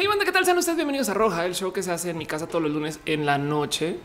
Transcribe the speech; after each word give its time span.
Hey, 0.00 0.06
banda, 0.06 0.24
¿qué 0.24 0.30
tal? 0.30 0.44
Sean 0.44 0.56
ustedes 0.56 0.76
bienvenidos 0.76 1.08
a 1.08 1.14
Roja, 1.14 1.44
el 1.44 1.56
show 1.56 1.72
que 1.72 1.82
se 1.82 1.90
hace 1.90 2.10
en 2.10 2.18
mi 2.18 2.24
casa 2.24 2.46
todos 2.46 2.62
los 2.62 2.70
lunes 2.70 3.00
en 3.04 3.26
la 3.26 3.36
noche. 3.36 3.98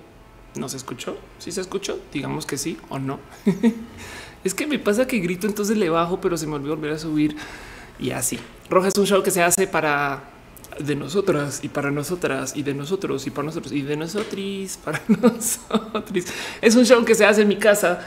¿No 0.56 0.68
se 0.68 0.78
escuchó? 0.78 1.16
¿Sí 1.38 1.52
se 1.52 1.62
escuchó? 1.62 2.00
Digamos 2.12 2.48
que 2.48 2.58
sí 2.58 2.80
o 2.90 2.98
no. 2.98 3.20
es 4.44 4.56
que 4.56 4.66
me 4.66 4.80
pasa 4.80 5.06
que 5.06 5.20
grito, 5.20 5.46
entonces 5.46 5.78
le 5.78 5.90
bajo, 5.90 6.20
pero 6.20 6.36
se 6.36 6.48
me 6.48 6.56
olvidó 6.56 6.76
volver 6.76 6.94
a 6.94 6.98
subir 6.98 7.36
y 8.00 8.10
así. 8.10 8.40
Roja 8.72 8.88
es 8.88 8.98
un 8.98 9.06
show 9.06 9.22
que 9.22 9.30
se 9.30 9.44
hace 9.44 9.68
para 9.68 10.24
de 10.80 10.96
nosotras 10.96 11.60
y 11.64 11.68
para 11.68 11.92
nosotras 11.92 12.58
y 12.58 12.64
de 12.64 12.74
nosotros 12.74 13.28
y 13.28 13.30
para 13.30 13.46
nosotros 13.46 13.72
y 13.72 13.84
de 13.84 13.96
nosotros 13.96 14.80
para 14.84 15.00
nosotros. 15.08 16.26
Es 16.60 16.76
un 16.76 16.88
show 16.88 17.06
que 17.06 17.14
se 17.14 17.24
hace 17.24 17.44
en 17.44 17.50
mi 17.50 17.58
casa 17.58 18.04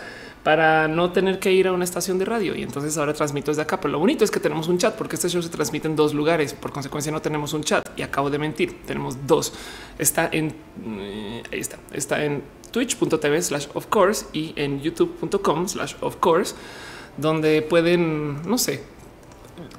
para 0.47 0.87
no 0.87 1.11
tener 1.11 1.41
que 1.41 1.53
ir 1.53 1.67
a 1.67 1.73
una 1.73 1.83
estación 1.83 2.21
de 2.21 2.25
radio. 2.25 2.55
Y 2.55 2.62
entonces 2.62 2.97
ahora 2.99 3.12
transmito 3.12 3.51
desde 3.51 3.62
acá. 3.62 3.81
Pero 3.81 3.91
lo 3.91 3.99
bonito 3.99 4.23
es 4.23 4.31
que 4.31 4.39
tenemos 4.39 4.69
un 4.69 4.79
chat 4.79 4.95
porque 4.95 5.17
este 5.17 5.29
show 5.29 5.43
se 5.43 5.49
transmite 5.49 5.89
en 5.89 5.97
dos 5.97 6.15
lugares. 6.15 6.53
Por 6.53 6.71
consecuencia, 6.71 7.11
no 7.11 7.21
tenemos 7.21 7.53
un 7.53 7.65
chat 7.65 7.85
y 7.99 8.03
acabo 8.03 8.30
de 8.30 8.39
mentir. 8.39 8.80
Tenemos 8.87 9.27
dos. 9.27 9.53
Está 9.98 10.29
en 10.30 10.55
eh, 11.01 11.43
ahí 11.51 11.59
está, 11.59 11.79
está 11.93 12.25
en 12.25 12.45
twitch.tv 12.70 13.43
slash 13.43 13.67
of 13.75 13.87
course 13.89 14.27
y 14.33 14.53
en 14.55 14.80
youtube.com 14.80 15.67
slash 15.67 15.97
of 16.01 16.15
course, 16.19 16.55
donde 17.17 17.62
pueden, 17.62 18.48
no 18.48 18.56
sé, 18.56 18.84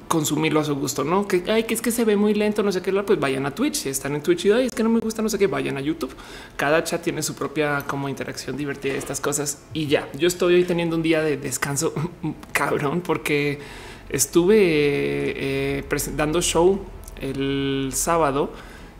consumirlo 0.08 0.60
a 0.60 0.64
su 0.64 0.74
gusto, 0.74 1.04
no 1.04 1.28
que 1.28 1.44
hay 1.50 1.64
que 1.64 1.74
es 1.74 1.82
que 1.82 1.90
se 1.90 2.04
ve 2.04 2.16
muy 2.16 2.34
lento, 2.34 2.62
no 2.62 2.72
sé 2.72 2.82
qué, 2.82 2.92
pues 3.02 3.20
vayan 3.20 3.46
a 3.46 3.50
Twitch. 3.52 3.74
Si 3.74 3.88
están 3.88 4.14
en 4.14 4.22
Twitch 4.22 4.46
y 4.46 4.50
es 4.50 4.74
que 4.74 4.82
no 4.82 4.88
me 4.88 5.00
gusta, 5.00 5.22
no 5.22 5.28
sé 5.28 5.38
qué, 5.38 5.46
vayan 5.46 5.76
a 5.76 5.80
YouTube. 5.80 6.14
Cada 6.56 6.82
chat 6.82 7.02
tiene 7.02 7.22
su 7.22 7.34
propia 7.34 7.84
como 7.86 8.08
interacción 8.08 8.56
divertida, 8.56 8.94
estas 8.94 9.20
cosas 9.20 9.62
y 9.72 9.86
ya. 9.86 10.08
Yo 10.18 10.26
estoy 10.26 10.54
hoy 10.54 10.64
teniendo 10.64 10.96
un 10.96 11.02
día 11.02 11.22
de 11.22 11.36
descanso 11.36 11.92
cabrón 12.52 13.00
porque 13.02 13.60
estuve 14.08 14.56
eh, 14.58 15.84
dando 16.16 16.40
show 16.42 16.80
el 17.20 17.90
sábado 17.92 18.52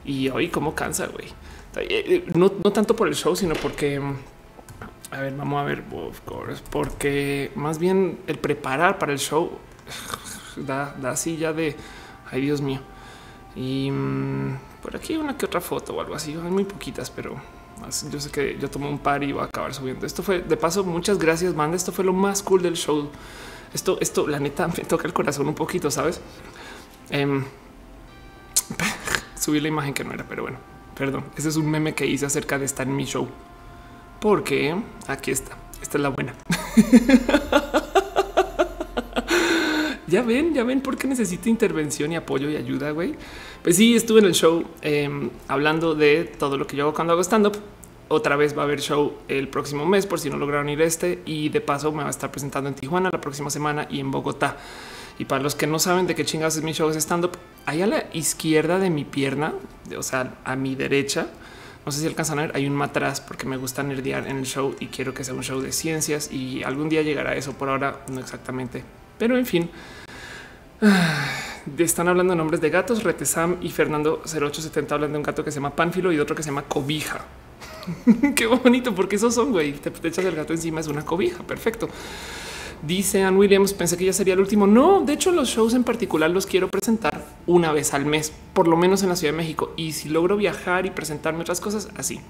y 0.05 0.29
hoy 0.29 0.49
como 0.49 0.75
cansa, 0.75 1.07
güey. 1.07 1.27
Eh, 1.77 2.25
no, 2.35 2.53
no 2.63 2.73
tanto 2.73 2.97
por 2.97 3.09
el 3.09 3.15
show, 3.15 3.37
sino 3.37 3.55
porque 3.55 4.01
a 5.11 5.21
ver, 5.21 5.35
vamos 5.35 5.61
a 5.61 5.65
ver, 5.65 5.85
of 5.93 6.21
course, 6.21 6.63
porque 6.71 7.51
más 7.55 7.79
bien 7.79 8.19
el 8.27 8.39
preparar 8.39 8.99
para 8.99 9.13
el 9.13 9.19
show 9.19 9.51
da, 10.65 10.95
da 11.01 11.11
así 11.11 11.37
ya 11.37 11.53
de 11.53 11.77
ay, 12.31 12.41
Dios 12.41 12.61
mío. 12.61 12.81
Y 13.57 13.91
mm, 13.91 14.59
por 14.83 14.97
aquí 14.97 15.17
una 15.17 15.37
que 15.37 15.47
otra 15.47 15.61
foto 15.61 15.95
o 15.95 16.01
algo 16.01 16.15
así. 16.15 16.33
Hay 16.33 16.51
muy 16.51 16.65
poquitas, 16.65 17.11
pero 17.11 17.37
yo 18.11 18.21
sé 18.21 18.31
que 18.31 18.59
yo 18.59 18.71
tomo 18.71 18.89
un 18.89 18.99
par 18.99 19.23
y 19.23 19.33
voy 19.33 19.43
a 19.43 19.47
acabar 19.47 19.75
subiendo. 19.75 20.07
Esto 20.07 20.23
fue 20.23 20.41
de 20.41 20.57
paso. 20.57 20.85
Muchas 20.85 21.19
gracias, 21.19 21.55
banda. 21.55 21.77
Esto 21.77 21.93
fue 21.93 22.05
lo 22.05 22.13
más 22.13 22.43
cool 22.43 22.63
del 22.63 22.77
show. 22.77 23.09
Esto, 23.73 23.99
esto, 24.01 24.27
la 24.27 24.39
neta, 24.39 24.69
me 24.69 24.85
toca 24.85 25.07
el 25.07 25.13
corazón 25.13 25.49
un 25.49 25.55
poquito, 25.55 25.91
sabes? 25.91 26.21
Eh, 27.11 27.27
subí 29.39 29.61
la 29.61 29.69
imagen 29.69 29.93
que 29.93 30.05
no 30.05 30.13
era, 30.13 30.25
pero 30.27 30.43
bueno, 30.43 30.59
perdón. 30.97 31.25
Ese 31.37 31.49
es 31.49 31.57
un 31.57 31.71
meme 31.71 31.95
que 31.95 32.07
hice 32.07 32.27
acerca 32.27 32.59
de 32.59 32.65
estar 32.65 32.87
en 32.87 32.97
mi 32.97 33.05
show, 33.05 33.29
porque 34.21 34.75
aquí 35.07 35.31
está. 35.31 35.57
Esta 35.83 35.99
es 35.99 36.03
la 36.03 36.09
buena. 36.09 36.35
ya 40.09 40.23
ven, 40.23 40.55
ya 40.55 40.65
ven 40.65 40.81
por 40.81 40.97
qué 40.97 41.07
necesito 41.07 41.49
intervención 41.49 42.13
y 42.13 42.17
apoyo 42.17 42.49
y 42.51 42.57
ayuda, 42.57 42.91
güey. 42.91 43.15
Pues 43.63 43.77
sí, 43.77 43.95
estuve 43.95 44.21
en 44.21 44.27
el 44.27 44.35
show 44.35 44.65
eh, 44.83 45.31
hablando 45.47 45.95
de 45.95 46.25
todo 46.25 46.57
lo 46.57 46.67
que 46.67 46.77
yo 46.77 46.85
hago 46.85 46.95
cuando 46.95 47.13
hago 47.13 47.23
stand 47.23 47.47
up. 47.47 47.57
Otra 48.09 48.37
vez 48.37 48.57
va 48.57 48.63
a 48.63 48.65
haber 48.65 48.81
show 48.81 49.13
el 49.29 49.49
próximo 49.49 49.85
mes 49.85 50.07
por 50.07 50.19
si 50.19 50.31
no 50.31 50.39
lograron 50.39 50.69
ir 50.71 50.81
este 50.81 51.23
y 51.27 51.51
de 51.51 51.61
paso 51.61 51.93
me 51.93 52.03
va 52.03 52.09
a 52.09 52.11
estar 52.11 52.31
presentando 52.31 52.69
en 52.69 52.75
Tijuana 52.75 53.11
la 53.13 53.21
próxima 53.21 53.51
semana 53.51 53.87
y 53.91 54.01
en 54.01 54.11
Bogotá. 54.11 54.57
Y 55.19 55.27
para 55.27 55.43
los 55.43 55.55
que 55.55 55.67
no 55.67 55.79
saben 55.79 56.07
de 56.07 56.15
qué 56.15 56.25
chingados 56.25 56.57
es 56.57 56.63
mi 56.63 56.73
show 56.73 56.89
de 56.91 56.99
stand 56.99 57.27
up, 57.27 57.33
ahí 57.67 57.83
a 57.83 57.87
la 57.87 58.05
izquierda 58.15 58.79
de 58.79 58.89
mi 58.89 59.05
pierna, 59.05 59.53
o 59.97 60.03
sea, 60.03 60.39
a 60.45 60.57
mi 60.57 60.75
derecha, 60.75 61.27
no 61.85 61.93
sé 61.93 62.01
si 62.01 62.07
alcanzan 62.07 62.39
a 62.39 62.43
ver, 62.43 62.53
hay 62.55 62.67
un 62.67 62.75
matraz 62.75 63.21
porque 63.21 63.47
me 63.47 63.57
gusta 63.57 63.83
nerdear 63.83 64.27
en 64.27 64.39
el 64.39 64.47
show 64.47 64.77
y 64.79 64.87
quiero 64.87 65.13
que 65.13 65.25
sea 65.25 65.35
un 65.35 65.43
show 65.43 65.61
de 65.61 65.73
ciencias 65.73 66.31
y 66.33 66.63
algún 66.63 66.89
día 66.89 67.03
llegará 67.03 67.35
eso. 67.35 67.55
Por 67.55 67.69
ahora 67.69 68.05
no 68.09 68.21
exactamente, 68.21 68.85
pero 69.19 69.37
en 69.37 69.47
fin, 69.47 69.71
están 71.79 72.09
hablando 72.09 72.33
de 72.33 72.37
nombres 72.37 72.61
de 72.61 72.71
gatos. 72.71 73.03
Retesam 73.03 73.57
y 73.61 73.71
Fernando 73.71 74.23
0870 74.25 74.95
hablan 74.95 75.13
de 75.13 75.19
un 75.19 75.25
gato 75.25 75.45
que 75.45 75.51
se 75.51 75.57
llama 75.57 75.75
Pánfilo 75.75 76.13
y 76.13 76.19
otro 76.21 76.37
que 76.37 76.43
se 76.43 76.51
llama 76.51 76.63
Cobija. 76.63 77.25
Qué 78.37 78.47
bonito, 78.47 78.95
porque 78.95 79.17
esos 79.17 79.35
son, 79.35 79.53
güey. 79.53 79.73
Te, 79.73 79.91
te, 79.91 80.09
echas 80.09 80.25
el 80.25 80.35
gato 80.35 80.53
encima, 80.53 80.81
es 80.81 80.89
una 80.89 81.05
cobija. 81.05 81.43
Perfecto. 81.43 81.89
Dice 82.83 83.25
Ann 83.25 83.37
Williams, 83.37 83.73
pensé 83.73 83.97
que 83.97 84.05
ya 84.05 84.13
sería 84.13 84.35
el 84.35 84.41
último. 84.41 84.67
No, 84.67 85.01
de 85.01 85.15
hecho, 85.15 85.33
los 85.33 85.49
shows 85.49 85.75
en 85.75 85.83
particular 85.83 86.31
los 86.31 86.47
quiero 86.47 86.69
presentar 86.69 87.25
una 87.47 87.73
vez 87.73 87.93
al 87.93 88.05
mes, 88.05 88.33
por 88.53 88.69
lo 88.69 88.77
menos 88.77 89.03
en 89.03 89.09
la 89.09 89.17
Ciudad 89.17 89.33
de 89.33 89.39
México. 89.39 89.73
Y 89.77 89.93
si 89.93 90.09
logro 90.09 90.37
viajar 90.37 90.87
y 90.87 90.91
presentarme 90.91 91.41
otras 91.41 91.61
cosas, 91.61 91.89
así. 91.97 92.21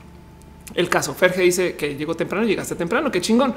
El 0.74 0.88
caso, 0.88 1.14
Ferge 1.14 1.42
dice 1.42 1.76
que 1.76 1.96
llegó 1.96 2.14
temprano, 2.14 2.46
llegaste 2.46 2.74
temprano, 2.74 3.10
qué 3.10 3.20
chingón 3.20 3.54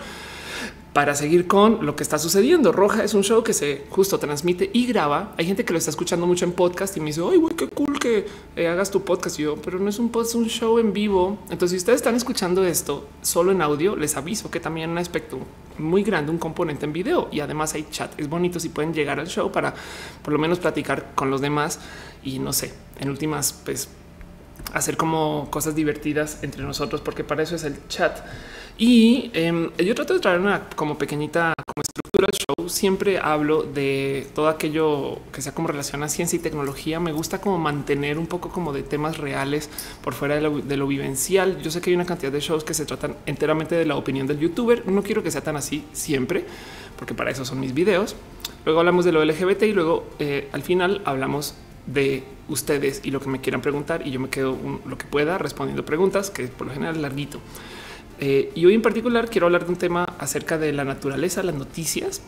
para 0.93 1.15
seguir 1.15 1.47
con 1.47 1.85
lo 1.85 1.95
que 1.95 2.03
está 2.03 2.19
sucediendo. 2.19 2.71
Roja 2.71 3.03
es 3.03 3.13
un 3.13 3.23
show 3.23 3.43
que 3.43 3.53
se 3.53 3.85
justo 3.89 4.19
transmite 4.19 4.69
y 4.73 4.87
graba. 4.87 5.33
Hay 5.37 5.45
gente 5.45 5.63
que 5.63 5.71
lo 5.71 5.79
está 5.79 5.89
escuchando 5.89 6.27
mucho 6.27 6.43
en 6.43 6.51
podcast 6.51 6.97
y 6.97 6.99
me 6.99 7.07
dice, 7.07 7.21
ay, 7.23 7.37
güey, 7.37 7.55
qué 7.55 7.67
cool 7.69 7.97
que 7.97 8.25
eh, 8.57 8.67
hagas 8.67 8.91
tu 8.91 9.03
podcast. 9.03 9.39
Y 9.39 9.43
yo, 9.43 9.55
pero 9.55 9.79
no 9.79 9.89
es 9.89 9.99
un 9.99 10.09
podcast, 10.09 10.31
es 10.31 10.35
un 10.35 10.47
show 10.47 10.79
en 10.79 10.91
vivo. 10.91 11.37
Entonces, 11.49 11.71
si 11.71 11.77
ustedes 11.77 11.97
están 11.97 12.15
escuchando 12.15 12.65
esto 12.65 13.07
solo 13.21 13.51
en 13.53 13.61
audio, 13.61 13.95
les 13.95 14.17
aviso 14.17 14.51
que 14.51 14.59
también 14.59 14.89
hay 14.89 14.91
un 14.93 14.97
aspecto 14.97 15.39
muy 15.77 16.03
grande, 16.03 16.31
un 16.31 16.37
componente 16.37 16.85
en 16.85 16.91
video 16.91 17.29
y 17.31 17.39
además 17.39 17.73
hay 17.73 17.87
chat. 17.89 18.19
Es 18.19 18.27
bonito 18.27 18.59
si 18.59 18.69
pueden 18.69 18.93
llegar 18.93 19.19
al 19.19 19.27
show 19.27 19.51
para 19.51 19.73
por 20.21 20.33
lo 20.33 20.39
menos 20.39 20.59
platicar 20.59 21.11
con 21.15 21.31
los 21.31 21.39
demás 21.39 21.79
y 22.23 22.39
no 22.39 22.51
sé, 22.51 22.73
en 22.99 23.09
últimas, 23.09 23.53
pues 23.53 23.87
hacer 24.73 24.97
como 24.97 25.47
cosas 25.49 25.73
divertidas 25.73 26.39
entre 26.41 26.63
nosotros, 26.63 27.01
porque 27.01 27.23
para 27.23 27.43
eso 27.43 27.55
es 27.55 27.63
el 27.63 27.87
chat. 27.87 28.19
Y 28.81 29.29
eh, 29.35 29.69
yo 29.77 29.93
trato 29.93 30.15
de 30.15 30.19
traer 30.19 30.39
una 30.39 30.67
como 30.69 30.97
pequeñita 30.97 31.53
como 31.67 31.83
estructura 31.83 32.29
show. 32.33 32.67
Siempre 32.67 33.19
hablo 33.19 33.61
de 33.61 34.25
todo 34.33 34.47
aquello 34.47 35.19
que 35.31 35.43
sea 35.43 35.53
como 35.53 35.67
relación 35.67 36.01
a 36.01 36.09
ciencia 36.09 36.37
y 36.37 36.39
tecnología. 36.39 36.99
Me 36.99 37.11
gusta 37.11 37.39
como 37.39 37.59
mantener 37.59 38.17
un 38.17 38.25
poco 38.25 38.49
como 38.49 38.73
de 38.73 38.81
temas 38.81 39.19
reales 39.19 39.69
por 40.03 40.15
fuera 40.15 40.33
de 40.33 40.77
lo, 40.77 40.87
vivencial. 40.87 41.61
Yo 41.61 41.69
sé 41.69 41.79
que 41.79 41.91
hay 41.91 41.95
una 41.95 42.07
cantidad 42.07 42.31
de 42.31 42.39
shows 42.39 42.63
que 42.63 42.73
se 42.73 42.87
tratan 42.87 43.17
enteramente 43.27 43.75
de 43.75 43.85
la 43.85 43.95
opinión 43.97 44.25
del 44.25 44.39
youtuber. 44.39 44.87
No 44.87 45.03
quiero 45.03 45.21
que 45.21 45.29
sea 45.29 45.41
tan 45.41 45.57
así 45.57 45.85
siempre, 45.93 46.43
porque 46.97 47.13
para 47.13 47.29
eso 47.29 47.45
son 47.45 47.59
mis 47.59 47.75
videos. 47.75 48.15
Luego 48.65 48.79
hablamos 48.79 49.05
de 49.05 49.11
lo 49.11 49.23
LGBT 49.23 49.61
y 49.61 49.73
luego 49.73 50.09
eh, 50.17 50.49
al 50.53 50.63
final 50.63 51.03
hablamos 51.05 51.53
de 51.85 52.23
ustedes 52.49 53.01
y 53.03 53.11
lo 53.11 53.19
que 53.19 53.29
me 53.29 53.41
quieran 53.41 53.61
preguntar 53.61 54.07
y 54.07 54.09
yo 54.09 54.19
me 54.19 54.29
quedo 54.29 54.57
lo 54.87 54.97
que 54.97 55.05
pueda 55.05 55.37
respondiendo 55.37 55.85
preguntas 55.85 56.31
que 56.31 56.47
por 56.47 56.65
lo 56.65 56.73
general 56.73 56.95
es 56.95 57.01
larguito. 57.03 57.39
Eh, 58.21 58.51
y 58.53 58.65
hoy 58.67 58.75
en 58.75 58.83
particular 58.83 59.29
quiero 59.29 59.47
hablar 59.47 59.65
de 59.65 59.71
un 59.71 59.77
tema 59.77 60.03
acerca 60.19 60.59
de 60.59 60.71
la 60.71 60.85
naturaleza, 60.85 61.41
las 61.41 61.55
noticias 61.55 62.21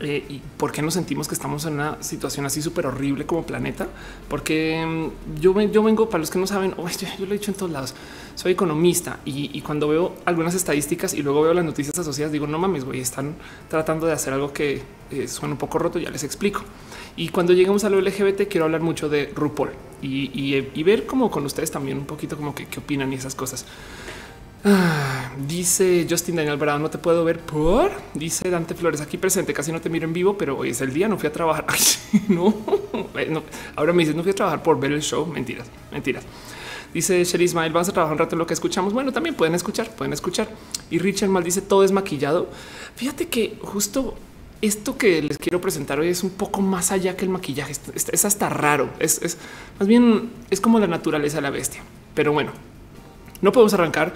eh, 0.00 0.24
y 0.28 0.40
por 0.56 0.72
qué 0.72 0.82
nos 0.82 0.94
sentimos 0.94 1.28
que 1.28 1.34
estamos 1.34 1.64
en 1.66 1.74
una 1.74 2.02
situación 2.02 2.46
así 2.46 2.60
súper 2.60 2.86
horrible 2.86 3.24
como 3.24 3.46
planeta. 3.46 3.86
Porque 4.28 4.84
mm, 4.84 5.40
yo, 5.40 5.60
yo 5.60 5.82
vengo, 5.84 6.08
para 6.08 6.18
los 6.18 6.30
que 6.30 6.38
no 6.40 6.48
saben, 6.48 6.74
oh, 6.78 6.88
yo, 6.88 7.26
lo 7.26 7.34
he 7.34 7.38
dicho 7.38 7.52
en 7.52 7.56
todos 7.56 7.70
lados, 7.70 7.94
soy 8.34 8.52
economista 8.52 9.20
y, 9.24 9.60
cuando 9.60 9.86
veo 9.86 10.16
algunas 10.24 10.54
estadísticas 10.56 11.14
y 11.14 11.22
luego 11.22 11.42
veo 11.42 11.54
las 11.54 11.64
noticias 11.64 11.96
asociadas, 11.96 12.32
digo, 12.32 12.48
no 12.48 12.58
mames, 12.58 12.84
güey, 12.84 12.98
están 12.98 13.36
tratando 13.68 14.08
de 14.08 14.12
hacer 14.12 14.32
algo 14.32 14.52
que 14.52 14.82
eh, 15.12 15.28
suena 15.28 15.54
un 15.54 15.58
poco 15.58 15.78
roto, 15.78 16.00
ya 16.00 16.10
les 16.10 16.24
explico. 16.24 16.62
Y 17.16 17.28
cuando 17.28 17.52
llegamos 17.52 17.84
a 17.84 17.90
lo 17.90 18.00
LGBT, 18.00 18.48
quiero 18.48 18.64
hablar 18.64 18.80
mucho 18.80 19.08
de 19.08 19.30
RuPaul 19.32 19.70
y, 20.02 20.30
y, 20.74 20.82
ver 20.82 21.06
como 21.06 21.30
con 21.30 21.46
ustedes 21.46 21.70
también 21.70 21.98
un 21.98 22.06
poquito 22.06 22.36
como 22.36 22.54
qué 22.54 22.66
opinan 22.76 23.12
y 23.12 23.16
esas 23.16 23.36
cosas. 23.36 23.64
Ah, 24.66 25.30
dice 25.46 26.06
Justin 26.08 26.36
Daniel 26.36 26.56
Brown, 26.56 26.80
no 26.80 26.88
te 26.88 26.96
puedo 26.96 27.22
ver 27.22 27.38
por. 27.40 27.92
Dice 28.14 28.48
Dante 28.48 28.74
Flores, 28.74 29.02
aquí 29.02 29.18
presente, 29.18 29.52
casi 29.52 29.70
no 29.70 29.80
te 29.80 29.90
miro 29.90 30.06
en 30.06 30.14
vivo, 30.14 30.38
pero 30.38 30.56
hoy 30.56 30.70
es 30.70 30.80
el 30.80 30.94
día, 30.94 31.06
no 31.06 31.18
fui 31.18 31.28
a 31.28 31.32
trabajar. 31.32 31.66
No. 32.28 32.54
ahora 33.76 33.92
me 33.92 34.02
dices, 34.02 34.14
no 34.14 34.22
fui 34.22 34.30
a 34.30 34.34
trabajar 34.34 34.62
por 34.62 34.78
ver 34.78 34.92
el 34.92 35.02
show. 35.02 35.26
Mentiras, 35.26 35.66
mentiras. 35.92 36.24
Dice 36.94 37.24
Sherry 37.24 37.44
Ismael, 37.44 37.72
vamos 37.72 37.88
a 37.88 37.92
trabajar 37.92 38.12
un 38.14 38.18
rato 38.20 38.36
en 38.36 38.38
lo 38.38 38.46
que 38.46 38.54
escuchamos. 38.54 38.92
Bueno, 38.92 39.12
también 39.12 39.34
pueden 39.34 39.54
escuchar, 39.54 39.90
pueden 39.96 40.12
escuchar. 40.12 40.48
Y 40.90 40.98
Richard 40.98 41.28
Mal 41.28 41.42
dice, 41.42 41.60
todo 41.60 41.82
es 41.82 41.90
maquillado. 41.90 42.48
Fíjate 42.94 43.26
que 43.26 43.58
justo 43.62 44.14
esto 44.62 44.96
que 44.96 45.20
les 45.20 45.36
quiero 45.38 45.60
presentar 45.60 45.98
hoy 45.98 46.08
es 46.08 46.22
un 46.22 46.30
poco 46.30 46.62
más 46.62 46.92
allá 46.92 47.16
que 47.16 47.24
el 47.24 47.30
maquillaje. 47.30 47.72
Es, 47.72 48.08
es 48.08 48.24
hasta 48.24 48.48
raro. 48.48 48.88
Es, 49.00 49.20
es 49.22 49.36
más 49.78 49.88
bien, 49.88 50.30
es 50.50 50.60
como 50.60 50.78
la 50.78 50.86
naturaleza 50.86 51.38
de 51.38 51.42
la 51.42 51.50
bestia. 51.50 51.82
Pero 52.14 52.32
bueno, 52.32 52.52
no 53.42 53.50
podemos 53.50 53.74
arrancar 53.74 54.14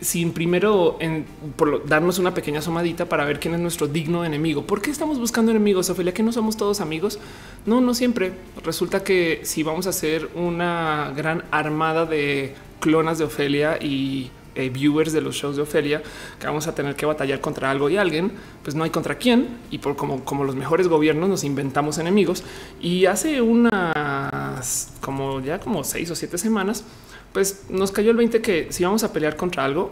sin 0.00 0.32
primero 0.32 0.96
en, 1.00 1.24
por 1.56 1.86
darnos 1.86 2.18
una 2.18 2.34
pequeña 2.34 2.60
asomadita 2.60 3.08
para 3.08 3.24
ver 3.24 3.40
quién 3.40 3.54
es 3.54 3.60
nuestro 3.60 3.86
digno 3.86 4.24
enemigo. 4.24 4.66
¿Por 4.66 4.82
qué 4.82 4.90
estamos 4.90 5.18
buscando 5.18 5.50
enemigos, 5.50 5.90
Ophelia? 5.90 6.14
¿Que 6.14 6.22
no 6.22 6.32
somos 6.32 6.56
todos 6.56 6.80
amigos? 6.80 7.18
No, 7.64 7.80
no 7.80 7.94
siempre. 7.94 8.32
Resulta 8.64 9.02
que 9.04 9.40
si 9.44 9.62
vamos 9.62 9.86
a 9.86 9.90
hacer 9.90 10.28
una 10.34 11.12
gran 11.16 11.44
armada 11.50 12.06
de 12.06 12.54
clonas 12.80 13.18
de 13.18 13.24
Ofelia 13.24 13.78
y 13.80 14.30
eh, 14.54 14.70
viewers 14.70 15.12
de 15.12 15.20
los 15.20 15.34
shows 15.34 15.56
de 15.56 15.62
Ofelia 15.62 16.02
que 16.40 16.46
vamos 16.46 16.66
a 16.66 16.74
tener 16.74 16.96
que 16.96 17.04
batallar 17.04 17.42
contra 17.42 17.70
algo 17.70 17.90
y 17.90 17.98
alguien, 17.98 18.32
pues 18.62 18.74
no 18.74 18.84
hay 18.84 18.90
contra 18.90 19.16
quién. 19.16 19.48
Y 19.70 19.78
por 19.78 19.96
como, 19.96 20.24
como 20.24 20.44
los 20.44 20.56
mejores 20.56 20.88
gobiernos 20.88 21.28
nos 21.28 21.44
inventamos 21.44 21.98
enemigos. 21.98 22.42
Y 22.80 23.06
hace 23.06 23.42
unas 23.42 24.92
como 25.00 25.40
ya 25.40 25.60
como 25.60 25.84
seis 25.84 26.10
o 26.10 26.14
siete 26.14 26.38
semanas, 26.38 26.84
pues 27.36 27.64
nos 27.68 27.92
cayó 27.92 28.12
el 28.12 28.16
20 28.16 28.40
que 28.40 28.68
si 28.70 28.82
vamos 28.82 29.04
a 29.04 29.12
pelear 29.12 29.36
contra 29.36 29.62
algo, 29.62 29.90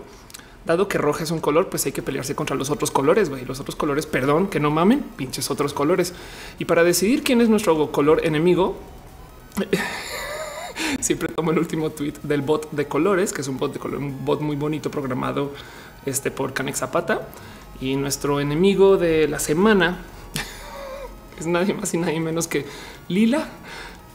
dado 0.64 0.88
que 0.88 0.96
roja 0.96 1.24
es 1.24 1.30
un 1.30 1.40
color, 1.40 1.68
pues 1.68 1.84
hay 1.84 1.92
que 1.92 2.00
pelearse 2.00 2.34
contra 2.34 2.56
los 2.56 2.70
otros 2.70 2.90
colores, 2.90 3.28
güey. 3.28 3.44
Los 3.44 3.60
otros 3.60 3.76
colores, 3.76 4.06
perdón, 4.06 4.48
que 4.48 4.60
no 4.60 4.70
mamen, 4.70 5.00
pinches 5.14 5.50
otros 5.50 5.74
colores. 5.74 6.14
Y 6.58 6.64
para 6.64 6.82
decidir 6.84 7.22
quién 7.22 7.42
es 7.42 7.50
nuestro 7.50 7.92
color 7.92 8.24
enemigo, 8.24 8.78
siempre 11.00 11.28
tomo 11.28 11.50
el 11.50 11.58
último 11.58 11.90
tweet 11.90 12.14
del 12.22 12.40
bot 12.40 12.70
de 12.70 12.88
colores, 12.88 13.34
que 13.34 13.42
es 13.42 13.48
un 13.48 13.58
bot 13.58 13.74
de 13.74 13.78
color, 13.78 13.98
un 13.98 14.24
bot 14.24 14.40
muy 14.40 14.56
bonito 14.56 14.90
programado 14.90 15.52
este, 16.06 16.30
por 16.30 16.54
Canex 16.54 16.78
Zapata. 16.78 17.28
Y 17.78 17.96
nuestro 17.96 18.40
enemigo 18.40 18.96
de 18.96 19.28
la 19.28 19.38
semana 19.38 19.98
es 21.38 21.46
nadie 21.46 21.74
más 21.74 21.92
y 21.92 21.98
nadie 21.98 22.20
menos 22.20 22.48
que 22.48 22.64
Lila, 23.08 23.50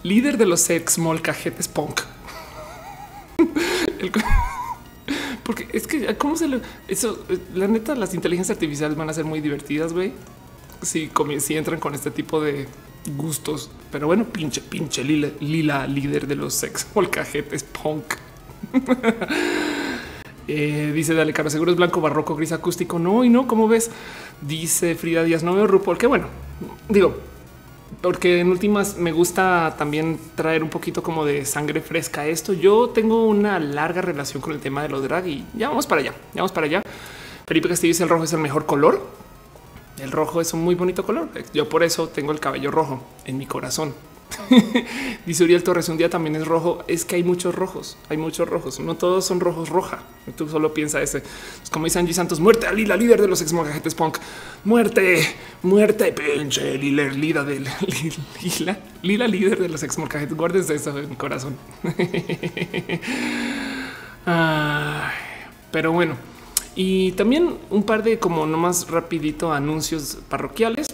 líder 0.01 0.39
de 0.39 0.47
los 0.47 0.67
ex 0.71 0.97
molcajetes 0.97 1.67
punk. 1.67 2.01
porque 5.43 5.67
es 5.73 5.87
que 5.87 6.15
cómo 6.17 6.35
se 6.35 6.47
lo 6.47 6.61
eso, 6.87 7.25
la 7.53 7.67
neta, 7.67 7.95
las 7.95 8.13
inteligencias 8.13 8.55
artificiales 8.55 8.97
van 8.97 9.09
a 9.09 9.13
ser 9.13 9.25
muy 9.25 9.41
divertidas, 9.41 9.93
güey. 9.93 10.13
Si, 10.81 11.11
si 11.39 11.57
entran 11.57 11.79
con 11.79 11.93
este 11.93 12.11
tipo 12.11 12.41
de 12.41 12.67
gustos, 13.17 13.69
pero 13.91 14.07
bueno, 14.07 14.25
pinche, 14.25 14.61
pinche 14.61 15.03
Lila, 15.03 15.87
líder 15.87 16.27
de 16.27 16.35
los 16.35 16.63
ex 16.63 16.87
molcajetes 16.95 17.63
punk. 17.63 18.05
Eh, 20.47 20.91
dice 20.95 21.13
Dale 21.13 21.31
Caro, 21.31 21.49
seguro 21.49 21.71
es 21.71 21.77
blanco, 21.77 22.01
barroco, 22.01 22.35
gris 22.35 22.51
acústico. 22.51 22.97
No, 22.97 23.23
y 23.23 23.29
no, 23.29 23.47
como 23.47 23.67
ves? 23.67 23.91
Dice 24.41 24.95
Frida 24.95 25.23
Díaz, 25.23 25.43
no 25.43 25.53
veo 25.53 25.67
RuPaul. 25.67 25.97
Que 25.97 26.07
bueno, 26.07 26.27
digo, 26.87 27.17
porque 28.01 28.39
en 28.39 28.49
últimas 28.49 28.97
me 28.97 29.11
gusta 29.11 29.75
también 29.77 30.19
traer 30.35 30.63
un 30.63 30.69
poquito 30.69 31.03
como 31.03 31.25
de 31.25 31.45
sangre 31.45 31.81
fresca 31.81 32.21
a 32.21 32.27
esto. 32.27 32.53
Yo 32.53 32.89
tengo 32.89 33.25
una 33.25 33.59
larga 33.59 34.01
relación 34.01 34.41
con 34.41 34.53
el 34.53 34.59
tema 34.59 34.83
de 34.83 34.89
los 34.89 35.03
drag 35.03 35.27
y 35.27 35.45
ya 35.53 35.69
vamos 35.69 35.87
para 35.87 36.01
allá, 36.01 36.11
ya 36.33 36.41
vamos 36.41 36.51
para 36.51 36.67
allá. 36.67 36.81
Felipe 37.45 37.67
Castillo 37.67 37.91
dice 37.91 38.03
el 38.03 38.09
rojo 38.09 38.23
es 38.23 38.33
el 38.33 38.39
mejor 38.39 38.65
color. 38.65 39.01
El 39.99 40.11
rojo 40.11 40.39
es 40.39 40.53
un 40.53 40.61
muy 40.61 40.75
bonito 40.75 41.03
color. 41.03 41.27
Yo 41.53 41.67
por 41.67 41.83
eso 41.83 42.07
tengo 42.07 42.31
el 42.31 42.39
cabello 42.39 42.71
rojo 42.71 43.03
en 43.25 43.37
mi 43.37 43.45
corazón. 43.45 43.93
Dice 45.25 45.43
Uriel 45.43 45.63
Torres, 45.63 45.89
un 45.89 45.97
día 45.97 46.09
también 46.09 46.35
es 46.35 46.45
rojo. 46.45 46.83
Es 46.87 47.05
que 47.05 47.15
hay 47.15 47.23
muchos 47.23 47.55
rojos, 47.55 47.97
hay 48.09 48.17
muchos 48.17 48.47
rojos. 48.47 48.79
No 48.79 48.95
todos 48.95 49.25
son 49.25 49.39
rojos 49.39 49.69
roja. 49.69 49.99
Tú 50.37 50.47
solo 50.47 50.73
piensa 50.73 51.01
ese. 51.01 51.23
Es 51.63 51.69
como 51.69 51.85
dice 51.85 51.99
Angie 51.99 52.13
Santos, 52.13 52.39
muerte 52.39 52.67
a 52.67 52.73
Lila, 52.73 52.95
líder 52.95 53.21
de 53.21 53.27
los 53.27 53.41
ex 53.41 53.53
mojajetes 53.53 53.95
punk. 53.95 54.17
Muerte, 54.63 55.21
muerte, 55.63 56.13
pinche 56.13 56.77
Lila, 56.77 57.09
líder 57.09 57.45
del 57.45 57.63
Lila, 58.41 58.79
Lila, 59.01 59.27
líder 59.27 59.59
de 59.59 59.69
los 59.69 59.83
ex 59.83 59.97
molcajetes. 59.97 60.35
Guardes 60.35 60.69
eso 60.69 60.97
en 60.97 61.09
mi 61.09 61.15
corazón. 61.15 61.57
pero 65.71 65.91
bueno, 65.91 66.15
y 66.75 67.13
también 67.13 67.57
un 67.69 67.83
par 67.83 68.03
de 68.03 68.19
como 68.19 68.45
nomás 68.45 68.89
rapidito 68.89 69.51
anuncios 69.51 70.17
parroquiales. 70.29 70.88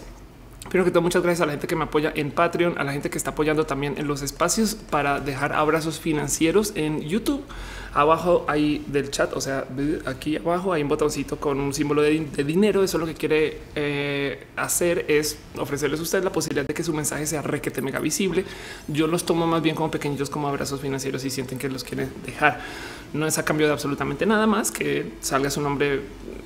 Primero 0.75 0.91
que 0.91 0.91
todo, 0.91 1.03
muchas 1.03 1.23
gracias 1.23 1.41
a 1.41 1.45
la 1.45 1.53
gente 1.53 1.67
que 1.67 1.75
me 1.77 1.85
apoya 1.85 2.11
en 2.13 2.31
Patreon, 2.31 2.77
a 2.77 2.83
la 2.83 2.91
gente 2.91 3.09
que 3.09 3.17
está 3.17 3.31
apoyando 3.31 3.65
también 3.65 3.93
en 3.97 4.07
los 4.07 4.21
espacios 4.21 4.75
para 4.75 5.21
dejar 5.21 5.53
abrazos 5.53 6.01
financieros 6.01 6.73
en 6.75 6.99
YouTube. 6.99 7.45
Abajo 7.93 8.43
hay 8.49 8.83
del 8.87 9.09
chat, 9.09 9.31
o 9.31 9.39
sea, 9.39 9.65
aquí 10.05 10.35
abajo 10.35 10.73
hay 10.73 10.81
un 10.81 10.89
botoncito 10.89 11.39
con 11.39 11.61
un 11.61 11.73
símbolo 11.73 12.01
de, 12.01 12.19
dinero. 12.43 12.83
Eso 12.83 12.97
lo 12.97 13.05
que 13.05 13.13
quiere 13.13 13.61
eh, 13.73 14.47
hacer 14.57 15.05
es 15.07 15.37
ofrecerles 15.57 16.01
a 16.01 16.03
ustedes 16.03 16.25
la 16.25 16.33
posibilidad 16.33 16.67
de 16.67 16.73
que 16.73 16.83
su 16.83 16.93
mensaje 16.93 17.25
sea 17.25 17.41
requete 17.41 17.81
mega 17.81 17.99
visible. 17.99 18.43
Yo 18.89 19.07
los 19.07 19.25
tomo 19.25 19.47
más 19.47 19.61
bien 19.61 19.77
como 19.77 19.89
pequeñitos, 19.89 20.29
como 20.29 20.49
abrazos 20.49 20.81
financieros 20.81 21.23
y 21.23 21.29
sienten 21.29 21.57
que 21.57 21.69
los 21.69 21.85
quieren 21.85 22.11
dejar. 22.25 22.59
No 23.15 23.25
es 23.25 23.37
a 23.37 23.45
cambio 23.45 23.67
de 23.67 23.73
absolutamente 23.73 24.25
nada 24.25 24.45
más 24.45 24.71
que 24.71 25.13
salga 25.21 25.49
su 25.49 25.61
nombre 25.61 26.01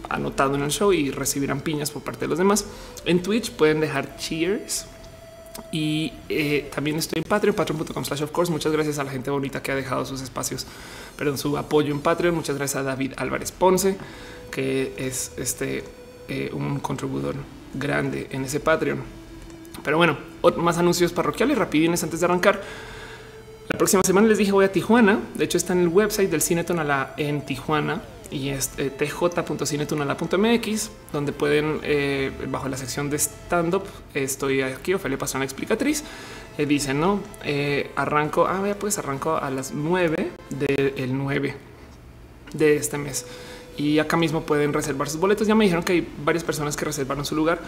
anotado 0.08 0.56
en 0.56 0.62
el 0.62 0.70
show 0.70 0.94
y 0.94 1.12
recibirán 1.12 1.62
piñas 1.62 1.92
por 1.92 2.04
parte 2.04 2.22
de 2.22 2.28
los 2.28 2.38
demás. 2.38 2.66
En 3.06 3.22
Twitch 3.22 3.52
pueden 3.52 3.80
dejar 3.80 4.18
cheers. 4.18 4.86
Y 5.72 6.14
eh, 6.30 6.70
también 6.74 6.98
estoy 6.98 7.22
en 7.22 7.28
Patreon, 7.28 7.56
patreon.com 7.56 8.06
slash 8.06 8.24
of 8.24 8.32
course. 8.32 8.52
Muchas 8.52 8.72
gracias 8.72 9.00
a 9.00 9.04
la 9.04 9.12
gente 9.12 9.30
bonita 9.30 9.62
que 9.62 9.72
ha 9.72 9.76
dejado 9.76 10.06
sus 10.06 10.22
espacios, 10.22 10.66
perdón, 11.18 11.38
su 11.38 11.58
apoyo 11.58 11.92
en 11.92 12.00
Patreon. 12.00 12.34
Muchas 12.34 12.56
gracias 12.56 12.82
a 12.82 12.84
David 12.84 13.14
Álvarez 13.18 13.52
Ponce, 13.52 13.98
que 14.52 14.94
es 14.98 15.34
este 15.38 15.84
eh, 16.28 16.52
un 16.54 16.80
contribuidor 16.80 17.36
grande 17.74 18.28
en 18.32 18.46
ese 18.46 18.60
Patreon. 18.60 19.02
Pero 19.84 19.98
bueno, 19.98 20.18
más 20.58 20.78
anuncios 20.78 21.12
parroquiales 21.12 21.58
rapidines 21.58 22.04
antes 22.04 22.20
de 22.20 22.26
arrancar. 22.26 22.62
La 23.70 23.78
próxima 23.78 24.04
semana 24.04 24.28
les 24.28 24.38
dije 24.40 24.52
voy 24.52 24.66
a 24.66 24.72
Tijuana. 24.72 25.20
De 25.36 25.46
hecho, 25.46 25.58
está 25.58 25.74
en 25.74 25.82
el 25.82 25.90
website 25.90 26.32
del 26.32 26.42
Cine 26.42 26.64
Tonalá 26.64 27.14
en 27.18 27.46
Tijuana 27.46 28.02
y 28.32 28.50
es 28.50 28.72
eh, 28.78 28.90
tj.cinetunala.mx, 28.90 30.90
donde 31.14 31.32
pueden, 31.32 31.80
eh, 31.84 32.32
bajo 32.50 32.68
la 32.68 32.78
sección 32.78 33.12
de 33.12 33.18
stand 33.18 33.76
up, 33.76 33.84
estoy 34.14 34.64
aquí, 34.64 34.96
Ofelia 34.96 35.20
Pastrana 35.20 35.46
Explicatriz. 35.46 36.04
Eh, 36.58 36.66
dice, 36.66 36.96
no, 36.96 37.20
eh, 37.44 37.92
arranco, 37.96 38.48
ah, 38.48 38.64
pues 38.80 38.98
arranco 38.98 39.38
a 39.38 39.52
las 39.52 39.72
9 39.72 40.32
del 40.50 41.18
9 41.18 41.56
de 42.54 42.76
este 42.76 42.98
mes. 42.98 43.28
Y 43.78 44.00
acá 44.00 44.18
mismo 44.18 44.42
pueden 44.44 44.74
reservar 44.74 45.10
sus 45.10 45.20
boletos. 45.20 45.48
Ya 45.48 45.56
me 45.56 45.64
dijeron 45.64 45.84
que 45.84 45.94
hay 45.94 46.08
varias 46.26 46.44
personas 46.44 46.76
que 46.76 46.86
reservaron 46.86 47.24
su 47.24 47.36
lugar. 47.36 47.60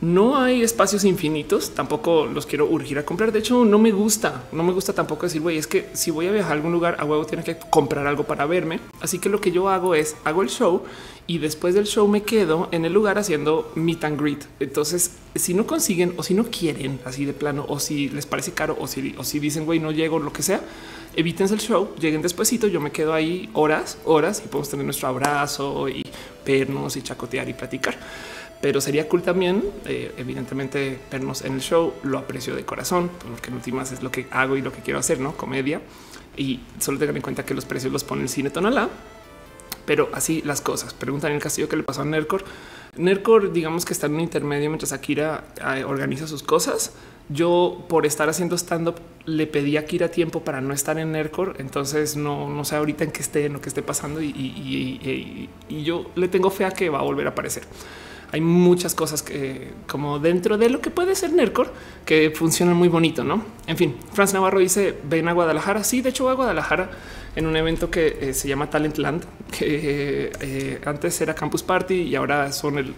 No 0.00 0.36
hay 0.36 0.62
espacios 0.62 1.02
infinitos, 1.02 1.70
tampoco 1.70 2.26
los 2.26 2.46
quiero 2.46 2.66
urgir 2.66 2.98
a 2.98 3.04
comprar. 3.04 3.32
De 3.32 3.40
hecho, 3.40 3.64
no 3.64 3.80
me 3.80 3.90
gusta, 3.90 4.44
no 4.52 4.62
me 4.62 4.72
gusta 4.72 4.92
tampoco 4.92 5.26
decir, 5.26 5.40
güey, 5.40 5.58
es 5.58 5.66
que 5.66 5.88
si 5.92 6.12
voy 6.12 6.28
a 6.28 6.30
viajar 6.30 6.52
a 6.52 6.54
algún 6.54 6.70
lugar, 6.70 6.96
a 7.00 7.04
huevo 7.04 7.24
tiene 7.24 7.42
que 7.42 7.58
comprar 7.58 8.06
algo 8.06 8.22
para 8.22 8.46
verme. 8.46 8.78
Así 9.00 9.18
que 9.18 9.28
lo 9.28 9.40
que 9.40 9.50
yo 9.50 9.68
hago 9.68 9.96
es 9.96 10.16
hago 10.22 10.42
el 10.42 10.50
show 10.50 10.84
y 11.26 11.38
después 11.38 11.74
del 11.74 11.86
show 11.86 12.06
me 12.06 12.22
quedo 12.22 12.68
en 12.70 12.84
el 12.84 12.92
lugar 12.92 13.18
haciendo 13.18 13.72
meet 13.74 14.04
and 14.04 14.20
greet. 14.20 14.44
Entonces, 14.60 15.16
si 15.34 15.52
no 15.52 15.66
consiguen 15.66 16.14
o 16.16 16.22
si 16.22 16.32
no 16.32 16.44
quieren 16.44 17.00
así 17.04 17.24
de 17.24 17.32
plano 17.32 17.66
o 17.68 17.80
si 17.80 18.08
les 18.08 18.24
parece 18.24 18.52
caro 18.52 18.76
o 18.78 18.86
si, 18.86 19.16
o 19.18 19.24
si 19.24 19.40
dicen, 19.40 19.66
güey, 19.66 19.80
no 19.80 19.90
llego, 19.90 20.20
lo 20.20 20.32
que 20.32 20.44
sea, 20.44 20.60
evítense 21.16 21.54
el 21.54 21.60
show, 21.60 21.90
lleguen 21.98 22.22
despuesito. 22.22 22.68
Yo 22.68 22.80
me 22.80 22.92
quedo 22.92 23.14
ahí 23.14 23.50
horas, 23.52 23.98
horas 24.04 24.42
y 24.44 24.48
podemos 24.48 24.70
tener 24.70 24.84
nuestro 24.84 25.08
abrazo 25.08 25.88
y 25.88 26.04
vernos 26.46 26.96
y 26.96 27.02
chacotear 27.02 27.48
y 27.48 27.54
platicar 27.54 27.98
pero 28.60 28.80
sería 28.80 29.08
cool 29.08 29.22
también, 29.22 29.62
eh, 29.84 30.12
evidentemente, 30.16 30.98
vernos 31.10 31.42
en 31.42 31.54
el 31.54 31.60
show. 31.60 31.94
Lo 32.02 32.18
aprecio 32.18 32.56
de 32.56 32.64
corazón, 32.64 33.10
porque 33.32 33.50
en 33.50 33.54
últimas 33.54 33.92
es 33.92 34.02
lo 34.02 34.10
que 34.10 34.26
hago 34.30 34.56
y 34.56 34.62
lo 34.62 34.72
que 34.72 34.80
quiero 34.80 34.98
hacer, 34.98 35.20
no 35.20 35.36
comedia. 35.36 35.80
Y 36.36 36.60
solo 36.78 36.98
tengan 36.98 37.16
en 37.16 37.22
cuenta 37.22 37.44
que 37.44 37.54
los 37.54 37.64
precios 37.64 37.92
los 37.92 38.02
pone 38.02 38.22
el 38.22 38.28
cine 38.28 38.50
Tonalá, 38.50 38.88
pero 39.86 40.08
así 40.12 40.42
las 40.44 40.60
cosas. 40.60 40.92
Preguntan 40.92 41.30
en 41.30 41.36
el 41.36 41.42
castillo 41.42 41.68
que 41.68 41.76
le 41.76 41.84
pasó 41.84 42.02
a 42.02 42.04
Nercor. 42.04 42.44
Nercor, 42.96 43.52
digamos 43.52 43.84
que 43.84 43.92
está 43.92 44.06
en 44.06 44.14
un 44.14 44.20
intermedio 44.20 44.70
mientras 44.70 44.92
Akira 44.92 45.44
eh, 45.76 45.84
organiza 45.84 46.26
sus 46.26 46.42
cosas. 46.42 46.92
Yo, 47.28 47.84
por 47.88 48.06
estar 48.06 48.28
haciendo 48.28 48.56
stand 48.56 48.88
up, 48.88 48.96
le 49.24 49.46
pedí 49.46 49.76
a 49.76 49.80
Akira 49.80 50.08
tiempo 50.08 50.42
para 50.42 50.60
no 50.60 50.74
estar 50.74 50.98
en 50.98 51.12
Nercor. 51.12 51.54
Entonces, 51.58 52.16
no, 52.16 52.48
no 52.48 52.64
sé 52.64 52.74
ahorita 52.74 53.04
en 53.04 53.12
qué 53.12 53.20
esté, 53.20 53.46
en 53.46 53.52
lo 53.52 53.60
que 53.60 53.68
esté 53.68 53.82
pasando. 53.82 54.20
y, 54.20 55.48
y 55.68 55.84
yo 55.84 56.10
le 56.16 56.26
tengo 56.26 56.50
fe 56.50 56.66
que 56.76 56.88
va 56.88 56.98
a 56.98 57.02
volver 57.02 57.26
a 57.28 57.30
aparecer 57.30 57.62
hay 58.30 58.40
muchas 58.40 58.94
cosas 58.94 59.22
que 59.22 59.70
como 59.86 60.18
dentro 60.18 60.58
de 60.58 60.68
lo 60.68 60.80
que 60.80 60.90
puede 60.90 61.14
ser 61.14 61.32
Nercor 61.32 61.72
que 62.04 62.30
funcionan 62.30 62.76
muy 62.76 62.88
bonito, 62.88 63.24
¿no? 63.24 63.42
En 63.66 63.76
fin, 63.76 63.96
Franz 64.12 64.34
Navarro 64.34 64.58
dice, 64.58 64.94
ven 65.04 65.28
a 65.28 65.32
Guadalajara. 65.32 65.82
Sí, 65.82 66.02
de 66.02 66.10
hecho 66.10 66.24
voy 66.24 66.32
a 66.32 66.36
Guadalajara 66.36 66.90
en 67.36 67.46
un 67.46 67.56
evento 67.56 67.90
que 67.90 68.18
eh, 68.20 68.34
se 68.34 68.48
llama 68.48 68.68
Talentland, 68.68 69.24
que 69.50 70.30
eh, 70.40 70.80
antes 70.84 71.20
era 71.20 71.34
Campus 71.34 71.62
Party 71.62 71.94
y 71.94 72.16
ahora 72.16 72.52
son 72.52 72.78
el 72.78 72.94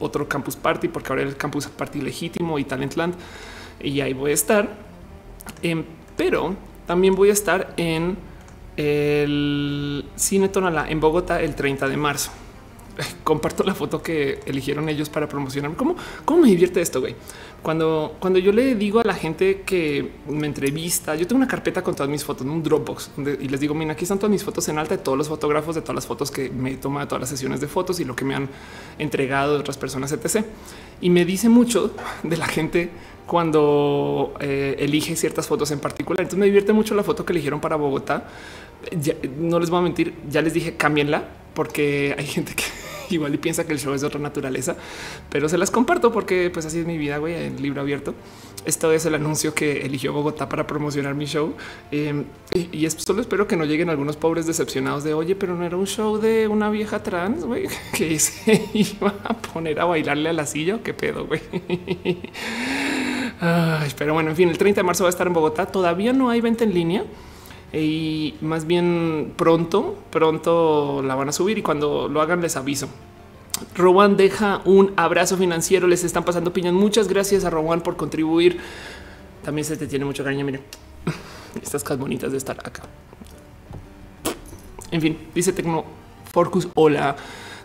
otro 0.00 0.28
Campus 0.28 0.56
Party 0.56 0.88
porque 0.88 1.10
ahora 1.10 1.22
es 1.22 1.28
el 1.28 1.36
Campus 1.36 1.66
Party 1.68 2.00
legítimo 2.00 2.58
y 2.58 2.64
Talentland. 2.64 3.14
Y 3.80 4.00
ahí 4.00 4.14
voy 4.14 4.32
a 4.32 4.34
estar. 4.34 4.68
Em, 5.62 5.84
pero 6.16 6.56
también 6.86 7.14
voy 7.14 7.30
a 7.30 7.32
estar 7.32 7.72
en 7.76 8.16
el 8.76 10.04
Cine 10.16 10.48
Tonalá 10.48 10.90
en 10.90 10.98
Bogotá 10.98 11.40
el 11.40 11.54
30 11.54 11.88
de 11.88 11.96
marzo 11.96 12.32
comparto 13.24 13.62
la 13.64 13.74
foto 13.74 14.02
que 14.02 14.40
eligieron 14.46 14.88
ellos 14.88 15.08
para 15.08 15.28
promocionar. 15.28 15.74
¿Cómo, 15.74 15.96
cómo 16.24 16.42
me 16.42 16.48
divierte 16.48 16.80
esto, 16.80 17.00
güey? 17.00 17.14
Cuando, 17.62 18.16
cuando 18.20 18.38
yo 18.38 18.52
le 18.52 18.74
digo 18.74 19.00
a 19.00 19.04
la 19.04 19.14
gente 19.14 19.62
que 19.62 20.12
me 20.28 20.46
entrevista, 20.46 21.14
yo 21.16 21.26
tengo 21.26 21.38
una 21.38 21.48
carpeta 21.48 21.82
con 21.82 21.94
todas 21.94 22.08
mis 22.08 22.24
fotos, 22.24 22.46
un 22.46 22.62
Dropbox, 22.62 23.10
y 23.40 23.48
les 23.48 23.60
digo, 23.60 23.74
mira, 23.74 23.92
aquí 23.92 24.04
están 24.04 24.18
todas 24.18 24.30
mis 24.30 24.44
fotos 24.44 24.68
en 24.68 24.78
alta 24.78 24.96
de 24.96 25.02
todos 25.02 25.18
los 25.18 25.28
fotógrafos, 25.28 25.74
de 25.74 25.80
todas 25.80 25.96
las 25.96 26.06
fotos 26.06 26.30
que 26.30 26.48
me 26.48 26.72
he 26.72 26.76
tomado, 26.76 27.08
todas 27.08 27.22
las 27.22 27.30
sesiones 27.30 27.60
de 27.60 27.66
fotos 27.66 27.98
y 27.98 28.04
lo 28.04 28.14
que 28.14 28.24
me 28.24 28.34
han 28.34 28.48
entregado 28.98 29.54
de 29.54 29.60
otras 29.60 29.76
personas, 29.76 30.12
etc. 30.12 30.44
Y 31.00 31.10
me 31.10 31.24
dice 31.24 31.48
mucho 31.48 31.92
de 32.22 32.36
la 32.36 32.46
gente 32.46 32.90
cuando 33.26 34.34
eh, 34.38 34.76
elige 34.78 35.16
ciertas 35.16 35.48
fotos 35.48 35.72
en 35.72 35.80
particular. 35.80 36.20
Entonces 36.20 36.38
me 36.38 36.46
divierte 36.46 36.72
mucho 36.72 36.94
la 36.94 37.02
foto 37.02 37.24
que 37.24 37.32
eligieron 37.32 37.60
para 37.60 37.74
Bogotá. 37.74 38.28
no 39.40 39.58
les 39.58 39.70
voy 39.70 39.80
a 39.80 39.82
mentir, 39.82 40.14
ya 40.30 40.40
les 40.40 40.54
dije, 40.54 40.76
cámbienla 40.76 41.28
porque 41.56 42.14
hay 42.16 42.26
gente 42.26 42.54
que 42.54 42.62
igual 43.10 43.34
y 43.34 43.38
piensa 43.38 43.66
que 43.66 43.72
el 43.72 43.78
show 43.78 43.94
es 43.94 44.00
de 44.00 44.06
otra 44.06 44.20
naturaleza, 44.20 44.76
pero 45.30 45.48
se 45.48 45.58
las 45.58 45.70
comparto 45.70 46.12
porque 46.12 46.50
pues 46.52 46.66
así 46.66 46.80
es 46.80 46.86
mi 46.86 46.98
vida, 46.98 47.18
güey, 47.18 47.34
en 47.34 47.60
libro 47.60 47.80
abierto. 47.80 48.14
Esto 48.64 48.90
es 48.90 49.06
el 49.06 49.14
anuncio 49.14 49.54
que 49.54 49.86
eligió 49.86 50.12
Bogotá 50.12 50.48
para 50.48 50.66
promocionar 50.66 51.14
mi 51.14 51.26
show. 51.26 51.54
Em, 51.92 52.24
y, 52.52 52.84
y, 52.84 52.90
solo 52.90 53.20
espero 53.20 53.46
que 53.46 53.56
no 53.56 53.64
lleguen 53.64 53.90
algunos 53.90 54.16
pobres 54.16 54.46
decepcionados 54.46 55.04
de 55.04 55.14
oye, 55.14 55.36
pero 55.36 55.54
no 55.54 55.64
era 55.64 55.76
un 55.76 55.86
show 55.86 56.18
de 56.18 56.48
una 56.48 56.68
vieja 56.68 57.00
trans 57.02 57.44
güey, 57.44 57.68
que 57.96 58.18
se 58.18 58.68
iba 58.74 59.14
a 59.22 59.34
poner 59.34 59.78
a 59.78 59.84
bailarle 59.84 60.30
a 60.30 60.32
la 60.32 60.46
silla. 60.46 60.80
Qué 60.82 60.94
pedo, 60.94 61.26
güey. 61.26 61.40
pero 63.96 64.14
bueno, 64.14 64.30
en 64.30 64.36
fin, 64.36 64.48
el 64.48 64.58
30 64.58 64.80
de 64.80 64.84
marzo 64.84 65.04
va 65.04 65.08
a 65.08 65.10
estar 65.10 65.28
en 65.28 65.32
Bogotá. 65.32 65.66
Todavía 65.66 66.12
no 66.12 66.30
hay 66.30 66.40
venta 66.40 66.64
en 66.64 66.74
línea 66.74 67.04
y 67.78 68.34
más 68.40 68.66
bien 68.66 69.34
pronto, 69.36 69.96
pronto 70.10 71.02
la 71.02 71.14
van 71.14 71.28
a 71.28 71.32
subir 71.32 71.58
y 71.58 71.62
cuando 71.62 72.08
lo 72.08 72.20
hagan 72.20 72.40
les 72.40 72.56
aviso. 72.56 72.88
Rowan 73.74 74.16
deja 74.16 74.60
un 74.64 74.92
abrazo 74.96 75.36
financiero. 75.36 75.86
Les 75.86 76.04
están 76.04 76.24
pasando 76.24 76.52
piñas. 76.52 76.72
Muchas 76.72 77.08
gracias 77.08 77.44
a 77.44 77.50
Rowan 77.50 77.80
por 77.80 77.96
contribuir. 77.96 78.58
También 79.42 79.64
se 79.64 79.76
te 79.76 79.86
tiene 79.86 80.04
mucho 80.04 80.24
cariño. 80.24 80.44
Miren 80.44 80.62
estas 81.62 81.82
casas 81.82 81.98
bonitas 81.98 82.32
de 82.32 82.38
estar 82.38 82.58
acá. 82.58 82.82
En 84.90 85.00
fin, 85.00 85.18
dice 85.34 85.52
Tecno 85.52 85.84
Forcus. 86.32 86.68
Hola. 86.74 87.16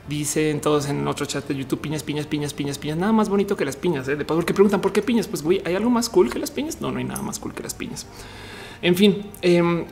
Dicen 0.08 0.60
todos 0.62 0.90
en 0.90 1.08
otro 1.08 1.26
chat 1.26 1.48
de 1.48 1.56
YouTube 1.56 1.80
piñas, 1.80 2.04
piñas, 2.04 2.26
piñas, 2.26 2.54
piñas, 2.54 2.78
piñas. 2.78 2.98
Nada 2.98 3.14
más 3.14 3.30
bonito 3.30 3.56
que 3.56 3.66
las 3.66 3.76
piñas. 3.76 4.08
¿eh? 4.08 4.18
Porque 4.26 4.54
preguntan 4.54 4.82
por 4.82 4.92
qué 4.92 5.02
piñas. 5.02 5.28
Pues 5.28 5.44
güey, 5.44 5.62
hay 5.64 5.76
algo 5.76 5.90
más 5.90 6.10
cool 6.10 6.30
que 6.30 6.40
las 6.40 6.52
piñas. 6.52 6.82
No, 6.82 6.92
no 6.92 7.00
hay 7.00 7.06
nada 7.06 7.22
más 7.22 7.40
cool 7.40 7.54
que 7.54 7.64
las 7.64 7.74
piñas. 7.74 8.08
En 8.82 8.96
fin, 8.96 9.30
eh, 9.42 9.86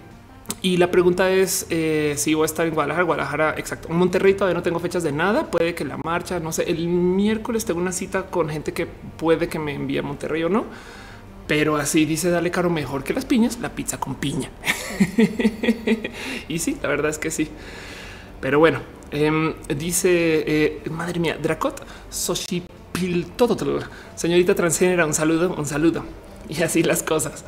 y 0.61 0.77
la 0.77 0.91
pregunta 0.91 1.29
es 1.31 1.67
eh, 1.69 2.15
si 2.17 2.33
voy 2.33 2.43
a 2.43 2.45
estar 2.45 2.67
en 2.67 2.73
Guadalajara, 2.73 3.03
Guadalajara, 3.05 3.55
exacto. 3.57 3.89
Monterrey 3.89 4.33
todavía 4.33 4.55
no 4.55 4.63
tengo 4.63 4.79
fechas 4.79 5.03
de 5.03 5.11
nada. 5.11 5.49
Puede 5.49 5.73
que 5.73 5.85
la 5.85 5.97
marcha, 5.97 6.39
no 6.39 6.51
sé, 6.51 6.69
el 6.69 6.87
miércoles 6.87 7.65
tengo 7.65 7.79
una 7.79 7.91
cita 7.91 8.25
con 8.27 8.49
gente 8.49 8.73
que 8.73 8.85
puede 8.85 9.47
que 9.47 9.57
me 9.57 9.73
envíe 9.73 9.99
a 9.99 10.01
Monterrey 10.01 10.43
o 10.43 10.49
no. 10.49 10.65
Pero 11.47 11.77
así 11.77 12.05
dice, 12.05 12.29
dale 12.29 12.51
caro 12.51 12.69
mejor 12.69 13.03
que 13.03 13.13
las 13.13 13.25
piñas, 13.25 13.59
la 13.59 13.69
pizza 13.69 13.99
con 13.99 14.15
piña. 14.15 14.51
y 16.47 16.59
sí, 16.59 16.77
la 16.83 16.89
verdad 16.89 17.09
es 17.09 17.17
que 17.17 17.31
sí. 17.31 17.49
Pero 18.41 18.59
bueno, 18.59 18.81
em, 19.11 19.53
dice, 19.75 20.43
eh, 20.45 20.81
madre 20.91 21.19
mía, 21.19 21.37
Dracot, 21.41 21.83
Soshipil, 22.09 23.27
todo, 23.35 23.55
todo. 23.55 23.79
Señorita 24.15 24.53
transgénera, 24.53 25.05
un 25.05 25.13
saludo, 25.13 25.55
un 25.57 25.65
saludo. 25.65 26.03
Y 26.49 26.61
así 26.61 26.83
las 26.83 27.01
cosas. 27.01 27.45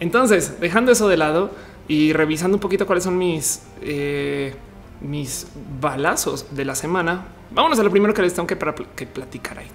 Entonces, 0.00 0.60
dejando 0.60 0.92
eso 0.92 1.08
de 1.08 1.16
lado, 1.16 1.50
y 1.88 2.12
revisando 2.12 2.56
un 2.56 2.60
poquito 2.60 2.86
cuáles 2.86 3.04
son 3.04 3.18
mis, 3.18 3.62
eh, 3.82 4.54
mis 5.00 5.46
balazos 5.80 6.54
de 6.54 6.64
la 6.64 6.74
semana. 6.74 7.26
Vámonos 7.50 7.78
a 7.78 7.82
lo 7.82 7.90
primero 7.90 8.14
que 8.14 8.22
les 8.22 8.34
tengo 8.34 8.46
que, 8.46 8.58
que 8.96 9.06
platicar 9.06 9.58
ahí. 9.58 9.70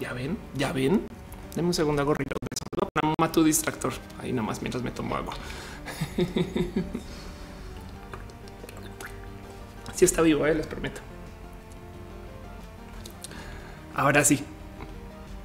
Ya 0.00 0.12
ven, 0.12 0.36
ya 0.54 0.72
ven. 0.72 1.06
Deme 1.54 1.68
un 1.68 1.74
segundo, 1.74 2.02
hago 2.02 2.14
reload 2.14 2.36
de 2.40 2.48
eso. 2.50 3.32
Tu 3.32 3.44
distractor 3.44 3.92
ahí 4.20 4.32
nomás 4.32 4.60
mientras 4.60 4.82
me 4.82 4.90
tomo 4.90 5.16
agua. 5.16 5.34
Si 9.94 10.06
está 10.06 10.20
vivo, 10.22 10.44
eh, 10.46 10.54
les 10.54 10.66
prometo. 10.66 11.00
Ahora 13.94 14.24
sí. 14.24 14.42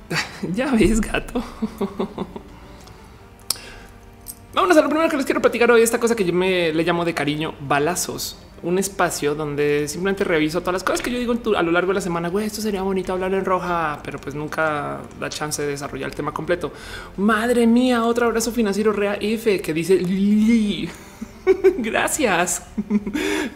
ya 0.55 0.71
ves, 0.71 0.99
gato. 0.99 1.43
Vámonos 4.67 4.81
a 4.81 4.83
lo 4.83 4.89
primero 4.89 5.09
que 5.09 5.15
les 5.15 5.25
quiero 5.25 5.39
platicar 5.39 5.71
hoy, 5.71 5.81
esta 5.81 5.97
cosa 5.97 6.13
que 6.13 6.25
yo 6.25 6.33
me 6.33 6.73
le 6.73 6.83
llamo 6.83 7.05
de 7.05 7.13
cariño 7.13 7.53
balazos, 7.61 8.37
un 8.61 8.77
espacio 8.77 9.33
donde 9.33 9.87
simplemente 9.87 10.25
reviso 10.25 10.59
todas 10.59 10.73
las 10.73 10.83
cosas 10.83 11.01
que 11.01 11.09
yo 11.09 11.17
digo 11.17 11.33
a 11.55 11.63
lo 11.63 11.71
largo 11.71 11.91
de 11.91 11.93
la 11.93 12.01
semana. 12.01 12.27
Güey, 12.27 12.47
esto 12.47 12.59
sería 12.59 12.81
bonito 12.81 13.13
hablar 13.13 13.33
en 13.33 13.45
roja, 13.45 14.01
pero 14.03 14.19
pues 14.19 14.35
nunca 14.35 14.99
da 15.21 15.29
chance 15.29 15.61
de 15.61 15.69
desarrollar 15.69 16.09
el 16.09 16.15
tema 16.17 16.33
completo. 16.33 16.73
Madre 17.15 17.65
mía, 17.65 18.03
otro 18.03 18.25
abrazo 18.25 18.51
financiero 18.51 18.91
Rea 18.91 19.17
F 19.21 19.61
que 19.61 19.73
dice 19.73 19.99
gracias. 21.77 22.63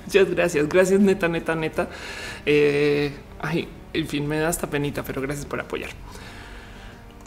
Muchas 0.05 0.29
gracias. 0.29 0.69
Gracias, 0.69 1.01
neta, 1.01 1.27
neta, 1.27 1.55
neta. 1.55 1.89
Eh, 2.45 3.11
ay, 3.41 3.67
en 3.91 4.07
fin, 4.07 4.25
me 4.25 4.39
da 4.39 4.47
hasta 4.47 4.69
penita, 4.69 5.03
pero 5.03 5.21
gracias 5.21 5.45
por 5.45 5.59
apoyar. 5.59 5.89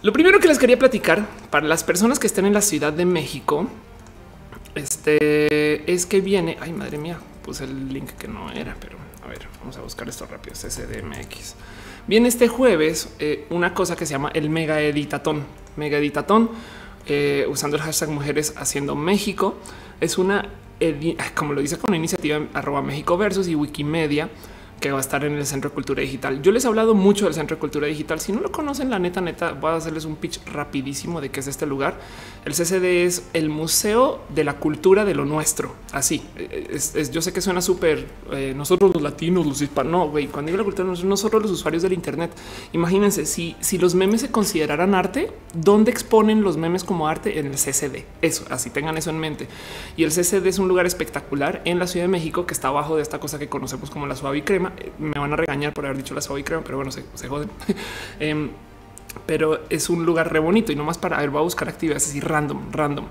Lo 0.04 0.12
primero 0.12 0.38
que 0.38 0.49
les 0.49 0.58
quería 0.58 0.78
platicar 0.78 1.26
para 1.49 1.66
las 1.66 1.82
personas 1.82 2.18
que 2.18 2.26
estén 2.26 2.44
en 2.44 2.52
la 2.52 2.61
Ciudad 2.61 2.92
de 2.92 3.06
México, 3.06 3.66
este 4.75 5.90
es 5.90 6.04
que 6.04 6.20
viene. 6.20 6.58
Ay, 6.61 6.75
madre 6.75 6.99
mía, 6.99 7.18
puse 7.42 7.64
el 7.64 7.90
link 7.90 8.11
que 8.11 8.28
no 8.28 8.52
era, 8.52 8.76
pero 8.78 8.99
a 9.25 9.28
ver, 9.28 9.49
vamos 9.61 9.78
a 9.78 9.80
buscar 9.80 10.06
esto 10.06 10.26
rápido. 10.26 10.54
CCDMX. 10.56 11.54
Viene 12.06 12.28
este 12.28 12.49
jueves 12.49 13.14
eh, 13.18 13.46
una 13.49 13.73
cosa 13.73 13.96
que 13.96 14.04
se 14.04 14.12
llama 14.12 14.30
el 14.34 14.50
mega 14.50 14.78
editatón. 14.82 15.42
Mega 15.76 15.96
editatón 15.96 16.50
eh, 17.06 17.46
usando 17.49 17.78
el 17.78 17.82
hashtag 17.82 18.11
mujeres 18.11 18.52
haciendo 18.58 18.94
México. 18.96 19.56
Es 20.02 20.18
una, 20.18 20.50
como 21.34 21.54
lo 21.54 21.62
dice 21.62 21.78
con 21.78 21.87
una 21.88 21.96
iniciativa 21.96 22.42
arroba 22.52 22.82
México 22.82 23.16
versus 23.16 23.49
y 23.49 23.54
Wikimedia 23.54 24.28
que 24.85 24.93
va 24.93 24.99
a 24.99 25.00
estar 25.00 25.25
en 25.25 25.33
el 25.33 25.47
Centro 25.47 25.71
de 25.71 25.75
Cultura 25.75 26.03
Digital. 26.03 26.43
Yo 26.43 26.53
les 26.53 26.62
he 26.67 26.69
hablado 26.69 26.93
mucho 26.93 27.25
del 27.25 27.33
Centro 27.33 27.57
de 27.57 27.61
Cultura 27.61 27.87
Digital. 27.87 28.21
Si 28.21 28.33
no 28.33 28.41
lo 28.41 28.53
conocen, 28.53 28.91
la 28.91 28.99
neta, 28.99 29.23
neta, 29.23 29.53
voy 29.53 29.71
a 29.71 29.76
hacerles 29.76 30.05
un 30.05 30.17
pitch 30.17 30.45
rapidísimo 30.45 31.23
de 31.23 31.31
qué 31.31 31.41
es 31.41 31.47
este 31.47 31.64
lugar. 31.64 31.99
El 32.45 32.53
CCD 32.53 33.07
es 33.07 33.26
el 33.33 33.49
Museo 33.49 34.21
de 34.29 34.45
la 34.45 34.59
Cultura 34.59 35.07
de 35.07 35.14
lo 35.14 35.25
Nuestro. 35.25 35.75
Así, 35.93 36.23
es, 36.37 37.11
yo 37.11 37.23
sé 37.23 37.33
que 37.33 37.41
suena 37.41 37.62
súper, 37.62 38.07
eh, 38.33 38.53
nosotros 38.55 38.93
los 38.93 39.03
latinos, 39.03 39.47
los 39.47 39.62
hispanos, 39.62 39.91
no, 39.91 40.11
güey, 40.11 40.26
cuando 40.26 40.50
digo 40.50 40.59
la 40.59 40.64
cultura, 40.64 40.87
nosotros 40.87 41.41
los 41.41 41.53
usuarios 41.53 41.83
del 41.83 41.95
Internet. 41.95 42.33
Imagínense, 42.75 43.25
si, 43.25 43.57
si 43.61 43.79
los 43.79 43.95
memes 43.95 44.21
se 44.21 44.31
consideraran 44.31 44.95
arte, 44.95 45.33
¿dónde 45.55 45.93
exponen 45.93 46.43
los 46.43 46.59
memes 46.59 46.85
como 46.85 47.09
arte? 47.09 47.38
En 47.38 47.47
el 47.47 47.55
CCD. 47.55 48.05
Eso, 48.21 48.45
así 48.50 48.69
tengan 48.69 48.99
eso 48.99 49.09
en 49.09 49.19
mente. 49.19 49.49
Y 49.97 50.05
el 50.05 50.11
CCD 50.11 50.49
es 50.49 50.59
un 50.59 50.69
lugar 50.69 50.85
espectacular 50.85 51.62
en 51.64 51.79
la 51.79 51.87
Ciudad 51.87 52.05
de 52.05 52.09
México 52.09 52.45
que 52.45 52.53
está 52.53 52.69
abajo 52.69 52.97
de 52.97 53.03
esta 53.03 53.19
cosa 53.19 53.38
que 53.38 53.49
conocemos 53.49 53.88
como 53.88 54.07
la 54.07 54.14
suave 54.14 54.37
y 54.37 54.43
crema 54.43 54.74
me 54.99 55.19
van 55.19 55.33
a 55.33 55.37
regañar 55.37 55.73
por 55.73 55.85
haber 55.85 55.97
dicho 55.97 56.14
la 56.14 56.21
soy 56.21 56.43
creo, 56.43 56.62
pero 56.62 56.76
bueno, 56.76 56.90
se, 56.93 57.28
joden. 57.28 57.50
Em, 58.21 58.50
pero 59.26 59.61
es 59.71 59.88
un 59.88 60.04
lugar 60.04 60.33
re 60.33 60.40
bonito 60.40 60.73
y 60.73 60.76
no 60.76 60.85
más 60.85 60.99
para 60.99 61.19
ver, 61.19 61.31
voy 61.31 61.40
a 61.40 61.45
buscar 61.45 61.69
actividades 61.69 62.09
así 62.09 62.21
random, 62.21 62.73
random 62.73 63.07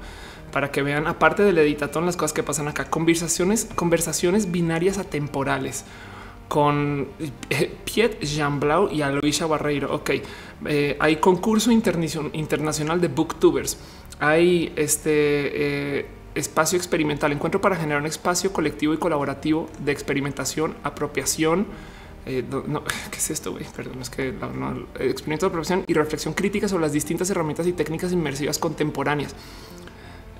para 0.53 0.71
que 0.71 0.83
vean, 0.83 1.07
aparte 1.07 1.43
del 1.43 1.57
editatón, 1.57 2.05
las 2.05 2.15
cosas 2.15 2.31
que 2.31 2.43
pasan 2.43 2.67
acá, 2.67 2.85
conversaciones, 2.85 3.67
conversaciones 3.75 4.51
binarias 4.51 4.99
atemporales 4.99 5.83
con 6.47 7.07
eh, 7.49 7.75
Piet 7.83 8.19
Jean 8.21 8.59
Blau 8.59 8.87
y 8.91 9.01
Aloisha 9.01 9.47
Barreiro. 9.47 9.93
Ok, 9.93 10.11
eh, 10.67 10.95
hay 10.99 11.15
concurso 11.15 11.71
internacional 11.71 13.01
de 13.01 13.07
booktubers. 13.07 13.79
Hay 14.19 14.71
este 14.75 15.99
eh, 15.99 16.05
espacio 16.35 16.77
experimental, 16.77 17.31
encuentro 17.31 17.61
para 17.61 17.75
generar 17.75 18.01
un 18.01 18.07
espacio 18.07 18.51
colectivo 18.51 18.93
y 18.93 18.97
colaborativo 18.97 19.69
de 19.79 19.91
experimentación, 19.91 20.75
apropiación. 20.83 21.67
Eh, 22.25 22.43
¿Qué 23.11 23.17
es 23.17 23.29
esto? 23.29 23.51
Güey? 23.51 23.65
Perdón, 23.75 24.01
es 24.01 24.09
que 24.09 24.31
no, 24.31 24.87
experimento 24.99 25.45
de 25.45 25.49
apropiación 25.49 25.83
y 25.87 25.93
reflexión 25.93 26.33
crítica 26.33 26.67
sobre 26.67 26.83
las 26.83 26.93
distintas 26.93 27.29
herramientas 27.29 27.67
y 27.67 27.73
técnicas 27.73 28.11
inmersivas 28.11 28.57
contemporáneas. 28.57 29.35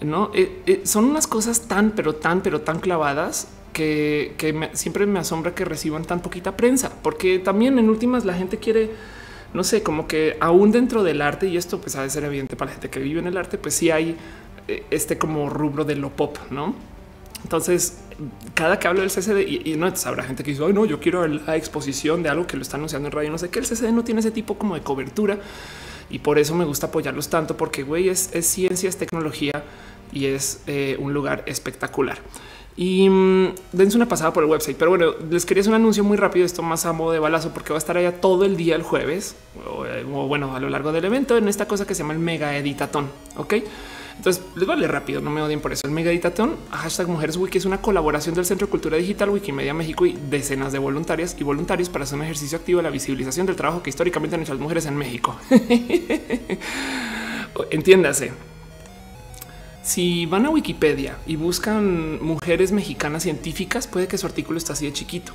No 0.01 0.31
eh, 0.33 0.61
eh, 0.65 0.81
son 0.85 1.05
unas 1.05 1.27
cosas 1.27 1.67
tan, 1.67 1.91
pero 1.91 2.15
tan, 2.15 2.41
pero 2.41 2.61
tan 2.61 2.79
clavadas 2.79 3.47
que, 3.73 4.69
siempre 4.73 5.05
me 5.05 5.19
asombra 5.19 5.53
que 5.53 5.65
reciban 5.65 6.05
tan 6.05 6.21
poquita 6.21 6.55
prensa, 6.55 6.91
porque 7.01 7.39
también 7.39 7.77
en 7.79 7.89
últimas 7.89 8.23
la 8.23 8.33
gente 8.33 8.57
quiere, 8.57 8.91
no 9.53 9.63
sé, 9.63 9.83
como 9.83 10.07
que 10.07 10.37
aún 10.39 10.71
dentro 10.71 11.03
del 11.03 11.21
arte, 11.21 11.47
y 11.47 11.57
esto 11.57 11.81
pues 11.81 11.95
ha 11.95 12.03
de 12.03 12.09
ser 12.09 12.23
evidente 12.23 12.55
para 12.55 12.69
la 12.69 12.73
gente 12.73 12.89
que 12.89 12.99
vive 12.99 13.19
en 13.19 13.27
el 13.27 13.35
arte, 13.35 13.57
pues 13.57 13.73
sí 13.73 13.91
hay 13.91 14.11
eh, 14.11 14.15
este 14.67 15.17
como 15.17 15.49
rubro 15.49 15.85
de 15.85 15.95
lo 15.95 16.09
pop, 16.09 16.37
no? 16.49 16.75
Entonces, 17.43 17.97
cada 18.53 18.79
que 18.79 18.87
hablo 18.87 19.01
del 19.01 19.09
CCD 19.09 19.47
y, 19.47 19.75
no 19.75 19.91
habrá 20.05 20.23
gente 20.23 20.43
que 20.43 20.51
dice, 20.51 20.73
no, 20.73 20.85
yo 20.85 20.99
quiero 20.99 21.27
la 21.27 21.55
exposición 21.55 22.23
de 22.23 22.29
algo 22.29 22.47
que 22.47 22.55
lo 22.55 22.63
está 22.63 22.77
anunciando 22.77 23.07
en 23.07 23.11
radio. 23.11 23.31
No 23.31 23.37
sé 23.37 23.49
que 23.49 23.59
el 23.59 23.65
CCD 23.65 23.91
no 23.91 24.03
tiene 24.03 24.21
ese 24.21 24.31
tipo 24.31 24.57
como 24.57 24.75
de 24.75 24.81
cobertura 24.81 25.37
y 26.09 26.19
por 26.19 26.39
eso 26.39 26.55
me 26.55 26.65
gusta 26.65 26.87
apoyarlos 26.87 27.29
tanto, 27.29 27.57
porque 27.57 27.83
güey, 27.83 28.09
es, 28.09 28.29
ciencia, 28.41 28.87
es 28.87 28.97
tecnología 28.97 29.63
y 30.11 30.27
es 30.27 30.61
eh, 30.67 30.95
un 30.99 31.13
lugar 31.13 31.43
espectacular. 31.47 32.19
Y 32.75 33.07
mm, 33.09 33.55
dense 33.71 33.97
una 33.97 34.07
pasada 34.07 34.33
por 34.33 34.43
el 34.43 34.49
website. 34.49 34.77
Pero 34.77 34.91
bueno, 34.91 35.13
les 35.29 35.45
quería 35.45 35.61
hacer 35.61 35.71
un 35.71 35.75
anuncio 35.75 36.03
muy 36.03 36.17
rápido, 36.17 36.45
esto 36.45 36.61
más 36.63 36.85
a 36.85 36.93
modo 36.93 37.11
de 37.11 37.19
balazo, 37.19 37.51
porque 37.53 37.69
va 37.69 37.77
a 37.77 37.79
estar 37.79 37.97
allá 37.97 38.19
todo 38.19 38.45
el 38.45 38.57
día 38.57 38.75
el 38.75 38.83
jueves, 38.83 39.35
o, 39.67 39.85
eh, 39.85 40.03
o 40.11 40.27
bueno, 40.27 40.55
a 40.55 40.59
lo 40.59 40.69
largo 40.69 40.91
del 40.91 41.05
evento, 41.05 41.37
en 41.37 41.47
esta 41.47 41.67
cosa 41.67 41.85
que 41.85 41.93
se 41.93 42.03
llama 42.03 42.13
el 42.13 42.19
mega 42.19 42.57
editatón. 42.57 43.09
Ok. 43.37 43.55
Entonces 44.17 44.43
les 44.55 44.67
vale 44.67 44.87
rápido, 44.87 45.21
no 45.21 45.29
me 45.29 45.41
odien 45.41 45.59
por 45.59 45.73
eso. 45.73 45.81
El 45.85 45.91
Mega 45.91 46.11
Editatón, 46.11 46.55
hashtag 46.71 47.07
Mujeres 47.07 47.37
Wiki 47.37 47.57
es 47.57 47.65
una 47.65 47.81
colaboración 47.81 48.35
del 48.35 48.45
Centro 48.45 48.67
de 48.67 48.71
Cultura 48.71 48.97
Digital, 48.97 49.29
Wikimedia 49.29 49.73
México 49.73 50.05
y 50.05 50.17
decenas 50.29 50.71
de 50.71 50.79
voluntarias 50.79 51.35
y 51.39 51.43
voluntarios 51.43 51.89
para 51.89 52.03
hacer 52.03 52.17
un 52.17 52.23
ejercicio 52.23 52.57
activo 52.57 52.77
de 52.77 52.83
la 52.83 52.89
visibilización 52.89 53.45
del 53.45 53.55
trabajo 53.55 53.83
que 53.83 53.89
históricamente 53.89 54.35
han 54.35 54.43
hecho 54.43 54.53
las 54.53 54.61
mujeres 54.61 54.85
en 54.85 54.95
México. 54.95 55.35
Entiéndase. 57.71 58.31
Si 59.83 60.25
van 60.25 60.45
a 60.45 60.49
Wikipedia 60.49 61.17
y 61.27 61.35
buscan 61.35 62.23
mujeres 62.23 62.71
mexicanas 62.71 63.23
científicas, 63.23 63.85
puede 63.85 64.07
que 64.07 64.17
su 64.17 64.25
artículo 64.25 64.57
está 64.57 64.73
así 64.73 64.85
de 64.85 64.93
chiquito. 64.93 65.33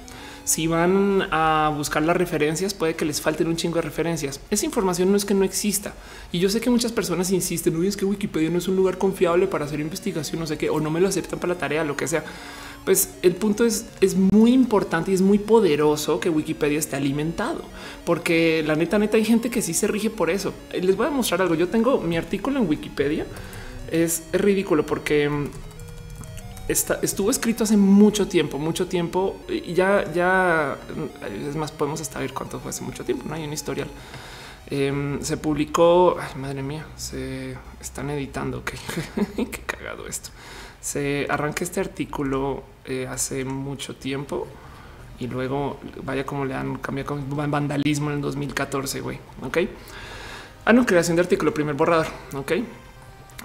Si 0.49 0.67
van 0.67 1.29
a 1.31 1.71
buscar 1.77 2.03
las 2.03 2.17
referencias, 2.17 2.73
puede 2.73 2.95
que 2.95 3.05
les 3.05 3.21
falten 3.21 3.49
un 3.49 3.57
chingo 3.57 3.75
de 3.75 3.83
referencias. 3.83 4.41
Esa 4.51 4.65
información 4.65 5.11
no 5.11 5.19
es 5.19 5.27
que 5.27 5.35
no 5.35 5.45
exista. 5.45 5.93
Y 6.33 6.39
yo 6.39 6.49
sé 6.49 6.63
que 6.63 6.71
muchas 6.71 6.91
personas 6.91 7.31
insisten, 7.31 7.77
uy, 7.77 7.87
es 7.87 7.99
que 7.99 8.07
Wikipedia 8.07 8.49
no 8.49 8.57
es 8.57 8.67
un 8.67 8.75
lugar 8.75 8.97
confiable 8.97 9.47
para 9.47 9.67
hacer 9.67 9.79
investigación, 9.79 10.41
no 10.41 10.47
sé 10.47 10.57
qué, 10.57 10.71
o 10.71 10.81
no 10.81 10.91
me 10.91 11.03
lo 11.03 11.09
aceptan 11.09 11.39
para 11.39 11.53
la 11.53 11.61
tarea, 11.61 11.85
lo 11.85 11.99
que 11.99 12.09
sea. 12.09 12.25
Pues 12.87 13.11
el 13.21 13.35
punto 13.35 13.67
es, 13.67 13.85
es 14.01 14.17
muy 14.17 14.55
importante 14.55 15.11
y 15.11 15.15
es 15.15 15.21
muy 15.21 15.39
poderoso 15.39 16.19
que 16.19 16.31
Wikipedia 16.31 16.79
esté 16.79 16.97
alimentado, 16.97 17.61
porque 18.07 18.65
la 18.67 18.75
neta, 18.75 18.99
neta, 18.99 19.19
hay 19.19 19.27
gente 19.27 19.51
que 19.51 19.61
sí 19.61 19.75
se 19.75 19.87
rige 19.87 20.09
por 20.09 20.31
eso. 20.31 20.55
Les 20.73 20.97
voy 20.97 21.09
a 21.09 21.11
mostrar 21.11 21.43
algo. 21.43 21.57
Yo 21.57 21.69
tengo 21.69 22.01
mi 22.01 22.17
artículo 22.17 22.59
en 22.59 22.67
Wikipedia. 22.67 23.27
Es, 23.91 24.23
ridículo 24.33 24.87
porque 24.87 25.31
estuvo 26.69 27.31
escrito 27.31 27.65
hace 27.65 27.77
mucho 27.77 28.29
tiempo, 28.29 28.59
mucho 28.59 28.87
tiempo 28.87 29.37
y 29.49 29.73
ya, 29.73 30.11
ya 30.13 30.77
es 31.49 31.57
más, 31.57 31.73
podemos 31.73 32.01
hasta 32.01 32.19
ver 32.19 32.33
cuánto 32.33 32.61
fue 32.61 32.71
hace 32.71 32.83
mucho 32.83 33.05
tiempo. 33.05 33.25
No 33.27 33.35
hay 33.35 33.45
un 33.45 33.53
historial. 33.53 33.89
Em, 34.71 35.21
se 35.23 35.39
publicó, 35.39 36.19
ay, 36.21 36.39
madre 36.39 36.63
mía, 36.63 36.87
se 36.97 37.57
están 37.81 38.11
editando. 38.11 38.63
Qué, 38.65 38.77
qué 39.37 39.61
cagado 39.63 40.07
esto. 40.07 40.31
Se 40.81 41.27
arranca 41.29 41.65
este 41.65 41.81
artículo 41.81 42.63
eh, 42.85 43.07
hace 43.09 43.45
mucho 43.45 43.97
tiempo 43.97 44.47
y 45.19 45.27
luego 45.27 45.81
vaya 46.03 46.25
como 46.25 46.45
le 46.45 46.55
han 46.55 46.77
cambiado 46.77 47.17
con 47.17 47.51
vandalismo 47.51 48.11
en 48.11 48.17
el 48.17 48.23
2014. 48.23 49.01
Güey, 49.01 49.19
ok. 49.43 49.59
Ah, 50.67 50.73
no, 50.75 50.85
creación 50.85 51.17
de 51.17 51.23
artículo, 51.23 51.55
primer 51.55 51.75
borrador. 51.75 52.07
Ok 52.35 52.53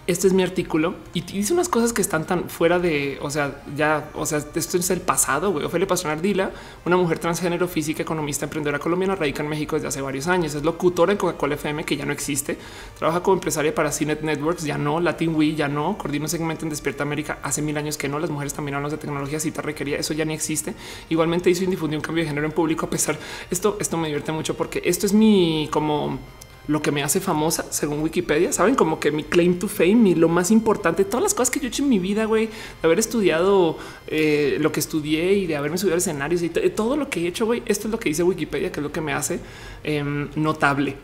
este 0.06 0.28
es 0.28 0.34
mi 0.34 0.44
artículo 0.44 0.96
y 1.14 1.22
dice 1.22 1.54
unas 1.54 1.70
cosas 1.70 1.94
que 1.94 2.02
están 2.02 2.26
tan 2.26 2.50
fuera 2.50 2.78
de, 2.78 3.18
o 3.22 3.30
sea, 3.30 3.64
ya, 3.76 4.10
o 4.16 4.26
sea, 4.26 4.40
esto 4.54 4.78
es 4.78 4.90
el 4.90 5.00
pasado. 5.00 5.52
Güey. 5.52 5.66
Ofelia 5.66 5.88
Pastrana 5.88 6.18
Ardila, 6.18 6.52
una 6.86 6.98
mujer 6.98 7.20
transgénero, 7.20 7.68
física, 7.68 8.02
economista, 8.04 8.46
emprendedora 8.46 8.80
colombiana, 8.80 9.16
radica 9.16 9.44
en 9.44 9.50
México 9.50 9.76
desde 9.78 9.88
hace 9.88 10.02
varios 10.02 10.28
años. 10.28 10.56
Es 10.56 10.64
locutora 10.64 11.14
en 11.14 11.18
Coca-Cola 11.18 11.56
FM, 11.56 11.86
que 11.86 11.96
ya 11.96 12.06
no 12.06 12.12
existe. 12.12 12.58
Trabaja 12.98 13.24
como 13.24 13.36
empresaria 13.36 13.74
para 13.74 13.92
CNET 13.92 14.22
Networks, 14.22 14.64
ya 14.64 14.78
no. 14.78 15.00
Latin 15.00 15.36
We, 15.36 15.56
ya 15.56 15.70
no. 15.70 15.98
Coordina 15.98 16.26
un 16.26 16.30
segmento 16.30 16.66
en 16.66 16.70
Despierta 16.70 17.04
América 17.04 17.40
hace 17.42 17.62
mil 17.62 17.78
años 17.78 17.98
que 17.98 18.10
no. 18.10 18.20
Las 18.20 18.30
mujeres 18.30 18.54
también 18.54 18.76
hablan 18.76 18.92
de 18.92 18.98
tecnología, 18.98 19.40
cita 19.40 19.62
requería. 19.62 19.98
Eso 19.98 20.14
ya 20.14 20.26
ni 20.26 20.34
existe. 20.34 20.74
Igualmente 21.10 21.50
hizo 21.50 21.64
y 21.64 21.68
difundió 21.68 21.98
un 21.98 22.04
cambio 22.04 22.24
de 22.24 22.30
género 22.30 22.46
en 22.46 22.52
público. 22.52 22.88
A 22.88 22.90
pesar 22.90 23.18
esto, 23.50 23.78
esto 23.80 23.98
me 23.98 24.08
divierte 24.08 24.34
mucho 24.34 24.58
porque 24.58 24.82
esto 24.84 25.06
es 25.06 25.14
mi 25.14 25.70
como 25.72 26.20
lo 26.68 26.82
que 26.82 26.92
me 26.92 27.04
hace 27.04 27.20
famosa, 27.20 27.66
según 27.72 28.02
Wikipedia. 28.02 28.54
Saben 28.54 28.76
como 28.76 29.00
que 29.00 29.12
mi 29.12 29.24
claim 29.24 29.60
to 29.60 29.68
fame 29.68 30.10
y 30.10 30.16
lo 30.16 30.30
más 30.30 30.52
importante, 30.52 31.04
todas 31.06 31.24
las 31.24 31.34
cosas 31.34 31.52
que 31.52 31.60
yo 31.60 31.66
he 31.66 31.70
hecho 31.70 31.84
en 31.84 31.90
mi 31.90 32.00
vida, 32.00 32.26
güey, 32.26 32.48
de 32.48 32.52
haber 32.84 33.00
estudiado 33.00 33.78
eh, 34.08 34.58
lo 34.60 34.72
que 34.72 34.80
estudié 34.80 35.34
y 35.34 35.48
de 35.48 35.56
haberme 35.56 35.78
subido 35.78 35.96
a 35.96 35.98
escenarios 35.98 36.42
y 36.42 36.50
todo 36.50 36.96
lo 36.96 37.10
que 37.10 37.22
he 37.22 37.28
hecho, 37.28 37.46
güey. 37.46 37.64
Esto 37.66 37.88
es 37.88 37.92
lo 37.92 38.00
que 38.00 38.10
dice 38.10 38.24
Wikipedia, 38.24 38.72
que 38.72 38.80
es 38.80 38.84
lo 38.84 38.92
que 38.92 39.02
me 39.02 39.14
hace 39.14 39.40
em, 39.84 40.30
notable. 40.36 40.98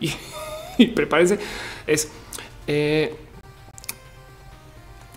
Y, 0.78 0.86
prepárense, 0.86 1.38
es 1.86 2.08
eh, 2.66 3.14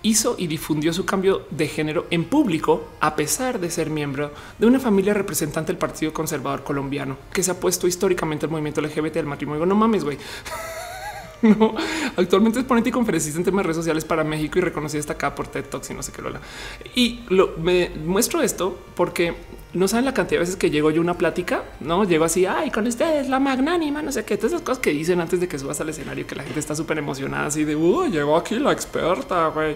hizo 0.04 0.36
y 0.38 0.48
difundió 0.48 0.94
su 0.94 1.06
cambio 1.06 1.48
de 1.50 1.68
género 1.68 2.06
en 2.12 2.26
público, 2.26 2.90
a 3.00 3.16
pesar 3.16 3.60
de 3.60 3.72
ser 3.72 3.90
miembro 3.90 4.32
de 4.60 4.68
una 4.68 4.80
familia 4.80 5.14
representante 5.14 5.72
del 5.72 5.80
Partido 5.80 6.14
Conservador 6.14 6.64
Colombiano, 6.64 7.18
que 7.34 7.42
se 7.42 7.52
ha 7.52 7.60
puesto 7.60 7.88
históricamente 7.88 8.46
al 8.46 8.52
movimiento 8.52 8.82
LGBT 8.82 9.16
del 9.16 9.26
matrimonio. 9.26 9.66
No 9.66 9.76
mames, 9.76 10.04
güey. 10.04 10.18
No, 11.60 11.76
actualmente 12.16 12.60
es 12.60 12.66
ponente 12.66 12.90
y 12.90 12.92
conferencista 12.92 13.38
en 13.38 13.44
temas 13.44 13.60
de 13.60 13.64
redes 13.64 13.78
sociales 13.78 14.06
para 14.06 14.24
México 14.24 14.60
y 14.60 14.62
reconocida 14.62 15.02
hasta 15.02 15.14
acá 15.14 15.36
por 15.36 15.48
TED 15.48 15.66
Talks 15.66 15.90
y 15.90 15.94
no 15.94 16.02
sé 16.02 16.14
qué 16.14 16.22
lo. 16.22 16.32
Y 16.96 17.20
lo, 17.28 17.58
me 17.58 17.90
muestro 17.90 18.42
esto 18.42 18.80
porque 18.96 19.34
no 19.74 19.88
saben 19.90 20.06
la 20.06 20.14
cantidad 20.14 20.40
de 20.40 20.46
veces 20.46 20.56
que 20.56 20.70
llego 20.70 20.90
yo 20.90 21.02
a 21.02 21.04
una 21.04 21.18
plática, 21.18 21.64
no 21.82 22.06
llego 22.06 22.24
así, 22.24 22.46
ay, 22.46 22.72
con 22.72 22.88
ustedes 22.88 23.28
la 23.28 23.40
magnánima, 23.40 24.02
no 24.02 24.12
sé 24.12 24.24
qué, 24.24 24.38
todas 24.38 24.54
esas 24.54 24.62
cosas 24.62 24.80
que 24.80 24.92
dicen 24.92 25.20
antes 25.20 25.42
de 25.42 25.48
que 25.48 25.60
subas 25.60 25.82
al 25.82 25.90
escenario, 25.90 26.26
que 26.26 26.36
la 26.36 26.44
gente 26.44 26.60
está 26.60 26.76
súper 26.76 26.98
emocionada, 26.98 27.48
así 27.48 27.66
de, 27.66 27.76
uy, 27.76 28.10
llegó 28.10 28.38
aquí 28.38 28.56
la 28.58 28.72
experta, 28.72 29.48
güey. 29.48 29.76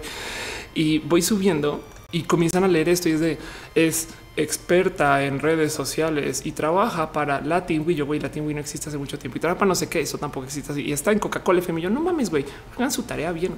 Y 0.74 1.00
voy 1.00 1.20
subiendo 1.20 1.82
y 2.12 2.22
comienzan 2.22 2.64
a 2.64 2.68
leer 2.68 2.88
esto 2.88 3.08
y 3.08 3.12
es 3.12 3.20
de, 3.20 3.38
es 3.74 4.08
experta 4.38 5.24
en 5.24 5.40
redes 5.40 5.72
sociales 5.72 6.42
y 6.44 6.52
trabaja 6.52 7.12
para 7.12 7.40
Latin 7.40 7.84
Yo, 7.86 8.06
güey, 8.06 8.20
Latin 8.20 8.46
no 8.48 8.60
existe 8.60 8.88
hace 8.88 8.96
mucho 8.96 9.18
tiempo 9.18 9.36
y 9.36 9.40
trabaja 9.40 9.58
para 9.58 9.68
no 9.68 9.74
sé 9.74 9.88
qué, 9.88 10.00
eso 10.00 10.16
tampoco 10.16 10.46
existe 10.46 10.72
así. 10.72 10.82
Y 10.82 10.92
está 10.92 11.10
en 11.12 11.18
Coca-Cola 11.18 11.58
FM. 11.58 11.80
yo, 11.80 11.90
no 11.90 12.00
mames, 12.00 12.30
güey, 12.30 12.44
hagan 12.76 12.90
su 12.90 13.02
tarea 13.02 13.32
bien. 13.32 13.56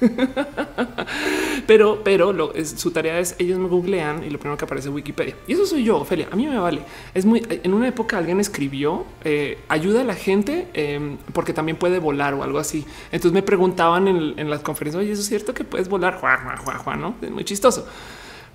pero, 1.66 2.02
pero 2.04 2.52
su 2.64 2.90
tarea 2.90 3.18
es 3.18 3.34
ellos 3.38 3.58
me 3.58 3.68
googlean 3.68 4.24
y 4.24 4.30
lo 4.30 4.38
primero 4.38 4.56
que 4.56 4.64
aparece 4.64 4.88
es 4.88 4.94
Wikipedia. 4.94 5.34
Y 5.46 5.52
eso 5.52 5.66
soy 5.66 5.84
yo, 5.84 5.98
Ophelia. 5.98 6.28
A 6.30 6.36
mí 6.36 6.46
me 6.46 6.58
vale. 6.58 6.80
Es 7.14 7.26
muy 7.26 7.44
en 7.48 7.74
una 7.74 7.88
época 7.88 8.16
alguien 8.16 8.40
escribió 8.40 9.04
eh, 9.24 9.58
ayuda 9.68 10.02
a 10.02 10.04
la 10.04 10.14
gente 10.14 10.68
em, 10.72 11.18
porque 11.32 11.52
también 11.52 11.76
puede 11.76 11.98
volar 11.98 12.34
o 12.34 12.42
algo 12.42 12.58
así. 12.58 12.86
Entonces 13.12 13.32
me 13.32 13.42
preguntaban 13.42 14.08
en, 14.08 14.48
las 14.48 14.60
conferencias, 14.60 15.02
oye, 15.02 15.12
eso 15.12 15.22
es 15.22 15.28
cierto 15.28 15.52
que 15.52 15.64
puedes 15.64 15.88
volar. 15.88 16.18
Juan, 16.18 17.00
no 17.00 17.16
es 17.20 17.30
muy 17.30 17.44
chistoso, 17.44 17.86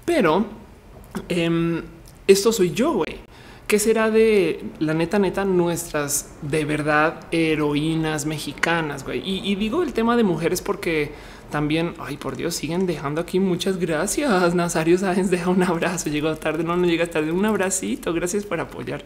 pero 0.05 0.62
em, 1.29 1.83
esto 2.27 2.51
soy 2.51 2.71
yo, 2.71 2.93
güey. 2.93 3.17
¿Qué 3.67 3.79
será 3.79 4.11
de 4.11 4.63
la 4.79 4.93
neta, 4.93 5.19
neta, 5.19 5.45
nuestras 5.45 6.35
de 6.41 6.65
verdad 6.65 7.21
heroínas 7.31 8.25
mexicanas? 8.25 9.03
Güey? 9.03 9.21
Y, 9.25 9.55
digo 9.55 9.83
el 9.83 9.93
tema 9.93 10.15
de 10.15 10.23
mujeres 10.23 10.61
porque 10.61 11.11
también, 11.49 11.93
ay, 11.99 12.17
por 12.17 12.35
Dios, 12.35 12.55
siguen 12.55 12.85
dejando 12.85 13.21
aquí 13.21 13.39
muchas 13.39 13.77
gracias. 13.77 14.53
Nazario 14.53 14.97
Sáenz 14.97 15.31
deja 15.31 15.49
un 15.49 15.63
abrazo. 15.63 16.09
Llegó 16.09 16.35
tarde, 16.35 16.63
no, 16.63 16.75
no 16.75 16.85
llega 16.85 17.07
tarde. 17.07 17.31
Un 17.31 17.45
abracito. 17.45 18.13
Gracias 18.13 18.45
por 18.45 18.59
apoyar. 18.59 19.03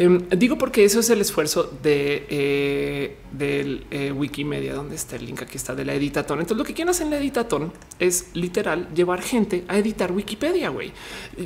Em, 0.00 0.28
digo 0.28 0.56
porque 0.56 0.84
eso 0.84 1.00
es 1.00 1.10
el 1.10 1.20
esfuerzo 1.20 1.76
de 1.82 2.24
eh, 2.30 3.16
eh, 3.40 4.12
Wikimedia, 4.12 4.72
donde 4.72 4.94
está 4.94 5.16
el 5.16 5.26
link 5.26 5.42
aquí 5.42 5.56
está 5.56 5.74
de 5.74 5.84
la 5.84 5.92
editatón. 5.92 6.38
Entonces 6.38 6.56
lo 6.56 6.62
que 6.62 6.72
quieren 6.72 6.90
hacer 6.90 7.06
en 7.06 7.10
la 7.10 7.18
editatón 7.18 7.72
es 7.98 8.28
literal 8.34 8.88
llevar 8.94 9.20
gente 9.22 9.64
a 9.66 9.76
editar 9.76 10.12
Wikipedia. 10.12 10.68
Güey, 10.68 10.92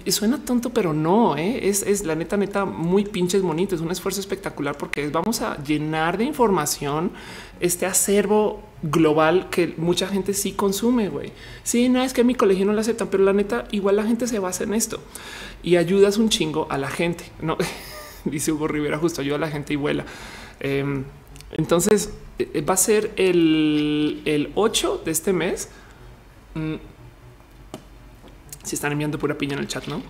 suena 0.08 0.44
tonto, 0.44 0.68
pero 0.68 0.92
no 0.92 1.34
¿eh? 1.38 1.66
es, 1.66 1.82
es 1.82 2.04
la 2.04 2.14
neta, 2.14 2.36
neta, 2.36 2.66
muy 2.66 3.06
pinches 3.06 3.40
bonito. 3.40 3.74
Es 3.74 3.80
un 3.80 3.90
esfuerzo 3.90 4.20
espectacular 4.20 4.76
porque 4.76 5.08
vamos 5.08 5.40
a 5.40 5.56
llenar 5.64 6.18
de 6.18 6.24
información 6.24 7.10
este 7.58 7.86
acervo 7.86 8.62
global 8.82 9.48
que 9.48 9.72
mucha 9.78 10.08
gente 10.08 10.34
sí 10.34 10.52
consume. 10.52 11.08
Güey, 11.08 11.32
sí, 11.62 11.88
no 11.88 12.02
es 12.02 12.12
que 12.12 12.22
mi 12.22 12.34
colegio 12.34 12.66
no 12.66 12.74
lo 12.74 12.82
aceptan, 12.82 13.08
pero 13.08 13.24
la 13.24 13.32
neta, 13.32 13.66
igual 13.70 13.96
la 13.96 14.04
gente 14.04 14.26
se 14.26 14.38
basa 14.38 14.64
en 14.64 14.74
esto 14.74 15.00
y 15.62 15.76
ayudas 15.76 16.18
un 16.18 16.28
chingo 16.28 16.66
a 16.68 16.76
la 16.76 16.88
gente. 16.88 17.24
No 17.40 17.56
dice 18.30 18.52
Hugo 18.52 18.68
Rivera, 18.68 18.98
justo 18.98 19.20
ayuda 19.20 19.36
a 19.36 19.40
la 19.40 19.50
gente 19.50 19.72
y 19.72 19.76
vuela. 19.76 20.04
Em, 20.60 21.04
entonces 21.52 22.12
eh, 22.38 22.60
va 22.62 22.74
a 22.74 22.78
ser 22.78 23.12
el, 23.16 24.22
el 24.24 24.52
8 24.54 25.02
de 25.04 25.10
este 25.10 25.32
mes. 25.32 25.68
Mm, 26.54 26.76
están 28.74 28.92
enviando 28.92 29.18
pura 29.18 29.36
piña 29.36 29.54
en 29.54 29.60
el 29.60 29.68
chat, 29.68 29.86
no? 29.86 30.02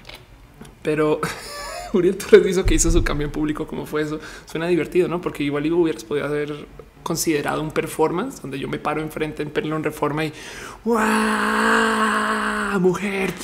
Pero 0.82 1.20
Uriel 1.92 2.16
Torres 2.16 2.44
dijo 2.44 2.64
que 2.64 2.74
hizo 2.74 2.90
su 2.90 3.02
cambio 3.04 3.26
en 3.26 3.32
público. 3.32 3.66
¿Cómo 3.66 3.86
fue 3.86 4.02
eso? 4.02 4.20
Suena 4.46 4.66
divertido, 4.66 5.08
no? 5.08 5.20
Porque 5.20 5.42
igual 5.42 5.70
hubieras 5.72 6.04
podido 6.04 6.26
haber 6.26 6.66
considerado 7.02 7.62
un 7.62 7.72
performance 7.72 8.40
donde 8.40 8.58
yo 8.58 8.68
me 8.68 8.78
paro 8.78 9.02
enfrente 9.02 9.42
en 9.42 9.50
Perlo 9.50 9.76
en 9.76 9.82
Reforma 9.82 10.24
y 10.24 10.32
¡Wow! 10.84 12.80
mujer. 12.80 13.32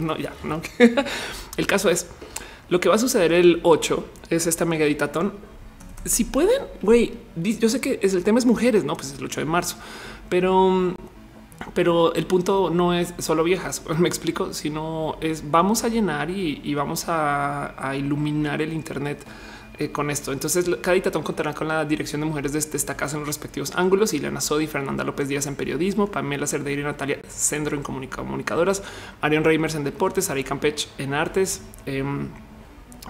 No, 0.00 0.16
ya 0.16 0.32
no. 0.44 0.62
el 1.56 1.66
caso 1.66 1.90
es 1.90 2.06
lo 2.70 2.80
que 2.80 2.88
va 2.88 2.94
a 2.94 2.98
suceder 2.98 3.32
el 3.32 3.60
8 3.62 4.04
es 4.30 4.46
esta 4.46 4.64
mega 4.64 4.86
editatón. 4.86 5.34
Si 6.04 6.24
pueden, 6.24 6.62
güey, 6.80 7.12
yo 7.36 7.68
sé 7.68 7.80
que 7.80 7.98
es 8.02 8.14
el 8.14 8.24
tema 8.24 8.38
es 8.38 8.46
mujeres, 8.46 8.84
no? 8.84 8.96
Pues 8.96 9.12
es 9.12 9.18
el 9.18 9.24
8 9.26 9.40
de 9.40 9.46
marzo, 9.46 9.76
pero 10.30 10.94
pero 11.74 12.14
el 12.14 12.26
punto 12.26 12.70
no 12.70 12.94
es 12.94 13.12
solo 13.18 13.44
viejas, 13.44 13.82
me 13.98 14.08
explico, 14.08 14.54
sino 14.54 15.16
es 15.20 15.50
vamos 15.50 15.84
a 15.84 15.88
llenar 15.88 16.30
y, 16.30 16.74
vamos 16.74 17.04
a, 17.08 17.94
iluminar 17.96 18.62
el 18.62 18.72
Internet 18.72 19.24
eh, 19.78 19.90
con 19.90 20.10
esto. 20.10 20.32
Entonces, 20.32 20.68
cada 20.80 20.94
editatón 20.94 21.22
contará 21.22 21.52
con 21.54 21.68
la 21.68 21.84
dirección 21.84 22.20
de 22.22 22.26
mujeres 22.26 22.52
de 22.52 22.58
esta 22.58 22.96
casa 22.96 23.16
en 23.16 23.20
los 23.20 23.28
respectivos 23.28 23.72
ángulos. 23.74 24.14
Ileana 24.14 24.40
Sodi, 24.40 24.66
Fernanda 24.66 25.04
López 25.04 25.28
Díaz 25.28 25.46
en 25.46 25.56
periodismo, 25.56 26.06
Pamela 26.06 26.46
Cerdeira 26.46 26.80
y 26.80 26.84
Natalia 26.84 27.18
Sendro 27.28 27.76
en 27.76 27.82
comunicadoras, 27.82 28.82
Marion 29.20 29.44
Reimers 29.44 29.74
en 29.74 29.84
deportes, 29.84 30.30
Ari 30.30 30.44
Campech 30.44 30.88
en 30.98 31.14
artes. 31.14 31.62
Em, 31.86 32.28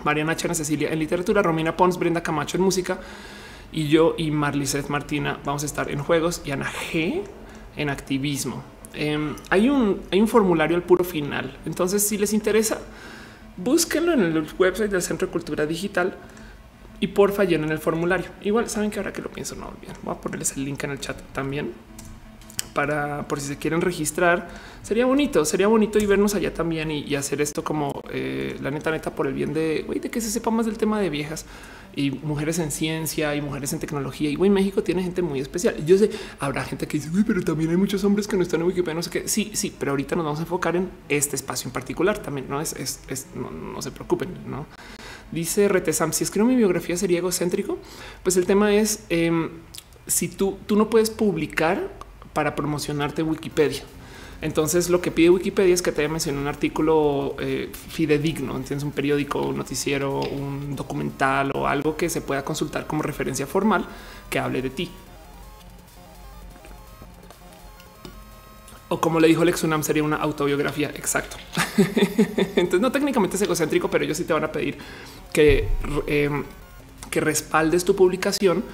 Mariana 0.04 0.36
Chana 0.36 0.54
Cecilia 0.54 0.90
en 0.90 0.98
literatura, 0.98 1.42
Romina 1.42 1.76
Pons, 1.76 1.98
Brenda 1.98 2.22
Camacho 2.22 2.56
en 2.56 2.62
música 2.62 2.98
y 3.72 3.88
yo 3.88 4.14
y 4.18 4.30
Marlicet 4.30 4.88
Martina 4.88 5.38
vamos 5.44 5.62
a 5.62 5.66
estar 5.66 5.90
en 5.90 6.00
juegos 6.00 6.42
y 6.44 6.50
Ana 6.50 6.66
G 6.66 7.22
en 7.76 7.88
activismo. 7.88 8.62
Em, 8.94 9.36
hay, 9.50 9.68
un, 9.68 10.00
hay 10.10 10.20
un 10.20 10.28
formulario 10.28 10.76
al 10.76 10.82
puro 10.82 11.04
final. 11.04 11.56
Entonces, 11.64 12.06
si 12.06 12.18
les 12.18 12.32
interesa, 12.32 12.78
búsquenlo 13.56 14.12
en 14.12 14.20
el 14.20 14.46
website 14.58 14.90
del 14.90 15.02
Centro 15.02 15.28
de 15.28 15.32
Cultura 15.32 15.66
Digital 15.66 16.16
y 16.98 17.08
porfa 17.08 17.44
llenen 17.44 17.70
el 17.70 17.78
formulario. 17.78 18.26
Igual 18.42 18.68
saben 18.68 18.90
que 18.90 18.98
ahora 18.98 19.12
que 19.12 19.22
lo 19.22 19.30
pienso, 19.30 19.54
no 19.54 19.68
olviden. 19.68 19.96
Voy 20.02 20.14
a 20.14 20.20
ponerles 20.20 20.56
el 20.56 20.64
link 20.64 20.82
en 20.84 20.90
el 20.90 21.00
chat 21.00 21.16
también 21.32 21.72
para 22.74 23.26
por 23.26 23.40
si 23.40 23.48
se 23.48 23.58
quieren 23.58 23.80
registrar. 23.80 24.48
Sería 24.82 25.04
bonito, 25.04 25.44
sería 25.44 25.68
bonito 25.68 25.98
y 25.98 26.06
vernos 26.06 26.34
allá 26.34 26.54
también 26.54 26.90
y, 26.90 27.14
hacer 27.14 27.40
esto 27.40 27.62
como 27.62 28.00
eh, 28.10 28.56
la 28.62 28.70
neta, 28.70 28.90
neta, 28.90 29.14
por 29.14 29.26
el 29.26 29.34
bien 29.34 29.52
de, 29.52 29.84
güey, 29.86 30.00
de 30.00 30.10
que 30.10 30.20
se 30.20 30.30
sepa 30.30 30.50
más 30.50 30.66
del 30.66 30.78
tema 30.78 30.98
de 31.00 31.10
viejas 31.10 31.44
y 31.94 32.10
mujeres 32.10 32.58
en 32.58 32.70
ciencia 32.70 33.34
y 33.34 33.42
mujeres 33.42 33.72
en 33.72 33.78
tecnología. 33.78 34.30
Y 34.30 34.36
México 34.36 34.82
tiene 34.82 35.02
gente 35.02 35.22
muy 35.22 35.40
especial. 35.40 35.84
Yo 35.84 35.98
sé, 35.98 36.10
habrá 36.38 36.64
gente 36.64 36.86
que 36.86 36.98
dice, 36.98 37.10
pero 37.26 37.42
también 37.42 37.70
hay 37.70 37.76
muchos 37.76 38.04
hombres 38.04 38.26
que 38.26 38.36
no 38.36 38.42
están 38.42 38.60
en 38.60 38.68
Wikipedia, 38.68 38.94
no 38.94 39.02
sé 39.02 39.10
qué. 39.10 39.28
Sí, 39.28 39.50
sí, 39.54 39.74
pero 39.78 39.92
ahorita 39.92 40.16
nos 40.16 40.24
vamos 40.24 40.38
a 40.40 40.42
enfocar 40.42 40.76
en 40.76 40.88
este 41.08 41.36
espacio 41.36 41.68
en 41.68 41.72
particular 41.72 42.18
también. 42.18 42.48
No 42.48 42.60
es, 42.60 42.74
es, 42.74 43.26
no, 43.34 43.82
se 43.82 43.90
preocupen, 43.90 44.30
no. 44.46 44.66
Dice 45.30 45.68
Retesam, 45.68 46.12
si 46.12 46.24
escribo 46.24 46.46
mi 46.46 46.56
biografía 46.56 46.96
sería 46.96 47.18
egocéntrico. 47.18 47.78
Pues 48.22 48.36
el 48.36 48.46
tema 48.46 48.74
es 48.74 49.04
em, 49.10 49.50
si 50.06 50.28
tú, 50.28 50.58
tú 50.66 50.76
no 50.76 50.90
puedes 50.90 51.10
publicar 51.10 51.90
para 52.32 52.54
promocionarte 52.54 53.22
Wikipedia. 53.22 53.82
Entonces 54.42 54.88
lo 54.88 55.00
que 55.02 55.10
pide 55.10 55.30
Wikipedia 55.30 55.74
es 55.74 55.82
que 55.82 55.92
te 55.92 56.00
haya 56.00 56.10
mencionado 56.10 56.42
un 56.42 56.48
artículo 56.48 57.36
eh, 57.40 57.70
fidedigno, 57.88 58.58
tienes 58.60 58.84
un 58.84 58.92
periódico, 58.92 59.42
un 59.42 59.58
noticiero, 59.58 60.20
un 60.20 60.76
documental 60.76 61.52
o 61.54 61.66
algo 61.66 61.96
que 61.96 62.08
se 62.08 62.22
pueda 62.22 62.42
consultar 62.42 62.86
como 62.86 63.02
referencia 63.02 63.46
formal 63.46 63.86
que 64.30 64.38
hable 64.38 64.62
de 64.62 64.70
ti. 64.70 64.90
O 68.88 69.00
como 69.00 69.20
le 69.20 69.28
dijo 69.28 69.44
Lex 69.44 69.62
Unam, 69.62 69.84
sería 69.84 70.02
una 70.02 70.16
autobiografía. 70.16 70.88
Exacto. 70.88 71.36
Entonces 72.56 72.80
no 72.80 72.90
técnicamente 72.90 73.36
es 73.36 73.42
egocéntrico, 73.42 73.88
pero 73.88 74.04
ellos 74.04 74.16
sí 74.16 74.24
te 74.24 74.32
van 74.32 74.44
a 74.44 74.50
pedir 74.50 74.78
que, 75.32 75.68
eh, 76.06 76.42
que 77.08 77.20
respaldes 77.20 77.84
tu 77.84 77.94
publicación 77.94 78.64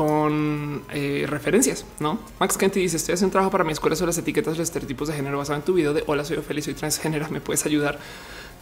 con 0.00 0.82
eh, 0.94 1.26
referencias, 1.28 1.84
¿no? 1.98 2.18
Max 2.38 2.56
Kenty 2.56 2.80
dice, 2.80 2.96
estoy 2.96 3.12
haciendo 3.12 3.26
un 3.26 3.32
trabajo 3.32 3.50
para 3.50 3.64
mi 3.64 3.72
escuela 3.72 3.94
sobre 3.94 4.08
las 4.08 4.16
etiquetas, 4.16 4.56
los 4.56 4.66
estereotipos 4.66 5.08
de 5.08 5.14
género 5.14 5.36
basado 5.36 5.58
en 5.58 5.62
tu 5.62 5.74
video 5.74 5.92
de 5.92 6.02
hola, 6.06 6.24
soy 6.24 6.38
feliz, 6.38 6.64
soy 6.64 6.72
transgénero, 6.72 7.28
¿me 7.28 7.42
puedes 7.42 7.66
ayudar? 7.66 7.98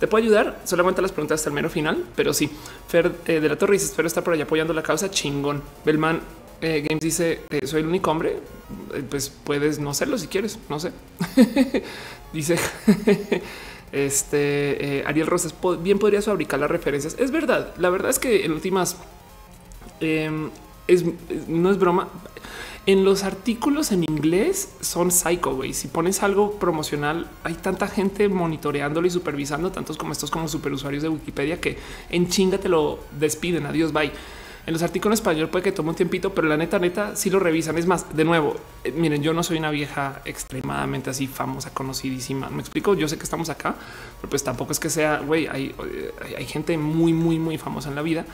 Te 0.00 0.08
puedo 0.08 0.24
ayudar, 0.24 0.60
solamente 0.64 1.00
las 1.00 1.12
preguntas 1.12 1.38
hasta 1.38 1.50
el 1.50 1.54
mero 1.54 1.70
final, 1.70 2.04
pero 2.16 2.34
sí. 2.34 2.50
Fer 2.88 3.14
eh, 3.26 3.38
de 3.38 3.48
la 3.48 3.54
Torre 3.54 3.74
dice, 3.74 3.84
espero 3.84 4.08
estar 4.08 4.24
por 4.24 4.34
allá 4.34 4.42
apoyando 4.42 4.74
la 4.74 4.82
causa, 4.82 5.12
chingón. 5.12 5.62
Belman 5.84 6.22
eh, 6.60 6.84
Games 6.88 7.04
dice, 7.04 7.42
soy 7.64 7.82
el 7.82 7.86
único 7.86 8.10
hombre, 8.10 8.40
pues 9.08 9.30
puedes 9.30 9.78
no 9.78 9.94
serlo 9.94 10.18
si 10.18 10.26
quieres, 10.26 10.58
no 10.68 10.80
sé. 10.80 10.90
dice... 12.32 12.58
Este 13.90 15.02
Ariel 15.06 15.26
Rosas 15.26 15.54
bien 15.80 15.98
podrías 15.98 16.26
fabricar 16.26 16.60
las 16.60 16.70
referencias. 16.70 17.16
Es 17.18 17.30
verdad. 17.30 17.72
La 17.78 17.88
verdad 17.88 18.10
es 18.10 18.18
que 18.18 18.44
en 18.44 18.52
últimas 18.52 18.98
em, 20.00 20.50
es, 20.88 21.04
no 21.46 21.70
es 21.70 21.78
broma. 21.78 22.08
En 22.86 23.04
los 23.04 23.22
artículos 23.22 23.92
en 23.92 24.04
inglés 24.04 24.70
son 24.80 25.10
psycho, 25.10 25.54
güey. 25.54 25.74
Si 25.74 25.88
pones 25.88 26.22
algo 26.22 26.52
promocional, 26.52 27.28
hay 27.44 27.52
tanta 27.52 27.86
gente 27.86 28.30
monitoreándolo 28.30 29.06
y 29.06 29.10
supervisando, 29.10 29.70
tantos 29.70 29.98
como 29.98 30.12
estos 30.12 30.30
como 30.30 30.48
superusuarios 30.48 31.02
de 31.02 31.10
Wikipedia 31.10 31.60
que 31.60 31.76
en 32.08 32.28
chinga 32.28 32.56
te 32.56 32.70
lo 32.70 32.98
despiden. 33.20 33.66
Adiós, 33.66 33.92
bye. 33.92 34.10
En 34.66 34.72
los 34.72 34.82
artículos 34.82 35.18
en 35.18 35.22
español 35.22 35.48
puede 35.48 35.64
que 35.64 35.72
tome 35.72 35.90
un 35.90 35.96
tiempito, 35.96 36.34
pero 36.34 36.48
la 36.48 36.56
neta, 36.56 36.78
neta, 36.78 37.14
sí 37.14 37.28
lo 37.28 37.38
revisan. 37.38 37.76
Es 37.76 37.86
más, 37.86 38.16
de 38.16 38.24
nuevo, 38.24 38.56
eh, 38.84 38.92
miren, 38.92 39.22
yo 39.22 39.34
no 39.34 39.42
soy 39.42 39.58
una 39.58 39.70
vieja 39.70 40.22
extremadamente 40.24 41.10
así 41.10 41.26
famosa, 41.26 41.72
conocidísima. 41.74 42.48
Me 42.48 42.60
explico. 42.60 42.94
Yo 42.94 43.06
sé 43.06 43.18
que 43.18 43.24
estamos 43.24 43.50
acá, 43.50 43.74
pero 44.20 44.30
pues 44.30 44.44
tampoco 44.44 44.72
es 44.72 44.80
que 44.80 44.88
sea, 44.88 45.18
güey, 45.18 45.46
hay, 45.46 45.74
hay 46.36 46.46
gente 46.46 46.78
muy, 46.78 47.12
muy, 47.12 47.38
muy 47.38 47.58
famosa 47.58 47.90
en 47.90 47.96
la 47.96 48.02
vida 48.02 48.24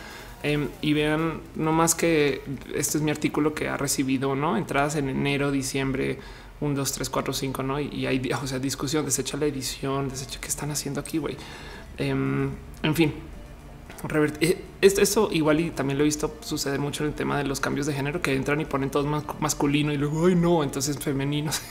Em, 0.45 0.69
y 0.83 0.93
vean 0.93 1.41
no 1.57 1.73
más 1.73 1.95
que 1.95 2.43
este 2.75 2.99
es 2.99 3.03
mi 3.03 3.11
artículo 3.11 3.55
que 3.55 3.71
ha 3.71 3.79
recibido 3.79 4.37
no 4.37 4.59
entradas 4.59 4.95
en 4.97 5.09
enero, 5.09 5.51
diciembre, 5.51 6.19
1, 6.61 6.75
2, 6.75 6.93
3, 6.93 7.09
4, 7.09 7.33
5, 7.33 7.63
no? 7.63 7.81
Y 7.81 8.07
hay 8.07 8.31
o 8.31 8.47
sea, 8.47 8.59
discusión, 8.59 9.07
desecha 9.07 9.39
la 9.39 9.47
edición, 9.47 10.11
desecha 10.11 10.39
qué 10.43 10.49
están 10.49 10.71
haciendo 10.71 11.01
aquí, 11.01 11.17
güey. 11.17 11.39
Em, 11.97 12.51
en 12.83 12.95
fin, 12.95 13.15
eh, 14.43 14.63
esto, 14.83 15.31
igual 15.33 15.61
y 15.61 15.71
también 15.71 15.97
lo 15.97 16.05
he 16.05 16.07
visto 16.07 16.37
suceder 16.41 16.79
mucho 16.79 17.05
en 17.05 17.11
el 17.11 17.15
tema 17.15 17.39
de 17.39 17.45
los 17.45 17.59
cambios 17.59 17.87
de 17.87 17.95
género 17.95 18.21
que 18.21 18.35
entran 18.35 18.61
y 18.61 18.67
ponen 18.67 18.91
todo 18.91 19.07
más 19.07 19.25
masculino 19.41 19.95
y 19.95 19.97
luego 19.97 20.27
ay 20.27 20.35
no, 20.35 20.63
entonces 20.63 20.99
femeninos. 20.99 21.63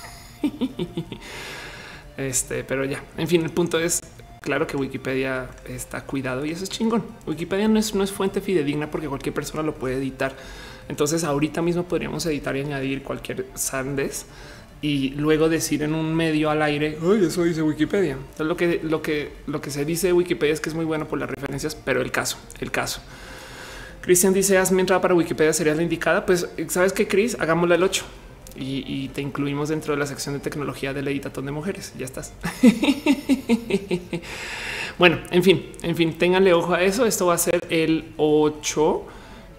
este, 2.17 2.63
pero 2.63 2.85
ya, 2.85 3.03
en 3.17 3.27
fin, 3.27 3.43
el 3.43 3.51
punto 3.51 3.77
es 3.77 3.99
claro 4.43 4.67
que 4.67 4.77
Wikipedia 4.77 5.47
está 5.67 6.01
cuidado 6.01 6.45
y 6.45 6.51
eso 6.51 6.63
es 6.63 6.69
chingón. 6.69 7.03
Wikipedia 7.25 7.67
no 7.67 7.79
es, 7.79 7.95
no 7.95 8.03
es 8.03 8.11
fuente 8.11 8.41
fidedigna 8.41 8.91
porque 8.91 9.07
cualquier 9.07 9.33
persona 9.33 9.63
lo 9.63 9.73
puede 9.73 9.95
editar. 9.95 10.35
Entonces 10.89 11.23
ahorita 11.23 11.61
mismo 11.61 11.83
podríamos 11.83 12.25
editar 12.25 12.55
y 12.57 12.59
añadir 12.59 13.03
cualquier 13.03 13.47
sandes 13.55 14.25
y 14.81 15.11
luego 15.11 15.47
decir 15.47 15.81
en 15.81 15.95
un 15.95 16.13
medio 16.13 16.49
al 16.49 16.61
aire, 16.61 16.97
Ay, 17.01 17.25
eso 17.25 17.43
dice 17.43 17.61
Wikipedia. 17.61 18.13
Entonces 18.13 18.45
lo 18.45 18.57
que, 18.57 18.81
lo 18.83 19.01
que, 19.01 19.31
lo 19.47 19.61
que 19.61 19.71
se 19.71 19.85
dice 19.85 20.07
de 20.07 20.13
Wikipedia 20.13 20.53
es 20.53 20.59
que 20.59 20.69
es 20.69 20.75
muy 20.75 20.85
bueno 20.85 21.07
por 21.07 21.19
las 21.19 21.29
referencias, 21.29 21.73
pero 21.73 22.01
el 22.01 22.11
caso, 22.11 22.37
el 22.59 22.69
caso. 22.69 23.01
Cristian 24.01 24.33
dice, 24.33 24.57
hazme 24.57 24.81
entrada 24.81 25.01
para 25.01 25.15
Wikipedia, 25.15 25.53
sería 25.53 25.73
la 25.73 25.81
indicada. 25.81 26.25
Pues 26.25 26.49
sabes 26.67 26.91
que 26.91 27.07
Chris, 27.07 27.37
hagámosla 27.39 27.75
el 27.75 27.83
8 27.83 28.03
y, 28.55 29.09
te 29.09 29.21
incluimos 29.21 29.69
dentro 29.69 29.93
de 29.93 29.99
la 29.99 30.05
sección 30.05 30.35
de 30.35 30.39
tecnología 30.39 30.93
del 30.93 31.07
editatón 31.07 31.45
de 31.45 31.51
mujeres. 31.51 31.93
Ya 31.97 32.05
estás. 32.05 32.33
bueno, 34.97 35.19
en 35.31 35.43
fin, 35.43 35.71
en 35.81 35.95
fin, 35.95 36.17
ténganle 36.17 36.53
ojo 36.53 36.73
a 36.73 36.81
eso. 36.81 37.05
Esto 37.05 37.27
va 37.27 37.35
a 37.35 37.37
ser 37.37 37.59
el 37.69 38.13
8 38.17 39.03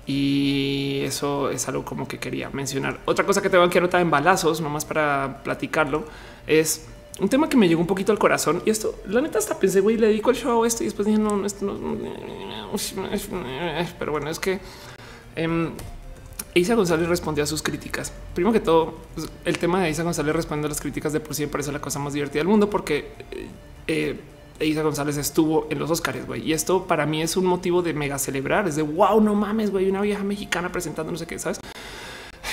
y 0.07 1.01
eso 1.05 1.51
es 1.51 1.67
algo 1.69 1.85
como 1.85 2.07
que 2.07 2.19
quería 2.19 2.51
mencionar. 2.51 3.01
Otra 3.05 3.25
cosa 3.25 3.43
que 3.43 3.51
tengo 3.51 3.69
que 3.69 3.79
anotar 3.79 4.01
en 4.01 4.11
balazos, 4.11 4.61
nomás 4.61 4.85
para 4.85 5.43
platicarlo, 5.43 6.05
es 6.47 6.87
un 7.21 7.29
tema 7.29 7.49
que 7.49 7.57
me 7.57 7.69
llegó 7.69 7.81
un 7.81 7.87
poquito 7.87 8.13
al 8.13 8.19
corazón 8.19 8.63
y 8.65 8.71
esto, 8.71 8.97
la 9.07 9.21
neta, 9.21 9.39
hasta 9.39 9.59
pensé, 9.59 9.81
güey, 9.81 9.97
le 9.97 10.09
dedico 10.09 10.31
el 10.31 10.37
show 10.37 10.65
a 10.65 10.67
esto 10.67 10.83
y 10.83 10.87
después 10.87 11.07
dije, 11.07 11.19
no, 11.19 11.47
esto 11.47 11.65
no, 11.65 11.97
pero 13.99 14.13
bueno, 14.13 14.29
es 14.31 14.39
que 14.39 14.59
em, 15.37 15.71
Isa 16.55 16.75
González 16.77 17.09
respondió 17.09 17.43
a 17.43 17.47
sus 17.47 17.63
críticas. 17.63 18.13
Primero 18.33 18.53
que 18.53 18.61
todo, 18.61 18.95
pues, 19.15 19.29
el 19.45 19.59
tema 19.59 19.83
de 19.83 19.91
Isa 19.91 20.05
González 20.05 20.37
respondiendo 20.37 20.67
a 20.67 20.71
las 20.71 20.81
críticas 20.81 21.13
de 21.13 21.21
por 21.21 21.35
sí 21.35 21.43
me 21.43 21.49
parece 21.49 21.73
la 21.73 21.81
cosa 21.81 21.99
más 21.99 22.13
divertida 22.13 22.41
del 22.41 22.49
mundo 22.49 22.71
porque 22.71 23.13
eh, 23.89 24.17
eh, 24.61 24.67
Isa 24.67 24.83
González 24.83 25.17
estuvo 25.17 25.67
en 25.71 25.81
los 25.81 25.91
Oscars, 25.91 26.27
güey. 26.27 26.49
Y 26.49 26.53
esto 26.53 26.87
para 26.87 27.07
mí 27.07 27.23
es 27.23 27.37
un 27.37 27.45
motivo 27.45 27.83
de 27.83 27.93
mega 27.93 28.19
celebrar. 28.19 28.69
Es 28.69 28.77
de 28.77 28.83
wow, 28.83 29.21
no 29.21 29.35
mames, 29.35 29.73
güey, 29.73 29.91
una 29.91 30.01
vieja 30.01 30.23
mexicana 30.23 30.71
presentando 30.71 31.11
no 31.11 31.19
sé 31.19 31.27
qué, 31.27 31.41
sabes? 31.41 31.59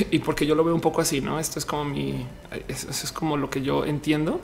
Y 0.09 0.19
porque 0.19 0.47
yo 0.47 0.55
lo 0.55 0.63
veo 0.63 0.73
un 0.73 0.81
poco 0.81 1.01
así, 1.01 1.21
no? 1.21 1.39
Esto 1.39 1.59
es 1.59 1.65
como 1.65 1.85
mi, 1.85 2.25
eso 2.67 2.89
es 2.89 3.11
como 3.11 3.37
lo 3.37 3.51
que 3.51 3.61
yo 3.61 3.85
entiendo. 3.85 4.41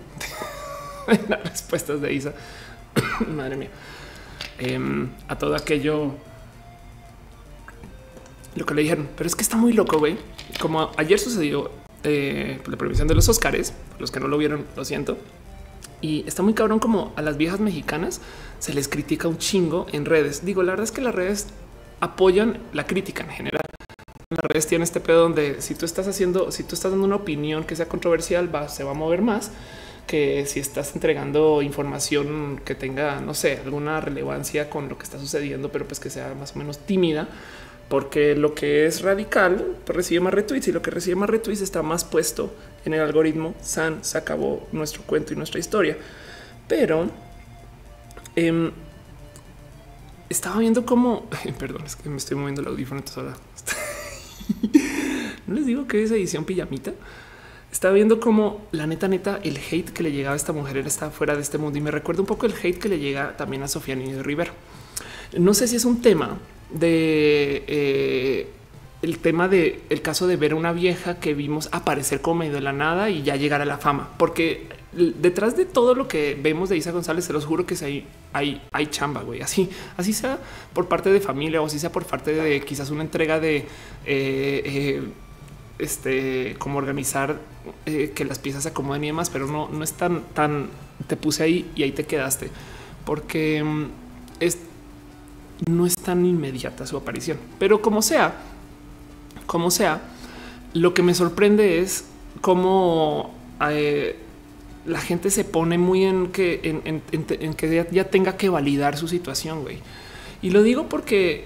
las 1.29 1.43
respuestas 1.43 1.99
de 1.99 2.13
Isa. 2.13 2.33
Madre 3.27 3.57
mía. 3.57 3.69
Em, 4.59 5.09
a 5.27 5.37
todo 5.37 5.55
aquello 5.55 6.11
lo 8.57 8.65
que 8.65 8.73
le 8.73 8.81
dijeron, 8.81 9.07
pero 9.15 9.27
es 9.27 9.35
que 9.35 9.43
está 9.43 9.57
muy 9.57 9.73
loco, 9.73 9.99
güey. 9.99 10.17
Como 10.59 10.91
ayer 10.97 11.19
sucedió 11.19 11.71
eh, 12.03 12.59
la 12.67 12.77
previsión 12.77 13.07
de 13.07 13.15
los 13.15 13.29
Oscars, 13.29 13.73
los 13.99 14.11
que 14.11 14.19
no 14.19 14.27
lo 14.27 14.37
vieron, 14.37 14.65
lo 14.75 14.83
siento. 14.85 15.17
Y 16.01 16.23
está 16.27 16.43
muy 16.43 16.53
cabrón 16.53 16.79
como 16.79 17.13
a 17.15 17.21
las 17.21 17.37
viejas 17.37 17.59
mexicanas 17.59 18.21
se 18.59 18.73
les 18.73 18.87
critica 18.87 19.27
un 19.27 19.37
chingo 19.37 19.87
en 19.91 20.05
redes. 20.05 20.45
Digo, 20.45 20.63
la 20.63 20.73
verdad 20.73 20.83
es 20.83 20.91
que 20.91 21.01
las 21.01 21.13
redes 21.13 21.47
apoyan 21.99 22.59
la 22.73 22.85
crítica 22.85 23.23
en 23.23 23.29
general. 23.29 23.61
Las 24.29 24.43
redes 24.49 24.67
tienen 24.67 24.83
este 24.83 24.99
pedo 24.99 25.21
donde 25.21 25.61
si 25.61 25.73
tú 25.73 25.85
estás 25.85 26.07
haciendo, 26.07 26.51
si 26.51 26.63
tú 26.63 26.75
estás 26.75 26.91
dando 26.91 27.05
una 27.05 27.15
opinión 27.15 27.63
que 27.63 27.75
sea 27.75 27.87
controversial, 27.87 28.49
se 28.69 28.83
va 28.83 28.91
a 28.91 28.93
mover 28.93 29.21
más 29.21 29.51
que 30.05 30.45
si 30.45 30.59
estás 30.59 30.95
entregando 30.95 31.61
información 31.61 32.61
que 32.63 32.75
tenga, 32.75 33.19
no 33.19 33.33
sé, 33.33 33.59
alguna 33.63 33.99
relevancia 33.99 34.69
con 34.69 34.87
lo 34.87 34.97
que 34.97 35.03
está 35.03 35.19
sucediendo, 35.19 35.69
pero 35.71 35.85
pues 35.85 35.99
que 35.99 36.09
sea 36.09 36.33
más 36.33 36.55
o 36.55 36.59
menos 36.59 36.79
tímida 36.79 37.27
porque 37.89 38.35
lo 38.35 38.53
que 38.53 38.85
es 38.85 39.01
radical 39.01 39.77
pues, 39.85 39.95
recibe 39.95 40.21
más 40.21 40.33
retweets 40.33 40.67
y 40.67 40.71
lo 40.71 40.81
que 40.81 40.91
recibe 40.91 41.15
más 41.15 41.29
retweets 41.29 41.61
está 41.61 41.81
más 41.83 42.03
puesto 42.03 42.53
en 42.85 42.93
el 42.93 43.01
algoritmo. 43.01 43.55
San 43.61 44.03
se 44.03 44.17
acabó 44.17 44.67
nuestro 44.71 45.03
cuento 45.03 45.33
y 45.33 45.35
nuestra 45.35 45.59
historia, 45.59 45.97
pero 46.67 47.09
em, 48.35 48.71
estaba 50.29 50.59
viendo 50.59 50.85
cómo, 50.85 51.29
perdón, 51.59 51.83
es 51.85 51.95
que 51.95 52.09
me 52.09 52.17
estoy 52.17 52.37
moviendo 52.37 52.61
el 52.61 52.67
audífono 52.67 53.03
ahora. 53.15 53.35
no 55.47 55.55
les 55.55 55.65
digo 55.65 55.87
que 55.87 56.03
es 56.03 56.11
edición 56.11 56.45
pijamita. 56.45 56.93
Estaba 57.71 57.93
viendo 57.93 58.19
cómo 58.19 58.65
la 58.71 58.87
neta, 58.87 59.07
neta, 59.07 59.39
el 59.43 59.57
hate 59.57 59.91
que 59.91 60.01
le 60.01 60.11
llegaba 60.11 60.33
a 60.33 60.37
esta 60.37 60.53
mujer 60.53 60.77
era 60.77 60.87
está 60.87 61.11
fuera 61.11 61.35
de 61.35 61.41
este 61.41 61.57
mundo 61.57 61.77
y 61.77 61.81
me 61.81 61.91
recuerda 61.91 62.21
un 62.21 62.25
poco 62.25 62.45
el 62.45 62.53
hate 62.53 62.79
que 62.79 62.89
le 62.89 62.97
llega 62.97 63.35
también 63.35 63.61
a 63.61 63.67
Sofía 63.67 63.95
Niño 63.95 64.17
de 64.17 64.23
Rivera. 64.23 64.53
No 65.37 65.53
sé 65.53 65.67
si 65.67 65.75
es 65.75 65.83
un 65.83 66.01
tema 66.01 66.39
de 66.71 67.63
eh, 67.67 68.47
el 69.01 69.19
tema 69.19 69.47
de 69.47 69.81
el 69.89 70.01
caso 70.01 70.27
de 70.27 70.37
ver 70.37 70.53
a 70.53 70.55
una 70.55 70.73
vieja 70.73 71.19
que 71.19 71.33
vimos 71.33 71.69
aparecer 71.71 72.21
como 72.21 72.39
medio 72.39 72.53
de 72.53 72.61
la 72.61 72.73
nada 72.73 73.09
y 73.09 73.23
ya 73.23 73.35
llegar 73.35 73.61
a 73.61 73.65
la 73.65 73.77
fama, 73.77 74.09
porque 74.17 74.67
detrás 74.93 75.55
de 75.55 75.65
todo 75.65 75.93
lo 75.93 76.07
que 76.07 76.37
vemos 76.41 76.69
de 76.69 76.77
Isa 76.77 76.91
González, 76.91 77.25
se 77.25 77.33
los 77.33 77.45
juro 77.45 77.65
que 77.65 77.75
hay, 77.83 78.05
hay, 78.33 78.61
hay 78.71 78.87
chamba, 78.87 79.21
güey. 79.21 79.41
Así, 79.41 79.69
así 79.97 80.13
sea 80.13 80.39
por 80.73 80.87
parte 80.87 81.11
de 81.11 81.19
familia 81.19 81.61
o 81.61 81.65
así 81.65 81.79
sea 81.79 81.91
por 81.91 82.05
parte 82.05 82.33
de 82.33 82.61
quizás 82.61 82.89
una 82.89 83.03
entrega 83.03 83.39
de 83.39 83.57
eh, 83.57 83.65
eh, 84.05 85.01
este, 85.79 86.55
como 86.57 86.79
organizar 86.79 87.39
eh, 87.85 88.11
que 88.15 88.25
las 88.25 88.39
piezas 88.39 88.63
se 88.63 88.69
acomoden 88.69 89.03
y 89.03 89.07
demás, 89.07 89.29
pero 89.29 89.47
no, 89.47 89.69
no 89.69 89.83
es 89.83 89.93
tan, 89.93 90.23
tan, 90.33 90.69
te 91.07 91.17
puse 91.17 91.43
ahí 91.43 91.71
y 91.75 91.83
ahí 91.83 91.91
te 91.91 92.05
quedaste, 92.05 92.49
porque 93.05 93.63
mm, 93.63 93.85
es, 94.39 94.57
no 95.69 95.85
es 95.85 95.95
tan 95.95 96.25
inmediata 96.25 96.85
su 96.85 96.97
aparición, 96.97 97.37
pero 97.59 97.81
como 97.81 98.01
sea, 98.01 98.35
como 99.45 99.71
sea, 99.71 100.01
lo 100.73 100.93
que 100.93 101.01
me 101.01 101.15
sorprende 101.15 101.79
es 101.79 102.05
cómo 102.41 103.33
eh, 103.69 104.17
la 104.85 104.99
gente 104.99 105.31
se 105.31 105.43
pone 105.43 105.77
muy 105.77 106.03
en 106.03 106.27
que, 106.27 107.01
que 107.57 107.85
ya, 107.91 108.09
tenga 108.09 108.37
que 108.37 108.49
validar 108.49 108.97
su 108.97 109.07
situación, 109.07 109.63
güey. 109.63 109.79
Y 110.41 110.51
lo 110.51 110.63
digo 110.63 110.87
porque 110.87 111.45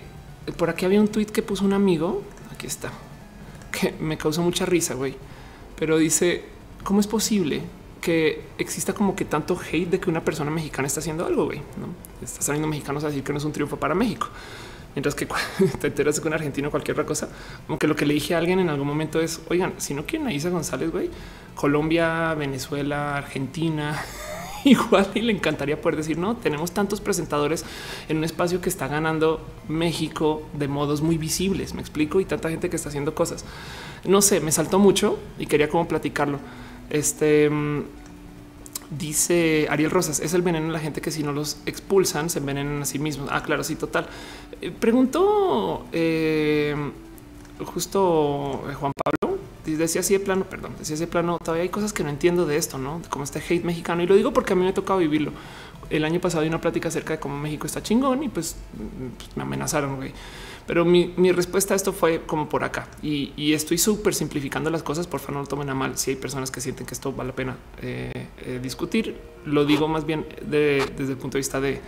por 0.58 0.70
aquí 0.70 0.86
había 0.86 1.00
un 1.00 1.08
tweet 1.08 1.28
que 1.28 1.42
puso 1.42 1.64
un 1.64 1.74
amigo, 1.74 2.24
aquí 2.54 2.68
está, 2.68 2.92
que 3.72 3.94
me 4.00 4.18
causó 4.18 4.42
mucha 4.42 4.66
risa, 4.66 4.94
güey. 4.94 5.16
Pero 5.78 5.98
dice, 5.98 6.44
¿cómo 6.84 7.00
es 7.00 7.08
posible 7.08 7.62
que 8.02 8.42
exista 8.58 8.94
como 8.94 9.16
que 9.16 9.26
tanto 9.26 9.58
hate 9.58 9.90
de 9.90 10.00
que 10.00 10.10
una 10.10 10.26
persona 10.26 10.52
mexicana 10.52 10.88
está 10.88 11.00
haciendo 11.00 11.26
algo, 11.26 11.46
güey? 11.46 11.60
¿no? 11.60 11.88
Está 12.22 12.42
saliendo 12.42 12.68
mexicanos 12.68 13.04
a 13.04 13.08
decir 13.08 13.24
que 13.24 13.32
no 13.32 13.38
es 13.38 13.46
un 13.46 13.52
triunfo 13.52 13.78
para 13.78 13.96
México. 13.96 14.28
Mientras 14.96 15.16
que 15.16 15.28
te 15.80 15.88
enteras 15.88 16.20
que 16.20 16.28
un 16.28 16.34
argentino 16.34 16.68
o 16.68 16.72
cualquier 16.72 16.96
otra 16.96 17.06
cosa, 17.06 17.30
como 17.66 17.78
que 17.78 17.88
lo 17.88 17.96
que 17.96 18.06
le 18.06 18.14
dije 18.14 18.36
a 18.36 18.40
alguien 18.40 18.60
en 18.60 18.70
algún 18.70 18.88
momento 18.88 19.22
es, 19.22 19.42
oigan, 19.50 19.74
si 19.78 19.94
no 19.94 20.06
quieren 20.06 20.28
a 20.28 20.50
González, 20.50 20.92
güey, 20.92 21.10
Colombia, 21.56 22.34
Venezuela, 22.34 23.16
Argentina, 23.18 24.04
igual 24.66 25.08
y 25.14 25.22
le 25.22 25.32
encantaría 25.32 25.80
poder 25.80 25.98
decir, 25.98 26.18
no, 26.18 26.36
tenemos 26.36 26.72
tantos 26.72 27.02
presentadores 27.02 27.64
en 28.10 28.18
un 28.18 28.24
espacio 28.24 28.62
que 28.62 28.70
está 28.70 28.88
ganando 28.88 29.46
México 29.68 30.42
de 30.54 30.68
modos 30.68 31.02
muy 31.02 31.18
visibles, 31.18 31.74
me 31.74 31.82
explico, 31.82 32.20
y 32.20 32.26
tanta 32.26 32.50
gente 32.50 32.70
que 32.70 32.76
está 32.76 32.90
haciendo 32.90 33.16
cosas. 33.16 33.46
No 34.04 34.22
sé, 34.22 34.42
me 34.42 34.52
saltó 34.52 34.80
mucho 34.80 35.20
y 35.40 35.46
quería 35.46 35.70
como 35.70 35.88
platicarlo. 35.88 36.40
Este 36.92 37.50
mm, 37.50 37.84
dice 39.00 39.68
Ariel 39.70 39.90
Rosas, 39.90 40.20
es 40.20 40.34
el 40.34 40.42
veneno 40.42 40.68
de 40.68 40.74
la 40.74 40.80
gente 40.80 41.02
que 41.02 41.10
si 41.10 41.24
no 41.24 41.32
los 41.32 41.58
expulsan 41.66 42.30
se 42.30 42.40
envenenan 42.40 42.82
a 42.82 42.86
sí 42.86 43.00
mismos. 43.00 43.30
Ah, 43.32 43.42
claro, 43.42 43.64
sí, 43.64 43.76
total. 43.76 44.08
Eh, 44.62 44.72
preguntó 44.72 45.86
eh, 45.92 46.76
justo 47.66 48.66
eh, 48.70 48.74
Juan 48.74 48.92
Pablo 49.04 49.40
decía 49.66 50.02
así 50.02 50.14
de 50.14 50.20
plano, 50.20 50.46
perdón, 50.46 50.74
decía 50.78 50.96
así 50.96 51.06
de 51.06 51.12
plano, 51.12 51.38
todavía 51.40 51.64
hay 51.64 51.70
cosas 51.70 51.94
que 51.94 52.04
no 52.04 52.10
entiendo 52.10 52.46
de 52.46 52.58
esto, 52.58 52.78
¿no? 52.78 53.02
Como 53.10 53.24
este 53.24 53.40
hate 53.40 53.64
mexicano. 53.64 54.02
Y 54.04 54.08
lo 54.08 54.16
digo 54.16 54.34
porque 54.34 54.54
a 54.54 54.56
mí 54.56 54.64
me 54.64 54.70
ha 54.70 54.74
vivirlo. 54.98 55.32
El 55.90 56.06
año 56.06 56.20
pasado 56.22 56.42
una 56.46 56.62
plática 56.62 56.88
acerca 56.88 57.14
de 57.14 57.20
cómo 57.20 57.38
México 57.38 57.68
está 57.68 57.84
chingón 57.84 58.24
y 58.24 58.30
pues, 58.30 58.56
pues 59.18 59.30
me 59.36 59.44
amenazaron, 59.44 59.98
güey. 59.98 60.14
Pero 60.68 60.86
mi, 60.86 61.32
respuesta 61.32 61.74
a 61.74 61.78
esto 61.78 61.94
fue 61.94 62.22
como 62.22 62.50
por 62.50 62.64
acá. 62.64 62.88
Y, 63.02 63.54
estoy 63.54 63.78
súper 63.78 64.14
simplificando 64.14 64.70
las 64.70 64.84
cosas, 64.84 65.08
por 65.08 65.20
favor 65.20 65.36
no 65.36 65.42
lo 65.42 65.48
tomen 65.48 65.70
a 65.70 65.76
mal. 65.76 65.98
Si 65.98 66.12
hay 66.12 66.16
personas 66.18 66.52
que 66.52 66.62
sienten 66.62 66.86
que 66.86 66.94
esto 66.94 67.12
vale 67.12 67.30
la 67.30 67.36
pena 67.36 67.58
eh, 67.82 68.12
eh, 68.46 68.60
discutir, 68.62 69.16
lo 69.46 69.66
digo 69.66 69.88
más 69.88 70.06
bien 70.06 70.26
desde 70.46 71.12
el 71.12 71.18
punto 71.18 71.38
de 71.38 71.40
vista 71.40 71.60
de... 71.60 71.82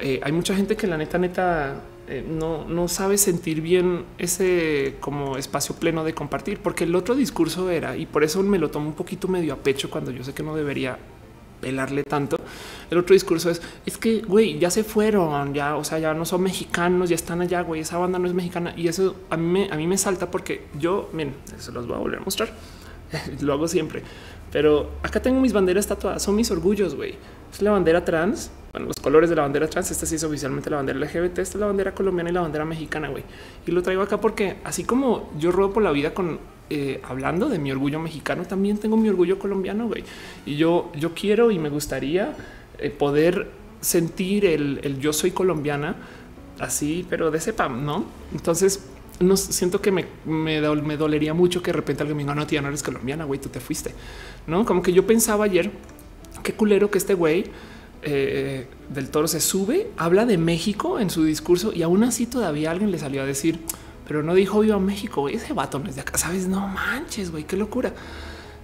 Eh, 0.00 0.20
hay 0.22 0.32
mucha 0.32 0.54
gente 0.56 0.76
que 0.76 0.86
la 0.88 0.96
neta, 0.96 1.16
neta, 1.18 1.80
eh, 2.08 2.24
no, 2.28 2.66
no 2.66 2.88
sabe 2.88 3.16
sentir 3.16 3.60
bien 3.60 4.04
ese 4.18 4.96
como 4.98 5.36
espacio 5.36 5.76
pleno 5.76 6.02
de 6.02 6.12
compartir, 6.12 6.58
porque 6.58 6.84
el 6.84 6.94
otro 6.96 7.14
discurso 7.14 7.70
era, 7.70 7.96
y 7.96 8.06
por 8.06 8.24
eso 8.24 8.42
me 8.42 8.58
lo 8.58 8.70
tomo 8.70 8.88
un 8.88 8.94
poquito 8.94 9.28
medio 9.28 9.54
a 9.54 9.56
pecho 9.56 9.90
cuando 9.90 10.10
yo 10.10 10.24
sé 10.24 10.34
que 10.34 10.42
no 10.42 10.56
debería 10.56 10.98
pelarle 11.62 12.02
tanto. 12.02 12.36
El 12.90 12.98
otro 12.98 13.14
discurso 13.14 13.48
es, 13.48 13.62
es 13.86 13.96
que, 13.96 14.20
güey, 14.20 14.58
ya 14.58 14.70
se 14.70 14.84
fueron, 14.84 15.54
ya, 15.54 15.76
o 15.76 15.84
sea, 15.84 15.98
ya 15.98 16.12
no 16.12 16.26
son 16.26 16.42
mexicanos, 16.42 17.08
ya 17.08 17.14
están 17.14 17.40
allá, 17.40 17.62
güey, 17.62 17.80
esa 17.80 17.96
banda 17.96 18.18
no 18.18 18.26
es 18.26 18.34
mexicana. 18.34 18.74
Y 18.76 18.88
eso 18.88 19.16
a 19.30 19.38
mí 19.38 19.46
me, 19.46 19.72
a 19.72 19.76
mí 19.76 19.86
me 19.86 19.96
salta 19.96 20.30
porque 20.30 20.66
yo, 20.78 21.08
miren, 21.14 21.34
se 21.56 21.72
los 21.72 21.86
voy 21.86 21.96
a 21.96 22.00
volver 22.00 22.18
a 22.18 22.22
mostrar. 22.22 22.52
lo 23.40 23.52
hago 23.54 23.68
siempre. 23.68 24.02
Pero 24.50 24.90
acá 25.02 25.22
tengo 25.22 25.40
mis 25.40 25.52
banderas 25.52 25.86
tatuadas, 25.86 26.22
son 26.22 26.36
mis 26.36 26.50
orgullos, 26.50 26.94
güey. 26.94 27.14
Es 27.50 27.62
la 27.62 27.70
bandera 27.70 28.04
trans, 28.04 28.50
bueno, 28.72 28.86
los 28.86 28.96
colores 28.96 29.30
de 29.30 29.36
la 29.36 29.42
bandera 29.42 29.68
trans. 29.68 29.90
Esta 29.90 30.04
sí 30.04 30.16
es 30.16 30.24
oficialmente 30.24 30.68
la 30.68 30.76
bandera 30.76 30.98
LGBT. 30.98 31.38
Esta 31.38 31.42
es 31.42 31.54
la 31.60 31.66
bandera 31.66 31.94
colombiana 31.94 32.30
y 32.30 32.32
la 32.32 32.42
bandera 32.42 32.64
mexicana, 32.64 33.08
güey. 33.08 33.24
Y 33.66 33.70
lo 33.70 33.82
traigo 33.82 34.02
acá 34.02 34.20
porque 34.20 34.56
así 34.64 34.84
como 34.84 35.30
yo 35.38 35.52
ruedo 35.52 35.72
por 35.72 35.82
la 35.82 35.92
vida 35.92 36.12
con 36.12 36.38
eh, 36.70 37.00
hablando 37.04 37.48
de 37.48 37.58
mi 37.58 37.70
orgullo 37.70 38.00
mexicano, 38.00 38.44
también 38.44 38.78
tengo 38.78 38.96
mi 38.96 39.08
orgullo 39.08 39.38
colombiano, 39.38 39.88
güey. 39.88 40.04
Y 40.46 40.56
yo, 40.56 40.90
yo 40.98 41.12
quiero 41.14 41.50
y 41.50 41.58
me 41.58 41.68
gustaría 41.68 42.34
eh, 42.78 42.90
poder 42.90 43.50
sentir 43.80 44.46
el, 44.46 44.98
yo 45.00 45.12
soy 45.12 45.32
colombiana 45.32 45.96
así, 46.60 47.04
pero 47.10 47.30
de 47.30 47.40
CEPAM, 47.40 47.84
no? 47.84 48.06
Entonces, 48.32 48.86
no 49.20 49.36
siento 49.36 49.80
que 49.80 49.90
me, 49.90 50.06
me, 50.24 50.60
dolería 50.60 51.34
mucho 51.34 51.62
que 51.62 51.72
de 51.72 51.76
repente 51.76 52.02
alguien 52.02 52.16
me 52.16 52.22
diga, 52.22 52.34
no, 52.34 52.46
tía, 52.46 52.62
no 52.62 52.68
eres 52.68 52.82
colombiana, 52.82 53.24
güey, 53.24 53.40
tú 53.40 53.48
te 53.48 53.60
fuiste, 53.60 53.92
no? 54.46 54.64
Como 54.64 54.82
que 54.82 54.92
yo 54.92 55.06
pensaba 55.06 55.44
ayer, 55.44 55.70
qué 56.42 56.54
culero 56.54 56.90
que 56.90 56.98
este 56.98 57.14
güey 57.14 57.46
eh, 58.02 58.66
del 58.88 59.10
Toro 59.10 59.28
se 59.28 59.40
sube, 59.40 59.90
habla 59.96 60.26
de 60.26 60.38
México 60.38 60.98
en 60.98 61.10
su 61.10 61.24
discurso 61.24 61.72
y 61.72 61.82
aún 61.82 62.02
así 62.02 62.26
todavía 62.26 62.70
alguien 62.70 62.90
le 62.90 62.98
salió 62.98 63.22
a 63.22 63.26
decir, 63.26 63.60
pero 64.06 64.22
no 64.22 64.34
dijo 64.34 64.60
viva 64.60 64.78
México. 64.78 65.28
Ese 65.28 65.52
vato 65.52 65.78
no 65.78 65.88
es 65.88 65.96
de 65.96 66.02
acá, 66.02 66.18
sabes? 66.18 66.46
No 66.48 66.66
manches, 66.68 67.30
güey, 67.30 67.44
qué 67.44 67.56
locura. 67.56 67.92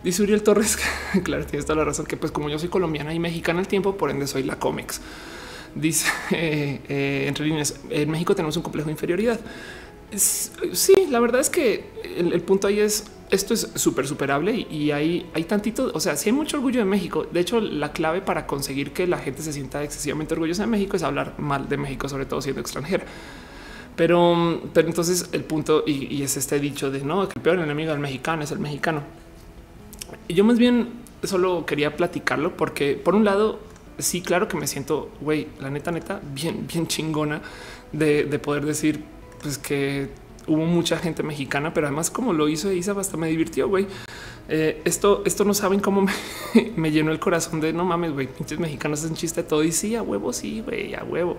Dice 0.02 0.22
Uriel 0.22 0.42
Torres, 0.42 0.78
claro, 1.24 1.44
tienes 1.46 1.66
toda 1.66 1.76
la 1.76 1.84
razón 1.84 2.06
que 2.06 2.16
pues 2.16 2.30
como 2.30 2.48
yo 2.48 2.58
soy 2.58 2.68
colombiana 2.68 3.12
y 3.12 3.18
mexicana 3.18 3.60
al 3.60 3.68
tiempo, 3.68 3.96
por 3.96 4.10
ende 4.10 4.26
soy 4.26 4.42
la 4.42 4.58
Comex. 4.58 5.00
Dice 5.74 6.06
eh, 6.30 7.24
entre 7.26 7.46
líneas, 7.46 7.76
en 7.90 8.10
México 8.10 8.34
tenemos 8.34 8.56
un 8.56 8.62
complejo 8.62 8.86
de 8.86 8.92
inferioridad. 8.92 9.40
sí, 10.10 11.06
la 11.10 11.20
verdad 11.20 11.40
es 11.40 11.50
que 11.50 11.84
el 12.16 12.40
punto 12.42 12.68
ahí 12.68 12.80
es 12.80 13.04
esto 13.30 13.54
es 13.54 13.70
súper 13.74 14.06
superable 14.06 14.66
y 14.70 14.90
hay, 14.90 15.28
hay 15.34 15.44
tantito, 15.44 15.90
o 15.92 16.00
sea, 16.00 16.16
si 16.16 16.30
hay 16.30 16.32
mucho 16.32 16.56
orgullo 16.56 16.80
de 16.80 16.84
México. 16.84 17.26
De 17.30 17.40
hecho, 17.40 17.60
la 17.60 17.92
clave 17.92 18.20
para 18.20 18.46
conseguir 18.46 18.92
que 18.92 19.06
la 19.06 19.18
gente 19.18 19.42
se 19.42 19.52
sienta 19.52 19.82
excesivamente 19.82 20.34
orgullosa 20.34 20.62
de 20.62 20.68
México 20.68 20.96
es 20.96 21.02
hablar 21.02 21.34
mal 21.38 21.68
de 21.68 21.76
México, 21.76 22.08
sobre 22.08 22.26
todo 22.26 22.40
siendo 22.40 22.60
extranjera. 22.60 23.04
Pero, 23.98 24.60
pero 24.72 24.86
entonces 24.86 25.28
el 25.32 25.42
punto 25.42 25.82
y, 25.84 26.22
es 26.22 26.36
este 26.36 26.60
dicho 26.60 26.88
de 26.92 27.00
no, 27.00 27.28
que 27.28 27.36
el 27.36 27.42
peor 27.42 27.58
enemigo 27.58 27.90
del 27.90 27.98
mexicano 27.98 28.44
es 28.44 28.52
el 28.52 28.60
mexicano. 28.60 29.02
Y 30.28 30.34
yo 30.34 30.44
más 30.44 30.56
bien 30.56 30.90
solo 31.24 31.66
quería 31.66 31.96
platicarlo 31.96 32.56
porque 32.56 32.94
por 32.94 33.16
un 33.16 33.24
lado, 33.24 33.58
sí, 33.98 34.22
claro 34.22 34.46
que 34.46 34.56
me 34.56 34.68
siento, 34.68 35.10
güey, 35.20 35.48
la 35.58 35.68
neta, 35.68 35.90
neta, 35.90 36.20
bien, 36.32 36.68
bien 36.72 36.86
chingona 36.86 37.42
de, 37.90 38.22
de 38.22 38.38
poder 38.38 38.64
decir 38.64 39.02
pues 39.42 39.58
que 39.58 40.10
hubo 40.46 40.64
mucha 40.64 40.96
gente 40.98 41.24
mexicana, 41.24 41.74
pero 41.74 41.88
además 41.88 42.08
como 42.08 42.32
lo 42.32 42.48
hizo 42.48 42.70
Isa, 42.70 42.92
hasta 42.92 43.16
me 43.16 43.26
divirtió, 43.26 43.68
güey. 43.68 43.88
Eh, 44.48 44.80
esto, 44.84 45.22
esto 45.26 45.44
no 45.44 45.54
saben 45.54 45.80
cómo 45.80 46.06
me, 46.76 46.90
llenó 46.92 47.10
el 47.10 47.18
corazón 47.18 47.60
de 47.60 47.72
no 47.72 47.84
mames, 47.84 48.12
güey, 48.12 48.28
pinches 48.28 48.60
mexicanos 48.60 49.02
hacen 49.02 49.16
chiste 49.16 49.42
todo 49.42 49.64
y 49.64 49.72
sí, 49.72 49.96
a 49.96 50.02
huevo, 50.02 50.32
sí, 50.32 50.60
güey, 50.60 50.94
a 50.94 51.02
huevo. 51.02 51.36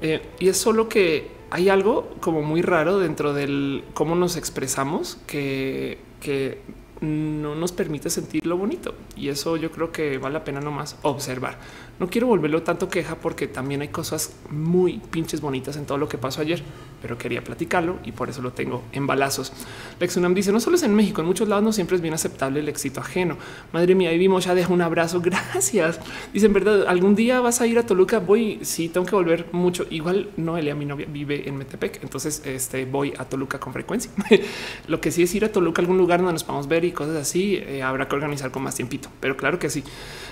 Eh, 0.00 0.22
y 0.38 0.48
es 0.48 0.56
solo 0.56 0.88
que 0.88 1.37
hay 1.50 1.68
algo 1.68 2.08
como 2.20 2.42
muy 2.42 2.62
raro 2.62 2.98
dentro 2.98 3.32
del 3.32 3.84
cómo 3.94 4.14
nos 4.14 4.36
expresamos 4.36 5.18
que, 5.26 5.98
que 6.20 6.60
no 7.00 7.54
nos 7.54 7.72
permite 7.72 8.10
sentir 8.10 8.46
lo 8.46 8.56
bonito 8.56 8.94
y 9.16 9.28
eso 9.28 9.56
yo 9.56 9.70
creo 9.70 9.92
que 9.92 10.18
vale 10.18 10.34
la 10.34 10.44
pena 10.44 10.60
nomás 10.60 10.96
observar. 11.02 11.58
No 12.00 12.08
quiero 12.08 12.28
volverlo 12.28 12.62
tanto 12.62 12.88
queja 12.88 13.16
porque 13.16 13.48
también 13.48 13.80
hay 13.80 13.88
cosas 13.88 14.32
muy 14.50 15.00
pinches 15.10 15.40
bonitas 15.40 15.76
en 15.76 15.84
todo 15.84 15.98
lo 15.98 16.08
que 16.08 16.16
pasó 16.16 16.40
ayer, 16.40 16.62
pero 17.02 17.18
quería 17.18 17.42
platicarlo 17.42 17.98
y 18.04 18.12
por 18.12 18.30
eso 18.30 18.40
lo 18.40 18.52
tengo 18.52 18.84
en 18.92 19.06
balazos. 19.08 19.52
Lexunam 19.98 20.32
dice 20.32 20.52
no 20.52 20.60
solo 20.60 20.76
es 20.76 20.84
en 20.84 20.94
México, 20.94 21.22
en 21.22 21.26
muchos 21.26 21.48
lados 21.48 21.64
no 21.64 21.72
siempre 21.72 21.96
es 21.96 22.02
bien 22.02 22.14
aceptable 22.14 22.60
el 22.60 22.68
éxito 22.68 23.00
ajeno. 23.00 23.36
Madre 23.72 23.96
mía, 23.96 24.10
ahí 24.10 24.18
vimos 24.18 24.44
ya 24.44 24.54
deja 24.54 24.72
un 24.72 24.80
abrazo. 24.80 25.20
Gracias. 25.28 25.98
Dicen 26.32 26.52
verdad, 26.52 26.86
algún 26.86 27.16
día 27.16 27.40
vas 27.40 27.60
a 27.60 27.66
ir 27.66 27.78
a 27.78 27.84
Toluca. 27.84 28.20
Voy. 28.20 28.60
Sí, 28.62 28.88
tengo 28.88 29.04
que 29.04 29.16
volver 29.16 29.46
mucho. 29.50 29.84
Igual 29.90 30.30
Noelia, 30.36 30.76
mi 30.76 30.84
novia, 30.84 31.06
vive 31.10 31.48
en 31.48 31.56
Metepec, 31.56 32.02
entonces 32.02 32.42
este 32.44 32.84
voy 32.84 33.12
a 33.18 33.24
Toluca 33.24 33.58
con 33.58 33.72
frecuencia. 33.72 34.12
lo 34.86 35.00
que 35.00 35.10
sí 35.10 35.24
es 35.24 35.34
ir 35.34 35.44
a 35.44 35.50
Toluca, 35.50 35.82
algún 35.82 35.98
lugar 35.98 36.20
donde 36.20 36.34
nos 36.34 36.44
podamos 36.44 36.68
ver 36.68 36.84
y 36.84 36.92
cosas 36.92 37.16
así. 37.16 37.56
Eh, 37.56 37.82
habrá 37.82 38.06
que 38.08 38.14
organizar 38.14 38.52
con 38.52 38.62
más 38.62 38.76
tiempito, 38.76 39.08
pero 39.18 39.36
claro 39.36 39.58
que 39.58 39.68
sí. 39.68 39.82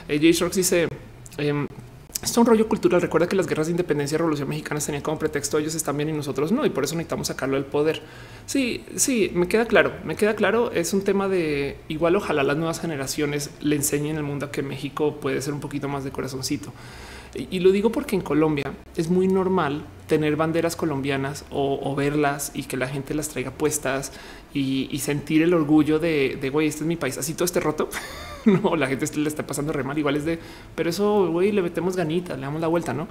Eh, 0.09 0.19
Jay 0.21 0.33
Sharks 0.33 0.57
dice 0.57 0.89
Em, 1.39 1.67
es 2.23 2.37
un 2.37 2.47
rollo 2.47 2.69
cultural. 2.69 3.01
Recuerda 3.01 3.29
que 3.29 3.37
las 3.37 3.47
guerras 3.47 3.67
de 3.67 3.73
independencia 3.73 4.17
y 4.17 4.19
revolución 4.19 4.49
mexicana 4.49 4.81
tenían 4.81 5.03
como 5.03 5.19
pretexto 5.19 5.59
ellos 5.59 5.75
están 5.75 5.97
bien 5.97 6.09
y 6.09 6.13
nosotros 6.13 6.51
no, 6.51 6.65
y 6.65 6.71
por 6.71 6.85
eso 6.85 6.95
necesitamos 6.95 7.29
sacarlo 7.29 7.57
del 7.57 7.67
poder. 7.67 8.03
Sí, 8.47 8.85
sí, 8.97 9.31
me 9.35 9.49
queda 9.49 9.67
claro, 9.67 9.93
me 10.05 10.17
queda 10.17 10.35
claro. 10.35 10.71
Es 10.73 10.93
un 10.93 11.03
tema 11.03 11.29
de 11.29 11.77
igual. 11.89 12.17
Ojalá 12.17 12.43
las 12.43 12.57
nuevas 12.57 12.81
generaciones 12.81 13.51
le 13.61 13.77
enseñen 13.77 14.17
al 14.17 14.23
mundo 14.23 14.51
que 14.51 14.63
México 14.63 15.17
puede 15.21 15.43
ser 15.43 15.53
un 15.53 15.61
poquito 15.61 15.89
más 15.89 16.05
de 16.05 16.11
corazoncito. 16.11 16.73
Y, 17.35 17.61
lo 17.61 17.71
digo 17.71 17.93
porque 17.93 18.17
en 18.17 18.23
Colombia 18.23 18.73
es 18.97 19.11
muy 19.11 19.29
normal 19.29 19.85
tener 20.07 20.37
banderas 20.37 20.75
colombianas 20.75 21.45
o, 21.51 21.95
verlas 21.95 22.51
y 22.55 22.63
que 22.63 22.79
la 22.79 22.89
gente 22.89 23.13
las 23.13 23.29
traiga 23.29 23.51
puestas 23.51 24.13
y, 24.55 24.99
sentir 25.01 25.43
el 25.43 25.53
orgullo 25.53 25.99
de, 25.99 26.39
de 26.41 26.49
güey, 26.49 26.69
este 26.69 26.81
es 26.81 26.87
mi 26.87 26.97
país. 26.97 27.19
Así 27.19 27.35
todo 27.35 27.45
esté 27.45 27.61
roto. 27.61 27.91
no, 28.63 28.77
la 28.77 28.87
gente 28.87 29.07
le 29.17 29.29
está 29.29 29.47
pasando 29.47 29.73
re 29.73 29.85
mal. 29.85 29.99
Igual 29.99 30.17
es 30.17 30.25
de, 30.25 30.39
pero 30.75 30.91
eso, 30.91 31.31
güey, 31.31 31.53
le 31.53 31.63
metemos 31.63 31.97
ganitas, 31.97 32.39
le 32.39 32.45
damos 32.45 32.61
la 32.61 32.69
vuelta, 32.69 32.95
no? 32.95 33.09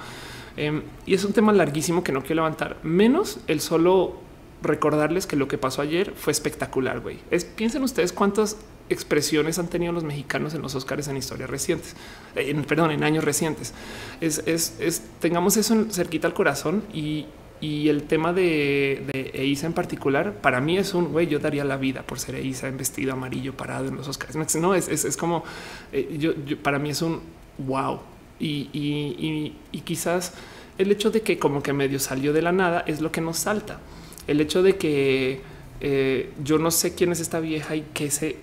Em, 0.57 0.81
y 1.05 1.13
es 1.13 1.23
un 1.25 1.33
tema 1.33 1.51
larguísimo 1.53 2.03
que 2.03 2.11
no 2.11 2.21
quiero 2.21 2.35
levantar, 2.35 2.77
menos 2.83 3.39
el 3.47 3.59
solo 3.59 4.15
recordarles 4.61 5.27
que 5.27 5.35
lo 5.35 5.47
que 5.47 5.57
pasó 5.57 5.81
ayer 5.81 6.13
fue 6.15 6.31
espectacular, 6.31 7.01
güey. 7.01 7.19
Piensen 7.55 7.83
ustedes 7.83 8.13
cuántas 8.13 8.57
expresiones 8.89 9.59
han 9.59 9.67
tenido 9.67 9.91
los 9.91 10.03
mexicanos 10.03 10.53
en 10.53 10.61
los 10.61 10.73
Oscars 10.75 11.07
en 11.07 11.17
historias 11.17 11.49
recientes, 11.49 11.95
en, 12.35 12.63
perdón, 12.63 12.91
en 12.91 13.03
años 13.03 13.23
recientes. 13.23 13.73
Es, 14.21 14.43
es, 14.45 14.75
es 14.79 15.03
tengamos 15.19 15.57
eso 15.57 15.85
cerquita 15.91 16.27
al 16.27 16.33
corazón 16.33 16.83
y, 16.93 17.25
y 17.61 17.89
el 17.89 18.03
tema 18.03 18.33
de, 18.33 19.03
de 19.11 19.31
Eiza 19.33 19.67
en 19.67 19.73
particular, 19.73 20.33
para 20.41 20.59
mí 20.59 20.77
es 20.77 20.93
un 20.93 21.11
güey. 21.11 21.27
Yo 21.27 21.39
daría 21.39 21.63
la 21.63 21.77
vida 21.77 22.03
por 22.03 22.19
ser 22.19 22.35
Eiza 22.35 22.67
en 22.67 22.77
vestido 22.77 23.13
amarillo 23.13 23.55
parado 23.55 23.87
en 23.87 23.95
los 23.95 24.07
Oscars. 24.07 24.35
No 24.55 24.75
es, 24.75 24.87
es, 24.87 25.05
es 25.05 25.17
como 25.17 25.43
eh, 25.91 26.15
yo, 26.19 26.33
para 26.61 26.79
mí 26.79 26.89
es 26.89 27.01
un 27.01 27.21
wow. 27.57 27.99
Y, 28.37 28.69
y, 28.73 29.55
y, 29.71 29.79
quizás 29.81 30.33
el 30.77 30.91
hecho 30.91 31.09
de 31.09 31.21
que 31.21 31.39
como 31.39 31.63
que 31.63 31.71
medio 31.71 31.99
salió 31.99 32.33
de 32.33 32.41
la 32.41 32.51
nada 32.51 32.83
es 32.85 32.99
lo 32.99 33.11
que 33.11 33.21
nos 33.21 33.37
salta. 33.37 33.79
El 34.27 34.41
hecho 34.41 34.61
de 34.61 34.75
que 34.75 35.39
eh, 35.79 36.33
yo 36.43 36.57
no 36.57 36.69
sé 36.69 36.95
quién 36.95 37.13
es 37.13 37.21
esta 37.21 37.39
vieja 37.39 37.77
y 37.77 37.85
qué 37.93 38.11
se 38.11 38.37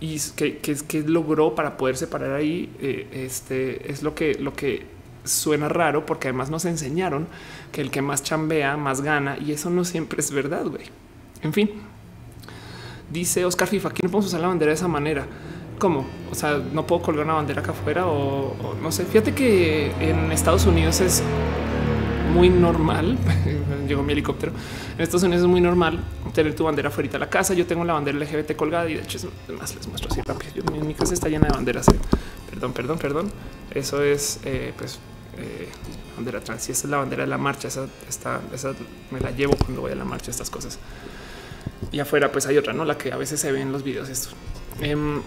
y 0.00 0.18
que, 0.34 0.58
que, 0.58 0.74
que 0.74 1.02
logró 1.02 1.54
para 1.54 1.76
poder 1.76 1.96
separar 1.96 2.32
ahí. 2.32 2.68
Eh, 2.80 3.06
este 3.12 3.90
es 3.92 4.02
lo 4.02 4.16
que 4.16 4.34
lo 4.34 4.52
que 4.52 4.91
suena 5.24 5.68
raro 5.68 6.06
porque 6.06 6.28
además 6.28 6.50
nos 6.50 6.64
enseñaron 6.64 7.28
que 7.70 7.80
el 7.80 7.90
que 7.90 8.02
más 8.02 8.22
chambea 8.22 8.76
más 8.76 9.00
gana 9.00 9.38
y 9.38 9.52
eso 9.52 9.70
no 9.70 9.84
siempre 9.84 10.20
es 10.20 10.30
verdad, 10.30 10.66
güey. 10.66 10.84
En 11.42 11.52
fin, 11.52 11.70
dice 13.10 13.44
Oscar 13.44 13.68
FIFA, 13.68 13.88
aquí 13.90 14.02
no 14.02 14.10
podemos 14.10 14.26
usar 14.26 14.40
la 14.40 14.48
bandera 14.48 14.70
de 14.70 14.76
esa 14.76 14.88
manera. 14.88 15.26
¿Cómo? 15.78 16.06
O 16.30 16.34
sea, 16.34 16.58
no 16.58 16.86
puedo 16.86 17.02
colgar 17.02 17.24
una 17.24 17.34
bandera 17.34 17.60
acá 17.60 17.72
afuera 17.72 18.06
o, 18.06 18.76
no 18.80 18.92
sé. 18.92 19.04
Fíjate 19.04 19.34
que 19.34 19.90
en 20.00 20.30
Estados 20.30 20.64
Unidos 20.66 21.00
es 21.00 21.22
muy 22.32 22.48
normal. 22.48 23.18
Llegó 23.88 24.02
mi 24.04 24.12
helicóptero. 24.12 24.52
En 24.96 25.00
Estados 25.00 25.24
Unidos 25.24 25.42
es 25.42 25.48
muy 25.48 25.60
normal 25.60 25.98
tener 26.32 26.54
tu 26.54 26.64
bandera 26.64 26.90
fuera 26.90 27.10
de 27.10 27.18
la 27.18 27.28
casa. 27.28 27.52
Yo 27.54 27.66
tengo 27.66 27.84
la 27.84 27.94
bandera 27.94 28.16
LGBT 28.16 28.54
colgada 28.54 28.88
y 28.88 28.94
de 28.94 29.02
hecho 29.02 29.18
es 29.18 29.26
más 29.58 29.74
les 29.74 29.88
muestro 29.88 30.10
así 30.12 30.20
rápido. 30.24 30.64
Mi, 30.84 30.94
casa 30.94 31.14
está 31.14 31.28
llena 31.28 31.48
de 31.48 31.54
banderas. 31.54 31.88
¿eh? 31.88 31.98
Perdón, 32.48 32.72
perdón, 32.72 32.98
perdón. 32.98 33.32
Eso 33.74 34.02
es 34.02 34.38
eh, 34.44 34.72
pues 34.78 35.00
eh, 35.38 35.68
bandera 36.16 36.40
trans. 36.40 36.68
Y 36.68 36.72
esa 36.72 36.86
es 36.86 36.90
la 36.90 36.98
bandera 36.98 37.22
de 37.22 37.28
la 37.28 37.38
marcha. 37.38 37.68
Esa, 37.68 37.86
esta, 38.08 38.40
esa 38.52 38.74
me 39.10 39.20
la 39.20 39.30
llevo 39.30 39.54
cuando 39.56 39.82
voy 39.82 39.92
a 39.92 39.94
la 39.94 40.04
marcha, 40.04 40.30
estas 40.30 40.50
cosas. 40.50 40.78
Y 41.90 42.00
afuera, 42.00 42.30
pues 42.32 42.46
hay 42.46 42.56
otra, 42.58 42.72
no 42.72 42.84
la 42.84 42.96
que 42.96 43.12
a 43.12 43.16
veces 43.16 43.40
se 43.40 43.52
ve 43.52 43.60
en 43.60 43.72
los 43.72 43.82
videos. 43.82 44.08
Esto. 44.08 44.30
Eh, 44.80 45.20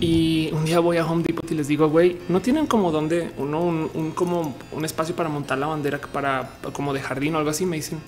y 0.00 0.50
un 0.52 0.64
día 0.64 0.80
voy 0.80 0.96
a 0.96 1.06
Home 1.06 1.22
Depot 1.22 1.48
y 1.50 1.54
les 1.54 1.68
digo, 1.68 1.88
güey, 1.88 2.18
no 2.28 2.40
tienen 2.40 2.66
como 2.66 2.90
donde 2.90 3.32
uno, 3.36 3.60
un, 3.60 3.90
un, 3.92 4.12
como 4.12 4.56
un 4.72 4.84
espacio 4.84 5.14
para 5.14 5.28
montar 5.28 5.58
la 5.58 5.66
bandera 5.66 6.00
para 6.00 6.50
como 6.72 6.94
de 6.94 7.00
jardín 7.00 7.34
o 7.34 7.38
algo 7.38 7.50
así. 7.50 7.66
Me 7.66 7.76
dicen, 7.76 8.00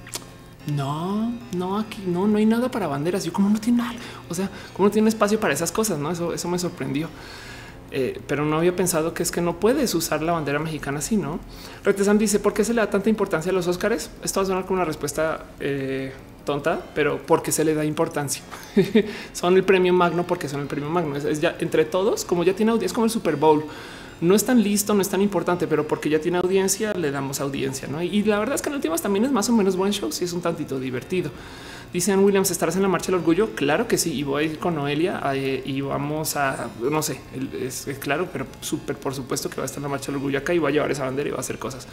no, 0.67 1.33
no, 1.55 1.79
aquí 1.79 2.03
no, 2.07 2.27
no 2.27 2.39
hay 2.39 2.47
nada 2.47 2.71
para 2.71 2.87
banderas. 2.87 3.25
Yo 3.25 3.33
como 3.33 3.51
no 3.51 3.61
tiene 3.61 3.79
nada. 3.79 3.95
O 4.29 4.35
sea, 4.35 4.51
como 4.73 4.89
no 4.89 4.93
tiene 4.93 5.09
espacio 5.09 5.39
para 5.39 5.53
esas 5.53 5.71
cosas, 5.71 5.99
no? 5.99 6.11
Eso, 6.11 6.33
eso 6.33 6.49
me 6.49 6.59
sorprendió. 6.59 7.09
Eh, 7.97 8.21
pero 8.27 8.45
no 8.45 8.57
había 8.57 8.75
pensado 8.75 9.15
que 9.15 9.23
es 9.23 9.31
que 9.31 9.41
no 9.41 9.61
puedes 9.61 9.95
usar 9.95 10.21
la 10.21 10.33
bandera 10.33 10.59
mexicana 10.59 10.99
así, 10.99 11.17
¿no? 11.17 11.39
Retesam 11.85 12.19
dice, 12.19 12.41
¿por 12.41 12.53
qué 12.53 12.65
se 12.65 12.75
le 12.75 12.81
da 12.81 12.91
tanta 12.91 13.09
importancia 13.09 13.53
a 13.53 13.55
los 13.55 13.69
Óscares? 13.69 14.11
Esto 14.25 14.41
va 14.41 14.43
a 14.43 14.47
sonar 14.47 14.65
como 14.65 14.79
una 14.79 14.85
respuesta 14.85 15.45
eh, 15.61 16.13
tonta, 16.45 16.81
pero 16.93 17.21
porque 17.25 17.53
se 17.53 17.65
le 17.65 17.73
da 17.73 17.85
importancia. 17.85 18.43
son 19.33 19.57
el 19.57 19.63
premio 19.63 19.93
magno 19.93 20.27
porque 20.27 20.49
son 20.49 20.63
el 20.63 20.67
premio 20.67 20.91
magno. 20.91 21.15
Es, 21.15 21.25
es, 21.25 21.41
ya 21.41 21.55
entre 21.61 21.85
todos, 21.85 22.25
como 22.25 22.43
ya 22.43 22.53
tiene 22.57 22.73
audiencia, 22.73 22.87
es 22.87 22.93
como 22.93 23.05
el 23.05 23.13
Super 23.13 23.37
Bowl. 23.37 23.65
No 24.21 24.35
es 24.35 24.45
tan 24.45 24.61
listo, 24.61 24.93
no 24.93 25.01
es 25.01 25.09
tan 25.09 25.23
importante, 25.23 25.69
pero 25.69 25.87
porque 25.87 26.11
ya 26.11 26.19
tiene 26.19 26.39
audiencia, 26.39 26.95
le 26.95 27.13
damos 27.13 27.41
audiencia, 27.41 27.87
¿no? 27.87 28.03
Y, 28.03 28.09
y 28.09 28.25
la 28.25 28.41
verdad 28.41 28.57
es 28.57 28.63
que 28.63 28.71
en 28.71 28.75
últimas 28.75 29.03
también 29.03 29.25
es 29.25 29.31
más 29.31 29.49
o 29.49 29.53
menos 29.53 29.77
buen 29.77 29.93
show, 29.93 30.11
si 30.11 30.25
es 30.25 30.33
un 30.33 30.43
tantito 30.43 30.81
divertido. 30.81 31.31
Dicen 31.95 32.25
Williams, 32.25 32.51
¿estarás 32.51 32.75
en 32.75 32.83
la 32.83 32.89
marcha 32.89 33.13
del 33.13 33.21
orgullo? 33.21 33.55
Claro 33.55 33.87
que 33.87 33.99
sí. 33.99 34.13
Y 34.13 34.25
voy 34.25 34.43
a 34.43 34.47
ir 34.49 34.59
con 34.59 34.75
Noelia 34.75 35.23
eh, 35.33 35.63
y 35.65 35.81
vamos 35.81 36.35
a, 36.35 36.69
no 36.81 37.03
sé, 37.03 37.21
es, 37.63 37.87
claro, 38.01 38.29
pero 38.33 38.49
súper 38.63 38.97
por 38.97 39.15
supuesto 39.15 39.49
que 39.49 39.59
va 39.59 39.63
a 39.63 39.67
estar 39.67 39.79
en 39.79 39.85
la 39.85 39.89
marcha 39.91 40.07
del 40.07 40.17
orgullo 40.17 40.41
acá 40.41 40.53
y 40.53 40.59
va 40.59 40.71
a 40.71 40.73
llevar 40.73 40.91
esa 40.91 41.05
bandera 41.05 41.29
y 41.29 41.31
va 41.31 41.37
a 41.37 41.41
hacer 41.41 41.61
cosas. 41.61 41.87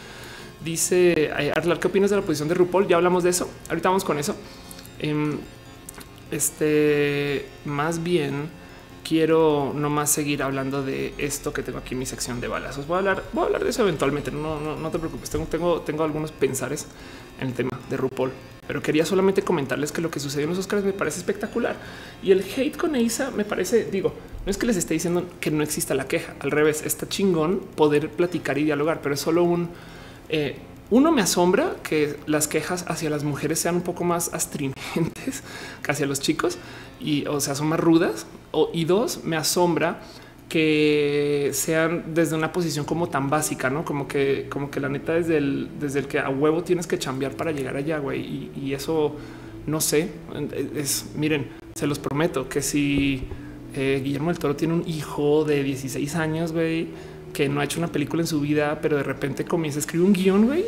Dice 0.64 1.30
Arlar, 1.54 1.78
¿qué 1.78 1.86
opinas 1.86 2.10
de 2.10 2.16
la 2.16 2.22
posición 2.22 2.48
de 2.48 2.54
RuPaul? 2.54 2.88
Ya 2.88 2.96
hablamos 2.96 3.22
de 3.22 3.30
eso. 3.30 3.48
Ahorita 3.68 3.90
vamos 3.90 4.02
con 4.02 4.18
eso. 4.18 4.34
Eh, 4.98 5.36
este, 6.32 7.46
más 7.64 8.02
bien 8.02 8.50
quiero 9.04 9.72
nomás 9.72 10.10
seguir 10.10 10.42
hablando 10.42 10.82
de 10.82 11.14
esto 11.18 11.52
que 11.52 11.62
tengo 11.62 11.78
aquí 11.78 11.94
en 11.94 12.00
mi 12.00 12.06
sección 12.06 12.40
de 12.40 12.48
balazos. 12.48 12.88
Voy 12.88 12.96
a 12.96 12.98
hablar, 12.98 13.22
voy 13.32 13.44
a 13.44 13.46
hablar 13.46 13.62
de 13.62 13.70
eso 13.70 13.82
eventualmente. 13.82 14.32
No, 14.32 14.58
no, 14.58 14.74
no 14.74 14.90
te 14.90 14.98
preocupes. 14.98 15.30
Tengo, 15.30 15.46
tengo, 15.46 15.80
tengo 15.82 16.02
algunos 16.02 16.32
pensares 16.32 16.88
en 17.40 17.46
el 17.46 17.54
tema 17.54 17.78
de 17.88 17.96
RuPaul 17.96 18.32
pero 18.66 18.82
quería 18.82 19.04
solamente 19.04 19.42
comentarles 19.42 19.92
que 19.92 20.00
lo 20.00 20.10
que 20.10 20.20
sucedió 20.20 20.44
en 20.44 20.50
los 20.50 20.58
Oscars 20.58 20.84
me 20.84 20.92
parece 20.92 21.18
espectacular 21.18 21.76
y 22.22 22.30
el 22.30 22.40
hate 22.40 22.76
con 22.76 22.94
Eisa 22.94 23.30
me 23.30 23.44
parece, 23.44 23.84
digo, 23.84 24.14
no 24.44 24.50
es 24.50 24.56
que 24.56 24.66
les 24.66 24.76
esté 24.76 24.94
diciendo 24.94 25.28
que 25.40 25.50
no 25.50 25.62
exista 25.62 25.94
la 25.94 26.06
queja, 26.06 26.34
al 26.40 26.50
revés, 26.50 26.82
está 26.84 27.08
chingón 27.08 27.60
poder 27.74 28.08
platicar 28.10 28.58
y 28.58 28.64
dialogar, 28.64 29.00
pero 29.02 29.14
es 29.14 29.20
solo 29.20 29.42
un 29.42 29.70
eh, 30.28 30.56
uno 30.92 31.10
me 31.10 31.22
asombra 31.22 31.76
que 31.82 32.16
las 32.26 32.48
quejas 32.48 32.84
hacia 32.86 33.08
las 33.08 33.24
mujeres 33.24 33.58
sean 33.58 33.76
un 33.76 33.80
poco 33.80 34.04
más 34.04 34.34
astringentes 34.34 35.42
que 35.82 35.90
hacia 35.90 36.04
los 36.04 36.20
chicos 36.20 36.58
y 37.00 37.26
o 37.26 37.40
sea, 37.40 37.54
son 37.54 37.68
más 37.68 37.80
rudas. 37.80 38.26
O, 38.50 38.70
y 38.74 38.84
dos, 38.84 39.24
me 39.24 39.38
asombra 39.38 40.02
que 40.52 41.48
sean 41.54 42.12
desde 42.12 42.36
una 42.36 42.52
posición 42.52 42.84
como 42.84 43.08
tan 43.08 43.30
básica, 43.30 43.70
no 43.70 43.86
como 43.86 44.06
que, 44.06 44.48
como 44.50 44.70
que 44.70 44.80
la 44.80 44.90
neta 44.90 45.14
desde 45.14 45.38
el, 45.38 45.70
desde 45.80 46.00
el 46.00 46.08
que 46.08 46.18
a 46.18 46.28
huevo 46.28 46.62
tienes 46.62 46.86
que 46.86 46.98
chambear 46.98 47.34
para 47.38 47.52
llegar 47.52 47.74
allá, 47.74 47.96
güey. 47.96 48.50
Y, 48.54 48.74
eso 48.74 49.16
no 49.66 49.80
sé, 49.80 50.10
es 50.76 51.06
miren, 51.16 51.48
se 51.74 51.86
los 51.86 51.98
prometo 51.98 52.50
que 52.50 52.60
si 52.60 53.22
eh, 53.74 54.02
Guillermo 54.04 54.28
del 54.28 54.38
Toro 54.38 54.54
tiene 54.54 54.74
un 54.74 54.86
hijo 54.86 55.46
de 55.46 55.62
16 55.62 56.16
años, 56.16 56.52
güey, 56.52 56.88
que 57.32 57.48
no 57.48 57.62
ha 57.62 57.64
hecho 57.64 57.78
una 57.78 57.88
película 57.88 58.20
en 58.20 58.26
su 58.26 58.42
vida, 58.42 58.78
pero 58.82 58.98
de 58.98 59.04
repente 59.04 59.46
comienza 59.46 59.78
a 59.78 59.80
escribir 59.80 60.06
un 60.06 60.12
guion, 60.12 60.44
güey. 60.44 60.66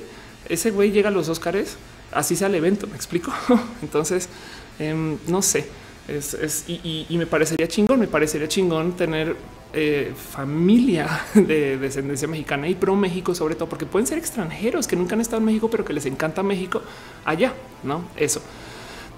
Ese 0.49 0.71
güey 0.71 0.93
llega 0.93 1.11
a 1.11 1.13
los 1.13 1.29
Oscars, 1.29 1.77
así 2.11 2.37
sea 2.37 2.49
el 2.49 2.55
evento, 2.55 2.87
me 2.87 2.97
explico. 2.97 3.35
Entonces, 3.83 4.31
eh, 4.79 5.19
no 5.29 5.43
sé. 5.43 5.67
Es, 6.09 6.33
es 6.33 6.65
y, 6.69 7.07
y, 7.07 7.19
me 7.19 7.27
parecería 7.27 7.69
chingón, 7.69 8.01
me 8.01 8.07
parecería 8.07 8.49
chingón 8.49 8.97
tener 8.97 9.37
eh, 9.75 10.15
familia 10.17 11.09
de 11.35 11.79
descendencia 11.79 12.29
mexicana 12.29 12.69
y 12.69 12.75
pro 12.75 12.97
México, 12.97 13.35
sobre 13.35 13.55
todo 13.55 13.69
porque 13.69 13.87
pueden 13.87 14.07
ser 14.07 14.19
extranjeros 14.19 14.87
que 14.87 14.97
nunca 14.97 15.15
han 15.15 15.21
estado 15.21 15.39
en 15.39 15.47
México, 15.47 15.69
pero 15.71 15.85
que 15.85 15.93
les 15.93 16.07
encanta 16.07 16.43
México 16.43 16.83
allá, 17.25 17.53
no? 17.83 18.05
Eso 18.17 18.41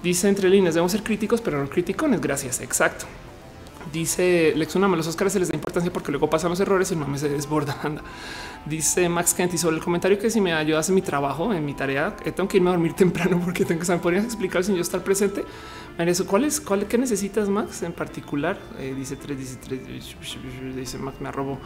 dice 0.03 0.27
entre 0.27 0.49
líneas. 0.49 0.75
Debemos 0.75 0.91
ser 0.91 1.03
críticos, 1.03 1.41
pero 1.41 1.61
no 1.61 1.69
criticones. 1.69 2.21
Gracias. 2.21 2.61
Exacto. 2.61 3.05
Dice 3.91 4.53
Lex 4.55 4.75
Unama, 4.75 4.97
los 4.97 5.07
Oscars 5.07 5.31
se 5.31 5.39
les 5.39 5.47
da 5.47 5.55
importancia 5.55 5.91
porque 5.93 6.11
luego 6.11 6.29
pasan 6.29 6.49
los 6.49 6.59
errores 6.59 6.91
y 6.91 6.93
el 6.93 6.99
mame 6.99 7.17
se 7.17 7.29
desborda. 7.29 7.77
Anda. 7.83 8.01
Dice 8.65 9.07
Max 9.07 9.33
Kent 9.33 9.53
y 9.53 9.57
sobre 9.57 9.77
el 9.77 9.83
comentario 9.83 10.19
que 10.19 10.29
si 10.29 10.41
me 10.41 10.53
ayudas 10.53 10.89
en 10.89 10.95
mi 10.95 11.01
trabajo, 11.01 11.53
en 11.53 11.65
mi 11.65 11.73
tarea, 11.73 12.15
eh, 12.25 12.31
tengo 12.31 12.49
que 12.49 12.57
irme 12.57 12.69
a 12.69 12.73
dormir 12.73 12.93
temprano 12.97 13.39
porque 13.43 13.63
tengo 13.63 13.79
que 13.79 13.85
saber, 13.85 14.01
¿podrías 14.01 14.25
explicar 14.25 14.63
sin 14.63 14.75
yo 14.75 14.81
estar 14.81 15.01
presente? 15.03 15.45
Eso, 15.97 16.27
¿cuál 16.27 16.45
es? 16.45 16.61
¿Cuál 16.61 16.85
qué 16.87 16.97
necesitas, 16.97 17.49
Max? 17.49 17.81
En 17.81 17.91
particular, 17.91 18.57
eh, 18.77 18.93
dice 18.95 19.15
3, 19.15 19.37
dice 19.37 19.57
3, 19.63 20.75
dice 20.75 20.97
Max, 20.99 21.19
me 21.19 21.29
arrobo. 21.29 21.57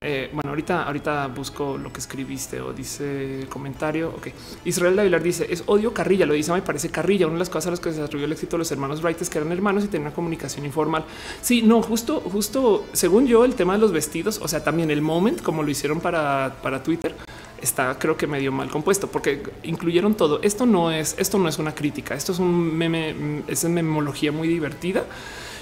Eh, 0.00 0.28
bueno, 0.32 0.50
ahorita, 0.50 0.84
ahorita 0.84 1.26
busco 1.28 1.78
lo 1.78 1.90
que 1.92 1.98
escribiste 1.98 2.60
o 2.60 2.72
dice 2.72 3.46
comentario. 3.48 4.10
Ok. 4.10 4.28
Israel 4.66 4.94
Davilar 4.94 5.22
dice 5.22 5.46
es 5.50 5.64
odio 5.66 5.94
carrilla. 5.94 6.26
Lo 6.26 6.34
dice, 6.34 6.52
me 6.52 6.62
parece 6.62 6.90
carrilla. 6.90 7.26
Una 7.26 7.36
de 7.36 7.38
las 7.40 7.48
cosas 7.48 7.68
a 7.68 7.70
las 7.70 7.80
que 7.80 7.92
se 7.92 8.02
atribuyó 8.02 8.26
el 8.26 8.32
éxito 8.32 8.56
de 8.56 8.58
los 8.58 8.70
hermanos 8.70 9.02
Wright 9.02 9.20
es 9.22 9.30
que 9.30 9.38
eran 9.38 9.50
hermanos 9.52 9.84
y 9.84 9.88
tenían 9.88 10.08
una 10.08 10.14
comunicación 10.14 10.66
informal. 10.66 11.04
Sí, 11.40 11.62
no, 11.62 11.82
justo, 11.82 12.20
justo 12.20 12.86
según 12.92 13.26
yo, 13.26 13.44
el 13.44 13.54
tema 13.54 13.72
de 13.72 13.80
los 13.80 13.92
vestidos, 13.92 14.38
o 14.42 14.48
sea, 14.48 14.62
también 14.62 14.90
el 14.90 15.00
moment, 15.00 15.42
como 15.42 15.62
lo 15.62 15.70
hicieron 15.70 16.00
para, 16.00 16.56
para 16.62 16.82
Twitter, 16.82 17.14
está 17.62 17.98
creo 17.98 18.16
que 18.16 18.26
medio 18.26 18.52
mal 18.52 18.70
compuesto 18.70 19.08
porque 19.08 19.42
incluyeron 19.62 20.14
todo. 20.14 20.40
Esto 20.42 20.66
no 20.66 20.90
es, 20.90 21.14
esto 21.18 21.38
no 21.38 21.48
es 21.48 21.58
una 21.58 21.74
crítica, 21.74 22.14
esto 22.14 22.32
es 22.32 22.38
un 22.38 22.76
meme, 22.76 23.42
es 23.48 23.64
una 23.64 23.74
memología 23.74 24.32
muy 24.32 24.48
divertida 24.48 25.04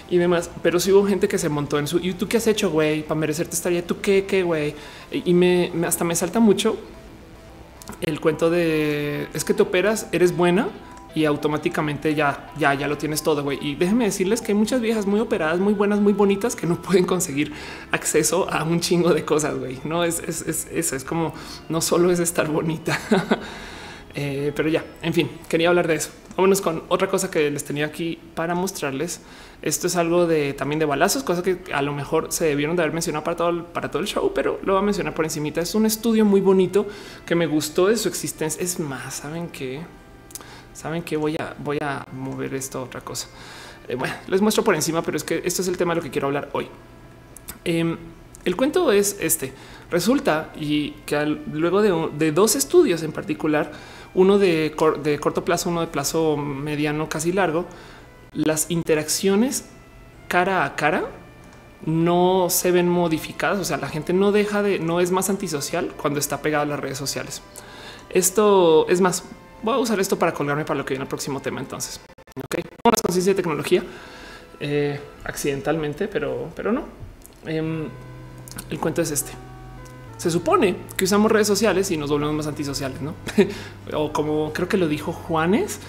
y 0.09 0.19
demás, 0.19 0.51
pero 0.63 0.79
sí 0.79 0.93
hubo 0.93 1.07
gente 1.07 1.29
que 1.29 1.39
se 1.39 1.49
montó 1.49 1.79
en 1.79 1.87
su 1.89 1.99
y 1.99 2.13
tú 2.13 2.29
qué 2.29 2.37
has 2.37 2.47
hecho, 2.47 2.71
güey, 2.71 3.03
para 3.03 3.19
merecerte 3.19 3.55
estaría 3.55 3.85
tú 3.87 4.01
qué, 4.01 4.25
qué, 4.27 4.43
güey. 4.43 4.75
Y 5.11 5.35
me, 5.35 5.71
me, 5.75 5.87
hasta 5.87 6.05
me 6.05 6.15
salta 6.15 6.41
mucho 6.41 6.77
el 8.01 8.21
cuento 8.21 8.51
de 8.51 9.29
es 9.35 9.45
que 9.45 9.55
te 9.55 9.63
operas, 9.63 10.09
eres 10.13 10.37
buena 10.37 10.69
y 11.17 11.25
automáticamente 11.25 12.14
ya, 12.14 12.52
ya, 12.58 12.75
ya 12.75 12.87
lo 12.87 12.98
tienes 12.98 13.23
todo, 13.23 13.42
güey. 13.42 13.58
Y 13.62 13.75
déjenme 13.75 14.04
decirles 14.04 14.42
que 14.42 14.52
hay 14.52 14.58
muchas 14.58 14.83
viejas 14.83 15.06
muy 15.06 15.19
operadas, 15.19 15.58
muy 15.58 15.73
buenas, 15.73 15.98
muy 15.98 16.12
bonitas 16.12 16.54
que 16.54 16.67
no 16.67 16.81
pueden 16.83 17.06
conseguir 17.06 17.54
acceso 17.90 18.46
a 18.52 18.64
un 18.64 18.81
chingo 18.81 19.14
de 19.14 19.25
cosas, 19.25 19.58
güey. 19.58 19.81
No 19.83 20.04
es, 20.04 20.19
es, 20.21 20.42
es, 20.42 20.69
es, 20.71 20.92
es 20.92 21.04
como 21.04 21.33
no 21.71 21.81
solo 21.81 22.10
es 22.12 22.21
estar 22.21 22.48
bonita. 22.48 23.00
eh, 24.14 24.52
pero 24.54 24.69
ya, 24.69 24.85
en 25.00 25.14
fin, 25.14 25.31
quería 25.48 25.71
hablar 25.71 25.88
de 25.88 25.94
eso. 25.94 26.10
Vámonos 26.37 26.60
con 26.60 26.83
otra 26.88 27.08
cosa 27.08 27.31
que 27.31 27.50
les 27.50 27.64
tenía 27.64 27.87
aquí 27.87 28.19
para 28.35 28.54
mostrarles. 28.54 29.23
Esto 29.62 29.87
es 29.87 29.96
algo 29.96 30.27
de 30.27 30.52
también 30.52 30.79
de 30.79 30.85
balazos, 30.85 31.23
cosa 31.23 31.42
que 31.42 31.60
a 31.73 31.81
lo 31.81 31.94
mejor 31.94 32.31
se 32.31 32.44
debieron 32.44 32.77
de 32.77 32.83
haber 32.83 32.92
mencionado 32.92 33.25
para 33.25 33.37
todo 33.38 33.48
el, 33.48 33.62
para 33.62 33.90
todo 33.90 34.02
el 34.02 34.06
show, 34.06 34.33
pero 34.35 34.60
lo 34.64 34.75
voy 34.75 34.83
a 34.83 34.85
mencionar 34.85 35.14
por 35.14 35.25
encimita. 35.25 35.62
Es 35.62 35.75
un 35.75 35.87
estudio 35.87 36.27
muy 36.27 36.42
bonito 36.42 36.87
que 37.25 37.35
me 37.35 37.46
gustó 37.46 37.87
de 37.87 37.96
su 37.96 38.06
existencia. 38.06 38.62
Es 38.62 38.79
más, 38.79 39.14
saben 39.14 39.48
que 39.48 39.81
saben 40.87 41.03
que 41.03 41.17
voy 41.17 41.35
a 41.37 41.55
voy 41.59 41.79
a 41.83 42.07
mover 42.13 42.55
esto 42.55 42.79
a 42.79 42.83
otra 42.83 43.01
cosa. 43.01 43.27
Eh, 43.89 43.97
bueno, 43.97 44.15
les 44.29 44.41
muestro 44.41 44.63
por 44.63 44.77
encima, 44.77 45.03
pero 45.03 45.17
es 45.17 45.25
que 45.25 45.43
esto 45.45 45.63
es 45.63 45.69
el 45.69 45.77
tema 45.77 45.93
de 45.93 45.97
lo 45.97 46.03
que 46.03 46.11
quiero 46.11 46.29
hablar 46.29 46.49
hoy. 46.53 46.69
Em, 47.65 47.97
el 48.45 48.55
cuento 48.55 48.93
es 48.93 49.17
este. 49.21 49.53
Resulta 49.91 50.53
y 50.55 50.93
que 51.05 51.25
luego 51.53 51.83
de, 52.11 52.31
dos 52.31 52.55
estudios 52.55 53.03
en 53.03 53.11
particular, 53.11 53.73
uno 54.15 54.39
de, 54.39 54.77
de 55.03 55.19
corto 55.19 55.45
plazo, 55.45 55.71
uno 55.71 55.81
de 55.81 55.89
plazo 55.89 56.37
mediano, 56.37 57.09
casi 57.09 57.33
largo, 57.33 57.67
las 58.33 58.71
interacciones 58.71 59.65
cara 60.29 60.65
a 60.65 60.77
cara 60.77 61.09
no 61.85 62.47
se 62.49 62.71
ven 62.71 62.89
modificadas. 62.89 63.59
O 63.59 63.65
sea, 63.65 63.77
la 63.77 63.89
gente 63.89 64.13
no 64.13 64.31
deja 64.31 64.63
de, 64.63 64.79
no 64.79 65.01
es 65.01 65.11
más 65.11 65.31
antisocial 65.31 65.93
cuando 65.97 66.21
está 66.21 66.43
pegada 66.43 66.63
a 66.63 66.67
las 66.67 66.79
redes 66.79 66.99
sociales. 66.99 67.43
Esto 68.09 68.87
es 68.89 69.01
más, 69.01 69.25
voy 69.67 69.75
a 69.75 69.79
usar 69.79 69.98
esto 69.98 70.17
para 70.17 70.33
colgarme 70.33 70.64
para 70.64 70.79
lo 70.79 70.85
que 70.85 70.94
viene 70.94 71.02
el 71.02 71.08
próximo 71.08 71.40
tema. 71.40 71.60
Entonces, 71.60 72.00
ok, 72.38 72.64
una 72.85 72.96
conciencia 73.02 73.33
de 73.33 73.37
tecnología 73.37 73.83
eh, 74.60 75.00
accidentalmente, 75.25 76.06
pero, 76.06 76.50
pero 76.54 76.71
no. 76.71 76.85
Em, 77.44 77.88
el 78.71 78.79
cuento 78.79 79.02
es 79.02 79.10
este. 79.10 79.33
Se 80.19 80.31
supone 80.31 80.77
que 80.96 81.04
usamos 81.04 81.31
redes 81.31 81.48
sociales 81.48 81.90
y 81.90 81.96
nos 81.96 82.10
volvemos 82.10 82.35
más 82.37 82.46
antisociales, 82.46 83.00
no? 83.02 83.14
o 83.92 84.12
como 84.12 84.52
creo 84.52 84.69
que 84.69 84.77
lo 84.77 84.87
dijo 84.87 85.12
Juanes, 85.12 85.81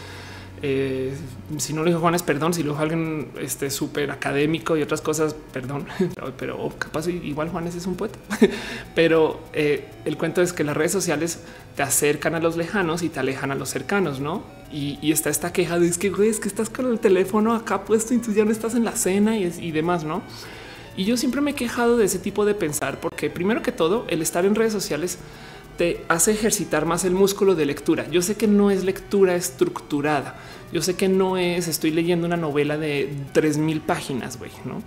eh, 0.61 1.13
si 1.57 1.73
no 1.73 1.83
lo 1.83 1.87
dijo 1.87 1.99
Juanes, 1.99 2.23
perdón, 2.23 2.53
si 2.53 2.63
lo 2.63 2.71
dijo 2.71 2.81
alguien 2.81 3.31
este 3.39 3.69
súper 3.69 4.11
académico 4.11 4.75
y 4.75 4.81
otras 4.81 5.01
cosas, 5.01 5.35
perdón, 5.53 5.85
pero 6.37 6.69
capaz 6.77 7.07
igual 7.07 7.49
Juanes 7.49 7.75
es 7.75 7.85
un 7.85 7.95
poeta. 7.95 8.17
pero 8.95 9.39
eh, 9.53 9.85
el 10.05 10.17
cuento 10.17 10.41
es 10.41 10.53
que 10.53 10.63
las 10.63 10.75
redes 10.75 10.91
sociales 10.91 11.41
te 11.75 11.83
acercan 11.83 12.35
a 12.35 12.39
los 12.39 12.57
lejanos 12.57 13.03
y 13.03 13.09
te 13.09 13.19
alejan 13.19 13.51
a 13.51 13.55
los 13.55 13.69
cercanos, 13.69 14.19
¿no? 14.19 14.43
Y, 14.71 15.11
está 15.11 15.29
esta 15.29 15.53
queja 15.53 15.79
de 15.79 15.87
es 15.87 15.97
que, 15.97 16.09
güey, 16.09 16.29
es 16.29 16.39
que 16.39 16.47
estás 16.47 16.69
con 16.69 16.87
el 16.87 16.99
teléfono 16.99 17.53
acá 17.53 17.85
puesto 17.85 18.13
y 18.13 18.17
tú 18.17 18.33
ya 18.33 18.43
no 18.43 18.51
estás 18.51 18.75
en 18.75 18.83
la 18.83 18.93
cena 18.93 19.37
y, 19.37 19.45
y 19.59 19.71
demás, 19.71 20.03
¿no? 20.03 20.21
Y 20.97 21.05
yo 21.05 21.15
siempre 21.15 21.41
me 21.41 21.51
he 21.51 21.53
quejado 21.53 21.95
de 21.95 22.05
ese 22.05 22.17
tipo 22.17 22.43
de 22.43 22.55
pensar, 22.55 22.99
porque 22.99 23.29
primero 23.29 23.61
que 23.61 23.71
todo, 23.71 24.05
el 24.09 24.21
estar 24.23 24.45
en 24.45 24.55
redes 24.55 24.73
sociales 24.73 25.19
te 25.77 26.03
hace 26.07 26.31
ejercitar 26.31 26.85
más 26.85 27.05
el 27.05 27.13
músculo 27.13 27.55
de 27.55 27.65
lectura. 27.65 28.09
Yo 28.09 28.21
sé 28.21 28.35
que 28.35 28.47
no 28.47 28.71
es 28.71 28.83
lectura 28.83 29.35
estructurada. 29.35 30.35
Yo 30.73 30.81
sé 30.81 30.95
que 30.95 31.07
no 31.07 31.37
es, 31.37 31.67
estoy 31.67 31.91
leyendo 31.91 32.27
una 32.27 32.37
novela 32.37 32.77
de 32.77 33.13
3000 33.31 33.81
páginas, 33.81 34.37
güey, 34.37 34.51
no? 34.65 34.81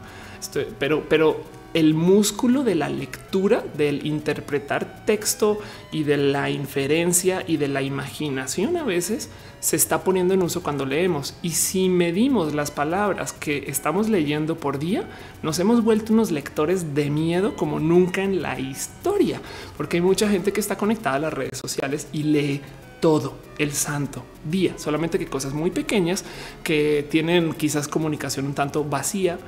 pero, 0.78 1.04
pero 1.08 1.42
el 1.72 1.94
músculo 1.94 2.64
de 2.64 2.74
la 2.74 2.88
lectura, 2.88 3.64
del 3.76 4.04
interpretar 4.06 5.04
texto 5.06 5.58
y 5.92 6.02
de 6.02 6.16
la 6.16 6.50
inferencia 6.50 7.44
y 7.46 7.56
de 7.56 7.68
la 7.68 7.82
imaginación 7.82 8.76
a 8.76 8.82
veces 8.82 9.30
se 9.60 9.76
está 9.76 10.02
poniendo 10.02 10.34
en 10.34 10.42
uso 10.42 10.62
cuando 10.62 10.86
leemos. 10.86 11.34
Y 11.42 11.50
si 11.50 11.88
medimos 11.88 12.54
las 12.54 12.70
palabras 12.70 13.32
que 13.32 13.64
estamos 13.68 14.08
leyendo 14.08 14.56
por 14.56 14.78
día, 14.78 15.08
nos 15.42 15.58
hemos 15.58 15.84
vuelto 15.84 16.12
unos 16.12 16.30
lectores 16.30 16.94
de 16.94 17.10
miedo 17.10 17.54
como 17.56 17.78
nunca 17.78 18.22
en 18.22 18.42
la 18.42 18.58
historia, 18.58 19.40
porque 19.76 19.98
hay 19.98 20.02
mucha 20.02 20.28
gente 20.28 20.52
que 20.52 20.60
está 20.60 20.76
conectada 20.76 21.16
a 21.16 21.20
las 21.20 21.32
redes 21.32 21.58
sociales 21.58 22.08
y 22.12 22.24
lee 22.24 22.60
todo 23.00 23.34
el 23.58 23.72
santo 23.72 24.24
día, 24.44 24.74
solamente 24.76 25.18
que 25.18 25.26
cosas 25.26 25.54
muy 25.54 25.70
pequeñas 25.70 26.24
que 26.62 27.06
tienen 27.10 27.54
quizás 27.54 27.88
comunicación 27.88 28.46
un 28.46 28.54
tanto 28.54 28.84
vacía 28.84 29.38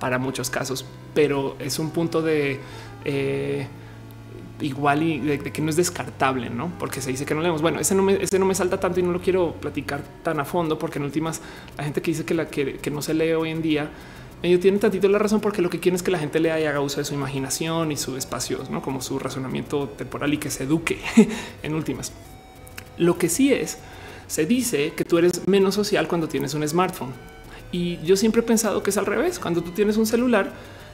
para 0.00 0.18
muchos 0.18 0.50
casos, 0.50 0.84
pero 1.14 1.56
es 1.58 1.78
un 1.78 1.90
punto 1.90 2.22
de 2.22 2.58
eh, 3.04 3.68
igual 4.62 5.02
y 5.02 5.18
de, 5.18 5.38
que 5.38 5.62
no 5.62 5.70
es 5.70 5.76
descartable, 5.76 6.50
no? 6.50 6.72
Porque 6.78 7.00
se 7.00 7.10
dice 7.10 7.24
que 7.24 7.34
no 7.34 7.42
leemos. 7.42 7.62
Bueno, 7.62 7.80
ese 7.80 7.94
no, 7.94 8.02
me, 8.02 8.22
ese 8.22 8.38
no 8.38 8.46
me 8.46 8.54
salta 8.54 8.78
tanto 8.80 9.00
y 9.00 9.02
no 9.02 9.12
lo 9.12 9.20
quiero 9.20 9.54
platicar 9.54 10.02
tan 10.22 10.40
a 10.40 10.44
fondo, 10.44 10.78
porque 10.78 10.98
en 10.98 11.04
últimas 11.04 11.40
la 11.76 11.84
gente 11.84 12.00
que 12.02 12.10
dice 12.10 12.24
que, 12.24 12.34
la, 12.34 12.48
que, 12.48 12.90
no 12.90 13.02
se 13.02 13.14
lee 13.14 13.32
hoy 13.32 13.50
en 13.50 13.62
día, 13.62 13.90
medio 14.42 14.58
tiene 14.60 14.78
tantito 14.78 15.08
la 15.08 15.18
razón 15.18 15.40
porque 15.40 15.62
lo 15.62 15.70
que 15.70 15.80
quieren 15.80 15.96
es 15.96 16.02
que 16.02 16.10
la 16.10 16.18
gente 16.18 16.40
lea 16.40 16.58
y 16.60 16.64
haga 16.64 16.80
uso 16.80 16.98
de 16.98 17.04
su 17.04 17.14
imaginación 17.14 17.92
y 17.92 17.96
su 17.96 18.16
espacio, 18.16 18.60
no 18.70 18.82
como 18.82 19.00
su 19.00 19.18
razonamiento 19.18 19.88
temporal 19.88 20.32
y 20.34 20.38
que 20.38 20.50
se 20.50 20.64
eduque 20.64 20.98
en 21.62 21.74
últimas. 21.74 22.12
Lo 22.98 23.18
que 23.18 23.28
sí 23.28 23.52
es, 23.52 23.78
se 24.26 24.46
dice 24.46 24.92
que 24.96 25.04
tú 25.04 25.18
eres 25.18 25.46
menos 25.46 25.74
social 25.74 26.08
cuando 26.08 26.28
tienes 26.28 26.54
un 26.54 26.66
smartphone. 26.66 27.12
Y 27.72 27.98
yo 28.02 28.16
siempre 28.16 28.42
he 28.42 28.44
pensado 28.44 28.82
que 28.82 28.90
es 28.90 28.98
al 28.98 29.06
revés. 29.06 29.38
Cuando 29.38 29.62
tú 29.62 29.70
tienes 29.70 29.96
un 29.96 30.06
celular, 30.06 30.52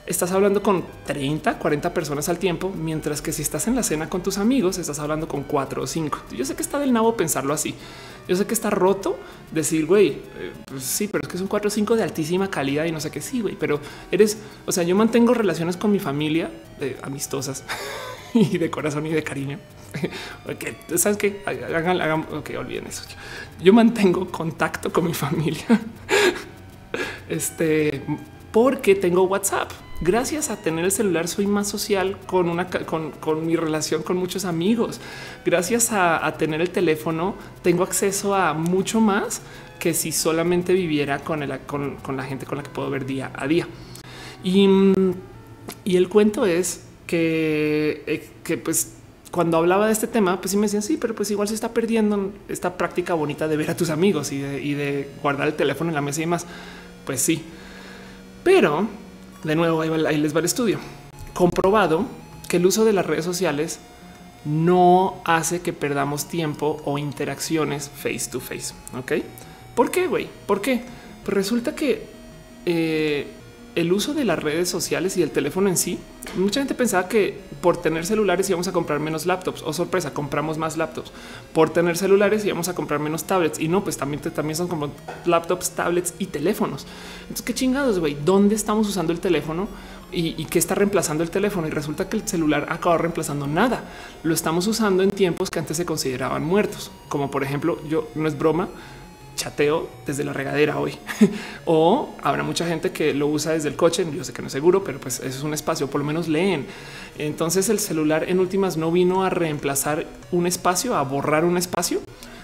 estás 0.09 0.33
hablando 0.33 0.63
con 0.63 0.85
30, 1.05 1.59
40 1.59 1.93
personas 1.93 2.29
al 2.31 2.39
tiempo, 2.39 2.71
mientras 2.71 3.21
que 3.21 3.31
si 3.31 3.43
estás 3.43 3.69
en 3.69 3.77
la 3.77 3.83
cena 3.83 4.09
con 4.09 4.23
tus 4.23 4.39
amigos, 4.39 4.79
estás 4.79 4.99
hablando 4.99 5.29
con 5.29 5.43
cuatro 5.43 5.83
o 5.83 5.87
cinco. 5.87 6.19
Yo 6.35 6.47
sé 6.47 6.57
que 6.57 6.63
está 6.63 6.79
del 6.79 6.95
nabo 6.95 7.15
pensarlo 7.15 7.53
así. 7.53 7.75
Yo 8.27 8.35
sé 8.35 8.47
que 8.47 8.55
está 8.55 8.71
roto 8.71 9.19
decir, 9.53 9.85
güey, 9.85 10.09
eh, 10.09 10.53
pues 10.65 10.83
sí, 10.83 11.09
pero 11.09 11.23
es 11.23 11.29
que 11.29 11.39
son 11.39 11.47
cuatro 11.47 11.69
o 11.69 11.71
cinco 11.71 11.95
de 11.95 12.03
altísima 12.03 12.51
calidad 12.51 12.87
y 12.87 12.93
no 12.93 13.01
sé 13.01 13.11
qué 13.11 13.21
sí, 13.21 13.43
güey, 13.43 13.57
pero 13.57 13.81
eres, 14.11 14.39
o 14.67 14.73
sea, 14.73 14.83
yo 14.83 14.97
mantengo 14.97 15.35
relaciones 15.35 15.77
con 15.77 15.93
mi 15.93 15.99
familia 15.99 16.51
eh, 16.81 16.99
amistosas 17.03 17.65
y 18.35 18.57
de 18.57 18.71
corazón 18.71 19.07
y 19.07 19.11
de 19.11 19.23
cariño. 19.23 19.59
Porque 20.47 20.75
sabes 20.97 21.19
que 21.19 21.43
hagan, 21.45 22.01
hagan, 22.01 22.27
ok, 22.33 22.51
olviden 22.59 22.87
eso. 22.87 23.05
Yo 23.63 23.75
mantengo 23.75 24.31
contacto 24.31 24.91
con 24.91 25.05
mi 25.05 25.15
familia 25.15 25.67
este, 27.29 28.03
porque 28.53 28.95
tengo 28.95 29.25
WhatsApp. 29.25 29.71
Gracias 30.01 30.49
a 30.51 30.57
tener 30.57 30.85
el 30.85 30.93
celular 30.93 31.27
soy 31.27 31.49
más 31.49 31.67
social 31.67 32.17
con 32.27 32.49
una 32.49 32.69
con, 32.69 33.47
mi 33.47 33.57
relación 33.57 34.03
con 34.03 34.17
muchos 34.17 34.45
amigos. 34.45 35.01
Gracias 35.45 35.91
a, 35.91 36.33
tener 36.39 36.61
el 36.61 36.71
teléfono 36.71 37.35
tengo 37.63 37.83
acceso 37.83 38.35
a 38.35 38.55
mucho 38.55 39.01
más 39.01 39.43
que 39.81 39.95
si 39.95 40.13
solamente 40.13 40.73
viviera 40.73 41.19
con, 41.19 41.41
la 41.41 42.25
gente 42.25 42.47
con 42.47 42.59
la 42.59 42.63
que 42.63 42.71
puedo 42.71 42.91
ver 42.91 43.07
día 43.07 43.33
a 43.35 43.49
día. 43.49 43.67
Y, 44.45 44.69
el 45.85 46.09
cuento 46.09 46.47
es 46.47 46.85
que, 47.07 48.05
eh, 48.07 48.29
que 48.45 48.57
pues 48.57 48.95
cuando 49.33 49.57
hablaba 49.57 49.87
de 49.87 49.93
este 49.93 50.07
tema, 50.07 50.41
pues 50.41 50.53
sí 50.53 50.57
me 50.57 50.63
decían, 50.63 50.83
sí, 50.83 50.97
pero 50.97 51.15
pues 51.15 51.31
igual 51.31 51.49
se 51.49 51.55
está 51.55 51.75
perdiendo 51.75 52.33
esta 52.49 52.77
práctica 52.77 53.15
bonita 53.15 53.49
de 53.49 53.57
ver 53.57 53.71
a 53.71 53.77
tus 53.77 53.91
amigos 53.91 54.31
y 54.33 54.39
de, 54.39 54.63
y 54.63 54.75
de 54.75 55.09
guardar 55.23 55.49
el 55.49 55.55
teléfono 55.55 55.91
en 55.91 55.97
la 55.97 56.01
mesa 56.01 56.21
y 56.21 56.25
demás. 56.25 56.47
Pues 57.05 57.21
sí. 57.21 57.43
Pero, 58.45 58.89
de 59.45 59.57
nuevo, 59.57 59.81
ahí, 59.81 60.17
les 60.17 60.35
va 60.35 60.41
el 60.41 60.47
estudio. 60.47 60.79
Comprobado 61.35 62.05
que 62.49 62.57
el 62.57 62.67
uso 62.67 62.85
de 62.85 62.93
las 62.93 63.07
redes 63.07 63.25
sociales 63.25 63.79
no 64.45 65.21
hace 65.25 65.61
que 65.61 65.73
perdamos 65.73 66.27
tiempo 66.27 66.81
o 66.85 66.99
interacciones 66.99 67.91
face 67.95 68.31
to 68.31 68.41
face. 68.41 68.75
¿Ok? 68.97 69.25
¿Por 69.75 69.91
qué, 69.91 70.07
güey? 70.07 70.29
¿Por 70.47 70.61
qué? 70.61 70.83
Pues 71.25 71.35
resulta 71.35 71.75
que 71.75 72.07
eh, 72.67 73.27
el 73.75 73.93
uso 73.93 74.15
de 74.15 74.25
las 74.25 74.43
redes 74.43 74.69
sociales 74.69 75.17
y 75.17 75.23
el 75.23 75.31
teléfono 75.31 75.69
en 75.69 75.77
sí, 75.77 75.99
mucha 76.37 76.61
gente 76.61 76.75
pensaba 76.75 77.09
que 77.09 77.39
por 77.61 77.77
tener 77.77 78.07
celulares 78.07 78.49
íbamos 78.49 78.69
a 78.69 78.73
comprar 78.73 79.01
menos 79.01 79.27
laptops 79.27 79.63
o 79.63 79.69
oh, 79.69 79.73
sorpresa, 79.73 80.13
compramos 80.13 80.59
más 80.59 80.77
laptops. 80.77 81.13
Por 81.53 81.71
tener 81.71 81.97
celulares 81.97 82.45
íbamos 82.45 82.69
a 82.69 82.75
comprar 82.75 83.01
menos 83.01 83.25
tablets 83.25 83.59
y 83.59 83.69
no, 83.69 83.85
pues 83.85 83.97
también, 83.97 84.23
también 84.23 84.57
son 84.57 84.69
como 84.69 84.91
laptops, 85.27 85.71
tablets 85.71 86.15
y 86.19 86.27
teléfonos. 86.27 86.87
Entonces, 87.23 87.43
qué 87.45 87.55
chingados, 87.55 87.99
güey, 87.99 88.17
¿dónde 88.25 88.55
estamos 88.55 88.89
usando 88.89 89.13
el 89.13 89.21
teléfono? 89.21 89.69
Y, 90.11 90.35
y, 90.41 90.47
qué 90.47 90.59
está 90.59 90.75
reemplazando 90.75 91.23
el 91.23 91.31
teléfono. 91.31 91.67
Y 91.69 91.71
resulta 91.71 92.09
que 92.09 92.17
el 92.17 92.27
celular 92.27 92.67
acaba 92.71 92.97
reemplazando 92.97 93.47
nada. 93.47 93.85
Lo 94.23 94.33
estamos 94.33 94.67
usando 94.67 95.03
en 95.03 95.11
tiempos 95.11 95.51
que 95.51 95.59
antes 95.59 95.77
se 95.77 95.85
consideraban 95.85 96.43
muertos, 96.43 96.91
como 97.11 97.31
por 97.31 97.45
ejemplo, 97.45 97.79
yo 97.87 98.09
no 98.15 98.27
es 98.27 98.39
broma, 98.39 98.71
chateo 99.39 99.89
desde 100.05 100.25
la 100.25 100.35
regadera 100.35 100.79
hoy. 100.79 100.99
o 101.65 102.15
habrá 102.23 102.43
mucha 102.43 102.67
gente 102.67 102.93
que 102.93 103.15
lo 103.15 103.29
usa 103.29 103.53
desde 103.53 103.71
el 103.71 103.77
coche. 103.77 104.07
Yo 104.15 104.25
sé 104.25 104.35
que 104.35 104.43
no 104.43 104.49
es 104.49 104.53
seguro, 104.53 104.85
pero 104.85 105.01
pues 105.01 105.21
es 105.21 105.43
un 105.43 105.55
espacio, 105.55 105.89
por 105.89 106.01
lo 106.01 106.07
menos 106.07 106.29
leen. 106.29 106.67
Entonces 107.17 107.71
el 107.71 107.79
celular 107.79 108.25
en 108.29 108.41
últimas 108.41 108.77
no 108.77 108.93
vino 108.93 109.25
a 109.25 109.31
reemplazar 109.31 110.07
un 110.31 110.47
espacio, 110.47 110.95
a 110.97 111.03
borrar 111.03 111.45
un 111.45 111.57
espacio, 111.57 112.01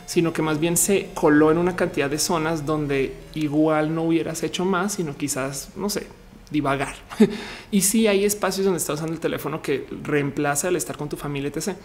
sino 0.07 0.33
que 0.33 0.41
más 0.41 0.59
bien 0.59 0.77
se 0.77 1.11
coló 1.15 1.51
en 1.51 1.59
una 1.59 1.77
cantidad 1.77 2.09
de 2.09 2.19
zonas 2.19 2.65
donde 2.65 3.15
igual 3.35 3.95
no 3.95 4.05
hubieras 4.05 4.43
hecho 4.43 4.65
más, 4.65 4.95
sino 4.95 5.17
quizás, 5.17 5.71
no 5.77 5.91
sé, 5.91 6.07
divagar. 6.51 6.95
y 7.71 7.81
si 7.83 8.07
hay 8.07 8.25
espacios 8.25 8.65
donde 8.65 8.79
estás 8.79 8.95
usando 8.97 9.13
el 9.13 9.21
teléfono 9.21 9.61
que 9.61 9.87
reemplaza 10.03 10.69
el 10.69 10.77
estar 10.77 10.97
con 10.97 11.09
tu 11.09 11.17
familia, 11.17 11.51
etc. 11.55 11.77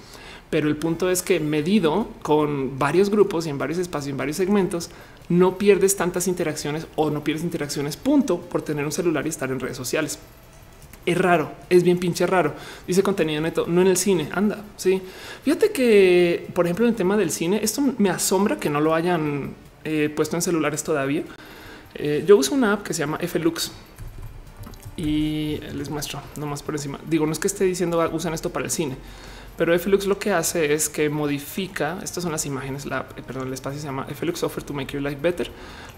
Pero 0.49 0.67
el 0.67 0.77
punto 0.77 1.09
es 1.09 1.21
que 1.21 1.39
medido 1.39 2.07
con 2.23 2.79
varios 2.79 3.09
grupos 3.09 3.45
y 3.45 3.49
en 3.49 3.57
varios 3.57 3.77
espacios, 3.77 4.11
en 4.11 4.17
varios 4.17 4.37
segmentos, 4.37 4.89
no 5.29 5.57
pierdes 5.57 5.95
tantas 5.95 6.27
interacciones 6.27 6.87
o 6.95 7.11
no 7.11 7.23
pierdes 7.23 7.43
interacciones, 7.43 7.97
punto, 7.97 8.39
por 8.41 8.63
tener 8.63 8.83
un 8.83 8.91
celular 8.91 9.25
y 9.27 9.29
estar 9.29 9.51
en 9.51 9.59
redes 9.59 9.77
sociales. 9.77 10.17
Es 11.05 11.17
raro, 11.17 11.51
es 11.69 11.83
bien 11.83 11.97
pinche 11.97 12.27
raro. 12.27 12.53
Dice 12.87 13.03
contenido 13.03 13.41
neto, 13.41 13.65
no 13.67 13.81
en 13.81 13.87
el 13.87 13.97
cine. 13.97 14.29
Anda, 14.31 14.63
sí. 14.75 15.01
Fíjate 15.43 15.71
que, 15.71 16.47
por 16.53 16.65
ejemplo, 16.65 16.85
en 16.85 16.91
el 16.91 16.95
tema 16.95 17.15
del 17.15 17.31
cine, 17.31 17.59
esto 17.63 17.81
me 17.97 18.09
asombra 18.09 18.57
que 18.57 18.69
no 18.69 18.81
lo 18.81 18.93
hayan 18.93 19.53
eh, 19.83 20.11
puesto 20.13 20.35
en 20.35 20.41
celulares 20.41 20.83
todavía. 20.83 21.23
Eh, 21.95 22.23
yo 22.27 22.37
uso 22.37 22.53
una 22.53 22.73
app 22.73 22.83
que 22.83 22.93
se 22.93 22.99
llama 22.99 23.17
Flux 23.19 23.71
y 24.97 25.59
les 25.73 25.89
muestro 25.89 26.21
nomás 26.35 26.61
por 26.61 26.75
encima. 26.75 26.99
Digo, 27.07 27.25
no 27.25 27.31
es 27.31 27.39
que 27.39 27.47
esté 27.47 27.63
diciendo 27.63 28.07
usan 28.11 28.33
esto 28.33 28.49
para 28.49 28.65
el 28.65 28.71
cine, 28.71 28.97
Pero 29.59 29.77
Flux 29.77 30.05
lo 30.05 30.17
que 30.17 30.31
hace 30.31 30.73
es 30.73 30.87
que 30.87 31.09
modifica, 31.09 31.99
estas 32.01 32.23
son 32.23 32.31
las 32.31 32.45
imágenes, 32.45 32.85
eh, 32.85 33.21
perdón, 33.27 33.47
el 33.47 33.53
espacio 33.53 33.77
se 33.77 33.87
llama 33.87 34.05
Flux 34.05 34.39
Software 34.39 34.63
to 34.63 34.73
Make 34.73 34.93
Your 34.93 35.01
Life 35.01 35.17
Better. 35.21 35.51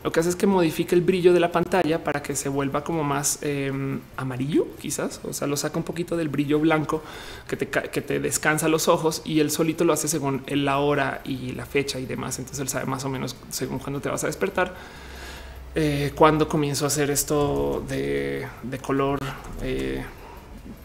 Lo 0.04 0.12
que 0.12 0.20
hace 0.20 0.30
es 0.30 0.36
que 0.36 0.48
modifica 0.48 0.96
el 0.96 1.02
brillo 1.04 1.32
de 1.32 1.40
la 1.40 1.52
pantalla 1.52 2.04
para 2.04 2.24
que 2.24 2.36
se 2.36 2.50
vuelva 2.50 2.84
como 2.84 3.04
más 3.04 3.38
em, 3.44 4.00
amarillo, 4.18 4.66
quizás, 4.82 5.22
o 5.24 5.32
sea, 5.32 5.48
lo 5.48 5.56
saca 5.58 5.78
un 5.78 5.84
poquito 5.84 6.18
del 6.18 6.28
brillo 6.30 6.60
blanco 6.60 7.04
que 7.48 7.56
te, 7.56 7.68
que 7.68 8.02
te 8.02 8.20
descansa 8.20 8.68
los 8.68 8.88
ojos 8.88 9.22
y 9.26 9.42
él 9.42 9.52
solito 9.52 9.84
lo 9.84 9.94
hace 9.94 10.08
según 10.08 10.42
la 10.48 10.80
hora 10.80 11.22
y 11.24 11.52
la 11.52 11.68
fecha 11.68 12.00
y 12.00 12.08
demás. 12.08 12.40
Entonces 12.40 12.62
él 12.62 12.68
sabe 12.68 12.88
más 12.88 13.06
o 13.06 13.10
menos 13.10 13.36
según 13.52 13.78
cuándo 13.78 14.02
te 14.02 14.10
vas 14.10 14.24
a 14.24 14.28
despertar. 14.28 14.74
Eh, 15.76 16.14
cuando 16.16 16.50
comienzo 16.50 16.86
a 16.86 16.88
hacer 16.88 17.12
esto 17.12 17.86
de, 17.88 18.48
color, 18.82 19.20
eh, 19.62 20.04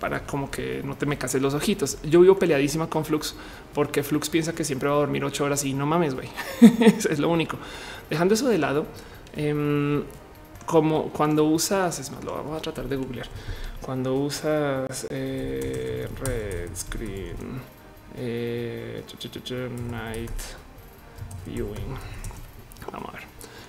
para 0.00 0.26
como 0.26 0.50
que 0.50 0.82
no 0.84 0.96
te 0.96 1.06
me 1.06 1.18
cases 1.18 1.40
los 1.40 1.54
ojitos. 1.54 1.98
Yo 2.02 2.20
vivo 2.20 2.38
peleadísima 2.38 2.88
con 2.88 3.04
Flux 3.04 3.34
porque 3.74 4.02
Flux 4.02 4.28
piensa 4.28 4.54
que 4.54 4.64
siempre 4.64 4.88
va 4.88 4.96
a 4.96 4.98
dormir 4.98 5.24
ocho 5.24 5.44
horas 5.44 5.64
y 5.64 5.72
no 5.72 5.86
mames, 5.86 6.14
güey. 6.14 6.28
es 6.60 7.18
lo 7.18 7.28
único. 7.28 7.56
Dejando 8.10 8.34
eso 8.34 8.48
de 8.48 8.58
lado, 8.58 8.86
em, 9.34 10.02
como 10.66 11.08
cuando 11.10 11.44
usas, 11.44 11.98
es 11.98 12.10
más, 12.10 12.24
lo 12.24 12.32
vamos 12.32 12.58
a 12.58 12.60
tratar 12.60 12.88
de 12.88 12.96
googlear. 12.96 13.26
Cuando 13.80 14.14
usas 14.14 15.06
eh, 15.10 16.08
red 16.20 16.70
screen, 16.76 17.60
eh, 18.16 19.02
night 19.90 20.30
viewing. 21.46 21.96
Vamos 22.92 23.08
a 23.10 23.12
ver. 23.12 23.22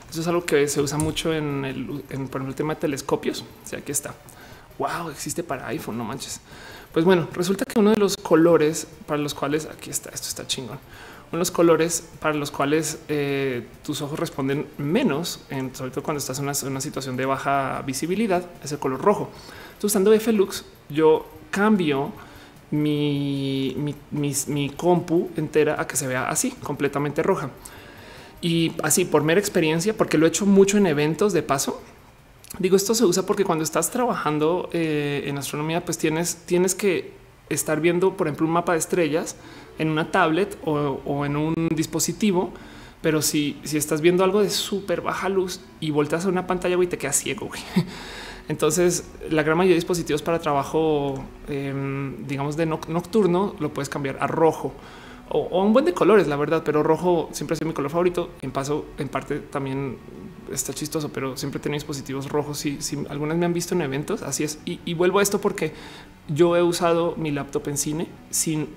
Eso 0.10 0.22
es 0.22 0.28
algo 0.28 0.46
que 0.46 0.68
se 0.68 0.82
usa 0.82 0.98
mucho 0.98 1.34
en 1.34 1.66
el, 1.66 1.86
por 1.86 2.14
ejemplo, 2.14 2.48
el 2.48 2.56
tema 2.56 2.76
de 2.76 2.82
telescopios. 2.82 3.42
O 3.42 3.68
sea, 3.68 3.80
aquí 3.80 3.92
está 3.92 4.14
wow, 4.78 5.10
existe 5.10 5.44
para 5.44 5.68
iPhone, 5.68 5.98
no 5.98 6.04
manches. 6.04 6.40
Pues 6.94 7.06
bueno, 7.06 7.28
resulta 7.34 7.66
que 7.66 7.80
uno 7.80 7.92
de 7.92 7.98
los 7.98 8.18
colores 8.18 8.88
para 9.06 9.22
los 9.22 9.34
cuales 9.34 9.66
aquí 9.66 9.90
está, 9.90 10.10
esto 10.10 10.28
está 10.28 10.48
chingón. 10.48 10.80
Uno 11.30 11.34
de 11.34 11.40
los 11.40 11.52
colores 11.52 12.08
para 12.20 12.34
los 12.34 12.52
cuales 12.52 13.00
eh, 13.10 13.68
tus 13.84 14.02
ojos 14.02 14.18
responden 14.18 14.66
menos, 14.78 15.42
en, 15.50 15.76
sobre 15.76 15.92
todo 15.92 16.04
cuando 16.04 16.20
estás 16.20 16.40
en 16.40 16.46
una, 16.46 16.82
situación 16.82 17.18
de 17.18 17.26
baja 17.26 17.84
visibilidad, 17.86 18.46
es 18.64 18.72
el 18.72 18.80
color 18.80 19.02
rojo. 19.02 19.30
Entonces, 19.68 19.92
usando 19.92 20.14
F-Lux, 20.14 20.64
yo 20.90 21.28
cambio 21.52 22.14
mi, 22.72 23.76
mi, 24.12 24.34
mi 24.48 24.70
compu 24.70 25.30
entera 25.36 25.80
a 25.82 25.86
que 25.86 25.98
se 25.98 26.08
vea 26.08 26.30
así, 26.30 26.52
completamente 26.64 27.22
roja. 27.24 27.50
Y 28.42 28.74
así 28.84 29.04
por 29.06 29.24
mera 29.24 29.40
experiencia, 29.40 29.96
porque 29.96 30.18
lo 30.18 30.26
he 30.26 30.30
hecho 30.30 30.46
mucho 30.46 30.78
en 30.78 30.88
eventos 30.88 31.34
de 31.34 31.44
paso, 31.44 31.82
Digo, 32.60 32.76
esto 32.76 32.96
se 32.96 33.06
usa 33.06 33.26
porque 33.26 33.44
cuando 33.44 33.64
estás 33.64 33.92
trabajando 33.92 34.70
eh, 34.72 35.24
en 35.26 35.38
astronomía, 35.38 35.84
pues 35.84 35.98
tienes, 35.98 36.38
tienes 36.46 36.76
que 36.76 37.14
estar 37.50 37.82
viendo, 37.82 38.16
por 38.16 38.28
ejemplo, 38.28 38.48
un 38.48 38.54
mapa 38.54 38.74
de 38.74 38.80
estrellas 38.80 39.36
en 39.78 39.90
una 39.90 40.12
tablet 40.12 40.58
o, 40.66 41.26
en 41.26 41.36
un 41.36 41.54
dispositivo. 41.76 42.52
Pero 43.02 43.22
si, 43.22 43.60
si 43.64 43.78
estás 43.78 44.02
viendo 44.02 44.24
algo 44.24 44.42
de 44.42 44.50
súper 44.50 45.02
baja 45.02 45.30
luz 45.30 45.62
y 45.80 45.92
volteas 45.92 46.26
a 46.26 46.30
una 46.30 46.48
pantalla 46.48 46.82
y 46.82 46.88
te 46.88 46.98
quedas 46.98 47.18
ciego. 47.18 47.50
Entonces, 48.50 49.04
la 49.30 49.44
gran 49.44 49.58
mayoría 49.58 49.74
de 49.74 49.80
dispositivos 49.80 50.22
para 50.24 50.40
trabajo, 50.40 51.24
em, 51.48 52.26
digamos, 52.26 52.58
de 52.58 52.66
nocturno, 52.66 53.56
lo 53.60 53.74
puedes 53.74 53.90
cambiar 53.90 54.18
a 54.20 54.26
rojo 54.26 54.74
o, 55.30 55.64
un 55.64 55.74
buen 55.74 55.86
de 55.86 55.94
colores, 55.94 56.28
la 56.28 56.36
verdad, 56.36 56.64
pero 56.66 56.84
rojo 56.84 57.30
siempre 57.32 57.54
ha 57.54 57.58
sido 57.58 57.68
mi 57.68 57.74
color 57.74 57.92
favorito. 57.92 58.30
En 58.42 58.52
paso, 58.52 58.86
en 58.98 59.10
parte 59.10 59.40
también 59.40 59.98
está 60.52 60.74
chistoso, 60.74 61.10
pero 61.10 61.38
siempre 61.38 61.60
tengo 61.60 61.74
dispositivos 61.74 62.30
rojos. 62.30 62.60
Si, 62.60 62.82
si 62.82 62.98
algunas 63.10 63.38
me 63.38 63.46
han 63.46 63.54
visto 63.54 63.76
en 63.76 63.82
eventos, 63.82 64.22
así 64.22 64.44
es. 64.44 64.60
Y, 64.66 64.94
vuelvo 64.94 65.20
a 65.20 65.24
esto 65.24 65.40
porque 65.40 65.74
yo 66.28 66.56
he 66.56 66.62
usado 66.62 67.16
mi 67.18 67.32
laptop 67.32 67.68
en 67.68 67.78
cine 67.78 68.08
sin 68.30 68.68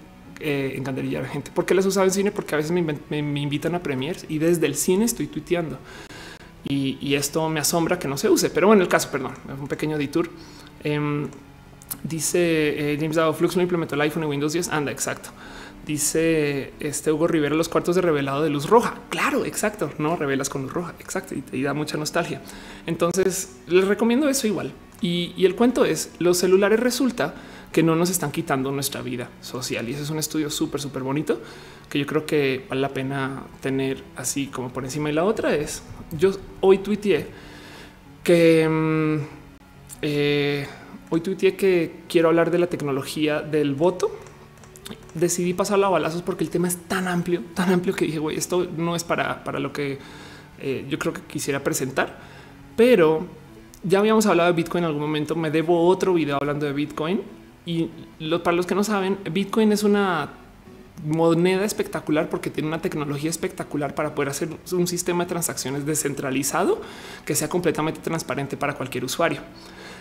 eh, 0.40 0.74
encanderillar 0.76 1.24
a 1.24 1.28
gente. 1.28 1.50
¿Por 1.50 1.66
qué 1.66 1.74
las 1.74 1.86
usado 1.86 2.06
en 2.06 2.12
cine? 2.12 2.30
Porque 2.32 2.54
a 2.54 2.58
veces 2.58 2.72
me, 2.72 3.18
invitan 3.18 3.74
a 3.74 3.82
premiers 3.82 4.26
y 4.28 4.38
desde 4.38 4.66
el 4.66 4.74
cine 4.74 5.04
estoy 5.04 5.26
tuiteando. 5.26 5.78
Y, 6.68 7.14
esto 7.14 7.48
me 7.48 7.60
asombra 7.60 7.98
que 7.98 8.08
no 8.08 8.16
se 8.16 8.28
use. 8.28 8.50
Pero 8.50 8.66
bueno, 8.66 8.82
el 8.82 8.88
caso, 8.88 9.10
perdón, 9.10 9.32
un 9.60 9.68
pequeño 9.68 9.98
detour. 9.98 10.30
Em, 10.84 11.28
dice 12.04 12.92
eh, 12.92 12.96
James 12.98 13.16
Dao 13.16 13.32
Flux 13.34 13.56
no 13.56 13.62
implementó 13.62 13.94
el 13.94 14.00
iPhone 14.02 14.22
y 14.24 14.26
Windows 14.26 14.52
10. 14.52 14.68
Anda, 14.68 14.92
exacto. 14.92 15.30
Dice 15.90 16.72
este 16.78 17.10
Hugo 17.10 17.26
Rivera, 17.26 17.56
los 17.56 17.68
cuartos 17.68 17.96
de 17.96 18.00
revelado 18.00 18.44
de 18.44 18.48
luz 18.48 18.70
roja. 18.70 19.00
Claro, 19.08 19.44
exacto. 19.44 19.90
No 19.98 20.14
revelas 20.14 20.48
con 20.48 20.62
luz 20.62 20.72
roja. 20.72 20.94
Exacto. 21.00 21.34
Y 21.34 21.40
te 21.40 21.60
da 21.60 21.74
mucha 21.74 21.96
nostalgia. 21.96 22.40
Entonces 22.86 23.56
les 23.66 23.88
recomiendo 23.88 24.28
eso 24.28 24.46
igual. 24.46 24.72
Y, 25.00 25.34
el 25.44 25.56
cuento 25.56 25.84
es 25.84 26.12
los 26.20 26.38
celulares 26.38 26.78
resulta 26.78 27.34
que 27.72 27.82
no 27.82 27.96
nos 27.96 28.08
están 28.08 28.30
quitando 28.30 28.70
nuestra 28.70 29.02
vida 29.02 29.30
social. 29.40 29.88
Y 29.88 29.94
ese 29.94 30.04
es 30.04 30.10
un 30.10 30.20
estudio 30.20 30.48
súper, 30.48 30.80
súper 30.80 31.02
bonito 31.02 31.40
que 31.88 31.98
yo 31.98 32.06
creo 32.06 32.24
que 32.24 32.66
vale 32.68 32.82
la 32.82 32.90
pena 32.90 33.42
tener 33.60 34.04
así 34.14 34.46
como 34.46 34.72
por 34.72 34.84
encima. 34.84 35.10
Y 35.10 35.12
la 35.12 35.24
otra 35.24 35.56
es 35.56 35.82
yo 36.12 36.30
hoy 36.60 36.78
tuiteé 36.78 37.26
que 38.22 38.68
mm, 38.68 39.16
eh, 40.02 40.68
hoy 41.08 41.20
tuiteé 41.20 41.56
que 41.56 42.02
quiero 42.08 42.28
hablar 42.28 42.52
de 42.52 42.60
la 42.60 42.68
tecnología 42.68 43.42
del 43.42 43.74
voto 43.74 44.29
decidí 45.14 45.54
pasarlo 45.54 45.86
a 45.86 45.90
balazos 45.90 46.22
porque 46.22 46.44
el 46.44 46.50
tema 46.50 46.68
es 46.68 46.76
tan 46.76 47.08
amplio, 47.08 47.42
tan 47.54 47.72
amplio 47.72 47.94
que 47.94 48.06
dije, 48.06 48.18
güey, 48.18 48.36
esto 48.36 48.66
no 48.76 48.96
es 48.96 49.04
para, 49.04 49.44
para 49.44 49.58
lo 49.58 49.72
que 49.72 49.98
eh, 50.60 50.86
yo 50.88 50.98
creo 50.98 51.12
que 51.12 51.22
quisiera 51.22 51.62
presentar, 51.62 52.18
pero 52.76 53.26
ya 53.82 53.98
habíamos 53.98 54.26
hablado 54.26 54.50
de 54.50 54.56
Bitcoin 54.56 54.84
en 54.84 54.88
algún 54.88 55.02
momento. 55.02 55.34
Me 55.36 55.50
debo 55.50 55.86
otro 55.86 56.14
video 56.14 56.36
hablando 56.36 56.66
de 56.66 56.72
Bitcoin 56.72 57.22
y 57.64 57.88
para 58.42 58.56
los 58.56 58.66
que 58.66 58.74
no 58.74 58.84
saben, 58.84 59.18
Bitcoin 59.30 59.72
es 59.72 59.82
una 59.82 60.30
moneda 61.04 61.64
espectacular 61.64 62.28
porque 62.28 62.50
tiene 62.50 62.68
una 62.68 62.82
tecnología 62.82 63.30
espectacular 63.30 63.94
para 63.94 64.14
poder 64.14 64.30
hacer 64.30 64.50
un 64.72 64.86
sistema 64.86 65.24
de 65.24 65.28
transacciones 65.30 65.86
descentralizado 65.86 66.80
que 67.24 67.34
sea 67.34 67.48
completamente 67.48 68.00
transparente 68.00 68.56
para 68.56 68.74
cualquier 68.74 69.04
usuario. 69.04 69.40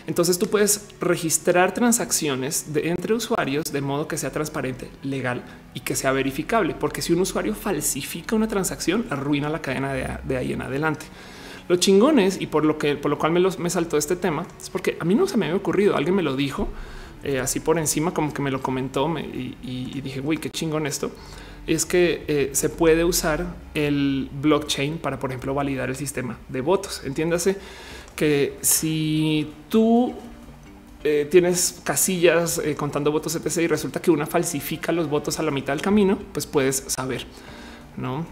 Entonces 0.10 0.40
tú 0.40 0.48
puedes 0.48 0.88
registrar 1.00 1.72
transacciones 1.72 2.74
de, 2.74 2.90
entre 2.90 3.14
usuarios 3.14 3.66
de 3.72 3.80
modo 3.80 4.08
que 4.08 4.18
sea 4.18 4.32
transparente, 4.32 4.90
legal 5.04 5.44
y 5.76 5.82
que 5.82 5.96
sea 5.96 6.12
verificable, 6.12 6.74
porque 6.74 7.04
si 7.04 7.14
un 7.14 7.22
usuario 7.22 7.54
falsifica 7.54 8.36
una 8.36 8.48
transacción, 8.48 9.06
arruina 9.12 9.50
la 9.50 9.62
cadena 9.62 9.94
de, 9.94 10.36
ahí 10.36 10.52
en 10.52 10.64
adelante. 10.64 11.06
Lo 11.68 11.76
chingones 11.76 12.42
y 12.42 12.48
por 12.48 12.66
lo 12.66 12.80
que 12.80 12.96
por 12.96 13.12
lo 13.12 13.20
cual 13.20 13.34
me, 13.34 13.40
me 13.40 13.70
saltó 13.70 13.98
este 13.98 14.16
tema 14.16 14.48
es 14.60 14.72
porque 14.72 14.98
a 15.00 15.06
mí 15.06 15.14
no 15.14 15.28
se 15.28 15.38
me 15.38 15.46
había 15.46 15.58
ocurrido, 15.58 15.96
alguien 15.96 16.16
me 16.16 16.24
lo 16.24 16.36
dijo 16.36 16.68
eh, 17.24 17.40
así 17.40 17.60
por 17.60 17.78
encima, 17.78 18.12
como 18.12 18.34
que 18.34 18.42
me 18.42 18.50
lo 18.50 18.64
comentó 18.64 19.08
y, 19.20 20.02
dije, 20.02 20.22
güey, 20.22 20.40
qué 20.40 20.50
chingón 20.50 20.88
esto. 20.88 21.12
Es 21.68 21.86
que 21.86 22.24
eh, 22.28 22.50
se 22.54 22.70
puede 22.70 23.04
usar 23.04 23.46
el 23.76 24.28
blockchain 24.42 24.98
para, 24.98 25.20
por 25.20 25.30
ejemplo, 25.30 25.54
validar 25.54 25.90
el 25.90 25.96
sistema 25.96 26.40
de 26.48 26.62
votos. 26.62 27.04
Entiéndase 27.06 27.58
que 28.20 28.58
si 28.60 29.50
tú 29.70 30.14
eh, 31.06 31.26
tienes 31.32 31.80
casillas 31.86 32.58
eh, 32.58 32.76
contando 32.76 33.14
votos 33.14 33.34
etc 33.34 33.60
y 33.60 33.68
resulta 33.68 34.02
que 34.02 34.12
una 34.12 34.26
falsifica 34.26 34.92
los 34.92 35.08
votos 35.08 35.40
a 35.40 35.44
la 35.44 35.52
mitad 35.52 35.72
del 35.72 35.82
camino, 35.82 36.20
pues 36.34 36.46
puedes 36.46 36.84
saber, 36.88 37.26
¿no? 37.96 38.26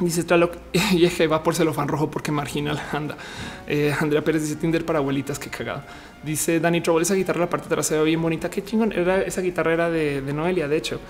Dice 0.00 0.24
Tlaloc 0.24 0.56
y 0.92 1.26
va 1.26 1.42
por 1.42 1.54
celofán 1.54 1.88
rojo 1.88 2.10
porque 2.10 2.32
marginal 2.32 2.80
anda. 2.92 3.18
Eh, 3.66 3.94
Andrea 4.00 4.24
Pérez 4.24 4.44
dice 4.44 4.56
Tinder 4.56 4.86
para 4.86 5.00
abuelitas, 5.00 5.38
qué 5.38 5.50
cagado. 5.50 5.82
Dice 6.24 6.58
Dani 6.58 6.80
Trouble, 6.80 7.02
esa 7.02 7.14
guitarra 7.14 7.40
la 7.40 7.50
parte 7.50 7.68
trasera 7.68 8.02
bien 8.04 8.22
bonita, 8.22 8.48
qué 8.48 8.64
chingón. 8.64 8.92
Era 8.92 9.20
esa 9.20 9.42
guitarra 9.42 9.74
era 9.74 9.90
de, 9.90 10.22
de 10.22 10.32
Noelia, 10.32 10.68
de 10.68 10.76
hecho. 10.78 11.00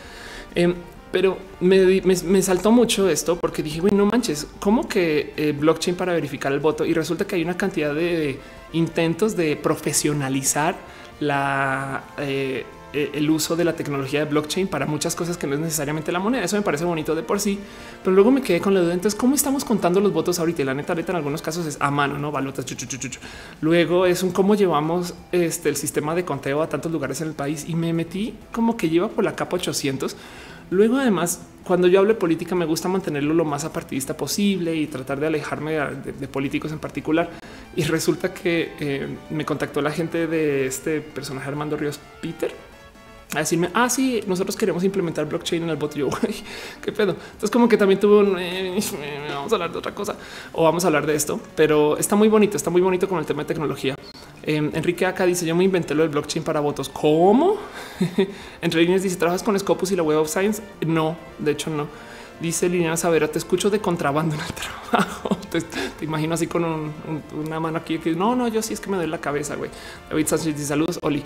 Pero 1.11 1.39
me, 1.61 2.43
saltó 2.43 2.71
mucho 2.71 3.09
esto 3.09 3.37
porque 3.37 3.63
dije, 3.63 3.81
güey, 3.81 3.95
no 3.95 4.07
manches, 4.07 4.47
¿cómo 4.61 4.89
que 4.89 5.33
eh, 5.37 5.53
blockchain 5.59 5.97
para 5.97 6.13
verificar 6.13 6.53
el 6.53 6.61
voto? 6.61 6.85
Y 6.85 6.93
resulta 6.93 7.27
que 7.27 7.37
hay 7.37 7.43
una 7.43 7.57
cantidad 7.57 7.95
de 7.95 8.39
intentos 8.73 9.37
de 9.37 9.57
profesionalizar 9.57 10.77
la, 11.21 12.05
eh, 12.19 12.65
e, 12.93 13.11
el 13.15 13.29
uso 13.31 13.55
de 13.55 13.65
la 13.65 13.75
tecnología 13.75 14.21
de 14.21 14.31
blockchain 14.31 14.67
para 14.67 14.87
muchas 14.87 15.15
cosas 15.15 15.37
que 15.37 15.47
no 15.47 15.55
es 15.55 15.61
necesariamente 15.61 16.11
la 16.11 16.19
moneda. 16.19 16.45
Eso 16.45 16.57
me 16.57 16.63
parece 16.63 16.85
bonito 16.85 17.15
de 17.15 17.23
por 17.23 17.39
sí, 17.39 17.59
pero 18.03 18.15
luego 18.15 18.31
me 18.31 18.41
quedé 18.41 18.61
con 18.61 18.73
la 18.73 18.81
duda. 18.81 18.95
Entonces, 18.95 19.19
¿cómo 19.19 19.35
estamos 19.35 19.65
contando 19.65 20.01
los 20.01 20.13
votos 20.13 20.39
ahorita? 20.39 20.63
Y 20.63 20.65
la 20.65 20.75
neta, 20.75 20.95
neta, 20.95 21.13
en 21.13 21.17
algunos 21.17 21.43
casos 21.43 21.67
es 21.67 21.77
a 21.81 21.91
mano, 21.91 22.19
no 22.19 22.33
balotas. 22.33 22.65
Luego 23.61 24.07
es 24.07 24.23
un 24.23 24.33
cómo 24.33 24.55
llevamos 24.55 25.15
este, 25.33 25.69
el 25.69 25.77
sistema 25.77 26.15
de 26.15 26.25
conteo 26.25 26.63
a 26.63 26.69
tantos 26.69 26.91
lugares 26.91 27.21
en 27.21 27.29
el 27.29 27.35
país 27.35 27.67
y 27.69 27.75
me 27.75 27.93
metí 27.93 28.35
como 28.53 28.77
que 28.77 28.89
lleva 28.89 29.09
por 29.09 29.25
la 29.25 29.37
capa 29.37 29.57
800 29.57 30.17
Luego, 30.71 30.97
además, 30.99 31.41
cuando 31.65 31.87
yo 31.87 32.01
hablo 32.01 32.15
de 32.15 32.19
política, 32.19 32.55
me 32.55 32.65
gusta 32.65 32.89
mantenerlo 32.89 33.35
lo 33.35 33.45
más 33.45 33.65
apartidista 33.65 34.17
posible 34.17 34.75
y 34.75 34.87
tratar 34.87 35.21
de 35.21 35.27
alejarme 35.27 35.73
de, 35.73 36.29
políticos 36.29 36.73
en 36.73 36.79
particular. 36.79 37.31
Y 37.77 37.83
resulta 37.85 38.33
que 38.33 38.73
eh, 38.81 39.09
me 39.31 39.45
contactó 39.45 39.83
la 39.83 39.91
gente 39.91 40.27
de 40.27 40.67
este 40.67 41.01
personaje 41.01 41.49
Armando 41.49 41.77
Ríos 41.77 42.01
Peter 42.21 42.53
a 43.35 43.41
decirme, 43.41 43.69
ah, 43.75 43.91
sí, 43.91 44.23
nosotros 44.27 44.57
queremos 44.57 44.83
implementar 44.85 45.27
blockchain 45.27 45.63
en 45.63 45.69
el 45.69 45.77
bot. 45.77 45.95
Yo, 45.95 46.09
qué 46.83 46.93
pedo. 46.93 47.13
Entonces, 47.13 47.51
como 47.51 47.69
que 47.69 47.77
también 47.77 48.01
tuvo 48.01 48.21
un 48.21 48.39
eh, 48.39 48.79
vamos 49.29 49.53
a 49.53 49.57
hablar 49.57 49.73
de 49.73 49.79
otra 49.79 49.95
cosa 49.95 50.17
o 50.53 50.65
vamos 50.65 50.85
a 50.85 50.87
hablar 50.87 51.07
de 51.07 51.15
esto, 51.15 51.39
pero 51.55 51.99
está 51.99 52.17
muy 52.17 52.29
bonito, 52.29 52.57
está 52.57 52.71
muy 52.71 52.81
bonito 52.81 53.09
con 53.09 53.19
el 53.19 53.27
tema 53.27 53.43
de 53.43 53.49
tecnología. 53.49 53.95
Em, 54.49 54.71
Enrique 54.73 55.05
acá 55.05 55.27
dice 55.27 55.45
yo 55.45 55.55
me 55.55 55.63
inventé 55.63 55.95
lo 55.95 56.05
del 56.05 56.11
blockchain 56.11 56.43
para 56.43 56.61
votos. 56.61 56.89
¿Cómo? 56.89 57.59
Entre 58.63 58.81
líneas 58.81 59.03
dice 59.03 59.17
trabajas 59.17 59.43
con 59.43 59.59
Scopus 59.59 59.93
y 59.93 59.97
la 59.97 60.03
Web 60.03 60.21
of 60.21 60.31
Science. 60.31 60.63
No, 60.87 61.19
de 61.39 61.51
hecho 61.53 61.69
no. 61.69 61.87
Dice 62.41 62.67
Liliana 62.67 62.97
Savera, 62.97 63.29
te 63.29 63.37
escucho 63.37 63.69
de 63.69 63.79
contrabando 63.81 64.37
en 64.37 64.41
el 64.41 64.47
trabajo. 64.91 65.37
te, 65.51 65.63
imagino 66.03 66.33
así 66.33 66.47
con 66.47 66.65
una 66.65 67.61
mano 67.61 67.77
aquí 67.77 67.99
que 67.99 68.13
no, 68.13 68.35
no, 68.35 68.49
yo 68.49 68.63
sí 68.63 68.73
es 68.73 68.81
que 68.81 68.89
me 68.89 68.97
doy 68.97 69.07
la 69.07 69.19
cabeza, 69.19 69.55
güey. 69.55 69.71
David 70.09 70.27
Sánchez 70.27 70.55
dice 70.55 70.69
saludos, 70.69 70.99
Oli. 71.03 71.23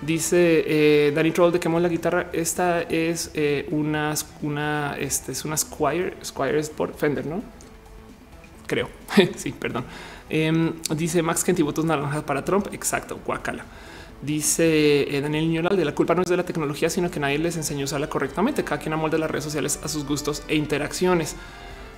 Dice 0.00 0.64
eh, 0.64 1.12
Danny 1.12 1.32
Troll 1.32 1.50
de 1.50 1.58
quemo 1.58 1.80
la 1.80 1.88
guitarra. 1.88 2.30
Esta 2.32 2.82
es 2.82 3.32
eh, 3.34 3.66
una, 3.72 4.14
una, 4.42 4.96
este 4.96 5.32
es 5.32 5.44
una 5.44 5.56
Squire, 5.56 6.14
Squire 6.24 6.60
es 6.60 6.70
por 6.70 6.94
Fender, 6.94 7.26
¿no? 7.26 7.42
Creo. 8.68 8.88
sí, 9.34 9.50
perdón. 9.50 9.84
Em, 10.30 10.74
dice 10.94 11.22
Max 11.22 11.42
Kenty, 11.42 11.62
votos 11.62 11.84
naranjas 11.84 12.22
para 12.22 12.44
Trump. 12.44 12.68
Exacto, 12.72 13.18
guacala. 13.26 13.64
Dice 14.22 15.16
eh, 15.16 15.20
Daniel 15.20 15.48
Ñolal 15.48 15.76
de 15.76 15.84
la 15.84 15.94
culpa 15.94 16.14
no 16.14 16.22
es 16.22 16.28
de 16.28 16.36
la 16.36 16.44
tecnología, 16.44 16.88
sino 16.88 17.10
que 17.10 17.18
nadie 17.18 17.38
les 17.38 17.56
enseñó 17.56 17.82
a 17.82 17.84
usarla 17.84 18.08
correctamente. 18.08 18.62
Cada 18.62 18.80
quien 18.80 18.92
amolda 18.92 19.18
las 19.18 19.30
redes 19.30 19.44
sociales 19.44 19.80
a 19.82 19.88
sus 19.88 20.06
gustos 20.06 20.42
e 20.46 20.54
interacciones. 20.54 21.36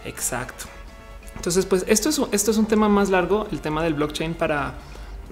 Exacto. 0.05 0.65
Entonces, 1.37 1.67
pues 1.67 1.85
esto 1.89 2.09
es, 2.09 2.21
esto 2.33 2.51
es 2.51 2.57
un 2.57 2.67
tema 2.67 2.89
más 2.89 3.11
largo, 3.11 3.47
el 3.53 3.61
tema 3.61 3.83
del 3.83 3.95
blockchain 3.95 4.35
para 4.35 4.75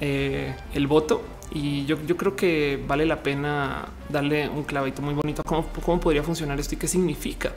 eh, 0.01 0.55
el 0.75 0.87
voto. 0.87 1.23
Y 1.53 1.85
yo, 1.87 1.97
creo 2.17 2.37
que 2.37 2.83
vale 2.87 3.07
la 3.07 3.23
pena 3.23 3.89
darle 4.09 4.49
un 4.49 4.63
clavito 4.63 5.03
muy 5.03 5.15
bonito 5.15 5.43
a 5.43 5.45
cómo, 5.45 5.67
cómo 5.85 6.01
podría 6.01 6.23
funcionar 6.23 6.61
esto 6.61 6.75
y 6.75 6.79
qué 6.79 6.87
significa. 6.87 7.53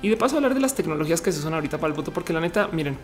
Y 0.00 0.08
de 0.08 0.16
paso 0.16 0.36
hablar 0.36 0.54
de 0.54 0.60
las 0.60 0.74
tecnologías 0.74 1.20
que 1.20 1.32
se 1.32 1.38
usan 1.38 1.54
ahorita 1.54 1.78
para 1.78 1.92
el 1.92 1.96
voto, 1.96 2.12
porque 2.12 2.32
la 2.32 2.40
neta, 2.40 2.68
miren, 2.72 2.98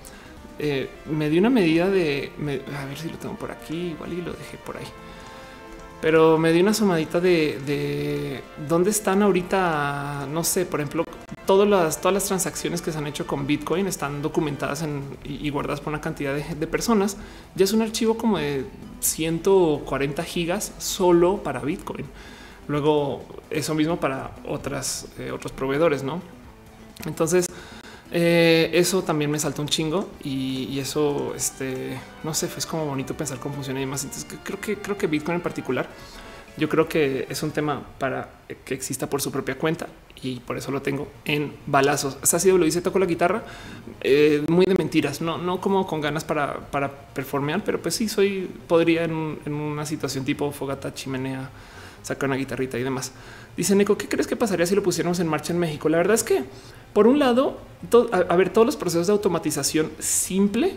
eh, 0.58 0.88
me 1.06 1.30
dio 1.30 1.40
una 1.40 1.50
medida 1.50 1.88
de, 1.88 2.32
a 2.76 2.84
ver 2.86 2.98
si 2.98 3.08
lo 3.08 3.16
tengo 3.18 3.34
por 3.36 3.50
aquí, 3.50 3.90
igual 3.92 4.12
y 4.12 4.22
lo 4.22 4.32
dejé 4.32 4.56
por 4.58 4.76
ahí 4.76 4.86
pero 6.00 6.38
me 6.38 6.52
dio 6.52 6.62
una 6.62 6.74
sumadita 6.74 7.20
de, 7.20 8.42
dónde 8.68 8.90
están 8.90 9.22
ahorita, 9.22 10.28
no 10.30 10.44
sé, 10.44 10.64
por 10.64 10.80
ejemplo, 10.80 11.04
todas 11.44 11.68
las, 11.68 12.00
todas 12.00 12.14
las 12.14 12.24
transacciones 12.24 12.80
que 12.80 12.92
se 12.92 12.98
han 12.98 13.06
hecho 13.06 13.26
con 13.26 13.46
Bitcoin 13.46 13.86
están 13.86 14.22
documentadas 14.22 14.84
y, 15.24 15.50
guardadas 15.50 15.80
por 15.80 15.92
una 15.92 16.00
cantidad 16.00 16.34
de, 16.34 16.66
personas. 16.66 17.16
Ya 17.56 17.64
es 17.64 17.72
un 17.72 17.82
archivo 17.82 18.16
como 18.16 18.38
de 18.38 18.64
140 19.00 20.22
gigas 20.22 20.72
solo 20.78 21.42
para 21.42 21.60
Bitcoin. 21.60 22.06
Luego 22.68 23.24
eso 23.50 23.74
mismo 23.74 23.98
para 23.98 24.32
otras, 24.46 25.08
eh, 25.18 25.32
otros 25.32 25.52
proveedores, 25.52 26.04
¿no? 26.04 26.20
Entonces, 27.06 27.46
eh, 28.10 28.70
eso 28.72 29.02
también 29.02 29.30
me 29.30 29.38
saltó 29.38 29.62
un 29.62 29.68
chingo 29.68 30.08
y, 30.24 30.78
eso, 30.78 31.34
este, 31.36 31.98
no 32.24 32.32
sé, 32.34 32.48
es 32.56 32.66
como 32.66 32.86
bonito 32.86 33.16
pensar 33.16 33.38
cómo 33.38 33.54
funciona 33.54 33.80
y 33.80 33.84
demás. 33.84 34.04
Entonces 34.04 34.26
creo 34.42 34.60
que 34.60 34.76
creo 34.76 34.96
que 34.96 35.06
Bitcoin 35.06 35.36
en 35.36 35.42
particular, 35.42 35.88
yo 36.56 36.68
creo 36.68 36.88
que 36.88 37.26
es 37.28 37.42
un 37.42 37.50
tema 37.50 37.82
para 37.98 38.30
que 38.64 38.74
exista 38.74 39.08
por 39.08 39.20
su 39.20 39.30
propia 39.30 39.56
cuenta 39.58 39.86
y 40.22 40.40
por 40.40 40.56
eso 40.56 40.70
lo 40.72 40.82
tengo 40.82 41.08
en 41.24 41.54
balazos. 41.66 42.18
ha 42.22 42.38
sido 42.38 42.58
lo 42.58 42.64
dice 42.64 42.80
toco 42.80 42.98
la 42.98 43.06
guitarra 43.06 43.44
eh, 44.00 44.44
muy 44.48 44.64
de 44.64 44.74
mentiras, 44.74 45.20
no, 45.20 45.38
no 45.38 45.60
como 45.60 45.86
con 45.86 46.00
ganas 46.00 46.24
para, 46.24 46.70
para 46.70 46.90
performear, 46.90 47.62
pero 47.62 47.80
pues 47.80 47.94
sí 47.94 48.08
soy, 48.08 48.50
podría 48.66 49.04
en 49.04 49.38
una 49.46 49.86
situación 49.86 50.24
tipo 50.24 50.50
fogata, 50.50 50.92
chimenea, 50.94 51.50
sacar 52.02 52.28
una 52.28 52.36
guitarrita 52.36 52.78
y 52.78 52.82
demás. 52.82 53.12
Dice 53.58 53.74
Nico, 53.74 53.98
¿qué 53.98 54.06
crees 54.06 54.28
que 54.28 54.36
pasaría 54.36 54.64
si 54.66 54.76
lo 54.76 54.84
pusiéramos 54.84 55.18
en 55.18 55.26
marcha 55.26 55.52
en 55.52 55.58
México? 55.58 55.88
La 55.88 55.98
verdad 55.98 56.14
es 56.14 56.22
que 56.22 56.44
por 56.92 57.08
un 57.08 57.18
lado, 57.18 57.58
a, 58.12 58.36
ver, 58.36 58.50
todos 58.50 58.64
los 58.64 58.76
procesos 58.76 59.08
de 59.08 59.12
automatización 59.12 59.90
simple 59.98 60.74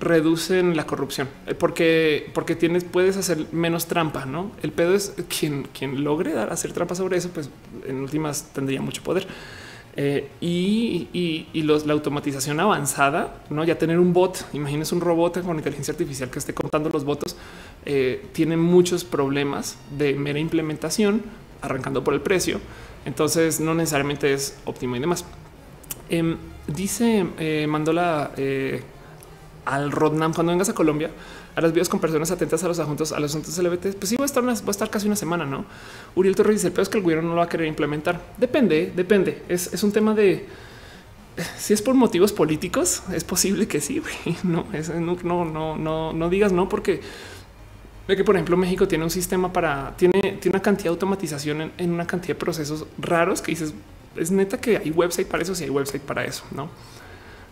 reducen 0.00 0.76
la 0.76 0.84
corrupción 0.84 1.28
eh, 1.46 1.54
porque, 1.54 2.28
porque 2.34 2.56
tienes, 2.56 2.82
puedes 2.82 3.16
hacer 3.16 3.46
menos 3.52 3.86
trampa. 3.86 4.26
No, 4.26 4.50
el 4.64 4.72
pedo 4.72 4.96
es 4.96 5.14
quien, 5.28 5.68
logre 6.02 6.32
dar 6.32 6.52
hacer 6.52 6.72
trampa 6.72 6.96
sobre 6.96 7.18
eso, 7.18 7.30
pues 7.30 7.50
en 7.86 8.00
últimas 8.00 8.48
tendría 8.52 8.82
mucho 8.82 9.04
poder. 9.04 9.28
Eh, 9.96 10.28
y, 10.40 11.46
los, 11.62 11.86
la 11.86 11.92
automatización 11.92 12.58
avanzada, 12.58 13.44
no 13.48 13.62
ya 13.62 13.78
tener 13.78 14.00
un 14.00 14.12
bot, 14.12 14.44
imagínese 14.52 14.92
un 14.92 15.02
robot 15.02 15.40
con 15.44 15.56
inteligencia 15.56 15.92
artificial 15.92 16.30
que 16.30 16.40
esté 16.40 16.52
contando 16.52 16.90
los 16.90 17.04
votos, 17.04 17.36
eh, 17.86 18.26
tiene 18.32 18.56
muchos 18.56 19.04
problemas 19.04 19.78
de 19.96 20.14
mera 20.14 20.40
implementación, 20.40 21.22
arrancando 21.64 22.04
por 22.04 22.14
el 22.14 22.20
precio. 22.20 22.60
Entonces 23.04 23.60
no 23.60 23.74
necesariamente 23.74 24.32
es 24.32 24.58
óptimo 24.64 24.96
y 24.96 25.00
demás. 25.00 25.24
Em, 26.08 26.36
dice, 26.66 27.26
eh, 27.38 27.66
mandó 27.68 27.92
la 27.92 28.32
eh, 28.36 28.82
al 29.64 29.90
Rodnam 29.90 30.32
cuando 30.32 30.52
vengas 30.52 30.68
a 30.68 30.74
Colombia, 30.74 31.10
a 31.56 31.60
las 31.60 31.72
videos 31.72 31.88
con 31.88 32.00
personas 32.00 32.30
atentas 32.30 32.62
a 32.64 32.68
los 32.68 32.78
asuntos, 32.78 33.12
a 33.12 33.20
los 33.20 33.30
asuntos 33.30 33.56
LGBT. 33.58 33.96
Pues 33.96 34.08
sí, 34.08 34.16
va 34.16 34.24
a 34.24 34.26
estar, 34.26 34.44
va 34.44 34.50
a 34.52 34.70
estar 34.70 34.90
casi 34.90 35.06
una 35.06 35.16
semana, 35.16 35.44
no? 35.44 35.64
Uriel 36.14 36.34
Torres 36.34 36.56
dice: 36.56 36.68
el 36.68 36.72
peor 36.72 36.82
es 36.82 36.88
que 36.88 36.98
el 36.98 37.04
gobierno 37.04 37.28
no 37.28 37.34
lo 37.34 37.38
va 37.38 37.44
a 37.44 37.48
querer 37.48 37.66
implementar. 37.66 38.20
Depende, 38.36 38.92
depende. 38.94 39.42
Es, 39.48 39.82
un 39.82 39.92
tema 39.92 40.14
de 40.14 40.46
si 41.58 41.72
es 41.72 41.82
por 41.82 41.94
motivos 41.94 42.32
políticos, 42.32 43.02
es 43.12 43.24
posible 43.24 43.66
que 43.66 43.80
sí. 43.80 44.02
No, 44.42 44.66
no, 45.24 45.44
no, 45.44 45.76
no, 45.76 46.12
no 46.12 46.28
digas 46.28 46.52
no, 46.52 46.68
porque 46.68 47.00
ve 48.06 48.16
que, 48.16 48.24
por 48.24 48.36
ejemplo, 48.36 48.56
México 48.56 48.86
tiene 48.88 49.04
un 49.04 49.10
sistema 49.10 49.52
para 49.52 49.94
tiene, 49.96 50.20
tiene 50.20 50.56
una 50.56 50.62
cantidad 50.62 50.84
de 50.84 50.90
automatización 50.90 51.60
en, 51.62 51.72
en 51.78 51.92
una 51.92 52.06
cantidad 52.06 52.34
de 52.34 52.40
procesos 52.40 52.86
raros 52.98 53.42
que 53.42 53.52
dices, 53.52 53.74
es 54.16 54.30
neta 54.30 54.60
que 54.60 54.76
hay 54.76 54.90
website 54.90 55.26
para 55.26 55.42
eso, 55.42 55.54
si 55.54 55.64
hay 55.64 55.70
website 55.70 56.02
para 56.02 56.24
eso, 56.24 56.44
no? 56.50 56.68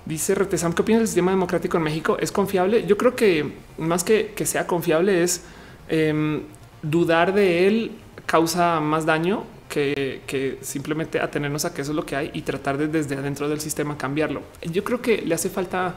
Dice 0.05 0.35
Retesam, 0.35 0.73
¿qué 0.73 0.83
opinas 0.83 1.01
del 1.01 1.09
sistema 1.09 1.31
democrático 1.31 1.77
en 1.77 1.85
México? 1.85 2.17
¿Es 2.19 2.33
confiable? 2.33 2.87
Yo 2.87 2.99
creo 2.99 3.15
que 3.15 3.53
más 3.79 4.03
que, 4.03 4.33
que 4.35 4.47
sea 4.47 4.67
confiable 4.67 5.23
es 5.23 5.43
em, 5.89 6.43
dudar 6.83 7.33
de 7.33 7.69
él 7.69 7.93
causa 8.27 8.81
más 8.81 9.07
daño 9.07 9.45
que, 9.69 10.59
simplemente 10.61 11.21
atenernos 11.21 11.65
a 11.65 11.73
que 11.73 11.83
eso 11.83 11.93
es 11.93 11.97
lo 11.97 12.05
que 12.05 12.17
hay 12.17 12.31
y 12.35 12.43
tratar 12.43 12.77
de 12.77 12.89
desde 12.89 13.17
adentro 13.17 13.49
del 13.49 13.61
sistema 13.61 13.97
cambiarlo. 13.97 14.43
Yo 14.71 14.85
creo 14.85 15.01
que 15.01 15.23
le 15.23 15.35
hace 15.35 15.49
falta 15.49 15.95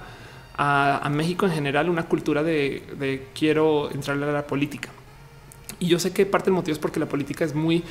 a, 0.57 1.09
México 1.09 1.45
en 1.45 1.51
general 1.51 1.89
una 1.89 2.03
cultura 2.03 2.43
de, 2.43 3.27
quiero 3.33 3.91
entrar 3.91 4.21
a 4.21 4.31
la 4.31 4.47
política. 4.47 4.89
Y 5.79 5.87
yo 5.87 5.99
sé 5.99 6.11
que 6.13 6.25
parte 6.25 6.45
del 6.45 6.53
motivo 6.53 6.73
es 6.73 6.79
porque 6.79 6.99
la 6.99 7.07
política 7.07 7.43
es 7.43 7.53
muy 7.53 7.83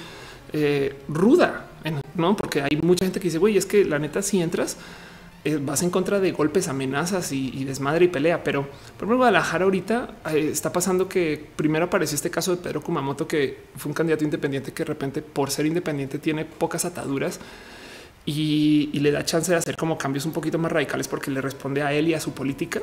eh, 0.53 0.97
ruda, 1.09 1.69
no? 2.15 2.37
Porque 2.37 2.63
hay 2.63 2.79
mucha 2.83 3.05
gente 3.05 3.21
que 3.21 3.29
dice, 3.29 3.39
güey, 3.39 3.57
es 3.57 3.67
que 3.67 3.85
la 3.85 3.99
neta, 3.99 4.23
si 4.23 4.41
entras, 4.41 4.79
eh, 5.45 5.59
vas 5.61 5.83
en 5.83 5.91
contra 5.91 6.21
de 6.21 6.33
golpes, 6.33 6.69
amenazas 6.69 7.31
y, 7.33 7.65
desmadre 7.65 8.07
y 8.07 8.09
pelea. 8.09 8.43
Pero 8.43 8.63
por 8.63 8.97
ejemplo, 8.97 9.17
Guadalajara 9.19 9.65
ahorita 9.65 10.15
eh, 10.33 10.49
está 10.51 10.73
pasando 10.73 11.09
que 11.09 11.45
primero 11.57 11.85
apareció 11.85 12.15
este 12.15 12.31
caso 12.31 12.57
de 12.57 12.63
Pedro 12.63 12.83
Kumamoto, 12.83 13.29
que 13.29 13.59
fue 13.77 13.91
un 13.91 13.95
candidato 13.95 14.25
independiente 14.25 14.73
que 14.73 14.85
de 14.85 14.89
repente, 14.89 15.21
por 15.21 15.51
ser 15.51 15.67
independiente, 15.67 16.19
tiene 16.19 16.47
pocas 16.47 16.87
ataduras 16.87 17.41
y, 18.27 18.99
le 18.99 19.11
da 19.11 19.25
chance 19.25 19.51
de 19.53 19.59
hacer 19.59 19.77
como 19.77 19.99
cambios 19.99 20.25
un 20.25 20.33
poquito 20.33 20.59
más 20.59 20.73
radicales 20.73 21.09
porque 21.09 21.31
le 21.31 21.41
responde 21.41 21.83
a 21.83 21.93
él 21.93 22.09
y 22.09 22.15
a 22.15 22.21
su 22.21 22.33
política. 22.33 22.81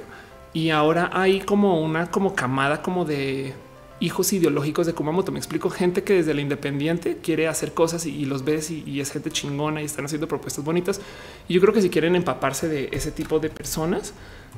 Y 0.53 0.69
ahora 0.69 1.09
hay 1.13 1.39
como 1.41 1.81
una 1.81 2.11
como 2.11 2.35
camada 2.35 2.81
como 2.81 3.05
de 3.05 3.53
hijos 3.99 4.33
ideológicos 4.33 4.85
de 4.85 4.93
Kumamoto. 4.93 5.31
Me 5.31 5.39
explico 5.39 5.69
gente 5.69 6.03
que 6.03 6.15
desde 6.15 6.33
la 6.33 6.41
independiente 6.41 7.17
quiere 7.21 7.47
hacer 7.47 7.73
cosas 7.73 8.05
y, 8.05 8.25
los 8.25 8.43
ves 8.43 8.69
y, 8.69 8.99
es 8.99 9.11
gente 9.11 9.31
chingona 9.31 9.81
y 9.81 9.85
están 9.85 10.05
haciendo 10.05 10.27
propuestas 10.27 10.65
bonitas. 10.65 10.99
Y 11.47 11.53
yo 11.53 11.61
creo 11.61 11.73
que 11.73 11.81
si 11.81 11.89
quieren 11.89 12.15
empaparse 12.15 12.67
de 12.67 12.89
ese 12.91 13.11
tipo 13.11 13.39
de 13.39 13.49
personas, 13.49 14.13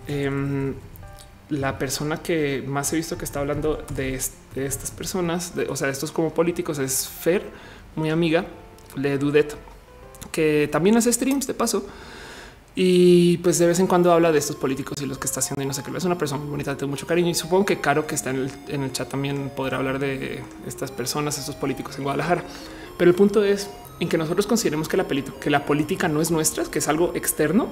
em, 0.07 0.73
la 1.49 1.77
persona 1.77 2.17
que 2.17 2.63
más 2.65 2.91
he 2.93 2.95
visto 2.95 3.17
que 3.17 3.25
está 3.25 3.39
hablando 3.41 3.83
de, 3.95 4.15
estas 4.15 4.91
personas, 4.91 5.53
o 5.69 5.75
sea, 5.75 5.87
de 5.87 5.93
estos 5.93 6.11
como 6.11 6.33
políticos, 6.33 6.79
es 6.79 7.07
Fer, 7.07 7.43
muy 7.95 8.09
amiga 8.09 8.45
de 8.95 9.17
Dudet, 9.17 9.55
que 10.33 10.67
también 10.69 10.97
hace 10.97 11.13
streams 11.13 11.47
de 11.47 11.53
paso. 11.53 11.85
Y 12.75 13.37
pues 13.37 13.59
de 13.59 13.67
vez 13.67 13.79
en 13.79 13.85
cuando 13.85 14.11
habla 14.11 14.31
de 14.31 14.39
estos 14.39 14.55
políticos 14.55 14.95
y 14.99 15.05
los 15.05 15.19
que 15.19 15.27
está 15.27 15.39
haciendo 15.39 15.61
y 15.61 15.67
no 15.67 15.73
sé 15.73 15.83
qué. 15.83 15.95
Es 15.95 16.03
una 16.05 16.17
persona 16.17 16.41
muy 16.41 16.49
bonita, 16.49 16.75
tengo 16.75 16.89
mucho 16.89 17.05
cariño 17.05 17.29
y 17.29 17.35
supongo 17.35 17.65
que 17.65 17.79
Caro 17.79 18.07
que 18.07 18.15
está 18.15 18.31
en 18.31 18.49
el, 18.67 18.91
chat 18.91 19.07
también 19.07 19.51
podrá 19.55 19.77
hablar 19.77 19.99
de 19.99 20.41
estas 20.67 20.89
personas, 20.91 21.37
estos 21.37 21.55
políticos 21.55 21.97
en 21.97 22.03
Guadalajara. 22.03 22.43
Pero 22.97 23.11
el 23.11 23.15
punto 23.15 23.43
es 23.43 23.69
en 23.99 24.09
que 24.09 24.17
nosotros 24.17 24.47
consideremos 24.47 24.87
que 24.87 24.97
la, 24.97 25.05
que 25.05 25.49
la 25.51 25.65
política 25.65 26.07
no 26.07 26.19
es 26.19 26.31
nuestra, 26.31 26.63
que 26.65 26.79
es 26.79 26.87
algo 26.87 27.11
externo. 27.13 27.67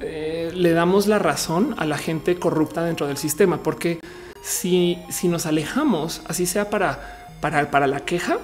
Eh, 0.00 0.50
le 0.54 0.72
damos 0.72 1.06
la 1.06 1.20
razón 1.20 1.74
a 1.78 1.86
la 1.86 1.96
gente 1.96 2.36
corrupta 2.36 2.84
dentro 2.84 3.06
del 3.06 3.16
sistema, 3.16 3.62
porque 3.62 4.00
si, 4.42 4.98
si 5.08 5.28
nos 5.28 5.46
alejamos, 5.46 6.22
así 6.26 6.46
sea 6.46 6.68
para, 6.68 7.28
para, 7.40 7.70
para 7.70 7.86
la 7.86 8.00
queja, 8.00 8.38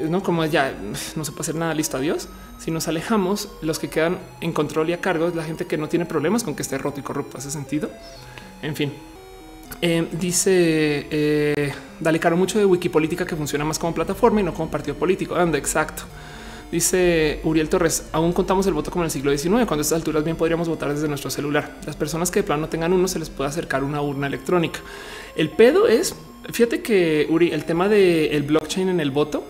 no 0.00 0.22
como 0.22 0.44
ya 0.46 0.74
no 1.16 1.24
se 1.24 1.32
puede 1.32 1.42
hacer 1.42 1.54
nada, 1.54 1.74
listo, 1.74 1.96
adiós 1.96 2.28
si 2.62 2.70
nos 2.70 2.86
alejamos, 2.86 3.48
los 3.60 3.80
que 3.80 3.88
quedan 3.88 4.18
en 4.40 4.52
control 4.52 4.88
y 4.90 4.92
a 4.92 5.00
cargo 5.00 5.26
es 5.26 5.34
la 5.34 5.42
gente 5.42 5.66
que 5.66 5.76
no 5.76 5.88
tiene 5.88 6.06
problemas 6.06 6.44
con 6.44 6.54
que 6.54 6.62
esté 6.62 6.78
roto 6.78 7.00
y 7.00 7.02
corrupto. 7.02 7.36
Hace 7.36 7.50
sentido. 7.50 7.90
En 8.62 8.76
fin, 8.76 8.92
eh, 9.80 10.06
dice 10.12 11.08
eh, 11.10 11.72
Dale 11.98 12.20
caro 12.20 12.36
mucho 12.36 12.60
de 12.60 12.64
Wikipolítica 12.64 13.26
que 13.26 13.34
funciona 13.34 13.64
más 13.64 13.80
como 13.80 13.92
plataforma 13.92 14.40
y 14.40 14.44
no 14.44 14.54
como 14.54 14.70
partido 14.70 14.96
político. 14.96 15.34
Anda, 15.34 15.58
exacto. 15.58 16.04
Dice 16.70 17.40
Uriel 17.42 17.68
Torres, 17.68 18.04
aún 18.12 18.32
contamos 18.32 18.64
el 18.68 18.74
voto 18.74 18.92
como 18.92 19.02
en 19.02 19.06
el 19.06 19.10
siglo 19.10 19.36
XIX, 19.36 19.66
cuando 19.66 19.78
a 19.78 19.82
estas 19.82 19.96
alturas 19.96 20.22
bien 20.22 20.36
podríamos 20.36 20.68
votar 20.68 20.94
desde 20.94 21.08
nuestro 21.08 21.30
celular. 21.30 21.78
Las 21.84 21.96
personas 21.96 22.30
que 22.30 22.40
de 22.40 22.44
plano 22.44 22.62
no 22.62 22.68
tengan 22.68 22.92
uno 22.92 23.08
se 23.08 23.18
les 23.18 23.28
puede 23.28 23.50
acercar 23.50 23.82
una 23.82 24.00
urna 24.00 24.28
electrónica. 24.28 24.78
El 25.34 25.50
pedo 25.50 25.88
es 25.88 26.14
Fíjate 26.50 26.82
que 26.82 27.26
Uri, 27.30 27.52
el 27.52 27.64
tema 27.64 27.88
del 27.88 28.42
blockchain 28.42 28.88
en 28.88 29.00
el 29.00 29.10
voto 29.10 29.44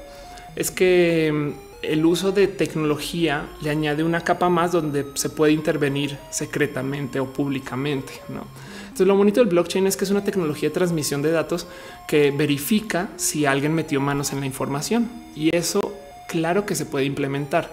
es 0.56 0.70
que 0.70 1.30
mm, 1.32 1.72
el 1.82 2.06
uso 2.06 2.32
de 2.32 2.46
tecnología 2.46 3.48
le 3.60 3.70
añade 3.70 4.04
una 4.04 4.20
capa 4.20 4.48
más 4.48 4.72
donde 4.72 5.06
se 5.14 5.28
puede 5.30 5.52
intervenir 5.52 6.16
secretamente 6.30 7.18
o 7.20 7.32
públicamente. 7.32 8.12
¿no? 8.28 8.46
Entonces, 8.82 9.06
lo 9.06 9.16
bonito 9.16 9.40
del 9.40 9.48
blockchain 9.48 9.86
es 9.86 9.96
que 9.96 10.04
es 10.04 10.10
una 10.10 10.22
tecnología 10.22 10.68
de 10.68 10.74
transmisión 10.74 11.22
de 11.22 11.32
datos 11.32 11.66
que 12.06 12.30
verifica 12.30 13.08
si 13.16 13.46
alguien 13.46 13.74
metió 13.74 14.00
manos 14.00 14.32
en 14.32 14.40
la 14.40 14.46
información 14.46 15.10
y 15.34 15.54
eso, 15.54 15.80
claro 16.28 16.66
que 16.66 16.74
se 16.74 16.86
puede 16.86 17.04
implementar. 17.04 17.70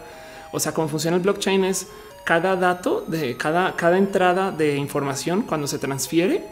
O 0.52 0.60
sea, 0.60 0.74
cómo 0.74 0.88
funciona 0.88 1.18
el 1.18 1.24
blockchain 1.24 1.66
es 1.66 1.88
cada 2.24 2.56
dato 2.56 3.04
de 3.08 3.38
cada, 3.38 3.76
cada 3.76 3.98
entrada 3.98 4.52
de 4.52 4.76
información 4.76 5.44
cuando 5.44 5.68
se 5.68 5.78
transfiere, 5.78 6.44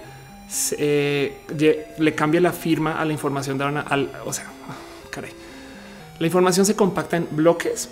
le 0.70 2.16
cambia 2.16 2.42
la 2.42 2.52
firma 2.52 3.00
a 3.00 3.06
la 3.06 3.14
información 3.14 3.58
de 3.58 3.66
una, 3.66 3.82
al, 3.82 4.12
o 4.26 4.34
sea. 4.34 4.57
La 6.20 6.26
información 6.26 6.66
se 6.66 6.76
compacta 6.76 7.18
en 7.18 7.28
bloques 7.32 7.90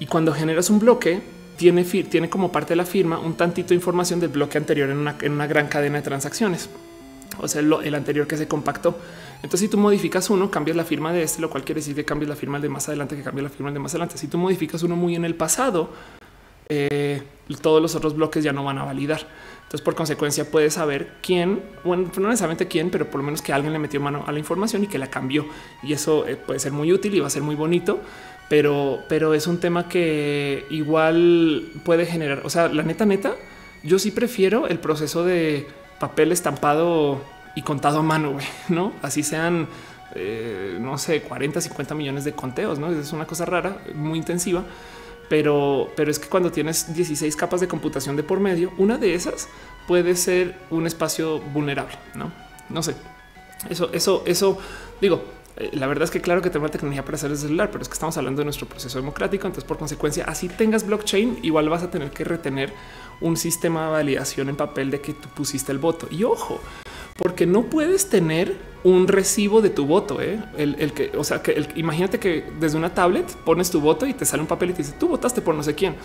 y 0.00 0.06
cuando 0.06 0.32
generas 0.32 0.70
un 0.70 0.78
bloque 0.78 1.22
tiene, 1.56 1.84
tiene 1.84 2.30
como 2.30 2.52
parte 2.52 2.70
de 2.70 2.76
la 2.76 2.86
firma 2.86 3.18
un 3.18 3.34
tantito 3.34 3.68
de 3.68 3.76
información 3.76 4.20
del 4.20 4.30
bloque 4.30 4.58
anterior 4.58 4.90
en 4.90 4.98
una, 4.98 5.16
en 5.20 5.32
una 5.32 5.46
gran 5.46 5.68
cadena 5.68 5.98
de 5.98 6.02
transacciones. 6.02 6.68
O 7.38 7.48
sea, 7.48 7.60
el 7.60 7.94
anterior 7.94 8.26
que 8.26 8.36
se 8.36 8.48
compactó. 8.48 8.96
Entonces, 9.36 9.60
si 9.60 9.68
tú 9.68 9.76
modificas 9.76 10.30
uno, 10.30 10.50
cambias 10.50 10.76
la 10.76 10.84
firma 10.84 11.12
de 11.12 11.22
este, 11.22 11.42
lo 11.42 11.50
cual 11.50 11.64
quiere 11.64 11.80
decir 11.80 11.94
que 11.94 12.04
cambias 12.04 12.30
la 12.30 12.36
firma 12.36 12.58
de 12.58 12.68
más 12.68 12.88
adelante, 12.88 13.14
que 13.16 13.22
cambia 13.22 13.42
la 13.42 13.50
firma 13.50 13.70
de 13.70 13.78
más 13.78 13.92
adelante. 13.92 14.16
Si 14.16 14.28
tú 14.28 14.38
modificas 14.38 14.82
uno 14.82 14.96
muy 14.96 15.14
en 15.14 15.24
el 15.24 15.34
pasado, 15.34 15.90
eh, 16.68 17.22
todos 17.60 17.82
los 17.82 17.94
otros 17.94 18.16
bloques 18.16 18.42
ya 18.42 18.52
no 18.52 18.64
van 18.64 18.78
a 18.78 18.84
validar. 18.84 19.26
Entonces, 19.76 19.84
por 19.84 19.94
consecuencia, 19.94 20.50
puedes 20.50 20.72
saber 20.72 21.16
quién, 21.20 21.60
bueno, 21.84 22.10
no 22.16 22.28
necesariamente 22.28 22.66
quién, 22.66 22.88
pero 22.88 23.10
por 23.10 23.20
lo 23.20 23.24
menos 23.26 23.42
que 23.42 23.52
alguien 23.52 23.74
le 23.74 23.78
metió 23.78 24.00
mano 24.00 24.24
a 24.26 24.32
la 24.32 24.38
información 24.38 24.84
y 24.84 24.86
que 24.86 24.96
la 24.96 25.08
cambió. 25.08 25.44
Y 25.82 25.92
eso 25.92 26.26
eh, 26.26 26.36
puede 26.36 26.60
ser 26.60 26.72
muy 26.72 26.94
útil 26.94 27.14
y 27.14 27.20
va 27.20 27.26
a 27.26 27.30
ser 27.30 27.42
muy 27.42 27.56
bonito, 27.56 28.00
pero, 28.48 29.00
pero 29.06 29.34
es 29.34 29.46
un 29.46 29.60
tema 29.60 29.86
que 29.86 30.64
igual 30.70 31.68
puede 31.84 32.06
generar. 32.06 32.40
O 32.44 32.48
sea, 32.48 32.68
la 32.68 32.84
neta, 32.84 33.04
neta, 33.04 33.34
yo 33.82 33.98
sí 33.98 34.12
prefiero 34.12 34.66
el 34.66 34.78
proceso 34.78 35.26
de 35.26 35.66
papel 36.00 36.32
estampado 36.32 37.20
y 37.54 37.60
contado 37.60 37.98
a 37.98 38.02
mano, 38.02 38.38
no 38.70 38.94
así 39.02 39.22
sean, 39.22 39.68
eh, 40.14 40.78
no 40.80 40.96
sé, 40.96 41.20
40, 41.20 41.60
50 41.60 41.94
millones 41.94 42.24
de 42.24 42.32
conteos. 42.32 42.78
No 42.78 42.90
es 42.92 43.12
una 43.12 43.26
cosa 43.26 43.44
rara, 43.44 43.76
muy 43.94 44.16
intensiva 44.16 44.64
pero, 45.28 45.92
pero 45.96 46.10
es 46.10 46.18
que 46.18 46.28
cuando 46.28 46.50
tienes 46.52 46.94
16 46.94 47.34
capas 47.36 47.60
de 47.60 47.68
computación 47.68 48.16
de 48.16 48.22
por 48.22 48.40
medio, 48.40 48.72
una 48.78 48.98
de 48.98 49.14
esas 49.14 49.48
puede 49.86 50.16
ser 50.16 50.56
un 50.70 50.86
espacio 50.86 51.40
vulnerable. 51.40 51.96
No, 52.14 52.32
no 52.68 52.82
sé. 52.82 52.94
Eso, 53.68 53.90
eso, 53.92 54.22
eso 54.26 54.58
digo. 55.00 55.36
Eh, 55.58 55.70
la 55.72 55.86
verdad 55.86 56.04
es 56.04 56.10
que 56.10 56.20
claro 56.20 56.42
que 56.42 56.50
tengo 56.50 56.66
la 56.66 56.72
tecnología 56.72 57.02
para 57.02 57.16
hacer 57.16 57.30
el 57.30 57.38
celular, 57.38 57.70
pero 57.70 57.80
es 57.80 57.88
que 57.88 57.94
estamos 57.94 58.16
hablando 58.18 58.40
de 58.40 58.44
nuestro 58.44 58.68
proceso 58.68 58.98
democrático. 58.98 59.46
Entonces, 59.46 59.66
por 59.66 59.78
consecuencia, 59.78 60.24
así 60.24 60.48
tengas 60.48 60.84
blockchain, 60.86 61.38
igual 61.42 61.68
vas 61.70 61.82
a 61.82 61.90
tener 61.90 62.10
que 62.10 62.24
retener 62.24 62.72
un 63.22 63.36
sistema 63.38 63.86
de 63.86 63.92
validación 63.92 64.50
en 64.50 64.56
papel 64.56 64.90
de 64.90 65.00
que 65.00 65.14
tú 65.14 65.28
pusiste 65.30 65.72
el 65.72 65.78
voto. 65.78 66.08
Y 66.10 66.24
ojo, 66.24 66.60
porque 67.16 67.46
no 67.46 67.64
puedes 67.64 68.08
tener 68.08 68.56
un 68.84 69.08
recibo 69.08 69.62
de 69.62 69.70
tu 69.70 69.86
voto. 69.86 70.20
¿eh? 70.20 70.40
El, 70.56 70.92
que, 70.92 71.12
o 71.16 71.24
sea, 71.24 71.42
que 71.42 71.66
imagínate 71.74 72.18
que 72.18 72.44
desde 72.60 72.76
una 72.76 72.94
tablet 72.94 73.26
pones 73.44 73.70
tu 73.70 73.80
voto 73.80 74.06
y 74.06 74.14
te 74.14 74.24
sale 74.24 74.42
un 74.42 74.46
papel 74.46 74.70
y 74.70 74.72
te 74.74 74.78
dice 74.78 74.94
tú 74.98 75.08
votaste 75.08 75.42
por 75.42 75.54
no 75.54 75.62
sé 75.62 75.74
quién, 75.74 75.96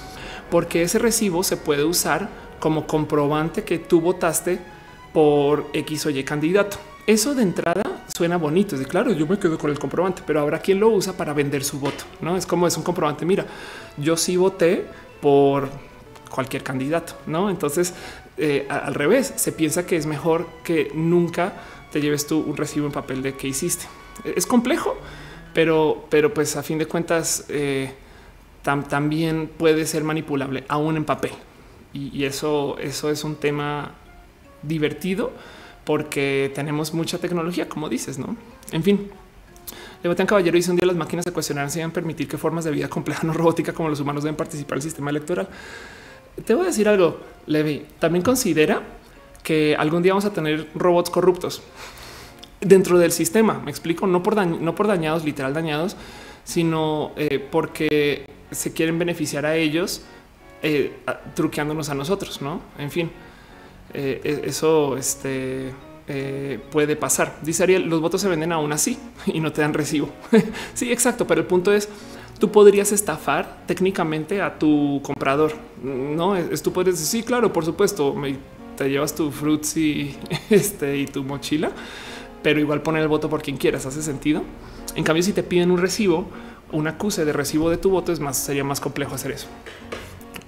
porque 0.50 0.82
ese 0.82 0.98
recibo 0.98 1.44
se 1.44 1.58
puede 1.58 1.84
usar 1.84 2.30
como 2.60 2.88
comprobante 2.88 3.64
que 3.64 3.78
tú 3.78 4.02
votaste 4.02 4.60
por 5.14 5.68
X 5.74 6.06
o 6.06 6.10
Y 6.10 6.24
candidato. 6.24 6.78
Eso 7.08 7.36
de 7.36 7.44
entrada 7.44 7.84
suena 8.16 8.38
bonito. 8.38 8.76
Es 8.76 8.88
claro, 8.88 9.12
yo 9.12 9.28
me 9.28 9.38
quedo 9.38 9.58
con 9.58 9.70
el 9.72 9.80
comprobante, 9.80 10.22
pero 10.26 10.40
habrá 10.40 10.60
quien 10.60 10.80
lo 10.80 10.90
usa 10.90 11.14
para 11.14 11.34
vender 11.34 11.64
su 11.64 11.80
voto. 11.80 12.04
No 12.22 12.38
es 12.38 12.46
como 12.46 12.68
es 12.68 12.78
un 12.78 12.84
comprobante. 12.84 13.26
Mira, 13.26 13.46
yo 13.98 14.16
sí 14.16 14.38
voté 14.38 14.86
por 15.20 15.70
cualquier 16.30 16.64
candidato, 16.64 17.14
no? 17.26 17.50
Entonces 17.50 17.94
eh, 18.38 18.66
al 18.70 18.94
revés, 18.94 19.34
se 19.36 19.52
piensa 19.52 19.86
que 19.86 19.98
es 19.98 20.06
mejor 20.06 20.48
que 20.64 20.92
nunca 20.94 21.54
te 21.92 22.02
lleves 22.02 22.28
tú 22.28 22.40
un 22.40 22.58
recibo 22.58 22.86
en 22.86 22.92
papel 22.92 23.22
de 23.22 23.34
qué 23.34 23.48
hiciste. 23.48 23.86
Es 24.24 24.46
complejo, 24.46 24.98
pero, 25.54 26.06
pero 26.10 26.34
pues 26.34 26.56
a 26.56 26.64
fin 26.64 26.78
de 26.78 26.86
cuentas 26.86 27.46
eh, 27.50 27.94
también 28.64 29.50
puede 29.58 29.86
ser 29.86 30.04
manipulable 30.04 30.64
aún 30.68 30.98
en 30.98 31.06
papel. 31.06 31.32
Y, 31.94 32.24
eso, 32.24 32.78
eso 32.80 33.10
es 33.10 33.26
un 33.26 33.36
tema 33.36 33.92
divertido 34.64 35.34
porque 35.84 36.50
tenemos 36.56 36.94
mucha 36.94 37.18
tecnología, 37.18 37.68
como 37.68 37.90
dices, 37.90 38.18
no? 38.18 38.38
En 38.72 38.82
fin, 38.82 39.12
Leviatán 40.02 40.26
Caballero 40.26 40.56
dice 40.56 40.72
un 40.72 40.78
día 40.78 40.86
las 40.86 40.96
máquinas 40.96 41.26
se 41.26 41.34
cuestionarán 41.34 41.70
si 41.70 41.80
deben 41.80 41.92
permitir 41.92 42.30
que 42.30 42.38
formas 42.38 42.64
de 42.64 42.72
vida 42.72 42.88
compleja 42.88 43.28
no 43.28 43.34
robótica 43.34 43.74
como 43.74 43.90
los 43.90 44.00
humanos 44.00 44.24
deben 44.24 44.38
participar 44.38 44.78
en 44.78 44.78
el 44.78 44.84
sistema 44.84 45.10
electoral. 45.10 45.50
Te 46.46 46.54
voy 46.54 46.64
a 46.64 46.68
decir 46.68 46.88
algo, 46.88 47.20
Levi. 47.46 47.86
También 48.00 48.24
considera 48.24 48.82
que 49.44 49.76
algún 49.76 50.04
día 50.04 50.14
vamos 50.14 50.26
a 50.26 50.34
tener 50.34 50.68
robots 50.76 51.10
corruptos 51.10 51.62
dentro 52.60 53.00
del 53.00 53.12
sistema. 53.12 53.60
Me 53.60 53.72
explico, 53.72 54.08
no 54.08 54.24
por, 54.24 54.36
dañados, 54.36 55.26
literal 55.26 55.54
dañados, 55.54 55.96
sino 56.44 57.12
eh, 57.16 57.46
porque 57.52 58.26
se 58.52 58.74
quieren 58.74 59.00
beneficiar 59.00 59.46
a 59.46 59.56
ellos 59.56 60.04
eh, 60.62 61.00
truqueándonos 61.34 61.90
a 61.90 61.96
nosotros, 61.96 62.42
no? 62.42 62.62
En 62.78 62.92
fin, 62.92 63.12
eh, 63.94 64.22
e-, 64.24 64.48
eso 64.48 64.96
este, 64.96 65.74
puede 66.72 66.96
pasar. 66.96 67.40
Dice 67.42 67.64
Ariel, 67.64 67.84
los 67.90 68.02
votos 68.02 68.22
se 68.22 68.28
venden 68.28 68.52
aún 68.52 68.72
así 68.74 69.00
y 69.26 69.40
no 69.40 69.52
te 69.52 69.62
dan 69.62 69.74
recibo. 69.74 70.10
sí, 70.74 70.92
exacto, 70.92 71.26
pero 71.26 71.42
el 71.42 71.48
punto 71.48 71.74
es 71.74 71.90
tú 72.42 72.52
podrías 72.52 72.92
estafar 72.92 73.64
técnicamente 73.68 74.42
a 74.42 74.58
tu 74.58 75.00
comprador. 75.04 75.54
No 75.82 76.36
es, 76.36 76.62
tú 76.64 76.74
puedes 76.74 77.00
decir, 77.00 77.22
sí, 77.22 77.24
claro, 77.24 77.54
por 77.54 77.64
supuesto, 77.64 78.16
te 78.76 78.90
llevas 78.90 79.14
tu 79.14 79.32
fruits 79.32 79.78
y 79.78 80.18
este 80.50 80.98
y 80.98 81.06
tu 81.06 81.24
mochila, 81.24 81.72
pero 82.42 82.60
igual 82.60 82.82
poner 82.82 83.04
el 83.04 83.08
voto 83.08 83.30
por 83.30 83.44
quien 83.44 83.58
quieras. 83.58 83.86
Hace 83.86 84.02
sentido. 84.02 84.42
En 84.96 85.04
cambio, 85.04 85.22
si 85.22 85.34
te 85.34 85.44
piden 85.44 85.70
un 85.70 85.78
recibo, 85.78 86.28
un 86.72 86.88
acuse 86.88 87.24
de 87.26 87.32
recibo 87.32 87.70
de 87.70 87.78
tu 87.78 87.92
voto, 87.92 88.12
es 88.12 88.20
más, 88.20 88.38
sería 88.38 88.64
más 88.64 88.82
complejo 88.82 89.14
hacer 89.14 89.32
eso. 89.34 89.48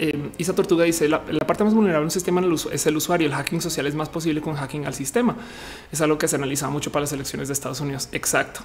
Eh, 0.00 0.32
Isa 0.38 0.52
Tortuga 0.52 0.82
dice 0.82 1.08
la, 1.08 1.24
parte 1.46 1.62
más 1.62 1.74
vulnerable 1.74 2.00
de 2.00 2.06
un 2.06 2.10
sistema 2.10 2.42
es 2.72 2.86
el 2.86 2.96
usuario. 2.96 3.28
El 3.28 3.34
hacking 3.34 3.60
social 3.60 3.86
es 3.86 3.94
más 3.94 4.08
posible 4.08 4.40
con 4.40 4.56
hacking 4.56 4.84
al 4.84 4.94
sistema. 4.94 5.36
Es 5.92 6.00
algo 6.00 6.18
que 6.18 6.26
se 6.26 6.34
analiza 6.34 6.68
mucho 6.70 6.90
para 6.90 7.02
las 7.02 7.12
elecciones 7.12 7.46
de 7.46 7.54
Estados 7.54 7.80
Unidos. 7.80 8.08
Exacto. 8.10 8.62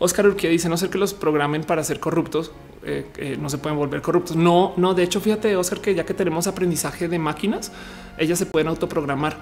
Oscar 0.00 0.26
Urquía 0.26 0.50
dice 0.50 0.68
no 0.68 0.76
ser 0.78 0.88
que 0.88 0.98
los 0.98 1.14
programen 1.14 1.62
para 1.62 1.84
ser 1.84 2.00
corruptos, 2.00 2.50
eh, 2.82 3.06
eh, 3.18 3.36
no 3.38 3.50
se 3.50 3.58
pueden 3.58 3.78
volver 3.78 4.00
corruptos. 4.00 4.34
No, 4.34 4.72
no. 4.78 4.94
De 4.94 5.02
hecho, 5.02 5.20
fíjate, 5.20 5.54
Oscar, 5.56 5.80
que 5.80 5.94
ya 5.94 6.04
que 6.04 6.14
tenemos 6.14 6.46
aprendizaje 6.46 7.06
de 7.06 7.18
máquinas, 7.18 7.70
ellas 8.18 8.38
se 8.38 8.46
pueden 8.46 8.68
autoprogramar 8.68 9.36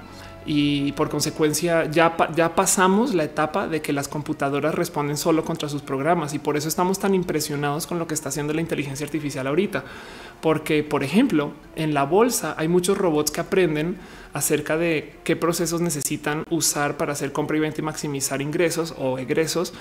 y 0.50 0.92
por 0.92 1.10
consecuencia 1.10 1.84
ya, 1.90 2.16
ya 2.34 2.54
pasamos 2.54 3.14
la 3.14 3.24
etapa 3.24 3.68
de 3.68 3.82
que 3.82 3.92
las 3.92 4.08
computadoras 4.08 4.74
responden 4.74 5.16
solo 5.16 5.44
contra 5.44 5.68
sus 5.68 5.82
programas 5.82 6.32
y 6.32 6.38
por 6.38 6.56
eso 6.56 6.68
estamos 6.68 6.98
tan 6.98 7.14
impresionados 7.14 7.86
con 7.86 7.98
lo 7.98 8.06
que 8.06 8.14
está 8.14 8.30
haciendo 8.30 8.54
la 8.54 8.60
inteligencia 8.60 9.04
artificial 9.04 9.46
ahorita. 9.46 9.84
Porque, 10.40 10.82
por 10.82 11.04
ejemplo, 11.04 11.52
en 11.76 11.94
la 11.94 12.04
bolsa 12.04 12.54
hay 12.56 12.66
muchos 12.66 12.96
robots 12.96 13.30
que 13.30 13.42
aprenden 13.42 13.98
acerca 14.32 14.76
de 14.76 15.14
qué 15.22 15.36
procesos 15.36 15.80
necesitan 15.80 16.44
usar 16.50 16.96
para 16.96 17.12
hacer 17.12 17.30
compra 17.30 17.56
y 17.56 17.60
venta 17.60 17.80
y 17.80 17.84
maximizar 17.84 18.40
ingresos 18.40 18.94
o 18.98 19.18
egresos 19.18 19.74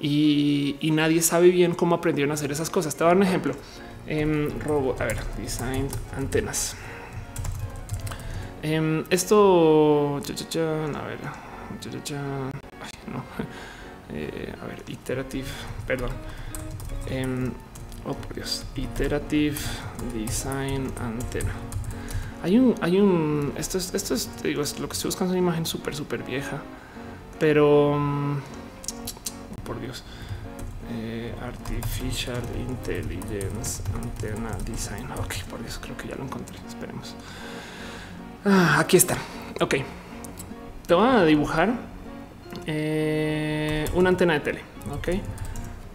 y, 0.00 0.90
nadie 0.92 1.22
sabe 1.22 1.50
bien 1.50 1.74
cómo 1.74 1.96
aprendieron 1.96 2.30
a 2.30 2.34
hacer 2.34 2.52
esas 2.52 2.70
cosas. 2.70 2.94
Te 2.96 3.04
voy 3.04 3.12
a 3.12 3.14
dar 3.14 3.16
un 3.16 3.22
ejemplo. 3.24 3.54
en 4.06 4.50
em, 4.50 4.60
robot, 4.60 5.00
a 5.00 5.04
ver, 5.04 5.18
design 5.36 5.88
antenas. 6.16 6.76
Em, 8.62 9.04
esto, 9.10 10.16
a 10.16 10.20
ver, 10.20 11.18
no. 13.12 13.22
Eh, 14.10 14.54
a 14.62 14.64
ver, 14.64 14.82
iterative, 14.88 15.48
perdón. 15.86 16.08
Em, 17.10 17.52
oh, 18.06 18.14
por 18.14 18.34
Dios, 18.34 18.64
iterative 18.74 19.58
design 20.14 20.90
antena. 20.98 21.52
Hay 22.42 22.58
un, 22.58 22.74
hay 22.80 22.98
un, 22.98 23.52
esto 23.58 23.76
es, 23.76 23.92
esto 23.94 24.14
es, 24.14 24.30
digo, 24.42 24.62
es 24.62 24.80
lo 24.80 24.88
que 24.88 24.94
estoy 24.94 25.08
buscando 25.08 25.34
es 25.34 25.38
una 25.38 25.46
imagen 25.46 25.66
súper, 25.66 25.94
súper 25.94 26.22
vieja, 26.22 26.62
pero 27.38 27.98
por 29.68 29.80
Dios. 29.80 30.02
Eh, 30.90 31.34
artificial 31.42 32.42
Intelligence 32.58 33.82
Antena 33.94 34.56
Design. 34.64 35.06
Ok, 35.18 35.34
por 35.50 35.60
Dios, 35.60 35.78
creo 35.80 35.96
que 35.98 36.08
ya 36.08 36.16
lo 36.16 36.24
encontré. 36.24 36.58
Esperemos. 36.66 37.14
Ah, 38.44 38.78
aquí 38.80 38.96
está. 38.96 39.18
Ok. 39.60 39.76
Te 40.86 40.94
voy 40.94 41.06
a 41.06 41.24
dibujar 41.24 41.74
eh, 42.66 43.86
una 43.92 44.08
antena 44.08 44.32
de 44.32 44.40
tele. 44.40 44.60
Ok. 44.90 45.08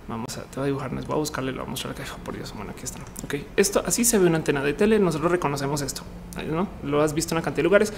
Vamos 0.08 0.38
a, 0.38 0.44
te 0.44 0.60
voy 0.60 0.64
a 0.64 0.66
dibujar, 0.66 0.92
voy 0.92 1.16
a 1.16 1.16
buscarle, 1.16 1.52
lo 1.54 1.64
vamos 1.64 1.84
a 1.84 1.88
mostrar 1.88 2.08
acá. 2.08 2.24
Por 2.24 2.36
Dios, 2.36 2.54
bueno, 2.54 2.72
aquí 2.72 2.84
está. 2.84 3.00
Ok, 3.24 3.36
esto 3.56 3.82
así 3.88 4.06
se 4.06 4.20
ve 4.20 4.28
una 4.28 4.38
antena 4.38 4.62
de 4.62 4.74
tele. 4.74 5.00
Nosotros 5.00 5.32
reconocemos 5.32 5.82
esto, 5.82 6.04
no 6.52 6.68
lo 6.84 7.02
has 7.02 7.14
visto 7.14 7.34
en 7.34 7.38
una 7.38 7.44
cantidad 7.44 7.64
de 7.64 7.64
lugares. 7.64 7.94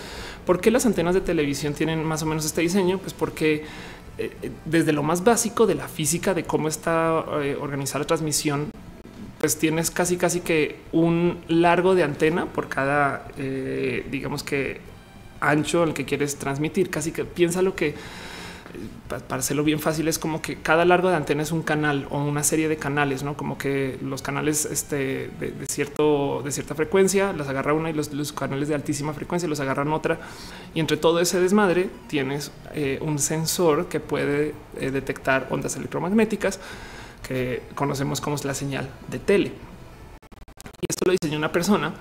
¿Por 0.45 0.61
qué 0.61 0.71
las 0.71 0.85
antenas 0.85 1.15
de 1.15 1.21
televisión 1.21 1.73
tienen 1.73 2.03
más 2.05 2.21
o 2.21 2.25
menos 2.27 2.45
este 2.45 2.61
diseño? 2.61 2.99
Pues 2.99 3.13
porque 3.13 3.65
desde 4.65 4.91
lo 4.93 5.03
más 5.03 5.23
básico 5.23 5.67
de 5.67 5.75
la 5.75 5.87
física 5.87 6.33
de 6.33 6.43
cómo 6.43 6.67
está 6.67 7.23
eh, 7.41 7.57
organizada 7.59 7.99
la 7.99 8.07
transmisión, 8.07 8.71
pues 9.39 9.57
tienes 9.57 9.91
casi 9.91 10.17
casi 10.17 10.39
que 10.39 10.79
un 10.91 11.39
largo 11.47 11.95
de 11.95 12.03
antena 12.03 12.45
por 12.45 12.69
cada, 12.69 13.27
eh, 13.37 14.05
digamos 14.09 14.43
que 14.43 14.79
ancho 15.41 15.83
al 15.83 15.93
que 15.93 16.05
quieres 16.05 16.37
transmitir. 16.37 16.89
Casi 16.89 17.11
que 17.11 17.25
piensa 17.25 17.61
lo 17.61 17.75
que 17.75 17.95
para 19.07 19.39
hacerlo 19.39 19.63
bien 19.63 19.79
fácil, 19.79 20.07
es 20.07 20.19
como 20.19 20.41
que 20.41 20.57
cada 20.57 20.85
largo 20.85 21.09
de 21.09 21.15
antena 21.15 21.43
es 21.43 21.51
un 21.51 21.61
canal 21.61 22.07
o 22.09 22.23
una 22.23 22.43
serie 22.43 22.67
de 22.67 22.77
canales, 22.77 23.23
no 23.23 23.35
como 23.35 23.57
que 23.57 23.97
los 24.01 24.21
canales 24.21 24.65
este, 24.65 25.29
de, 25.39 25.53
cierto, 25.67 26.41
de 26.43 26.51
cierta 26.51 26.75
frecuencia 26.75 27.33
las 27.33 27.47
agarra 27.47 27.73
una 27.73 27.89
y 27.89 27.93
los, 27.93 28.33
canales 28.33 28.67
de 28.67 28.75
altísima 28.75 29.13
frecuencia 29.13 29.47
los 29.47 29.59
agarran 29.59 29.91
otra. 29.93 30.19
Y 30.73 30.79
entre 30.79 30.97
todo 30.97 31.19
ese 31.19 31.39
desmadre 31.39 31.89
tienes 32.07 32.51
eh, 32.73 32.99
un 33.01 33.19
sensor 33.19 33.87
que 33.87 33.99
puede 33.99 34.53
eh, 34.79 34.91
detectar 34.91 35.47
ondas 35.49 35.75
electromagnéticas 35.75 36.59
que 37.27 37.63
conocemos 37.75 38.21
como 38.21 38.35
es 38.35 38.45
la 38.45 38.53
señal 38.53 38.89
de 39.07 39.19
tele. 39.19 39.51
Y 40.81 40.85
esto 40.89 41.05
lo 41.05 41.13
diseñó 41.13 41.37
una 41.37 41.51
persona 41.51 41.93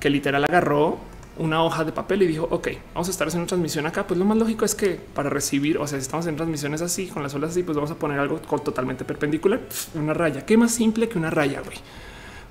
que 0.00 0.10
literal 0.10 0.44
agarró 0.44 0.98
una 1.38 1.62
hoja 1.62 1.84
de 1.84 1.92
papel 1.92 2.22
y 2.22 2.26
dijo, 2.26 2.46
ok, 2.50 2.68
vamos 2.94 3.08
a 3.08 3.10
estar 3.10 3.28
haciendo 3.28 3.46
transmisión 3.46 3.86
acá. 3.86 4.06
Pues 4.06 4.18
lo 4.18 4.24
más 4.24 4.36
lógico 4.36 4.64
es 4.64 4.74
que 4.74 5.00
para 5.14 5.30
recibir, 5.30 5.78
o 5.78 5.86
sea, 5.86 5.98
si 5.98 6.02
estamos 6.02 6.26
en 6.26 6.36
transmisiones 6.36 6.82
así, 6.82 7.06
con 7.06 7.22
las 7.22 7.34
olas 7.34 7.50
así, 7.50 7.62
pues 7.62 7.76
vamos 7.76 7.90
a 7.90 7.94
poner 7.94 8.18
algo 8.18 8.38
totalmente 8.38 9.04
perpendicular, 9.04 9.60
una 9.94 10.14
raya. 10.14 10.44
¿Qué 10.44 10.56
más 10.56 10.72
simple 10.72 11.08
que 11.08 11.18
una 11.18 11.30
raya, 11.30 11.60
güey? 11.60 11.76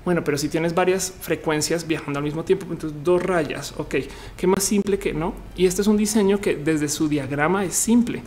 Bueno, 0.04 0.24
pero 0.24 0.36
si 0.36 0.48
tienes 0.48 0.74
varias 0.74 1.12
frecuencias 1.20 1.86
viajando 1.86 2.18
al 2.18 2.24
mismo 2.24 2.44
tiempo, 2.44 2.66
entonces 2.68 2.98
dos 3.04 3.22
rayas, 3.22 3.72
ok, 3.78 3.94
¿qué 4.36 4.46
más 4.48 4.64
simple 4.64 4.98
que 4.98 5.12
no? 5.12 5.32
Y 5.56 5.66
este 5.66 5.82
es 5.82 5.86
un 5.86 5.96
diseño 5.96 6.40
que 6.40 6.56
desde 6.56 6.88
su 6.88 7.08
diagrama 7.08 7.64
es 7.64 7.74
simple. 7.74 8.22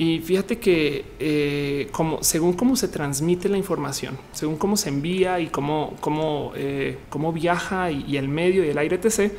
Y 0.00 0.20
fíjate 0.20 0.58
que 0.58 1.04
eh, 1.18 1.90
según 2.22 2.54
cómo 2.54 2.74
se 2.74 2.88
transmite 2.88 3.50
la 3.50 3.58
información, 3.58 4.16
según 4.32 4.56
cómo 4.56 4.78
se 4.78 4.88
envía 4.88 5.40
y 5.40 5.48
cómo, 5.48 5.94
cómo, 6.00 6.52
eh, 6.56 6.96
cómo 7.10 7.34
viaja 7.34 7.90
y, 7.90 8.16
el 8.16 8.26
medio 8.26 8.64
y 8.64 8.68
el 8.70 8.78
aire 8.78 8.96
etc. 8.96 9.30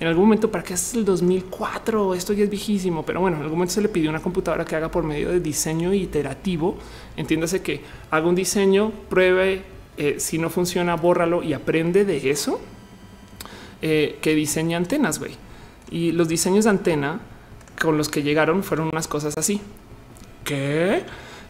En 0.00 0.08
algún 0.08 0.24
momento, 0.24 0.50
para 0.50 0.64
que 0.64 0.74
es 0.74 0.92
el 0.92 1.06
2004, 1.06 2.12
esto 2.12 2.34
ya 2.34 2.44
es 2.44 2.50
viejísimo, 2.50 3.06
pero 3.06 3.22
bueno, 3.22 3.38
en 3.38 3.44
algún 3.44 3.56
momento 3.56 3.72
se 3.72 3.80
le 3.80 3.88
pidió 3.88 4.10
una 4.10 4.20
computadora 4.20 4.66
que 4.66 4.76
haga 4.76 4.90
por 4.90 5.02
medio 5.02 5.30
de 5.30 5.40
diseño 5.40 5.94
iterativo. 5.94 6.76
Entiéndase 7.16 7.62
que 7.62 7.80
haga 8.10 8.28
un 8.28 8.34
diseño, 8.34 8.92
pruebe, 9.08 9.62
eh, 9.96 10.16
si 10.18 10.36
no 10.36 10.50
funciona, 10.50 10.94
bórralo 10.96 11.42
y 11.42 11.54
aprende 11.54 12.04
de 12.04 12.30
eso. 12.30 12.60
que 13.80 14.34
diseña 14.34 14.76
antenas, 14.76 15.18
güey. 15.18 15.32
Y 15.90 16.12
los 16.12 16.28
diseños 16.28 16.64
de 16.64 16.70
antena 16.70 17.22
con 17.80 17.96
los 17.96 18.10
que 18.10 18.22
llegaron 18.22 18.62
fueron 18.62 18.90
unas 18.92 19.08
cosas 19.08 19.38
así 19.38 19.62
que 20.44 21.02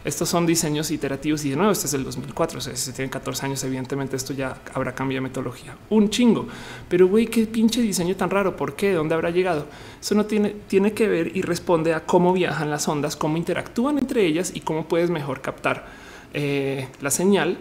estos 0.05 0.27
son 0.27 0.45
diseños 0.45 0.91
iterativos 0.91 1.45
y 1.45 1.51
de 1.51 1.55
nuevo, 1.55 1.71
este 1.71 1.87
es 1.87 1.93
el 1.93 2.03
2004. 2.03 2.57
O 2.57 2.61
sea, 2.61 2.75
si 2.75 2.91
tienen 2.91 3.09
14 3.09 3.45
años, 3.45 3.63
evidentemente 3.63 4.17
esto 4.17 4.33
ya 4.33 4.57
habrá 4.73 4.93
cambiado 4.93 5.23
de 5.23 5.29
metodología 5.29 5.77
un 5.89 6.09
chingo. 6.09 6.47
Pero 6.89 7.07
güey, 7.07 7.27
qué 7.27 7.45
pinche 7.47 7.81
diseño 7.81 8.15
tan 8.15 8.29
raro. 8.29 8.57
¿Por 8.57 8.75
qué? 8.75 8.89
¿De 8.89 8.95
dónde 8.95 9.15
habrá 9.15 9.29
llegado? 9.29 9.65
Eso 10.01 10.13
no 10.15 10.25
tiene, 10.25 10.55
tiene 10.67 10.91
que 10.91 11.07
ver 11.07 11.35
y 11.35 11.41
responde 11.41 11.93
a 11.93 12.05
cómo 12.05 12.33
viajan 12.33 12.69
las 12.69 12.87
ondas, 12.87 13.15
cómo 13.15 13.37
interactúan 13.37 13.97
entre 13.97 14.25
ellas 14.25 14.51
y 14.53 14.59
cómo 14.59 14.87
puedes 14.87 15.09
mejor 15.09 15.39
captar 15.41 15.85
eh, 16.33 16.87
la 17.01 17.09
señal 17.09 17.57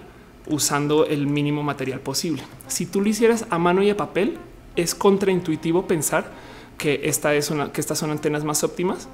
usando 0.49 1.07
el 1.07 1.29
mínimo 1.29 1.63
material 1.63 2.01
posible. 2.01 2.43
Si 2.67 2.87
tú 2.87 3.01
lo 3.01 3.09
hicieras 3.09 3.47
a 3.51 3.59
mano 3.59 3.85
y 3.85 3.91
a 3.91 3.97
papel, 3.97 4.39
es 4.75 4.97
contraintuitivo 4.97 5.87
pensar 5.87 6.33
que 6.77 7.03
esta 7.05 7.35
es 7.35 7.51
una, 7.51 7.71
que 7.71 7.81
estas 7.81 7.99
son 7.99 8.11
antenas 8.11 8.43
más 8.43 8.65
óptimas 8.65 9.09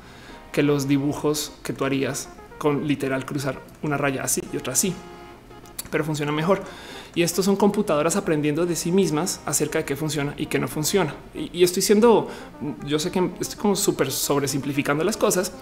que 0.53 0.63
los 0.63 0.89
dibujos 0.89 1.53
que 1.63 1.73
tú 1.73 1.85
harías 1.85 2.29
con 2.59 2.87
literal 2.87 3.25
cruzar 3.25 3.61
una 3.83 3.97
raya 3.97 4.23
así 4.23 4.43
y 4.53 4.57
otra 4.57 4.73
así, 4.73 4.95
pero 5.91 6.05
funciona 6.05 6.33
mejor. 6.33 6.63
Y 7.15 7.23
estos 7.23 7.45
son 7.45 7.57
computadoras 7.57 8.17
aprendiendo 8.17 8.67
de 8.67 8.77
sí 8.77 8.93
mismas 8.93 9.41
acerca 9.47 9.79
de 9.79 9.85
qué 9.85 9.97
funciona 9.97 10.35
y 10.37 10.47
qué 10.47 10.59
no 10.59 10.69
funciona. 10.69 11.15
Y, 11.35 11.65
estoy 11.65 11.83
siendo, 11.83 12.29
yo 12.85 12.99
sé 12.99 13.11
que 13.11 13.31
estoy 13.41 13.59
como 13.59 13.77
súper 13.77 14.11
sobresimplificando 14.11 15.03
las 15.05 15.17
cosas, 15.17 15.53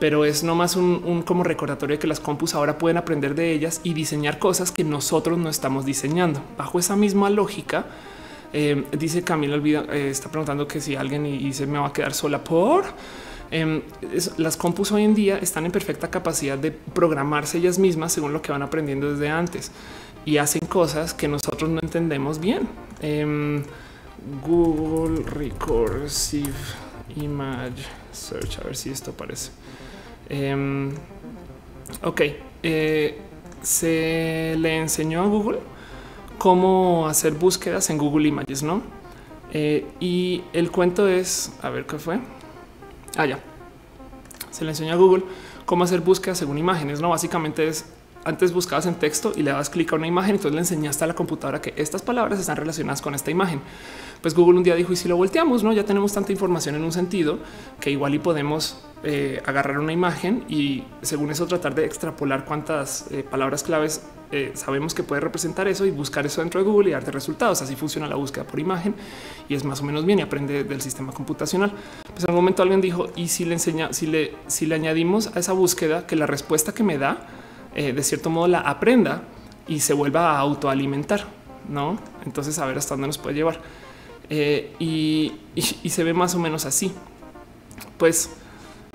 pero 0.00 0.24
es 0.24 0.42
nomás 0.42 0.76
un, 0.76 1.02
un 1.04 1.22
como 1.22 1.44
recordatorio 1.44 1.96
de 1.96 2.00
que 2.00 2.06
las 2.06 2.20
compus 2.20 2.54
ahora 2.54 2.78
pueden 2.78 2.96
aprender 2.96 3.34
de 3.34 3.52
ellas 3.52 3.80
y 3.84 3.94
diseñar 3.94 4.38
cosas 4.38 4.72
que 4.72 4.82
nosotros 4.82 5.38
no 5.38 5.50
estamos 5.50 5.84
diseñando. 5.84 6.40
Bajo 6.56 6.78
esa 6.78 6.96
misma 6.96 7.30
lógica, 7.30 7.86
eh, 8.52 8.84
dice 8.92 9.22
Camila 9.22 9.56
eh, 9.92 10.08
está 10.10 10.30
preguntando 10.30 10.66
que 10.66 10.80
si 10.80 10.96
alguien 10.96 11.26
y, 11.26 11.36
y 11.36 11.66
me 11.66 11.78
va 11.78 11.88
a 11.88 11.92
quedar 11.92 12.14
sola 12.14 12.42
por 12.42 12.86
Em, 13.50 13.82
las 14.36 14.56
compus 14.56 14.92
hoy 14.92 15.04
en 15.04 15.14
día 15.14 15.38
están 15.38 15.64
en 15.64 15.72
perfecta 15.72 16.10
capacidad 16.10 16.58
de 16.58 16.70
programarse 16.70 17.58
ellas 17.58 17.78
mismas 17.78 18.12
según 18.12 18.32
lo 18.32 18.42
que 18.42 18.52
van 18.52 18.62
aprendiendo 18.62 19.10
desde 19.10 19.30
antes 19.30 19.70
y 20.24 20.36
hacen 20.36 20.66
cosas 20.66 21.14
que 21.14 21.28
nosotros 21.28 21.70
no 21.70 21.80
entendemos 21.80 22.38
bien. 22.38 22.68
Em, 23.00 23.62
Google 24.46 25.24
Recursive 25.24 26.52
Image 27.16 27.84
Search, 28.12 28.58
a 28.58 28.64
ver 28.64 28.76
si 28.76 28.90
esto 28.90 29.12
aparece. 29.12 29.50
Em, 30.28 30.90
ok, 32.02 32.20
eh, 32.62 33.18
se 33.62 34.54
le 34.58 34.76
enseñó 34.76 35.22
a 35.22 35.26
Google 35.26 35.60
cómo 36.36 37.06
hacer 37.08 37.32
búsquedas 37.32 37.88
en 37.90 37.98
Google 37.98 38.28
Images, 38.28 38.62
¿no? 38.62 38.82
Eh, 39.52 39.86
y 40.00 40.42
el 40.52 40.70
cuento 40.70 41.08
es, 41.08 41.52
a 41.62 41.70
ver 41.70 41.86
qué 41.86 41.98
fue. 41.98 42.20
Ah. 43.16 43.26
Se 44.50 44.64
le 44.64 44.70
enseña 44.70 44.94
a 44.94 44.96
Google 44.96 45.24
cómo 45.66 45.84
hacer 45.84 46.00
búsqueda 46.00 46.34
según 46.34 46.58
imágenes. 46.58 47.00
No, 47.00 47.10
básicamente 47.10 47.68
es 47.68 47.84
antes 48.24 48.52
buscabas 48.52 48.86
en 48.86 48.96
texto 48.96 49.32
y 49.34 49.42
le 49.42 49.52
das 49.52 49.70
clic 49.70 49.92
a 49.92 49.96
una 49.96 50.06
imagen, 50.06 50.32
entonces 50.32 50.52
le 50.52 50.60
enseñaste 50.60 51.04
a 51.04 51.06
la 51.06 51.14
computadora 51.14 51.60
que 51.60 51.72
estas 51.76 52.02
palabras 52.02 52.38
están 52.38 52.56
relacionadas 52.56 53.00
con 53.00 53.14
esta 53.14 53.30
imagen. 53.30 53.60
Pues 54.20 54.34
Google 54.34 54.58
un 54.58 54.64
día 54.64 54.74
dijo 54.74 54.92
y 54.92 54.96
si 54.96 55.08
lo 55.08 55.16
volteamos, 55.16 55.62
no, 55.62 55.72
ya 55.72 55.84
tenemos 55.84 56.12
tanta 56.12 56.32
información 56.32 56.74
en 56.74 56.84
un 56.84 56.92
sentido 56.92 57.38
que 57.80 57.90
igual 57.90 58.14
y 58.14 58.18
podemos 58.18 58.84
eh, 59.04 59.40
agarrar 59.46 59.78
una 59.78 59.92
imagen 59.92 60.44
y 60.48 60.84
según 61.02 61.30
eso 61.30 61.46
tratar 61.46 61.74
de 61.74 61.84
extrapolar 61.84 62.44
cuántas 62.44 63.06
eh, 63.12 63.22
palabras 63.22 63.62
claves 63.62 64.02
eh, 64.30 64.52
sabemos 64.54 64.94
que 64.94 65.02
puede 65.02 65.20
representar 65.20 65.68
eso 65.68 65.86
y 65.86 65.90
buscar 65.90 66.26
eso 66.26 66.40
dentro 66.40 66.62
de 66.62 66.68
Google 66.68 66.90
y 66.90 66.92
darte 66.92 67.10
resultados. 67.10 67.62
Así 67.62 67.76
funciona 67.76 68.06
la 68.06 68.16
búsqueda 68.16 68.44
por 68.44 68.60
imagen 68.60 68.94
y 69.48 69.54
es 69.54 69.64
más 69.64 69.80
o 69.80 69.84
menos 69.84 70.04
bien 70.04 70.18
y 70.18 70.22
aprende 70.22 70.64
del 70.64 70.80
sistema 70.80 71.12
computacional. 71.12 71.72
Pues 72.12 72.24
en 72.24 72.30
un 72.30 72.36
momento 72.36 72.62
alguien 72.62 72.80
dijo 72.80 73.08
y 73.16 73.28
si 73.28 73.44
le 73.44 73.54
enseña, 73.54 73.92
si 73.92 74.06
le, 74.06 74.34
si 74.46 74.66
le 74.66 74.74
añadimos 74.74 75.34
a 75.36 75.40
esa 75.40 75.52
búsqueda 75.52 76.06
que 76.06 76.16
la 76.16 76.26
respuesta 76.26 76.72
que 76.72 76.82
me 76.82 76.98
da 76.98 77.26
de 77.74 78.02
cierto 78.02 78.28
modo 78.28 78.48
la 78.48 78.58
aprenda 78.58 79.22
y 79.68 79.78
se 79.78 79.92
vuelva 79.92 80.32
a 80.32 80.38
autoalimentar, 80.40 81.26
no? 81.68 81.96
Entonces 82.26 82.58
a 82.58 82.66
ver 82.66 82.76
hasta 82.76 82.94
dónde 82.94 83.06
nos 83.06 83.18
puede 83.18 83.36
llevar. 83.36 83.60
y, 84.28 85.32
se 85.88 86.02
ve 86.02 86.12
más 86.12 86.34
o 86.34 86.40
menos 86.40 86.64
así. 86.64 86.92
Pues 87.98 88.30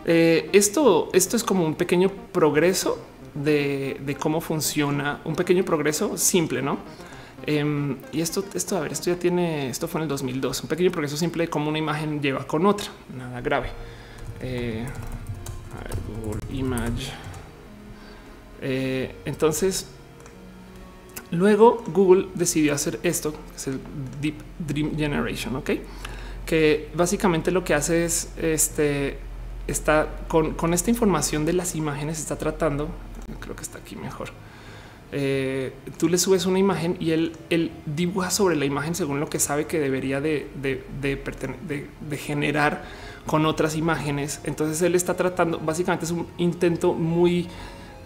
eh, 0.05 0.49
esto, 0.53 1.09
esto 1.13 1.37
es 1.37 1.43
como 1.43 1.65
un 1.65 1.75
pequeño 1.75 2.09
progreso 2.31 2.99
de, 3.35 4.17
cómo 4.19 4.41
funciona, 4.41 5.21
un 5.25 5.35
pequeño 5.35 5.63
progreso 5.63 6.17
simple, 6.17 6.61
¿no? 6.61 6.77
Em, 7.45 7.97
y 8.11 8.21
esto, 8.21 8.43
esto, 8.53 8.77
a 8.77 8.81
ver, 8.81 8.93
esto 8.93 9.09
ya 9.09 9.17
tiene, 9.17 9.69
esto 9.69 9.87
fue 9.87 9.99
en 9.99 10.03
el 10.03 10.09
2002, 10.09 10.61
un 10.63 10.69
pequeño 10.69 10.91
progreso 10.91 11.17
simple 11.17 11.43
de 11.45 11.49
cómo 11.49 11.69
una 11.69 11.77
imagen 11.77 12.21
lleva 12.21 12.45
con 12.45 12.65
otra, 12.65 12.87
nada 13.17 13.41
grave. 13.41 13.69
Eh, 14.41 14.85
a 15.77 15.87
ver, 15.87 15.97
Google 16.23 16.41
Image. 16.51 17.11
Eh, 18.61 19.15
entonces, 19.25 19.87
luego 21.31 21.83
Google 21.87 22.27
decidió 22.33 22.73
hacer 22.73 22.99
esto, 23.03 23.33
que 23.33 23.55
es 23.57 23.67
el 23.67 23.79
Deep 24.21 24.35
Dream 24.59 24.95
Generation, 24.95 25.55
¿ok? 25.57 25.71
Que 26.45 26.89
básicamente 26.93 27.51
lo 27.51 27.63
que 27.63 27.73
hace 27.73 28.05
es 28.05 28.31
este 28.37 29.17
está 29.67 30.07
con, 30.27 30.73
esta 30.73 30.89
información 30.89 31.45
de 31.45 31.53
las 31.53 31.75
imágenes, 31.75 32.19
está 32.19 32.37
tratando, 32.37 32.89
creo 33.39 33.55
que 33.55 33.63
está 33.63 33.79
aquí 33.79 33.95
mejor. 33.95 34.29
Eh, 35.15 35.71
tú 35.99 36.09
le 36.09 36.17
subes 36.17 36.47
una 36.47 36.57
imagen 36.57 36.97
y 36.99 37.11
él, 37.11 37.33
él, 37.51 37.71
dibuja 37.85 38.31
sobre 38.31 38.55
la 38.55 38.65
imagen 38.65 38.95
según 38.95 39.19
lo 39.19 39.29
que 39.29 39.37
sabe 39.37 39.67
que 39.67 39.79
debería 39.79 40.19
de, 40.19 40.47
de, 40.59 42.17
generar 42.17 42.83
con 43.27 43.45
otras 43.45 43.75
imágenes. 43.75 44.41
Entonces 44.43 44.81
él 44.81 44.95
está 44.95 45.15
tratando, 45.15 45.59
básicamente 45.59 46.05
es 46.05 46.11
un 46.11 46.27
intento 46.39 46.93
muy 46.93 47.47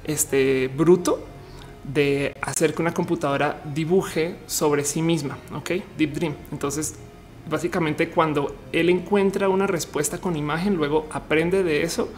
este, 0.04 0.68
bruto 0.68 1.26
de 1.86 2.36
hacer 2.42 2.74
que 2.74 2.82
una 2.82 2.94
computadora 2.94 3.62
dibuje 3.74 4.36
sobre 4.46 4.84
sí 4.84 5.02
misma. 5.02 5.38
Ok, 5.56 5.72
Deep 5.98 6.12
Dream. 6.14 6.36
Entonces 6.52 6.96
básicamente 7.50 8.10
cuando 8.10 8.54
él 8.74 8.90
encuentra 8.90 9.48
una 9.48 9.66
respuesta 9.66 10.18
con 10.18 10.36
imagen, 10.36 10.76
luego 10.76 11.08
aprende 11.12 11.64
de 11.64 11.84
eso 11.84 12.10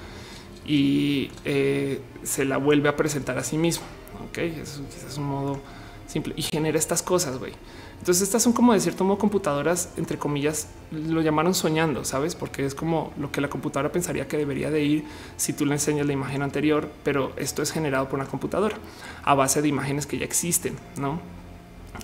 y 0.70 1.32
eh, 1.46 2.00
se 2.22 2.46
la 2.46 2.58
vuelve 2.58 2.90
a 2.90 2.96
presentar 2.96 3.40
a 3.40 3.44
sí 3.44 3.58
mismo. 3.58 3.84
Ok, 4.30 4.38
eso 4.38 4.82
es 5.08 5.18
un 5.18 5.24
modo 5.24 5.60
simple 6.06 6.36
y 6.38 6.44
genera 6.44 6.78
estas 6.78 7.02
cosas, 7.02 7.40
güey. 7.40 7.54
Entonces 7.98 8.22
estas 8.22 8.44
son 8.44 8.54
como 8.54 8.74
de 8.74 8.80
cierto 8.80 9.04
modo 9.04 9.18
computadoras, 9.18 9.90
entre 9.98 10.20
comillas, 10.20 10.68
lo 10.92 11.22
llamaron 11.22 11.56
soñando, 11.56 12.06
¿sabes? 12.06 12.36
Porque 12.36 12.66
es 12.66 12.76
como 12.76 13.12
lo 13.18 13.32
que 13.32 13.42
la 13.42 13.50
computadora 13.50 13.92
pensaría 13.92 14.28
que 14.28 14.38
debería 14.38 14.70
de 14.70 14.84
ir 14.84 15.06
si 15.38 15.54
tú 15.54 15.66
le 15.66 15.74
enseñas 15.74 16.06
la 16.06 16.14
imagen 16.14 16.44
anterior, 16.44 16.88
pero 17.04 17.34
esto 17.36 17.64
es 17.64 17.72
generado 17.72 18.08
por 18.08 18.20
una 18.20 18.30
computadora 18.30 18.78
a 19.24 19.34
base 19.34 19.64
de 19.64 19.68
imágenes 19.68 20.06
que 20.06 20.20
ya 20.20 20.26
existen, 20.26 20.76
¿no? 20.98 21.20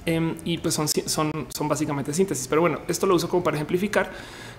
Em, 0.07 0.35
y 0.43 0.57
pues 0.57 0.73
son, 0.73 0.87
son, 0.87 1.31
son 1.49 1.67
básicamente 1.67 2.13
síntesis. 2.13 2.47
Pero 2.47 2.61
bueno, 2.61 2.79
esto 2.87 3.05
lo 3.05 3.15
uso 3.15 3.29
como 3.29 3.43
para 3.43 3.57
ejemplificar 3.57 4.11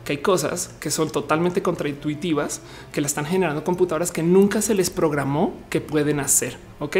que 0.06 0.12
hay 0.12 0.18
cosas 0.18 0.70
que 0.80 0.90
son 0.90 1.10
totalmente 1.10 1.62
contraintuitivas, 1.62 2.60
que 2.92 3.00
la 3.00 3.08
están 3.08 3.26
generando 3.26 3.64
computadoras 3.64 4.12
que 4.12 4.22
nunca 4.22 4.62
se 4.62 4.74
les 4.74 4.88
programó 4.88 5.54
que 5.68 5.80
pueden 5.80 6.20
hacer. 6.20 6.56
Ok. 6.78 6.96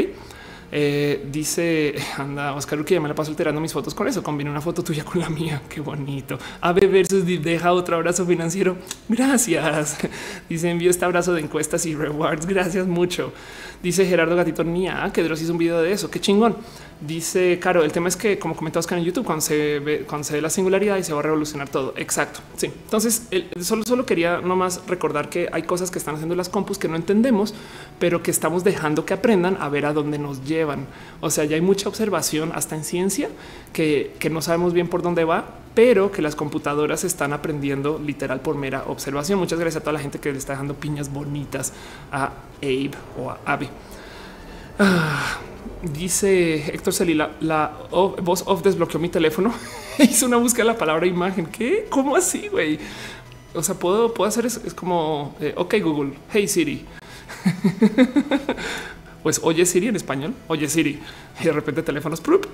Eh, 0.73 1.25
dice 1.31 1.95
anda 2.19 2.53
Oscar 2.55 2.85
que 2.85 2.95
ya 2.95 3.01
me 3.01 3.07
la 3.07 3.15
paso 3.15 3.31
alterando 3.31 3.61
mis 3.61 3.73
fotos 3.73 3.95
con 3.95 4.09
eso. 4.09 4.25
Combina 4.25 4.51
una 4.51 4.61
foto 4.61 4.83
tuya 4.83 5.05
con 5.05 5.21
la 5.21 5.31
mía. 5.31 5.63
Qué 5.69 5.81
bonito. 5.81 6.37
Ave 6.61 6.89
versus 6.89 7.25
deja 7.25 7.73
otro 7.73 7.97
abrazo 7.97 8.27
financiero. 8.27 8.77
Gracias. 9.09 9.97
Dice 10.49 10.69
envío 10.69 10.91
este 10.91 11.05
abrazo 11.05 11.33
de 11.33 11.43
encuestas 11.43 11.87
y 11.87 11.95
rewards. 11.95 12.45
Gracias 12.47 12.89
mucho. 12.89 13.33
Dice 13.83 14.05
Gerardo 14.05 14.35
Gatito 14.35 14.65
Nia 14.65 15.11
que 15.15 15.23
Dross 15.23 15.43
hizo 15.43 15.53
un 15.53 15.59
video 15.59 15.81
de 15.81 15.93
eso. 15.93 16.11
Qué 16.11 16.19
chingón. 16.19 16.57
Dice 17.01 17.59
Caro, 17.61 17.85
el 17.85 17.93
tema 17.93 18.09
es 18.09 18.17
que, 18.17 18.39
como 18.39 18.57
comentaba 18.57 18.81
Oscar 18.81 18.99
en 18.99 19.05
YouTube, 19.05 19.27
cuando 19.27 19.43
se 19.43 19.81
ve, 19.81 20.07
cuando 20.09 20.25
se 20.25 20.33
ve 20.33 20.41
la 20.41 20.49
singularidad 20.49 20.97
y 20.97 21.05
se 21.05 21.13
va 21.13 21.21
a 21.21 21.23
revolucionar 21.23 21.69
todo. 21.69 21.93
Exacto. 21.97 22.41
Sí. 22.57 22.67
Entonces, 22.67 23.29
solo, 23.61 23.83
solo 23.87 24.07
quería 24.07 24.41
nomás 24.41 24.81
recordar 24.87 25.29
que 25.29 25.51
hay 25.53 25.65
cosas 25.65 25.91
que 25.91 25.99
están 25.99 26.15
haciendo 26.15 26.35
las 26.35 26.49
compus 26.49 26.79
que 26.79 26.89
no 26.89 26.97
entendemos, 26.97 27.53
pero 27.99 28.23
que 28.23 28.31
estamos 28.31 28.65
dejando 28.65 29.05
que 29.05 29.13
aprendan 29.13 29.59
a 29.61 29.69
ver 29.69 29.85
a 29.85 29.93
dónde 29.93 30.19
nos 30.19 30.45
llevan. 30.47 30.87
O 31.21 31.29
sea, 31.29 31.45
ya 31.45 31.57
hay 31.57 31.61
mucha 31.61 31.87
observación 31.87 32.51
hasta 32.55 32.77
en 32.77 32.85
ciencia 32.85 33.29
que, 33.75 34.15
que 34.19 34.31
no 34.31 34.41
sabemos 34.41 34.73
bien 34.73 34.89
por 34.89 35.03
dónde 35.03 35.25
va, 35.25 35.45
pero 35.75 36.11
que 36.11 36.23
las 36.23 36.35
computadoras 36.35 37.05
están 37.05 37.35
aprendiendo 37.35 38.01
literal 38.03 38.41
por 38.41 38.57
mera 38.57 38.85
observación. 38.87 39.39
Muchas 39.39 39.61
gracias 39.61 39.83
a 39.83 39.85
toda 39.85 39.93
la 39.93 40.01
gente 40.01 40.19
que 40.19 40.33
le 40.33 40.39
está 40.39 40.55
dejando 40.55 40.73
piñas 40.73 41.13
bonitas 41.13 41.75
a 42.11 42.33
Abe 42.63 42.93
o 43.19 43.31
a 43.31 43.39
Abe. 43.45 43.69
Ah. 44.79 45.41
Dice 45.83 46.75
Héctor 46.75 46.95
Celila, 46.95 47.33
la 47.41 47.73
voz 47.91 48.45
off 48.47 48.63
desbloqueó 48.63 49.01
mi 49.01 49.09
teléfono. 49.09 49.53
Hizo 49.99 50.27
una 50.27 50.37
búsqueda 50.37 50.65
de 50.65 50.73
la 50.73 50.79
palabra 50.79 51.07
imagen. 51.07 51.47
¿Qué? 51.47 51.87
¿Cómo 51.91 52.17
así, 52.17 52.49
güey? 52.49 52.79
O 53.55 53.63
sea, 53.63 53.75
puedo, 53.75 54.13
puedo 54.13 54.29
hacer 54.29 54.47
es, 54.47 54.59
como, 54.75 55.35
eh, 55.41 55.55
ok 55.57 55.75
Google, 55.83 56.13
hey 56.33 56.47
Siri. 56.47 56.85
pues 59.23 59.41
oye 59.43 59.65
Siri 59.65 59.89
en 59.89 59.97
español, 59.97 60.35
oye 60.49 60.69
Siri. 60.69 61.01
Y 61.41 61.45
de 61.45 61.53
repente 61.53 61.83
teléfonos, 61.83 62.21
prup. 62.21 62.47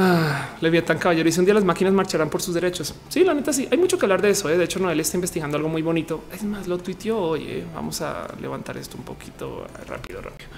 Ah, 0.00 0.50
tan 0.86 0.98
Caballero 0.98 1.26
dice 1.26 1.40
un 1.40 1.44
día 1.44 1.54
las 1.54 1.64
máquinas 1.64 1.92
marcharán 1.92 2.30
por 2.30 2.40
sus 2.40 2.54
derechos. 2.54 2.94
Sí, 3.08 3.24
la 3.24 3.34
neta 3.34 3.52
sí. 3.52 3.68
Hay 3.70 3.78
mucho 3.78 3.98
que 3.98 4.04
hablar 4.06 4.22
de 4.22 4.30
eso. 4.30 4.48
¿eh? 4.48 4.56
De 4.56 4.64
hecho, 4.64 4.78
Noel 4.78 5.00
está 5.00 5.16
investigando 5.16 5.56
algo 5.56 5.68
muy 5.68 5.82
bonito. 5.82 6.22
Es 6.32 6.44
más, 6.44 6.68
lo 6.68 6.78
tuiteó. 6.78 7.20
Oye, 7.20 7.64
vamos 7.74 8.00
a 8.00 8.28
levantar 8.40 8.76
esto 8.76 8.96
un 8.96 9.02
poquito 9.02 9.66
rápido, 9.88 10.22
rápido. 10.22 10.48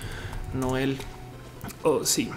Noel 0.52 0.98
Oh, 1.82 2.04
sí, 2.04 2.30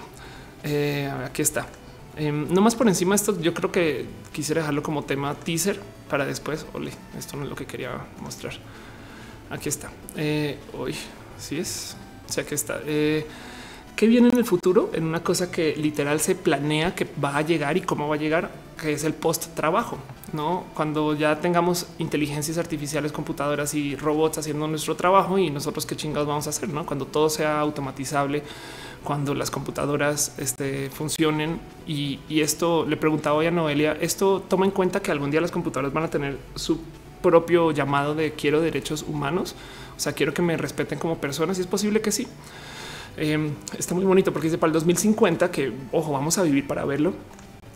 eh, 0.63 1.11
aquí 1.25 1.41
está. 1.41 1.67
Em, 2.15 2.47
no 2.53 2.61
más 2.61 2.75
por 2.75 2.87
encima 2.87 3.11
de 3.11 3.15
esto, 3.15 3.39
yo 3.39 3.53
creo 3.53 3.71
que 3.71 4.05
quisiera 4.31 4.61
dejarlo 4.61 4.83
como 4.83 5.03
tema 5.03 5.33
teaser 5.35 5.79
para 6.09 6.25
después. 6.25 6.65
Ole, 6.73 6.91
esto 7.17 7.37
no 7.37 7.43
es 7.43 7.49
lo 7.49 7.55
que 7.55 7.65
quería 7.65 7.91
mostrar. 8.21 8.53
Aquí 9.49 9.69
está. 9.69 9.89
Eh, 10.15 10.57
hoy 10.77 10.95
sí 11.37 11.57
es. 11.57 11.97
O 12.27 12.31
sea, 12.31 12.45
que 12.45 12.55
está. 12.55 12.79
Eh, 12.85 13.25
¿Qué 13.95 14.07
viene 14.07 14.29
en 14.29 14.37
el 14.37 14.45
futuro? 14.45 14.89
En 14.93 15.03
una 15.05 15.23
cosa 15.23 15.51
que 15.51 15.75
literal 15.75 16.19
se 16.19 16.35
planea 16.35 16.95
que 16.95 17.07
va 17.23 17.37
a 17.37 17.41
llegar 17.41 17.77
y 17.77 17.81
cómo 17.81 18.07
va 18.07 18.15
a 18.15 18.17
llegar, 18.17 18.49
que 18.79 18.93
es 18.93 19.03
el 19.03 19.13
post 19.13 19.53
trabajo. 19.55 19.97
No 20.33 20.65
cuando 20.73 21.13
ya 21.13 21.39
tengamos 21.39 21.85
inteligencias 21.99 22.57
artificiales, 22.57 23.11
computadoras 23.11 23.75
y 23.75 23.95
robots 23.95 24.39
haciendo 24.39 24.67
nuestro 24.67 24.95
trabajo 24.95 25.37
y 25.37 25.51
nosotros 25.51 25.85
qué 25.85 25.95
chingados 25.95 26.27
vamos 26.27 26.47
a 26.47 26.49
hacer, 26.49 26.69
no 26.69 26.87
cuando 26.87 27.05
todo 27.05 27.29
sea 27.29 27.59
automatizable 27.59 28.41
cuando 29.03 29.33
las 29.33 29.51
computadoras 29.51 30.33
este, 30.37 30.89
funcionen. 30.89 31.59
Y, 31.85 32.19
esto 32.29 32.85
le 32.85 32.97
preguntaba 32.97 33.37
hoy 33.37 33.45
a 33.45 33.51
Noelia, 33.51 33.97
esto 33.99 34.43
toma 34.47 34.65
en 34.65 34.71
cuenta 34.71 35.01
que 35.01 35.11
algún 35.11 35.31
día 35.31 35.41
las 35.41 35.51
computadoras 35.51 35.93
van 35.93 36.03
a 36.03 36.09
tener 36.09 36.37
su 36.55 36.79
propio 37.21 37.71
llamado 37.71 38.15
de 38.15 38.33
quiero 38.33 38.61
derechos 38.61 39.05
humanos. 39.07 39.55
O 39.95 39.99
sea, 39.99 40.13
quiero 40.13 40.33
que 40.33 40.41
me 40.41 40.57
respeten 40.57 40.99
como 40.99 41.17
personas 41.17 41.57
y 41.57 41.61
es 41.61 41.67
posible 41.67 42.01
que 42.01 42.11
sí. 42.11 42.27
Em, 43.15 43.51
está 43.77 43.93
muy 43.93 44.05
bonito 44.05 44.33
porque 44.33 44.47
dice 44.47 44.57
para 44.57 44.69
el 44.69 44.73
2050 44.73 45.51
que, 45.51 45.71
ojo, 45.91 46.11
vamos 46.11 46.37
a 46.37 46.43
vivir 46.43 46.67
para 46.67 46.83
verlo. 46.83 47.13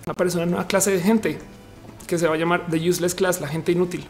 Aparece 0.05 0.37
una 0.37 0.47
nueva 0.47 0.67
clase 0.67 0.91
de 0.91 0.99
gente 0.99 1.39
que 2.07 2.17
se 2.17 2.27
va 2.27 2.35
a 2.35 2.37
llamar 2.37 2.67
The 2.69 2.89
Useless 2.89 3.13
Class, 3.13 3.41
la 3.41 3.47
gente 3.47 3.71
inútil. 3.71 4.05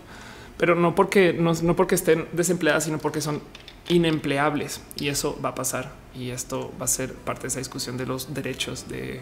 Pero 0.57 0.75
no 0.75 0.95
porque, 0.95 1.33
no, 1.33 1.53
no 1.53 1.75
porque 1.75 1.95
estén 1.95 2.27
desempleadas, 2.31 2.85
sino 2.85 2.97
porque 2.97 3.21
son 3.21 3.41
inempleables 3.89 4.81
y 4.97 5.07
eso 5.07 5.39
va 5.43 5.49
a 5.49 5.55
pasar 5.55 5.91
y 6.13 6.31
esto 6.31 6.73
va 6.79 6.85
a 6.85 6.87
ser 6.87 7.13
parte 7.13 7.43
de 7.43 7.47
esa 7.49 7.59
discusión 7.59 7.95
de 7.95 8.05
los 8.05 8.33
derechos 8.33 8.87
de, 8.89 9.21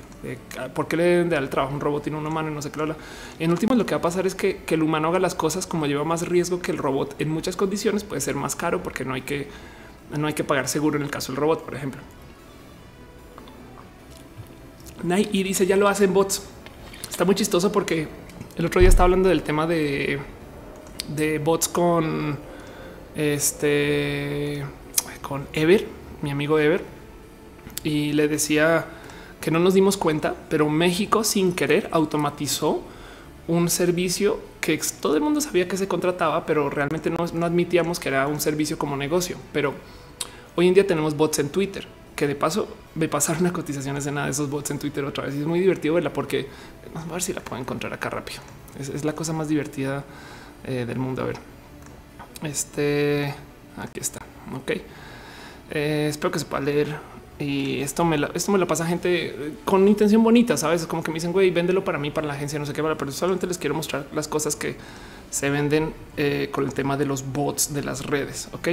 por 0.73 0.87
qué 0.87 0.97
le 0.97 1.03
deben 1.03 1.29
de 1.29 1.35
dar 1.35 1.43
el 1.43 1.49
trabajo 1.49 1.73
a 1.73 1.75
un 1.75 1.81
robot 1.81 2.07
y 2.07 2.11
no 2.11 2.19
un 2.19 2.27
humano 2.27 2.49
y 2.49 2.53
no 2.53 2.61
sé 2.61 2.71
qué 2.71 2.79
habla. 2.79 2.95
En 3.37 3.51
último, 3.51 3.75
lo 3.75 3.85
que 3.85 3.93
va 3.93 3.99
a 3.99 4.01
pasar 4.01 4.25
es 4.25 4.33
que, 4.33 4.63
que, 4.63 4.75
el 4.75 4.83
humano 4.83 5.09
haga 5.09 5.19
las 5.19 5.35
cosas 5.35 5.67
como 5.67 5.87
lleva 5.87 6.03
más 6.03 6.27
riesgo 6.27 6.61
que 6.61 6.71
el 6.71 6.77
robot 6.77 7.15
en 7.19 7.29
muchas 7.29 7.55
condiciones 7.55 8.03
puede 8.03 8.21
ser 8.21 8.35
más 8.35 8.55
caro 8.55 8.81
porque 8.81 9.03
no 9.03 9.13
hay 9.13 9.23
que 9.23 9.49
no 10.15 10.27
hay 10.27 10.33
que 10.33 10.43
pagar 10.43 10.67
seguro 10.67 10.97
en 10.97 11.03
el 11.03 11.09
caso 11.09 11.31
del 11.31 11.41
robot, 11.41 11.63
por 11.65 11.75
ejemplo. 11.75 12.01
y 15.31 15.43
dice 15.43 15.65
ya 15.65 15.75
lo 15.75 15.87
hacen 15.87 16.13
bots. 16.13 16.43
Está 17.09 17.25
muy 17.25 17.35
chistoso 17.35 17.71
porque 17.71 18.07
el 18.55 18.65
otro 18.65 18.79
día 18.79 18.89
estaba 18.89 19.05
hablando 19.05 19.29
del 19.29 19.43
tema 19.43 19.67
de, 19.67 20.19
de 21.09 21.39
bots 21.39 21.67
con 21.67 22.37
este 23.15 24.63
con 25.21 25.47
Ever, 25.53 25.87
mi 26.21 26.31
amigo 26.31 26.59
Ever, 26.59 26.83
y 27.83 28.13
le 28.13 28.27
decía 28.27 28.85
que 29.41 29.51
no 29.51 29.59
nos 29.59 29.73
dimos 29.73 29.97
cuenta, 29.97 30.35
pero 30.49 30.69
México 30.69 31.23
sin 31.23 31.53
querer 31.53 31.89
automatizó 31.91 32.81
un 33.47 33.69
servicio 33.69 34.39
que 34.59 34.79
todo 34.99 35.15
el 35.15 35.21
mundo 35.21 35.39
sabía 35.41 35.67
que 35.67 35.77
se 35.77 35.87
contrataba, 35.87 36.45
pero 36.45 36.69
realmente 36.69 37.11
no, 37.11 37.23
admitíamos 37.45 37.99
que 37.99 38.09
era 38.09 38.27
un 38.27 38.39
servicio 38.39 38.79
como 38.79 38.97
negocio. 38.97 39.37
Pero 39.53 39.73
hoy 40.55 40.67
en 40.67 40.73
día 40.73 40.87
tenemos 40.87 41.15
bots 41.15 41.39
en 41.39 41.49
Twitter, 41.49 41.87
que 42.15 42.27
de 42.27 42.35
paso 42.35 42.67
me 42.95 43.07
pasaron 43.07 43.45
a 43.45 43.53
cotizaciones 43.53 44.05
de 44.05 44.11
nada 44.11 44.25
de 44.25 44.31
esos 44.31 44.49
bots 44.49 44.71
en 44.71 44.79
Twitter 44.79 45.05
otra 45.05 45.25
vez. 45.25 45.35
Y 45.35 45.41
es 45.41 45.45
muy 45.45 45.59
divertido 45.59 45.93
verla 45.93 46.11
porque 46.11 46.47
vamos 46.93 47.09
a 47.09 47.13
ver 47.13 47.21
si 47.21 47.33
la 47.33 47.41
puedo 47.41 47.61
encontrar 47.61 47.93
acá 47.93 48.09
rápido. 48.09 48.41
Es, 48.79 49.05
la 49.05 49.13
cosa 49.13 49.33
más 49.33 49.47
divertida 49.47 50.03
eh, 50.63 50.85
del 50.87 50.97
mundo. 50.97 51.21
A 51.21 51.25
ver. 51.25 51.54
Este 52.43 53.33
aquí 53.77 53.99
está. 53.99 54.19
Ok. 54.53 54.71
Eh, 55.71 56.07
espero 56.09 56.31
que 56.31 56.39
se 56.39 56.45
pueda 56.45 56.63
leer. 56.63 57.15
Y 57.37 57.81
esto 57.81 58.05
me, 58.05 58.17
lo, 58.17 58.33
esto 58.33 58.51
me 58.53 58.57
lo 58.57 58.65
pasa 58.65 58.85
gente 58.85 59.53
con 59.65 59.85
intención 59.89 60.23
bonita, 60.23 60.55
sabes? 60.55 60.87
como 60.87 61.03
que 61.03 61.11
me 61.11 61.15
dicen, 61.15 61.33
güey, 61.33 61.51
véndelo 61.51 61.83
para 61.83 61.97
mí, 61.97 62.09
para 62.09 62.27
la 62.27 62.33
agencia, 62.33 62.57
no 62.57 62.65
sé 62.65 62.71
qué, 62.71 62.81
pero 62.81 63.11
solamente 63.11 63.45
les 63.45 63.57
quiero 63.57 63.75
mostrar 63.75 64.07
las 64.13 64.29
cosas 64.29 64.55
que 64.55 64.77
se 65.31 65.49
venden 65.49 65.93
eh, 66.15 66.47
con 66.53 66.63
el 66.63 66.73
tema 66.73 66.95
de 66.95 67.05
los 67.05 67.33
bots 67.33 67.73
de 67.73 67.83
las 67.83 68.05
redes. 68.05 68.47
Ok. 68.53 68.69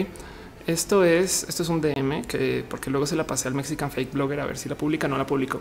Esto 0.66 1.02
es, 1.02 1.44
esto 1.48 1.64
es 1.64 1.68
un 1.68 1.80
DM 1.80 2.22
que 2.22 2.64
porque 2.68 2.88
luego 2.88 3.04
se 3.06 3.16
la 3.16 3.26
pasé 3.26 3.48
al 3.48 3.54
Mexican 3.54 3.90
Fake 3.90 4.12
Blogger 4.12 4.38
a 4.40 4.46
ver 4.46 4.56
si 4.56 4.68
la 4.68 4.76
publica 4.76 5.08
no 5.08 5.18
la 5.18 5.26
publico. 5.26 5.60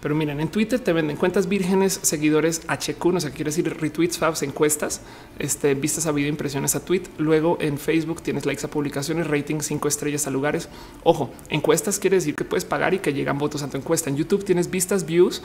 Pero 0.00 0.14
miren, 0.14 0.40
en 0.40 0.48
Twitter 0.48 0.80
te 0.80 0.92
venden 0.92 1.16
cuentas 1.16 1.48
vírgenes, 1.48 2.00
seguidores 2.02 2.62
HQ, 2.66 3.04
no 3.12 3.20
sé 3.20 3.30
quiere 3.32 3.50
decir 3.50 3.68
retweets, 3.78 4.16
fabs, 4.16 4.42
encuestas, 4.42 5.02
este, 5.38 5.74
vistas 5.74 6.06
a 6.06 6.12
video, 6.12 6.30
impresiones 6.30 6.74
a 6.76 6.84
tweet. 6.84 7.02
Luego 7.18 7.58
en 7.60 7.78
Facebook 7.78 8.22
tienes 8.22 8.46
likes 8.46 8.64
a 8.64 8.70
publicaciones, 8.70 9.26
rating 9.26 9.60
cinco 9.60 9.86
estrellas 9.86 10.26
a 10.26 10.30
lugares. 10.30 10.68
Ojo, 11.04 11.30
encuestas 11.50 11.98
quiere 11.98 12.16
decir 12.16 12.34
que 12.34 12.44
puedes 12.44 12.64
pagar 12.64 12.94
y 12.94 13.00
que 13.00 13.12
llegan 13.12 13.36
votos 13.36 13.62
a 13.62 13.68
tu 13.68 13.76
encuesta. 13.76 14.08
En 14.08 14.16
YouTube 14.16 14.44
tienes 14.44 14.70
vistas, 14.70 15.04
views, 15.04 15.42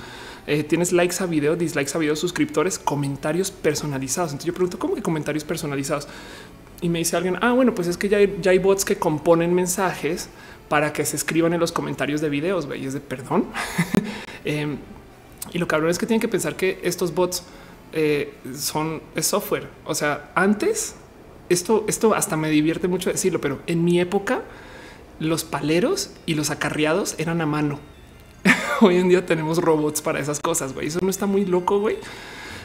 eh, 0.48 0.64
tienes 0.64 0.94
likes 0.94 1.18
a 1.20 1.26
video, 1.26 1.56
dislikes 1.58 1.92
a 1.96 1.98
video, 1.98 2.16
suscriptores, 2.16 2.80
comentarios 2.80 3.52
personalizados. 3.52 4.32
Entonces 4.32 4.48
yo 4.48 4.54
pregunto, 4.54 4.80
¿cómo 4.80 4.96
que 4.96 5.02
comentarios 5.02 5.44
personalizados? 5.44 6.08
Y 6.84 6.90
me 6.90 7.00
dice 7.00 7.16
alguien, 7.16 7.38
ah, 7.40 7.54
bueno, 7.54 7.74
pues 7.74 7.88
es 7.88 7.96
que 7.98 8.10
ya 8.10 8.18
hay, 8.18 8.38
ya 8.42 8.52
hay 8.52 8.60
bots 8.60 8.84
que 8.84 8.98
componen 8.98 9.54
mensajes 9.54 10.28
para 10.68 10.92
que 10.92 11.06
se 11.06 11.16
escriban 11.16 11.54
en 11.54 11.62
los 11.62 11.72
comentarios 11.72 12.20
de 12.20 12.28
videos. 12.28 12.68
Y 12.78 12.86
es 12.86 12.94
de 12.94 13.00
perdón. 13.00 13.46
Em, 14.46 14.78
y 15.54 15.58
lo 15.58 15.70
cabrón 15.70 15.90
es 15.90 15.98
que 15.98 16.06
tienen 16.06 16.20
que 16.20 16.28
pensar 16.28 16.58
que 16.58 16.82
estos 16.84 17.16
bots 17.16 17.44
eh, 17.94 18.34
son 18.54 19.02
software. 19.22 19.70
O 19.86 19.96
sea, 19.96 20.32
antes 20.36 20.96
esto, 21.48 21.86
esto 21.88 22.14
hasta 22.14 22.36
me 22.36 22.50
divierte 22.50 22.90
mucho 22.90 23.10
decirlo, 23.10 23.40
pero 23.40 23.62
en 23.66 23.86
mi 23.86 24.02
época 24.02 24.42
los 25.20 25.46
paleros 25.46 26.12
y 26.26 26.34
los 26.34 26.50
acarreados 26.50 27.16
eran 27.18 27.40
a 27.40 27.46
mano. 27.46 27.80
Hoy 28.82 28.98
en 28.98 29.08
día 29.08 29.26
tenemos 29.26 29.60
robots 29.60 30.02
para 30.02 30.20
esas 30.20 30.42
cosas. 30.42 30.74
Güey. 30.74 30.88
Eso 30.88 31.00
no 31.02 31.10
está 31.10 31.28
muy 31.28 31.46
loco, 31.46 31.80
güey. 31.80 31.96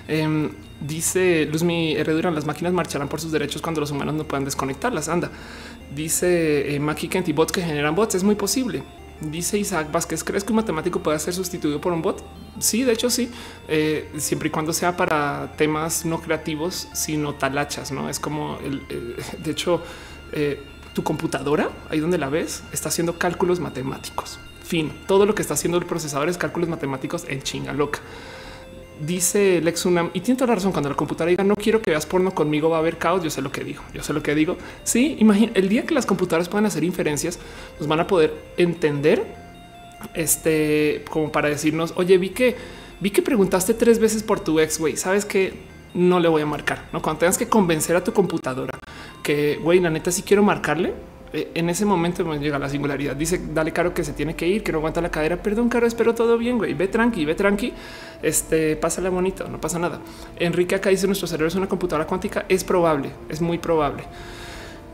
Em, 0.08 0.50
dice 0.80 1.46
Luzmi 1.52 1.94
Herrera, 1.94 2.30
las 2.30 2.46
máquinas 2.46 2.72
marcharán 2.72 3.08
por 3.08 3.20
sus 3.20 3.30
derechos 3.30 3.60
cuando 3.60 3.82
los 3.82 3.90
humanos 3.90 4.14
no 4.14 4.24
puedan 4.24 4.44
desconectarlas. 4.44 5.08
Anda, 5.08 5.30
dice 5.94 6.74
eh, 6.74 6.80
Maki 6.80 7.08
Kent 7.08 7.28
y 7.28 7.32
bots 7.32 7.52
que 7.52 7.62
generan 7.62 7.94
bots. 7.94 8.14
Es 8.14 8.24
muy 8.24 8.34
posible. 8.34 8.82
Dice 9.20 9.58
Isaac 9.58 9.90
Vázquez, 9.90 10.22
¿crees 10.22 10.44
que 10.44 10.52
un 10.52 10.56
matemático 10.56 11.02
puede 11.02 11.18
ser 11.18 11.34
sustituido 11.34 11.80
por 11.80 11.92
un 11.92 12.02
bot? 12.02 12.24
Sí, 12.60 12.84
de 12.84 12.92
hecho 12.92 13.10
sí, 13.10 13.28
eh, 13.66 14.08
siempre 14.16 14.48
y 14.48 14.50
cuando 14.52 14.72
sea 14.72 14.96
para 14.96 15.54
temas 15.56 16.04
no 16.04 16.20
creativos, 16.20 16.88
sino 16.94 17.34
talachas, 17.34 17.90
¿no? 17.90 18.08
Es 18.08 18.20
como, 18.20 18.58
el, 18.64 18.86
de 19.42 19.50
hecho, 19.50 19.82
eh, 20.30 20.62
tu 20.94 21.02
computadora, 21.02 21.68
ahí 21.90 21.98
donde 21.98 22.16
la 22.16 22.28
ves, 22.28 22.62
está 22.72 22.90
haciendo 22.90 23.18
cálculos 23.18 23.58
matemáticos. 23.58 24.38
Fin, 24.62 24.92
todo 25.08 25.26
lo 25.26 25.34
que 25.34 25.42
está 25.42 25.54
haciendo 25.54 25.78
el 25.78 25.86
procesador 25.86 26.28
es 26.28 26.38
cálculos 26.38 26.68
matemáticos 26.68 27.24
en 27.28 27.42
chinga 27.42 27.72
loca 27.72 28.00
dice 29.00 29.60
Lex 29.60 29.86
Unam 29.86 30.10
y 30.14 30.20
tiene 30.20 30.38
toda 30.38 30.48
la 30.48 30.54
razón. 30.56 30.72
Cuando 30.72 30.88
la 30.88 30.96
computadora 30.96 31.30
diga 31.30 31.44
no 31.44 31.54
quiero 31.54 31.80
que 31.80 31.90
veas 31.90 32.06
porno 32.06 32.34
conmigo, 32.34 32.70
va 32.70 32.76
a 32.76 32.80
haber 32.80 32.98
caos. 32.98 33.22
Yo 33.22 33.30
sé 33.30 33.42
lo 33.42 33.52
que 33.52 33.64
digo. 33.64 33.82
Yo 33.94 34.02
sé 34.02 34.12
lo 34.12 34.22
que 34.22 34.34
digo. 34.34 34.56
Sí, 34.84 35.16
imagina 35.18 35.52
el 35.54 35.68
día 35.68 35.84
que 35.86 35.94
las 35.94 36.06
computadoras 36.06 36.48
puedan 36.48 36.66
hacer 36.66 36.84
inferencias, 36.84 37.38
nos 37.78 37.88
van 37.88 38.00
a 38.00 38.06
poder 38.06 38.34
entender 38.56 39.24
este 40.14 41.04
como 41.10 41.32
para 41.32 41.48
decirnos, 41.48 41.92
oye, 41.96 42.18
vi 42.18 42.30
que 42.30 42.56
vi 43.00 43.10
que 43.10 43.22
preguntaste 43.22 43.74
tres 43.74 43.98
veces 43.98 44.22
por 44.22 44.40
tu 44.40 44.60
ex. 44.60 44.78
Güey, 44.78 44.96
sabes 44.96 45.24
que 45.24 45.54
no 45.94 46.20
le 46.20 46.28
voy 46.28 46.42
a 46.42 46.46
marcar. 46.46 46.88
No, 46.92 47.02
cuando 47.02 47.20
tengas 47.20 47.38
que 47.38 47.48
convencer 47.48 47.96
a 47.96 48.04
tu 48.04 48.12
computadora 48.12 48.78
que 49.28 49.56
güey, 49.56 49.78
la 49.80 49.90
neta, 49.90 50.10
si 50.10 50.22
quiero 50.22 50.42
marcarle, 50.42 50.94
en 51.32 51.68
ese 51.68 51.84
momento 51.84 52.24
me 52.24 52.38
llega 52.38 52.58
la 52.58 52.68
singularidad. 52.68 53.14
Dice, 53.14 53.40
dale 53.52 53.72
caro 53.72 53.92
que 53.92 54.02
se 54.04 54.12
tiene 54.12 54.34
que 54.34 54.46
ir, 54.46 54.62
que 54.62 54.72
no 54.72 54.78
aguanta 54.78 55.00
la 55.00 55.10
cadera. 55.10 55.36
Perdón, 55.42 55.68
caro, 55.68 55.86
espero 55.86 56.14
todo 56.14 56.38
bien, 56.38 56.58
güey. 56.58 56.74
Ve 56.74 56.88
tranqui, 56.88 57.24
ve 57.24 57.34
tranqui. 57.34 57.72
Este 58.22 58.76
pásale 58.76 59.08
bonito, 59.08 59.48
no 59.48 59.60
pasa 59.60 59.78
nada. 59.78 60.00
Enrique 60.38 60.74
acá 60.74 60.90
dice 60.90 61.06
nuestro 61.06 61.28
cerebro 61.28 61.48
es 61.48 61.54
una 61.54 61.68
computadora 61.68 62.06
cuántica. 62.06 62.46
Es 62.48 62.64
probable, 62.64 63.10
es 63.28 63.40
muy 63.40 63.58
probable. 63.58 64.04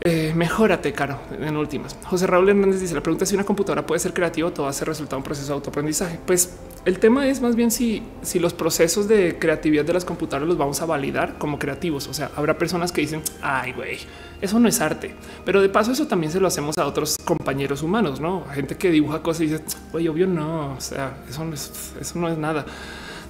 Eh, 0.01 0.33
mejórate, 0.35 0.93
caro, 0.93 1.19
en 1.39 1.57
últimas. 1.57 1.97
José 2.03 2.27
Raúl 2.27 2.49
Hernández 2.49 2.79
dice: 2.79 2.93
La 2.93 3.01
pregunta 3.01 3.23
es 3.23 3.29
si 3.29 3.35
una 3.35 3.43
computadora 3.43 3.85
puede 3.87 3.99
ser 3.99 4.13
creativa 4.13 4.49
o 4.49 4.51
todo 4.53 4.67
hace 4.67 4.85
resultado 4.85 5.17
un 5.17 5.23
proceso 5.23 5.47
de 5.47 5.53
autoaprendizaje. 5.53 6.19
Pues 6.25 6.57
el 6.85 6.99
tema 6.99 7.27
es 7.27 7.41
más 7.41 7.55
bien 7.55 7.71
si, 7.71 8.03
si 8.21 8.37
los 8.37 8.53
procesos 8.53 9.07
de 9.07 9.39
creatividad 9.39 9.83
de 9.83 9.93
las 9.93 10.05
computadoras 10.05 10.47
los 10.47 10.57
vamos 10.59 10.79
a 10.81 10.85
validar 10.85 11.39
como 11.39 11.57
creativos. 11.57 12.07
O 12.07 12.13
sea, 12.13 12.29
habrá 12.35 12.55
personas 12.55 12.91
que 12.91 13.01
dicen: 13.01 13.23
Ay, 13.41 13.71
güey, 13.71 13.97
eso 14.45 14.59
no 14.59 14.67
es 14.67 14.81
arte. 14.81 15.15
Pero 15.43 15.61
de 15.61 15.69
paso, 15.69 15.91
eso 15.91 16.07
también 16.07 16.31
se 16.31 16.39
lo 16.39 16.47
hacemos 16.47 16.77
a 16.77 16.85
otros 16.85 17.17
compañeros 17.23 17.83
humanos, 17.83 18.19
no 18.19 18.45
gente 18.53 18.77
que 18.77 18.89
dibuja 18.91 19.21
cosas 19.21 19.41
y 19.41 19.47
dice: 19.47 19.63
Oye, 19.93 20.09
obvio, 20.09 20.27
no. 20.27 20.73
O 20.73 20.81
sea, 20.81 21.17
eso 21.29 21.43
no 21.43 21.53
es, 21.53 21.93
eso 21.99 22.19
no 22.19 22.27
es 22.29 22.37
nada. 22.37 22.65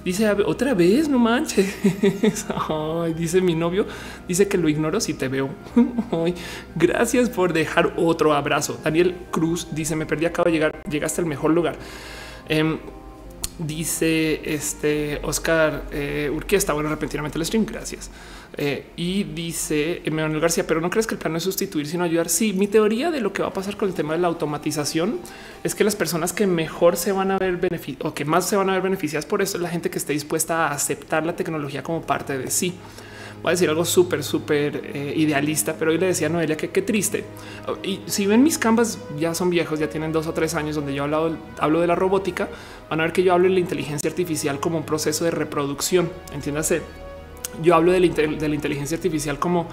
Dice 0.04 0.30
otra 0.30 0.72
vez, 0.72 1.08
no 1.08 1.18
manches. 1.18 1.74
dice 3.16 3.40
mi 3.40 3.56
novio, 3.56 3.86
dice 4.28 4.46
que 4.46 4.56
lo 4.56 4.68
ignoro 4.68 5.00
si 5.00 5.14
te 5.14 5.26
veo. 5.26 5.50
gracias 6.76 7.28
por 7.28 7.52
dejar 7.52 7.92
otro 7.96 8.32
abrazo. 8.32 8.78
Daniel 8.84 9.16
Cruz 9.32 9.68
dice: 9.72 9.96
Me 9.96 10.06
perdí, 10.06 10.26
acabo 10.26 10.46
de 10.46 10.52
llegar, 10.52 10.82
llegaste 10.88 11.20
al 11.20 11.26
mejor 11.26 11.50
lugar. 11.50 11.76
Em, 12.48 12.78
dice 13.58 14.40
este 14.44 15.20
Oscar 15.22 15.84
eh, 15.90 16.30
Urquiesta. 16.34 16.72
Bueno, 16.72 16.88
repentinamente 16.88 17.38
el 17.38 17.44
stream. 17.44 17.66
Gracias. 17.66 18.10
Eh, 18.58 18.86
y 18.96 19.24
dice 19.24 20.00
Emanuel 20.04 20.40
García, 20.40 20.66
pero 20.66 20.80
no 20.80 20.88
crees 20.88 21.06
que 21.06 21.14
el 21.14 21.18
plan 21.18 21.36
es 21.36 21.42
sustituir, 21.42 21.86
sino 21.86 22.04
ayudar. 22.04 22.28
Sí, 22.28 22.52
mi 22.54 22.66
teoría 22.66 23.10
de 23.10 23.20
lo 23.20 23.32
que 23.32 23.42
va 23.42 23.48
a 23.48 23.52
pasar 23.52 23.76
con 23.76 23.88
el 23.88 23.94
tema 23.94 24.14
de 24.14 24.20
la 24.20 24.28
automatización 24.28 25.18
es 25.62 25.74
que 25.74 25.84
las 25.84 25.94
personas 25.94 26.32
que 26.32 26.46
mejor 26.46 26.96
se 26.96 27.12
van 27.12 27.30
a 27.30 27.38
ver 27.38 27.56
beneficiadas 27.58 28.06
o 28.06 28.14
que 28.14 28.24
más 28.24 28.48
se 28.48 28.56
van 28.56 28.70
a 28.70 28.72
ver 28.72 28.82
beneficiadas 28.82 29.26
por 29.26 29.42
eso 29.42 29.58
es 29.58 29.62
la 29.62 29.68
gente 29.68 29.90
que 29.90 29.98
esté 29.98 30.12
dispuesta 30.14 30.68
a 30.68 30.72
aceptar 30.72 31.26
la 31.26 31.36
tecnología 31.36 31.82
como 31.82 32.02
parte 32.02 32.38
de 32.38 32.50
sí. 32.50 32.74
Voy 33.42 33.50
a 33.50 33.52
decir 33.52 33.68
algo 33.68 33.84
súper, 33.84 34.24
súper 34.24 34.90
eh, 34.94 35.12
idealista, 35.16 35.74
pero 35.78 35.90
hoy 35.90 35.98
le 35.98 36.06
decía 36.06 36.28
a 36.28 36.30
Noelia 36.30 36.56
que 36.56 36.70
qué 36.70 36.82
triste. 36.82 37.24
Y 37.82 38.00
si 38.06 38.26
ven 38.26 38.42
mis 38.42 38.58
canvas 38.58 38.98
ya 39.18 39.34
son 39.34 39.50
viejos, 39.50 39.78
ya 39.78 39.90
tienen 39.90 40.10
dos 40.10 40.26
o 40.26 40.32
tres 40.32 40.54
años 40.54 40.74
donde 40.74 40.94
yo 40.94 41.04
hablado, 41.04 41.36
hablo 41.58 41.80
de 41.80 41.86
la 41.86 41.94
robótica, 41.94 42.48
van 42.88 43.00
a 43.00 43.04
ver 43.04 43.12
que 43.12 43.22
yo 43.22 43.32
hablo 43.32 43.48
de 43.48 43.54
la 43.54 43.60
inteligencia 43.60 44.08
artificial 44.08 44.60
como 44.60 44.78
un 44.78 44.84
proceso 44.84 45.24
de 45.24 45.30
reproducción. 45.30 46.10
Entiéndase, 46.32 46.82
yo 47.62 47.74
hablo 47.74 47.92
de 47.92 48.00
la, 48.00 48.06
inteligencia 48.54 48.96
artificial 48.96 49.38
como 49.38 49.66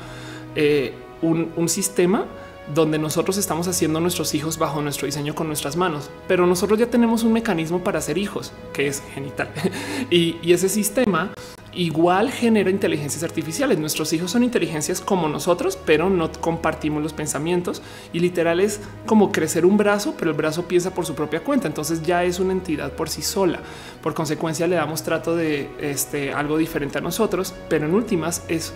eh, 0.55 0.93
un, 1.21 1.69
sistema 1.69 2.25
donde 2.73 2.97
nosotros 2.97 3.37
estamos 3.37 3.67
haciendo 3.67 3.99
nuestros 3.99 4.33
hijos 4.33 4.57
bajo 4.57 4.81
nuestro 4.81 5.05
diseño 5.05 5.35
con 5.35 5.47
nuestras 5.47 5.75
manos, 5.75 6.09
pero 6.27 6.47
nosotros 6.47 6.79
ya 6.79 6.87
tenemos 6.87 7.23
un 7.23 7.33
mecanismo 7.33 7.83
para 7.83 7.99
hacer 7.99 8.17
hijos 8.17 8.53
que 8.71 8.87
es 8.87 9.03
genital 9.13 9.49
y, 10.09 10.37
y 10.41 10.53
ese 10.53 10.69
sistema 10.69 11.33
igual 11.75 12.31
genera 12.31 12.69
inteligencias 12.69 13.23
artificiales. 13.23 13.79
Nuestros 13.79 14.13
hijos 14.13 14.31
son 14.31 14.43
inteligencias 14.43 15.01
como 15.01 15.27
nosotros, 15.27 15.77
pero 15.85 16.09
no 16.09 16.31
compartimos 16.31 17.01
los 17.01 17.13
pensamientos 17.13 17.81
y 18.11 18.19
literal 18.19 18.59
es 18.59 18.79
como 19.05 19.31
crecer 19.31 19.65
un 19.65 19.77
brazo, 19.77 20.15
pero 20.17 20.31
el 20.31 20.37
brazo 20.37 20.67
piensa 20.67 20.93
por 20.93 21.05
su 21.05 21.15
propia 21.15 21.43
cuenta. 21.43 21.67
Entonces 21.67 22.03
ya 22.03 22.23
es 22.23 22.39
una 22.39 22.53
entidad 22.53 22.93
por 22.93 23.09
sí 23.09 23.21
sola. 23.21 23.59
Por 24.01 24.13
consecuencia 24.13 24.67
le 24.67 24.75
damos 24.75 25.03
trato 25.03 25.35
de 25.35 25.69
este, 25.79 26.33
algo 26.33 26.57
diferente 26.57 26.97
a 26.97 27.01
nosotros, 27.01 27.53
pero 27.69 27.85
en 27.85 27.93
últimas 27.93 28.43
es 28.47 28.73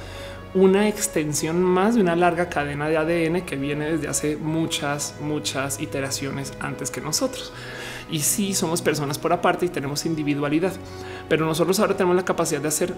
una 0.54 0.88
extensión 0.88 1.62
más 1.62 1.96
de 1.96 2.02
una 2.02 2.16
larga 2.16 2.50
cadena 2.50 2.90
de 2.90 2.98
ADN 2.98 3.42
que 3.42 3.58
viene 3.58 3.92
desde 3.92 4.08
hace 4.08 4.38
muchas, 4.38 5.16
muchas 5.22 5.80
iteraciones 5.80 6.54
antes 6.60 6.90
que 6.90 7.02
nosotros. 7.02 7.52
Y 8.10 8.20
sí 8.20 8.54
somos 8.54 8.82
personas 8.82 9.20
por 9.20 9.34
aparte 9.34 9.66
y 9.66 9.70
tenemos 9.70 10.06
individualidad 10.06 10.72
pero 11.30 11.46
nosotros 11.46 11.80
ahora 11.80 11.96
tenemos 11.96 12.16
la 12.16 12.26
capacidad 12.26 12.62
de 12.62 12.68
hacer 12.68 12.94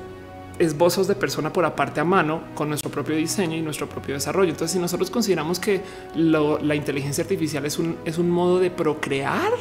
esbozos 0.59 1.07
de 1.07 1.15
persona 1.15 1.51
por 1.51 1.65
aparte 1.65 1.99
a 1.99 2.03
mano 2.03 2.41
con 2.53 2.69
nuestro 2.69 2.91
propio 2.91 3.15
diseño 3.15 3.55
y 3.55 3.61
nuestro 3.61 3.88
propio 3.88 4.15
desarrollo. 4.15 4.51
Entonces, 4.51 4.73
si 4.73 4.80
nosotros 4.80 5.09
consideramos 5.09 5.59
que 5.59 5.82
la 6.15 6.75
inteligencia 6.75 7.23
artificial 7.23 7.65
es 7.65 7.80
un, 7.80 7.97
es 8.05 8.17
un 8.17 8.30
modo 8.30 8.59
de 8.59 8.69
procrear, 8.69 9.53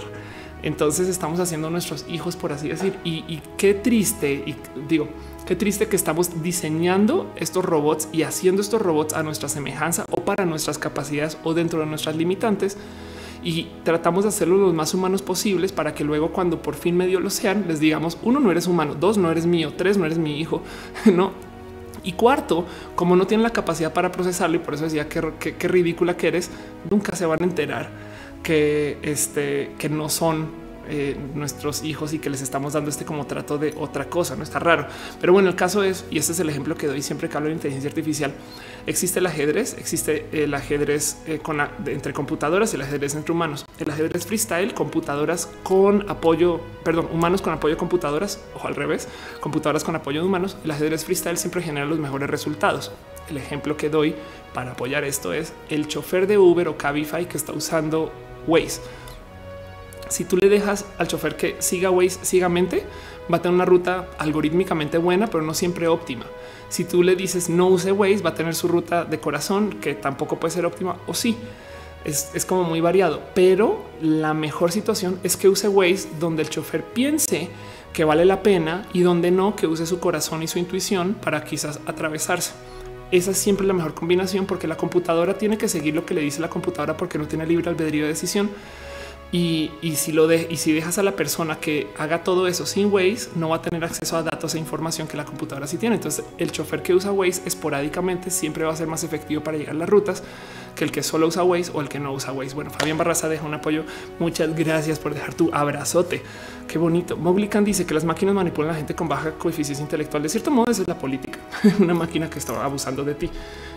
entonces 0.63 1.07
estamos 1.09 1.39
haciendo 1.39 1.71
nuestros 1.71 2.05
hijos, 2.09 2.37
por 2.37 2.53
así 2.53 2.69
decir. 2.69 2.95
Y, 3.05 3.25
y 3.29 3.41
qué 3.57 3.75
triste, 3.75 4.33
y 4.33 4.57
digo, 4.89 5.09
qué 5.47 5.55
triste 5.55 5.87
que 5.87 5.97
estamos 5.97 6.43
diseñando 6.43 7.33
estos 7.37 7.65
robots 7.65 8.09
y 8.13 8.23
haciendo 8.23 8.61
estos 8.61 8.83
robots 8.83 9.15
a 9.15 9.23
nuestra 9.23 9.49
semejanza 9.49 10.05
o 10.11 10.25
para 10.25 10.45
nuestras 10.45 10.79
capacidades 10.79 11.39
o 11.45 11.55
dentro 11.55 11.79
de 11.81 11.87
nuestras 11.87 12.17
limitantes 12.17 12.77
y 13.43 13.69
tratamos 13.85 14.25
de 14.25 14.29
hacerlo 14.29 14.57
lo 14.57 14.73
más 14.73 14.95
humanos 14.95 15.23
posibles 15.23 15.73
para 15.73 15.95
que 15.95 16.05
luego 16.05 16.33
cuando 16.33 16.61
por 16.61 16.75
fin 16.75 16.97
medio 16.97 17.21
lo 17.21 17.31
sean, 17.31 17.65
les 17.69 17.81
digamos, 17.81 18.19
uno, 18.23 18.41
no 18.41 18.51
eres 18.51 18.67
humano, 18.67 18.95
dos, 18.95 19.19
no 19.19 19.31
eres 19.31 19.47
mío, 19.47 19.75
tres, 19.77 19.97
no 19.97 20.07
eres 20.07 20.19
mi 20.19 20.41
hijo, 20.41 20.63
no. 21.15 21.33
Y 22.05 22.13
cuarto, 22.13 22.65
como 22.95 23.17
no 23.17 23.27
tienen 23.27 23.43
la 23.43 23.51
capacidad 23.51 23.93
para 23.93 24.13
procesarlo 24.13 24.57
y 24.57 24.61
por 24.61 24.75
eso 24.75 24.85
decía 24.85 25.09
que, 25.09 25.69
ridícula 25.69 26.17
que 26.17 26.29
eres, 26.29 26.51
nunca 26.91 27.17
se 27.17 27.27
van 27.27 27.43
a 27.43 27.45
enterar 27.45 27.91
que, 28.43 28.99
este, 29.03 29.73
que 29.79 29.89
no 29.89 30.09
son 30.09 30.68
eh, 30.89 31.17
nuestros 31.35 31.83
hijos 31.85 32.13
y 32.13 32.19
que 32.19 32.31
les 32.31 32.43
estamos 32.43 32.73
dando 32.73 32.91
este 32.91 33.05
como 33.05 33.27
trato 33.27 33.59
de 33.59 33.75
otra 33.79 34.09
cosa. 34.09 34.37
No 34.37 34.43
está 34.43 34.59
raro, 34.59 34.87
pero 35.21 35.33
bueno, 35.33 35.49
el 35.49 35.55
caso 35.55 35.83
es, 35.83 36.05
y 36.11 36.19
este 36.19 36.33
es 36.33 36.41
el 36.41 36.49
ejemplo 36.49 36.77
que 36.77 36.87
doy 36.87 37.03
siempre 37.03 37.29
que 37.29 37.37
hablo 37.37 37.49
de 37.49 37.55
inteligencia 37.55 37.89
artificial. 37.89 38.33
Existe 38.87 39.19
el 39.19 39.27
ajedrez, 39.27 39.77
existe 39.79 40.27
el 40.33 40.55
ajedrez 40.55 41.19
eh, 41.27 41.41
con 41.41 41.61
entre 41.87 42.13
computadoras 42.13 42.73
y 42.73 42.77
el 42.77 42.83
ajedrez 42.83 43.15
entre 43.15 43.33
humanos. 43.33 43.67
El 43.79 43.91
ajedrez 43.91 44.27
freestyle, 44.27 44.75
computadoras 44.75 45.49
con 45.63 46.09
apoyo, 46.09 46.61
perdón, 46.85 47.09
humanos 47.13 47.43
con 47.43 47.53
apoyo 47.53 47.75
de 47.75 47.79
computadoras 47.79 48.41
o 48.55 48.67
al 48.67 48.75
revés, 48.75 49.09
computadoras 49.41 49.85
con 49.85 49.95
apoyo 49.95 50.21
de 50.21 50.27
humanos. 50.27 50.57
El 50.65 50.71
ajedrez 50.71 51.05
freestyle 51.05 51.37
siempre 51.37 51.63
genera 51.63 51.87
los 51.87 51.99
mejores 51.99 52.31
resultados. 52.31 52.93
El 53.29 53.37
ejemplo 53.37 53.77
que 53.77 53.91
doy 53.91 54.15
para 54.55 54.73
apoyar 54.73 55.05
esto 55.05 55.33
es 55.33 55.53
el 55.69 55.87
chofer 55.87 56.27
de 56.27 56.39
Uber 56.39 56.69
o 56.69 56.79
Cabify 56.79 57.29
que 57.29 57.37
está 57.37 57.53
usando 57.53 58.11
Waze 58.47 58.81
si 60.09 60.25
tú 60.25 60.37
le 60.37 60.49
dejas 60.49 60.85
al 60.99 61.09
chofer 61.09 61.37
que 61.37 61.57
siga 61.61 61.91
Waze 61.91 62.19
ciegamente, 62.23 62.85
va 63.33 63.39
a 63.39 63.43
tener 63.43 63.55
una 63.55 63.65
ruta 63.65 64.09
algorítmicamente 64.19 64.99
buena, 64.99 65.27
pero 65.29 65.45
no 65.45 65.55
siempre 65.55 65.89
óptima. 65.89 66.27
Si 66.69 66.85
tú 66.85 67.03
le 67.03 67.17
dices 67.17 67.49
no 67.49 67.69
use 67.69 67.93
Waze, 67.93 68.23
va 68.23 68.31
a 68.31 68.35
tener 68.35 68.55
su 68.55 68.69
ruta 68.69 69.05
de 69.05 69.19
corazón 69.19 69.71
que 69.81 69.95
tampoco 69.95 70.39
puede 70.39 70.55
ser 70.55 70.67
óptima 70.67 70.97
o 71.07 71.15
sí. 71.15 71.37
Es, 72.05 72.31
es, 72.33 72.47
como 72.47 72.63
muy 72.63 72.81
variado, 72.81 73.21
pero 73.35 73.85
la 74.01 74.33
mejor 74.33 74.71
situación 74.71 75.19
es 75.25 75.37
que 75.37 75.49
use 75.49 75.69
Waze 75.69 76.09
donde 76.21 76.43
el 76.43 76.49
chofer 76.49 76.85
piense 76.85 77.51
que 77.93 78.05
vale 78.05 78.25
la 78.25 78.43
pena 78.43 78.87
y 78.93 79.01
donde 79.01 79.31
no, 79.31 79.57
que 79.57 79.67
use 79.67 79.85
su 79.85 79.99
corazón 79.99 80.43
y 80.43 80.47
su 80.47 80.59
intuición 80.59 81.15
para 81.15 81.45
quizás 81.45 81.81
atravesarse. 81.87 82.53
Esa 83.11 83.31
es 83.31 83.39
siempre 83.39 83.67
la 83.67 83.73
mejor 83.73 83.95
combinación 83.95 84.47
porque 84.47 84.67
la 84.67 84.77
computadora 84.77 85.39
tiene 85.39 85.59
que 85.59 85.67
seguir 85.67 85.95
lo 85.95 86.05
que 86.05 86.15
le 86.15 86.21
dice 86.21 86.41
la 86.41 86.51
computadora 86.51 86.97
porque 86.97 87.19
no 87.19 87.27
tiene 87.27 87.47
libre 87.47 87.71
albedrío 87.71 88.03
de 88.03 88.11
decisión 88.11 88.51
y, 89.31 89.71
si 89.97 90.13
lo 90.13 90.33
y 90.33 90.57
si 90.57 90.73
dejas 90.73 90.97
a 90.97 91.03
la 91.03 91.13
persona 91.13 91.61
que 91.61 91.89
haga 91.99 92.25
todo 92.25 92.47
eso 92.47 92.65
sin 92.65 92.91
Waze, 92.91 93.29
no 93.37 93.51
va 93.51 93.57
a 93.57 93.63
tener 93.63 93.85
acceso 93.85 94.17
a 94.17 94.23
datos 94.23 94.55
e 94.55 94.59
información 94.59 95.07
que 95.07 95.19
la 95.19 95.27
computadora 95.27 95.67
sí 95.67 95.77
tiene. 95.77 95.97
Entonces, 95.97 96.25
el 96.39 96.51
chofer 96.51 96.83
que 96.83 96.95
usa 96.95 97.13
Waze 97.13 97.43
esporádicamente 97.45 98.31
siempre 98.31 98.65
va 98.65 98.73
a 98.73 98.77
ser 98.77 98.87
más 98.87 99.05
efectivo 99.05 99.43
para 99.43 99.59
llegar 99.59 99.75
a 99.75 99.79
las 99.79 99.89
rutas 99.89 100.23
que 100.75 100.85
el 100.85 100.93
que 100.93 101.03
solo 101.03 101.27
usa 101.27 101.43
Waze 101.43 101.73
o 101.75 101.83
el 101.83 101.91
que 101.91 101.99
no 101.99 102.13
usa 102.15 102.33
Waze. 102.33 102.55
Bueno, 102.55 102.71
Fabián 102.71 102.97
Barraza 102.97 103.29
deja 103.29 103.45
un 103.45 103.53
apoyo. 103.53 103.85
Muchas 104.19 104.57
gracias 104.57 104.99
por 104.99 105.13
dejar 105.13 105.35
tu 105.35 105.53
abrazote. 105.53 106.23
Qué 106.67 106.79
bonito. 106.79 107.19
Moglican 107.19 107.65
dice 107.65 107.85
que 107.85 107.93
las 107.93 108.05
máquinas 108.05 108.35
manipulan 108.35 108.71
a 108.71 108.73
la 108.73 108.79
gente 108.79 108.95
con 108.95 109.09
baja 109.09 109.33
coeficiencia 109.33 109.83
intelectual. 109.83 110.23
De 110.23 110.31
cierto 110.31 110.51
modo, 110.51 110.71
esa 110.71 110.83
es 110.83 110.89
la 110.89 110.99
política. 110.99 111.39
Una 111.81 111.93
máquina 111.93 112.31
que 112.31 112.39
está 112.39 112.65
abusando 112.65 113.05
de 113.05 113.15
ti. 113.15 113.31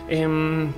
Em, 0.07 0.71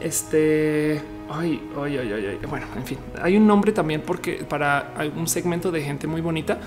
este 0.00 1.15
Ay, 1.28 1.60
ay, 1.82 1.98
ay, 1.98 2.12
ay, 2.12 2.38
Bueno, 2.48 2.66
en 2.76 2.84
fin, 2.84 2.98
hay 3.20 3.36
un 3.36 3.46
nombre 3.46 3.72
también 3.72 4.02
porque 4.02 4.44
para 4.48 4.92
un 5.16 5.26
segmento 5.26 5.72
de 5.72 5.82
gente 5.82 6.06
muy 6.06 6.20
bonita 6.20 6.58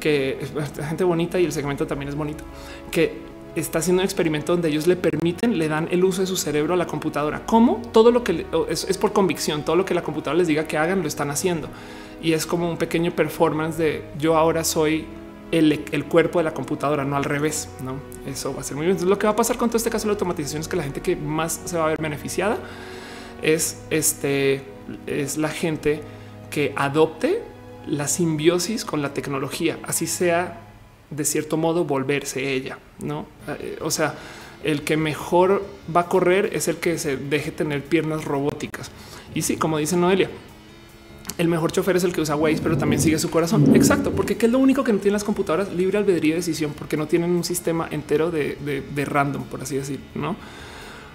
que 0.00 0.38
gente 0.88 1.04
bonita 1.04 1.38
y 1.38 1.44
el 1.44 1.52
segmento 1.52 1.86
también 1.86 2.08
es 2.08 2.14
bonito 2.14 2.44
que 2.90 3.28
está 3.54 3.80
haciendo 3.80 4.00
un 4.00 4.04
experimento 4.04 4.52
donde 4.52 4.68
ellos 4.68 4.86
le 4.86 4.96
permiten, 4.96 5.58
le 5.58 5.68
dan 5.68 5.88
el 5.90 6.04
uso 6.04 6.20
de 6.20 6.26
su 6.26 6.36
cerebro 6.36 6.74
a 6.74 6.76
la 6.76 6.86
computadora. 6.86 7.42
¿Cómo? 7.44 7.82
Todo 7.92 8.10
lo 8.10 8.22
que 8.22 8.46
es, 8.68 8.84
es, 8.84 8.98
por 8.98 9.12
convicción, 9.12 9.64
todo 9.64 9.76
lo 9.76 9.84
que 9.84 9.94
la 9.94 10.02
computadora 10.02 10.38
les 10.38 10.46
diga 10.46 10.64
que 10.64 10.78
hagan, 10.78 11.02
lo 11.02 11.08
están 11.08 11.30
haciendo. 11.30 11.68
Y 12.22 12.32
es 12.32 12.46
como 12.46 12.70
un 12.70 12.76
pequeño 12.76 13.12
performance 13.12 13.76
de 13.76 14.04
yo 14.18 14.36
ahora 14.36 14.64
soy 14.64 15.06
el, 15.50 15.84
el, 15.90 16.04
cuerpo 16.04 16.38
de 16.38 16.44
la 16.44 16.54
computadora, 16.54 17.04
no 17.04 17.16
al 17.16 17.24
revés. 17.24 17.68
No, 17.82 17.94
eso 18.30 18.54
va 18.54 18.60
a 18.60 18.64
ser 18.64 18.76
muy 18.76 18.86
bien. 18.86 18.92
Entonces, 18.92 19.08
lo 19.08 19.18
que 19.18 19.26
va 19.26 19.32
a 19.32 19.36
pasar 19.36 19.56
con 19.56 19.68
todo 19.70 19.78
este 19.78 19.90
caso 19.90 20.04
de 20.04 20.08
la 20.08 20.12
automatización 20.12 20.60
es 20.60 20.68
que 20.68 20.76
la 20.76 20.82
gente 20.82 21.00
que 21.00 21.16
más 21.16 21.60
se 21.64 21.76
va 21.76 21.86
a 21.86 21.88
ver 21.88 22.00
beneficiada 22.00 22.58
es 23.42 23.78
este, 23.90 24.62
es 25.06 25.36
la 25.36 25.48
gente 25.48 26.00
que 26.50 26.72
adopte 26.76 27.42
la 27.86 28.08
simbiosis 28.08 28.84
con 28.84 29.02
la 29.02 29.14
tecnología, 29.14 29.78
así 29.82 30.06
sea 30.06 30.60
de 31.10 31.24
cierto 31.24 31.56
modo 31.56 31.84
volverse 31.84 32.52
ella, 32.52 32.78
no? 32.98 33.26
Eh, 33.48 33.78
o 33.80 33.90
sea, 33.90 34.14
el 34.62 34.82
que 34.82 34.96
mejor 34.96 35.64
va 35.94 36.02
a 36.02 36.08
correr 36.08 36.50
es 36.52 36.68
el 36.68 36.76
que 36.76 36.98
se 36.98 37.16
deje 37.16 37.50
tener 37.50 37.82
piernas 37.82 38.24
robóticas. 38.24 38.90
Y 39.34 39.42
sí, 39.42 39.56
como 39.56 39.78
dice 39.78 39.96
Noelia, 39.96 40.28
el 41.38 41.48
mejor 41.48 41.72
chofer 41.72 41.96
es 41.96 42.04
el 42.04 42.12
que 42.12 42.20
usa 42.20 42.36
Waze, 42.36 42.60
pero 42.62 42.76
también 42.76 43.00
sigue 43.00 43.18
su 43.18 43.30
corazón. 43.30 43.74
Exacto, 43.74 44.10
porque 44.12 44.36
¿qué 44.36 44.46
es 44.46 44.52
lo 44.52 44.58
único 44.58 44.84
que 44.84 44.92
no 44.92 44.98
tienen 44.98 45.14
las 45.14 45.24
computadoras? 45.24 45.72
Libre 45.72 45.98
albedrío 45.98 46.34
de 46.34 46.40
decisión, 46.40 46.74
porque 46.76 46.96
no 46.96 47.06
tienen 47.06 47.30
un 47.30 47.44
sistema 47.44 47.88
entero 47.90 48.30
de, 48.30 48.56
de 48.94 49.04
random, 49.04 49.44
por 49.44 49.62
así 49.62 49.76
decir, 49.76 50.00
¿no? 50.14 50.36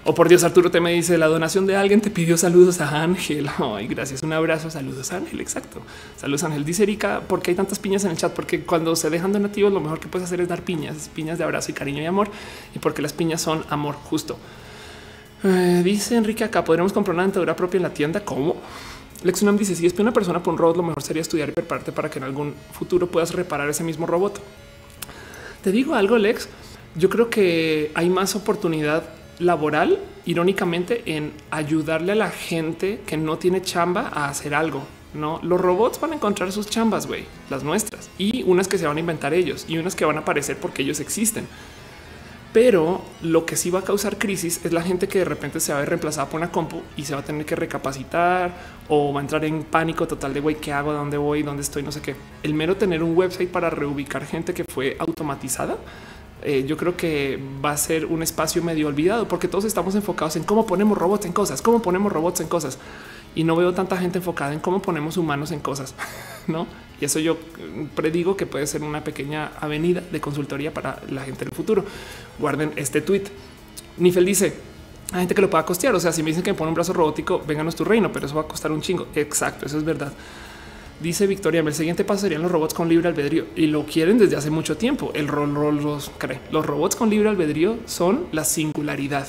O 0.06 0.14
por 0.14 0.28
Dios, 0.28 0.44
Arturo 0.44 0.70
te 0.70 0.82
me 0.82 0.92
dice 0.92 1.18
la 1.18 1.28
donación 1.28 1.66
de 1.66 1.78
alguien 1.78 2.02
te 2.02 2.10
pidió 2.10 2.38
saludos 2.38 2.82
a 2.82 3.04
Ángel. 3.04 3.50
Ay, 3.58 3.88
gracias. 3.88 4.22
Un 4.22 4.34
abrazo. 4.34 4.70
Saludos, 4.70 5.14
Ángel. 5.14 5.40
Exacto. 5.40 5.82
Saludos, 6.18 6.44
Ángel. 6.44 6.66
Dice 6.66 6.84
Erika, 6.84 7.22
¿por 7.22 7.42
qué 7.42 7.52
hay 7.52 7.56
tantas 7.56 7.80
piñas 7.80 8.04
en 8.04 8.12
el 8.12 8.18
chat? 8.18 8.34
Porque 8.34 8.64
cuando 8.64 8.98
se 8.98 9.10
dejan 9.10 9.32
donativos, 9.32 9.72
lo 9.72 9.80
mejor 9.80 10.02
que 10.02 10.10
puedes 10.10 10.26
hacer 10.28 10.42
es 10.42 10.50
dar 10.50 10.62
piñas, 10.64 11.10
piñas 11.14 11.38
de 11.38 11.46
abrazo 11.46 11.72
y 11.72 11.74
cariño 11.74 12.02
y 12.02 12.06
amor. 12.06 12.30
Y 12.76 12.80
porque 12.80 13.02
las 13.02 13.14
piñas 13.14 13.42
son 13.42 13.64
amor 13.70 13.96
justo. 13.96 14.38
Eh, 15.46 15.82
dice 15.84 16.16
Enrique 16.16 16.46
acá 16.46 16.64
podríamos 16.64 16.94
comprar 16.94 17.14
una 17.14 17.24
dentadura 17.24 17.56
propia 17.56 17.78
en 17.78 17.84
la 17.84 17.94
tienda. 17.94 18.26
¿Cómo? 18.26 18.58
Lexunam 19.24 19.58
dice 19.58 19.74
si 19.74 19.86
es 19.86 19.98
una 20.00 20.12
persona 20.12 20.44
por 20.44 20.54
un 20.54 20.58
robot, 20.58 20.76
lo 20.76 20.84
mejor 20.84 21.02
sería 21.02 21.22
estudiar 21.22 21.48
y 21.48 21.54
prepararte 21.54 21.94
para 21.94 22.10
que 22.10 22.20
en 22.20 22.26
algún 22.26 22.54
futuro 22.74 23.08
puedas 23.08 23.34
reparar 23.34 23.70
ese 23.70 23.86
mismo 23.86 24.06
robot. 24.06 24.42
Te 25.64 25.72
digo 25.72 25.96
algo, 25.96 26.18
Lex. 26.18 26.50
Yo 26.96 27.10
creo 27.10 27.30
que 27.30 27.92
hay 27.96 28.10
más 28.10 28.36
oportunidad 28.36 29.04
laboral, 29.40 30.00
irónicamente, 30.26 31.04
en 31.06 31.34
ayudarle 31.52 32.14
a 32.14 32.16
la 32.16 32.30
gente 32.30 33.02
que 33.06 33.18
no 33.18 33.38
tiene 33.38 33.62
chamba 33.62 34.10
a 34.14 34.30
hacer 34.30 34.54
algo. 34.54 34.84
No, 35.14 35.40
los 35.44 35.62
robots 35.62 36.00
van 36.00 36.14
a 36.14 36.16
encontrar 36.16 36.52
sus 36.52 36.68
chambas, 36.68 37.06
güey, 37.06 37.26
las 37.50 37.64
nuestras 37.64 38.10
y 38.18 38.42
unas 38.44 38.68
que 38.68 38.80
se 38.80 38.88
van 38.88 38.98
a 38.98 39.00
inventar 39.00 39.34
ellos 39.34 39.66
y 39.68 39.78
unas 39.78 39.96
que 39.96 40.06
van 40.06 40.18
a 40.18 40.22
aparecer 40.22 40.58
porque 40.58 40.82
ellos 40.82 41.00
existen. 41.00 41.48
Pero 42.52 43.02
lo 43.24 43.48
que 43.48 43.56
sí 43.56 43.72
va 43.72 43.80
a 43.80 43.84
causar 43.84 44.20
crisis 44.20 44.64
es 44.64 44.72
la 44.74 44.84
gente 44.84 45.08
que 45.08 45.20
de 45.20 45.26
repente 45.26 45.60
se 45.60 45.72
va 45.72 45.80
a 45.80 45.82
ver 45.82 45.90
reemplazada 45.90 46.30
por 46.30 46.40
una 46.40 46.52
compu 46.52 46.82
y 46.96 47.04
se 47.04 47.16
va 47.16 47.22
a 47.22 47.24
tener 47.24 47.48
que 47.48 47.56
recapacitar 47.56 48.52
o 48.88 49.12
va 49.12 49.22
a 49.22 49.24
entrar 49.24 49.44
en 49.44 49.64
pánico 49.64 50.08
total 50.08 50.36
de 50.36 50.40
güey, 50.40 50.56
¿qué 50.58 50.72
hago? 50.72 50.94
¿Dónde 50.94 51.18
voy? 51.18 51.42
¿Dónde 51.42 51.64
estoy? 51.64 51.82
No 51.82 51.92
sé 51.92 52.02
qué. 52.02 52.16
El 52.44 52.54
mero 52.54 52.78
tener 52.78 53.02
un 53.02 53.18
website 53.18 53.50
para 53.50 53.72
reubicar 53.72 54.24
gente 54.26 54.54
que 54.54 54.66
fue 54.66 54.96
automatizada 55.00 55.78
eh, 56.44 56.66
yo 56.68 56.78
creo 56.78 56.98
que 56.98 57.40
va 57.64 57.72
a 57.72 57.78
ser 57.78 58.06
un 58.06 58.24
espacio 58.24 58.64
medio 58.64 58.88
olvidado 58.88 59.28
porque 59.28 59.48
todos 59.48 59.66
estamos 59.66 59.96
enfocados 59.96 60.36
en 60.36 60.44
cómo 60.44 60.66
ponemos 60.66 60.98
robots 60.98 61.26
en 61.26 61.34
cosas, 61.34 61.62
cómo 61.62 61.82
ponemos 61.82 62.12
robots 62.12 62.42
en 62.42 62.48
cosas 62.48 62.78
y 63.36 63.44
no 63.44 63.56
veo 63.56 63.74
tanta 63.74 63.98
gente 63.98 64.20
enfocada 64.20 64.54
en 64.54 64.60
cómo 64.60 64.82
ponemos 64.82 65.18
humanos 65.18 65.52
en 65.52 65.60
cosas, 65.60 65.96
no? 66.48 66.68
Y 67.02 67.06
eso 67.06 67.20
yo 67.20 67.38
predigo 67.96 68.38
que 68.38 68.46
puede 68.46 68.68
ser 68.68 68.84
una 68.84 69.04
pequeña 69.04 69.52
avenida 69.60 70.02
de 70.02 70.22
consultoría 70.22 70.74
para 70.74 71.02
la 71.10 71.24
gente 71.24 71.46
del 71.46 71.54
futuro. 71.54 71.84
Guarden 72.40 72.72
este 72.76 73.02
tweet. 73.02 73.24
Nifel 73.98 74.26
dice: 74.26 74.54
hay 75.12 75.20
gente 75.20 75.36
que 75.36 75.42
lo 75.42 75.50
pueda 75.50 75.66
costear. 75.66 75.94
O 75.96 76.00
sea, 76.00 76.12
si 76.12 76.24
me 76.24 76.30
dicen 76.30 76.44
que 76.44 76.52
me 76.52 76.58
pone 76.58 76.70
un 76.70 76.76
brazo 76.76 76.94
robótico, 76.94 77.42
vénganos 77.46 77.76
tu 77.76 77.84
reino, 77.84 78.12
pero 78.12 78.26
eso 78.26 78.36
va 78.36 78.42
a 78.42 78.48
costar 78.48 78.72
un 78.72 78.82
chingo. 78.82 79.08
Exacto, 79.16 79.66
eso 79.66 79.78
es 79.78 79.84
verdad. 79.84 80.14
Dice 81.04 81.28
Victoria, 81.28 81.60
el 81.60 81.74
siguiente 81.74 82.06
paso 82.06 82.22
serían 82.22 82.42
los 82.44 82.50
robots 82.50 82.74
con 82.74 82.88
libre 82.88 83.10
albedrío 83.10 83.48
y 83.58 83.68
lo 83.68 83.86
quieren 83.86 84.18
desde 84.18 84.38
hace 84.38 84.50
mucho 84.50 84.78
tiempo. 84.78 85.12
El 85.14 85.28
rol, 85.28 85.54
los, 85.54 86.10
los 86.50 86.66
robots 86.66 86.96
con 86.96 87.10
libre 87.10 87.28
albedrío 87.28 87.78
son 87.86 88.28
la 88.32 88.46
singularidad 88.46 89.28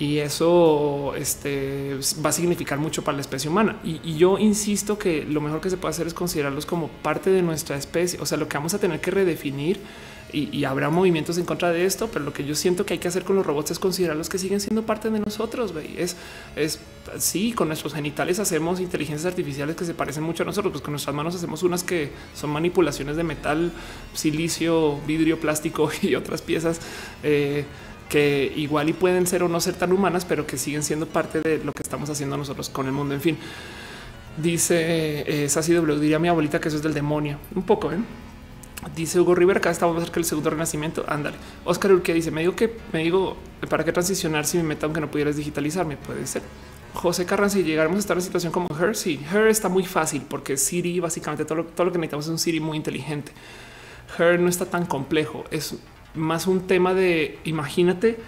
y 0.00 0.18
eso 0.18 1.14
este, 1.14 1.96
va 2.26 2.30
a 2.30 2.32
significar 2.32 2.80
mucho 2.80 3.04
para 3.04 3.14
la 3.14 3.20
especie 3.20 3.48
humana. 3.48 3.78
Y, 3.84 4.00
y, 4.02 4.16
yo 4.16 4.36
insisto 4.36 4.98
que 4.98 5.24
lo 5.24 5.40
mejor 5.40 5.60
que 5.60 5.70
se 5.70 5.76
puede 5.76 5.90
hacer 5.90 6.08
es 6.08 6.14
considerarlos 6.14 6.66
como 6.66 6.88
parte 6.88 7.30
de 7.30 7.42
nuestra 7.42 7.76
especie. 7.76 8.18
O 8.20 8.26
sea, 8.26 8.36
lo 8.36 8.48
que 8.48 8.56
vamos 8.56 8.74
a 8.74 8.80
tener 8.80 9.00
que 9.00 9.12
redefinir 9.12 9.78
y, 10.32 10.64
habrá 10.64 10.90
movimientos 10.90 11.38
en 11.38 11.44
contra 11.44 11.70
de 11.70 11.84
esto, 11.84 12.08
pero 12.12 12.24
lo 12.24 12.32
que 12.32 12.44
yo 12.44 12.54
siento 12.54 12.86
que 12.86 12.94
hay 12.94 12.98
que 12.98 13.08
hacer 13.08 13.24
con 13.24 13.36
los 13.36 13.46
robots 13.46 13.70
es 13.72 13.78
considerarlos 13.78 14.28
que 14.28 14.38
siguen 14.38 14.60
siendo 14.60 14.84
parte 14.84 15.10
de 15.10 15.20
nosotros. 15.20 15.72
Es, 15.96 16.16
es 16.56 16.80
sí, 17.18 17.52
con 17.52 17.68
nuestros 17.68 17.94
genitales 17.94 18.38
hacemos 18.38 18.80
inteligencias 18.80 19.26
artificiales 19.26 19.76
que 19.76 19.84
se 19.84 19.94
parecen 19.94 20.22
mucho 20.22 20.42
a 20.42 20.46
nosotros, 20.46 20.72
pues 20.72 20.82
con 20.82 20.92
nuestras 20.92 21.14
manos 21.14 21.34
hacemos 21.34 21.62
unas 21.62 21.82
que 21.82 22.10
son 22.34 22.50
manipulaciones 22.50 23.16
de 23.16 23.24
metal, 23.24 23.72
silicio, 24.14 24.98
vidrio, 25.06 25.40
plástico 25.40 25.90
y 26.02 26.14
otras 26.14 26.42
piezas. 26.42 26.80
Eh, 27.22 27.64
que 28.08 28.52
igual 28.56 28.88
y 28.88 28.92
pueden 28.92 29.26
ser 29.26 29.44
o 29.44 29.48
no 29.48 29.60
ser 29.60 29.74
tan 29.74 29.92
humanas, 29.92 30.24
pero 30.24 30.44
que 30.44 30.58
siguen 30.58 30.82
siendo 30.82 31.06
parte 31.06 31.40
de 31.40 31.62
lo 31.64 31.72
que 31.72 31.82
estamos 31.82 32.10
haciendo 32.10 32.36
nosotros 32.36 32.68
con 32.68 32.86
el 32.86 32.92
mundo. 32.92 33.14
En 33.14 33.20
fin, 33.20 33.38
dice 34.36 35.44
eh, 35.44 35.48
Sassy 35.48 35.72
W, 35.74 36.00
diría 36.00 36.18
mi 36.18 36.26
abuelita 36.26 36.60
que 36.60 36.68
eso 36.68 36.78
es 36.78 36.82
del 36.82 36.92
demonio. 36.92 37.38
Un 37.54 37.62
poco, 37.62 37.92
¿eh? 37.92 37.98
Dice 38.94 39.20
Hugo 39.20 39.34
Rivera, 39.34 39.58
acá 39.58 39.70
estamos 39.70 40.00
cerca 40.02 40.14
del 40.14 40.24
segundo 40.24 40.50
renacimiento. 40.50 41.04
Ándale. 41.06 41.36
Oscar 41.64 41.92
Urque 41.92 42.14
dice: 42.14 42.30
Me 42.30 42.40
digo 42.40 42.56
que 42.56 42.76
me 42.92 43.00
digo 43.00 43.36
para 43.68 43.84
qué 43.84 43.92
transicionar 43.92 44.46
si 44.46 44.56
mi 44.56 44.64
meta, 44.64 44.86
aunque 44.86 45.00
no 45.00 45.10
pudieras 45.10 45.36
digitalizarme, 45.36 45.96
puede 45.96 46.26
ser. 46.26 46.42
José 46.94 47.24
Carranza, 47.24 47.58
si 47.58 47.62
llegáramos 47.62 47.96
a 47.96 48.00
estar 48.00 48.16
en 48.16 48.22
situación 48.22 48.52
como 48.52 48.66
Her, 48.78 48.96
sí, 48.96 49.20
Her 49.32 49.46
está 49.46 49.68
muy 49.68 49.84
fácil 49.84 50.22
porque 50.28 50.56
Siri, 50.56 50.98
básicamente 50.98 51.44
todo 51.44 51.58
lo, 51.58 51.64
todo 51.64 51.86
lo 51.86 51.92
que 51.92 51.98
necesitamos 51.98 52.24
es 52.24 52.30
un 52.30 52.38
Siri 52.38 52.58
muy 52.58 52.76
inteligente. 52.76 53.32
Her 54.18 54.40
no 54.40 54.48
está 54.48 54.66
tan 54.66 54.86
complejo, 54.86 55.44
es 55.50 55.76
más 56.14 56.46
un 56.48 56.66
tema 56.66 56.92
de 56.94 57.38
imagínate 57.44 58.18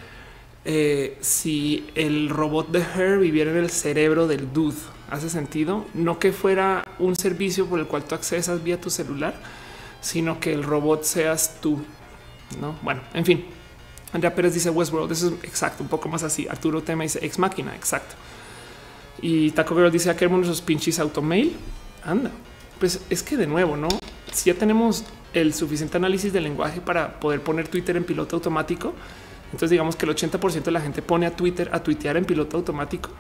eh, 0.65 1.19
si 1.21 1.89
el 1.97 2.29
robot 2.29 2.71
de 2.71 2.81
Her 2.81 3.19
viviera 3.19 3.51
en 3.51 3.57
el 3.57 3.71
cerebro 3.71 4.29
del 4.29 4.53
dude. 4.53 4.77
Hace 5.11 5.29
sentido, 5.29 5.85
no 5.93 6.19
que 6.19 6.33
fuera 6.33 6.85
un 6.99 7.17
servicio 7.17 7.67
por 7.67 7.79
el 7.79 7.87
cual 7.87 8.05
tú 8.05 8.15
accesas 8.15 8.63
vía 8.63 8.81
tu 8.81 8.89
celular 8.89 9.35
sino 10.03 10.39
que 10.39 10.53
el 10.53 10.63
robot 10.63 11.05
seas 11.05 11.59
tú. 11.63 11.83
No, 12.61 12.77
bueno, 12.83 13.01
en 13.15 13.25
fin. 13.25 13.47
Andrea 14.13 14.35
Pérez 14.35 14.53
dice 14.53 14.69
Westworld. 14.69 15.11
Eso 15.11 15.29
es 15.29 15.33
exacto, 15.45 15.83
un 15.83 15.89
poco 15.89 16.11
más 16.11 16.23
así. 16.23 16.47
Arturo 16.47 16.83
Tema 16.83 17.05
dice 17.05 17.25
ex 17.25 17.39
máquina. 17.39 17.75
Exacto. 17.75 18.15
Y 19.23 19.53
Taco 19.53 19.75
Girl 19.75 19.91
dice 19.91 20.11
a 20.11 20.17
qué 20.17 20.27
esos 20.27 20.61
pinches 20.61 20.99
automail. 20.99 21.57
Anda, 22.05 22.31
pues 22.79 23.01
es 23.09 23.23
que 23.23 23.37
de 23.37 23.47
nuevo, 23.47 23.77
no? 23.77 23.89
Si 24.33 24.51
ya 24.51 24.59
tenemos 24.59 25.05
el 25.33 25.55
suficiente 25.55 25.97
análisis 25.97 26.33
del 26.33 26.43
lenguaje 26.43 26.81
para 26.81 27.21
poder 27.21 27.41
poner 27.43 27.69
Twitter 27.69 27.97
en 27.97 28.05
piloto 28.05 28.37
automático, 28.37 28.93
entonces 29.47 29.71
digamos 29.71 29.97
que 29.97 30.05
el 30.05 30.15
80% 30.15 30.65
de 30.65 30.71
la 30.73 30.81
gente 30.81 31.01
pone 31.01 31.27
a 31.27 31.37
Twitter 31.37 31.71
a 31.73 31.83
tuitear 31.83 32.17
en 32.17 32.25
piloto 32.25 32.57
automático. 32.57 33.11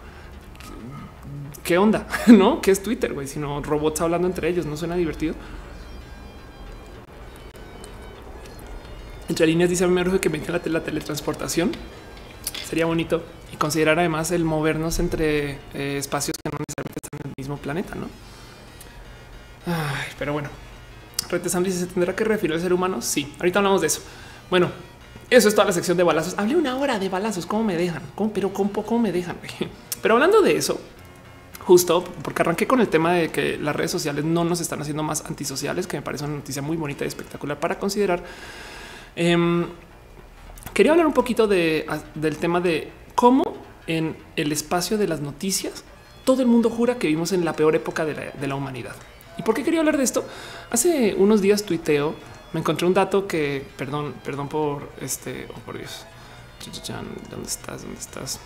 ¿Qué 1.62 1.78
onda? 1.78 2.08
No, 2.26 2.60
¿qué 2.60 2.72
es 2.72 2.82
Twitter? 2.82 3.12
Güey, 3.12 3.28
sino 3.28 3.62
robots 3.62 4.00
hablando 4.00 4.26
entre 4.26 4.48
ellos. 4.48 4.66
No 4.66 4.76
suena 4.76 4.96
divertido. 4.96 5.34
Entre 9.32 9.46
líneas 9.46 9.70
dice 9.70 9.84
a 9.84 9.88
mí 9.88 10.18
que 10.18 10.28
venga 10.28 10.52
la, 10.52 10.60
la 10.62 10.84
teletransportación. 10.84 11.72
Sería 12.68 12.84
bonito 12.84 13.22
y 13.50 13.56
considerar 13.56 13.98
además 13.98 14.30
el 14.30 14.44
movernos 14.44 14.98
entre 14.98 15.52
eh, 15.72 15.96
espacios 15.96 16.36
que 16.36 16.50
no 16.50 16.58
necesariamente 16.58 16.98
están 17.02 17.20
en 17.24 17.28
el 17.30 17.34
mismo 17.38 17.56
planeta, 17.56 17.94
¿no? 17.94 18.08
Pero 20.18 20.34
bueno, 20.34 20.50
Retesam 21.30 21.64
dice, 21.64 21.78
¿se 21.78 21.86
tendrá 21.86 22.14
que 22.14 22.24
referir 22.24 22.52
al 22.52 22.60
ser 22.60 22.74
humano? 22.74 23.00
Sí, 23.00 23.32
ahorita 23.38 23.60
hablamos 23.60 23.80
de 23.80 23.86
eso. 23.86 24.02
Bueno, 24.50 24.70
eso 25.30 25.48
es 25.48 25.54
toda 25.54 25.66
la 25.66 25.72
sección 25.72 25.96
de 25.96 26.02
balazos. 26.02 26.34
Hablé 26.36 26.54
una 26.54 26.76
hora 26.76 26.98
de 26.98 27.08
balazos, 27.08 27.46
¿cómo 27.46 27.64
me 27.64 27.78
dejan? 27.78 28.02
¿Cómo, 28.14 28.34
pero 28.34 28.52
¿cómo, 28.52 28.70
poco 28.70 28.98
me 28.98 29.12
dejan? 29.12 29.38
Pero 30.02 30.16
hablando 30.16 30.42
de 30.42 30.56
eso, 30.58 30.78
justo 31.60 32.04
porque 32.22 32.42
arranqué 32.42 32.66
con 32.66 32.82
el 32.82 32.88
tema 32.88 33.14
de 33.14 33.30
que 33.30 33.56
las 33.56 33.74
redes 33.74 33.92
sociales 33.92 34.26
no 34.26 34.44
nos 34.44 34.60
están 34.60 34.82
haciendo 34.82 35.02
más 35.02 35.24
antisociales, 35.24 35.86
que 35.86 35.96
me 35.96 36.02
parece 36.02 36.24
una 36.24 36.34
noticia 36.34 36.60
muy 36.60 36.76
bonita 36.76 37.06
y 37.06 37.08
espectacular 37.08 37.58
para 37.58 37.78
considerar. 37.78 38.22
Em, 39.16 39.66
quería 40.72 40.92
hablar 40.92 41.06
un 41.06 41.12
poquito 41.12 41.46
de, 41.46 41.86
del 42.14 42.38
tema 42.38 42.60
de 42.60 42.90
cómo 43.14 43.56
en 43.86 44.16
el 44.36 44.52
espacio 44.52 44.96
de 44.98 45.08
las 45.08 45.20
noticias 45.20 45.84
todo 46.24 46.40
el 46.42 46.48
mundo 46.48 46.70
jura 46.70 46.98
que 46.98 47.08
vivimos 47.08 47.32
en 47.32 47.44
la 47.44 47.52
peor 47.52 47.74
época 47.74 48.04
de 48.04 48.46
la, 48.46 48.54
humanidad. 48.54 48.94
¿Y 49.36 49.42
por 49.42 49.54
qué 49.54 49.64
quería 49.64 49.80
hablar 49.80 49.96
de 49.96 50.04
esto? 50.04 50.24
Hace 50.70 51.14
unos 51.14 51.42
días 51.42 51.64
tuiteo, 51.64 52.14
me 52.52 52.60
encontré 52.60 52.86
un 52.86 52.94
dato 52.94 53.26
que, 53.26 53.66
perdón, 53.76 54.14
perdón 54.24 54.48
por 54.48 54.90
este, 55.00 55.48
oh 55.54 55.58
por 55.60 55.78
Dios, 55.78 56.06
¿dónde 57.30 57.48
estás? 57.48 57.82
¿Dónde 57.82 57.98
estás? 57.98 58.38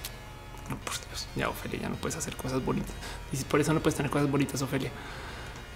No, 0.70 0.76
por 0.78 0.94
Dios, 0.94 1.28
ya 1.36 1.48
Ofelia, 1.48 1.80
ya 1.80 1.88
no 1.88 1.96
puedes 1.96 2.16
hacer 2.16 2.34
cosas 2.36 2.64
bonitas. 2.64 2.92
Y 3.32 3.36
por 3.44 3.60
eso 3.60 3.72
no 3.72 3.80
puedes 3.80 3.96
tener 3.96 4.10
cosas 4.10 4.30
bonitas, 4.30 4.62
Ofelia. 4.62 4.90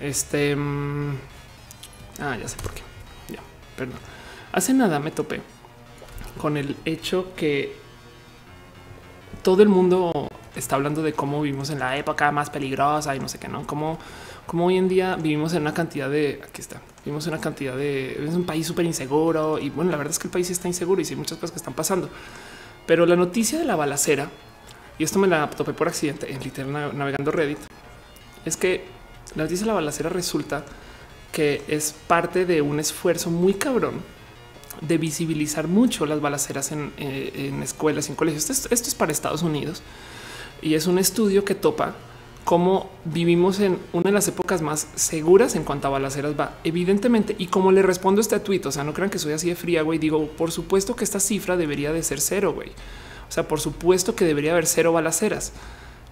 Este. 0.01 0.57
Mm, 0.57 1.17
ah, 2.21 2.37
ya 2.37 2.49
sé 2.49 2.57
por 2.57 2.73
qué. 2.73 2.83
Ya, 3.29 3.41
perdón. 3.77 3.99
Hace 4.53 4.75
nada 4.75 4.99
me 4.99 5.13
topé 5.13 5.41
con 6.41 6.57
el 6.57 6.77
hecho 6.85 7.35
que 7.37 7.77
todo 9.43 9.63
el 9.63 9.69
mundo 9.69 10.29
está 10.57 10.75
hablando 10.75 11.03
de 11.03 11.13
cómo 11.13 11.41
vivimos 11.43 11.71
en 11.71 11.79
la 11.79 11.97
época 11.97 12.33
más 12.33 12.51
peligrosa 12.51 13.15
y 13.15 13.21
no 13.21 13.29
sé 13.29 13.39
qué, 13.39 13.47
no? 13.47 13.65
Como, 13.65 13.99
como 14.47 14.67
hoy 14.67 14.77
en 14.77 14.89
día 14.89 15.15
vivimos 15.15 15.55
en 15.55 15.63
una 15.63 15.73
cantidad 15.73 16.11
de 16.11 16.41
aquí 16.43 16.61
está, 16.61 16.83
vivimos 17.05 17.27
en 17.29 17.35
una 17.35 17.41
cantidad 17.41 17.77
de 17.77 18.25
es 18.25 18.35
un 18.35 18.45
país 18.45 18.67
súper 18.67 18.85
inseguro 18.87 19.59
y 19.61 19.71
bueno, 19.71 19.93
la 19.93 19.97
verdad 19.97 20.11
es 20.11 20.19
que 20.19 20.27
el 20.27 20.33
país 20.33 20.51
está 20.51 20.67
inseguro 20.67 21.01
y 21.01 21.05
sí 21.05 21.15
hay 21.15 21.19
muchas 21.19 21.39
cosas 21.39 21.53
que 21.53 21.59
están 21.59 21.75
pasando. 21.75 22.11
Pero 22.87 23.07
la 23.07 23.15
noticia 23.15 23.57
de 23.57 23.65
la 23.65 23.77
balacera, 23.77 24.29
y 24.99 25.05
esto 25.05 25.21
me 25.21 25.29
la 25.29 25.49
topé 25.49 25.73
por 25.75 25.87
accidente 25.87 26.33
en 26.33 26.43
literal 26.43 26.97
navegando 26.99 27.31
Reddit, 27.31 27.59
es 28.45 28.57
que 28.57 28.85
la 29.37 29.45
noticia 29.45 29.65
de 29.65 29.69
la 29.69 29.75
balacera 29.75 30.11
resulta 30.11 30.65
que 31.31 31.63
es 31.69 31.95
parte 32.09 32.47
de 32.47 32.61
un 32.61 32.81
esfuerzo 32.81 33.31
muy 33.31 33.55
cabrón 33.55 34.03
de 34.81 34.99
visibilizar 34.99 35.69
mucho 35.69 36.07
las 36.07 36.21
balaceras 36.21 36.73
en, 36.73 36.93
eh, 36.99 37.53
escuelas 37.63 38.09
y 38.09 38.13
en 38.13 38.17
colegios. 38.17 38.51
Esto, 38.51 38.69
es 38.73 38.95
para 38.95 39.13
Estados 39.13 39.43
Unidos 39.43 39.83
y 40.63 40.75
es 40.75 40.87
un 40.87 40.99
estudio 40.99 41.45
que 41.45 41.55
topa 41.55 41.95
cómo 42.45 42.91
vivimos 43.05 43.61
en 43.61 43.79
una 43.93 44.05
de 44.05 44.13
las 44.13 44.27
épocas 44.29 44.63
más 44.63 44.89
seguras 44.95 45.55
en 45.55 45.65
cuanto 45.65 45.89
a 45.89 45.91
balaceras 45.91 46.39
va. 46.39 46.59
Evidentemente, 46.65 47.37
y 47.39 47.47
como 47.47 47.73
le 47.73 47.83
respondo 47.83 48.21
este 48.21 48.41
tuit, 48.41 48.65
o 48.67 48.73
sea, 48.73 48.85
no 48.85 48.95
crean 48.95 49.11
que 49.11 49.19
soy 49.19 49.33
así 49.33 49.49
de 49.49 49.57
fría, 49.57 49.83
güey. 49.83 49.99
Digo, 49.99 50.27
por 50.29 50.51
supuesto 50.51 50.97
que 50.97 51.05
esta 51.05 51.21
cifra 51.21 51.57
debería 51.57 51.93
de 51.93 52.03
ser 52.03 52.21
cero, 52.21 52.53
güey. 52.55 52.71
O 53.29 53.33
sea, 53.33 53.47
por 53.47 53.61
supuesto 53.61 54.17
que 54.17 54.25
debería 54.25 54.53
haber 54.53 54.67
cero 54.67 54.93
balaceras, 54.93 55.53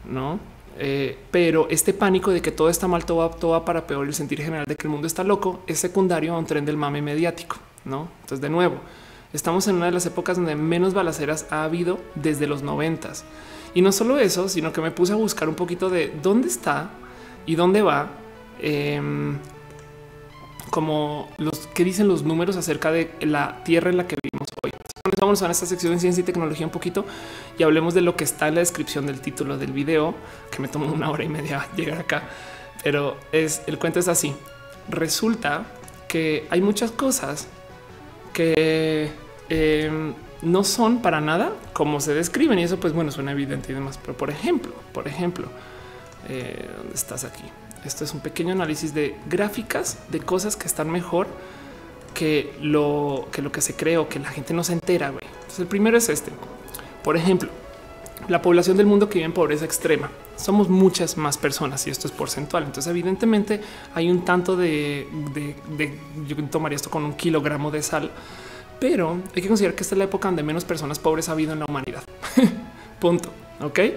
no? 0.08 0.38
Eh, 0.80 1.18
pero 1.32 1.66
este 1.70 1.92
pánico 1.92 2.30
de 2.30 2.40
que 2.40 2.52
todo 2.52 2.68
está 2.68 2.86
mal, 2.86 3.04
todo 3.04 3.18
va, 3.18 3.30
todo 3.30 3.50
va 3.50 3.64
para 3.64 3.86
peor, 3.86 4.06
el 4.06 4.14
sentir 4.14 4.40
general 4.40 4.64
de 4.64 4.76
que 4.76 4.86
el 4.86 4.90
mundo 4.90 5.08
está 5.08 5.24
loco, 5.24 5.60
es 5.66 5.80
secundario 5.80 6.34
a 6.34 6.38
un 6.38 6.46
tren 6.46 6.64
del 6.64 6.76
mame 6.76 7.02
mediático, 7.02 7.56
no? 7.88 8.08
Entonces, 8.20 8.40
de 8.40 8.48
nuevo, 8.48 8.76
estamos 9.32 9.66
en 9.68 9.76
una 9.76 9.86
de 9.86 9.92
las 9.92 10.06
épocas 10.06 10.36
donde 10.36 10.54
menos 10.54 10.94
balaceras 10.94 11.46
ha 11.50 11.64
habido 11.64 11.98
desde 12.14 12.46
los 12.46 12.62
noventas. 12.62 13.24
Y 13.74 13.82
no 13.82 13.92
solo 13.92 14.18
eso, 14.18 14.48
sino 14.48 14.72
que 14.72 14.80
me 14.80 14.90
puse 14.90 15.12
a 15.12 15.16
buscar 15.16 15.48
un 15.48 15.54
poquito 15.54 15.90
de 15.90 16.12
dónde 16.22 16.48
está 16.48 16.90
y 17.46 17.54
dónde 17.54 17.82
va. 17.82 18.08
Em, 18.60 19.38
como 20.70 21.30
los 21.38 21.66
que 21.68 21.84
dicen 21.84 22.08
los 22.08 22.22
números 22.22 22.56
acerca 22.56 22.92
de 22.92 23.10
la 23.20 23.62
tierra 23.64 23.90
en 23.90 23.96
la 23.96 24.06
que 24.06 24.16
vivimos 24.22 24.48
hoy. 24.62 24.70
Vamos 25.20 25.42
a 25.42 25.50
esta 25.50 25.66
sección 25.66 25.94
de 25.94 26.00
ciencia 26.00 26.20
y 26.20 26.24
tecnología 26.24 26.66
un 26.66 26.72
poquito 26.72 27.04
y 27.58 27.62
hablemos 27.62 27.94
de 27.94 28.02
lo 28.02 28.14
que 28.14 28.24
está 28.24 28.48
en 28.48 28.56
la 28.56 28.60
descripción 28.60 29.06
del 29.06 29.20
título 29.20 29.56
del 29.56 29.72
video, 29.72 30.14
que 30.50 30.60
me 30.60 30.68
tomó 30.68 30.92
una 30.92 31.10
hora 31.10 31.24
y 31.24 31.28
media 31.28 31.66
llegar 31.76 31.98
acá. 31.98 32.28
Pero 32.84 33.16
es 33.32 33.62
el 33.66 33.78
cuento 33.78 33.98
es 33.98 34.08
así. 34.08 34.34
Resulta 34.88 35.64
que 36.08 36.46
hay 36.50 36.60
muchas 36.60 36.90
cosas 36.90 37.48
que 38.38 39.10
em, 39.48 40.14
no 40.42 40.62
son 40.62 41.02
para 41.02 41.20
nada 41.20 41.50
como 41.72 42.00
se 42.00 42.14
describen 42.14 42.60
y 42.60 42.62
eso 42.62 42.78
pues 42.78 42.92
bueno 42.92 43.10
suena 43.10 43.32
evidente 43.32 43.72
y 43.72 43.74
demás. 43.74 43.98
Pero 44.00 44.16
por 44.16 44.30
ejemplo, 44.30 44.72
por 44.92 45.08
ejemplo, 45.08 45.48
eh, 46.28 46.70
¿dónde 46.76 46.94
estás 46.94 47.24
aquí? 47.24 47.42
Esto 47.84 48.04
es 48.04 48.14
un 48.14 48.20
pequeño 48.20 48.52
análisis 48.52 48.94
de 48.94 49.16
gráficas 49.28 49.98
de 50.10 50.20
cosas 50.20 50.54
que 50.54 50.68
están 50.68 50.88
mejor 50.88 51.26
que 52.14 52.54
lo 52.62 53.26
que, 53.32 53.42
lo 53.42 53.50
que 53.50 53.60
se 53.60 53.74
cree 53.74 53.98
o 53.98 54.08
que 54.08 54.20
la 54.20 54.28
gente 54.28 54.54
no 54.54 54.62
se 54.62 54.72
entera. 54.72 55.10
Güey. 55.10 55.24
Entonces 55.24 55.58
el 55.58 55.66
primero 55.66 55.98
es 55.98 56.08
este. 56.08 56.30
Por 57.02 57.16
ejemplo, 57.16 57.50
la 58.28 58.42
población 58.42 58.76
del 58.76 58.86
mundo 58.86 59.08
que 59.08 59.14
vive 59.14 59.26
en 59.26 59.32
pobreza 59.32 59.64
extrema. 59.64 60.10
Somos 60.36 60.68
muchas 60.68 61.16
más 61.16 61.38
personas 61.38 61.86
y 61.86 61.90
esto 61.90 62.06
es 62.06 62.12
porcentual. 62.12 62.64
Entonces, 62.64 62.90
evidentemente, 62.90 63.60
hay 63.94 64.10
un 64.10 64.24
tanto 64.24 64.56
de, 64.56 65.06
de, 65.34 65.98
yo 66.26 66.36
tomaría 66.48 66.76
esto 66.76 66.90
con 66.90 67.04
un 67.04 67.14
kilogramo 67.14 67.70
de 67.70 67.82
sal 67.82 68.10
pero 68.80 69.18
hay 69.34 69.42
que 69.42 69.48
considerar 69.48 69.74
que 69.74 69.82
esta 69.82 69.94
es 69.94 69.98
la 69.98 70.04
época 70.04 70.28
donde 70.28 70.42
menos 70.42 70.64
personas 70.64 70.98
pobres 70.98 71.28
ha 71.28 71.32
habido 71.32 71.52
en 71.52 71.60
la 71.60 71.66
humanidad. 71.68 72.02
Punto. 73.00 73.30
Ok. 73.60 73.78
Eh, 73.78 73.94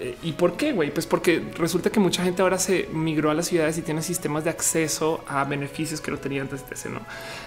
eh, 0.00 0.16
¿Y 0.24 0.32
por 0.32 0.56
qué, 0.56 0.72
güey? 0.72 0.92
Pues 0.92 1.06
porque 1.06 1.40
resulta 1.56 1.90
que 1.90 2.00
mucha 2.00 2.24
gente 2.24 2.42
ahora 2.42 2.58
se 2.58 2.88
migró 2.92 3.30
a 3.30 3.34
las 3.34 3.46
ciudades 3.46 3.78
y 3.78 3.82
tiene 3.82 4.02
sistemas 4.02 4.42
de 4.42 4.50
acceso 4.50 5.24
a 5.28 5.44
beneficios 5.44 6.00
que 6.00 6.10
no 6.10 6.18
tenía 6.18 6.42
antes 6.42 6.68
de 6.68 6.74
ese, 6.74 6.90
¿no? 6.90 7.00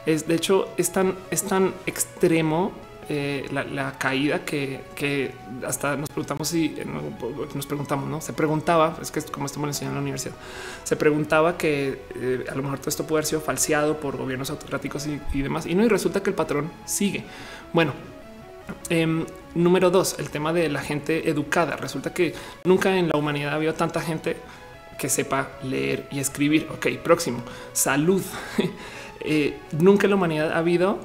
Es, 0.05 0.25
de 0.27 0.35
hecho, 0.35 0.69
es 0.77 0.91
tan, 0.91 1.15
es 1.31 1.43
tan 1.43 1.73
extremo 1.85 2.71
eh, 3.07 3.47
la, 3.51 3.97
caída 3.99 4.39
que, 4.45 5.31
hasta 5.65 5.95
nos 5.95 6.09
preguntamos 6.09 6.47
si 6.47 6.75
eh, 6.77 6.85
nos 7.53 7.65
preguntamos, 7.67 8.09
no 8.09 8.19
se 8.19 8.33
preguntaba, 8.33 8.97
es 8.99 9.11
que 9.11 9.21
como 9.21 9.45
estamos 9.45 9.67
enseñando 9.67 9.93
en 9.93 9.95
la 9.97 10.01
universidad, 10.01 10.33
se 10.83 10.95
preguntaba 10.95 11.55
que 11.55 12.01
eh, 12.15 12.45
a 12.49 12.55
lo 12.55 12.63
mejor 12.63 12.79
todo 12.79 12.89
esto 12.89 13.05
puede 13.05 13.19
haber 13.19 13.25
sido 13.27 13.41
falseado 13.41 13.99
por 13.99 14.17
gobiernos 14.17 14.49
autocráticos 14.49 15.07
y, 15.07 15.41
demás. 15.41 15.67
Y 15.67 15.75
no, 15.75 15.85
y 15.85 15.87
resulta 15.87 16.23
que 16.23 16.31
el 16.31 16.35
patrón 16.35 16.71
sigue. 16.85 17.23
Bueno, 17.73 17.93
em, 18.89 19.25
número 19.53 19.91
dos, 19.91 20.15
el 20.17 20.31
tema 20.31 20.51
de 20.51 20.67
la 20.69 20.81
gente 20.81 21.29
educada. 21.29 21.75
Resulta 21.75 22.11
que 22.11 22.33
nunca 22.63 22.97
en 22.97 23.09
la 23.09 23.19
humanidad 23.19 23.51
ha 23.51 23.55
habido 23.55 23.75
tanta 23.75 24.01
gente 24.01 24.37
que 24.97 25.09
sepa 25.09 25.49
leer 25.61 26.07
y 26.11 26.19
escribir. 26.19 26.67
Ok, 26.71 26.87
próximo. 27.03 27.43
Salud. 27.73 28.23
nunca 29.79 30.05
en 30.05 30.09
la 30.09 30.15
humanidad 30.15 30.51
ha 30.53 30.57
habido 30.57 30.99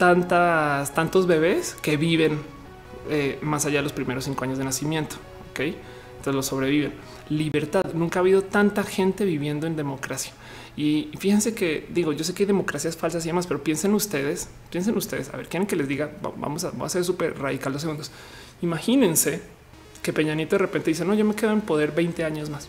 tantas, 0.00 0.94
tantos 0.94 1.26
bebés 1.26 1.76
que 1.82 1.98
viven 1.98 2.40
eh, 3.10 3.38
más 3.42 3.66
allá 3.66 3.76
de 3.76 3.82
los 3.82 3.92
primeros 3.92 4.24
cinco 4.24 4.44
años 4.44 4.56
de 4.56 4.64
nacimiento. 4.64 5.16
Ok, 5.50 5.60
entonces 5.60 6.34
lo 6.34 6.42
sobreviven. 6.42 6.94
Libertad. 7.28 7.84
Nunca 7.92 8.18
ha 8.18 8.22
habido 8.22 8.42
tanta 8.42 8.82
gente 8.82 9.26
viviendo 9.26 9.66
en 9.66 9.76
democracia. 9.76 10.32
Y 10.74 11.10
fíjense 11.18 11.52
que 11.54 11.86
digo, 11.90 12.14
yo 12.14 12.24
sé 12.24 12.32
que 12.32 12.44
hay 12.44 12.46
democracias 12.46 12.96
falsas 12.96 13.26
y 13.26 13.28
demás, 13.28 13.46
pero 13.46 13.62
piensen 13.62 13.92
ustedes, 13.92 14.48
piensen 14.70 14.96
ustedes. 14.96 15.28
A 15.34 15.36
ver, 15.36 15.48
quieren 15.48 15.66
que 15.66 15.76
les 15.76 15.86
diga, 15.86 16.10
vamos 16.22 16.64
a, 16.64 16.70
vamos 16.70 16.86
a 16.86 16.88
ser 16.88 17.04
súper 17.04 17.38
radical 17.38 17.74
dos 17.74 17.82
segundos. 17.82 18.10
Imagínense 18.62 19.42
que 20.02 20.14
Peña 20.14 20.34
Nieto 20.34 20.54
de 20.56 20.60
repente 20.60 20.90
dice, 20.90 21.04
no, 21.04 21.12
yo 21.12 21.26
me 21.26 21.34
quedo 21.34 21.52
en 21.52 21.60
poder 21.60 21.92
20 21.92 22.24
años 22.24 22.48
más. 22.48 22.68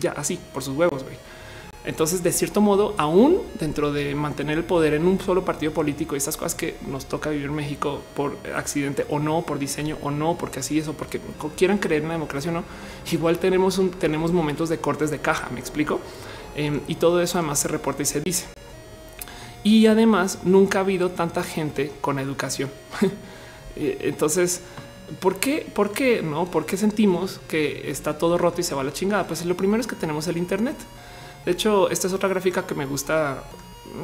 Ya 0.00 0.12
así 0.12 0.36
por 0.52 0.64
sus 0.64 0.76
huevos. 0.76 1.04
güey. 1.04 1.16
Entonces, 1.84 2.22
de 2.22 2.30
cierto 2.30 2.60
modo, 2.60 2.94
aún 2.96 3.42
dentro 3.58 3.92
de 3.92 4.14
mantener 4.14 4.58
el 4.58 4.64
poder 4.64 4.94
en 4.94 5.04
un 5.04 5.18
solo 5.18 5.44
partido 5.44 5.72
político 5.72 6.14
y 6.14 6.18
estas 6.18 6.36
cosas 6.36 6.54
que 6.54 6.76
nos 6.86 7.06
toca 7.06 7.30
vivir 7.30 7.46
en 7.46 7.54
México 7.54 8.00
por 8.14 8.36
accidente 8.54 9.04
o 9.08 9.18
no, 9.18 9.42
por 9.42 9.58
diseño 9.58 9.98
o 10.00 10.12
no, 10.12 10.36
porque 10.38 10.60
así 10.60 10.78
es 10.78 10.86
o 10.86 10.92
porque 10.92 11.20
quieran 11.56 11.78
creer 11.78 12.02
en 12.02 12.08
la 12.08 12.14
democracia 12.14 12.52
o 12.52 12.54
no, 12.54 12.62
igual 13.10 13.38
tenemos 13.38 13.78
un, 13.78 13.90
tenemos 13.90 14.30
momentos 14.32 14.68
de 14.68 14.78
cortes 14.78 15.10
de 15.10 15.18
caja. 15.18 15.48
Me 15.50 15.58
explico. 15.58 16.00
Em, 16.54 16.80
y 16.86 16.96
todo 16.96 17.20
eso 17.20 17.38
además 17.38 17.58
se 17.58 17.68
reporta 17.68 18.02
y 18.02 18.06
se 18.06 18.20
dice. 18.20 18.46
Y 19.64 19.86
además, 19.86 20.40
nunca 20.44 20.78
ha 20.78 20.82
habido 20.82 21.10
tanta 21.10 21.42
gente 21.42 21.92
con 22.00 22.18
educación. 22.18 22.70
Eh, 23.74 23.96
entonces, 24.02 24.60
¿Por 25.20 25.36
qué? 25.36 25.66
¿Por 25.74 25.92
qué 25.92 26.22
no? 26.22 26.46
¿Por 26.46 26.66
qué 26.66 26.76
sentimos 26.76 27.40
que 27.48 27.90
está 27.90 28.18
todo 28.18 28.38
roto 28.38 28.60
y 28.60 28.64
se 28.64 28.74
va 28.74 28.82
a 28.82 28.84
la 28.84 28.92
chingada? 28.92 29.26
Pues 29.26 29.44
lo 29.44 29.56
primero 29.56 29.80
es 29.80 29.86
que 29.86 29.96
tenemos 29.96 30.26
el 30.28 30.36
Internet. 30.36 30.76
De 31.44 31.52
hecho, 31.52 31.90
esta 31.90 32.06
es 32.06 32.12
otra 32.12 32.28
gráfica 32.28 32.66
que 32.66 32.74
me 32.74 32.86
gusta, 32.86 33.42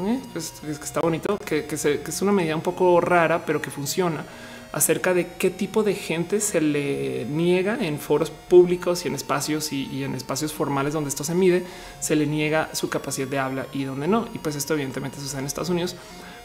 eh, 0.05 0.21
es 0.35 0.61
que 0.61 0.85
está 0.85 1.01
bonito, 1.01 1.39
que, 1.39 1.67
es 1.71 2.23
una 2.23 2.33
medida 2.33 2.57
un 2.57 2.63
poco 2.63 3.01
rara, 3.01 3.45
pero 3.45 3.63
que 3.63 3.71
funciona 3.71 4.25
acerca 4.73 5.15
de 5.15 5.29
qué 5.39 5.51
tipo 5.51 5.83
de 5.83 5.95
gente 5.95 6.41
se 6.41 6.61
le 6.61 7.25
niega 7.25 7.79
en 7.81 7.99
foros 7.99 8.31
públicos 8.31 9.05
y 9.05 9.09
en 9.09 9.15
espacios 9.15 9.73
y, 9.73 10.05
en 10.05 10.15
espacios 10.15 10.53
formales 10.53 10.93
donde 10.93 11.09
esto 11.09 11.25
se 11.25 11.35
mide, 11.35 11.65
se 12.01 12.17
le 12.17 12.27
niega 12.27 12.69
su 12.75 12.91
capacidad 12.91 13.29
de 13.29 13.39
habla 13.39 13.67
y 13.73 13.85
donde 13.85 14.09
no. 14.09 14.29
Y 14.35 14.39
pues 14.39 14.57
esto 14.57 14.75
evidentemente 14.75 15.19
sucede 15.19 15.41
en 15.41 15.47
Estados 15.47 15.71
Unidos, 15.71 15.97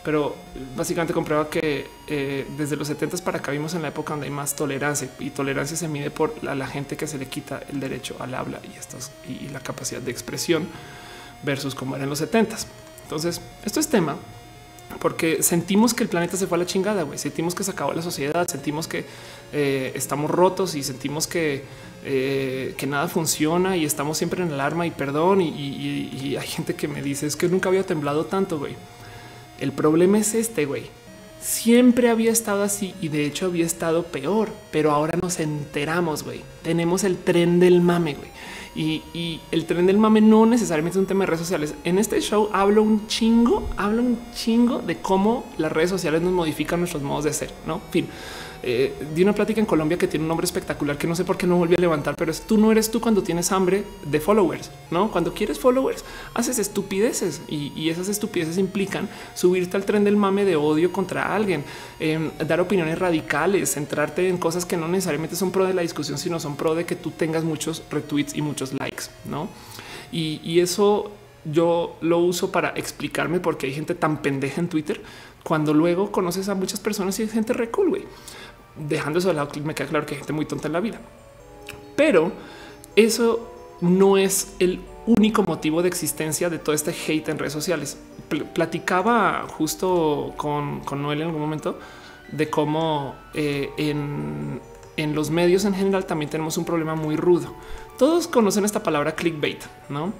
pero 0.04 0.36
básicamente 0.76 1.14
comprueba 1.14 1.50
que 1.50 1.88
eh, 2.08 2.46
desde 2.58 2.76
los 2.76 2.88
70 2.88 3.18
para 3.18 3.38
acá 3.38 3.52
vimos 3.52 3.74
en 3.74 3.82
la 3.82 3.88
época 3.88 4.14
donde 4.14 4.26
hay 4.26 4.32
más 4.32 4.56
tolerancia 4.56 5.10
y 5.20 5.30
tolerancia 5.30 5.78
se 5.78 5.88
mide 5.88 6.12
por 6.12 6.44
la, 6.44 6.68
gente 6.68 6.98
que 6.98 7.08
se 7.08 7.18
le 7.18 7.28
quita 7.28 7.64
el 7.72 7.80
derecho 7.80 8.16
al 8.20 8.34
habla 8.36 8.60
y, 8.64 8.78
estas, 8.78 9.12
y, 9.28 9.48
la 9.50 9.62
capacidad 9.62 10.02
de 10.02 10.12
expresión 10.12 10.68
versus 11.44 11.74
como 11.74 11.96
era 11.96 12.04
en 12.04 12.10
los 12.10 12.20
70. 12.20 12.58
Entonces, 13.04 13.40
esto 13.64 13.80
es 13.80 13.88
tema 13.88 14.18
porque 15.00 15.42
sentimos 15.42 15.94
que 15.94 16.04
el 16.04 16.10
planeta 16.10 16.36
se 16.38 16.48
fue 16.48 16.58
a 16.58 16.60
la 16.60 16.66
chingada, 16.66 17.04
güey. 17.04 17.18
Sentimos 17.18 17.56
que 17.56 17.64
se 17.64 17.72
acabó 17.72 17.94
la 17.94 18.02
sociedad, 18.02 18.48
sentimos 18.48 18.88
que 18.88 19.06
eh, 19.54 19.92
estamos 19.96 20.30
rotos 20.30 20.76
y 20.76 20.84
sentimos 20.84 21.28
que, 21.28 21.64
eh, 22.04 22.76
que 22.78 22.86
nada 22.88 23.08
funciona 23.08 23.76
y 23.76 23.86
estamos 23.86 24.18
siempre 24.18 24.44
en 24.44 24.52
alarma 24.52 24.86
y 24.86 24.92
perdón. 24.92 25.42
Y, 25.42 25.50
y 25.50 26.36
hay 26.36 26.48
gente 26.48 26.76
que 26.76 26.88
me 26.88 27.02
dice 27.02 27.26
es 27.26 27.36
que 27.36 27.48
nunca 27.48 27.70
había 27.70 27.86
temblado 27.86 28.26
tanto, 28.26 28.60
güey. 28.60 28.76
El 29.60 29.72
problema 29.72 30.18
es 30.18 30.34
este, 30.34 30.66
güey. 30.66 30.84
Siempre 31.42 32.10
había 32.10 32.32
estado 32.32 32.64
así 32.64 32.94
y 33.02 33.10
de 33.10 33.26
hecho 33.26 33.48
había 33.48 33.66
estado 33.66 34.04
peor, 34.04 34.50
pero 34.72 34.92
ahora 34.92 35.20
nos 35.22 35.40
enteramos, 35.40 36.24
güey. 36.24 36.42
Tenemos 36.62 37.04
el 37.04 37.18
tren 37.18 37.60
del 37.60 37.82
mame, 37.82 38.14
güey. 38.14 38.30
Y, 38.76 39.40
el 39.52 39.66
tren 39.66 39.86
del 39.86 39.98
mame 39.98 40.22
no 40.22 40.46
necesariamente 40.46 40.98
es 40.98 41.02
un 41.02 41.06
tema 41.06 41.26
de 41.26 41.28
redes 41.28 41.42
sociales. 41.42 41.76
En 41.84 42.00
este 42.00 42.20
show 42.22 42.50
hablo 42.54 42.82
un 42.82 43.08
chingo, 43.08 43.70
hablo 43.78 44.02
un 44.02 44.20
chingo 44.34 44.80
de 44.80 44.98
cómo 44.98 45.46
las 45.58 45.72
redes 45.72 45.90
sociales 45.90 46.22
nos 46.22 46.32
modifican 46.32 46.80
nuestros 46.80 47.04
modos 47.04 47.26
de 47.26 47.34
ser, 47.34 47.52
¿no? 47.68 47.82
Fin, 47.92 48.08
eh, 48.64 48.94
di 49.14 49.24
una 49.24 49.34
plática 49.34 49.60
en 49.60 49.66
Colombia 49.66 49.98
que 49.98 50.08
tiene 50.08 50.24
un 50.24 50.30
nombre 50.30 50.46
espectacular 50.46 50.98
que 50.98 51.06
no 51.06 51.16
sé 51.16 51.26
por 51.26 51.38
qué 51.38 51.46
no 51.46 51.58
volví 51.58 51.76
a 51.76 51.80
levantar, 51.80 52.16
pero 52.16 52.32
es 52.32 52.42
tú 52.42 52.58
no 52.58 52.72
eres 52.72 52.90
tú 52.90 53.02
cuando 53.02 53.22
tienes 53.22 53.52
hambre 53.52 53.84
de 54.06 54.20
followers, 54.22 54.72
no? 54.90 55.12
Cuando 55.12 55.34
quieres 55.34 55.60
followers, 55.60 56.06
haces 56.34 56.60
estupideces 56.60 57.42
y, 57.50 57.90
esas 57.90 58.08
estupideces 58.08 58.58
implican 58.58 59.10
subirte 59.36 59.78
al 59.78 59.86
tren 59.86 60.04
del 60.04 60.16
mame 60.16 60.46
de 60.46 60.56
odio 60.56 60.92
contra 60.92 61.36
alguien, 61.36 61.64
em, 62.00 62.32
dar 62.48 62.62
opiniones 62.62 62.98
radicales, 62.98 63.74
centrarte 63.74 64.30
en 64.30 64.38
cosas 64.38 64.66
que 64.66 64.78
no 64.78 64.88
necesariamente 64.88 65.36
son 65.36 65.52
pro 65.52 65.66
de 65.66 65.74
la 65.74 65.82
discusión, 65.82 66.18
sino 66.18 66.40
son 66.40 66.56
pro 66.56 66.74
de 66.74 66.86
que 66.86 66.96
tú 66.96 67.12
tengas 67.12 67.44
muchos 67.44 67.84
retweets 67.92 68.34
y 68.34 68.42
muchos 68.42 68.74
likes, 68.74 69.04
no? 69.26 69.50
Y, 70.14 70.60
eso 70.60 71.12
yo 71.44 71.98
lo 72.02 72.20
uso 72.20 72.52
para 72.52 72.70
explicarme 72.70 73.40
por 73.40 73.58
qué 73.58 73.68
hay 73.68 73.74
gente 73.74 73.96
tan 73.96 74.22
pendeja 74.22 74.62
en 74.62 74.70
Twitter 74.70 75.02
cuando 75.44 75.74
luego 75.74 76.12
conoces 76.12 76.48
a 76.48 76.56
muchas 76.56 76.80
personas 76.80 77.20
y 77.20 77.24
hay 77.24 77.28
gente 77.28 77.52
re 77.52 77.70
cool. 77.70 78.06
Dejando 78.76 79.20
eso 79.20 79.28
de 79.30 79.36
lado, 79.36 79.50
me 79.64 79.76
queda 79.76 79.88
claro 79.88 80.06
que 80.06 80.16
hay 80.16 80.20
gente 80.20 80.34
muy 80.34 80.46
tonta 80.46 80.68
en 80.68 80.74
la 80.74 80.80
vida. 80.80 81.00
Pero 81.96 82.32
eso 82.96 83.52
no 83.82 84.18
es 84.18 84.56
el 84.60 84.82
único 85.06 85.44
motivo 85.44 85.82
de 85.82 85.90
existencia 85.90 86.50
de 86.50 86.60
todo 86.60 86.74
este 86.74 86.92
hate 86.92 87.30
en 87.30 87.38
redes 87.38 87.54
sociales. 87.54 87.98
Platicaba 88.54 89.46
justo 89.48 90.34
con, 90.38 90.82
Noel 91.02 91.22
en 91.22 91.28
algún 91.28 91.42
momento 91.42 91.78
de 92.32 92.50
cómo 92.50 93.16
eh, 93.34 93.70
en, 93.78 94.60
en 94.98 95.16
los 95.16 95.30
medios 95.30 95.66
en 95.66 95.74
general 95.74 96.06
también 96.06 96.30
tenemos 96.32 96.58
un 96.58 96.66
problema 96.66 96.96
muy 96.96 97.16
rudo. 97.16 97.54
Todos 97.98 98.28
conocen 98.28 98.66
esta 98.66 98.82
palabra 98.82 99.14
clickbait, 99.14 99.62
¿no? 99.90 100.14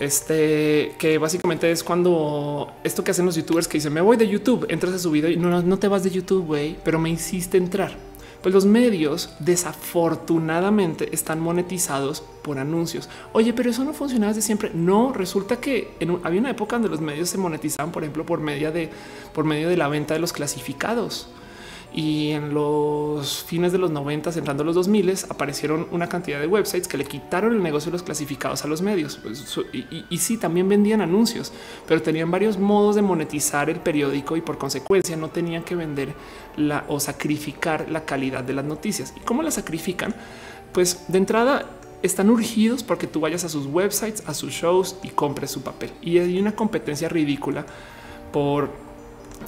Este 0.00 0.94
que 0.98 1.18
básicamente 1.18 1.70
es 1.70 1.84
cuando 1.84 2.72
esto 2.82 3.04
que 3.04 3.12
hacen 3.12 3.26
los 3.26 3.36
youtubers 3.36 3.68
que 3.68 3.78
dicen 3.78 3.92
me 3.92 4.00
voy 4.00 4.16
de 4.16 4.28
YouTube, 4.28 4.66
entras 4.68 4.94
a 4.94 4.98
su 4.98 5.10
video 5.10 5.30
y 5.30 5.36
no, 5.36 5.62
no 5.62 5.78
te 5.78 5.88
vas 5.88 6.02
de 6.02 6.10
YouTube, 6.10 6.46
güey, 6.46 6.76
pero 6.84 6.98
me 6.98 7.10
hiciste 7.10 7.58
entrar. 7.58 7.96
Pues 8.42 8.52
los 8.52 8.66
medios 8.66 9.30
desafortunadamente 9.38 11.14
están 11.14 11.40
monetizados 11.40 12.22
por 12.42 12.58
anuncios. 12.58 13.08
Oye, 13.32 13.54
pero 13.54 13.70
eso 13.70 13.84
no 13.84 13.94
funciona 13.94 14.28
desde 14.28 14.42
siempre. 14.42 14.70
No 14.74 15.14
resulta 15.14 15.60
que 15.60 15.94
en 15.98 16.20
había 16.24 16.40
una 16.40 16.50
época 16.50 16.76
donde 16.76 16.90
los 16.90 17.00
medios 17.00 17.30
se 17.30 17.38
monetizaban, 17.38 17.90
por 17.90 18.02
ejemplo, 18.02 18.26
por 18.26 18.44
de 18.44 18.90
por 19.32 19.44
medio 19.46 19.70
de 19.70 19.78
la 19.78 19.88
venta 19.88 20.12
de 20.12 20.20
los 20.20 20.34
clasificados 20.34 21.28
y 21.94 22.32
en 22.32 22.52
los 22.52 23.44
fines 23.44 23.70
de 23.70 23.78
los 23.78 23.88
90, 23.88 24.30
entrando 24.30 24.64
los 24.64 24.74
2000, 24.74 25.14
aparecieron 25.28 25.86
una 25.92 26.08
cantidad 26.08 26.40
de 26.40 26.48
websites 26.48 26.88
que 26.88 26.98
le 26.98 27.04
quitaron 27.04 27.54
el 27.54 27.62
negocio 27.62 27.92
de 27.92 27.92
los 27.92 28.02
clasificados 28.02 28.64
a 28.64 28.68
los 28.68 28.82
medios. 28.82 29.20
Pues, 29.22 29.56
y, 29.72 30.18
sí, 30.18 30.36
también 30.36 30.68
vendían 30.68 31.02
anuncios, 31.02 31.52
pero 31.86 32.02
tenían 32.02 32.32
varios 32.32 32.58
modos 32.58 32.96
de 32.96 33.02
monetizar 33.02 33.70
el 33.70 33.78
periódico 33.78 34.36
y 34.36 34.40
por 34.40 34.58
consecuencia 34.58 35.14
no 35.14 35.28
tenían 35.28 35.62
que 35.62 35.76
vender 35.76 36.14
o 36.88 36.98
sacrificar 36.98 37.88
la 37.88 38.04
calidad 38.04 38.42
de 38.42 38.54
las 38.54 38.64
noticias. 38.64 39.14
¿Y 39.16 39.20
cómo 39.20 39.44
la 39.44 39.52
sacrifican? 39.52 40.16
Pues 40.72 41.04
de 41.06 41.18
entrada 41.18 41.64
están 42.02 42.28
urgidos 42.28 42.82
porque 42.82 43.06
tú 43.06 43.20
vayas 43.20 43.44
a 43.44 43.48
sus 43.48 43.66
websites, 43.66 44.24
a 44.26 44.34
sus 44.34 44.52
shows 44.52 44.96
y 45.04 45.10
compres 45.10 45.52
su 45.52 45.62
papel. 45.62 45.92
Y 46.02 46.18
hay 46.18 46.40
una 46.40 46.56
competencia 46.56 47.08
ridícula 47.08 47.64
por... 48.32 48.70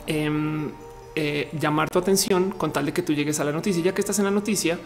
Em, 0.07 0.71
eh, 1.19 1.49
llamar 1.59 1.89
tu 1.89 1.99
atención 1.99 2.51
con 2.51 2.73
tal 2.75 2.85
de 2.85 2.93
que 2.93 3.01
tú 3.01 3.15
llegues 3.15 3.41
a 3.41 3.45
la 3.45 3.53
noticia. 3.53 3.83
Ya 3.83 3.95
que 3.95 4.03
estás 4.03 4.19
en 4.19 4.27
la 4.27 4.31
noticia, 4.31 4.79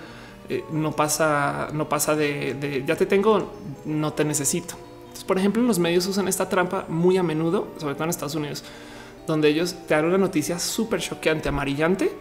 eh, 0.48 0.64
no 0.70 0.92
pasa, 0.92 1.68
no 1.72 1.88
pasa 1.88 2.14
de, 2.14 2.84
ya 2.86 2.94
te 2.94 3.04
tengo, 3.04 3.52
no 3.84 4.12
te 4.12 4.24
necesito. 4.24 4.76
por 5.26 5.38
ejemplo, 5.38 5.60
los 5.62 5.80
medios 5.80 6.06
usan 6.06 6.28
esta 6.28 6.48
trampa 6.48 6.86
muy 6.88 7.16
a 7.16 7.24
menudo, 7.24 7.68
sobre 7.78 7.94
todo 7.94 8.04
en 8.04 8.10
Estados 8.10 8.36
Unidos, 8.36 8.62
donde 9.26 9.48
ellos 9.48 9.74
te 9.88 9.94
dan 9.94 10.04
una 10.04 10.18
noticia 10.18 10.58
súper 10.60 11.00
choqueante, 11.00 11.48
amarillante, 11.48 12.12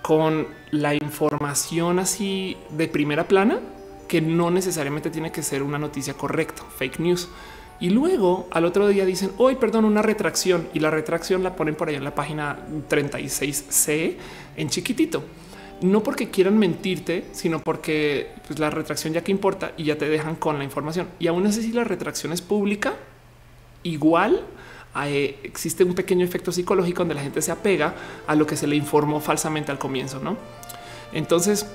con 0.00 0.46
la 0.70 0.94
información 0.94 1.98
así 1.98 2.56
de 2.70 2.88
primera 2.88 3.28
plana, 3.28 3.60
que 4.08 4.20
no 4.20 4.50
necesariamente 4.50 5.10
tiene 5.10 5.30
que 5.30 5.42
ser 5.42 5.62
una 5.62 5.78
noticia 5.78 6.14
correcta, 6.14 6.62
fake 6.76 7.00
news. 7.00 7.28
Y 7.82 7.90
luego 7.90 8.46
al 8.52 8.64
otro 8.64 8.86
día 8.86 9.04
dicen 9.04 9.32
hoy, 9.38 9.56
perdón, 9.56 9.84
una 9.84 10.02
retracción 10.02 10.68
y 10.72 10.78
la 10.78 10.92
retracción 10.92 11.42
la 11.42 11.56
ponen 11.56 11.74
por 11.74 11.88
allá 11.88 11.98
en 11.98 12.04
la 12.04 12.14
página 12.14 12.56
36C 12.88 14.14
en 14.56 14.70
chiquitito. 14.70 15.24
No 15.80 16.00
porque 16.04 16.30
quieran 16.30 16.56
mentirte, 16.56 17.24
sino 17.32 17.58
porque 17.58 18.30
pues, 18.46 18.60
la 18.60 18.70
retracción 18.70 19.14
ya 19.14 19.24
que 19.24 19.32
importa 19.32 19.72
y 19.76 19.82
ya 19.82 19.98
te 19.98 20.08
dejan 20.08 20.36
con 20.36 20.58
la 20.58 20.64
información. 20.64 21.08
Y 21.18 21.26
aún 21.26 21.44
así, 21.44 21.60
si 21.60 21.72
la 21.72 21.82
retracción 21.82 22.32
es 22.32 22.40
pública, 22.40 22.94
igual 23.82 24.42
eh, 25.04 25.40
existe 25.42 25.82
un 25.82 25.94
pequeño 25.94 26.24
efecto 26.24 26.52
psicológico 26.52 27.00
donde 27.00 27.16
la 27.16 27.22
gente 27.22 27.42
se 27.42 27.50
apega 27.50 27.96
a 28.28 28.36
lo 28.36 28.46
que 28.46 28.56
se 28.56 28.68
le 28.68 28.76
informó 28.76 29.18
falsamente 29.18 29.72
al 29.72 29.80
comienzo. 29.80 30.20
No, 30.20 30.36
entonces 31.12 31.66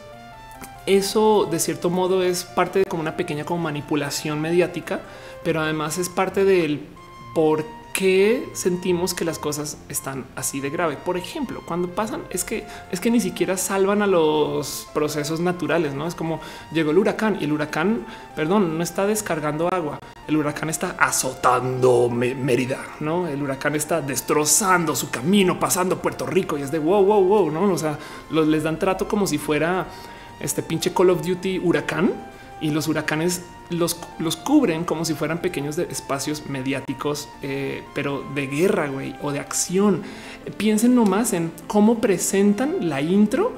eso 0.86 1.50
de 1.52 1.60
cierto 1.60 1.90
modo 1.90 2.24
es 2.24 2.46
parte 2.46 2.80
de 2.80 2.86
como 2.86 3.02
una 3.02 3.18
pequeña 3.18 3.44
como 3.44 3.62
manipulación 3.62 4.40
mediática 4.40 5.02
pero 5.44 5.62
además 5.62 5.98
es 5.98 6.10
parte 6.10 6.46
del 6.46 6.88
por 7.34 7.64
qué 7.98 8.48
sentimos 8.54 9.16
que 9.16 9.26
las 9.26 9.40
cosas 9.40 9.80
están 9.90 10.28
así 10.36 10.60
de 10.60 10.70
grave. 10.70 10.98
Por 10.98 11.18
ejemplo, 11.18 11.64
cuando 11.66 11.90
pasan 11.90 12.22
es 12.30 12.44
que 12.44 12.64
es 12.92 13.00
que 13.00 13.10
ni 13.10 13.20
siquiera 13.20 13.58
salvan 13.58 14.04
a 14.04 14.08
los 14.08 14.88
procesos 14.94 15.40
naturales, 15.40 15.96
no 15.96 16.06
es 16.06 16.14
como 16.14 16.40
llegó 16.72 16.92
el 16.92 17.00
huracán 17.00 17.40
y 17.42 17.46
el 17.46 17.54
huracán, 17.54 18.06
perdón, 18.36 18.78
no 18.78 18.84
está 18.84 19.08
descargando 19.08 19.68
agua. 19.74 19.98
El 20.28 20.38
huracán 20.38 20.70
está 20.70 20.96
azotando 21.00 22.08
Mérida, 22.08 22.78
no? 23.00 23.28
El 23.28 23.42
huracán 23.42 23.74
está 23.74 24.00
destrozando 24.00 24.96
su 24.96 25.10
camino, 25.10 25.60
pasando 25.60 26.00
Puerto 26.00 26.28
Rico 26.28 26.56
y 26.56 26.62
es 26.62 26.72
de 26.72 26.78
wow, 26.78 27.04
wow, 27.04 27.24
wow, 27.24 27.50
no? 27.50 27.74
O 27.74 27.78
sea, 27.80 27.98
les 28.30 28.62
dan 28.62 28.78
trato 28.78 29.08
como 29.08 29.26
si 29.26 29.40
fuera 29.40 29.88
este 30.40 30.62
pinche 30.62 30.94
Call 30.94 31.10
of 31.10 31.26
Duty 31.26 31.58
huracán 31.58 32.14
y 32.60 32.72
los 32.72 32.88
huracanes 32.88 33.42
los, 33.70 34.00
los 34.20 34.36
cubren 34.36 34.84
como 34.84 35.06
si 35.06 35.14
fueran 35.14 35.40
pequeños 35.40 35.78
espacios 35.78 36.48
mediáticos, 36.48 37.30
eh, 37.42 37.84
pero 37.94 38.24
de 38.34 38.48
guerra 38.48 38.88
güey, 38.88 39.16
o 39.22 39.32
de 39.32 39.40
acción. 39.40 40.02
Piensen 40.58 40.96
nomás 40.96 41.34
en 41.34 41.52
cómo 41.68 42.00
presentan 42.00 42.90
la 42.90 43.02
intro 43.02 43.54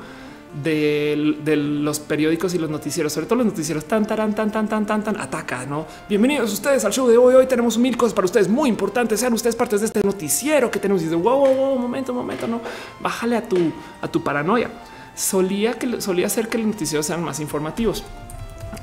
de, 0.63 1.55
los 1.55 1.99
periódicos 1.99 2.53
y 2.55 2.57
los 2.57 2.69
noticieros, 2.69 3.13
sobre 3.13 3.27
todo 3.27 3.37
los 3.37 3.45
noticieros 3.45 3.85
tan, 3.85 4.05
tan, 4.05 4.33
tan, 4.33 4.51
tan, 4.51 4.67
tan, 4.67 4.85
tan, 4.85 5.03
tan, 5.03 5.19
ataca, 5.19 5.65
¿no? 5.65 5.85
Bienvenidos 6.07 6.51
ustedes 6.51 6.83
al 6.85 6.91
show 6.91 7.07
de 7.07 7.17
hoy. 7.17 7.35
Hoy 7.35 7.45
tenemos 7.45 7.77
mil 7.77 7.95
cosas 7.95 8.13
para 8.13 8.25
ustedes 8.25 8.47
muy 8.47 8.69
importantes. 8.69 9.19
Sean 9.19 9.33
ustedes 9.33 9.55
partes 9.55 9.81
de 9.81 9.87
este 9.87 10.01
noticiero 10.03 10.71
que 10.71 10.79
tenemos. 10.79 11.03
Y 11.03 11.07
wow, 11.09 11.21
wow, 11.21 11.55
wow, 11.55 11.79
momento, 11.79 12.13
momento, 12.13 12.47
no. 12.47 12.61
Bájale 12.99 13.37
a 13.37 13.47
tu, 13.47 13.57
a 14.01 14.07
tu 14.07 14.23
paranoia. 14.23 14.71
Solía 15.15 15.73
que 15.73 16.01
solía 16.01 16.27
hacer 16.27 16.47
que 16.47 16.57
los 16.57 16.67
noticieros 16.67 17.05
sean 17.05 17.23
más 17.23 17.39
informativos. 17.39 18.03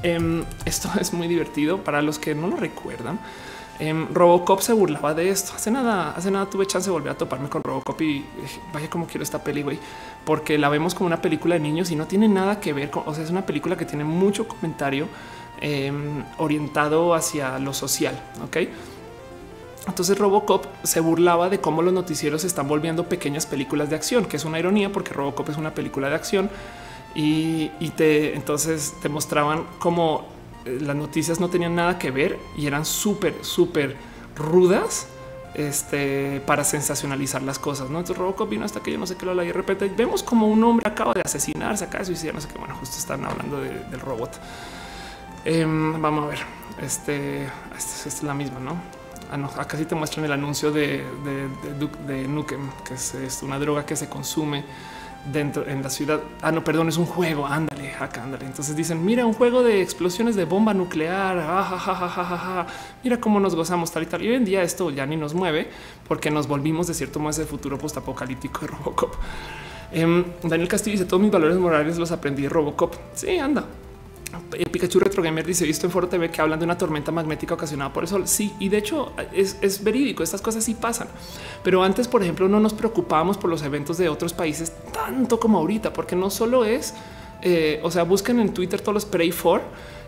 Em, 0.02 0.44
esto 0.64 0.90
es 1.00 1.12
muy 1.12 1.28
divertido 1.28 1.82
para 1.82 2.02
los 2.02 2.18
que 2.18 2.34
no 2.34 2.48
lo 2.48 2.56
recuerdan. 2.56 3.18
Em, 3.78 4.12
Robocop 4.12 4.60
se 4.60 4.72
burlaba 4.72 5.14
de 5.14 5.28
esto. 5.28 5.52
Hace 5.54 5.70
nada, 5.70 6.12
hace 6.12 6.30
nada 6.30 6.46
tuve 6.46 6.66
chance 6.66 6.88
de 6.88 6.92
volver 6.92 7.12
a 7.12 7.18
toparme 7.18 7.48
con 7.48 7.62
Robocop 7.62 8.00
y 8.00 8.24
vaya 8.72 8.88
como 8.88 9.06
quiero 9.06 9.22
esta 9.22 9.42
peli, 9.42 9.62
güey, 9.62 9.78
porque 10.24 10.56
la 10.56 10.68
vemos 10.68 10.94
como 10.94 11.06
una 11.08 11.20
película 11.20 11.56
de 11.56 11.60
niños 11.60 11.90
y 11.90 11.96
no 11.96 12.06
tiene 12.06 12.28
nada 12.28 12.58
que 12.60 12.72
ver 12.72 12.90
con, 12.90 13.02
o 13.06 13.14
sea, 13.14 13.22
es 13.22 13.30
una 13.30 13.44
película 13.44 13.76
que 13.76 13.84
tiene 13.84 14.04
mucho 14.04 14.48
comentario 14.48 15.08
em, 15.60 16.24
orientado 16.38 17.14
hacia 17.14 17.58
lo 17.58 17.74
social. 17.74 18.18
Ok. 18.44 18.56
Entonces 19.86 20.18
Robocop 20.18 20.64
se 20.82 21.00
burlaba 21.00 21.48
de 21.48 21.60
cómo 21.60 21.80
los 21.80 21.92
noticieros 21.92 22.44
están 22.44 22.66
volviendo 22.66 23.08
pequeñas 23.08 23.46
películas 23.46 23.88
de 23.88 23.96
acción, 23.96 24.24
que 24.24 24.36
es 24.36 24.44
una 24.44 24.58
ironía 24.58 24.90
porque 24.90 25.12
Robocop 25.12 25.48
es 25.50 25.56
una 25.56 25.74
película 25.74 26.08
de 26.08 26.16
acción 26.16 26.50
y, 27.16 27.70
te 27.96 28.34
entonces 28.34 28.94
te 29.00 29.08
mostraban 29.08 29.64
como 29.78 30.26
eh, 30.66 30.78
las 30.82 30.94
noticias 30.94 31.40
no 31.40 31.48
tenían 31.48 31.74
nada 31.74 31.98
que 31.98 32.10
ver 32.10 32.38
y 32.56 32.66
eran 32.66 32.84
súper, 32.84 33.42
súper 33.42 33.96
rudas 34.36 35.08
este, 35.54 36.42
para 36.44 36.62
sensacionalizar 36.62 37.42
las 37.42 37.58
cosas. 37.58 37.88
¿no? 37.88 38.00
Entonces 38.00 38.18
Robocop 38.18 38.50
vino 38.50 38.66
hasta 38.66 38.80
que 38.80 38.92
yo 38.92 38.98
no 38.98 39.06
sé 39.06 39.16
qué 39.16 39.24
lo 39.24 39.34
la 39.34 39.44
y 39.44 39.46
de 39.46 39.52
repente 39.54 39.90
vemos 39.96 40.22
como 40.22 40.46
un 40.46 40.62
hombre 40.62 40.86
acaba 40.86 41.14
de 41.14 41.22
asesinarse, 41.22 41.84
acaba 41.84 42.00
de 42.00 42.06
suicidar, 42.06 42.34
no 42.34 42.40
sé 42.42 42.48
qué. 42.48 42.58
Bueno, 42.58 42.76
justo 42.76 42.98
están 42.98 43.24
hablando 43.24 43.60
del 43.60 44.00
robot. 44.00 44.38
Em, 45.46 46.00
vamos 46.02 46.24
a 46.24 46.28
ver, 46.28 46.40
este, 46.82 47.44
esta 47.76 48.08
es 48.08 48.22
la 48.22 48.34
misma, 48.34 48.60
¿no? 48.60 48.76
Ah, 49.30 49.60
acá 49.60 49.78
sí 49.78 49.86
te 49.86 49.94
muestran 49.94 50.24
el 50.24 50.32
anuncio 50.32 50.70
de, 50.70 51.04
de, 51.24 51.88
de 52.06 52.28
Nukem, 52.28 52.68
que 52.86 52.94
es, 52.94 53.42
una 53.42 53.58
droga 53.58 53.86
que 53.86 53.96
se 53.96 54.08
consume 54.08 54.64
dentro 55.32 55.66
en 55.66 55.82
la 55.82 55.90
ciudad. 55.90 56.20
Ah, 56.42 56.52
no, 56.52 56.62
perdón, 56.64 56.88
es 56.88 56.96
un 56.96 57.06
juego. 57.06 57.46
Ándale, 57.46 57.94
acá, 57.94 58.22
ándale. 58.22 58.46
Entonces 58.46 58.76
dicen, 58.76 59.04
mira, 59.04 59.26
un 59.26 59.32
juego 59.32 59.62
de 59.62 59.82
explosiones 59.82 60.36
de 60.36 60.44
bomba 60.44 60.74
nuclear. 60.74 61.38
Ah, 61.40 62.66
mira 63.02 63.20
cómo 63.20 63.40
nos 63.40 63.54
gozamos 63.54 63.90
tal 63.90 64.04
y 64.04 64.06
tal. 64.06 64.22
Y 64.22 64.28
hoy 64.28 64.34
en 64.34 64.44
día 64.44 64.62
esto 64.62 64.90
ya 64.90 65.06
ni 65.06 65.16
nos 65.16 65.34
mueve 65.34 65.68
porque 66.08 66.30
nos 66.30 66.46
volvimos 66.46 66.86
de 66.86 66.94
cierto 66.94 67.18
modo 67.18 67.30
ese 67.30 67.44
futuro 67.44 67.78
postapocalíptico 67.78 68.60
de 68.60 68.66
Robocop. 68.68 69.14
Em, 69.92 70.24
Daniel 70.42 70.68
Castillo 70.68 70.92
dice 70.92 71.04
todos 71.04 71.22
mis 71.22 71.30
valores 71.30 71.56
morales 71.56 71.96
los 71.98 72.10
aprendí 72.12 72.42
de 72.42 72.48
Robocop. 72.48 72.94
Sí, 73.14 73.38
anda. 73.38 73.64
Pikachu 74.70 74.98
Retro 74.98 75.22
Gamer 75.22 75.46
dice 75.46 75.64
visto 75.64 75.86
en 75.86 75.92
Foro 75.92 76.08
TV 76.08 76.30
que 76.30 76.40
hablan 76.40 76.58
de 76.58 76.64
una 76.64 76.78
tormenta 76.78 77.12
magnética 77.12 77.54
ocasionada 77.54 77.92
por 77.92 78.04
el 78.04 78.08
sol. 78.08 78.26
Sí, 78.26 78.52
y 78.58 78.68
de 78.68 78.78
hecho 78.78 79.12
es, 79.32 79.82
verídico. 79.82 80.22
Estas 80.22 80.40
cosas 80.40 80.64
sí 80.64 80.74
pasan. 80.74 81.08
Pero 81.62 81.82
antes, 81.82 82.08
por 82.08 82.22
ejemplo, 82.22 82.48
no 82.48 82.60
nos 82.60 82.74
preocupábamos 82.74 83.38
por 83.38 83.50
los 83.50 83.62
eventos 83.62 83.98
de 83.98 84.08
otros 84.08 84.32
países 84.32 84.72
tanto 84.92 85.40
como 85.40 85.58
ahorita, 85.58 85.92
porque 85.92 86.16
no 86.16 86.30
solo 86.30 86.64
es, 86.64 86.94
eh, 87.42 87.80
o 87.82 87.90
sea, 87.90 88.02
busquen 88.02 88.40
en 88.40 88.52
Twitter 88.52 88.80
todos 88.80 88.94
los 88.94 89.04
Pray 89.04 89.32
for 89.32 89.62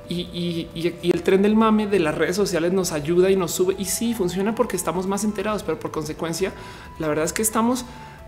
y, 0.08 0.68
el 1.02 1.22
tren 1.22 1.42
del 1.42 1.54
mame 1.54 1.86
de 1.86 1.98
las 1.98 2.14
redes 2.14 2.36
sociales 2.36 2.72
nos 2.72 2.92
ayuda 2.92 3.30
y 3.30 3.36
nos 3.36 3.52
sube. 3.52 3.76
Y 3.78 3.84
sí, 3.84 4.14
funciona 4.14 4.54
porque 4.54 4.76
estamos 4.76 5.06
más 5.06 5.24
enterados, 5.24 5.62
pero 5.62 5.78
por 5.78 5.90
consecuencia, 5.90 6.52
la 6.98 7.08
verdad 7.08 7.24
es 7.24 7.32
que 7.32 7.42
estamos 7.42 7.84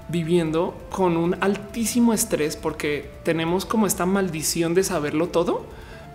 viviendo 0.08 0.74
con 0.90 1.16
un 1.16 1.36
altísimo 1.40 2.12
estrés 2.12 2.56
porque 2.56 3.10
tenemos 3.22 3.64
como 3.64 3.86
esta 3.86 4.06
maldición 4.06 4.74
de 4.74 4.82
saberlo 4.82 5.28
todo, 5.28 5.64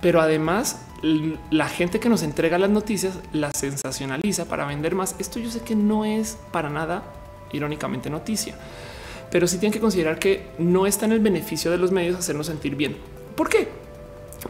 pero 0.01 0.21
además 0.21 0.79
la 1.51 1.69
gente 1.69 1.99
que 1.99 2.09
nos 2.09 2.23
entrega 2.23 2.57
las 2.57 2.69
noticias 2.69 3.19
las 3.31 3.51
sensacionaliza 3.55 4.45
para 4.45 4.65
vender 4.65 4.95
más. 4.95 5.15
Esto 5.19 5.39
yo 5.39 5.51
sé 5.51 5.61
que 5.61 5.75
no 5.75 6.05
es 6.05 6.37
para 6.51 6.69
nada 6.69 7.03
irónicamente 7.51 8.09
noticia, 8.09 8.55
pero 9.31 9.47
sí 9.47 9.57
tienen 9.57 9.73
que 9.73 9.79
considerar 9.79 10.19
que 10.19 10.47
no 10.57 10.87
está 10.87 11.05
en 11.05 11.11
el 11.11 11.19
beneficio 11.19 11.71
de 11.71 11.77
los 11.77 11.91
medios 11.91 12.17
hacernos 12.17 12.47
sentir 12.47 12.75
bien. 12.75 12.97
¿Por 13.35 13.49
qué? 13.49 13.67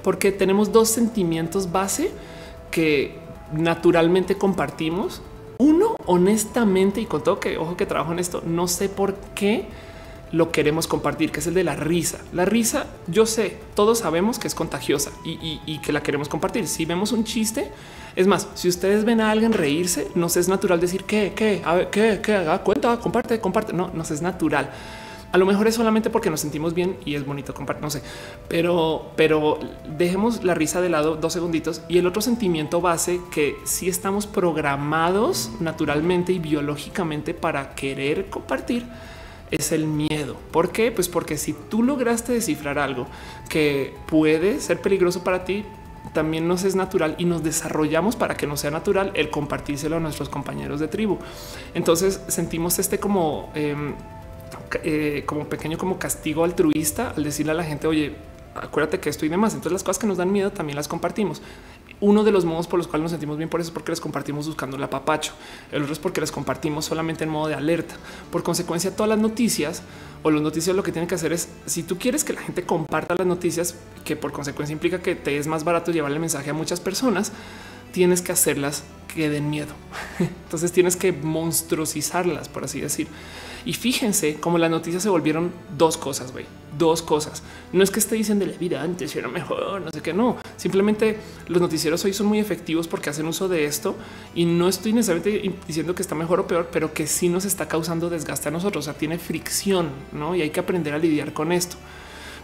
porque 0.03 0.31
tenemos 0.31 0.71
dos 0.71 0.89
sentimientos 0.89 1.71
base 1.71 2.11
que 2.71 3.15
naturalmente 3.53 4.35
compartimos. 4.35 5.21
Uno, 5.57 5.95
honestamente, 6.05 7.01
y 7.01 7.05
con 7.05 7.23
todo 7.23 7.39
que 7.39 7.57
ojo 7.57 7.77
que 7.77 7.85
trabajo 7.85 8.11
en 8.11 8.19
esto, 8.19 8.43
no 8.45 8.67
sé 8.67 8.89
por 8.89 9.15
qué 9.35 9.65
lo 10.31 10.51
queremos 10.51 10.87
compartir, 10.87 11.31
que 11.31 11.39
es 11.39 11.47
el 11.47 11.53
de 11.53 11.63
la 11.63 11.75
risa. 11.75 12.19
La 12.33 12.45
risa, 12.45 12.87
yo 13.07 13.25
sé, 13.25 13.57
todos 13.75 13.99
sabemos 13.99 14.39
que 14.39 14.47
es 14.47 14.55
contagiosa 14.55 15.11
y, 15.23 15.79
que 15.79 15.93
la 15.93 16.01
queremos 16.01 16.29
compartir. 16.29 16.67
Si 16.67 16.85
vemos 16.85 17.11
un 17.11 17.23
chiste, 17.23 17.71
es 18.15 18.27
más, 18.27 18.47
si 18.55 18.67
ustedes 18.67 19.05
ven 19.05 19.21
a 19.21 19.31
alguien 19.31 19.53
reírse, 19.53 20.09
nos 20.15 20.37
es 20.37 20.47
natural 20.47 20.79
decir 20.79 21.03
que, 21.03 21.33
que, 21.33 21.61
que, 21.91 22.21
que 22.21 22.33
haga 22.33 22.59
cuenta, 22.63 22.97
comparte, 22.99 23.39
comparte. 23.39 23.73
No, 23.73 23.91
nos 23.93 24.11
es 24.11 24.21
natural. 24.21 24.69
A 25.31 25.37
lo 25.37 25.45
mejor 25.45 25.67
es 25.67 25.75
solamente 25.75 26.09
porque 26.09 26.29
nos 26.29 26.39
sentimos 26.39 26.73
bien 26.73 26.95
y 27.03 27.15
es 27.15 27.25
bonito 27.25 27.53
compartir, 27.53 27.83
no 27.83 27.89
sé, 27.89 28.01
pero, 28.47 29.11
pero 29.17 29.59
dejemos 29.97 30.45
la 30.45 30.53
risa 30.53 30.79
de 30.79 30.87
lado 30.87 31.17
dos 31.17 31.33
segunditos 31.33 31.81
y 31.89 31.97
el 31.97 32.07
otro 32.07 32.21
sentimiento 32.21 32.79
base 32.79 33.19
que 33.33 33.57
si 33.65 33.89
estamos 33.89 34.27
programados 34.27 35.51
naturalmente 35.59 36.31
y 36.31 36.39
biológicamente 36.39 37.33
para 37.33 37.75
querer 37.75 38.29
compartir 38.29 38.85
es 39.55 39.71
el 39.71 39.87
miedo. 39.87 40.35
¿Por 40.51 40.71
qué? 40.71 40.91
Pues 40.91 41.09
porque 41.09 41.37
si 41.37 41.53
tú 41.53 41.83
lograste 41.83 42.33
descifrar 42.33 42.79
algo 42.79 43.07
que 43.49 43.93
puede 44.07 44.59
ser 44.59 44.81
peligroso 44.81 45.23
para 45.23 45.45
ti, 45.45 45.65
también 46.13 46.47
nos 46.47 46.63
es 46.63 46.75
natural 46.75 47.15
y 47.17 47.25
nos 47.25 47.43
desarrollamos 47.43 48.15
para 48.15 48.35
que 48.35 48.47
no 48.47 48.57
sea 48.57 48.71
natural 48.71 49.11
el 49.15 49.29
compartírselo 49.29 49.97
a 49.97 49.99
nuestros 49.99 50.29
compañeros 50.29 50.79
de 50.79 50.87
tribu. 50.87 51.17
Entonces 51.73 52.21
sentimos 52.27 52.79
este 52.79 52.99
como 52.99 53.51
em, 53.53 53.95
eh, 54.83 55.23
como 55.25 55.45
pequeño, 55.45 55.77
como 55.77 55.99
castigo 55.99 56.43
altruista 56.43 57.13
al 57.15 57.23
decirle 57.23 57.51
a 57.51 57.55
la 57.55 57.63
gente, 57.63 57.87
oye, 57.87 58.15
acuérdate 58.55 58.99
que 58.99 59.09
esto 59.09 59.25
y 59.25 59.29
demás. 59.29 59.53
Entonces 59.53 59.73
las 59.73 59.83
cosas 59.83 59.99
que 59.99 60.07
nos 60.07 60.17
dan 60.17 60.31
miedo 60.31 60.51
también 60.51 60.75
las 60.75 60.87
compartimos. 60.87 61.41
Uno 62.05 62.23
de 62.23 62.31
los 62.31 62.45
modos 62.45 62.67
por 62.67 62.77
los 62.77 62.87
cuales 62.87 63.01
nos 63.01 63.11
sentimos 63.13 63.35
bien 63.35 63.49
por 63.49 63.59
eso 63.59 63.69
es 63.69 63.73
porque 63.73 63.91
les 63.91 63.99
compartimos 63.99 64.45
buscando 64.45 64.77
el 64.77 64.83
apapacho. 64.83 65.33
El 65.71 65.81
otro 65.81 65.91
es 65.91 65.97
porque 65.97 66.21
les 66.21 66.31
compartimos 66.31 66.85
solamente 66.85 67.23
en 67.23 67.31
modo 67.31 67.47
de 67.47 67.55
alerta. 67.55 67.95
Por 68.31 68.43
consecuencia, 68.43 68.95
todas 68.95 69.09
las 69.09 69.17
noticias 69.17 69.81
o 70.21 70.29
los 70.29 70.43
noticias 70.43 70.75
lo 70.75 70.83
que 70.83 70.91
tienen 70.91 71.07
que 71.07 71.15
hacer 71.15 71.33
es, 71.33 71.49
si 71.65 71.81
tú 71.81 71.97
quieres 71.97 72.23
que 72.23 72.33
la 72.33 72.41
gente 72.41 72.63
comparta 72.63 73.15
las 73.17 73.25
noticias, 73.25 73.73
que 74.03 74.15
por 74.15 74.31
consecuencia 74.31 74.71
implica 74.71 75.01
que 75.01 75.15
te 75.15 75.39
es 75.39 75.47
más 75.47 75.63
barato 75.63 75.91
llevar 75.91 76.11
el 76.11 76.19
mensaje 76.19 76.51
a 76.51 76.53
muchas 76.53 76.79
personas, 76.79 77.31
tienes 77.91 78.21
que 78.21 78.33
hacerlas 78.33 78.83
que 79.11 79.27
den 79.27 79.49
miedo. 79.49 79.73
Entonces 80.19 80.71
tienes 80.71 80.95
que 80.95 81.11
monstruosizarlas, 81.11 82.49
por 82.49 82.65
así 82.65 82.81
decir. 82.81 83.07
Y 83.65 83.73
fíjense 83.73 84.35
cómo 84.35 84.59
las 84.59 84.69
noticias 84.69 85.01
se 85.01 85.09
volvieron 85.09 85.51
dos 85.75 85.97
cosas, 85.97 86.31
güey, 86.31 86.45
dos 86.77 87.01
cosas. 87.01 87.43
No 87.73 87.83
es 87.83 87.91
que 87.91 87.99
esté 87.99 88.15
diciendo 88.15 88.45
la 88.45 88.57
vida 88.57 88.81
antes 88.81 89.15
era 89.15 89.27
mejor, 89.27 89.81
no 89.81 89.91
sé 89.91 90.01
qué, 90.01 90.13
no. 90.13 90.37
Simplemente 90.57 91.19
los 91.47 91.61
noticieros 91.61 92.03
hoy 92.05 92.13
son 92.13 92.27
muy 92.27 92.39
efectivos 92.39 92.87
porque 92.87 93.09
hacen 93.09 93.25
uso 93.27 93.47
de 93.47 93.65
esto 93.65 93.95
y 94.33 94.45
no 94.45 94.67
estoy 94.67 94.93
necesariamente 94.93 95.53
diciendo 95.67 95.95
que 95.95 96.01
está 96.01 96.15
mejor 96.15 96.39
o 96.39 96.47
peor, 96.47 96.69
pero 96.71 96.93
que 96.93 97.07
sí 97.07 97.29
nos 97.29 97.45
está 97.45 97.67
causando 97.67 98.09
desgaste 98.09 98.49
a 98.49 98.51
nosotros. 98.51 98.85
O 98.85 98.91
sea, 98.91 98.97
tiene 98.97 99.17
fricción, 99.17 99.89
no? 100.11 100.35
Y 100.35 100.41
hay 100.41 100.49
que 100.49 100.59
aprender 100.59 100.93
a 100.93 100.97
lidiar 100.97 101.33
con 101.33 101.51
esto 101.51 101.77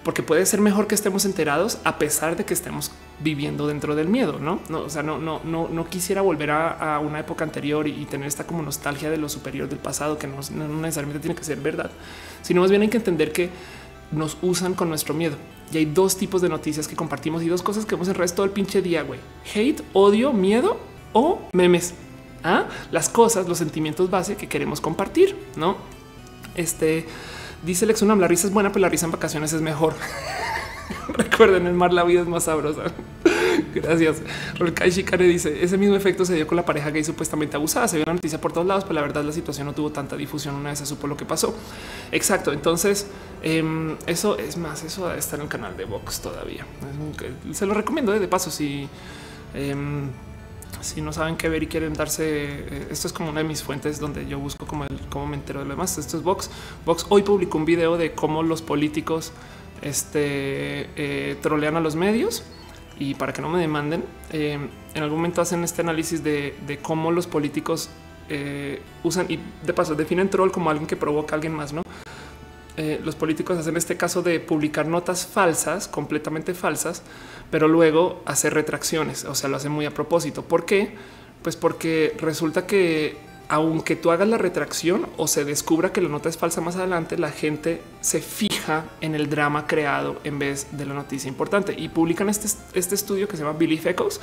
porque 0.03 0.23
puede 0.23 0.45
ser 0.45 0.61
mejor 0.61 0.87
que 0.87 0.95
estemos 0.95 1.25
enterados 1.25 1.77
a 1.83 1.99
pesar 1.99 2.35
de 2.35 2.45
que 2.45 2.53
estemos 2.53 2.91
viviendo 3.19 3.67
dentro 3.67 3.95
del 3.95 4.07
miedo, 4.07 4.39
no? 4.39 4.59
no 4.69 4.81
o 4.81 4.89
sea, 4.89 5.03
no, 5.03 5.19
no, 5.19 5.41
no, 5.43 5.67
no 5.69 5.87
quisiera 5.87 6.21
volver 6.21 6.49
a, 6.49 6.99
una 6.99 7.19
época 7.19 7.43
anterior 7.43 7.87
y, 7.87 8.05
tener 8.05 8.27
esta 8.27 8.45
como 8.47 8.63
nostalgia 8.63 9.09
de 9.11 9.17
lo 9.17 9.29
superior 9.29 9.69
del 9.69 9.77
pasado, 9.77 10.17
que 10.17 10.27
no, 10.27 10.37
necesariamente 10.37 11.19
tiene 11.19 11.35
que 11.35 11.43
ser 11.43 11.59
verdad, 11.59 11.91
sino 12.41 12.61
más 12.61 12.71
bien 12.71 12.81
hay 12.81 12.89
que 12.89 12.97
entender 12.97 13.31
que 13.31 13.49
nos 14.11 14.37
usan 14.41 14.73
con 14.73 14.89
nuestro 14.89 15.13
miedo. 15.13 15.35
Y 15.71 15.77
hay 15.77 15.85
dos 15.85 16.17
tipos 16.17 16.41
de 16.41 16.49
noticias 16.49 16.87
que 16.87 16.95
compartimos 16.95 17.43
y 17.43 17.47
dos 17.47 17.61
cosas 17.61 17.85
que 17.85 17.95
vemos 17.95 18.07
el 18.07 18.15
resto 18.15 18.41
del 18.41 18.51
pinche 18.51 18.81
día, 18.81 19.03
güey. 19.03 19.19
Hate, 19.53 19.81
odio, 19.93 20.33
miedo 20.33 20.77
o 21.13 21.41
memes. 21.53 21.93
¿Ah? 22.43 22.65
Las 22.91 23.07
cosas, 23.07 23.47
los 23.47 23.57
sentimientos 23.57 24.09
base 24.09 24.35
que 24.35 24.49
queremos 24.49 24.81
compartir, 24.81 25.37
¿no? 25.55 25.77
Este 26.55 27.05
Dice 27.63 27.85
Lex 27.85 28.01
la 28.01 28.27
risa 28.27 28.47
es 28.47 28.53
buena, 28.53 28.71
pero 28.71 28.81
la 28.81 28.89
risa 28.89 29.05
en 29.05 29.11
vacaciones 29.11 29.53
es 29.53 29.61
mejor. 29.61 29.93
Recuerden, 31.13 31.67
el 31.67 31.73
mar 31.73 31.93
la 31.93 32.03
vida 32.03 32.21
es 32.21 32.27
más 32.27 32.45
sabrosa. 32.45 32.83
Gracias. 33.75 34.23
Rolkai 34.57 34.89
Shikare 34.89 35.27
dice 35.27 35.63
ese 35.63 35.77
mismo 35.77 35.95
efecto 35.95 36.25
se 36.25 36.33
dio 36.33 36.47
con 36.47 36.55
la 36.55 36.65
pareja 36.65 36.89
gay 36.89 37.03
supuestamente 37.03 37.55
abusada. 37.55 37.87
Se 37.87 37.97
vio 37.97 38.05
la 38.05 38.13
noticia 38.13 38.41
por 38.41 38.51
todos 38.51 38.65
lados, 38.65 38.83
pero 38.83 38.95
la 38.95 39.01
verdad 39.01 39.23
la 39.23 39.31
situación 39.31 39.67
no 39.67 39.73
tuvo 39.73 39.91
tanta 39.91 40.15
difusión. 40.15 40.55
Una 40.55 40.69
vez 40.69 40.79
se 40.79 40.87
supo 40.87 41.05
lo 41.05 41.15
que 41.15 41.25
pasó. 41.25 41.55
Exacto. 42.11 42.51
Entonces, 42.51 43.05
em, 43.41 43.97
eso 44.07 44.37
es 44.37 44.57
más. 44.57 44.83
Eso 44.83 45.13
está 45.13 45.35
en 45.35 45.43
el 45.43 45.47
canal 45.47 45.75
de 45.77 45.85
Vox 45.85 46.21
todavía. 46.21 46.65
Se 47.51 47.65
lo 47.65 47.73
recomiendo 47.73 48.13
¿eh? 48.13 48.19
de 48.19 48.27
paso. 48.27 48.51
Si 48.51 48.87
em, 49.53 50.09
si 50.81 51.01
no 51.01 51.13
saben 51.13 51.37
qué 51.37 51.49
ver 51.49 51.63
y 51.63 51.67
quieren 51.67 51.93
darse, 51.93 52.25
eh, 52.25 52.87
esto 52.89 53.07
es 53.07 53.13
como 53.13 53.29
una 53.29 53.41
de 53.41 53.47
mis 53.47 53.63
fuentes 53.63 53.99
donde 53.99 54.27
yo 54.27 54.39
busco 54.39 54.65
como 54.65 54.85
el, 54.85 54.99
cómo 55.09 55.27
me 55.27 55.35
entero 55.35 55.59
de 55.59 55.65
lo 55.65 55.71
demás. 55.71 55.97
Esto 55.97 56.17
es 56.17 56.23
Vox. 56.23 56.49
Vox 56.85 57.05
hoy 57.09 57.23
publicó 57.23 57.57
un 57.57 57.65
video 57.65 57.97
de 57.97 58.13
cómo 58.13 58.43
los 58.43 58.61
políticos 58.61 59.31
este, 59.81 60.89
eh, 60.95 61.37
trolean 61.41 61.75
a 61.75 61.79
los 61.79 61.95
medios 61.95 62.43
y 62.99 63.15
para 63.15 63.33
que 63.33 63.41
no 63.41 63.49
me 63.49 63.59
demanden, 63.59 64.03
eh, 64.31 64.59
en 64.93 65.03
algún 65.03 65.19
momento 65.19 65.41
hacen 65.41 65.63
este 65.63 65.81
análisis 65.81 66.23
de, 66.23 66.79
cómo 66.81 67.11
los 67.11 67.27
políticos 67.27 67.89
usan 69.03 69.25
y 69.27 69.39
de 69.65 69.73
paso 69.73 69.93
definen 69.93 70.29
troll 70.29 70.51
como 70.51 70.69
alguien 70.69 70.87
que 70.87 70.95
provoca 70.95 71.33
a 71.33 71.35
alguien 71.35 71.53
más, 71.53 71.73
no? 71.73 71.81
Los 72.77 73.15
políticos 73.15 73.57
hacen 73.57 73.77
este 73.77 73.97
caso 73.97 74.21
de 74.21 74.39
publicar 74.39 74.87
notas 74.87 75.25
falsas, 75.25 75.87
completamente 75.87 76.53
falsas, 76.53 77.03
pero 77.49 77.67
luego 77.67 78.21
hacer 78.25 78.53
retracciones, 78.53 79.25
o 79.25 79.35
sea, 79.35 79.49
lo 79.49 79.57
hacen 79.57 79.71
muy 79.71 79.85
a 79.85 79.93
propósito. 79.93 80.43
¿Por 80.43 80.65
qué? 80.65 80.95
Pues 81.41 81.55
porque 81.55 82.15
resulta 82.19 82.65
que 82.65 83.17
aunque 83.51 83.97
tú 83.97 84.11
hagas 84.11 84.29
la 84.29 84.37
retracción 84.37 85.07
o 85.17 85.27
se 85.27 85.43
descubra 85.43 85.91
que 85.91 85.99
la 85.99 86.07
nota 86.07 86.29
es 86.29 86.37
falsa 86.37 86.61
más 86.61 86.77
adelante, 86.77 87.17
la 87.17 87.31
gente 87.31 87.81
se 87.99 88.21
fija 88.21 88.85
en 89.01 89.13
el 89.13 89.29
drama 89.29 89.67
creado 89.67 90.21
en 90.23 90.39
vez 90.39 90.67
de 90.71 90.85
la 90.85 90.93
noticia 90.93 91.27
importante 91.27 91.75
y 91.77 91.89
publican 91.89 92.29
este, 92.29 92.47
este 92.73 92.95
estudio 92.95 93.27
que 93.27 93.35
se 93.35 93.43
llama 93.43 93.57
Billy 93.57 93.81
Echoes 93.83 94.21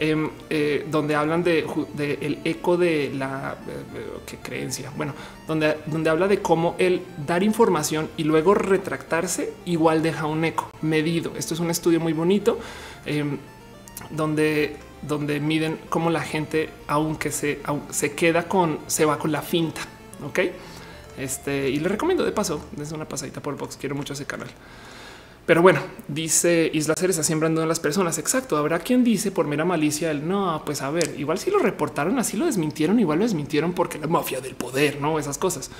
Em, 0.00 0.30
eh, 0.48 0.86
donde 0.88 1.16
hablan 1.16 1.42
de, 1.42 1.66
el 1.98 2.38
eco 2.44 2.76
de 2.76 3.10
la 3.12 3.56
eh, 3.66 4.36
creencia. 4.40 4.92
Bueno, 4.96 5.12
donde, 5.48 5.76
donde 5.86 6.08
habla 6.08 6.28
de 6.28 6.40
cómo 6.40 6.76
el 6.78 7.02
dar 7.26 7.42
información 7.42 8.08
y 8.16 8.22
luego 8.22 8.54
retractarse 8.54 9.52
igual 9.64 10.00
deja 10.00 10.26
un 10.26 10.44
eco 10.44 10.70
medido. 10.82 11.32
Esto 11.36 11.54
es 11.54 11.58
un 11.58 11.70
estudio 11.70 11.98
muy 11.98 12.12
bonito 12.12 12.60
em, 13.06 13.38
donde 14.10 14.76
donde 15.02 15.40
miden 15.40 15.80
cómo 15.88 16.10
la 16.10 16.20
gente, 16.20 16.70
aunque 16.86 17.32
se, 17.32 17.60
se 17.90 18.14
queda 18.14 18.46
con, 18.46 18.78
se 18.86 19.04
va 19.04 19.18
con 19.18 19.32
la 19.32 19.42
finta. 19.42 19.80
Ok. 20.24 20.38
Este 21.18 21.70
y 21.70 21.80
le 21.80 21.88
recomiendo 21.88 22.24
de 22.24 22.30
paso, 22.30 22.64
desde 22.70 22.94
una 22.94 23.08
pasadita 23.08 23.42
por 23.42 23.56
box. 23.56 23.76
Quiero 23.76 23.96
mucho 23.96 24.12
ese 24.12 24.26
canal. 24.26 24.48
Pero 25.48 25.62
bueno, 25.62 25.80
dice 26.08 26.70
Isla 26.74 26.92
Ceres 26.94 27.16
está 27.16 27.22
sembrando 27.22 27.64
las 27.64 27.80
personas. 27.80 28.18
Exacto. 28.18 28.58
Habrá 28.58 28.80
quien 28.80 29.02
dice 29.02 29.30
por 29.30 29.46
mera 29.46 29.64
malicia 29.64 30.10
el 30.10 30.28
no, 30.28 30.60
pues 30.66 30.82
a 30.82 30.90
ver, 30.90 31.14
igual 31.16 31.38
si 31.38 31.50
lo 31.50 31.58
reportaron, 31.58 32.18
así 32.18 32.36
lo 32.36 32.44
desmintieron, 32.44 33.00
igual 33.00 33.20
lo 33.20 33.24
desmintieron 33.24 33.72
porque 33.72 33.98
la 33.98 34.08
mafia 34.08 34.42
del 34.42 34.56
poder, 34.56 35.00
no 35.00 35.18
esas 35.18 35.38
cosas. 35.38 35.70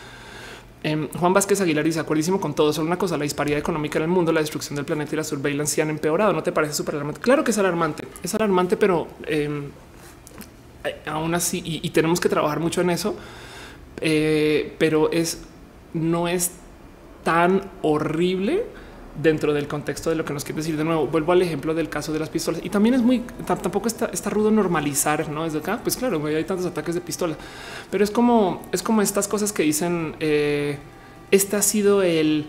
Em, 0.83 1.11
Juan 1.11 1.35
Vázquez 1.35 1.61
Aguilar 1.61 1.85
dice 1.85 2.01
acuerdísimo 2.01 2.41
con 2.41 2.55
todo. 2.55 2.73
Solo 2.73 2.87
una 2.87 2.97
cosa: 2.97 3.19
la 3.19 3.25
disparidad 3.25 3.59
económica 3.59 3.99
en 3.99 4.05
el 4.05 4.09
mundo, 4.09 4.33
la 4.33 4.41
destrucción 4.41 4.75
del 4.75 4.87
planeta 4.87 5.15
y 5.15 5.17
la 5.19 5.25
surveillance 5.25 5.83
han 5.83 5.91
empeorado. 5.91 6.33
No 6.33 6.43
te 6.43 6.51
parece 6.51 6.73
súper 6.73 6.95
alarmante? 6.95 7.21
Claro 7.21 7.45
que 7.45 7.51
es 7.51 7.59
alarmante, 7.59 8.09
es 8.23 8.35
alarmante, 8.35 8.79
pero 8.79 9.07
em, 9.27 9.65
aún 11.05 11.35
así, 11.35 11.61
y, 11.63 11.91
tenemos 11.91 12.21
que 12.21 12.31
trabajar 12.31 12.59
mucho 12.59 12.81
en 12.81 12.89
eso. 12.89 13.17
Eh, 14.01 14.75
pero 14.79 15.13
es 15.13 15.43
no 15.93 16.27
es 16.27 16.53
tan 17.23 17.71
horrible 17.83 18.65
dentro 19.23 19.53
del 19.53 19.69
contexto 19.69 20.11
de 20.11 20.17
lo 20.17 20.25
que 20.25 20.33
nos 20.33 20.45
quiere 20.45 20.59
decir. 20.59 20.77
De 20.77 20.85
nuevo, 20.85 21.07
vuelvo 21.07 21.33
al 21.33 21.43
ejemplo 21.43 21.75
del 21.75 21.89
caso 21.89 22.13
de 22.13 22.19
las 22.19 22.29
pistolas 22.29 22.61
y 22.65 22.71
también 22.71 22.95
es 22.95 23.03
muy 23.03 23.21
tampoco 23.47 23.89
está, 23.89 24.07
está 24.07 24.31
rudo 24.31 24.51
normalizar, 24.51 25.29
no 25.29 25.45
desde 25.45 25.59
acá. 25.59 25.81
Pues 25.83 25.97
claro, 25.97 26.25
hay 26.27 26.45
tantos 26.45 26.67
ataques 26.67 26.95
de 26.95 27.01
pistola, 27.01 27.37
pero 27.91 28.05
es 28.05 28.11
como 28.11 28.63
es 28.73 28.83
como 28.83 29.03
estas 29.03 29.29
cosas 29.29 29.53
que 29.53 29.63
dicen. 29.63 30.17
Eh, 30.21 30.79
este 31.31 31.57
ha 31.57 31.63
sido 31.63 32.03
el 32.03 32.47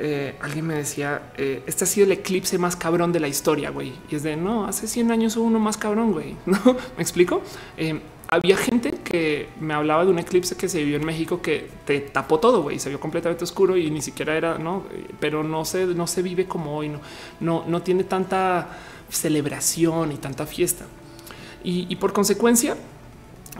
eh, 0.00 0.36
alguien 0.40 0.64
me 0.64 0.74
decía, 0.74 1.32
eh, 1.36 1.64
este 1.66 1.82
ha 1.82 1.86
sido 1.86 2.06
el 2.06 2.12
eclipse 2.12 2.56
más 2.56 2.76
cabrón 2.76 3.12
de 3.12 3.18
la 3.18 3.26
historia, 3.26 3.70
güey. 3.70 3.92
Y 4.08 4.14
es 4.14 4.22
de, 4.22 4.36
no, 4.36 4.64
hace 4.64 4.86
100 4.86 5.10
años 5.10 5.36
hubo 5.36 5.46
uno 5.46 5.58
más 5.58 5.76
cabrón, 5.76 6.12
güey. 6.12 6.36
¿No? 6.46 6.58
¿Me 6.96 7.02
explico? 7.02 7.42
Había 8.28 8.56
gente 8.56 8.92
que 8.92 9.48
me 9.58 9.74
hablaba 9.74 10.04
de 10.04 10.10
un 10.10 10.18
eclipse 10.18 10.56
que 10.56 10.68
se 10.68 10.78
vivió 10.78 10.96
en 10.96 11.06
México 11.06 11.40
que 11.40 11.68
te 11.86 12.00
tapó 12.00 12.38
todo, 12.38 12.62
güey, 12.62 12.78
se 12.78 12.90
vio 12.90 13.00
completamente 13.00 13.44
oscuro 13.44 13.76
y 13.76 13.90
ni 13.90 14.02
siquiera 14.02 14.36
era, 14.36 14.58
no, 14.58 14.84
pero 15.18 15.42
no 15.42 15.64
se, 15.64 15.86
no 15.86 16.06
se 16.06 16.22
vive 16.22 16.46
como 16.46 16.76
hoy, 16.76 16.90
no, 16.90 17.00
no, 17.40 17.64
no 17.66 17.82
tiene 17.82 18.04
tanta 18.04 18.68
celebración 19.08 20.12
y 20.12 20.16
tanta 20.16 20.46
fiesta. 20.46 20.86
y 21.64 21.96
por 21.96 22.12
consecuencia, 22.12 22.76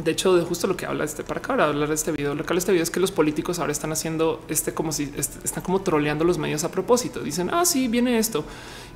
de 0.03 0.13
hecho, 0.13 0.37
de 0.37 0.45
justo 0.45 0.67
lo 0.69 0.77
que 0.77 0.87
habla 0.87 1.05
este 1.05 1.25
para 1.25 1.43
para 1.43 1.65
hablar 1.65 1.89
de 1.89 1.95
este 1.95 2.13
video, 2.13 2.35
lo 2.35 2.45
que 2.45 2.53
habla 2.53 2.59
este 2.59 2.71
video 2.71 2.85
es 2.85 2.91
que 2.91 3.01
los 3.01 3.11
políticos 3.11 3.59
ahora 3.59 3.73
están 3.73 3.91
haciendo 3.91 4.45
este 4.49 4.73
como 4.73 4.93
si 4.93 5.13
están 5.17 5.63
como 5.63 5.81
troleando 5.81 6.25
los 6.25 6.39
medios 6.39 6.63
a 6.63 6.71
propósito. 6.71 7.21
Dicen, 7.21 7.51
ah, 7.53 7.65
sí, 7.65 7.89
viene 7.89 8.19
esto. 8.19 8.45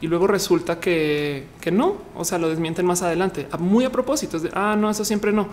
Y 0.01 0.07
luego 0.07 0.27
resulta 0.29 0.79
que, 0.79 1.47
que 1.61 1.73
no, 1.73 1.97
o 2.15 2.25
sea, 2.25 2.39
lo 2.39 2.49
desmienten 2.49 2.87
más 2.87 3.03
adelante, 3.03 3.49
muy 3.59 3.85
a 3.85 3.91
propósito. 3.91 4.37
Es 4.37 4.45
de, 4.45 4.51
ah, 4.55 4.77
no, 4.79 4.91
eso 4.91 5.05
siempre 5.05 5.33
no. 5.33 5.49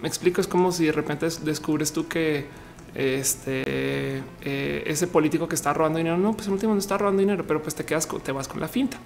Me 0.00 0.08
explico, 0.08 0.40
es 0.40 0.46
como 0.46 0.70
si 0.70 0.86
de 0.86 0.92
repente 0.92 1.26
descubres 1.42 1.92
tú 1.92 2.06
que 2.06 2.46
este 2.94 4.22
eh, 4.42 4.84
ese 4.86 5.06
político 5.06 5.48
que 5.48 5.54
está 5.54 5.72
robando 5.72 5.98
dinero, 5.98 6.16
no, 6.16 6.32
pues 6.34 6.46
en 6.46 6.52
último 6.52 6.74
no 6.74 6.78
está 6.78 6.96
robando 6.98 7.20
dinero, 7.20 7.44
pero 7.46 7.60
pues 7.60 7.74
te 7.74 7.84
quedas, 7.84 8.08
te 8.22 8.30
vas 8.30 8.46
con 8.46 8.60
la 8.60 8.68
finta. 8.68 8.98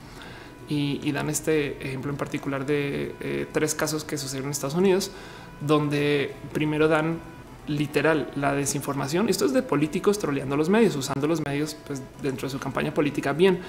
Y, 0.68 1.12
dan 1.12 1.30
este 1.30 1.80
ejemplo 1.86 2.10
en 2.10 2.16
particular 2.16 2.66
de 2.66 3.14
eh, 3.20 3.46
tres 3.52 3.74
casos 3.74 4.02
que 4.02 4.18
sucedieron 4.18 4.48
en 4.48 4.50
Estados 4.50 4.74
Unidos 4.74 5.12
donde 5.60 6.34
primero 6.52 6.88
dan 6.88 7.18
literal 7.66 8.30
la 8.36 8.52
desinformación. 8.52 9.28
Esto 9.28 9.44
es 9.44 9.52
de 9.52 9.62
políticos 9.62 10.18
troleando 10.18 10.56
los 10.56 10.68
medios, 10.68 10.96
usando 10.96 11.26
los 11.26 11.44
medios 11.44 11.76
pues, 11.86 12.02
dentro 12.22 12.46
de 12.46 12.52
su 12.52 12.58
campaña 12.58 12.92
política 12.94 13.32
bien 13.32 13.60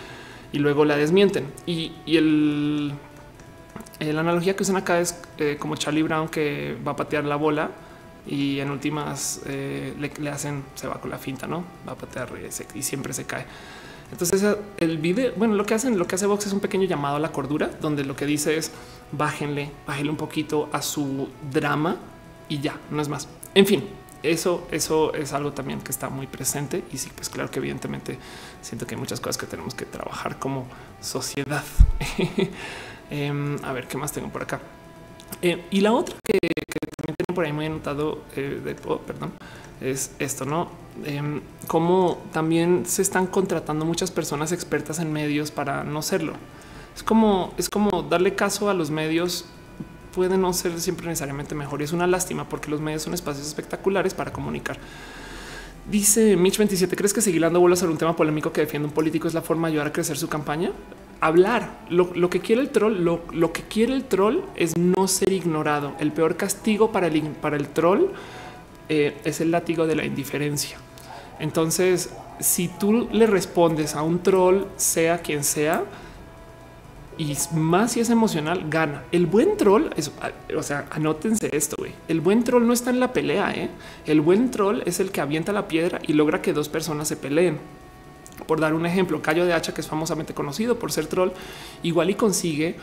y 0.51 0.59
luego 0.59 0.85
la 0.85 0.97
desmienten. 0.97 1.51
Y, 1.65 1.93
el, 2.05 2.93
la 3.99 4.19
analogía 4.19 4.55
que 4.55 4.63
usan 4.63 4.77
acá 4.77 4.99
es 4.99 5.19
eh, 5.37 5.57
como 5.59 5.75
Charlie 5.75 6.03
Brown 6.03 6.29
que 6.29 6.77
va 6.85 6.91
a 6.91 6.95
patear 6.95 7.23
la 7.25 7.35
bola 7.35 7.71
y 8.25 8.59
en 8.59 8.69
últimas 8.69 9.41
eh, 9.45 9.93
le, 9.97 10.29
hacen, 10.29 10.63
se 10.75 10.87
va 10.87 10.99
con 10.99 11.09
la 11.09 11.17
finta, 11.17 11.47
no 11.47 11.63
va 11.87 11.93
a 11.93 11.95
patear 11.95 12.29
y, 12.39 12.79
y 12.79 12.83
siempre 12.83 13.13
se 13.13 13.25
cae. 13.25 13.45
Entonces 14.11 14.43
el 14.77 14.97
video, 14.97 15.33
bueno, 15.35 15.55
lo 15.55 15.65
que 15.65 15.73
hacen, 15.73 15.97
lo 15.97 16.07
que 16.07 16.15
hace 16.15 16.25
Vox 16.25 16.45
es 16.45 16.53
un 16.53 16.59
pequeño 16.59 16.85
llamado 16.85 17.17
a 17.17 17.19
la 17.19 17.31
cordura, 17.31 17.69
donde 17.81 18.05
lo 18.05 18.15
que 18.15 18.25
dice 18.25 18.57
es 18.57 18.71
bájenle, 19.11 19.71
bájenle 19.85 20.11
un 20.11 20.17
poquito 20.17 20.69
a 20.71 20.81
su 20.81 21.27
drama 21.51 21.97
y 22.49 22.59
ya, 22.59 22.79
no 22.89 23.01
es 23.01 23.09
más. 23.09 23.27
En 23.53 23.65
fin, 23.65 23.83
eso, 24.23 24.67
eso 24.71 25.13
es 25.13 25.33
algo 25.33 25.51
también 25.51 25.81
que 25.81 25.91
está 25.91 26.09
muy 26.09 26.27
presente 26.27 26.83
y 26.91 26.97
sí, 26.97 27.11
pues 27.15 27.29
claro 27.29 27.51
que 27.51 27.59
evidentemente 27.59 28.17
siento 28.61 28.87
que 28.87 28.95
hay 28.95 28.99
muchas 28.99 29.19
cosas 29.19 29.37
que 29.37 29.45
tenemos 29.45 29.75
que 29.75 29.85
trabajar 29.85 30.39
como 30.39 30.67
sociedad. 31.01 31.63
Em, 33.09 33.57
a 33.63 33.71
ver 33.71 33.87
qué 33.87 33.97
más 33.97 34.11
tengo 34.11 34.27
por 34.27 34.43
acá. 34.43 34.59
Eh, 35.41 35.63
y 35.71 35.79
la 35.79 35.93
otra 35.93 36.17
que, 36.25 36.37
también 36.37 37.15
tengo 37.17 37.33
por 37.33 37.45
ahí 37.45 37.53
muy 37.53 37.65
anotado, 37.65 38.23
eh, 38.35 38.61
de, 38.61 38.75
oh, 38.85 38.99
perdón, 38.99 39.31
es 39.79 40.11
esto, 40.19 40.43
¿no? 40.43 40.69
Em, 41.05 41.41
como 41.67 42.17
también 42.31 42.85
se 42.85 43.01
están 43.01 43.27
contratando 43.27 43.85
muchas 43.85 44.11
personas 44.11 44.51
expertas 44.51 44.99
en 44.99 45.11
medios 45.11 45.51
para 45.51 45.83
no 45.83 46.01
serlo. 46.01 46.33
Es 46.95 47.03
como, 47.03 47.53
es 47.57 47.69
como 47.69 48.03
darle 48.03 48.35
caso 48.35 48.69
a 48.69 48.73
los 48.73 48.89
medios 48.89 49.45
puede 50.13 50.37
no 50.37 50.51
ser 50.53 50.79
siempre 50.79 51.05
necesariamente 51.05 51.53
mejor 51.53 51.81
y 51.81 51.83
es 51.83 51.91
una 51.91 52.07
lástima 52.07 52.49
porque 52.49 52.71
los 52.71 52.81
medios 52.81 53.03
son 53.03 53.13
espacios 53.13 53.45
espectaculares 53.45 54.15
para 54.15 54.33
comunicar. 54.33 54.79
Dice 55.91 56.35
Mitch 56.35 56.57
27, 56.57 56.95
¿crees 56.95 57.13
que 57.13 57.21
seguir 57.21 57.41
dando 57.41 57.59
bolas 57.59 57.79
sobre 57.79 57.91
un 57.91 57.97
tema 57.97 58.15
polémico 58.15 58.51
que 58.51 58.61
defiende 58.61 58.87
un 58.87 58.93
político 58.93 59.27
es 59.27 59.33
la 59.33 59.41
forma 59.41 59.67
de 59.67 59.73
ayudar 59.73 59.87
a 59.87 59.93
crecer 59.93 60.17
su 60.17 60.27
campaña? 60.27 60.71
Hablar. 61.21 61.81
Lo, 61.89 62.29
que 62.29 62.41
quiere 62.41 62.61
el 62.61 62.69
troll, 62.69 63.03
lo, 63.03 63.53
que 63.53 63.61
quiere 63.61 63.93
el 63.93 64.03
troll 64.03 64.41
es 64.55 64.75
no 64.77 65.07
ser 65.07 65.31
ignorado. 65.31 65.93
El 65.99 66.11
peor 66.11 66.35
castigo 66.35 66.91
para 66.91 67.07
el, 67.07 67.21
para 67.21 67.55
el 67.55 67.69
troll 67.69 68.07
eh, 68.89 69.17
es 69.23 69.41
el 69.41 69.51
látigo 69.51 69.87
de 69.87 69.95
la 69.95 70.05
indiferencia. 70.05 70.77
Entonces, 71.39 72.09
si 72.39 72.67
tú 72.67 73.07
le 73.11 73.27
respondes 73.27 73.95
a 73.95 74.01
un 74.01 74.21
troll, 74.23 74.63
sea 74.75 75.19
quien 75.19 75.43
sea, 75.43 75.83
y 77.17 77.35
más 77.53 77.93
si 77.93 77.99
es 77.99 78.09
emocional, 78.09 78.65
gana. 78.69 79.03
El 79.11 79.25
buen 79.25 79.57
troll, 79.57 79.87
es, 79.95 80.11
o 80.55 80.63
sea, 80.63 80.85
anótense 80.91 81.49
esto, 81.51 81.75
güey. 81.77 81.91
El 82.07 82.21
buen 82.21 82.43
troll 82.43 82.65
no 82.65 82.73
está 82.73 82.91
en 82.91 82.99
la 82.99 83.11
pelea, 83.11 83.51
¿eh? 83.55 83.69
El 84.05 84.21
buen 84.21 84.51
troll 84.51 84.81
es 84.85 84.99
el 84.99 85.11
que 85.11 85.21
avienta 85.21 85.51
la 85.51 85.67
piedra 85.67 85.99
y 86.05 86.13
logra 86.13 86.41
que 86.41 86.53
dos 86.53 86.69
personas 86.69 87.07
se 87.07 87.17
peleen. 87.17 87.57
Por 88.45 88.59
dar 88.59 88.75
un 88.75 88.85
ejemplo, 88.85 89.21
Cayo 89.21 89.45
de 89.45 89.53
Hacha, 89.53 89.73
que 89.73 89.81
es 89.81 89.87
famosamente 89.87 90.35
conocido 90.35 90.77
por 90.77 90.91
ser 90.91 91.07
troll, 91.07 91.31
igual 91.81 92.11
y 92.11 92.15
consigue 92.15 92.75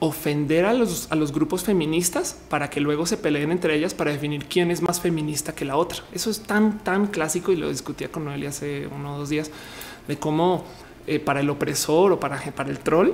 ofender 0.00 0.64
a 0.64 0.74
los, 0.74 1.10
a 1.10 1.16
los 1.16 1.32
grupos 1.32 1.64
feministas 1.64 2.36
para 2.48 2.70
que 2.70 2.80
luego 2.80 3.06
se 3.06 3.16
peleen 3.16 3.50
entre 3.50 3.74
ellas 3.74 3.94
para 3.94 4.12
definir 4.12 4.44
quién 4.46 4.70
es 4.70 4.80
más 4.80 5.00
feminista 5.00 5.54
que 5.54 5.64
la 5.64 5.76
otra. 5.76 5.98
Eso 6.12 6.30
es 6.30 6.40
tan, 6.40 6.78
tan 6.78 7.08
clásico 7.08 7.52
y 7.52 7.56
lo 7.56 7.68
discutía 7.68 8.10
con 8.10 8.24
Noelia 8.24 8.50
hace 8.50 8.86
uno 8.86 9.14
o 9.14 9.18
dos 9.18 9.28
días 9.28 9.50
de 10.06 10.16
cómo 10.16 10.64
eh, 11.10 11.20
para 11.20 11.40
el 11.40 11.48
opresor 11.48 12.12
o 12.12 12.20
para, 12.20 12.38
el 12.66 12.78
troll, 12.80 13.12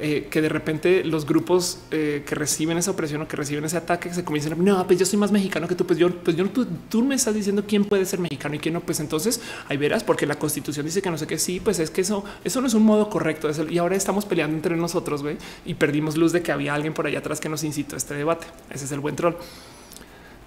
eh, 0.00 0.26
que 0.28 0.42
de 0.42 0.48
repente 0.48 1.04
los 1.04 1.24
grupos 1.24 1.78
eh, 1.92 2.24
que 2.26 2.34
reciben 2.34 2.76
esa 2.76 2.90
opresión 2.90 3.22
o 3.22 3.28
que 3.28 3.36
reciben 3.36 3.64
ese 3.64 3.76
ataque 3.76 4.12
se 4.12 4.24
comienzan, 4.24 4.64
no, 4.64 4.84
pues 4.84 4.98
yo 4.98 5.06
soy 5.06 5.16
más 5.16 5.30
mexicano 5.30 5.68
que 5.68 5.76
tú, 5.76 5.86
pues 5.86 5.96
yo, 5.96 6.10
pues 6.10 6.36
yo 6.36 6.50
tú, 6.50 6.66
tú, 6.88 7.04
me 7.04 7.14
estás 7.14 7.36
diciendo 7.36 7.62
quién 7.64 7.84
puede 7.84 8.04
ser 8.04 8.18
mexicano 8.18 8.56
y 8.56 8.58
quién 8.58 8.74
no, 8.74 8.80
pues 8.80 8.98
entonces 8.98 9.40
ahí 9.68 9.76
verás, 9.76 10.02
porque 10.02 10.26
la 10.26 10.34
constitución 10.34 10.84
dice 10.86 11.00
que 11.00 11.08
no 11.08 11.16
sé 11.16 11.28
qué, 11.28 11.38
sí, 11.38 11.60
pues 11.60 11.78
es 11.78 11.90
que 11.90 12.00
eso, 12.00 12.24
eso 12.42 12.60
no 12.60 12.66
es 12.66 12.74
un 12.74 12.82
modo 12.82 13.08
correcto, 13.08 13.48
y 13.70 13.78
ahora 13.78 13.94
estamos 13.94 14.24
peleando 14.24 14.56
entre 14.56 14.76
nosotros, 14.76 15.22
güey, 15.22 15.36
y 15.64 15.74
perdimos 15.74 16.16
luz 16.16 16.32
de 16.32 16.42
que 16.42 16.50
había 16.50 16.74
alguien 16.74 16.94
por 16.94 17.06
allá 17.06 17.20
atrás 17.20 17.38
que 17.38 17.48
nos 17.48 17.62
incitó 17.62 17.94
a 17.94 17.98
este 17.98 18.14
debate, 18.14 18.48
ese 18.70 18.86
es 18.86 18.90
el 18.90 18.98
buen 18.98 19.14
troll. 19.14 19.34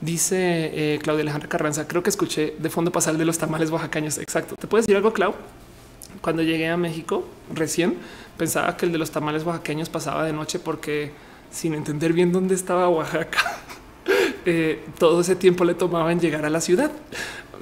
Dice 0.02 1.00
Claudia 1.02 1.22
Alejandra 1.22 1.48
Carranza, 1.48 1.88
creo 1.88 2.04
que 2.04 2.10
escuché 2.10 2.56
de 2.60 2.70
fondo 2.70 2.92
pasar 2.92 3.18
de 3.18 3.24
los 3.26 3.38
tamales 3.38 3.70
oaxacaños. 3.70 4.18
Exacto. 4.18 4.56
¿Te 4.56 4.66
puedes 4.66 4.86
decir 4.86 4.96
algo, 4.96 5.12
Clau? 5.12 5.34
Cuando 6.22 6.44
llegué 6.44 6.68
a 6.70 6.78
México 6.78 7.28
recién 7.54 7.98
pensaba 8.38 8.78
que 8.78 8.86
el 8.86 8.92
de 8.92 8.98
los 8.98 9.12
tamales 9.12 9.44
oaxaqueños 9.44 9.90
pasaba 9.90 10.24
de 10.24 10.34
noche 10.34 10.60
porque 10.60 11.12
sin 11.52 11.74
entender 11.74 12.14
bien 12.14 12.32
dónde 12.32 12.56
estaba 12.56 12.88
Oaxaca, 12.90 13.58
eh, 14.46 14.84
todo 14.98 15.22
ese 15.22 15.36
tiempo 15.36 15.66
le 15.66 15.74
tomaba 15.74 16.12
en 16.12 16.20
llegar 16.20 16.46
a 16.46 16.50
la 16.50 16.62
ciudad. 16.62 16.92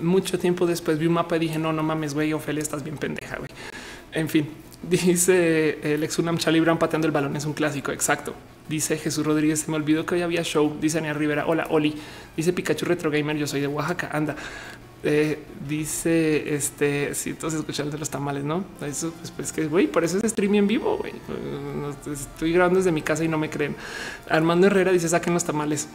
Mucho 0.02 0.38
tiempo 0.38 0.66
después 0.68 1.00
vi 1.00 1.08
un 1.08 1.14
mapa 1.14 1.38
y 1.38 1.40
dije 1.40 1.58
no, 1.58 1.74
no 1.74 1.84
mames, 1.84 2.14
güey, 2.14 2.34
Ofelia, 2.34 2.62
estás 2.62 2.84
bien 2.84 2.98
pendeja, 2.98 3.38
güey. 3.38 3.50
En 4.12 4.30
fin, 4.30 4.50
dice 4.90 5.80
el 5.94 6.04
ex 6.04 6.20
Unam 6.20 6.38
Charlie 6.38 6.60
Brown 6.60 6.78
pateando 6.78 7.08
el 7.08 7.12
balón 7.12 7.36
es 7.36 7.46
un 7.46 7.54
clásico. 7.54 7.92
Exacto. 7.92 8.34
Dice 8.70 8.98
Jesús 8.98 9.26
Rodríguez. 9.26 9.62
Se 9.62 9.72
me 9.72 9.78
olvidó 9.78 10.06
que 10.06 10.16
hoy 10.16 10.22
había 10.22 10.44
show. 10.44 10.78
Dice 10.80 10.98
Ania 10.98 11.14
Rivera. 11.14 11.46
Hola, 11.48 11.68
Oli. 11.70 11.96
Dice 12.36 12.52
Pikachu 12.52 12.86
Retro 12.86 13.10
Gamer. 13.10 13.38
Yo 13.38 13.48
soy 13.48 13.62
de 13.62 13.68
Oaxaca. 13.68 14.10
Anda. 14.12 14.36
Eh, 15.10 15.40
dice 15.66 16.54
este, 16.54 17.16
si 17.16 17.34
todos 17.34 17.54
escuchan 17.54 17.90
de 17.90 17.98
los 17.98 18.10
tamales, 18.10 18.44
no? 18.44 18.66
Eso 18.86 19.14
pues, 19.38 19.54
que 19.54 19.66
güey, 19.68 19.88
por 19.88 20.04
eso 20.04 20.18
es 20.18 20.24
streaming 20.26 20.60
en 20.60 20.68
vivo. 20.68 21.00
Estoy 22.12 22.52
grabando 22.52 22.80
desde 22.80 22.92
mi 22.92 23.02
casa 23.02 23.24
y 23.24 23.30
no 23.30 23.38
me 23.38 23.50
creen. 23.50 23.74
Armando 24.30 24.68
Herrera 24.68 24.92
dice 24.92 25.08
saquen 25.08 25.34
los 25.34 25.46
tamales. 25.46 25.88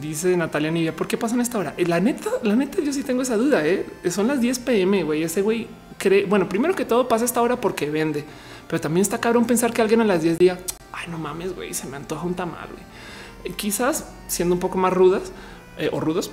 Dice 0.00 0.36
Natalia 0.36 0.72
Nivia, 0.72 0.96
¿por 0.96 1.06
qué 1.06 1.16
pasan 1.16 1.40
esta 1.40 1.58
hora? 1.58 1.74
La 1.78 2.00
neta, 2.00 2.28
la 2.42 2.56
neta, 2.56 2.82
yo 2.82 2.92
sí 2.92 3.04
tengo 3.04 3.22
esa 3.22 3.36
duda. 3.36 3.64
¿eh? 3.64 3.86
Son 4.10 4.26
las 4.26 4.40
10 4.40 4.58
pm. 4.58 5.04
Güey, 5.04 5.22
ese 5.22 5.42
güey 5.42 5.68
cree, 5.96 6.24
bueno, 6.24 6.48
primero 6.48 6.74
que 6.74 6.84
todo 6.84 7.06
pasa 7.06 7.24
esta 7.24 7.40
hora 7.42 7.60
porque 7.60 7.88
vende, 7.88 8.24
pero 8.66 8.80
también 8.80 9.02
está 9.02 9.20
cabrón 9.20 9.46
pensar 9.46 9.72
que 9.72 9.80
alguien 9.80 10.00
a 10.00 10.04
las 10.04 10.22
10 10.22 10.38
diga, 10.38 10.58
ay, 10.92 11.06
no 11.08 11.18
mames, 11.18 11.54
güey, 11.54 11.72
se 11.72 11.86
me 11.86 11.96
antoja 11.98 12.26
un 12.26 12.34
tamal. 12.34 12.68
Güey. 12.72 13.54
Quizás 13.54 14.08
siendo 14.26 14.56
un 14.56 14.60
poco 14.60 14.76
más 14.76 14.92
rudas 14.92 15.30
eh, 15.78 15.88
o 15.92 16.00
rudos, 16.00 16.32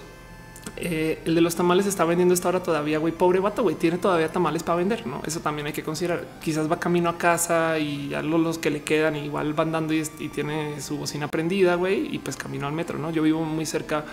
eh, 0.75 1.21
el 1.25 1.35
de 1.35 1.41
los 1.41 1.55
tamales 1.55 1.85
está 1.85 2.03
vendiendo 2.03 2.33
esta 2.33 2.49
hora 2.49 2.63
todavía, 2.63 2.97
güey, 2.97 3.13
pobre 3.13 3.39
vato, 3.39 3.63
güey, 3.63 3.75
tiene 3.75 3.97
todavía 3.97 4.31
tamales 4.31 4.63
para 4.63 4.77
vender, 4.77 5.05
¿no? 5.05 5.21
Eso 5.25 5.39
también 5.39 5.67
hay 5.67 5.73
que 5.73 5.83
considerar. 5.83 6.25
Quizás 6.41 6.71
va 6.71 6.79
camino 6.79 7.09
a 7.09 7.17
casa 7.17 7.77
y 7.79 8.09
ya 8.09 8.23
los, 8.23 8.57
que 8.57 8.69
le 8.69 8.83
quedan 8.83 9.15
igual 9.15 9.53
van 9.53 9.71
dando 9.71 9.93
y, 9.93 10.03
tiene 10.33 10.81
su 10.81 10.97
bocina 10.97 11.27
prendida, 11.27 11.75
güey, 11.75 12.13
y 12.13 12.19
pues 12.19 12.35
camino 12.35 12.67
al 12.67 12.73
metro, 12.73 12.97
¿no? 12.97 13.11
Yo 13.11 13.21
vivo 13.21 13.43
muy 13.43 13.65
cerca 13.65 14.03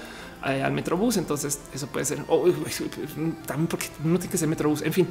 eh, 0.46 0.62
al 0.62 0.72
metrobús, 0.72 1.16
entonces 1.16 1.60
eso 1.74 1.86
puede 1.86 2.04
ser, 2.04 2.24
oh, 2.28 2.46
también 3.46 3.66
porque 3.66 3.86
no 4.04 4.18
tiene 4.18 4.30
que 4.30 4.38
ser 4.38 4.48
metrobús, 4.48 4.82
en 4.82 4.92
fin. 4.92 5.08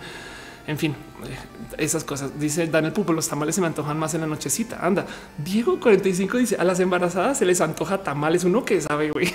En 0.70 0.78
fin, 0.78 0.92
eh, 1.28 1.84
esas 1.84 2.04
cosas. 2.04 2.40
Dice 2.40 2.68
Daniel 2.68 2.94
Pupo, 2.94 3.12
los 3.12 3.28
tamales 3.28 3.56
se 3.56 3.62
me 3.62 3.66
antojan 3.66 3.98
más 3.98 4.14
en 4.14 4.22
la 4.22 4.28
nochecita. 4.28 4.86
Anda, 4.86 5.04
Diego 5.36 5.80
45 5.80 6.38
dice 6.38 6.58
a 6.60 6.64
las 6.64 6.80
embarazadas 6.80 7.40
se 7.40 7.46
les 7.46 7.60
antoja 7.60 8.04
tamales. 8.04 8.44
Uno 8.44 8.64
que 8.64 8.80
sabe, 8.80 9.10
güey. 9.10 9.34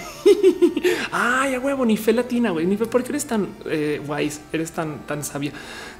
Ay, 1.11 1.55
a 1.55 1.59
huevo, 1.59 1.85
ni 1.85 1.97
fe 1.97 2.13
latina, 2.13 2.51
güey. 2.51 2.67
Ni 2.67 2.77
fe, 2.77 2.87
¿por 2.87 3.03
qué 3.03 3.09
eres 3.09 3.27
tan 3.27 3.49
eh? 3.67 4.01
Eres 4.53 4.71
tan, 4.71 5.01
tan 5.07 5.25
sabia. 5.25 5.51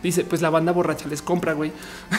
Dice, 0.05 0.23
pues 0.23 0.41
la 0.41 0.51
banda 0.51 0.71
borracha 0.71 1.09
les 1.09 1.21
compra, 1.21 1.53
güey. 1.53 1.73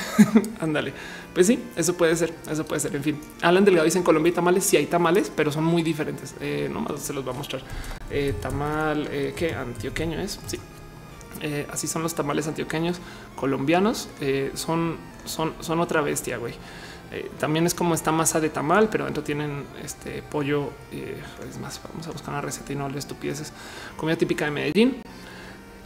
Ándale. 0.59 0.91
Pues 1.33 1.47
sí, 1.47 1.57
eso 1.77 1.95
puede 1.95 2.17
ser, 2.17 2.33
eso 2.51 2.65
puede 2.65 2.81
ser. 2.81 2.97
En 2.97 3.03
fin, 3.03 3.17
Alan 3.41 3.63
Delgado 3.63 3.85
dice 3.85 3.97
en 3.97 4.03
Colombia 4.03 4.31
hay 4.31 4.35
tamales, 4.35 4.65
sí 4.65 4.75
hay 4.75 4.87
tamales, 4.87 5.31
pero 5.33 5.53
son 5.53 5.63
muy 5.63 5.83
diferentes. 5.83 6.35
Eh, 6.41 6.69
nomás 6.69 6.99
se 6.99 7.13
los 7.13 7.25
va 7.25 7.31
a 7.31 7.35
mostrar. 7.35 7.61
Eh, 8.11 8.35
tamal, 8.41 9.07
eh, 9.09 9.33
¿qué? 9.37 9.53
Antioqueño 9.53 10.19
es, 10.19 10.37
sí. 10.47 10.59
Eh, 11.45 11.67
así 11.72 11.85
son 11.85 12.01
los 12.01 12.15
tamales 12.15 12.47
antioqueños 12.47 12.97
colombianos. 13.35 14.09
Eh, 14.19 14.49
son, 14.55 14.97
son, 15.26 15.53
son 15.59 15.80
otra 15.80 16.01
bestia, 16.01 16.38
güey. 16.38 16.55
Eh, 17.11 17.30
también 17.39 17.67
es 17.67 17.76
como 17.76 17.93
esta 17.93 18.11
masa 18.11 18.39
de 18.39 18.49
tamal, 18.49 18.89
pero 18.89 19.05
dentro 19.05 19.22
tienen 19.22 19.63
este 19.84 20.23
pollo. 20.23 20.72
Es 21.47 21.59
más, 21.59 21.80
vamos 21.88 22.07
a 22.07 22.11
buscar 22.11 22.31
una 22.31 22.41
receta 22.41 22.73
y 22.73 22.76
no 22.76 22.89
le 22.89 22.97
estupideces. 22.97 23.53
Comida 23.95 24.15
típica 24.15 24.45
de 24.45 24.51
Medellín. 24.51 25.01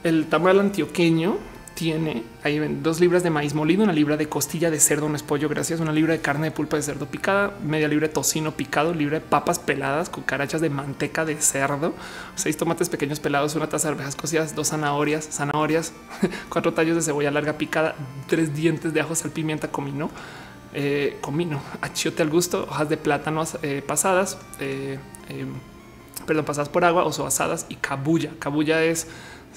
El 0.02 0.28
tamal 0.28 0.62
antioqueño 0.62 1.38
tiene 1.80 2.24
ahí 2.44 2.60
dos 2.84 3.00
libras 3.00 3.24
de 3.24 3.30
maíz 3.30 3.54
molido, 3.54 3.86
una 3.86 3.94
libra 3.94 4.18
de 4.18 4.28
costilla 4.28 4.70
de 4.70 4.82
cerdo, 4.82 5.08
no 5.08 5.16
es 5.16 5.24
pollo, 5.24 5.48
gracias, 5.48 5.80
una 5.80 5.94
libra 5.94 6.12
de 6.12 6.20
carne 6.20 6.48
de 6.48 6.52
pulpa 6.52 6.76
de 6.76 6.84
cerdo 6.84 7.06
picada, 7.06 7.58
media 7.64 7.88
libra 7.88 8.10
de 8.10 8.14
tocino 8.14 8.52
picado, 8.52 8.94
libra 8.94 9.22
de 9.22 9.26
papas 9.26 9.60
peladas, 9.60 10.10
cucarachas 10.10 10.60
de 10.60 10.70
manteca 10.70 11.24
de 11.24 11.38
cerdo, 11.42 11.94
seis 12.36 12.58
tomates 12.58 12.90
pequeños 12.90 13.22
pelados, 13.22 13.56
una 13.56 13.70
taza 13.70 13.88
de 13.88 13.94
arvejas 13.94 14.18
cocidas, 14.18 14.56
dos 14.56 14.68
zanahorias, 14.68 15.30
zanahorias, 15.32 15.94
cuatro 16.50 16.74
tallos 16.74 16.98
de 16.98 17.02
cebolla 17.02 17.32
larga 17.32 17.54
picada, 17.54 17.96
tres 18.28 18.54
dientes 18.54 18.94
de 18.94 19.00
ajo, 19.00 19.16
sal, 19.16 19.32
pimienta, 19.32 19.70
comino, 19.70 20.10
eh, 20.74 21.18
comino, 21.22 21.62
achiote 21.80 22.24
al 22.24 22.30
gusto, 22.30 22.68
hojas 22.70 22.90
de 22.90 22.98
plátano 22.98 23.46
eh, 23.62 23.82
pasadas, 23.88 24.38
eh, 24.60 25.00
eh, 25.30 25.46
perdón, 26.28 26.44
pasadas 26.44 26.68
por 26.68 26.84
agua 26.84 27.06
o 27.06 27.26
asadas 27.26 27.68
y 27.70 27.76
cabulla. 27.76 28.32
Cabulla 28.38 28.84
es 28.84 29.08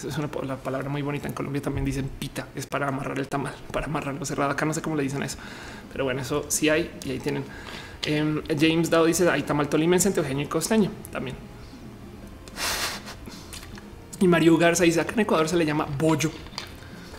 es 0.05 0.19
una 0.19 0.29
la 0.45 0.57
palabra 0.57 0.89
muy 0.89 1.03
bonita. 1.03 1.29
En 1.29 1.35
Colombia 1.35 1.63
también 1.63 1.85
dicen 1.85 2.11
pita, 2.19 2.49
es 2.55 2.67
para 2.67 2.89
amarrar 2.89 3.19
el 3.19 3.29
tamal, 3.29 3.55
para 3.73 3.87
amarrarlo 3.87 4.25
cerrado. 4.25 4.51
Acá 4.51 4.65
no 4.65 4.75
sé 4.75 4.83
cómo 4.83 4.97
le 4.97 5.03
dicen 5.03 5.23
eso, 5.23 5.39
pero 5.93 6.05
bueno, 6.05 6.23
eso 6.23 6.47
sí 6.49 6.69
hay 6.69 6.91
y 7.05 7.13
ahí 7.13 7.19
tienen. 7.19 7.45
Eh, 8.05 8.43
James 8.59 8.91
Dow 8.91 9.05
dice 9.05 9.29
hay 9.31 9.43
tamal 9.43 9.69
tolimense, 9.69 10.09
antioqueño 10.09 10.43
y 10.43 10.47
costeño 10.47 10.91
también. 11.11 11.37
Y 14.21 14.29
Mario 14.29 14.57
Garza 14.57 14.85
dice 14.85 15.01
acá 15.01 15.15
en 15.15 15.21
Ecuador 15.21 15.49
se 15.49 15.57
le 15.57 15.67
llama 15.67 15.87
bollo. 15.99 16.31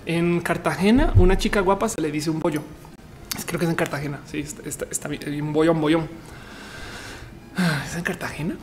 En 0.05 0.41
Cartagena, 0.41 1.13
una 1.15 1.37
chica 1.37 1.61
guapa 1.61 1.89
se 1.89 2.01
le 2.01 2.11
dice 2.11 2.29
un 2.29 2.39
bollo. 2.39 2.61
Creo 3.45 3.59
que 3.59 3.65
es 3.65 3.69
en 3.69 3.75
Cartagena. 3.75 4.19
Sí, 4.25 4.39
está, 4.39 4.67
está, 4.67 4.85
está 4.89 5.09
un 5.09 5.53
bollón, 5.53 5.79
bollón. 5.79 6.07
¿Es 7.85 7.95
en 7.95 8.03
Cartagena? 8.03 8.55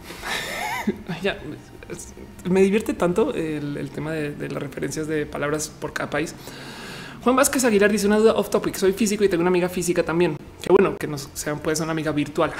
me 2.48 2.62
divierte 2.62 2.94
tanto 2.94 3.34
el, 3.34 3.90
tema 3.90 4.12
de, 4.12 4.48
las 4.48 4.62
referencias 4.62 5.06
de 5.06 5.26
palabras 5.26 5.68
por 5.68 5.92
cada 5.92 6.10
país. 6.10 6.34
Juan 7.22 7.36
Vázquez 7.36 7.64
Aguilar 7.64 7.92
dice 7.92 8.06
una 8.06 8.16
duda 8.16 8.32
off 8.34 8.48
topic. 8.48 8.74
Soy 8.76 8.92
físico 8.92 9.24
y 9.24 9.28
tengo 9.28 9.42
una 9.42 9.50
amiga 9.50 9.68
física 9.68 10.02
también. 10.02 10.36
Qué 10.62 10.72
bueno 10.72 10.96
que 10.98 11.06
nos 11.06 11.28
sean, 11.34 11.58
puede 11.58 11.76
ser 11.76 11.84
una 11.84 11.92
amiga 11.92 12.12
virtual. 12.12 12.52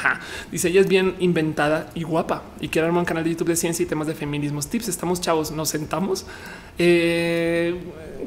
Dice 0.53 0.69
ella 0.69 0.83
es 0.83 0.89
bien 0.89 1.17
inventada 1.19 1.91
y 1.95 2.03
guapa 2.03 2.43
y 2.61 2.69
quiere 2.69 2.87
armar 2.87 3.01
un 3.01 3.07
canal 3.07 3.25
de 3.25 3.31
YouTube 3.31 3.49
de 3.49 3.57
ciencia 3.57 3.83
y 3.83 3.87
temas 3.87 4.07
de 4.07 4.15
feminismos. 4.15 4.69
Tips. 4.69 4.89
Estamos 4.89 5.21
chavos, 5.21 5.51
nos 5.51 5.71
sentamos. 5.71 6.27
Eh, 6.79 7.75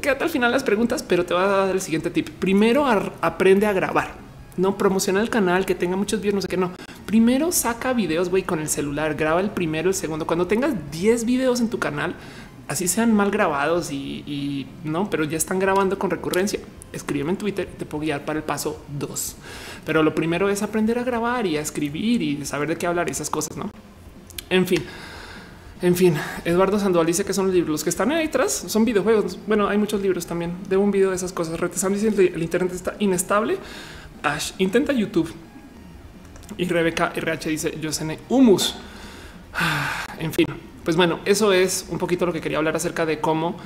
quédate 0.02 0.24
al 0.24 0.30
final 0.30 0.50
las 0.50 0.64
preguntas, 0.64 1.04
pero 1.04 1.24
te 1.24 1.34
voy 1.34 1.42
a 1.44 1.46
dar 1.46 1.74
el 1.74 1.80
siguiente 1.80 2.10
tip. 2.10 2.30
Primero 2.30 2.84
aprende 2.86 3.66
a 3.66 3.72
grabar, 3.72 4.14
no 4.56 4.76
promocionar 4.76 5.22
el 5.22 5.30
canal, 5.30 5.64
que 5.64 5.74
tenga 5.74 5.96
muchos 5.96 6.20
videos, 6.20 6.34
no 6.34 6.40
sé 6.42 6.48
qué, 6.48 6.56
no. 6.56 6.72
Primero 7.06 7.52
saca 7.52 7.92
videos, 7.92 8.30
güey, 8.30 8.42
con 8.42 8.60
el 8.60 8.68
celular, 8.68 9.14
graba 9.14 9.40
el 9.40 9.50
primero, 9.50 9.90
el 9.90 9.94
segundo. 9.94 10.26
Cuando 10.26 10.46
tengas 10.46 10.74
10 10.90 11.24
videos 11.26 11.60
en 11.60 11.68
tu 11.68 11.78
canal, 11.78 12.14
así 12.66 12.88
sean 12.88 13.14
mal 13.14 13.30
grabados 13.30 13.90
y, 13.92 14.66
no, 14.84 15.10
pero 15.10 15.24
ya 15.24 15.36
están 15.36 15.58
grabando 15.58 15.98
con 15.98 16.10
recurrencia. 16.10 16.60
Escríbeme 16.92 17.32
en 17.32 17.36
Twitter 17.36 17.68
te 17.76 17.84
puedo 17.84 18.02
guiar 18.02 18.24
para 18.24 18.38
el 18.38 18.44
paso 18.44 18.80
2. 18.98 19.36
Pero 19.84 20.02
lo 20.02 20.14
primero 20.14 20.48
es 20.48 20.62
aprender 20.62 20.98
a 20.98 21.04
grabar 21.04 21.46
y 21.46 21.56
a 21.56 21.60
escribir 21.60 22.22
y 22.22 22.44
saber 22.46 22.68
de 22.68 22.76
qué 22.76 22.86
hablar 22.86 23.08
y 23.08 23.12
esas 23.12 23.30
cosas, 23.30 23.56
no? 23.56 23.70
En 24.48 24.66
fin. 24.66 24.82
En 25.82 25.96
fin, 25.96 26.14
Eduardo 26.46 26.78
Sandoval 26.78 27.06
dice 27.06 27.24
que 27.24 27.34
son 27.34 27.46
los 27.46 27.54
libros 27.54 27.84
que 27.84 27.90
están 27.90 28.10
ahí 28.12 28.28
atrás, 28.28 28.64
son 28.68 28.86
videojuegos. 28.86 29.38
Bueno, 29.46 29.68
hay 29.68 29.76
muchos 29.76 30.00
libros 30.00 30.24
también 30.24 30.52
de 30.68 30.78
un 30.78 30.90
video 30.90 31.10
de 31.10 31.16
esas 31.16 31.32
cosas. 31.32 31.60
Retesam 31.60 31.92
dice 31.92 32.08
el 32.08 32.42
internet 32.42 32.72
está 32.72 32.94
inestable. 33.00 33.58
Ash 34.22 34.52
intenta 34.56 34.94
YouTube. 34.94 35.30
Y 36.56 36.66
Rebeca 36.66 37.12
RH 37.14 37.50
dice 37.50 37.78
yo 37.80 37.92
cené 37.92 38.18
humus. 38.28 38.74
En 40.16 40.32
fin, 40.32 40.46
pues 40.84 40.96
bueno, 40.96 41.18
eso 41.24 41.52
es 41.52 41.86
un 41.90 41.98
poquito 41.98 42.24
lo 42.24 42.32
que 42.32 42.40
quería 42.40 42.58
hablar 42.58 42.76
acerca 42.76 43.04
de 43.04 43.20
cómo 43.20 43.56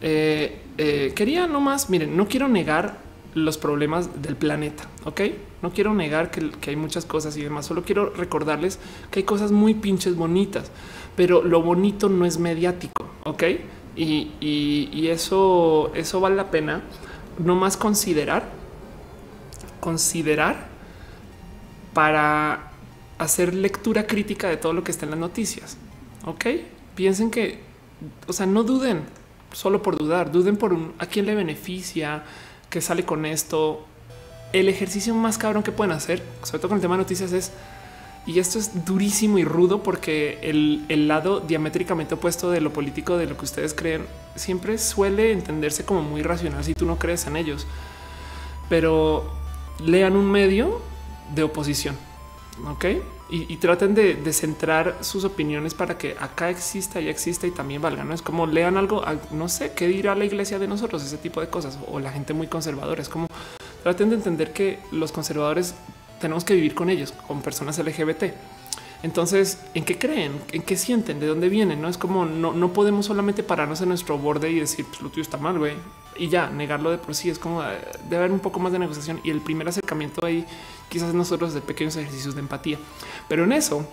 eh, 0.00 0.60
eh, 0.78 1.12
quería 1.16 1.48
nomás. 1.48 1.90
Miren, 1.90 2.16
no 2.16 2.28
quiero 2.28 2.46
negar 2.46 2.98
los 3.34 3.58
problemas 3.58 4.22
del 4.22 4.36
planeta. 4.36 4.84
Ok, 5.04 5.20
no 5.62 5.72
quiero 5.72 5.94
negar 5.94 6.30
que, 6.30 6.70
hay 6.70 6.76
muchas 6.76 7.04
cosas 7.04 7.36
y 7.36 7.42
demás. 7.42 7.66
Solo 7.66 7.82
quiero 7.82 8.10
recordarles 8.10 8.78
que 9.10 9.20
hay 9.20 9.24
cosas 9.24 9.52
muy 9.52 9.74
pinches 9.74 10.16
bonitas, 10.16 10.70
pero 11.16 11.42
lo 11.42 11.60
bonito 11.60 12.08
no 12.08 12.24
es 12.24 12.38
mediático. 12.38 13.04
Ok, 13.24 13.42
y, 13.96 14.30
y, 14.40 14.88
y 14.92 15.08
eso, 15.08 15.90
eso 15.94 16.20
vale 16.20 16.36
la 16.36 16.50
pena 16.50 16.82
nomás 17.38 17.76
considerar, 17.76 18.48
considerar 19.80 20.75
para 21.96 22.72
hacer 23.16 23.54
lectura 23.54 24.06
crítica 24.06 24.50
de 24.50 24.58
todo 24.58 24.74
lo 24.74 24.84
que 24.84 24.90
está 24.90 25.06
en 25.06 25.12
las 25.12 25.18
noticias. 25.18 25.78
Ok, 26.26 26.44
piensen 26.94 27.30
que, 27.30 27.60
o 28.26 28.34
sea, 28.34 28.44
no 28.44 28.64
duden 28.64 29.00
solo 29.54 29.80
por 29.80 29.96
dudar, 29.96 30.30
duden 30.30 30.58
por 30.58 30.74
un, 30.74 30.92
a 30.98 31.06
quién 31.06 31.24
le 31.24 31.34
beneficia, 31.34 32.22
que 32.68 32.82
sale 32.82 33.06
con 33.06 33.24
esto. 33.24 33.86
El 34.52 34.68
ejercicio 34.68 35.14
más 35.14 35.38
cabrón 35.38 35.62
que 35.62 35.72
pueden 35.72 35.92
hacer, 35.92 36.22
sobre 36.42 36.58
todo 36.58 36.68
con 36.68 36.76
el 36.76 36.82
tema 36.82 36.96
de 36.96 37.02
noticias, 37.04 37.32
es 37.32 37.50
y 38.26 38.40
esto 38.40 38.58
es 38.58 38.84
durísimo 38.84 39.38
y 39.38 39.44
rudo 39.44 39.82
porque 39.82 40.38
el, 40.42 40.84
el, 40.90 41.08
lado 41.08 41.40
diamétricamente 41.40 42.12
opuesto 42.12 42.50
de 42.50 42.60
lo 42.60 42.74
político, 42.74 43.16
de 43.16 43.24
lo 43.24 43.38
que 43.38 43.46
ustedes 43.46 43.72
creen, 43.72 44.04
siempre 44.34 44.76
suele 44.76 45.32
entenderse 45.32 45.86
como 45.86 46.02
muy 46.02 46.22
racional 46.22 46.62
si 46.62 46.74
tú 46.74 46.84
no 46.84 46.98
crees 46.98 47.26
en 47.26 47.38
ellos. 47.38 47.66
Pero 48.68 49.32
lean 49.82 50.14
un 50.14 50.30
medio 50.30 50.82
de 51.34 51.42
oposición, 51.42 51.96
ok? 52.66 52.84
Y, 53.28 53.56
traten 53.56 53.92
de, 53.96 54.14
de, 54.14 54.32
centrar 54.32 54.98
sus 55.00 55.24
opiniones 55.24 55.74
para 55.74 55.98
que 55.98 56.14
acá 56.20 56.48
exista 56.48 57.00
y 57.00 57.08
exista 57.08 57.48
y 57.48 57.50
también 57.50 57.82
valga. 57.82 58.04
No 58.04 58.14
es 58.14 58.22
como 58.22 58.46
lean 58.46 58.76
algo, 58.76 59.02
no 59.32 59.48
sé 59.48 59.72
qué 59.72 59.88
dirá 59.88 60.14
la 60.14 60.24
iglesia 60.24 60.60
de 60.60 60.68
nosotros, 60.68 61.04
ese 61.04 61.18
tipo 61.18 61.40
de 61.40 61.48
cosas 61.48 61.76
o 61.88 61.98
la 61.98 62.12
gente 62.12 62.34
muy 62.34 62.46
conservadora. 62.46 63.02
Es 63.02 63.08
como 63.08 63.26
traten 63.82 64.10
de 64.10 64.16
entender 64.16 64.52
que 64.52 64.78
los 64.92 65.10
conservadores 65.10 65.74
tenemos 66.20 66.44
que 66.44 66.54
vivir 66.54 66.74
con 66.74 66.88
ellos, 66.88 67.12
con 67.12 67.42
personas 67.42 67.78
LGBT. 67.78 68.24
Entonces, 69.02 69.60
¿en 69.74 69.84
qué 69.84 69.98
creen? 69.98 70.40
¿En 70.52 70.62
qué 70.62 70.76
sienten? 70.76 71.20
¿De 71.20 71.26
dónde 71.26 71.48
vienen? 71.48 71.80
No 71.80 71.88
es 71.88 71.98
como 71.98 72.24
no, 72.24 72.52
no 72.52 72.72
podemos 72.72 73.06
solamente 73.06 73.42
pararnos 73.42 73.80
en 73.82 73.88
nuestro 73.88 74.18
borde 74.18 74.50
y 74.50 74.60
decir 74.60 74.86
pues, 74.86 75.00
lo 75.02 75.10
tuyo 75.10 75.22
está 75.22 75.36
mal, 75.36 75.58
güey, 75.58 75.74
y 76.18 76.28
ya 76.28 76.50
negarlo 76.50 76.90
de 76.90 76.98
por 76.98 77.14
sí. 77.14 77.30
Es 77.30 77.38
como 77.38 77.62
eh, 77.62 77.78
de 78.08 78.16
haber 78.16 78.32
un 78.32 78.40
poco 78.40 78.58
más 78.58 78.72
de 78.72 78.78
negociación 78.78 79.20
y 79.22 79.30
el 79.30 79.40
primer 79.40 79.68
acercamiento 79.68 80.24
ahí, 80.24 80.44
quizás 80.88 81.14
nosotros 81.14 81.54
de 81.54 81.60
pequeños 81.60 81.96
ejercicios 81.96 82.34
de 82.34 82.40
empatía, 82.40 82.78
pero 83.28 83.44
en 83.44 83.52
eso, 83.52 83.86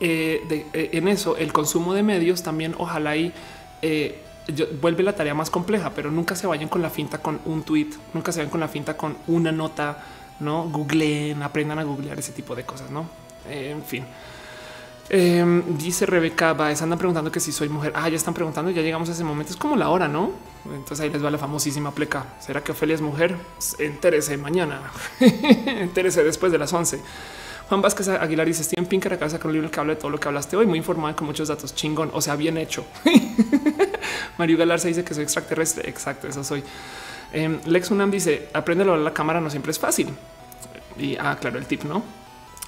eh, 0.00 0.66
eh, 0.72 0.90
en 0.92 1.08
eso, 1.08 1.36
el 1.36 1.52
consumo 1.52 1.94
de 1.94 2.02
medios 2.02 2.42
también, 2.42 2.74
ojalá 2.78 3.16
y 3.16 3.32
eh, 3.82 4.22
vuelve 4.80 5.02
la 5.02 5.14
tarea 5.14 5.34
más 5.34 5.50
compleja, 5.50 5.92
pero 5.94 6.10
nunca 6.10 6.34
se 6.34 6.46
vayan 6.46 6.68
con 6.68 6.82
la 6.82 6.90
finta 6.90 7.18
con 7.18 7.40
un 7.44 7.62
tweet, 7.62 7.90
nunca 8.14 8.32
se 8.32 8.40
vayan 8.40 8.50
con 8.50 8.60
la 8.60 8.68
finta 8.68 8.96
con 8.96 9.16
una 9.26 9.52
nota 9.52 10.04
no 10.40 10.68
googleen, 10.70 11.42
aprendan 11.42 11.78
a 11.78 11.84
googlear 11.84 12.18
ese 12.18 12.32
tipo 12.32 12.54
de 12.54 12.64
cosas, 12.64 12.90
no? 12.90 13.08
Eh, 13.48 13.70
en 13.72 13.82
fin. 13.82 14.04
Eh, 15.10 15.62
dice 15.78 16.06
Rebeca 16.06 16.52
Baez, 16.52 16.82
andan 16.82 16.98
preguntando 16.98 17.32
que 17.32 17.40
si 17.40 17.50
soy 17.50 17.68
mujer. 17.68 17.92
Ah, 17.96 18.08
ya 18.08 18.16
están 18.16 18.34
preguntando, 18.34 18.70
ya 18.70 18.82
llegamos 18.82 19.08
a 19.08 19.12
ese 19.12 19.24
momento. 19.24 19.52
Es 19.52 19.58
como 19.58 19.76
la 19.76 19.88
hora, 19.88 20.06
¿no? 20.06 20.32
Entonces 20.72 21.00
ahí 21.00 21.10
les 21.10 21.24
va 21.24 21.30
la 21.30 21.38
famosísima 21.38 21.90
pleca. 21.92 22.26
¿Será 22.40 22.62
que 22.62 22.72
Ofelia 22.72 22.94
es 22.94 23.00
mujer? 23.00 23.36
Entérese 23.78 24.36
mañana. 24.36 24.80
Entérese 25.20 26.24
después 26.24 26.52
de 26.52 26.58
las 26.58 26.72
11. 26.72 27.00
Juan 27.68 27.82
Vázquez 27.82 28.08
Aguilar 28.08 28.46
dice 28.46 28.64
Steven 28.64 28.86
Pinker 28.86 29.12
acaba 29.12 29.26
de 29.26 29.32
sacar 29.32 29.48
un 29.48 29.52
libro 29.52 29.70
que 29.70 29.78
habla 29.78 29.94
de 29.94 30.00
todo 30.00 30.10
lo 30.10 30.18
que 30.18 30.26
hablaste 30.26 30.56
hoy, 30.56 30.66
muy 30.66 30.78
informado 30.78 31.14
con 31.16 31.26
muchos 31.26 31.48
datos. 31.48 31.74
Chingón, 31.74 32.10
o 32.14 32.20
sea, 32.22 32.34
bien 32.34 32.56
hecho. 32.56 32.86
Mario 34.38 34.56
Galarza 34.56 34.88
dice 34.88 35.04
que 35.04 35.12
soy 35.12 35.24
extraterrestre. 35.24 35.88
Exacto, 35.88 36.28
eso 36.28 36.42
soy. 36.42 36.62
Eh, 37.32 37.58
Lex 37.66 37.90
Unam 37.90 38.10
dice 38.10 38.48
aprende 38.54 38.84
a 38.84 38.96
la 38.96 39.12
cámara, 39.12 39.40
no 39.40 39.50
siempre 39.50 39.72
es 39.72 39.78
fácil. 39.78 40.08
Y 40.96 41.16
ah, 41.16 41.36
claro, 41.38 41.58
el 41.58 41.66
tip, 41.66 41.84
no? 41.84 42.02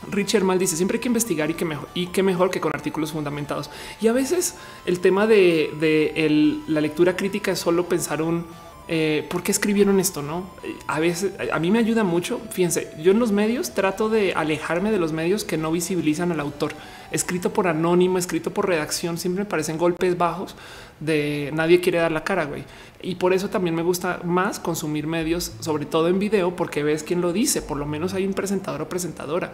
Richard 0.08 0.44
Mal 0.44 0.58
dice 0.58 0.76
siempre 0.76 0.96
hay 0.96 1.00
que 1.00 1.08
investigar 1.08 1.50
y 1.94 2.06
que 2.06 2.22
mejor 2.22 2.50
que 2.50 2.60
con 2.60 2.72
artículos 2.74 3.12
fundamentados. 3.12 3.70
Y 4.00 4.08
a 4.08 4.12
veces 4.12 4.54
el 4.86 5.00
tema 5.00 5.26
de, 5.26 6.62
la 6.68 6.80
lectura 6.80 7.16
crítica 7.16 7.52
es 7.52 7.58
solo 7.58 7.88
pensar 7.88 8.22
un 8.22 8.46
eh, 8.92 9.24
¿por 9.30 9.44
qué 9.44 9.52
escribieron 9.52 10.00
esto? 10.00 10.20
No, 10.20 10.50
a 10.88 10.98
veces 10.98 11.32
a 11.52 11.60
mí 11.60 11.70
me 11.70 11.78
ayuda 11.78 12.02
mucho. 12.02 12.40
Fíjense, 12.50 12.92
yo 13.00 13.12
en 13.12 13.20
los 13.20 13.30
medios 13.30 13.72
trato 13.72 14.08
de 14.08 14.32
alejarme 14.32 14.90
de 14.90 14.98
los 14.98 15.12
medios 15.12 15.44
que 15.44 15.56
no 15.56 15.70
visibilizan 15.70 16.32
al 16.32 16.40
autor. 16.40 16.72
Escrito 17.12 17.52
por 17.52 17.68
anónimo, 17.68 18.18
escrito 18.18 18.52
por 18.52 18.68
redacción, 18.68 19.16
siempre 19.16 19.44
me 19.44 19.50
parecen 19.50 19.78
golpes 19.78 20.18
bajos 20.18 20.56
de 21.00 21.50
nadie 21.54 21.80
quiere 21.80 21.98
dar 21.98 22.12
la 22.12 22.24
cara, 22.24 22.44
güey. 22.44 22.64
Y 23.02 23.14
por 23.14 23.32
eso 23.32 23.48
también 23.48 23.74
me 23.74 23.82
gusta 23.82 24.20
más 24.24 24.60
consumir 24.60 25.06
medios, 25.06 25.52
sobre 25.60 25.86
todo 25.86 26.08
en 26.08 26.18
video, 26.18 26.54
porque 26.54 26.82
ves 26.82 27.02
quién 27.02 27.20
lo 27.20 27.32
dice. 27.32 27.62
Por 27.62 27.78
lo 27.78 27.86
menos 27.86 28.12
hay 28.14 28.26
un 28.26 28.34
presentador 28.34 28.82
o 28.82 28.88
presentadora. 28.88 29.52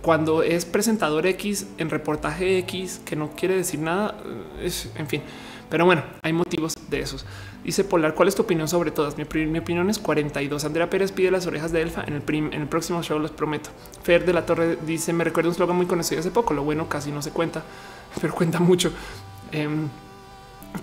Cuando 0.00 0.42
es 0.42 0.64
presentador 0.64 1.26
X 1.26 1.66
en 1.78 1.90
reportaje 1.90 2.58
X, 2.58 3.00
que 3.04 3.14
no 3.14 3.30
quiere 3.32 3.56
decir 3.56 3.80
nada, 3.80 4.16
es, 4.62 4.90
en 4.96 5.06
fin. 5.06 5.22
Pero 5.68 5.86
bueno, 5.86 6.02
hay 6.22 6.32
motivos 6.32 6.74
de 6.90 7.00
esos. 7.00 7.24
Dice 7.64 7.84
Polar, 7.84 8.14
¿cuál 8.14 8.28
es 8.28 8.34
tu 8.34 8.42
opinión 8.42 8.68
sobre 8.68 8.90
todas? 8.90 9.16
Mi, 9.16 9.22
opinión 9.22 9.88
es 9.88 9.98
42. 9.98 10.64
Andrea 10.64 10.90
Pérez 10.90 11.12
pide 11.12 11.30
las 11.30 11.46
orejas 11.46 11.72
de 11.72 11.80
Elfa 11.80 12.04
en 12.04 12.14
el, 12.14 12.22
en 12.28 12.60
el 12.60 12.66
próximo 12.66 13.02
show, 13.02 13.18
los 13.18 13.30
prometo. 13.30 13.70
Fer 14.02 14.26
de 14.26 14.32
la 14.32 14.44
Torre 14.44 14.76
dice, 14.84 15.12
me 15.12 15.24
recuerda 15.24 15.48
un 15.48 15.54
slogan 15.54 15.76
muy 15.76 15.86
conocido 15.86 16.20
hace 16.20 16.30
poco. 16.30 16.52
Lo 16.54 16.64
bueno 16.64 16.88
casi 16.88 17.10
no 17.10 17.22
se 17.22 17.30
cuenta, 17.30 17.62
pero 18.20 18.34
cuenta 18.34 18.58
mucho. 18.60 18.92
Em, 19.52 19.88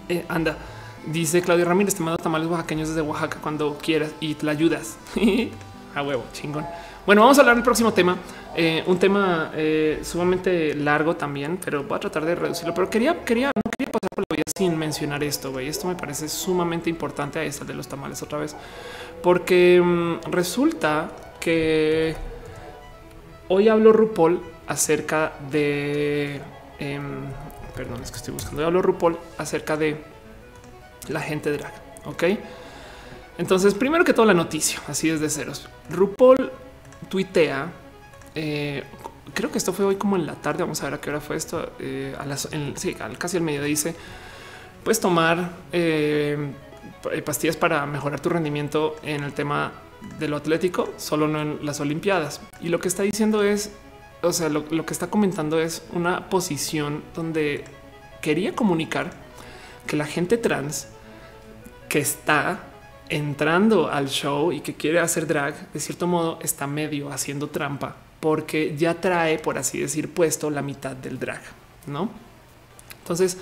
eh, 0.07 0.25
anda, 0.29 0.57
dice 1.05 1.41
Claudio 1.41 1.65
Ramírez, 1.65 1.95
te 1.95 2.01
mando 2.01 2.17
tamales 2.17 2.47
oaxaqueños 2.47 2.89
desde 2.89 3.01
Oaxaca 3.01 3.39
cuando 3.41 3.77
quieras 3.77 4.11
y 4.19 4.35
te 4.35 4.45
la 4.45 4.53
ayudas. 4.53 4.97
a 5.95 6.01
huevo, 6.01 6.23
chingón. 6.33 6.65
Bueno, 7.05 7.21
vamos 7.21 7.37
a 7.37 7.41
hablar 7.41 7.55
del 7.55 7.63
próximo 7.63 7.93
tema. 7.93 8.17
Eh, 8.55 8.83
un 8.85 8.99
tema 8.99 9.51
eh, 9.55 9.99
sumamente 10.03 10.75
largo 10.75 11.15
también, 11.15 11.57
pero 11.63 11.83
voy 11.83 11.95
a 11.95 11.99
tratar 11.99 12.25
de 12.25 12.35
reducirlo. 12.35 12.73
Pero 12.73 12.89
quería, 12.89 13.23
quería, 13.23 13.51
no 13.55 13.71
quería 13.71 13.91
pasar 13.91 14.09
por 14.15 14.25
la 14.29 14.35
vida 14.35 14.43
sin 14.55 14.77
mencionar 14.77 15.23
esto. 15.23 15.51
güey. 15.51 15.67
Esto 15.67 15.87
me 15.87 15.95
parece 15.95 16.27
sumamente 16.27 16.89
importante. 16.89 17.39
Ahí 17.39 17.47
está 17.47 17.63
de 17.65 17.73
los 17.73 17.87
tamales 17.87 18.21
otra 18.21 18.37
vez, 18.37 18.55
porque 19.23 19.81
mm, 19.83 20.29
resulta 20.29 21.09
que 21.39 22.15
hoy 23.47 23.69
hablo 23.69 23.93
RuPaul 23.93 24.41
acerca 24.67 25.31
de, 25.49 26.41
em, 26.79 27.21
perdón, 27.75 28.03
es 28.03 28.11
que 28.11 28.17
estoy 28.17 28.33
buscando. 28.33 28.59
Hoy 28.59 28.65
hablo 28.65 28.81
RuPaul 28.81 29.17
acerca 29.37 29.77
de 29.77 29.97
la 31.07 31.21
gente 31.21 31.51
drag. 31.51 31.73
Ok. 32.05 32.23
Entonces, 33.37 33.73
primero 33.73 34.03
que 34.03 34.13
todo, 34.13 34.25
la 34.25 34.33
noticia, 34.33 34.81
así 34.87 35.09
desde 35.09 35.29
ceros. 35.29 35.69
RuPaul 35.89 36.51
tuitea. 37.09 37.71
Eh, 38.35 38.83
creo 39.33 39.51
que 39.51 39.57
esto 39.57 39.73
fue 39.73 39.85
hoy 39.85 39.95
como 39.95 40.15
en 40.15 40.25
la 40.25 40.35
tarde. 40.35 40.63
Vamos 40.63 40.81
a 40.81 40.85
ver 40.85 40.93
a 40.95 41.01
qué 41.01 41.09
hora 41.09 41.21
fue 41.21 41.35
esto. 41.35 41.71
Eh, 41.79 42.15
sí, 42.75 42.95
casi 43.17 43.37
al 43.37 43.43
medio 43.43 43.63
dice: 43.63 43.95
Puedes 44.83 44.99
tomar 44.99 45.51
eh, 45.71 46.53
pastillas 47.25 47.57
para 47.57 47.85
mejorar 47.85 48.19
tu 48.19 48.29
rendimiento 48.29 48.95
en 49.03 49.23
el 49.23 49.33
tema 49.33 49.71
de 50.17 50.27
lo 50.27 50.37
atlético, 50.37 50.93
solo 50.97 51.27
no 51.27 51.41
en 51.41 51.65
las 51.65 51.79
Olimpiadas. 51.79 52.41
Y 52.61 52.69
lo 52.69 52.79
que 52.79 52.87
está 52.87 53.03
diciendo 53.03 53.43
es, 53.43 53.71
o 54.21 54.31
sea, 54.31 54.49
lo, 54.49 54.65
lo 54.69 54.85
que 54.85 54.93
está 54.93 55.07
comentando 55.07 55.59
es 55.59 55.83
una 55.91 56.29
posición 56.29 57.03
donde 57.15 57.65
quería 58.21 58.55
comunicar 58.55 59.11
que 59.87 59.95
la 59.95 60.05
gente 60.05 60.37
trans 60.37 60.87
que 61.89 61.99
está 61.99 62.68
entrando 63.09 63.89
al 63.89 64.07
show 64.07 64.51
y 64.51 64.61
que 64.61 64.75
quiere 64.75 64.99
hacer 64.99 65.27
drag, 65.27 65.71
de 65.71 65.79
cierto 65.79 66.07
modo 66.07 66.39
está 66.41 66.67
medio 66.67 67.11
haciendo 67.11 67.47
trampa 67.49 67.95
porque 68.19 68.75
ya 68.77 68.99
trae, 68.99 69.39
por 69.39 69.57
así 69.57 69.79
decir, 69.79 70.13
puesto 70.13 70.49
la 70.49 70.61
mitad 70.61 70.95
del 70.95 71.19
drag, 71.19 71.41
¿no? 71.87 72.09
Entonces, 73.01 73.37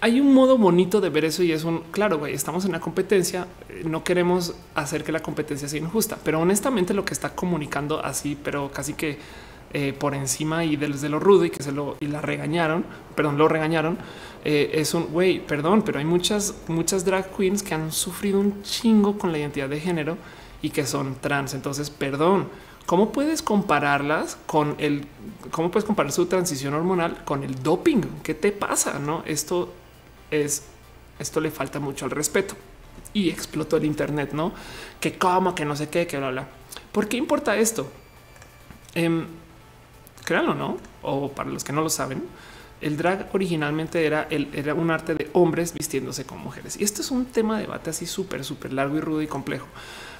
hay 0.00 0.20
un 0.20 0.32
modo 0.32 0.56
bonito 0.56 1.00
de 1.00 1.10
ver 1.10 1.24
eso 1.24 1.42
y 1.42 1.52
es 1.52 1.64
un, 1.64 1.80
claro, 1.90 2.18
güey, 2.18 2.32
estamos 2.32 2.64
en 2.64 2.70
una 2.70 2.80
competencia, 2.80 3.46
eh, 3.68 3.82
no 3.84 4.04
queremos 4.04 4.54
hacer 4.74 5.04
que 5.04 5.12
la 5.12 5.20
competencia 5.20 5.68
sea 5.68 5.80
injusta, 5.80 6.16
pero 6.24 6.40
honestamente 6.40 6.94
lo 6.94 7.04
que 7.04 7.12
está 7.12 7.34
comunicando 7.34 8.02
así, 8.02 8.38
pero 8.42 8.70
casi 8.72 8.94
que 8.94 9.18
eh, 9.74 9.92
por 9.92 10.14
encima 10.14 10.64
y 10.64 10.76
desde 10.76 11.08
lo 11.08 11.18
rudo 11.18 11.44
y 11.44 11.50
que 11.50 11.62
se 11.62 11.72
lo 11.72 11.96
y 12.00 12.06
la 12.06 12.22
regañaron, 12.22 12.84
perdón, 13.14 13.36
lo 13.36 13.48
regañaron. 13.48 13.98
Eh, 14.48 14.80
es 14.80 14.94
un 14.94 15.06
güey, 15.06 15.44
perdón, 15.44 15.82
pero 15.82 15.98
hay 15.98 16.04
muchas, 16.04 16.54
muchas 16.68 17.04
drag 17.04 17.36
queens 17.36 17.64
que 17.64 17.74
han 17.74 17.90
sufrido 17.90 18.38
un 18.38 18.62
chingo 18.62 19.18
con 19.18 19.32
la 19.32 19.38
identidad 19.38 19.68
de 19.68 19.80
género 19.80 20.16
y 20.62 20.70
que 20.70 20.86
son 20.86 21.16
trans. 21.16 21.52
Entonces, 21.52 21.90
perdón, 21.90 22.48
¿cómo 22.86 23.10
puedes 23.10 23.42
compararlas 23.42 24.38
con 24.46 24.76
el, 24.78 25.08
cómo 25.50 25.72
puedes 25.72 25.84
comparar 25.84 26.12
su 26.12 26.26
transición 26.26 26.74
hormonal 26.74 27.24
con 27.24 27.42
el 27.42 27.60
doping? 27.60 28.02
¿Qué 28.22 28.34
te 28.34 28.52
pasa? 28.52 29.00
No, 29.00 29.24
esto 29.26 29.72
es, 30.30 30.66
esto 31.18 31.40
le 31.40 31.50
falta 31.50 31.80
mucho 31.80 32.04
al 32.04 32.12
respeto 32.12 32.54
y 33.12 33.30
explotó 33.30 33.78
el 33.78 33.84
Internet, 33.84 34.30
no 34.32 34.52
que 35.00 35.18
cómo, 35.18 35.56
que 35.56 35.64
no 35.64 35.74
sé 35.74 35.88
qué, 35.88 36.06
que 36.06 36.18
bla, 36.18 36.30
bla. 36.30 36.48
¿Por 36.92 37.08
qué 37.08 37.16
importa 37.16 37.56
esto? 37.56 37.90
Eh, 38.94 39.26
créanlo, 40.24 40.54
no? 40.54 40.78
O 41.02 41.32
para 41.32 41.50
los 41.50 41.64
que 41.64 41.72
no 41.72 41.82
lo 41.82 41.90
saben, 41.90 42.22
el 42.80 42.96
drag 42.96 43.28
originalmente 43.32 44.04
era, 44.04 44.28
un 44.74 44.90
arte 44.90 45.14
de 45.14 45.30
hombres 45.32 45.72
vistiéndose 45.72 46.24
como 46.24 46.44
mujeres. 46.44 46.78
Y 46.78 46.84
esto 46.84 47.00
es 47.00 47.10
un 47.10 47.26
tema 47.26 47.56
de 47.56 47.62
debate 47.62 47.90
así 47.90 48.06
súper, 48.06 48.44
súper 48.44 48.72
largo 48.72 48.96
y 48.96 49.00
rudo 49.00 49.22
y 49.22 49.26
complejo. 49.26 49.66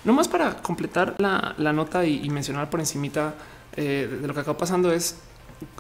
No 0.05 0.13
más 0.13 0.29
para 0.29 0.63
completar 0.63 1.17
la, 1.19 1.73
nota 1.73 2.05
y, 2.07 2.29
mencionar 2.31 2.71
por 2.71 2.81
encimita 2.81 3.35
eh, 3.77 4.09
de 4.21 4.27
lo 4.27 4.33
que 4.33 4.41
acaba 4.41 4.57
pasando 4.57 4.91
es 4.93 5.17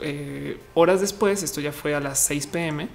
eh, 0.00 0.60
horas 0.74 1.00
después, 1.00 1.42
esto 1.42 1.60
ya 1.60 1.72
fue 1.72 1.94
a 1.94 2.00
las 2.00 2.18
6 2.20 2.46
pm, 2.48 2.88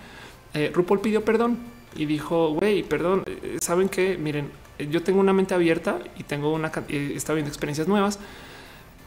eh, 0.53 0.71
RuPaul 0.73 0.99
pidió 0.99 1.23
perdón 1.23 1.59
y 1.95 2.05
dijo, 2.05 2.53
güey, 2.53 2.83
perdón, 2.83 3.23
saben 3.61 3.89
que, 3.89 4.17
miren, 4.17 4.49
yo 4.89 5.03
tengo 5.03 5.19
una 5.19 5.33
mente 5.33 5.53
abierta 5.53 5.99
y 6.17 6.23
tengo 6.23 6.53
una, 6.53 6.71
está 6.89 7.33
viendo 7.33 7.49
experiencias 7.49 7.87
nuevas. 7.87 8.19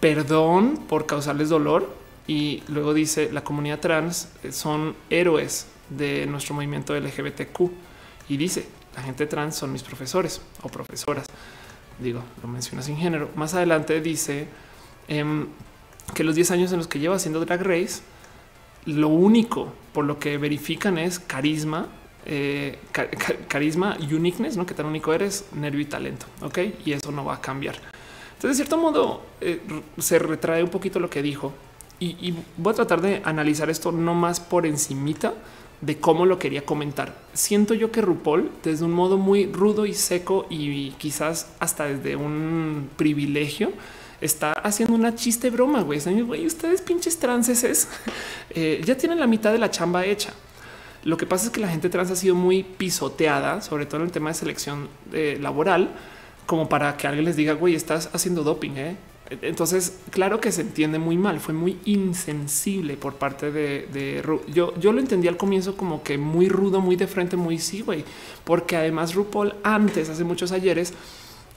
Perdón 0.01 0.79
por 0.89 1.07
causarles 1.07 1.49
dolor 1.49 2.04
y 2.27 2.63
luego 2.69 2.95
dice 2.95 3.31
la 3.33 3.45
comunidad 3.45 3.81
trans 3.81 4.29
son 4.51 4.97
héroes 5.11 5.67
de 5.91 6.27
nuestro 6.27 6.55
movimiento 6.55 6.95
LGBTQ 6.95 7.71
y 8.29 8.37
dice 8.37 8.67
la 8.97 9.03
gente 9.03 9.27
trans 9.27 9.57
son 9.57 9.73
mis 9.73 9.83
profesores 9.83 10.41
o 10.63 10.69
profesoras. 10.69 11.27
Digo, 11.99 12.23
lo 12.43 12.49
menciona 12.49 12.83
sin 12.83 12.97
género. 12.97 13.31
Más 13.35 13.55
adelante 13.55 14.01
dice 14.01 14.47
em, 15.09 15.47
que 16.15 16.25
los 16.25 16.35
10 16.35 16.51
años 16.53 16.73
en 16.73 16.79
los 16.79 16.89
que 16.89 16.99
lleva 16.99 17.17
haciendo 17.17 17.45
Drag 17.45 17.63
Race, 17.63 18.03
lo 18.87 19.09
único 19.09 19.73
por 19.93 20.05
lo 20.05 20.19
que 20.19 20.39
verifican 20.39 20.99
es 20.99 21.19
carisma, 21.19 21.89
eh, 22.27 22.79
carisma, 23.49 23.97
uniqueness, 24.01 24.57
no 24.57 24.67
que 24.67 24.75
tan 24.75 24.87
único 24.87 25.13
eres, 25.13 25.47
nervio 25.53 25.81
y 25.81 25.87
talento. 25.87 26.27
Ok, 26.43 26.59
y 26.85 26.93
eso 26.93 27.11
no 27.13 27.25
va 27.25 27.35
a 27.35 27.41
cambiar. 27.41 27.77
Entonces, 28.35 28.59
de 28.59 28.65
cierto 28.65 28.77
modo, 28.77 29.23
eh, 29.41 29.61
se 29.99 30.19
retrae 30.19 30.63
un 30.63 30.71
poquito 30.71 31.01
lo 31.01 31.09
que 31.09 31.23
dijo 31.23 31.53
y, 32.01 32.35
voy 32.57 32.73
a 32.73 32.77
tratar 32.77 33.01
de 33.01 33.23
analizar 33.25 33.71
esto 33.71 33.93
no 33.93 34.15
más 34.15 34.41
por 34.41 34.67
encimita 34.67 35.35
de 35.81 35.99
cómo 35.99 36.27
lo 36.27 36.39
quería 36.39 36.65
comentar. 36.65 37.15
Siento 37.33 37.75
yo 37.75 37.91
que 37.91 38.01
RuPaul, 38.01 38.51
desde 38.63 38.85
un 38.85 38.93
modo 38.93 39.17
muy 39.17 39.47
rudo 39.47 39.87
y 39.87 39.95
seco 39.95 40.47
y 40.51 40.91
quizás 40.93 41.49
hasta 41.61 41.85
desde 41.87 42.17
un 42.17 42.89
privilegio, 42.97 43.73
está 44.21 44.53
haciendo 44.53 44.95
una 44.95 45.15
chiste 45.15 45.51
broma, 45.51 45.83
güey. 45.83 46.01
Ustedes 46.47 46.81
pinches 46.83 47.19
transes 47.19 47.89
eh, 48.51 48.81
ya 48.85 48.97
tienen 48.97 49.21
la 49.21 49.27
mitad 49.27 49.53
de 49.53 49.59
la 49.59 49.71
chamba 49.71 50.05
hecha. 50.05 50.33
Lo 51.05 51.19
que 51.19 51.27
pasa 51.27 51.47
es 51.47 51.51
que 51.51 51.61
la 51.61 51.69
gente 51.69 51.91
trans 51.91 52.11
ha 52.11 52.17
sido 52.17 52.35
muy 52.35 52.63
pisoteada, 52.63 53.61
sobre 53.61 53.85
todo 53.85 53.99
en 53.99 54.07
el 54.07 54.13
tema 54.13 54.31
de 54.31 54.35
selección 54.35 54.89
eh, 55.13 55.39
laboral, 55.41 55.91
como 56.47 56.69
para 56.69 56.97
que 56.97 57.07
alguien 57.07 57.27
les 57.27 57.37
diga, 57.37 57.53
güey, 57.53 57.75
estás 57.75 58.09
haciendo 58.15 58.43
doping, 58.43 58.73
¿eh? 58.77 58.97
Entonces, 59.31 60.01
claro 60.11 60.39
que 60.41 60.53
se 60.53 60.61
entiende 60.61 60.99
muy 60.99 61.17
mal, 61.17 61.41
fue 61.41 61.55
muy 61.55 61.79
insensible 61.87 62.97
por 62.97 63.15
parte 63.15 63.51
de, 63.51 64.23
yo, 64.53 64.79
yo 64.79 64.93
lo 64.93 65.01
entendí 65.01 65.29
al 65.29 65.39
comienzo 65.39 65.77
como 65.77 66.03
que 66.03 66.19
muy 66.19 66.51
rudo, 66.51 66.81
muy 66.81 66.97
de 66.97 67.07
frente, 67.07 67.37
muy 67.37 67.59
sí, 67.59 67.81
güey, 67.81 68.05
porque 68.45 68.77
además 68.77 69.15
RuPaul 69.15 69.55
antes, 69.63 70.11
hace 70.11 70.25
muchos 70.25 70.53
ayeres, 70.53 70.93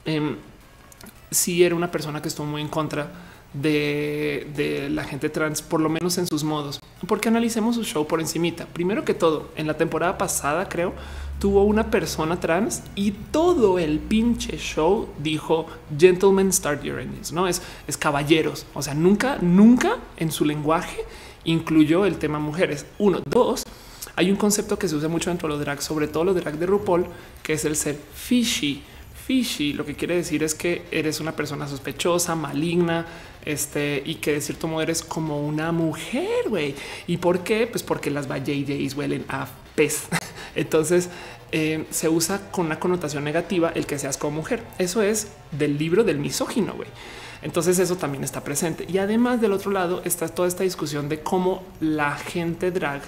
eh, 0.05 0.35
sí 1.29 1.63
era 1.63 1.75
una 1.75 1.91
persona 1.91 2.21
que 2.21 2.29
estuvo 2.29 2.47
muy 2.47 2.61
en 2.61 2.69
contra 2.69 3.11
de, 3.53 4.47
de, 4.55 4.89
la 4.89 5.03
gente 5.03 5.29
trans, 5.29 5.61
por 5.61 5.81
lo 5.81 5.89
menos 5.89 6.17
en 6.17 6.27
sus 6.27 6.45
modos, 6.45 6.79
porque 7.05 7.27
analicemos 7.27 7.75
su 7.75 7.83
show 7.83 8.07
por 8.07 8.21
encimita. 8.21 8.65
Primero 8.65 9.03
que 9.03 9.13
todo, 9.13 9.51
en 9.57 9.67
la 9.67 9.75
temporada 9.75 10.17
pasada, 10.17 10.69
creo, 10.69 10.93
tuvo 11.39 11.63
una 11.63 11.91
persona 11.91 12.39
trans 12.39 12.83
y 12.95 13.11
todo 13.11 13.79
el 13.79 13.99
pinche 13.99 14.57
show 14.57 15.07
dijo 15.19 15.67
gentlemen 15.97 16.51
start 16.51 16.83
your 16.83 16.99
engines, 16.99 17.31
no 17.31 17.47
es, 17.47 17.61
es 17.87 17.97
caballeros. 17.97 18.65
O 18.73 18.81
sea, 18.81 18.93
nunca, 18.93 19.37
nunca 19.41 19.97
en 20.17 20.31
su 20.31 20.45
lenguaje 20.45 20.97
incluyó 21.43 22.05
el 22.05 22.17
tema 22.17 22.39
mujeres. 22.39 22.85
Uno, 22.97 23.21
dos, 23.29 23.63
hay 24.15 24.31
un 24.31 24.37
concepto 24.37 24.79
que 24.79 24.87
se 24.87 24.95
usa 24.95 25.09
mucho 25.09 25.29
dentro 25.29 25.47
de 25.47 25.55
los 25.55 25.63
drags, 25.63 25.83
sobre 25.83 26.07
todo 26.07 26.23
los 26.23 26.35
drag 26.35 26.57
de 26.57 26.65
RuPaul, 26.65 27.05
que 27.43 27.53
es 27.53 27.65
el 27.65 27.75
ser 27.75 27.97
fishy. 28.13 28.83
Fishy 29.25 29.73
lo 29.73 29.85
que 29.85 29.95
quiere 29.95 30.15
decir 30.15 30.41
es 30.41 30.55
que 30.55 30.85
eres 30.89 31.19
una 31.19 31.33
persona 31.33 31.67
sospechosa, 31.67 32.33
maligna, 32.33 33.05
este 33.45 34.01
y 34.05 34.15
que 34.15 34.33
de 34.33 34.41
cierto 34.41 34.67
modo 34.67 34.81
eres 34.81 35.03
como 35.03 35.45
una 35.45 35.71
mujer. 35.71 36.49
güey. 36.49 36.75
¿Y 37.07 37.17
por 37.17 37.43
qué? 37.43 37.67
Pues 37.67 37.83
porque 37.83 38.09
las 38.09 38.27
JJs 38.27 38.95
huelen 38.95 39.25
a 39.29 39.47
pez. 39.75 40.07
Entonces 40.57 41.09
eh, 41.51 41.85
se 41.91 42.09
usa 42.09 42.51
con 42.51 42.65
una 42.65 42.79
connotación 42.79 43.23
negativa 43.23 43.71
el 43.73 43.85
que 43.85 43.97
seas 43.97 44.17
como 44.17 44.37
mujer. 44.37 44.63
Eso 44.77 45.01
es 45.01 45.29
del 45.51 45.77
libro 45.77 46.03
del 46.03 46.17
misógino. 46.17 46.73
Entonces 47.41 47.79
eso 47.79 47.95
también 47.95 48.23
está 48.23 48.43
presente. 48.43 48.85
Y 48.89 48.97
además 48.97 49.39
del 49.39 49.53
otro 49.53 49.71
lado 49.71 50.01
está 50.03 50.27
toda 50.27 50.47
esta 50.47 50.63
discusión 50.63 51.07
de 51.07 51.21
cómo 51.21 51.63
la 51.79 52.15
gente 52.15 52.71
drag 52.71 53.01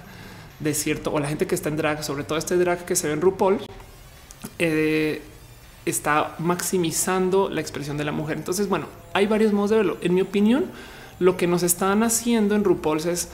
de 0.59 0.73
cierto 0.73 1.11
o 1.11 1.19
la 1.19 1.27
gente 1.27 1.47
que 1.47 1.55
está 1.55 1.69
en 1.69 1.77
drag, 1.77 2.03
sobre 2.03 2.23
todo 2.23 2.37
este 2.37 2.55
drag 2.57 2.85
que 2.85 2.95
se 2.95 3.07
ve 3.07 3.13
en 3.13 3.21
RuPaul, 3.21 3.59
eh, 4.59 5.21
está 5.85 6.35
maximizando 6.37 7.49
la 7.49 7.61
expresión 7.61 7.97
de 7.97 8.03
la 8.03 8.11
mujer. 8.11 8.37
Entonces, 8.37 8.69
bueno, 8.69 8.85
hay 9.13 9.25
varios 9.25 9.53
modos 9.53 9.71
de 9.71 9.77
verlo. 9.77 9.97
En 10.01 10.13
mi 10.13 10.21
opinión, 10.21 10.65
lo 11.19 11.35
que 11.35 11.47
nos 11.47 11.63
están 11.63 12.03
haciendo 12.03 12.55
en 12.55 12.63
RuPaul 12.63 12.99
es 13.07 13.29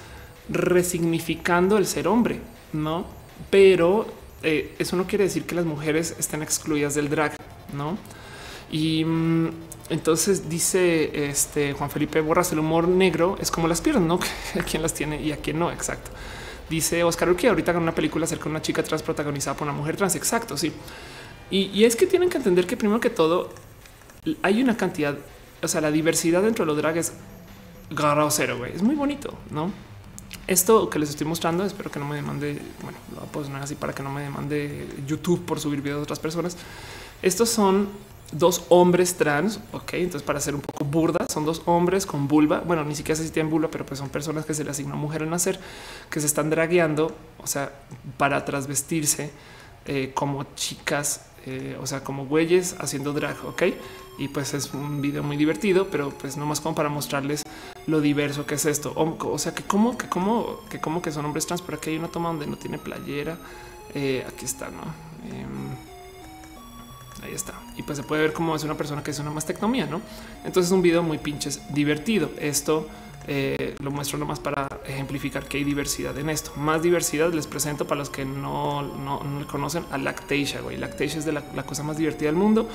resignificando 0.49 1.77
el 1.77 1.85
ser 1.85 2.07
hombre, 2.07 2.39
no? 2.71 3.05
Pero 3.49 4.05
eh, 4.43 4.75
eso 4.79 4.95
no 4.95 5.07
quiere 5.07 5.25
decir 5.25 5.45
que 5.45 5.55
las 5.55 5.65
mujeres 5.65 6.15
estén 6.19 6.41
excluidas 6.41 6.95
del 6.95 7.09
drag, 7.09 7.35
no? 7.73 7.97
Y 8.71 9.05
mm, 9.05 9.49
entonces 9.89 10.49
dice 10.49 11.29
este 11.29 11.73
Juan 11.73 11.89
Felipe 11.89 12.21
Borras, 12.21 12.51
el 12.51 12.59
humor 12.59 12.87
negro 12.87 13.37
es 13.39 13.51
como 13.51 13.67
las 13.67 13.81
piernas, 13.81 14.03
no? 14.03 14.19
a 14.59 14.63
quién 14.63 14.81
las 14.81 14.93
tiene 14.93 15.21
y 15.21 15.31
a 15.31 15.37
quién 15.37 15.59
no. 15.59 15.71
Exacto. 15.71 16.11
Dice 16.69 17.03
Oscar 17.03 17.29
Urquía 17.29 17.51
ahorita 17.51 17.73
con 17.73 17.83
una 17.83 17.93
película 17.93 18.25
acerca 18.25 18.45
de 18.45 18.49
una 18.51 18.61
chica 18.61 18.81
trans 18.83 19.03
protagonizada 19.03 19.55
por 19.55 19.67
una 19.67 19.77
mujer 19.77 19.95
trans. 19.95 20.15
Exacto. 20.15 20.57
Sí. 20.57 20.71
Y, 21.51 21.83
es 21.83 21.95
que 21.95 22.07
tienen 22.07 22.29
que 22.29 22.37
entender 22.37 22.65
que 22.65 22.75
primero 22.75 22.99
que 22.99 23.11
todo 23.11 23.51
hay 24.41 24.63
una 24.63 24.75
cantidad, 24.75 25.15
o 25.61 25.67
sea, 25.67 25.79
la 25.79 25.91
diversidad 25.91 26.41
dentro 26.41 26.65
de 26.65 26.67
los 26.67 26.77
drag 26.77 26.97
es 26.97 27.13
cero, 28.29 28.57
güey. 28.57 28.73
Es 28.75 28.81
muy 28.81 28.95
bonito, 28.95 29.33
¿no? 29.51 29.71
Esto 30.47 30.89
que 30.89 30.99
les 30.99 31.09
estoy 31.09 31.25
mostrando, 31.27 31.65
espero 31.65 31.89
que 31.89 31.99
no 31.99 32.05
me 32.05 32.15
demande, 32.15 32.61
bueno, 32.81 32.97
lo 33.11 33.21
voy 33.21 33.27
a 33.27 33.31
poner 33.31 33.63
así 33.63 33.75
para 33.75 33.93
que 33.93 34.03
no 34.03 34.11
me 34.11 34.21
demande 34.21 34.87
YouTube 35.07 35.43
por 35.45 35.59
subir 35.59 35.81
videos 35.81 35.99
de 35.99 36.03
otras 36.03 36.19
personas. 36.19 36.57
Estos 37.21 37.49
son 37.49 37.89
dos 38.31 38.65
hombres 38.69 39.15
trans, 39.15 39.59
ok, 39.71 39.93
entonces 39.93 40.23
para 40.23 40.39
ser 40.39 40.55
un 40.55 40.61
poco 40.61 40.83
burda, 40.85 41.25
son 41.31 41.45
dos 41.45 41.61
hombres 41.65 42.05
con 42.05 42.27
vulva, 42.27 42.59
bueno, 42.59 42.83
ni 42.83 42.95
siquiera 42.95 43.15
se 43.15 43.25
si 43.25 43.31
tienen 43.31 43.51
vulva, 43.51 43.69
pero 43.69 43.85
pues 43.85 43.99
son 43.99 44.09
personas 44.09 44.45
que 44.45 44.53
se 44.53 44.63
le 44.63 44.71
asigna 44.71 44.95
mujer 44.95 45.23
al 45.23 45.29
nacer, 45.29 45.59
que 46.09 46.19
se 46.19 46.27
están 46.27 46.49
dragueando, 46.49 47.15
o 47.41 47.47
sea, 47.47 47.71
para 48.17 48.45
trasvestirse 48.45 49.31
eh, 49.85 50.11
como 50.13 50.43
chicas 50.55 51.21
eh, 51.47 51.77
o 51.79 51.85
sea, 51.85 52.03
como 52.03 52.25
güeyes 52.25 52.75
haciendo 52.79 53.13
drag, 53.13 53.37
ok? 53.45 53.63
Y 54.17 54.29
pues 54.29 54.53
es 54.53 54.73
un 54.73 55.01
video 55.01 55.23
muy 55.23 55.37
divertido, 55.37 55.89
pero 55.89 56.09
pues 56.09 56.37
no 56.37 56.45
más 56.45 56.61
como 56.61 56.75
para 56.75 56.89
mostrarles 56.89 57.43
lo 57.87 58.01
diverso 58.01 58.45
que 58.45 58.55
es 58.55 58.65
esto. 58.65 58.93
O, 58.95 59.37
sea, 59.37 59.53
que 59.53 59.63
como 59.63 59.97
que 59.97 60.07
como 60.07 60.61
que 60.69 60.79
como 60.79 61.01
que 61.01 61.11
son 61.11 61.25
hombres 61.25 61.45
trans, 61.45 61.61
pero 61.61 61.77
aquí 61.77 61.91
hay 61.91 61.97
una 61.97 62.07
toma 62.07 62.29
donde 62.29 62.47
no 62.47 62.57
tiene 62.57 62.77
playera. 62.77 63.37
Eh, 63.93 64.25
aquí 64.27 64.45
está, 64.45 64.69
no? 64.69 64.83
Em, 65.29 65.75
ahí 67.23 67.33
está. 67.33 67.53
Y 67.77 67.83
pues 67.83 67.97
se 67.97 68.03
puede 68.03 68.21
ver 68.21 68.33
cómo 68.33 68.55
es 68.55 68.63
una 68.63 68.75
persona 68.75 69.03
que 69.03 69.11
es 69.11 69.19
una 69.19 69.31
mastectomía, 69.31 69.85
no? 69.85 70.01
Entonces 70.43 70.67
es 70.67 70.71
un 70.71 70.81
video 70.81 71.03
muy 71.03 71.17
pinches 71.17 71.61
divertido. 71.73 72.29
Esto 72.39 72.87
eh, 73.27 73.75
lo 73.79 73.89
muestro 73.89 74.19
nomás 74.19 74.39
para 74.39 74.67
ejemplificar 74.85 75.47
que 75.47 75.57
hay 75.57 75.63
diversidad 75.63 76.17
en 76.17 76.29
esto. 76.29 76.51
Más 76.57 76.83
diversidad 76.83 77.33
les 77.33 77.47
presento 77.47 77.87
para 77.87 77.99
los 77.99 78.09
que 78.09 78.23
no, 78.23 78.83
no, 78.83 79.47
conocen 79.47 79.85
a 79.91 79.97
Lactasia. 79.97 80.61
Güey, 80.61 80.77
Lactasia 80.77 81.19
es 81.19 81.25
de 81.25 81.31
la, 81.31 81.41
cosa 81.63 81.83
más 81.83 81.97
divertida 81.97 82.27
del 82.27 82.35
mundo. 82.35 82.69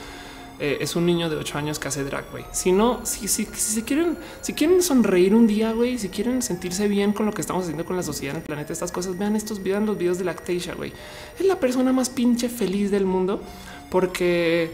Eh, 0.62 0.76
es 0.82 0.94
un 0.94 1.06
niño 1.06 1.30
de 1.30 1.36
8 1.36 1.56
años 1.56 1.78
que 1.78 1.88
hace 1.88 2.04
drag. 2.04 2.30
Güey, 2.30 2.44
si 2.52 2.70
no, 2.70 3.00
si, 3.04 3.28
si, 3.28 3.46
si, 3.46 3.82
quieren, 3.82 4.18
si 4.42 4.52
quieren 4.52 4.82
sonreír 4.82 5.34
un 5.34 5.46
día, 5.46 5.72
güey, 5.72 5.98
si 5.98 6.10
quieren 6.10 6.42
sentirse 6.42 6.86
bien 6.86 7.14
con 7.14 7.24
lo 7.24 7.32
que 7.32 7.40
estamos 7.40 7.62
haciendo 7.62 7.86
con 7.86 7.96
la 7.96 8.02
sociedad 8.02 8.34
en 8.36 8.42
el 8.42 8.46
planeta, 8.46 8.72
estas 8.72 8.92
cosas, 8.92 9.16
vean 9.16 9.36
estos, 9.36 9.62
vean 9.62 9.86
los 9.86 9.96
videos 9.96 10.18
de 10.18 10.24
Lactasia. 10.24 10.74
Güey, 10.74 10.92
es 11.38 11.46
la 11.46 11.58
persona 11.58 11.94
más 11.94 12.10
pinche 12.10 12.50
feliz 12.50 12.90
del 12.90 13.06
mundo 13.06 13.40
porque 13.90 14.70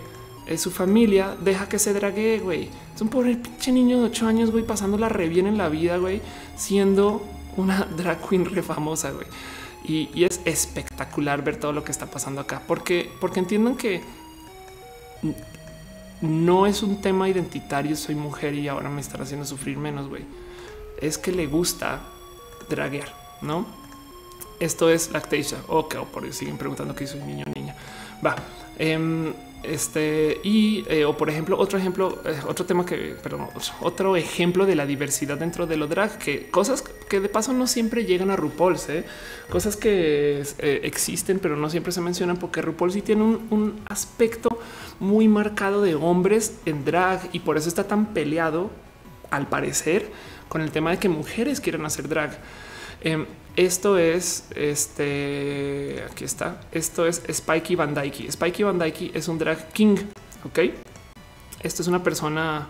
eh, 0.46 0.58
su 0.58 0.72
familia 0.72 1.36
deja 1.40 1.68
que 1.68 1.78
se 1.78 1.92
drague, 1.92 2.40
güey. 2.40 2.68
Es 2.92 3.00
un 3.00 3.08
pobre 3.08 3.36
pinche 3.36 3.70
niño 3.70 4.00
de 4.00 4.06
8 4.06 4.26
años, 4.26 4.50
güey, 4.50 4.64
pasándola 4.64 5.08
re 5.08 5.28
bien 5.28 5.46
en 5.46 5.56
la 5.56 5.68
vida, 5.68 5.98
güey, 5.98 6.20
siendo 6.56 7.22
una 7.56 7.86
drag 7.96 8.28
queen 8.28 8.44
re 8.44 8.62
famosa, 8.62 9.12
güey. 9.12 9.26
Y, 9.84 10.24
es 10.24 10.40
espectacular 10.44 11.44
ver 11.44 11.60
todo 11.60 11.72
lo 11.72 11.84
que 11.84 11.92
está 11.92 12.06
pasando 12.06 12.40
acá, 12.40 12.60
porque, 12.66 13.08
porque 13.20 13.38
entiendan 13.38 13.76
que 13.76 14.02
no 16.20 16.66
es 16.66 16.82
un 16.82 17.00
tema 17.00 17.28
identitario, 17.28 17.96
soy 17.96 18.14
mujer 18.14 18.54
y 18.54 18.68
ahora 18.68 18.88
me 18.88 19.00
están 19.00 19.22
haciendo 19.22 19.44
sufrir 19.46 19.76
menos, 19.76 20.08
güey. 20.08 20.24
Es 21.00 21.18
que 21.18 21.32
le 21.32 21.46
gusta 21.46 22.00
draguear, 22.68 23.14
¿no? 23.42 23.66
Esto 24.58 24.88
es 24.88 25.10
lactasia. 25.10 25.58
Ok, 25.68 25.96
por 26.12 26.30
siguen 26.32 26.56
preguntando 26.56 26.94
que 26.94 27.06
soy 27.06 27.20
niño 27.20 27.44
o 27.46 27.58
niña. 27.58 27.76
Va. 28.24 28.34
Em, 28.78 29.34
este 29.68 30.40
y 30.42 30.84
eh, 30.88 31.04
o 31.04 31.16
por 31.16 31.30
ejemplo, 31.30 31.58
otro 31.58 31.78
ejemplo, 31.78 32.20
eh, 32.24 32.38
otro 32.46 32.64
tema 32.66 32.84
que, 32.84 33.16
perdón, 33.22 33.48
otro 33.80 34.16
ejemplo 34.16 34.66
de 34.66 34.74
la 34.74 34.86
diversidad 34.86 35.38
dentro 35.38 35.66
de 35.66 35.76
lo 35.76 35.86
drag, 35.86 36.18
que 36.18 36.50
cosas 36.50 36.82
que 36.82 37.20
de 37.20 37.28
paso 37.28 37.52
no 37.52 37.66
siempre 37.66 38.04
llegan 38.04 38.30
a 38.30 38.36
RuPaul, 38.36 38.76
¿eh? 38.88 39.04
cosas 39.50 39.76
que 39.76 40.42
existen, 40.58 41.38
pero 41.38 41.56
no 41.56 41.70
siempre 41.70 41.92
se 41.92 42.00
mencionan 42.00 42.36
porque 42.36 42.62
RuPaul 42.62 42.92
sí 42.92 43.02
tiene 43.02 43.22
un, 43.22 43.80
aspecto 43.88 44.60
muy 45.00 45.28
marcado 45.28 45.82
de 45.82 45.94
hombres 45.94 46.58
en 46.66 46.84
drag 46.84 47.28
y 47.32 47.40
por 47.40 47.56
eso 47.56 47.68
está 47.68 47.84
tan 47.84 48.14
peleado, 48.14 48.70
al 49.30 49.48
parecer, 49.48 50.10
con 50.48 50.60
el 50.60 50.70
tema 50.70 50.90
de 50.90 50.98
que 50.98 51.08
mujeres 51.08 51.60
quieren 51.60 51.84
hacer 51.84 52.08
drag. 52.08 52.38
Em, 53.02 53.26
esto 53.56 53.98
es 53.98 54.44
este. 54.54 56.04
Aquí 56.10 56.24
está. 56.24 56.60
Esto 56.72 57.06
es 57.06 57.22
Spikey 57.30 57.74
Van 57.74 57.94
Dyke. 57.94 58.30
Spikey 58.30 58.64
Van 58.64 58.78
Dyke 58.78 59.10
es 59.14 59.28
un 59.28 59.38
drag 59.38 59.72
king. 59.72 59.96
Ok. 60.44 60.60
Esto 61.62 61.82
es 61.82 61.88
una 61.88 62.02
persona 62.02 62.68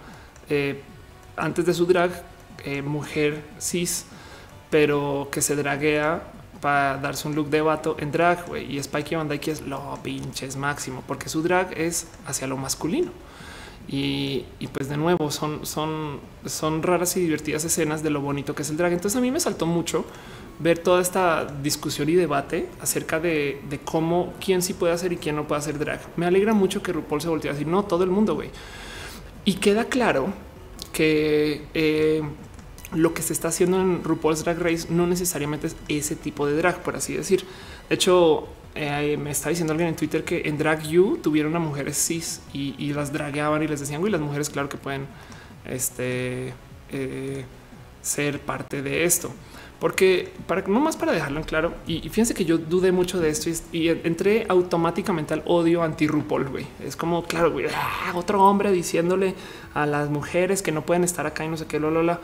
eh, 0.49 0.81
antes 1.37 1.67
de 1.67 1.75
su 1.75 1.87
drag, 1.87 2.11
eh, 2.65 2.83
mujer 2.83 3.43
cis, 3.61 4.07
pero 4.71 5.29
que 5.31 5.43
se 5.43 5.57
draguea 5.57 6.23
para 6.61 6.97
darse 6.99 7.29
un 7.29 7.35
look 7.35 7.51
de 7.51 7.61
vato 7.61 7.97
en 7.99 8.13
drag. 8.13 8.47
Y 8.57 8.81
Spikey 8.83 9.17
Van 9.17 9.29
Dyke 9.29 9.49
es 9.49 9.63
lo 9.63 9.99
pinches 10.03 10.57
máximo 10.57 11.03
porque 11.07 11.29
su 11.29 11.43
drag 11.43 11.77
es 11.77 12.07
hacia 12.27 12.47
lo 12.47 12.57
masculino. 12.57 13.11
Y, 13.89 14.45
pues 14.73 14.89
de 14.89 14.97
nuevo 14.97 15.31
son, 15.31 15.65
son, 15.65 16.19
son 16.45 16.83
raras 16.83 17.17
y 17.17 17.21
divertidas 17.21 17.65
escenas 17.65 18.03
de 18.03 18.11
lo 18.11 18.21
bonito 18.21 18.55
que 18.55 18.63
es 18.63 18.71
el 18.71 18.77
drag. 18.77 18.93
Entonces 18.93 19.17
a 19.17 19.21
mí 19.21 19.31
me 19.31 19.41
saltó 19.41 19.67
mucho 19.67 20.05
ver 20.59 20.79
toda 20.79 21.03
esta 21.03 21.47
discusión 21.63 22.09
y 22.09 22.15
debate 22.15 22.69
acerca 22.81 23.21
de, 23.21 23.61
cómo 23.85 24.33
quién 24.45 24.63
sí 24.63 24.75
puede 24.75 24.93
hacer 24.93 25.13
y 25.13 25.17
quién 25.17 25.37
no 25.37 25.47
puede 25.47 25.61
hacer 25.61 25.79
drag. 25.79 26.01
Me 26.17 26.27
alegra 26.27 26.55
mucho 26.55 26.83
que 26.83 26.93
RuPaul 26.93 27.21
se 27.21 27.29
voltee 27.29 27.51
a 27.51 27.53
decir 27.53 27.67
no 27.67 27.85
todo 27.85 28.05
el 28.05 28.11
mundo, 28.11 28.35
güey. 28.35 28.51
Y 29.45 29.55
queda 29.55 29.85
claro 29.85 30.33
que 30.93 31.67
eh, 31.75 32.23
lo 32.93 33.13
que 33.15 33.23
se 33.23 33.33
está 33.33 33.49
haciendo 33.49 33.81
en 33.81 34.03
RuPaul's 34.03 34.45
Drag 34.45 34.59
Race 34.59 34.89
no 34.91 35.07
necesariamente 35.07 35.69
es 35.69 35.77
ese 35.89 36.17
tipo 36.17 36.47
de 36.47 36.57
drag, 36.57 36.83
por 36.83 36.97
así 36.97 37.15
decir. 37.15 37.45
De 37.89 37.95
hecho, 37.95 38.49
eh, 38.75 39.17
me 39.17 39.31
está 39.31 39.51
diciendo 39.51 39.73
alguien 39.73 39.91
en 39.91 39.97
Twitter 39.97 40.25
que 40.25 40.43
en 40.47 40.59
Drag 40.59 40.83
You 40.83 41.19
tuvieron 41.23 41.55
a 41.55 41.59
mujeres 41.59 41.97
cis 41.97 42.41
y, 42.53 42.93
las 42.93 43.13
dragueaban 43.13 43.63
y 43.63 43.69
les 43.69 43.81
decían, 43.81 44.01
güey, 44.01 44.11
las 44.11 44.21
mujeres, 44.21 44.51
claro 44.51 44.69
que 44.69 44.79
pueden 44.79 45.07
este, 45.65 46.55
eh, 46.91 47.45
ser 48.03 48.41
parte 48.41 48.83
de 48.83 49.05
esto 49.05 49.33
porque 49.79 50.33
para 50.47 50.63
no 50.63 50.81
más 50.81 50.97
para 50.97 51.13
dejarlo 51.13 51.39
en 51.39 51.45
claro, 51.45 51.75
y, 51.87 52.01
fíjense 52.01 52.33
que 52.33 52.45
yo 52.45 52.57
dudé 52.57 52.93
mucho 52.93 53.21
de 53.21 53.29
esto 53.29 53.51
y, 53.73 53.89
entré 53.89 54.47
automáticamente 54.49 55.35
al 55.35 55.43
odio 55.45 55.83
anti 55.83 56.07
RuPaul. 56.07 56.49
Güey. 56.49 56.67
Es 56.83 56.97
como, 56.97 57.25
claro, 57.25 57.53
güey, 57.53 57.67
ah, 57.75 58.13
otro 58.15 58.43
hombre 58.43 58.73
diciéndole 58.73 59.35
a 59.75 59.85
las 59.85 60.09
mujeres 60.09 60.63
que 60.63 60.73
no 60.73 60.83
pueden 60.83 61.05
estar 61.05 61.27
acá 61.27 61.45
y 61.45 61.49
no 61.49 61.57
sé 61.57 61.67
qué, 61.67 61.79
lo, 61.79 62.19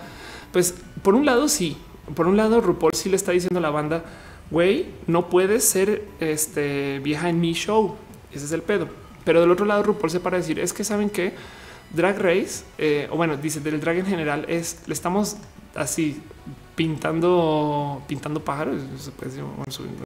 Pues 0.50 0.74
por 1.02 1.14
un 1.14 1.26
lado, 1.26 1.48
sí, 1.48 1.76
por 2.14 2.26
un 2.26 2.36
lado, 2.36 2.60
RuPaul 2.60 2.94
sí 2.94 3.10
le 3.10 3.16
está 3.16 3.32
diciendo 3.32 3.58
a 3.58 3.62
la 3.62 3.70
banda, 3.70 4.04
güey, 4.50 4.86
no 5.06 5.28
puedes 5.28 5.64
ser 5.64 6.04
este, 6.20 7.00
vieja 7.00 7.28
en 7.28 7.40
mi 7.40 7.52
show. 7.52 7.96
Ese 8.32 8.46
es 8.46 8.52
el 8.52 8.62
pedo. 8.62 8.88
Pero 9.24 9.40
del 9.40 9.50
otro 9.50 9.66
lado, 9.66 9.82
RuPaul 9.82 10.10
se 10.10 10.20
para 10.20 10.38
decir, 10.38 10.58
es 10.58 10.72
que 10.72 10.84
saben 10.84 11.10
que 11.10 11.34
Drag 11.94 12.18
Race, 12.18 12.64
eh, 12.78 13.08
o 13.10 13.16
bueno, 13.16 13.36
dice 13.36 13.60
del 13.60 13.78
drag 13.78 13.98
en 13.98 14.06
general, 14.06 14.46
es 14.48 14.78
le 14.86 14.94
estamos 14.94 15.36
así 15.74 16.22
pintando, 16.82 18.02
pintando 18.08 18.44
pájaros. 18.44 18.82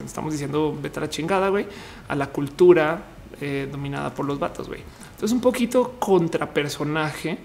estamos 0.04 0.30
diciendo 0.30 0.76
vete 0.78 0.98
a 0.98 1.02
la 1.04 1.08
chingada, 1.08 1.48
güey, 1.48 1.66
a 2.06 2.14
la 2.14 2.26
cultura 2.26 3.02
eh, 3.40 3.66
dominada 3.72 4.14
por 4.14 4.26
los 4.26 4.38
vatos, 4.38 4.68
güey. 4.68 4.82
Entonces, 5.12 5.32
un 5.32 5.40
poquito 5.40 5.94
contrapersonaje 5.98 7.38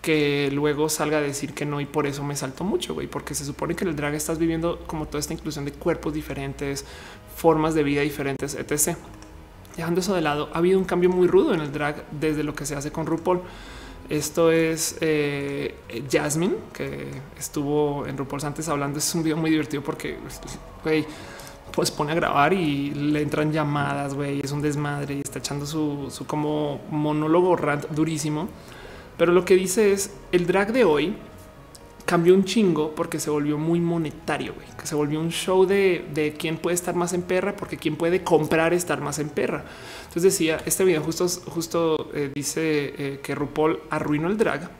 que 0.00 0.48
luego 0.50 0.88
salga 0.88 1.18
a 1.18 1.20
decir 1.20 1.52
que 1.52 1.66
no 1.66 1.82
y 1.82 1.84
por 1.84 2.06
eso 2.06 2.24
me 2.24 2.34
salto 2.34 2.64
mucho, 2.64 2.94
güey, 2.94 3.06
porque 3.06 3.34
se 3.34 3.44
supone 3.44 3.76
que 3.76 3.84
en 3.84 3.90
el 3.90 3.96
drag 3.96 4.14
estás 4.14 4.38
viviendo 4.38 4.78
como 4.86 5.04
toda 5.06 5.20
esta 5.20 5.34
inclusión 5.34 5.66
de 5.66 5.72
cuerpos 5.72 6.14
diferentes, 6.14 6.86
formas 7.36 7.74
de 7.74 7.82
vida 7.82 8.00
diferentes, 8.00 8.54
etc. 8.54 8.96
Dejando 9.76 10.00
eso 10.00 10.14
de 10.14 10.22
lado, 10.22 10.48
ha 10.54 10.58
habido 10.58 10.78
un 10.78 10.86
cambio 10.86 11.10
muy 11.10 11.28
rudo 11.28 11.52
en 11.52 11.60
el 11.60 11.70
drag 11.70 12.02
desde 12.12 12.44
lo 12.44 12.54
que 12.54 12.64
se 12.64 12.76
hace 12.76 12.90
con 12.90 13.04
RuPaul. 13.04 13.42
Esto 14.10 14.50
es 14.50 14.98
eh, 15.00 15.76
Jasmine, 16.10 16.56
que 16.72 17.06
estuvo 17.38 18.04
en 18.08 18.18
RuPaul's 18.18 18.42
antes 18.42 18.68
hablando. 18.68 18.98
Es 18.98 19.14
un 19.14 19.22
video 19.22 19.36
muy 19.36 19.50
divertido 19.50 19.84
porque, 19.84 20.18
güey, 20.82 21.06
pues 21.70 21.92
pone 21.92 22.10
a 22.10 22.16
grabar 22.16 22.52
y 22.52 22.90
le 22.90 23.22
entran 23.22 23.52
llamadas, 23.52 24.14
güey, 24.14 24.40
es 24.40 24.50
un 24.50 24.62
desmadre 24.62 25.14
y 25.14 25.20
está 25.20 25.38
echando 25.38 25.64
su, 25.64 26.08
su 26.10 26.26
como 26.26 26.80
monólogo 26.90 27.54
rant 27.54 27.86
durísimo. 27.90 28.48
Pero 29.16 29.30
lo 29.30 29.44
que 29.44 29.54
dice 29.54 29.92
es 29.92 30.12
el 30.32 30.44
drag 30.44 30.72
de 30.72 30.84
hoy 30.84 31.14
cambió 32.04 32.34
un 32.34 32.44
chingo 32.44 32.94
porque 32.94 33.20
se 33.20 33.30
volvió 33.30 33.58
muy 33.58 33.80
monetario, 33.80 34.54
güey, 34.54 34.66
que 34.78 34.86
se 34.86 34.94
volvió 34.94 35.20
un 35.20 35.30
show 35.30 35.66
de, 35.66 36.04
de, 36.12 36.32
quién 36.32 36.56
puede 36.56 36.74
estar 36.74 36.94
más 36.94 37.12
en 37.12 37.22
perra, 37.22 37.56
porque 37.56 37.76
quién 37.76 37.96
puede 37.96 38.22
comprar 38.22 38.72
estar 38.74 39.00
más 39.00 39.18
en 39.18 39.28
perra. 39.28 39.64
Entonces 40.08 40.22
decía, 40.22 40.60
este 40.66 40.84
video 40.84 41.02
justo, 41.02 41.28
justo 41.28 42.10
eh, 42.14 42.30
dice 42.34 42.94
eh, 42.98 43.20
que 43.22 43.34
RuPaul 43.34 43.80
arruinó 43.90 44.28
el 44.28 44.36
drag, 44.36 44.70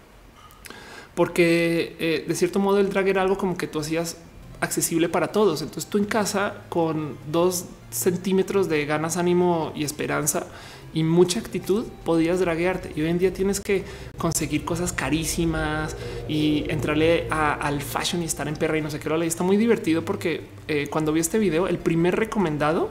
porque 1.15 1.97
eh, 1.99 2.25
de 2.27 2.35
cierto 2.35 2.59
modo 2.59 2.79
el 2.79 2.91
drag 2.91 3.09
era 3.09 3.23
algo 3.23 3.37
como 3.37 3.57
que 3.57 3.67
tú 3.67 3.81
hacías 3.81 4.17
accesible 4.61 5.09
para 5.09 5.29
todos. 5.29 5.63
Entonces 5.63 5.89
tú 5.89 5.99
en 5.99 6.05
casa 6.05 6.63
con 6.69 7.17
dos 7.31 7.67
centímetros 7.91 8.69
de 8.69 8.87
ganas, 8.87 9.17
ánimo 9.17 9.73
y 9.75 9.85
esperanza 9.85 10.47
y 10.93 11.05
mucha 11.05 11.41
actitud 11.41 11.87
podías 12.05 12.41
draguearte. 12.41 12.93
Y 12.97 13.03
hoy 13.03 13.11
en 13.11 13.19
día 13.19 13.33
tienes 13.33 13.61
que 13.61 13.85
conseguir 14.19 14.65
cosas 14.65 14.93
carísimas 14.93 15.97
y 16.29 16.65
entrarle 16.69 17.29
al 17.31 17.81
fashion 17.81 18.23
y 18.23 18.25
estar 18.25 18.49
en 18.49 18.57
perra 18.57 18.79
y 18.79 18.83
no 18.83 18.91
sé 18.91 18.99
qué. 18.99 19.09
Lo 19.09 19.23
está 19.23 19.45
muy 19.45 19.57
divertido 19.57 20.05
porque 20.05 20.43
eh, 20.69 20.89
cuando 20.91 21.13
vi 21.13 21.21
este 21.21 21.39
video, 21.39 21.69
el 21.69 21.79
primer 21.79 22.17
recomendado 22.17 22.91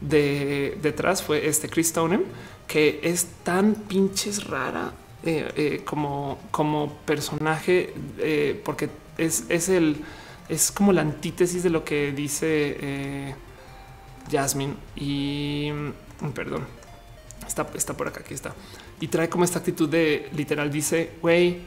de 0.00 0.78
detrás 0.82 1.22
fue 1.22 1.46
este 1.46 1.68
Chris 1.68 1.88
Stoneham, 1.88 2.22
que 2.66 3.00
es 3.02 3.26
tan 3.42 3.74
pinches 3.74 4.44
rara 4.44 4.92
eh, 5.22 5.48
eh, 5.56 5.82
como, 5.84 6.38
como 6.50 6.92
personaje, 7.04 7.92
porque 8.64 8.88
es, 9.18 9.44
es, 9.48 9.68
el 9.68 9.96
es 10.48 10.72
como 10.72 10.92
la 10.92 11.02
antítesis 11.02 11.62
de 11.62 11.70
lo 11.70 11.84
que 11.84 12.12
dice 12.12 13.34
Jasmine 14.30 14.74
y 14.96 15.70
mm, 15.72 16.30
perdón 16.30 16.79
está, 17.50 17.66
está 17.74 17.94
por 17.94 18.08
acá, 18.08 18.20
aquí 18.20 18.34
está. 18.34 18.54
Y 19.00 19.08
trae 19.08 19.28
como 19.28 19.44
esta 19.44 19.58
actitud 19.58 19.88
de 19.88 20.28
literal, 20.32 20.70
dice, 20.70 21.12
güey, 21.20 21.58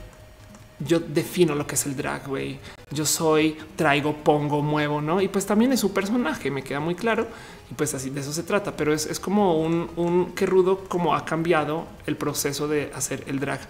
yo 0.80 1.00
defino 1.00 1.56
lo 1.56 1.68
que 1.68 1.76
es 1.76 1.86
el 1.86 1.96
drag, 1.96 2.28
güey. 2.28 2.60
Yo 2.90 3.06
soy, 3.06 3.58
traigo, 3.76 4.16
pongo, 4.16 4.62
muevo, 4.62 5.02
¿no? 5.02 5.22
Y 5.22 5.28
pues 5.28 5.46
también 5.46 5.72
es 5.74 5.80
su 5.80 5.94
personaje, 5.94 6.50
me 6.52 6.64
queda 6.64 6.80
muy 6.80 6.96
claro. 6.96 7.28
Y 7.70 7.74
pues 7.76 7.94
así 7.94 8.10
de 8.10 8.22
eso 8.22 8.34
se 8.34 8.44
trata, 8.44 8.76
pero 8.76 8.94
es, 8.94 9.06
es 9.06 9.20
como 9.20 9.60
un, 9.60 9.90
un 9.96 10.34
que 10.34 10.46
rudo 10.46 10.86
como 10.88 11.16
ha 11.16 11.26
cambiado 11.26 11.86
el 12.06 12.18
proceso 12.18 12.68
de 12.68 12.92
hacer 12.94 13.24
el 13.28 13.40
drag. 13.40 13.62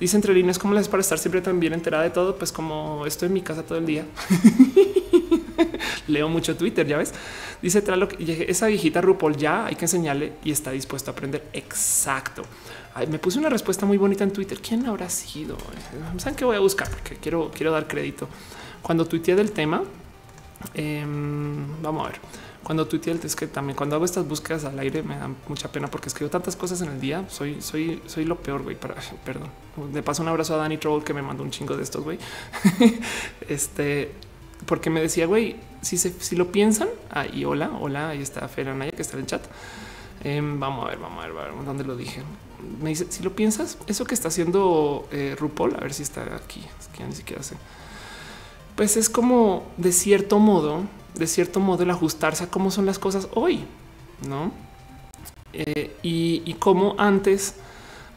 Dice 0.00 0.16
entre 0.16 0.34
líneas, 0.34 0.58
¿cómo 0.58 0.74
les 0.74 0.88
para 0.88 1.00
estar 1.00 1.18
siempre 1.18 1.40
tan 1.40 1.60
bien 1.60 1.74
enterada 1.74 2.02
de 2.02 2.10
todo? 2.10 2.36
Pues 2.36 2.50
como 2.50 3.06
estoy 3.06 3.28
en 3.28 3.34
mi 3.34 3.42
casa 3.42 3.62
todo 3.62 3.78
el 3.78 3.86
día. 3.86 4.04
Leo 6.08 6.28
mucho 6.28 6.56
Twitter, 6.56 6.86
ya 6.86 6.96
ves. 6.96 7.12
Dice 7.60 7.82
Traloc, 7.82 8.14
esa 8.18 8.66
viejita 8.66 9.00
RuPaul 9.00 9.36
ya 9.36 9.66
hay 9.66 9.76
que 9.76 9.84
enseñarle 9.84 10.34
y 10.44 10.52
está 10.52 10.70
dispuesto 10.70 11.10
a 11.10 11.12
aprender. 11.12 11.46
Exacto. 11.52 12.42
me 13.08 13.18
puse 13.18 13.38
una 13.38 13.48
respuesta 13.48 13.86
muy 13.86 13.98
bonita 13.98 14.24
en 14.24 14.32
Twitter. 14.32 14.58
¿Quién 14.60 14.86
habrá 14.86 15.08
sido? 15.08 15.56
¿Saben 16.18 16.34
qué 16.34 16.44
voy 16.44 16.56
a 16.56 16.60
buscar? 16.60 16.90
Porque 16.90 17.16
quiero, 17.16 17.50
quiero 17.54 17.72
dar 17.72 17.86
crédito. 17.86 18.28
Cuando 18.82 19.06
tuiteé 19.06 19.36
del 19.36 19.52
tema, 19.52 19.82
em, 20.74 21.82
vamos 21.82 22.06
a 22.06 22.10
ver. 22.10 22.20
Cuando 22.62 22.86
tuiteé 22.86 23.18
es 23.24 23.34
que 23.34 23.48
también 23.48 23.76
cuando 23.76 23.96
hago 23.96 24.04
estas 24.04 24.26
búsquedas 24.26 24.64
al 24.64 24.78
aire 24.78 25.02
me 25.02 25.16
da 25.16 25.28
mucha 25.48 25.70
pena 25.70 25.88
porque 25.88 26.08
escribo 26.08 26.30
tantas 26.30 26.54
cosas 26.54 26.80
en 26.82 26.90
el 26.90 27.00
día. 27.00 27.24
Soy, 27.28 27.60
soy, 27.60 28.00
soy 28.06 28.24
lo 28.24 28.36
peor, 28.36 28.62
güey. 28.62 28.76
Perdón. 28.76 29.48
Le 29.92 30.02
paso 30.02 30.22
un 30.22 30.28
abrazo 30.28 30.54
a 30.54 30.58
Danny 30.58 30.78
Troll 30.78 31.02
que 31.02 31.12
me 31.12 31.22
mandó 31.22 31.42
un 31.42 31.50
chingo 31.50 31.76
de 31.76 31.82
estos, 31.82 32.04
güey. 32.04 32.18
este, 33.48 34.12
porque 34.66 34.90
me 34.90 35.00
decía, 35.00 35.26
güey, 35.26 35.56
si, 35.80 35.96
si 35.98 36.36
lo 36.36 36.52
piensan, 36.52 36.88
ahí 37.10 37.44
hola, 37.44 37.70
hola, 37.80 38.10
ahí 38.10 38.22
está 38.22 38.46
Feranaya 38.48 38.92
que 38.92 39.02
está 39.02 39.16
en 39.16 39.20
el 39.22 39.26
chat. 39.26 39.42
Em, 40.24 40.60
vamos 40.60 40.86
a 40.86 40.90
ver, 40.90 40.98
vamos 40.98 41.24
a 41.24 41.28
ver, 41.28 41.52
dónde 41.64 41.84
lo 41.84 41.96
dije. 41.96 42.22
Me 42.80 42.90
dice, 42.90 43.06
si 43.10 43.22
lo 43.22 43.34
piensas, 43.34 43.76
eso 43.88 44.04
que 44.04 44.14
está 44.14 44.28
haciendo 44.28 45.08
eh, 45.10 45.34
RuPaul, 45.38 45.74
a 45.74 45.80
ver 45.80 45.92
si 45.92 46.04
está 46.04 46.22
aquí, 46.36 46.64
es 46.78 46.88
que 46.88 47.04
ni 47.04 47.12
siquiera 47.12 47.42
sé. 47.42 47.56
Pues 48.76 48.96
es 48.96 49.10
como 49.10 49.66
de 49.76 49.92
cierto 49.92 50.38
modo, 50.38 50.82
de 51.14 51.26
cierto 51.26 51.58
modo 51.60 51.82
el 51.82 51.90
ajustarse 51.90 52.44
a 52.44 52.50
cómo 52.50 52.70
son 52.70 52.86
las 52.86 52.98
cosas 52.98 53.28
hoy, 53.34 53.64
¿no? 54.28 54.52
Eh, 55.52 55.96
y, 56.02 56.42
y 56.46 56.54
cómo 56.54 56.94
antes, 56.98 57.56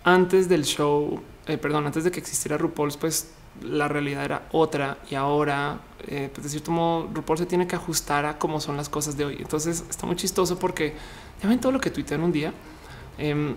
antes 0.03 0.47
del 0.47 0.63
show, 0.63 1.21
eh, 1.47 1.57
perdón, 1.57 1.87
antes 1.87 2.03
de 2.03 2.11
que 2.11 2.19
existiera 2.19 2.57
RuPaul, 2.57 2.93
pues 2.99 3.31
la 3.63 3.87
realidad 3.87 4.25
era 4.25 4.47
otra 4.51 4.97
y 5.09 5.15
ahora, 5.15 5.79
eh, 6.07 6.29
pues 6.33 6.43
de 6.43 6.49
cierto 6.49 6.71
modo, 6.71 7.09
RuPaul 7.13 7.37
se 7.37 7.45
tiene 7.45 7.67
que 7.67 7.75
ajustar 7.75 8.25
a 8.25 8.37
cómo 8.37 8.59
son 8.59 8.77
las 8.77 8.89
cosas 8.89 9.17
de 9.17 9.25
hoy. 9.25 9.37
Entonces 9.39 9.83
está 9.89 10.05
muy 10.05 10.15
chistoso 10.15 10.59
porque 10.59 10.93
ya 11.41 11.49
ven 11.49 11.59
todo 11.59 11.71
lo 11.71 11.79
que 11.79 11.89
tuitean 11.89 12.21
un 12.21 12.31
día. 12.31 12.53
Em, 13.17 13.55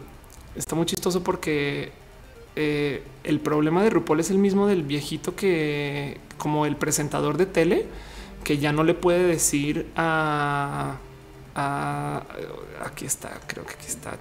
está 0.55 0.77
muy 0.77 0.87
chistoso 0.87 1.23
porque 1.23 1.93
eh, 2.57 3.03
el 3.25 3.41
problema 3.41 3.83
de 3.83 3.91
RuPaul 3.91 4.21
es 4.21 4.31
el 4.31 4.39
mismo 4.39 4.67
del 4.67 4.83
viejito 4.83 5.35
que, 5.35 6.19
como 6.39 6.67
el 6.67 6.77
presentador 6.77 7.37
de 7.37 7.47
tele, 7.47 7.87
que 8.45 8.59
ya 8.59 8.73
no 8.73 8.85
le 8.85 8.95
puede 8.95 9.25
decir 9.25 9.91
a, 9.97 10.97
aquí 12.85 13.05
está, 13.05 13.41
creo 13.47 13.67
que 13.67 13.75
aquí 13.75 13.87
está. 13.89 14.19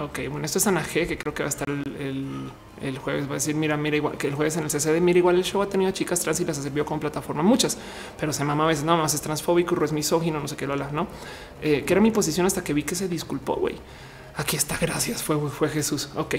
Ok, 0.00 0.20
bueno, 0.30 0.46
esto 0.46 0.58
es 0.58 0.66
Ana 0.66 0.82
que 0.84 1.18
creo 1.18 1.34
que 1.34 1.42
va 1.42 1.48
a 1.48 1.50
estar 1.50 1.68
el 1.68 2.50
jueves 2.98 3.26
va 3.26 3.32
a 3.32 3.34
decir, 3.34 3.54
mira, 3.54 3.76
mira, 3.76 3.96
igual 3.96 4.16
que 4.16 4.28
el 4.28 4.34
jueves 4.34 4.56
en 4.56 4.64
el 4.64 4.70
CCD, 4.70 5.00
mira, 5.00 5.18
igual 5.18 5.36
el 5.36 5.44
show 5.44 5.62
ha 5.62 5.68
tenido 5.68 5.90
chicas 5.92 6.20
trans 6.20 6.40
y 6.40 6.44
las 6.44 6.56
servido 6.56 6.84
como 6.84 7.00
plataforma, 7.00 7.42
muchas, 7.42 7.78
pero 8.18 8.32
se 8.32 8.44
mama 8.44 8.64
a 8.64 8.68
veces, 8.68 8.84
no, 8.84 8.96
más 8.96 9.14
es 9.14 9.20
transfóbico, 9.20 9.82
es 9.84 9.92
misógino, 9.92 10.40
no 10.40 10.48
sé 10.48 10.56
qué, 10.56 10.66
lo 10.66 10.76
no, 10.76 11.06
eh, 11.62 11.84
que 11.86 11.92
era 11.92 12.00
mi 12.00 12.10
posición 12.10 12.46
hasta 12.46 12.64
que 12.64 12.72
vi 12.72 12.82
que 12.82 12.94
se 12.94 13.08
disculpó, 13.08 13.56
güey. 13.56 13.76
Aquí 14.36 14.56
está, 14.56 14.76
gracias, 14.80 15.22
fue, 15.22 15.38
fue 15.50 15.68
Jesús. 15.68 16.08
Ok. 16.16 16.36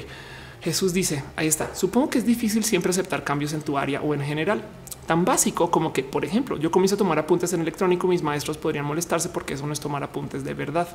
Jesús 0.63 0.93
dice, 0.93 1.23
ahí 1.35 1.47
está, 1.47 1.75
supongo 1.75 2.09
que 2.09 2.17
es 2.19 2.25
difícil 2.25 2.63
siempre 2.63 2.91
aceptar 2.91 3.23
cambios 3.25 3.51
en 3.51 3.61
tu 3.61 3.77
área 3.77 4.01
o 4.01 4.13
en 4.13 4.21
general. 4.21 4.63
Tan 5.05 5.25
básico 5.25 5.69
como 5.69 5.91
que, 5.91 6.03
por 6.03 6.23
ejemplo, 6.23 6.57
yo 6.57 6.71
comienzo 6.71 6.95
a 6.95 6.97
tomar 6.97 7.19
apuntes 7.19 7.51
en 7.51 7.59
electrónico, 7.59 8.07
mis 8.07 8.23
maestros 8.23 8.57
podrían 8.57 8.85
molestarse 8.85 9.27
porque 9.27 9.55
eso 9.55 9.67
no 9.67 9.73
es 9.73 9.81
tomar 9.81 10.03
apuntes 10.03 10.45
de 10.45 10.53
verdad. 10.53 10.87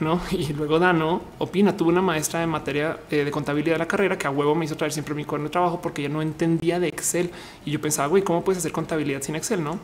¿No? 0.00 0.20
Y 0.30 0.52
luego 0.52 0.78
Dano 0.78 1.20
opina, 1.38 1.76
tuve 1.76 1.90
una 1.90 2.02
maestra 2.02 2.40
de 2.40 2.46
materia 2.46 2.98
eh, 3.10 3.24
de 3.24 3.30
contabilidad 3.30 3.74
de 3.74 3.78
la 3.78 3.88
carrera 3.88 4.18
que 4.18 4.26
a 4.26 4.30
huevo 4.30 4.54
me 4.54 4.64
hizo 4.64 4.76
traer 4.76 4.92
siempre 4.92 5.14
mi 5.14 5.24
cuaderno 5.24 5.48
de 5.48 5.52
trabajo 5.52 5.80
porque 5.80 6.02
ella 6.02 6.12
no 6.12 6.22
entendía 6.22 6.80
de 6.80 6.88
Excel 6.88 7.30
y 7.64 7.70
yo 7.70 7.80
pensaba, 7.80 8.08
güey, 8.08 8.22
¿cómo 8.22 8.44
puedes 8.44 8.58
hacer 8.58 8.72
contabilidad 8.72 9.22
sin 9.22 9.36
Excel, 9.36 9.62
no? 9.62 9.78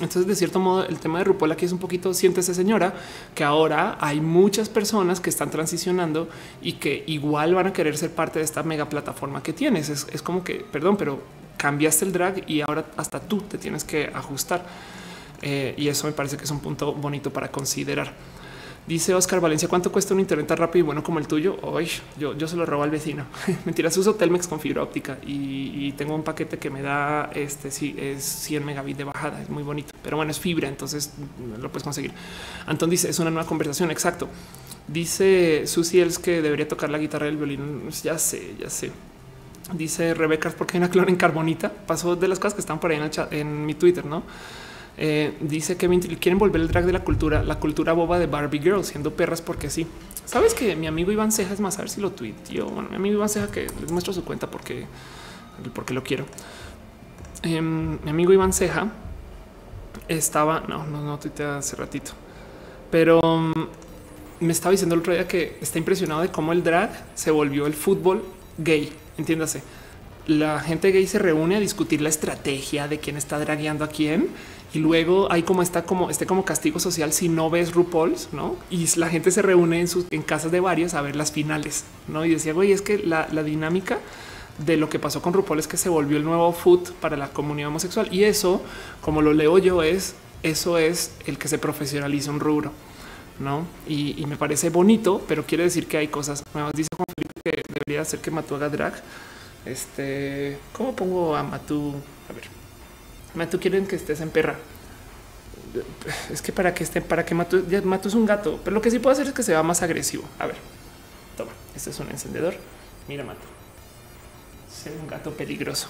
Entonces, 0.00 0.26
de 0.26 0.34
cierto 0.34 0.58
modo, 0.58 0.84
el 0.86 0.98
tema 0.98 1.18
de 1.18 1.24
RuPaul 1.24 1.52
aquí 1.52 1.64
es 1.64 1.72
un 1.72 1.78
poquito, 1.78 2.12
siéntese 2.14 2.54
señora, 2.54 2.94
que 3.34 3.44
ahora 3.44 3.98
hay 4.00 4.20
muchas 4.20 4.68
personas 4.68 5.20
que 5.20 5.30
están 5.30 5.50
transicionando 5.50 6.28
y 6.60 6.74
que 6.74 7.04
igual 7.06 7.54
van 7.54 7.68
a 7.68 7.72
querer 7.72 7.96
ser 7.96 8.10
parte 8.10 8.38
de 8.38 8.44
esta 8.44 8.62
mega 8.62 8.88
plataforma 8.88 9.42
que 9.42 9.52
tienes. 9.52 9.88
Es, 9.90 10.22
como 10.22 10.42
que, 10.42 10.64
perdón, 10.72 10.96
pero 10.96 11.22
cambiaste 11.56 12.06
el 12.06 12.12
drag 12.12 12.50
y 12.50 12.62
ahora 12.62 12.86
hasta 12.96 13.20
tú 13.20 13.42
te 13.42 13.58
tienes 13.58 13.84
que 13.84 14.10
ajustar. 14.12 14.64
Eh, 15.42 15.74
y 15.76 15.88
eso 15.88 16.06
me 16.06 16.12
parece 16.12 16.36
que 16.36 16.44
es 16.44 16.50
un 16.50 16.60
punto 16.60 16.94
bonito 16.94 17.32
para 17.32 17.50
considerar. 17.52 18.12
Dice 18.84 19.14
Oscar 19.14 19.40
Valencia, 19.40 19.68
¿cuánto 19.68 19.92
cuesta 19.92 20.12
un 20.12 20.18
internet 20.18 20.48
tan 20.48 20.58
rápido 20.58 20.80
y 20.80 20.86
bueno 20.86 21.04
como 21.04 21.20
el 21.20 21.28
tuyo? 21.28 21.56
Hoy 21.62 21.88
yo, 22.18 22.36
yo 22.36 22.48
se 22.48 22.56
lo 22.56 22.66
robo 22.66 22.82
al 22.82 22.90
vecino. 22.90 23.26
Mentiras, 23.64 23.96
uso 23.96 24.16
Telmex 24.16 24.48
con 24.48 24.58
fibra 24.58 24.82
óptica 24.82 25.18
y, 25.24 25.92
tengo 25.92 26.14
un 26.14 26.24
paquete 26.24 26.58
que 26.58 26.70
me 26.70 26.80
da 26.80 27.30
este 27.34 27.70
sí 27.70 27.94
es 27.98 28.24
100 28.24 28.64
megabits 28.64 28.98
de 28.98 29.04
bajada. 29.04 29.40
Es 29.40 29.50
muy 29.50 29.62
bonito, 29.62 29.94
pero 30.02 30.16
bueno, 30.16 30.32
es 30.32 30.40
fibra, 30.40 30.68
entonces 30.68 31.12
lo 31.60 31.68
puedes 31.68 31.84
conseguir. 31.84 32.12
Antón 32.66 32.90
dice 32.90 33.08
es 33.08 33.18
una 33.20 33.30
nueva 33.30 33.46
conversación. 33.46 33.90
Exacto. 33.90 34.28
Dice 34.88 35.64
Susi 35.66 36.00
Els 36.00 36.18
que 36.18 36.42
debería 36.42 36.66
tocar 36.66 36.90
la 36.90 36.98
guitarra 36.98 37.26
del 37.26 37.36
violín. 37.36 37.88
Ya 38.02 38.18
sé, 38.18 38.56
ya 38.58 38.68
sé. 38.68 38.90
Dice 39.74 40.12
Rebeca, 40.14 40.50
porque 40.50 40.76
hay 40.76 40.78
una 40.78 40.90
clon 40.90 41.08
en 41.08 41.16
carbonita. 41.16 41.70
Pasó 41.70 42.16
de 42.16 42.26
las 42.26 42.40
cosas 42.40 42.54
que 42.54 42.60
están 42.60 42.80
por 42.80 42.90
ahí 42.90 42.96
en, 42.96 43.04
el 43.04 43.12
en 43.30 43.66
mi 43.66 43.74
Twitter, 43.74 44.04
no? 44.04 44.24
Eh, 44.98 45.36
dice 45.40 45.76
que 45.76 45.88
quieren 46.18 46.38
volver 46.38 46.60
el 46.60 46.68
drag 46.68 46.84
de 46.84 46.92
la 46.92 47.02
cultura, 47.02 47.42
la 47.42 47.58
cultura 47.58 47.92
boba 47.92 48.18
de 48.18 48.26
Barbie 48.26 48.60
Girl, 48.60 48.84
siendo 48.84 49.12
perras 49.14 49.40
porque 49.40 49.70
sí. 49.70 49.86
Sabes 50.24 50.54
que 50.54 50.76
mi 50.76 50.86
amigo 50.86 51.10
Iván 51.10 51.32
Ceja 51.32 51.52
es 51.54 51.60
más, 51.60 51.78
a 51.78 51.82
ver 51.82 51.90
si 51.90 52.00
lo 52.00 52.12
tuiteó. 52.12 52.66
Bueno, 52.66 52.90
mi 52.90 52.96
amigo 52.96 53.16
Iván 53.16 53.28
Ceja 53.28 53.50
que 53.50 53.66
les 53.80 53.90
muestro 53.90 54.12
su 54.12 54.24
cuenta 54.24 54.50
porque, 54.50 54.86
porque 55.74 55.94
lo 55.94 56.02
quiero. 56.02 56.24
Em, 57.42 57.98
mi 58.04 58.10
amigo 58.10 58.32
Iván 58.32 58.52
Ceja 58.52 58.88
estaba, 60.08 60.60
no, 60.68 60.86
no, 60.86 61.02
no 61.02 61.18
tuitea 61.18 61.58
hace 61.58 61.74
ratito, 61.76 62.12
pero 62.90 63.20
mm, 63.22 63.52
me 64.40 64.52
estaba 64.52 64.70
diciendo 64.72 64.94
el 64.94 65.00
otro 65.00 65.12
día 65.12 65.26
que 65.26 65.56
está 65.60 65.78
impresionado 65.78 66.20
de 66.20 66.28
cómo 66.28 66.52
el 66.52 66.62
drag 66.62 66.90
se 67.14 67.30
volvió 67.30 67.66
el 67.66 67.74
fútbol 67.74 68.22
gay. 68.58 68.92
Entiéndase, 69.18 69.62
la 70.26 70.60
gente 70.60 70.92
gay 70.92 71.06
se 71.06 71.18
reúne 71.18 71.56
a 71.56 71.60
discutir 71.60 72.00
la 72.00 72.08
estrategia 72.08 72.88
de 72.88 72.98
quién 72.98 73.16
está 73.16 73.38
dragueando 73.38 73.84
a 73.84 73.88
quién 73.88 74.28
y 74.74 74.78
luego 74.78 75.30
hay 75.30 75.42
como 75.42 75.62
está 75.62 75.84
como 75.84 76.08
este 76.08 76.24
como 76.26 76.44
castigo 76.44 76.80
social 76.80 77.12
si 77.12 77.28
no 77.28 77.50
ves 77.50 77.72
RuPaul's, 77.72 78.28
no? 78.32 78.56
Y 78.70 78.86
la 78.96 79.08
gente 79.08 79.30
se 79.30 79.42
reúne 79.42 79.80
en 79.80 79.88
sus 79.88 80.06
en 80.10 80.22
casas 80.22 80.50
de 80.50 80.60
varios 80.60 80.94
a 80.94 81.02
ver 81.02 81.14
las 81.14 81.32
finales, 81.32 81.84
no? 82.08 82.24
Y 82.24 82.30
decía, 82.30 82.52
güey, 82.52 82.72
es 82.72 82.80
que 82.80 82.98
la, 82.98 83.26
dinámica 83.42 83.98
de 84.58 84.76
lo 84.76 84.88
que 84.88 84.98
pasó 84.98 85.20
con 85.20 85.32
RuPaul 85.34 85.58
es 85.58 85.66
que 85.66 85.76
se 85.76 85.88
volvió 85.88 86.16
el 86.16 86.24
nuevo 86.24 86.52
foot 86.52 86.92
para 86.92 87.16
la 87.16 87.28
comunidad 87.28 87.68
homosexual 87.68 88.08
y 88.10 88.24
eso, 88.24 88.62
como 89.02 89.20
lo 89.20 89.32
leo 89.32 89.58
yo, 89.58 89.82
es 89.82 90.14
eso 90.42 90.78
es 90.78 91.12
el 91.26 91.38
que 91.38 91.48
se 91.48 91.58
profesionaliza 91.58 92.30
un 92.30 92.40
rubro. 92.40 92.72
No, 93.38 93.66
y, 93.88 94.24
me 94.28 94.36
parece 94.36 94.70
bonito, 94.70 95.22
pero 95.26 95.44
quiere 95.44 95.64
decir 95.64 95.88
que 95.88 95.96
hay 95.96 96.08
cosas 96.08 96.44
nuevas. 96.54 96.72
Dice 96.74 96.88
Juan 96.94 97.06
Felipe 97.16 97.40
que 97.44 97.62
debería 97.74 98.04
ser 98.04 98.20
que 98.20 98.30
Matú 98.30 98.54
haga 98.54 98.68
drag. 98.68 98.94
Este, 99.64 100.58
¿cómo 100.72 100.94
pongo 100.94 101.34
a 101.34 101.42
Matú? 101.42 101.94
A 102.28 102.32
ver, 102.32 102.61
Matú 103.34 103.58
quieren 103.58 103.86
que 103.86 103.96
estés 103.96 104.20
en 104.20 104.30
perra. 104.30 104.56
Es 106.30 106.42
que 106.42 106.52
para 106.52 106.74
que 106.74 106.84
esté, 106.84 107.00
para 107.00 107.24
que 107.24 107.34
Matú, 107.34 107.64
Matú 107.84 108.08
es 108.08 108.14
un 108.14 108.26
gato, 108.26 108.60
pero 108.62 108.74
lo 108.74 108.82
que 108.82 108.90
sí 108.90 108.98
puedo 108.98 109.12
hacer 109.12 109.26
es 109.28 109.32
que 109.32 109.42
se 109.42 109.54
va 109.54 109.62
más 109.62 109.82
agresivo. 109.82 110.24
A 110.38 110.46
ver, 110.46 110.56
toma, 111.36 111.52
este 111.74 111.90
es 111.90 111.98
un 111.98 112.10
encendedor. 112.10 112.54
Mira, 113.08 113.24
Matú, 113.24 113.40
ser 114.70 114.92
un 115.00 115.08
gato 115.08 115.30
peligroso. 115.32 115.88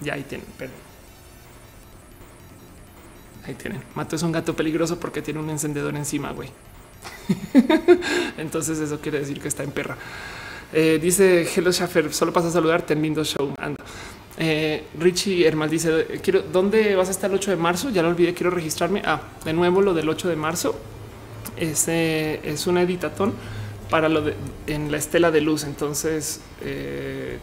Ya 0.00 0.14
ahí 0.14 0.24
tienen, 0.24 0.46
perdón. 0.58 0.76
Ahí 3.46 3.54
tienen. 3.54 3.82
Mato 3.94 4.16
es 4.16 4.22
un 4.22 4.32
gato 4.32 4.56
peligroso 4.56 4.98
porque 4.98 5.20
tiene 5.20 5.40
un 5.40 5.50
encendedor 5.50 5.94
encima, 5.96 6.32
güey. 6.32 6.48
Entonces 8.38 8.78
eso 8.78 9.00
quiere 9.00 9.20
decir 9.20 9.40
que 9.40 9.48
está 9.48 9.62
en 9.62 9.70
perra. 9.70 9.96
Eh, 10.72 10.98
dice 11.00 11.46
Hello 11.54 11.70
Schaffer, 11.70 12.12
solo 12.12 12.32
pasa 12.32 12.48
a 12.48 12.50
saludarte 12.50 12.94
en 12.94 13.02
lindo 13.02 13.22
show. 13.22 13.54
Anda. 13.58 13.84
Eh, 14.38 14.84
Richie 14.98 15.46
Hermal 15.46 15.70
dice: 15.70 16.20
Quiero, 16.22 16.42
¿dónde 16.42 16.96
vas 16.96 17.08
a 17.08 17.12
estar 17.12 17.30
el 17.30 17.36
8 17.36 17.52
de 17.52 17.56
marzo? 17.56 17.90
Ya 17.90 18.02
lo 18.02 18.08
olvidé, 18.08 18.34
quiero 18.34 18.50
registrarme. 18.50 19.00
Ah, 19.04 19.20
de 19.44 19.52
nuevo 19.52 19.80
lo 19.80 19.94
del 19.94 20.08
8 20.08 20.28
de 20.28 20.34
marzo. 20.36 20.74
Es 21.56 22.66
una 22.66 22.82
editatón 22.82 23.32
para 23.90 24.08
lo 24.08 24.22
de 24.22 24.34
en 24.66 24.90
la 24.90 24.98
estela 24.98 25.30
de 25.30 25.40
luz. 25.40 25.62
Entonces, 25.64 26.40
eh, 26.62 27.38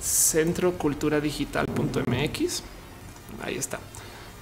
centroculturadigital.mx. 0.00 2.62
Ahí 3.42 3.56
está 3.56 3.78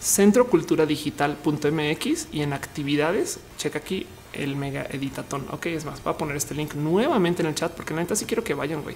centroculturadigital.mx 0.00 2.28
y 2.32 2.42
en 2.42 2.52
actividades, 2.52 3.38
checa 3.58 3.78
aquí 3.78 4.06
el 4.32 4.56
mega 4.56 4.86
editatón. 4.90 5.46
Ok, 5.50 5.66
es 5.66 5.84
más, 5.84 6.02
voy 6.02 6.14
a 6.14 6.16
poner 6.16 6.36
este 6.36 6.54
link 6.54 6.74
nuevamente 6.74 7.42
en 7.42 7.48
el 7.48 7.54
chat 7.54 7.72
porque 7.72 7.94
la 7.94 8.00
neta 8.02 8.14
sí 8.14 8.24
quiero 8.24 8.44
que 8.44 8.54
vayan, 8.54 8.82
güey. 8.82 8.94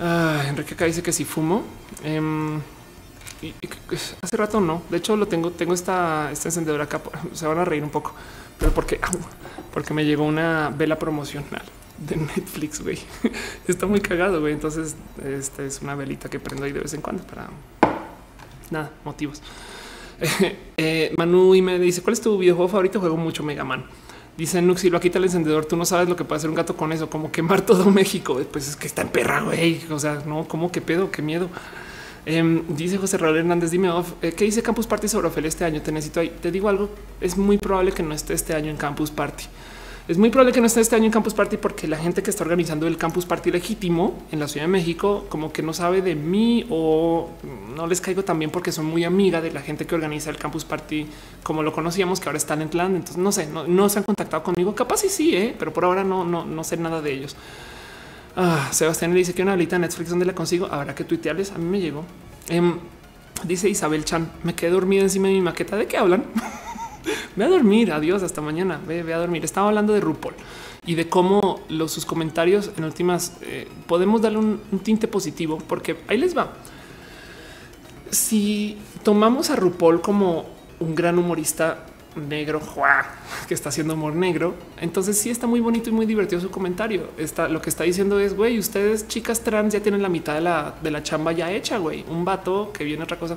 Ah, 0.00 0.44
Enrique 0.48 0.74
acá 0.74 0.84
dice 0.84 1.02
que 1.02 1.12
si 1.12 1.24
fumo. 1.24 1.64
Em, 2.04 2.60
hace 4.22 4.36
rato 4.36 4.60
no. 4.60 4.82
De 4.90 4.98
hecho, 4.98 5.16
lo 5.16 5.26
tengo, 5.26 5.50
tengo 5.50 5.74
esta, 5.74 6.30
esta 6.32 6.48
encendedora 6.48 6.84
acá. 6.84 7.00
Se 7.32 7.46
van 7.46 7.58
a 7.58 7.64
reír 7.64 7.82
un 7.82 7.90
poco, 7.90 8.14
pero 8.58 8.72
porque, 8.72 9.00
porque 9.72 9.94
me 9.94 10.04
llegó 10.04 10.24
una 10.24 10.70
vela 10.70 10.98
promocional 10.98 11.62
de 11.98 12.16
Netflix, 12.16 12.80
güey. 12.80 12.98
Está 13.66 13.86
muy 13.86 14.00
cagado, 14.00 14.40
güey. 14.40 14.52
Entonces, 14.52 14.96
esta 15.24 15.64
es 15.64 15.82
una 15.82 15.94
velita 15.94 16.28
que 16.28 16.38
prendo 16.38 16.64
ahí 16.64 16.72
de 16.72 16.80
vez 16.80 16.94
en 16.94 17.00
cuando 17.00 17.22
para 17.24 17.48
nada, 18.70 18.90
motivos. 19.04 19.42
Eh, 20.80 21.12
Manu 21.16 21.56
y 21.56 21.62
me 21.62 21.76
dice 21.76 22.02
cuál 22.02 22.12
es 22.12 22.20
tu 22.20 22.38
videojuego 22.38 22.68
favorito. 22.68 23.00
Juego 23.00 23.16
mucho 23.16 23.42
Mega 23.42 23.64
Man. 23.64 23.84
Dice 24.38 24.62
Nux, 24.62 24.80
si 24.80 24.88
lo 24.88 25.00
quita 25.00 25.18
el 25.18 25.24
encendedor, 25.24 25.66
tú 25.66 25.76
no 25.76 25.84
sabes 25.84 26.08
lo 26.08 26.14
que 26.14 26.22
puede 26.22 26.36
hacer 26.36 26.48
un 26.48 26.54
gato 26.54 26.76
con 26.76 26.92
eso, 26.92 27.10
como 27.10 27.32
quemar 27.32 27.60
todo 27.66 27.90
México. 27.90 28.40
Pues 28.52 28.68
es 28.68 28.76
que 28.76 28.86
está 28.86 29.02
en 29.02 29.08
perra, 29.08 29.40
güey. 29.40 29.80
O 29.90 29.98
sea, 29.98 30.22
no, 30.24 30.46
como 30.46 30.70
que 30.70 30.80
pedo, 30.80 31.10
qué 31.10 31.22
miedo. 31.22 31.50
Em, 32.24 32.62
dice 32.68 32.98
José 32.98 33.18
Raúl 33.18 33.38
Hernández, 33.38 33.72
dime, 33.72 33.90
eh, 34.22 34.32
¿qué 34.32 34.44
dice 34.44 34.62
Campus 34.62 34.86
Party 34.86 35.08
sobre 35.08 35.26
Ophelia 35.26 35.48
este 35.48 35.64
año? 35.64 35.82
Te 35.82 35.90
necesito 35.90 36.20
ahí. 36.20 36.32
Te 36.40 36.52
digo 36.52 36.68
algo, 36.68 36.88
es 37.20 37.36
muy 37.36 37.58
probable 37.58 37.90
que 37.90 38.04
no 38.04 38.14
esté 38.14 38.32
este 38.34 38.54
año 38.54 38.70
en 38.70 38.76
Campus 38.76 39.10
Party. 39.10 39.44
Es 40.08 40.16
muy 40.16 40.30
probable 40.30 40.54
que 40.54 40.60
no 40.62 40.66
esté 40.66 40.80
este 40.80 40.96
año 40.96 41.04
en 41.04 41.10
Campus 41.10 41.34
Party 41.34 41.58
porque 41.58 41.86
la 41.86 41.98
gente 41.98 42.22
que 42.22 42.30
está 42.30 42.42
organizando 42.42 42.86
el 42.86 42.96
Campus 42.96 43.26
Party 43.26 43.50
legítimo 43.50 44.22
en 44.32 44.40
la 44.40 44.48
Ciudad 44.48 44.64
de 44.64 44.72
México 44.72 45.26
como 45.28 45.52
que 45.52 45.62
no 45.62 45.74
sabe 45.74 46.00
de 46.00 46.14
mí 46.14 46.64
o 46.70 47.28
no 47.76 47.86
les 47.86 48.00
caigo 48.00 48.24
también 48.24 48.50
porque 48.50 48.72
son 48.72 48.86
muy 48.86 49.04
amiga 49.04 49.42
de 49.42 49.52
la 49.52 49.60
gente 49.60 49.86
que 49.86 49.94
organiza 49.94 50.30
el 50.30 50.38
Campus 50.38 50.64
Party 50.64 51.06
como 51.42 51.62
lo 51.62 51.74
conocíamos 51.74 52.20
que 52.20 52.28
ahora 52.30 52.38
está 52.38 52.54
en 52.54 52.70
Land. 52.72 52.96
Entonces 52.96 53.18
no 53.18 53.30
sé, 53.32 53.48
no, 53.48 53.88
se 53.90 53.98
han 53.98 54.04
contactado 54.06 54.42
conmigo. 54.42 54.74
Capaz 54.74 55.00
sí, 55.00 55.10
sí, 55.10 55.36
¿eh? 55.36 55.54
pero 55.58 55.74
por 55.74 55.84
ahora 55.84 56.02
no, 56.04 56.24
no, 56.24 56.46
no 56.46 56.64
sé 56.64 56.78
nada 56.78 57.02
de 57.02 57.12
ellos. 57.12 57.36
Ah, 58.34 58.70
Sebastián 58.72 59.12
le 59.12 59.18
dice 59.18 59.34
que 59.34 59.42
una 59.42 59.52
alita 59.52 59.78
Netflix 59.78 60.08
donde 60.08 60.24
la 60.24 60.34
consigo. 60.34 60.68
Habrá 60.70 60.94
que 60.94 61.04
tuitearles. 61.04 61.52
A 61.52 61.58
mí 61.58 61.66
me 61.66 61.80
llegó. 61.80 62.04
Em, 62.48 62.78
dice 63.44 63.68
Isabel 63.68 64.06
Chan, 64.06 64.32
me 64.42 64.54
quedé 64.54 64.70
dormida 64.70 65.02
encima 65.02 65.28
de 65.28 65.34
mi 65.34 65.42
maqueta. 65.42 65.76
¿De 65.76 65.86
qué 65.86 65.98
hablan? 65.98 66.24
Ve 67.36 67.44
a 67.44 67.48
dormir, 67.48 67.92
adiós, 67.92 68.22
hasta 68.22 68.40
mañana, 68.40 68.80
ve, 68.86 69.00
a 69.12 69.18
dormir. 69.18 69.44
Estaba 69.44 69.68
hablando 69.68 69.92
de 69.92 70.00
RuPaul 70.00 70.34
y 70.86 70.94
de 70.94 71.08
cómo 71.08 71.60
los, 71.68 71.92
sus 71.92 72.06
comentarios 72.06 72.70
en 72.76 72.84
últimas 72.84 73.38
eh, 73.42 73.68
podemos 73.86 74.22
darle 74.22 74.38
un, 74.38 74.60
tinte 74.82 75.08
positivo, 75.08 75.58
porque 75.68 75.98
ahí 76.08 76.18
les 76.18 76.36
va. 76.36 76.52
Si 78.10 78.78
tomamos 79.02 79.50
a 79.50 79.56
RuPaul 79.56 80.00
como 80.00 80.46
un 80.80 80.94
gran 80.94 81.18
humorista 81.18 81.86
negro 82.20 82.60
que 83.46 83.54
está 83.54 83.68
haciendo 83.68 83.94
humor 83.94 84.14
negro. 84.14 84.54
Entonces 84.80 85.18
sí 85.18 85.30
está 85.30 85.46
muy 85.46 85.60
bonito 85.60 85.90
y 85.90 85.92
muy 85.92 86.06
divertido 86.06 86.40
su 86.40 86.50
comentario. 86.50 87.10
Está 87.16 87.48
lo 87.48 87.60
que 87.60 87.70
está 87.70 87.84
diciendo 87.84 88.18
es 88.20 88.34
güey, 88.34 88.58
ustedes 88.58 89.08
chicas 89.08 89.40
trans 89.40 89.72
ya 89.72 89.80
tienen 89.80 90.02
la 90.02 90.08
mitad 90.08 90.34
de 90.34 90.40
la, 90.40 90.74
de 90.82 90.90
la 90.90 91.02
chamba 91.02 91.32
ya 91.32 91.50
hecha. 91.50 91.78
Güey, 91.78 92.04
un 92.08 92.24
vato 92.24 92.72
que 92.72 92.84
viene 92.84 93.02
otra 93.02 93.18
cosa 93.18 93.36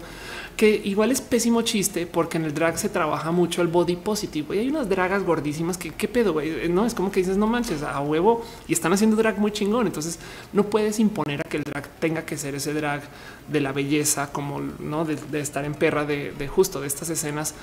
que 0.56 0.82
igual 0.84 1.12
es 1.12 1.22
pésimo 1.22 1.62
chiste 1.62 2.06
porque 2.06 2.38
en 2.38 2.46
el 2.46 2.54
drag 2.54 2.78
se 2.78 2.90
trabaja 2.90 3.32
mucho 3.32 3.62
el 3.62 3.68
body 3.68 3.96
positive. 3.96 4.56
Y 4.56 4.60
hay 4.60 4.70
unas 4.70 4.90
dragas 4.90 5.24
gordísimas 5.24 5.78
que 5.78 5.92
qué 5.92 6.08
pedo, 6.08 6.34
güey. 6.34 6.70
No 6.70 6.86
es 6.86 6.94
como 6.94 7.12
que 7.12 7.20
dices 7.20 7.38
no 7.38 7.48
manches 7.48 7.84
a 7.84 8.00
huevo 8.02 8.46
y 8.68 8.74
están 8.74 8.94
haciendo 8.94 9.16
drag 9.16 9.40
muy 9.40 9.52
chingón. 9.52 9.88
Entonces 9.88 10.20
no 10.54 10.64
puedes 10.64 11.00
imponer 11.00 11.42
a 11.42 11.50
que 11.50 11.58
el 11.58 11.64
drag 11.64 11.88
tenga 12.00 12.26
que 12.26 12.38
ser 12.38 12.56
ese 12.56 12.74
drag 12.74 13.02
de 13.48 13.60
la 13.60 13.72
belleza, 13.72 14.32
como 14.32 14.62
no 14.62 15.06
de, 15.06 15.40
estar 15.40 15.66
en 15.66 15.74
perra 15.74 16.06
de 16.06 16.48
justo 16.48 16.82
de 16.82 16.88
estas 16.88 17.10
escenas 17.10 17.56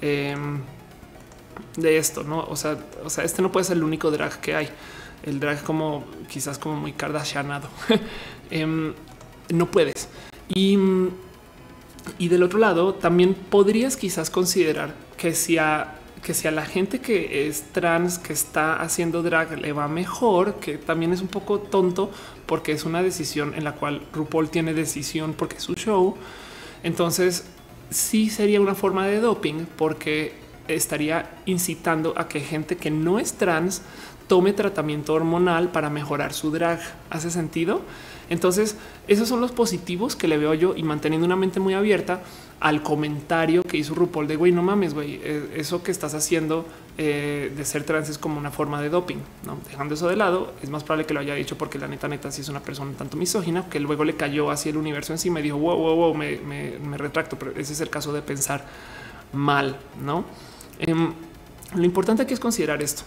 Em, 0.00 0.60
de 1.76 1.98
esto, 1.98 2.22
no? 2.22 2.40
O 2.44 2.56
sea, 2.56 2.78
o 3.04 3.10
sea, 3.10 3.24
este 3.24 3.42
no 3.42 3.52
puede 3.52 3.64
ser 3.64 3.76
el 3.76 3.84
único 3.84 4.10
drag 4.10 4.40
que 4.40 4.54
hay. 4.54 4.68
El 5.22 5.40
drag 5.40 5.62
como 5.62 6.04
quizás 6.28 6.58
como 6.58 6.76
muy 6.76 6.92
kardashianado. 6.92 7.68
Em, 8.50 8.94
no 9.48 9.70
puedes. 9.70 10.08
Y, 10.48 10.78
y 12.18 12.28
del 12.28 12.44
otro 12.44 12.60
lado, 12.60 12.94
también 12.94 13.34
podrías 13.34 13.96
quizás 13.96 14.30
considerar 14.30 14.94
que 15.16 15.34
si 15.34 15.58
a 15.58 15.94
que 16.22 16.34
si 16.34 16.48
a 16.48 16.50
la 16.50 16.66
gente 16.66 16.98
que 16.98 17.46
es 17.46 17.70
trans, 17.70 18.18
que 18.18 18.32
está 18.32 18.80
haciendo 18.80 19.22
drag, 19.22 19.60
le 19.60 19.72
va 19.72 19.86
mejor, 19.86 20.56
que 20.56 20.76
también 20.76 21.12
es 21.12 21.20
un 21.20 21.28
poco 21.28 21.60
tonto 21.60 22.10
porque 22.46 22.72
es 22.72 22.84
una 22.84 23.00
decisión 23.00 23.54
en 23.54 23.62
la 23.62 23.76
cual 23.76 24.02
RuPaul 24.12 24.50
tiene 24.50 24.74
decisión 24.74 25.34
porque 25.34 25.58
es 25.58 25.62
su 25.62 25.74
show. 25.74 26.16
Entonces 26.82 27.44
sí 27.90 28.30
sería 28.30 28.60
una 28.60 28.74
forma 28.74 29.06
de 29.06 29.20
doping 29.20 29.66
porque 29.76 30.32
estaría 30.68 31.30
incitando 31.46 32.14
a 32.16 32.28
que 32.28 32.40
gente 32.40 32.76
que 32.76 32.90
no 32.90 33.18
es 33.18 33.34
trans 33.34 33.82
tome 34.26 34.52
tratamiento 34.52 35.14
hormonal 35.14 35.70
para 35.70 35.90
mejorar 35.90 36.32
su 36.32 36.50
drag. 36.50 36.80
¿Hace 37.10 37.30
sentido? 37.30 37.82
Entonces, 38.28 38.76
esos 39.06 39.28
son 39.28 39.40
los 39.40 39.52
positivos 39.52 40.16
que 40.16 40.26
le 40.26 40.36
veo 40.36 40.54
yo 40.54 40.74
y 40.76 40.82
manteniendo 40.82 41.26
una 41.26 41.36
mente 41.36 41.60
muy 41.60 41.74
abierta 41.74 42.22
al 42.58 42.82
comentario 42.82 43.62
que 43.62 43.76
hizo 43.76 43.94
RuPaul 43.94 44.26
de 44.26 44.36
güey, 44.36 44.50
no 44.50 44.62
mames, 44.62 44.94
güey, 44.94 45.20
eh, 45.22 45.54
eso 45.56 45.82
que 45.82 45.92
estás 45.92 46.14
haciendo 46.14 46.66
eh, 46.98 47.52
de 47.54 47.64
ser 47.66 47.84
trans 47.84 48.08
es 48.08 48.16
como 48.16 48.38
una 48.38 48.50
forma 48.50 48.80
de 48.80 48.88
doping, 48.88 49.18
dejando 49.68 49.94
eso 49.94 50.08
de 50.08 50.16
lado. 50.16 50.54
Es 50.62 50.70
más 50.70 50.82
probable 50.82 51.04
que 51.06 51.12
lo 51.12 51.20
haya 51.20 51.34
dicho 51.34 51.58
porque 51.58 51.78
la 51.78 51.88
neta, 51.88 52.08
neta, 52.08 52.32
si 52.32 52.40
es 52.40 52.48
una 52.48 52.60
persona 52.60 52.92
tanto 52.96 53.18
misógina 53.18 53.68
que 53.68 53.80
luego 53.80 54.04
le 54.04 54.16
cayó 54.16 54.50
así 54.50 54.70
el 54.70 54.78
universo 54.78 55.12
encima 55.12 55.40
y 55.40 55.42
dijo 55.42 55.58
wow, 55.58 55.76
wow, 55.76 55.96
wow, 55.96 56.14
me, 56.14 56.38
me, 56.38 56.96
retracto. 56.96 57.38
Pero 57.38 57.52
ese 57.52 57.74
es 57.74 57.80
el 57.80 57.90
caso 57.90 58.12
de 58.14 58.22
pensar 58.22 58.64
mal, 59.32 59.76
no? 60.02 60.24
Em, 60.78 61.12
lo 61.74 61.84
importante 61.84 62.22
aquí 62.22 62.32
es 62.32 62.40
considerar 62.40 62.82
esto. 62.82 63.02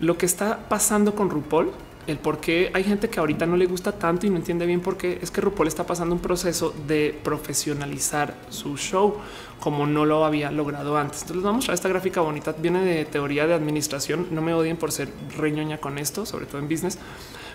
Lo 0.00 0.18
que 0.18 0.26
está 0.26 0.68
pasando 0.68 1.14
con 1.14 1.30
RuPaul 1.30 1.70
el 2.08 2.18
por 2.18 2.40
qué 2.40 2.70
hay 2.72 2.84
gente 2.84 3.10
que 3.10 3.20
ahorita 3.20 3.44
no 3.44 3.56
le 3.56 3.66
gusta 3.66 3.92
tanto 3.92 4.26
y 4.26 4.30
no 4.30 4.36
entiende 4.36 4.64
bien 4.64 4.80
por 4.80 4.96
qué 4.96 5.18
es 5.20 5.30
que 5.30 5.42
RuPaul 5.42 5.68
está 5.68 5.86
pasando 5.86 6.14
un 6.14 6.22
proceso 6.22 6.74
de 6.86 7.18
profesionalizar 7.22 8.34
su 8.48 8.78
show 8.78 9.16
como 9.60 9.86
no 9.86 10.06
lo 10.06 10.24
había 10.24 10.50
logrado 10.50 10.96
antes. 10.96 11.20
Entonces 11.22 11.44
vamos 11.44 11.68
a 11.68 11.74
esta 11.74 11.88
gráfica 11.88 12.22
bonita. 12.22 12.54
Viene 12.58 12.82
de 12.82 13.04
teoría 13.04 13.46
de 13.46 13.52
administración. 13.52 14.28
No 14.30 14.40
me 14.40 14.54
odien 14.54 14.78
por 14.78 14.90
ser 14.90 15.10
reñoña 15.36 15.78
con 15.78 15.98
esto, 15.98 16.24
sobre 16.24 16.46
todo 16.46 16.58
en 16.60 16.68
business. 16.68 16.98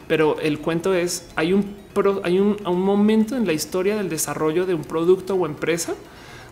Pero 0.07 0.39
el 0.39 0.59
cuento 0.59 0.93
es 0.93 1.30
hay 1.35 1.53
un, 1.53 1.75
hay 2.23 2.39
un, 2.39 2.57
un 2.63 2.81
momento 2.81 3.35
en 3.35 3.47
la 3.47 3.53
historia 3.53 3.95
del 3.95 4.09
desarrollo 4.09 4.67
de 4.67 4.75
un 4.75 4.84
producto 4.84 5.34
o 5.34 5.47
empresa 5.47 5.95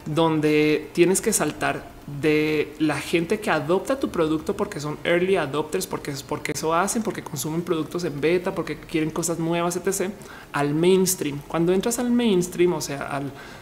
donde 0.08 0.90
tienes 0.94 1.22
que 1.22 1.34
saltar 1.34 1.91
de 2.20 2.74
la 2.80 3.00
gente 3.00 3.40
que 3.40 3.50
adopta 3.50 4.00
tu 4.00 4.10
producto 4.10 4.58
porque 4.58 4.80
son 4.80 4.98
early 5.04 5.36
adopters, 5.36 5.88
porque 5.88 6.12
es 6.12 6.24
porque 6.24 6.52
eso 6.52 6.74
hacen, 6.74 7.04
porque 7.04 7.24
consumen 7.24 7.62
productos 7.62 8.04
en 8.04 8.20
beta, 8.20 8.54
porque 8.54 8.78
quieren 8.78 9.12
cosas 9.12 9.40
nuevas, 9.40 9.76
etc., 9.78 10.12
al 10.52 10.74
mainstream. 10.74 11.40
Cuando 11.48 11.72
entras 11.72 12.00
al 12.00 12.12
mainstream, 12.12 12.74
o 12.74 12.82
sea, 12.82 13.22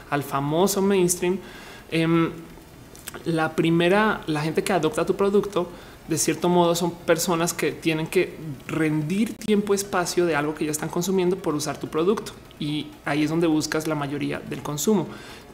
al, 0.10 0.24
famoso 0.24 0.82
mainstream, 0.82 1.38
em, 1.92 2.32
la 3.26 3.56
primera, 3.56 4.22
la 4.28 4.42
gente 4.42 4.64
que 4.64 4.74
adopta 4.74 5.06
tu 5.06 5.16
producto, 5.16 5.70
de 6.08 6.18
cierto 6.18 6.50
modo 6.50 6.74
son 6.74 6.92
personas 6.92 7.54
que 7.54 7.72
tienen 7.72 8.08
que 8.08 8.36
rendir 8.68 9.36
tiempo, 9.36 9.76
espacio 9.76 10.26
de 10.26 10.36
algo 10.36 10.56
que 10.56 10.66
ya 10.66 10.72
están 10.72 10.90
consumiendo 10.90 11.36
por 11.36 11.54
usar 11.54 11.78
tu 11.80 11.88
producto. 11.88 12.32
Y 12.60 12.88
ahí 13.06 13.24
es 13.24 13.30
donde 13.30 13.46
buscas 13.46 13.88
la 13.88 13.94
mayoría 13.94 14.40
del 14.40 14.64
consumo 14.64 15.08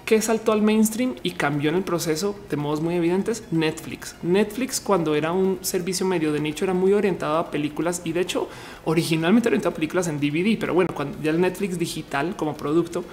que 0.05 0.21
saltó 0.21 0.51
al 0.51 0.61
mainstream 0.61 1.15
y 1.23 1.31
cambió 1.31 1.71
en 1.71 1.77
el 1.77 1.83
proceso 1.83 2.39
de 2.49 2.57
modos 2.57 2.79
muy 2.79 2.95
evidentes 2.95 3.43
Netflix. 3.51 4.15
Netflix 4.21 4.79
cuando 4.79 5.15
era 5.15 5.31
un 5.31 5.57
servicio 5.61 6.05
medio 6.05 6.31
de 6.31 6.39
nicho 6.39 6.63
era 6.63 6.75
muy 6.75 6.93
orientado 6.93 7.37
a 7.37 7.49
películas 7.49 8.01
y 8.05 8.13
de 8.13 8.21
hecho 8.21 8.47
originalmente 8.85 9.49
orientado 9.49 9.71
a 9.71 9.75
películas 9.75 10.07
en 10.07 10.19
DVD, 10.19 10.57
pero 10.59 10.75
bueno, 10.75 10.93
cuando 10.93 11.19
ya 11.21 11.31
el 11.31 11.41
Netflix 11.41 11.79
digital 11.79 12.35
como 12.35 12.55
producto 12.55 13.03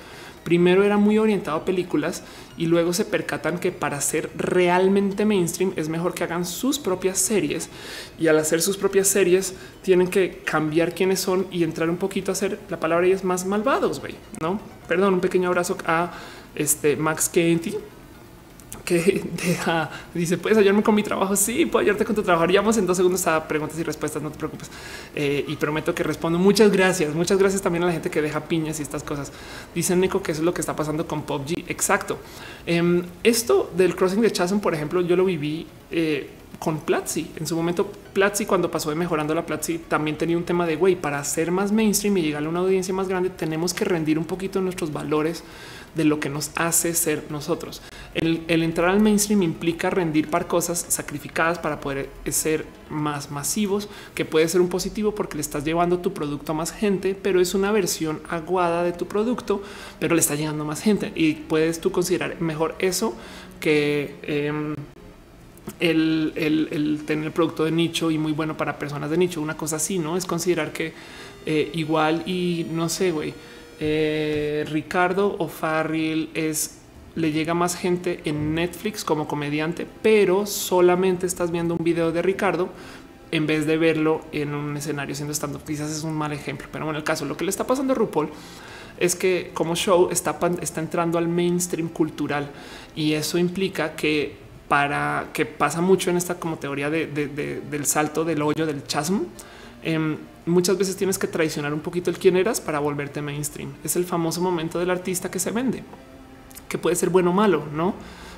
primero 0.44 0.82
era 0.82 0.96
muy 0.96 1.18
orientado 1.18 1.58
a 1.58 1.64
películas 1.64 2.24
y 2.58 2.66
luego 2.66 2.92
se 2.92 3.04
percatan 3.04 3.58
que 3.58 3.72
para 3.72 4.00
ser 4.00 4.30
realmente 4.36 5.24
mainstream 5.24 5.72
es 5.76 5.88
mejor 5.88 6.14
que 6.14 6.24
hagan 6.24 6.44
sus 6.44 6.78
propias 6.78 7.18
series 7.18 7.68
y 8.18 8.26
al 8.26 8.38
hacer 8.38 8.60
sus 8.60 8.76
propias 8.76 9.08
series 9.08 9.54
tienen 9.82 10.08
que 10.08 10.42
cambiar 10.44 10.94
quiénes 10.94 11.20
son 11.20 11.46
y 11.50 11.64
entrar 11.64 11.88
un 11.88 11.96
poquito 11.96 12.32
a 12.32 12.34
hacer 12.34 12.58
la 12.68 12.80
palabra 12.80 13.06
y 13.06 13.12
es 13.12 13.24
más 13.24 13.46
malvados, 13.46 14.00
güey, 14.00 14.14
¿no? 14.40 14.60
Perdón, 14.88 15.14
un 15.14 15.20
pequeño 15.20 15.48
abrazo 15.48 15.78
a 15.86 16.12
este 16.54 16.96
Max 16.96 17.28
Kenty 17.28 17.76
que 18.84 19.22
deja, 19.46 19.90
dice, 20.14 20.38
puedes 20.38 20.58
ayudarme 20.58 20.82
con 20.82 20.94
mi 20.94 21.02
trabajo. 21.02 21.36
Sí, 21.36 21.66
puedo 21.66 21.82
ayudarte 21.82 22.04
con 22.04 22.14
tu 22.14 22.22
trabajo. 22.22 22.44
Haríamos 22.44 22.76
en 22.76 22.86
dos 22.86 22.96
segundos 22.96 23.24
preguntas 23.48 23.78
y 23.78 23.82
respuestas. 23.82 24.22
No 24.22 24.30
te 24.30 24.38
preocupes. 24.38 24.70
Eh, 25.14 25.44
y 25.46 25.56
prometo 25.56 25.94
que 25.94 26.02
respondo. 26.02 26.38
Muchas 26.38 26.70
gracias. 26.72 27.14
Muchas 27.14 27.38
gracias 27.38 27.62
también 27.62 27.84
a 27.84 27.86
la 27.86 27.92
gente 27.92 28.10
que 28.10 28.22
deja 28.22 28.40
piñas 28.40 28.80
y 28.80 28.82
estas 28.82 29.02
cosas. 29.02 29.32
Dice 29.74 29.94
Nico 29.96 30.22
que 30.22 30.32
eso 30.32 30.40
es 30.40 30.44
lo 30.44 30.54
que 30.54 30.60
está 30.60 30.74
pasando 30.74 31.06
con 31.06 31.22
PUBG. 31.22 31.64
Exacto. 31.68 32.18
Em, 32.66 33.04
esto 33.22 33.70
del 33.76 33.94
crossing 33.94 34.20
de 34.20 34.32
Chasm, 34.32 34.58
por 34.58 34.74
ejemplo, 34.74 35.00
yo 35.00 35.16
lo 35.16 35.24
viví 35.24 35.66
eh, 35.90 36.30
con 36.58 36.80
Platzi. 36.80 37.30
En 37.36 37.46
su 37.46 37.56
momento, 37.56 37.90
Platzi, 38.12 38.46
cuando 38.46 38.70
pasó 38.70 38.90
de 38.90 38.96
mejorando 38.96 39.34
la 39.34 39.44
Platzi, 39.44 39.78
también 39.78 40.16
tenía 40.16 40.36
un 40.36 40.44
tema 40.44 40.66
de 40.66 40.76
güey, 40.76 40.96
para 40.96 41.22
ser 41.24 41.50
más 41.50 41.72
mainstream 41.72 42.16
y 42.18 42.22
llegar 42.22 42.44
a 42.44 42.48
una 42.48 42.60
audiencia 42.60 42.92
más 42.94 43.08
grande, 43.08 43.30
tenemos 43.30 43.74
que 43.74 43.84
rendir 43.84 44.18
un 44.18 44.24
poquito 44.24 44.60
nuestros 44.60 44.92
valores 44.92 45.42
de 45.94 46.04
lo 46.04 46.20
que 46.20 46.28
nos 46.28 46.50
hace 46.56 46.94
ser 46.94 47.24
nosotros. 47.30 47.82
El, 48.14 48.44
entrar 48.48 48.90
al 48.90 49.00
mainstream 49.00 49.42
implica 49.42 49.88
rendir 49.88 50.28
par 50.28 50.46
cosas 50.46 50.84
sacrificadas 50.88 51.58
para 51.58 51.80
poder 51.80 52.10
ser 52.30 52.66
más 52.90 53.30
masivos, 53.30 53.88
que 54.14 54.24
puede 54.24 54.48
ser 54.48 54.60
un 54.60 54.68
positivo 54.68 55.14
porque 55.14 55.36
le 55.36 55.40
estás 55.40 55.64
llevando 55.64 55.98
tu 55.98 56.12
producto 56.12 56.52
a 56.52 56.54
más 56.54 56.72
gente, 56.72 57.14
pero 57.14 57.40
es 57.40 57.54
una 57.54 57.72
versión 57.72 58.20
aguada 58.28 58.82
de 58.84 58.92
tu 58.92 59.06
producto, 59.06 59.62
pero 59.98 60.14
le 60.14 60.20
está 60.20 60.34
llegando 60.34 60.64
más 60.64 60.82
gente 60.82 61.12
y 61.14 61.34
puedes 61.34 61.80
tú 61.80 61.90
considerar 61.90 62.40
mejor 62.40 62.74
eso 62.78 63.14
que 63.60 64.16
em, 64.22 64.74
el, 65.80 67.02
tener 67.06 67.26
el 67.26 67.32
producto 67.32 67.64
de 67.64 67.70
nicho 67.70 68.10
y 68.10 68.18
muy 68.18 68.32
bueno 68.32 68.56
para 68.56 68.78
personas 68.78 69.08
de 69.08 69.16
nicho. 69.16 69.40
Una 69.40 69.56
cosa 69.56 69.76
así, 69.76 69.98
no 69.98 70.18
es 70.18 70.26
considerar 70.26 70.72
que 70.72 70.92
eh, 71.46 71.70
igual 71.72 72.22
y 72.26 72.66
no 72.70 72.88
sé, 72.88 73.10
güey 73.10 73.32
eh, 73.84 74.64
Ricardo 74.70 75.34
O'Farrill 75.40 76.30
es 76.34 76.78
le 77.16 77.32
llega 77.32 77.52
más 77.52 77.74
gente 77.74 78.20
en 78.24 78.54
Netflix 78.54 79.04
como 79.04 79.26
comediante, 79.26 79.88
pero 80.02 80.46
solamente 80.46 81.26
estás 81.26 81.50
viendo 81.50 81.74
un 81.74 81.82
video 81.82 82.12
de 82.12 82.22
Ricardo 82.22 82.68
en 83.32 83.48
vez 83.48 83.66
de 83.66 83.76
verlo 83.78 84.20
en 84.30 84.54
un 84.54 84.76
escenario 84.76 85.16
siendo 85.16 85.32
estando. 85.32 85.60
Quizás 85.64 85.90
es 85.90 86.04
un 86.04 86.14
mal 86.14 86.32
ejemplo, 86.32 86.68
pero 86.70 86.88
en 86.88 86.94
el 86.94 87.02
caso 87.02 87.24
lo 87.24 87.36
que 87.36 87.42
le 87.42 87.50
está 87.50 87.66
pasando 87.66 87.92
a 87.92 87.96
RuPaul 87.96 88.28
es 89.00 89.16
que 89.16 89.50
como 89.52 89.74
show 89.74 90.10
está, 90.12 90.38
entrando 90.76 91.18
al 91.18 91.26
mainstream 91.26 91.88
cultural 91.88 92.50
y 92.94 93.14
eso 93.14 93.36
implica 93.36 93.96
que 93.96 94.36
para 94.68 95.30
que 95.32 95.44
pasa 95.44 95.80
mucho 95.80 96.08
en 96.08 96.18
esta 96.18 96.36
como 96.36 96.56
teoría 96.56 96.88
del 96.88 97.84
salto 97.84 98.24
del 98.24 98.42
hoyo 98.42 98.64
del 98.64 98.84
chasm. 98.84 99.24
Em, 99.82 100.16
muchas 100.46 100.78
veces 100.78 100.96
tienes 100.96 101.18
que 101.18 101.26
traicionar 101.26 101.74
un 101.74 101.80
poquito 101.80 102.10
el 102.10 102.18
quién 102.18 102.36
eras 102.36 102.60
para 102.60 102.78
volverte 102.78 103.22
mainstream. 103.22 103.72
Es 103.84 103.96
el 103.96 104.04
famoso 104.04 104.40
momento 104.40 104.78
del 104.78 104.90
artista 104.90 105.30
que 105.30 105.38
se 105.38 105.50
vende, 105.50 105.82
que 106.68 106.78
puede 106.78 106.96
ser 106.96 107.10
bueno 107.10 107.30
o 107.30 107.32
malo, 107.32 107.64
no? 107.72 107.94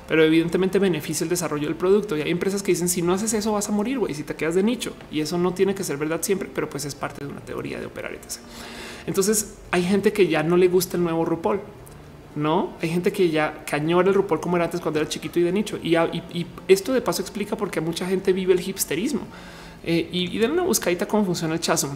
Pero 0.07 0.23
evidentemente 0.23 0.77
beneficia 0.77 1.23
el 1.23 1.29
desarrollo 1.29 1.67
del 1.67 1.75
producto. 1.75 2.15
Y 2.15 2.21
hay 2.21 2.29
empresas 2.29 2.61
que 2.61 2.71
dicen 2.71 2.89
si 2.89 3.01
no 3.01 3.13
haces 3.13 3.33
eso 3.33 3.53
vas 3.53 3.69
a 3.69 3.71
morir, 3.71 3.97
güey, 3.97 4.13
si 4.13 4.23
te 4.23 4.35
quedas 4.35 4.53
de 4.53 4.61
nicho. 4.61 4.93
Y 5.11 5.19
eso 5.21 5.37
no 5.37 5.53
tiene 5.53 5.73
que 5.73 5.83
ser 5.83 5.97
verdad 5.97 6.21
siempre, 6.21 6.49
pero 6.53 6.69
pues 6.69 6.85
es 6.85 6.93
parte 6.93 7.25
de 7.25 7.31
una 7.31 7.41
teoría 7.41 7.79
de 7.79 7.87
operar. 7.87 8.15
Entonces 9.07 9.55
hay 9.71 9.83
gente 9.83 10.13
que 10.13 10.27
ya 10.27 10.43
no 10.43 10.57
le 10.57 10.67
gusta 10.67 10.97
el 10.97 11.03
nuevo 11.03 11.25
RuPaul. 11.25 11.59
No 12.35 12.73
hay 12.81 12.89
gente 12.89 13.11
que 13.11 13.29
ya 13.29 13.63
cañora 13.65 14.09
el 14.09 14.13
RuPaul 14.13 14.41
como 14.41 14.57
era 14.57 14.65
antes 14.65 14.81
cuando 14.81 14.99
era 14.99 15.09
chiquito 15.09 15.39
y 15.39 15.43
de 15.43 15.51
nicho. 15.51 15.79
Y, 15.81 15.95
y 15.95 16.45
esto 16.67 16.93
de 16.93 17.01
paso 17.01 17.23
explica 17.23 17.55
por 17.55 17.71
qué 17.71 17.81
mucha 17.81 18.05
gente 18.05 18.31
vive 18.31 18.53
el 18.53 18.59
hipsterismo 18.59 19.21
eh, 19.85 20.09
y, 20.11 20.37
den 20.39 20.51
una 20.51 20.63
buscadita 20.63 21.07
cómo 21.07 21.25
funciona 21.25 21.53
el 21.53 21.59
chasm. 21.59 21.89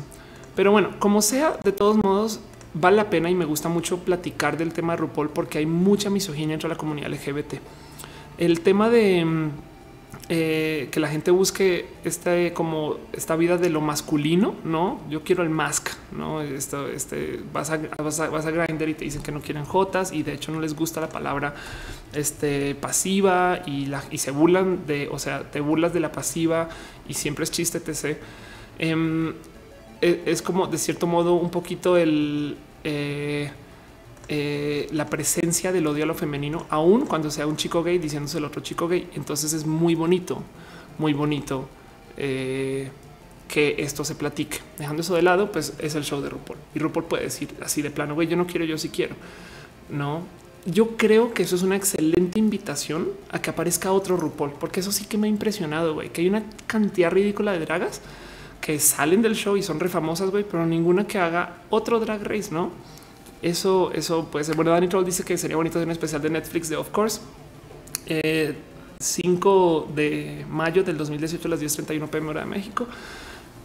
Pero 0.56 0.72
bueno, 0.72 0.91
como 0.99 1.22
sea, 1.22 1.57
de 1.64 1.72
todos 1.72 1.98
modos, 1.98 2.40
vale 2.74 2.98
la 2.98 3.10
pena 3.10 3.30
y 3.30 3.36
me 3.36 3.45
gusta 3.45 3.68
mucho 3.68 3.99
platicar 3.99 4.57
del 4.57 4.74
tema 4.74 4.94
de 4.94 4.98
RuPaul 4.98 5.30
porque 5.30 5.57
hay 5.57 5.66
mucha 5.66 6.10
misoginia 6.10 6.53
entre 6.53 6.70
la 6.70 6.76
comunidad 6.76 7.10
LGBT. 7.10 7.56
El 8.38 8.61
tema 8.61 8.90
de 8.90 9.26
mm, 9.26 9.49
eh, 10.32 10.90
que 10.91 10.99
la 10.99 11.07
gente 11.07 11.32
busque 11.32 11.88
este 12.03 12.53
como 12.53 12.98
esta 13.14 13.36
vida 13.36 13.57
de 13.57 13.72
lo 13.72 13.82
masculino, 13.82 14.53
no? 14.64 14.99
Yo 15.10 15.24
quiero 15.24 15.41
el 15.41 15.49
mask, 15.49 15.90
no? 16.11 16.41
Esto, 16.41 16.88
este 16.88 17.40
vas 17.52 17.72
a, 17.72 17.80
vas 17.98 18.20
a, 18.20 18.30
vas 18.30 18.45
a 18.45 18.52
grinder 18.52 18.90
y 18.90 18.94
te 18.94 19.06
dicen 19.06 19.24
que 19.24 19.32
no 19.32 19.41
quieren 19.41 19.66
jotas 19.66 20.14
y 20.14 20.22
de 20.22 20.34
hecho 20.34 20.52
no 20.52 20.60
les 20.60 20.76
gusta 20.76 21.02
la 21.02 21.10
palabra 21.10 21.56
este 22.14 22.76
pasiva 22.76 23.61
y, 23.66 23.88
la, 23.88 24.03
y 24.11 24.20
se 24.20 24.30
burlan 24.30 24.86
de, 24.86 25.10
o 25.11 25.18
sea, 25.18 25.49
te 25.49 25.61
burlas 25.61 25.94
de 25.94 25.99
la 25.99 26.11
pasiva 26.11 26.70
y 27.10 27.14
siempre 27.14 27.44
es 27.44 27.52
chiste, 27.52 27.80
etc. 27.80 28.18
Em, 28.77 29.34
e, 30.02 30.23
es, 30.26 30.41
como 30.41 30.68
de 30.68 30.77
cierto 30.77 31.07
modo 31.07 31.34
un 31.34 31.49
poquito 31.49 31.98
el 31.98 32.56
eh, 32.84 33.52
eh, 34.31 34.88
la 34.91 35.07
presencia 35.07 35.72
del 35.72 35.88
odio 35.88 36.03
a 36.03 36.06
lo 36.07 36.14
femenino, 36.14 36.68
aún 36.69 37.07
cuando 37.07 37.31
sea 37.31 37.48
un 37.48 37.57
chico 37.57 37.81
gay 37.81 37.98
diciéndose 37.98 38.38
el 38.38 38.45
otro 38.45 38.61
chico 38.61 38.88
gay. 38.88 39.10
Entonces 39.15 39.53
es 39.53 39.65
muy 39.65 39.95
bonito, 39.95 40.44
muy 40.99 41.14
bonito 41.14 41.68
eh, 42.15 42.91
que 43.48 43.77
esto 43.80 44.06
se 44.06 44.14
platique. 44.14 44.60
Dejando 44.77 45.02
eso 45.02 45.15
de 45.15 45.23
lado, 45.23 45.52
pues 45.52 45.73
es 45.80 45.95
el 45.95 46.03
show 46.03 46.22
de 46.22 46.30
RuPaul. 46.30 46.60
Y 46.76 46.80
RuPaul 46.80 47.06
puede 47.06 47.23
decir 47.23 47.49
así 47.60 47.81
de 47.81 47.90
plano, 47.90 48.14
güey, 48.14 48.27
yo 48.27 48.38
no 48.38 48.45
quiero, 48.45 48.65
yo 48.65 48.77
sí 48.77 48.90
quiero. 48.90 49.15
No, 49.90 50.22
yo 50.65 50.98
creo 50.98 51.34
que 51.34 51.44
eso 51.44 51.56
es 51.56 51.64
una 51.64 51.76
excelente 51.76 52.40
invitación 52.40 53.10
a 53.31 53.41
que 53.41 53.49
aparezca 53.49 53.91
otro 53.91 54.18
RuPaul, 54.18 54.52
porque 54.60 54.80
eso 54.80 54.91
sí 54.91 55.06
que 55.06 55.18
me 55.18 55.27
ha 55.27 55.30
impresionado, 55.30 55.94
güey, 55.94 56.10
que 56.10 56.22
hay 56.22 56.30
una 56.30 56.44
cantidad 56.68 57.11
ridícula 57.11 57.53
de 57.53 57.60
dragas 57.60 58.02
que 58.61 58.77
salen 58.80 59.22
del 59.22 59.36
show 59.36 59.56
y 59.57 59.64
son 59.64 59.80
refamosas, 59.80 60.31
güey, 60.31 60.44
pero 60.44 60.65
ninguna 60.65 61.07
que 61.07 61.18
haga 61.18 61.64
otro 61.69 61.99
drag 61.99 62.23
race, 62.23 62.52
¿no? 62.52 62.72
Eso, 63.41 63.91
eso 63.94 64.26
puede 64.26 64.44
ser. 64.44 64.56
Bueno, 64.56 64.72
Danny 64.72 64.90
Troll 64.90 65.06
dice 65.06 65.23
que 65.23 65.38
sería 65.38 65.56
bonito 65.56 65.77
hacer 65.77 65.88
un 65.88 65.94
especial 65.94 66.22
de 66.22 66.30
Netflix 66.30 66.68
de 66.69 66.76
Of 66.76 66.90
Course. 66.90 67.22
5 68.99 69.88
eh, 69.88 69.94
de 69.95 70.45
mayo 70.49 70.84
del 70.84 70.98
2018 70.98 71.48
a 71.48 71.52
las 71.52 71.61
10.31 71.61 72.10
pm 72.10 72.30
hora 72.30 72.41
de 72.41 72.48
México. 72.48 72.86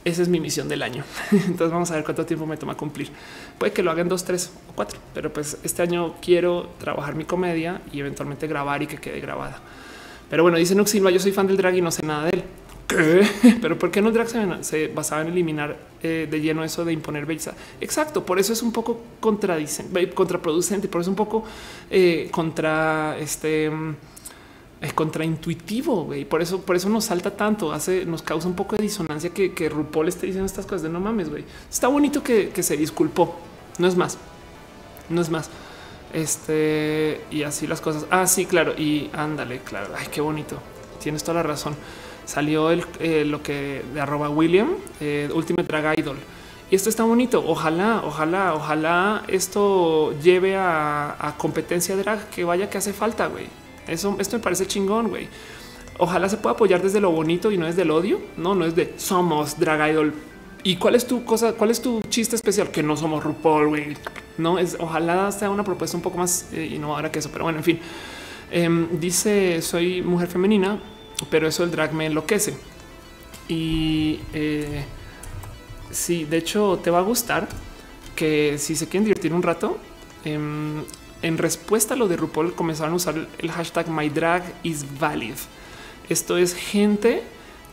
Esa 0.04 0.20
es 0.20 0.28
mi 0.28 0.38
misión 0.38 0.68
del 0.68 0.82
año. 0.82 1.02
Entonces 1.32 1.70
vamos 1.70 1.90
a 1.90 1.94
ver 1.94 2.04
cuánto 2.04 2.26
tiempo 2.26 2.46
me 2.46 2.56
toma 2.56 2.76
cumplir. 2.76 3.10
Puede 3.58 3.72
que 3.72 3.82
lo 3.82 3.90
hagan 3.90 4.08
dos, 4.08 4.24
tres 4.24 4.52
o 4.68 4.72
cuatro, 4.74 5.00
pero 5.14 5.32
pues 5.32 5.58
este 5.62 5.82
año 5.82 6.16
quiero 6.20 6.68
trabajar 6.78 7.14
mi 7.14 7.24
comedia 7.24 7.80
y 7.92 8.00
eventualmente 8.00 8.46
grabar 8.46 8.82
y 8.82 8.86
que 8.86 8.98
quede 8.98 9.20
grabada. 9.20 9.60
Pero 10.28 10.42
bueno, 10.42 10.58
dice 10.58 10.74
Silva, 10.86 11.10
yo 11.10 11.20
soy 11.20 11.32
fan 11.32 11.46
del 11.46 11.56
drag 11.56 11.76
y 11.76 11.80
no 11.80 11.90
sé 11.90 12.04
nada 12.04 12.24
de 12.24 12.30
él. 12.30 12.44
Pero 13.62 13.78
¿por 13.78 13.90
qué 13.90 14.02
no 14.02 14.10
drag 14.10 14.28
se, 14.62 14.88
basaba 14.88 15.22
en 15.22 15.28
eliminar 15.28 15.76
eh, 16.02 16.28
de 16.30 16.40
lleno 16.40 16.62
eso 16.64 16.84
de 16.84 16.92
imponer 16.92 17.24
belleza? 17.24 17.54
Exacto, 17.80 18.26
por 18.26 18.38
eso 18.38 18.52
es 18.52 18.62
un 18.62 18.72
poco 18.72 19.00
contraproducente, 19.20 20.88
por 20.88 21.00
eso 21.00 21.10
es 21.10 21.12
un 21.12 21.16
poco 21.16 21.44
eh, 21.90 22.28
contra 22.30 23.16
este 23.18 23.70
es 24.84 24.92
contraintuitivo 24.92 26.14
y 26.14 26.24
por 26.24 26.42
eso, 26.42 26.60
por 26.62 26.76
eso 26.76 26.88
nos 26.88 27.04
salta 27.06 27.36
tanto, 27.36 27.72
hace, 27.72 28.04
nos 28.04 28.22
causa 28.22 28.48
un 28.48 28.54
poco 28.54 28.76
de 28.76 28.82
disonancia 28.82 29.30
que, 29.30 29.52
que 29.52 29.68
RuPaul 29.68 30.08
esté 30.08 30.26
diciendo 30.26 30.46
estas 30.46 30.66
cosas 30.66 30.82
de 30.82 30.88
no 30.88 31.00
mames, 31.00 31.30
güey. 31.30 31.44
Está 31.70 31.88
bonito 31.88 32.22
que, 32.22 32.50
que, 32.50 32.62
se 32.62 32.76
disculpó, 32.76 33.36
no 33.78 33.88
es 33.88 33.96
más, 33.96 34.18
no 35.08 35.20
es 35.20 35.30
más. 35.30 35.50
Este 36.12 37.22
y 37.30 37.42
así 37.42 37.66
las 37.66 37.80
cosas. 37.80 38.06
Ah, 38.10 38.26
sí, 38.26 38.46
claro. 38.46 38.72
Y 38.78 39.10
ándale, 39.12 39.58
claro. 39.60 39.88
Ay, 39.98 40.06
qué 40.12 40.20
bonito. 40.20 40.58
Tienes 41.00 41.24
toda 41.24 41.34
la 41.34 41.42
razón 41.42 41.74
salió 42.26 42.70
el, 42.70 42.84
eh, 43.00 43.24
lo 43.24 43.42
que 43.42 43.84
de 43.92 44.00
arroba 44.00 44.28
William, 44.28 44.70
eh, 45.00 45.28
Ultimate 45.32 45.66
Drag 45.66 45.98
Idol. 45.98 46.16
Y 46.70 46.76
esto 46.76 46.88
está 46.88 47.04
bonito. 47.04 47.44
Ojalá, 47.46 48.02
ojalá, 48.04 48.54
ojalá 48.54 49.22
esto 49.28 50.18
lleve 50.20 50.56
a, 50.56 51.34
competencia 51.38 51.96
drag 51.96 52.30
que 52.30 52.44
vaya 52.44 52.70
que 52.70 52.78
hace 52.78 52.92
falta, 52.92 53.26
güey. 53.26 53.46
Eso, 53.86 54.16
esto 54.18 54.36
me 54.36 54.42
parece 54.42 54.66
chingón, 54.66 55.08
güey. 55.08 55.28
Ojalá 55.98 56.28
se 56.28 56.36
pueda 56.36 56.54
apoyar 56.54 56.82
desde 56.82 57.00
lo 57.00 57.10
bonito 57.10 57.52
y 57.52 57.58
no 57.58 57.66
desde 57.66 57.82
el 57.82 57.90
odio. 57.90 58.20
No, 58.36 58.54
no 58.54 58.64
es 58.64 58.74
de 58.74 58.94
somos 58.96 59.58
drag 59.58 59.92
idol. 59.92 60.14
¿Y 60.62 60.76
cuál 60.76 60.94
es 60.94 61.06
tu 61.06 61.24
cosa? 61.24 61.52
¿Cuál 61.52 61.70
es 61.70 61.80
tu 61.80 62.00
chiste 62.08 62.36
especial? 62.36 62.70
Que 62.70 62.82
no 62.82 62.96
somos 62.96 63.22
RuPaul, 63.22 63.68
güey. 63.68 63.96
No 64.38 64.58
es 64.58 64.76
ojalá 64.80 65.30
sea 65.30 65.50
una 65.50 65.62
propuesta 65.62 65.96
un 65.96 66.02
poco 66.02 66.18
más 66.18 66.48
eh, 66.52 66.66
innovadora 66.66 67.12
que 67.12 67.18
eso. 67.18 67.30
Pero 67.30 67.44
bueno, 67.44 67.58
en 67.58 67.64
fin, 67.64 67.80
em, 68.50 68.98
dice 68.98 69.62
soy 69.62 70.02
mujer 70.02 70.28
femenina 70.28 70.80
pero 71.30 71.46
eso 71.48 71.64
el 71.64 71.70
drag 71.70 71.92
me 71.92 72.06
enloquece. 72.06 72.54
Y 73.48 74.20
eh, 74.32 74.84
sí, 75.90 76.24
de 76.24 76.38
hecho 76.38 76.80
te 76.82 76.90
va 76.90 76.98
a 76.98 77.02
gustar 77.02 77.48
que 78.16 78.56
si 78.58 78.76
se 78.76 78.88
quieren 78.88 79.04
divertir 79.04 79.32
un 79.32 79.42
rato, 79.42 79.78
em, 80.24 80.82
en 81.24 81.38
respuesta 81.38 81.94
a 81.94 81.96
lo 81.96 82.06
de 82.06 82.16
RuPaul 82.16 82.54
comenzaron 82.54 82.92
a 82.92 82.96
usar 82.96 83.28
el 83.38 83.50
hashtag 83.50 83.88
My 83.88 84.10
Drag 84.10 84.42
is 84.62 84.84
valid. 85.00 85.34
Esto 86.10 86.36
es 86.36 86.54
gente 86.54 87.22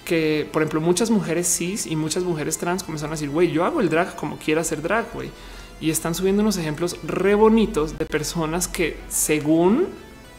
que, 0.06 0.48
por 0.54 0.62
ejemplo, 0.62 0.80
muchas 0.80 1.12
mujeres 1.12 1.54
cis 1.54 1.86
y 1.86 1.98
muchas 1.98 2.24
mujeres 2.24 2.58
trans 2.58 2.82
comenzaron 2.82 3.12
a 3.12 3.16
decir, 3.16 3.30
güey, 3.30 3.52
yo 3.52 3.66
hago 3.66 3.82
el 3.82 3.90
drag 3.90 4.16
como 4.16 4.38
quiera 4.38 4.62
hacer 4.62 4.82
drag, 4.82 5.12
güey. 5.14 5.30
Y 5.82 5.90
están 5.90 6.16
subiendo 6.16 6.42
unos 6.42 6.56
ejemplos 6.56 6.96
re 7.04 7.36
bonitos 7.36 7.98
de 7.98 8.06
personas 8.06 8.70
que, 8.70 8.98
según 9.10 9.90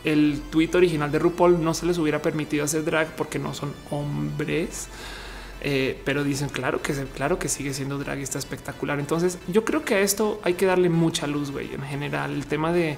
el 0.05 0.41
tweet 0.51 0.71
original 0.75 1.13
de 1.13 1.19
RuPaul, 1.19 1.63
no 1.63 1.75
se 1.75 1.85
les 1.85 1.99
hubiera 1.99 2.23
permitido 2.23 2.65
hacer 2.65 2.83
drag 2.83 3.15
porque 3.15 3.39
no 3.39 3.53
son 3.53 3.75
hombres. 3.91 4.89
Eh, 5.65 5.97
pero 6.05 6.25
dicen 6.25 6.49
claro 6.49 6.83
que 6.83 6.93
claro 7.15 7.39
que 7.39 7.49
sigue 7.49 7.73
siendo 7.73 7.97
drag 7.97 8.19
y 8.19 8.23
está 8.23 8.39
espectacular. 8.39 8.99
Entonces 8.99 9.39
yo 9.47 9.65
creo 9.65 9.85
que 9.85 9.95
a 9.95 10.01
esto 10.01 10.41
hay 10.43 10.55
que 10.55 10.67
darle 10.67 10.89
mucha 10.89 11.29
luz, 11.29 11.53
güey. 11.53 11.73
En 11.73 11.83
general, 11.83 12.33
el 12.33 12.47
tema 12.47 12.73
de, 12.73 12.97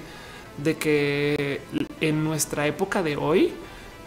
de 0.63 0.75
que 0.75 1.61
en 2.01 2.23
nuestra 2.23 2.65
época 2.65 3.03
de 3.03 3.17
hoy, 3.17 3.53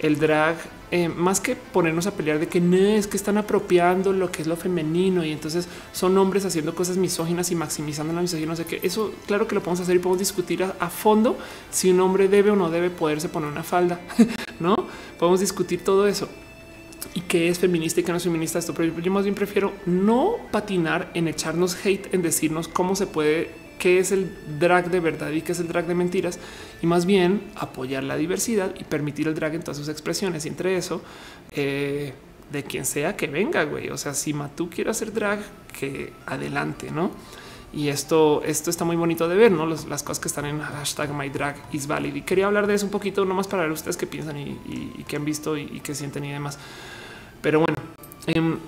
el 0.01 0.18
drag, 0.18 0.56
eh, 0.90 1.09
más 1.09 1.39
que 1.39 1.55
ponernos 1.55 2.09
a 2.09 2.12
pelear 2.12 2.40
de 2.40 2.48
que 2.48 2.60
no 2.60 2.76
es 2.76 3.06
que 3.06 3.16
están 3.16 3.39
apropiando 3.39 4.12
lo 4.12 4.32
que 4.32 4.43
es 4.43 4.48
lo 4.48 4.56
femenino 4.56 5.24
y 5.24 5.30
entonces 5.30 5.68
son 5.93 6.18
hombres 6.18 6.44
haciendo 6.44 6.74
cosas 6.74 6.97
misóginas 6.97 7.52
y 7.52 7.55
maximizando 7.55 8.12
la 8.12 8.22
misoginia, 8.22 8.48
no 8.48 8.56
sé 8.56 8.64
qué. 8.64 8.80
Eso, 8.82 9.12
claro 9.28 9.47
que 9.47 9.55
lo 9.55 9.60
podemos 9.60 9.80
hacer 9.80 9.94
y 9.94 9.98
podemos 10.01 10.18
discutir 10.18 10.64
a, 10.64 10.89
fondo 10.90 11.39
si 11.70 11.93
un 11.93 12.01
hombre 12.01 12.26
debe 12.26 12.51
o 12.51 12.56
no 12.56 12.70
debe 12.70 12.90
poderse 12.90 13.28
poner 13.28 13.51
una 13.51 13.62
falda, 13.62 14.01
no 14.59 14.89
podemos 15.16 15.39
discutir 15.39 15.85
todo 15.85 16.09
eso 16.09 16.28
y 17.14 17.20
qué 17.22 17.48
es 17.48 17.58
feminista 17.58 18.00
y 18.00 18.04
qué 18.04 18.12
no 18.12 18.18
es 18.18 18.24
feminista. 18.24 18.58
Esto, 18.58 18.74
pero 18.74 18.98
yo 18.98 19.10
más 19.10 19.24
bien 19.24 19.34
prefiero 19.34 19.72
no 19.86 20.36
patinar 20.50 21.10
en 21.14 21.28
echarnos 21.28 21.76
hate, 21.84 22.12
en 22.12 22.22
decirnos 22.22 22.68
cómo 22.68 22.94
se 22.96 23.06
puede 23.06 23.50
qué 23.78 24.00
es 24.00 24.12
el 24.12 24.30
drag 24.58 24.90
de 24.90 25.00
verdad 25.00 25.30
y 25.30 25.40
qué 25.40 25.52
es 25.52 25.60
el 25.60 25.68
drag 25.68 25.86
de 25.86 25.94
mentiras 25.94 26.38
y 26.82 26.86
más 26.86 27.06
bien 27.06 27.42
apoyar 27.54 28.02
la 28.02 28.16
diversidad 28.16 28.74
y 28.78 28.84
permitir 28.84 29.28
el 29.28 29.34
drag 29.34 29.54
en 29.54 29.62
todas 29.62 29.76
sus 29.76 29.88
expresiones 29.88 30.44
y 30.44 30.48
entre 30.48 30.76
eso 30.76 31.00
eh, 31.52 32.12
de 32.50 32.64
quien 32.64 32.84
sea 32.84 33.16
que 33.16 33.26
venga, 33.26 33.64
güey. 33.64 33.88
O 33.90 33.96
sea, 33.96 34.14
si 34.14 34.32
Matú 34.32 34.68
quiere 34.68 34.90
hacer 34.90 35.12
drag, 35.12 35.40
que 35.78 36.12
adelante, 36.26 36.90
¿no? 36.90 37.10
Y 37.73 37.89
esto, 37.89 38.43
esto 38.45 38.70
está 38.70 38.85
muy 38.85 38.97
bonito 38.97 39.28
de 39.28 39.36
ver, 39.36 39.53
¿no? 39.53 39.66
las 39.66 40.03
cosas 40.03 40.19
que 40.19 40.28
están 40.28 40.47
en 40.47 40.61
hashtag 40.61 41.12
my 41.12 41.28
drag 41.28 41.57
is 41.73 41.86
valid. 41.86 42.15
Y 42.15 42.23
quería 42.23 42.47
hablar 42.47 42.66
de 42.66 42.74
eso 42.74 42.86
un 42.86 42.90
poquito, 42.90 43.24
nomás 43.24 43.47
para 43.47 43.65
ver 43.65 43.73
ustedes 43.73 43.97
qué 43.97 44.07
piensan 44.07 44.39
y, 44.39 44.59
y, 44.66 45.05
qué 45.07 45.16
han 45.16 45.24
visto 45.24 45.57
y, 45.57 45.62
y 45.62 45.81
qué 45.81 45.95
sienten 45.95 46.24
y 46.24 46.32
demás. 46.32 46.59
Pero 47.43 47.61
bueno, 47.61 47.77
eh, 48.27 48.59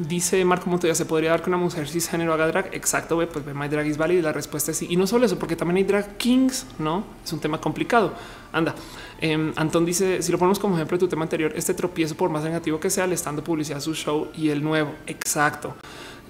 Dice 0.00 0.42
Marco 0.46 0.70
Montoya, 0.70 0.94
¿se 0.94 1.04
podría 1.04 1.30
dar 1.30 1.42
que 1.42 1.50
una 1.50 1.58
mujer 1.58 1.86
cisgénero 1.86 2.32
haga 2.32 2.46
drag? 2.46 2.74
Exacto, 2.74 3.16
güey, 3.16 3.28
pues 3.28 3.44
My 3.54 3.68
Drag 3.68 3.86
is 3.86 3.98
valid 3.98 4.18
y 4.18 4.22
la 4.22 4.32
respuesta 4.32 4.70
es 4.70 4.78
sí. 4.78 4.86
Y 4.88 4.96
no 4.96 5.06
solo 5.06 5.26
eso, 5.26 5.38
porque 5.38 5.54
también 5.54 5.76
hay 5.76 5.84
drag 5.84 6.16
kings, 6.16 6.64
¿no? 6.78 7.04
Es 7.22 7.30
un 7.30 7.40
tema 7.40 7.60
complicado. 7.60 8.14
Anda. 8.52 8.74
Eh, 9.20 9.52
Antón 9.54 9.84
dice, 9.84 10.22
si 10.22 10.32
lo 10.32 10.38
ponemos 10.38 10.58
como 10.58 10.76
ejemplo 10.76 10.96
de 10.96 11.00
tu 11.00 11.08
tema 11.08 11.24
anterior, 11.24 11.52
este 11.54 11.74
tropiezo, 11.74 12.14
por 12.14 12.30
más 12.30 12.42
negativo 12.42 12.80
que 12.80 12.88
sea, 12.88 13.06
le 13.06 13.14
estando 13.14 13.44
publicidad 13.44 13.78
a 13.78 13.80
su 13.82 13.94
show 13.94 14.28
y 14.34 14.48
el 14.48 14.64
nuevo. 14.64 14.94
Exacto. 15.06 15.76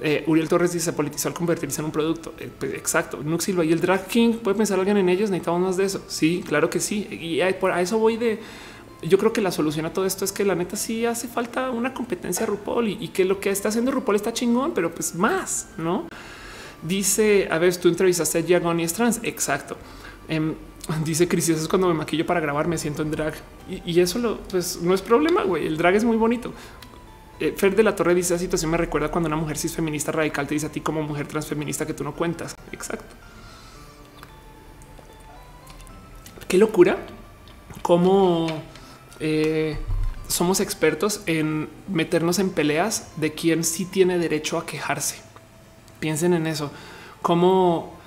Eh, 0.02 0.24
Uriel 0.26 0.48
Torres 0.48 0.72
dice, 0.72 0.92
politizó 0.92 1.28
al 1.28 1.34
convertirse 1.34 1.80
en 1.80 1.86
un 1.86 1.92
producto. 1.92 2.34
Eh, 2.38 2.50
pues, 2.58 2.74
exacto. 2.74 3.20
Nux 3.22 3.44
Silva 3.44 3.64
y 3.64 3.72
el 3.72 3.80
drag 3.80 4.06
king, 4.06 4.34
¿puede 4.34 4.56
pensar 4.56 4.78
alguien 4.78 4.96
en 4.96 5.08
ellos? 5.08 5.30
Necesitamos 5.30 5.60
más 5.60 5.76
de 5.76 5.84
eso. 5.84 6.02
Sí, 6.08 6.44
claro 6.46 6.68
que 6.68 6.80
sí. 6.80 7.06
Y 7.10 7.40
por 7.54 7.72
a 7.72 7.80
eso 7.80 7.98
voy 7.98 8.16
de 8.16 8.40
yo 9.02 9.18
creo 9.18 9.32
que 9.32 9.40
la 9.40 9.50
solución 9.50 9.86
a 9.86 9.92
todo 9.92 10.06
esto 10.06 10.24
es 10.24 10.32
que 10.32 10.44
la 10.44 10.54
neta 10.54 10.76
sí 10.76 11.04
hace 11.04 11.28
falta 11.28 11.70
una 11.70 11.92
competencia 11.92 12.46
RuPaul 12.46 12.88
y, 12.88 13.08
que 13.08 13.24
lo 13.24 13.40
que 13.40 13.50
está 13.50 13.68
haciendo 13.68 13.90
RuPaul 13.90 14.16
está 14.16 14.32
chingón, 14.32 14.72
pero 14.74 14.94
pues 14.94 15.14
más, 15.14 15.68
¿no? 15.76 16.06
Dice, 16.82 17.48
a 17.50 17.58
ver, 17.58 17.76
tú 17.76 17.88
entrevistaste 17.88 18.38
a 18.38 18.42
Diagon 18.42 18.78
y 18.80 18.84
es 18.84 18.92
trans. 18.92 19.20
Exacto. 19.22 19.76
Em, 20.28 20.54
dice 21.04 21.28
Cris, 21.28 21.48
es 21.48 21.68
cuando 21.68 21.88
me 21.88 21.94
maquillo 21.94 22.26
para 22.26 22.40
grabar, 22.40 22.68
me 22.68 22.78
siento 22.78 23.02
en 23.02 23.10
drag. 23.10 23.34
Y, 23.84 24.00
eso 24.00 24.18
lo, 24.18 24.38
pues 24.38 24.80
no 24.80 24.94
es 24.94 25.02
problema, 25.02 25.42
güey. 25.42 25.66
El 25.66 25.76
drag 25.76 25.96
es 25.96 26.04
muy 26.04 26.16
bonito. 26.16 26.52
Eh, 27.42 27.54
Fer 27.56 27.74
de 27.74 27.82
la 27.82 27.96
Torre 27.96 28.14
dice, 28.14 28.34
la 28.34 28.38
situación 28.38 28.70
me 28.70 28.76
recuerda 28.76 29.10
cuando 29.10 29.26
una 29.26 29.34
mujer 29.34 29.58
cis 29.58 29.74
feminista 29.74 30.12
radical 30.12 30.46
te 30.46 30.54
dice 30.54 30.66
a 30.66 30.68
ti 30.70 30.80
como 30.80 31.02
mujer 31.02 31.26
transfeminista 31.26 31.84
que 31.84 31.92
tú 31.92 32.04
no 32.04 32.14
cuentas. 32.14 32.54
Exacto. 32.70 33.16
Qué 36.46 36.56
locura. 36.56 36.98
Cómo 37.82 38.46
eh, 39.18 39.76
somos 40.28 40.60
expertos 40.60 41.22
en 41.26 41.68
meternos 41.88 42.38
en 42.38 42.50
peleas 42.50 43.08
de 43.16 43.32
quién 43.32 43.64
sí 43.64 43.86
tiene 43.86 44.18
derecho 44.18 44.56
a 44.56 44.64
quejarse. 44.64 45.16
Piensen 45.98 46.34
en 46.34 46.46
eso. 46.46 46.70
Como 47.22 47.98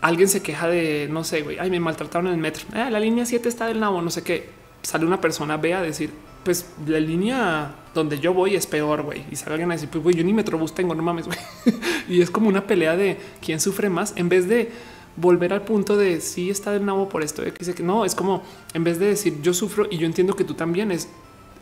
alguien 0.00 0.28
se 0.28 0.42
queja 0.42 0.68
de, 0.68 1.08
no 1.10 1.24
sé, 1.24 1.42
güey, 1.42 1.58
ay, 1.58 1.70
me 1.70 1.80
maltrataron 1.80 2.28
en 2.28 2.34
el 2.34 2.38
metro. 2.38 2.66
Ah, 2.72 2.88
la 2.88 3.00
línea 3.00 3.26
7 3.26 3.48
está 3.48 3.66
del 3.66 3.80
nabo, 3.80 4.00
no 4.00 4.10
sé 4.10 4.22
qué. 4.22 4.48
Sale 4.82 5.06
una 5.06 5.20
persona, 5.20 5.56
ve 5.56 5.74
a 5.74 5.82
decir, 5.82 6.12
pues 6.44 6.66
la 6.86 7.00
línea 7.00 7.74
donde 7.94 8.18
yo 8.18 8.34
voy 8.34 8.54
es 8.54 8.66
peor, 8.66 9.02
güey. 9.02 9.24
Y 9.30 9.50
alguien 9.50 9.70
a 9.70 9.74
decir, 9.74 9.88
pues 9.88 10.02
güey, 10.02 10.16
yo 10.16 10.24
ni 10.24 10.32
metrobús 10.32 10.74
tengo, 10.74 10.94
no 10.94 11.02
mames, 11.02 11.26
güey. 11.26 11.38
y 12.08 12.20
es 12.20 12.30
como 12.30 12.48
una 12.48 12.66
pelea 12.66 12.96
de 12.96 13.18
quién 13.40 13.60
sufre 13.60 13.88
más 13.88 14.12
en 14.16 14.28
vez 14.28 14.48
de 14.48 14.70
volver 15.16 15.52
al 15.52 15.62
punto 15.62 15.96
de 15.96 16.20
si 16.20 16.50
está 16.50 16.72
del 16.72 16.84
nabo 16.84 17.08
por 17.08 17.22
esto. 17.22 17.42
Que 17.42 17.82
no 17.82 18.04
es 18.04 18.14
como 18.14 18.42
en 18.74 18.84
vez 18.84 18.98
de 18.98 19.06
decir 19.06 19.40
yo 19.42 19.54
sufro 19.54 19.86
y 19.90 19.98
yo 19.98 20.06
entiendo 20.06 20.34
que 20.34 20.44
tú 20.44 20.54
también 20.54 20.90
es 20.90 21.08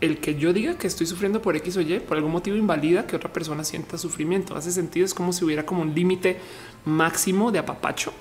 el 0.01 0.17
que 0.17 0.35
yo 0.35 0.51
diga 0.51 0.77
que 0.77 0.87
estoy 0.87 1.07
sufriendo 1.07 1.41
por 1.41 1.55
X 1.55 1.77
o 1.77 1.81
Y 1.81 1.99
por 1.99 2.17
algún 2.17 2.31
motivo 2.31 2.57
invalida 2.57 3.07
que 3.07 3.15
otra 3.15 3.31
persona 3.31 3.63
sienta 3.63 3.97
sufrimiento. 3.97 4.55
Hace 4.55 4.71
sentido. 4.71 5.05
Es 5.05 5.13
como 5.13 5.31
si 5.31 5.45
hubiera 5.45 5.65
como 5.65 5.81
un 5.81 5.95
límite 5.95 6.37
máximo 6.85 7.51
de 7.51 7.59
apapacho 7.59 8.11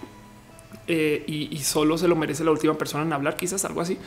eh, 0.86 1.24
y, 1.26 1.58
solo 1.58 1.96
se 1.96 2.08
lo 2.08 2.16
merece 2.16 2.44
la 2.44 2.50
última 2.50 2.74
persona 2.74 3.04
en 3.04 3.12
hablar, 3.12 3.36
quizás 3.36 3.64
algo 3.64 3.80
así. 3.80 3.98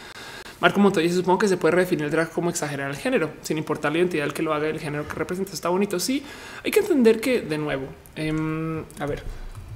Marco 0.61 0.79
Montoya 0.79 1.11
supongo 1.11 1.39
que 1.39 1.47
se 1.47 1.57
puede 1.57 1.75
redefinir 1.75 2.05
el 2.05 2.11
drag 2.11 2.31
como 2.31 2.49
exagerar 2.49 2.89
el 2.89 2.97
género, 2.97 3.31
sin 3.41 3.57
importar 3.57 3.91
la 3.91 3.99
identidad 3.99 4.23
del 4.23 4.33
que 4.33 4.43
lo 4.43 4.53
haga, 4.53 4.67
el 4.67 4.79
género 4.79 5.07
que 5.07 5.13
representa. 5.15 5.53
Está 5.53 5.69
bonito. 5.69 5.99
Sí, 5.99 6.23
hay 6.63 6.71
que 6.71 6.79
entender 6.79 7.19
que 7.19 7.41
de 7.41 7.57
nuevo, 7.57 7.87
em, 8.15 8.83
a 8.99 9.05
ver, 9.05 9.23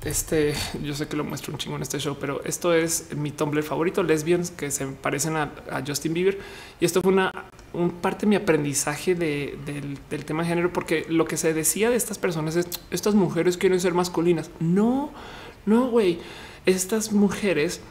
este, 0.06 0.54
yo 0.82 0.94
sé 0.94 1.08
que 1.08 1.18
lo 1.18 1.24
muestro 1.24 1.52
un 1.52 1.60
chingo 1.60 1.76
en 1.76 1.82
este 1.82 2.00
show, 2.00 2.18
pero 2.20 2.42
esto 2.46 2.74
es 2.74 3.14
mi 3.16 3.32
Tumblr 3.32 3.64
favorito, 3.64 4.02
lesbians 4.04 4.52
que 4.52 4.72
se 4.72 4.86
parecen 4.88 5.36
a, 5.36 5.52
Justin 5.86 6.14
Bieber. 6.14 6.40
Y 6.80 6.86
esto 6.86 7.02
fue 7.02 7.12
una 7.12 7.32
un 7.72 7.92
parte 7.92 8.26
de 8.26 8.30
mi 8.32 8.36
aprendizaje 8.36 9.14
del, 9.14 10.00
tema 10.26 10.44
de 10.44 10.50
género, 10.50 10.74
porque 10.74 11.06
lo 11.10 11.26
que 11.26 11.38
se 11.38 11.54
decía 11.54 11.90
de 11.90 11.98
estas 11.98 12.18
personas 12.18 12.56
es 12.56 12.68
estas 12.90 13.14
mujeres 13.16 13.58
quieren 13.58 13.80
ser 13.80 13.94
masculinas. 13.94 14.50
No, 14.60 15.12
no, 15.66 15.90
güey. 15.90 16.20
Estas 16.66 17.12
mujeres 17.12 17.82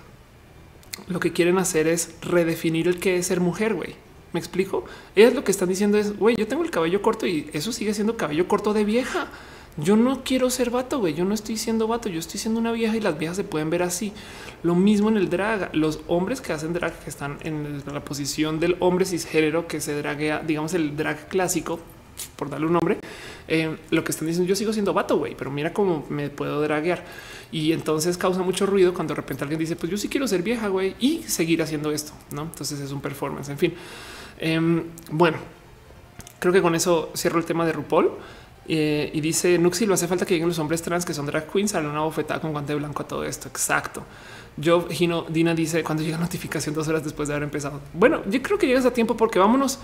lo 1.06 1.20
que 1.20 1.32
quieren 1.32 1.58
hacer 1.58 1.86
es 1.86 2.14
redefinir 2.22 2.88
el 2.88 2.98
que 2.98 3.16
es 3.16 3.26
ser 3.26 3.40
mujer, 3.40 3.74
güey. 3.74 3.94
Me 4.32 4.40
explico. 4.40 4.84
Ellas 5.16 5.34
lo 5.34 5.44
que 5.44 5.50
están 5.50 5.68
diciendo 5.68 5.98
es, 5.98 6.16
güey, 6.18 6.36
yo 6.36 6.46
tengo 6.46 6.62
el 6.62 6.70
cabello 6.70 7.00
corto 7.00 7.26
y 7.26 7.48
eso 7.52 7.72
sigue 7.72 7.94
siendo 7.94 8.16
cabello 8.16 8.46
corto 8.46 8.74
de 8.74 8.84
vieja. 8.84 9.28
Yo 9.78 9.96
no 9.96 10.24
quiero 10.24 10.50
ser 10.50 10.70
vato, 10.70 10.98
güey. 10.98 11.14
Yo 11.14 11.24
no 11.24 11.34
estoy 11.34 11.56
siendo 11.56 11.86
vato. 11.86 12.08
Yo 12.08 12.18
estoy 12.18 12.40
siendo 12.40 12.60
una 12.60 12.72
vieja 12.72 12.96
y 12.96 13.00
las 13.00 13.16
viejas 13.16 13.36
se 13.36 13.44
pueden 13.44 13.70
ver 13.70 13.82
así. 13.82 14.12
Lo 14.62 14.74
mismo 14.74 15.08
en 15.08 15.16
el 15.16 15.30
drag. 15.30 15.74
Los 15.74 16.00
hombres 16.08 16.40
que 16.40 16.52
hacen 16.52 16.72
drag, 16.72 16.98
que 16.98 17.08
están 17.08 17.38
en 17.42 17.82
la 17.86 18.04
posición 18.04 18.60
del 18.60 18.76
hombre 18.80 19.04
cisgénero 19.04 19.66
que 19.66 19.80
se 19.80 19.96
draguea, 19.96 20.40
digamos 20.40 20.74
el 20.74 20.96
drag 20.96 21.28
clásico, 21.28 21.80
por 22.36 22.50
darle 22.50 22.66
un 22.66 22.72
nombre, 22.72 22.98
eh, 23.46 23.76
lo 23.90 24.04
que 24.04 24.12
están 24.12 24.26
diciendo, 24.26 24.48
yo 24.48 24.56
sigo 24.56 24.72
siendo 24.72 24.92
vato, 24.92 25.18
güey, 25.18 25.34
pero 25.36 25.50
mira 25.50 25.72
cómo 25.72 26.04
me 26.08 26.30
puedo 26.30 26.60
draguear. 26.60 27.04
Y 27.50 27.72
entonces 27.72 28.18
causa 28.18 28.42
mucho 28.42 28.66
ruido 28.66 28.92
cuando 28.92 29.14
de 29.14 29.20
repente 29.20 29.44
alguien 29.44 29.58
dice, 29.58 29.76
pues 29.76 29.90
yo 29.90 29.96
sí 29.96 30.08
quiero 30.08 30.28
ser 30.28 30.42
vieja, 30.42 30.68
güey, 30.68 30.94
y 31.00 31.22
seguir 31.22 31.62
haciendo 31.62 31.90
esto, 31.90 32.12
¿no? 32.30 32.42
Entonces 32.42 32.78
es 32.80 32.92
un 32.92 33.00
performance, 33.00 33.48
en 33.48 33.58
fin. 33.58 33.74
Em, 34.38 34.84
bueno, 35.10 35.38
creo 36.38 36.52
que 36.52 36.60
con 36.60 36.74
eso 36.74 37.10
cierro 37.16 37.38
el 37.38 37.44
tema 37.44 37.64
de 37.64 37.72
RuPaul. 37.72 38.10
Eh, 38.70 39.10
y 39.14 39.22
dice 39.22 39.56
Nuxi, 39.58 39.86
lo 39.86 39.94
hace 39.94 40.06
falta 40.06 40.26
que 40.26 40.34
lleguen 40.34 40.48
los 40.48 40.58
hombres 40.58 40.82
trans 40.82 41.06
que 41.06 41.14
son 41.14 41.24
drag 41.24 41.50
queens 41.50 41.74
a 41.74 41.78
una 41.78 42.00
bofetada 42.00 42.38
con 42.38 42.52
guante 42.52 42.74
blanco 42.74 43.02
a 43.02 43.08
todo 43.08 43.24
esto. 43.24 43.48
Exacto. 43.48 44.04
Yo, 44.58 44.86
Gino, 44.90 45.24
Dina 45.28 45.54
dice 45.54 45.82
cuando 45.82 46.02
llega 46.02 46.18
notificación 46.18 46.74
dos 46.74 46.86
horas 46.88 47.02
después 47.02 47.28
de 47.28 47.34
haber 47.34 47.44
empezado. 47.44 47.80
Bueno, 47.94 48.20
yo 48.28 48.42
creo 48.42 48.58
que 48.58 48.66
llegas 48.66 48.84
a 48.84 48.92
tiempo 48.92 49.16
porque 49.16 49.38
vámonos. 49.38 49.78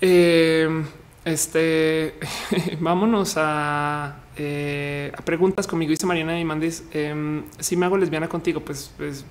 Eh, 0.00 0.84
este 1.24 2.14
vámonos 2.80 3.34
a, 3.36 4.16
eh, 4.36 5.12
a, 5.16 5.22
preguntas 5.22 5.66
conmigo. 5.66 5.90
Dice 5.90 6.06
Mariana 6.06 6.38
y 6.38 6.44
Mandis: 6.44 6.84
Si 7.58 7.76
me 7.76 7.86
hago 7.86 7.96
lesbiana 7.96 8.28
contigo, 8.28 8.60
pues, 8.60 8.90
pues 8.96 9.24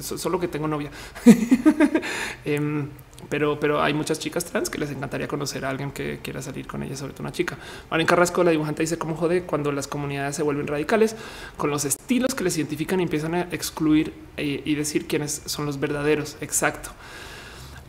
solo 0.00 0.38
que 0.38 0.48
tengo 0.48 0.68
novia. 0.68 0.90
Em, 2.44 2.88
pero, 3.28 3.60
pero 3.60 3.82
hay 3.82 3.92
muchas 3.92 4.18
chicas 4.18 4.44
trans 4.44 4.70
que 4.70 4.78
les 4.78 4.90
encantaría 4.90 5.28
conocer 5.28 5.64
a 5.64 5.70
alguien 5.70 5.92
que 5.92 6.20
quiera 6.22 6.40
salir 6.40 6.66
con 6.66 6.82
ella, 6.82 6.96
sobre 6.96 7.12
todo 7.12 7.22
una 7.22 7.32
chica. 7.32 7.58
Marín 7.90 8.06
Carrasco, 8.06 8.42
la 8.42 8.50
dibujante, 8.50 8.82
dice 8.82 8.98
cómo 8.98 9.14
jode 9.14 9.42
cuando 9.42 9.72
las 9.72 9.86
comunidades 9.86 10.36
se 10.36 10.42
vuelven 10.42 10.66
radicales 10.66 11.16
con 11.56 11.70
los 11.70 11.84
estilos 11.84 12.34
que 12.34 12.44
les 12.44 12.56
identifican 12.56 12.98
y 13.00 13.04
empiezan 13.04 13.34
a 13.34 13.42
excluir 13.52 14.12
eh, 14.36 14.62
y 14.64 14.74
decir 14.74 15.06
quiénes 15.06 15.42
son 15.44 15.66
los 15.66 15.78
verdaderos. 15.78 16.38
Exacto. 16.40 16.90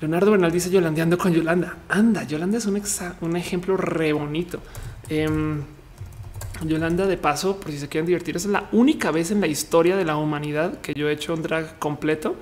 Leonardo 0.02 0.32
Bernal 0.32 0.52
dice 0.52 0.72
Yolandeando 0.72 1.16
con 1.16 1.32
Yolanda. 1.32 1.78
Anda, 1.88 2.24
Yolanda 2.24 2.58
es 2.58 2.66
un, 2.66 2.82
un 3.22 3.36
ejemplo 3.38 3.78
re 3.78 4.14
bonito. 4.14 4.60
Em, 5.10 5.62
Yolanda, 6.66 7.06
de 7.06 7.18
paso, 7.18 7.60
por 7.60 7.72
si 7.72 7.78
se 7.78 7.88
quieren 7.88 8.08
divertir, 8.08 8.36
es 8.36 8.48
la 8.48 8.68
única 8.72 9.12
vez 9.12 9.30
en 9.30 9.42
la 9.42 9.48
historia 9.48 9.96
de 9.96 10.04
la 10.04 10.18
humanidad 10.18 10.82
que 10.82 10.96
yo 10.96 11.08
he 11.08 11.14
hecho 11.14 11.36
un 11.36 11.44
drag 11.44 11.78
completo. 11.78 12.36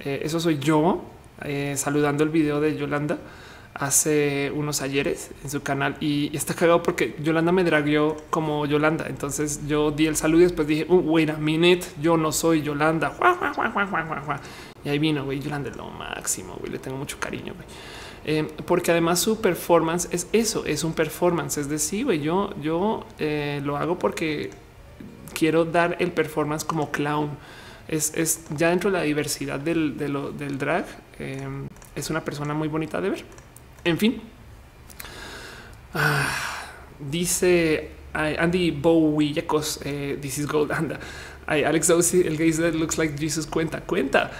Eh, 0.00 0.20
eso 0.24 0.40
soy 0.40 0.58
yo 0.58 1.04
eh, 1.42 1.74
saludando 1.78 2.22
el 2.22 2.28
video 2.28 2.60
de 2.60 2.76
Yolanda 2.76 3.18
hace 3.80 4.50
unos 4.54 4.82
ayeres 4.82 5.30
en 5.42 5.50
su 5.50 5.62
canal 5.62 5.96
y 6.00 6.34
está 6.36 6.54
cagado 6.54 6.82
porque 6.82 7.14
Yolanda 7.22 7.52
me 7.52 7.64
dragueó 7.64 8.16
como 8.30 8.66
Yolanda. 8.66 9.06
Entonces 9.08 9.66
yo 9.66 9.90
di 9.90 10.06
el 10.06 10.16
saludo 10.16 10.40
y 10.40 10.44
después 10.44 10.68
dije, 10.68 10.86
uh, 10.88 10.96
wait 10.96 11.30
a 11.30 11.36
minute, 11.36 11.86
yo 12.00 12.16
no 12.16 12.32
soy 12.32 12.62
Yolanda. 12.62 13.12
Y 14.86 14.88
ahí 14.88 15.00
vino, 15.00 15.24
güey, 15.24 15.40
Yolanda 15.40 15.68
es 15.68 15.76
lo 15.76 15.90
máximo, 15.90 16.54
güey, 16.60 16.70
le 16.70 16.78
tengo 16.78 16.96
mucho 16.96 17.18
cariño, 17.18 17.54
güey. 17.54 17.66
Eh, 18.24 18.48
porque 18.66 18.92
además 18.92 19.18
su 19.18 19.40
performance 19.40 20.06
es 20.12 20.28
eso, 20.32 20.64
es 20.64 20.84
un 20.84 20.92
performance. 20.92 21.58
Es 21.58 21.68
decir, 21.68 22.04
güey, 22.04 22.20
yo, 22.20 22.54
yo 22.62 23.04
eh, 23.18 23.60
lo 23.64 23.76
hago 23.76 23.98
porque 23.98 24.50
quiero 25.34 25.64
dar 25.64 25.96
el 25.98 26.12
performance 26.12 26.64
como 26.64 26.92
clown. 26.92 27.30
Es, 27.88 28.14
es 28.14 28.44
ya 28.56 28.70
dentro 28.70 28.92
de 28.92 28.98
la 28.98 29.02
diversidad 29.02 29.58
del, 29.58 29.98
del 29.98 30.56
drag. 30.56 30.86
Eh, 31.18 31.48
es 31.96 32.08
una 32.08 32.24
persona 32.24 32.54
muy 32.54 32.68
bonita 32.68 33.00
de 33.00 33.10
ver. 33.10 33.24
En 33.82 33.98
fin, 33.98 34.22
ah, 35.94 36.28
dice 37.10 37.90
Andy 38.12 38.70
Bowie, 38.70 39.34
this 40.20 40.38
is 40.38 40.46
gold. 40.46 40.70
Anda, 40.70 41.00
Alex 41.48 41.88
Dosey, 41.88 42.24
el 42.24 42.36
gays 42.36 42.58
that 42.58 42.74
looks 42.74 42.98
like 42.98 43.18
Jesus 43.18 43.46
cuenta, 43.46 43.80
cuenta. 43.80 44.30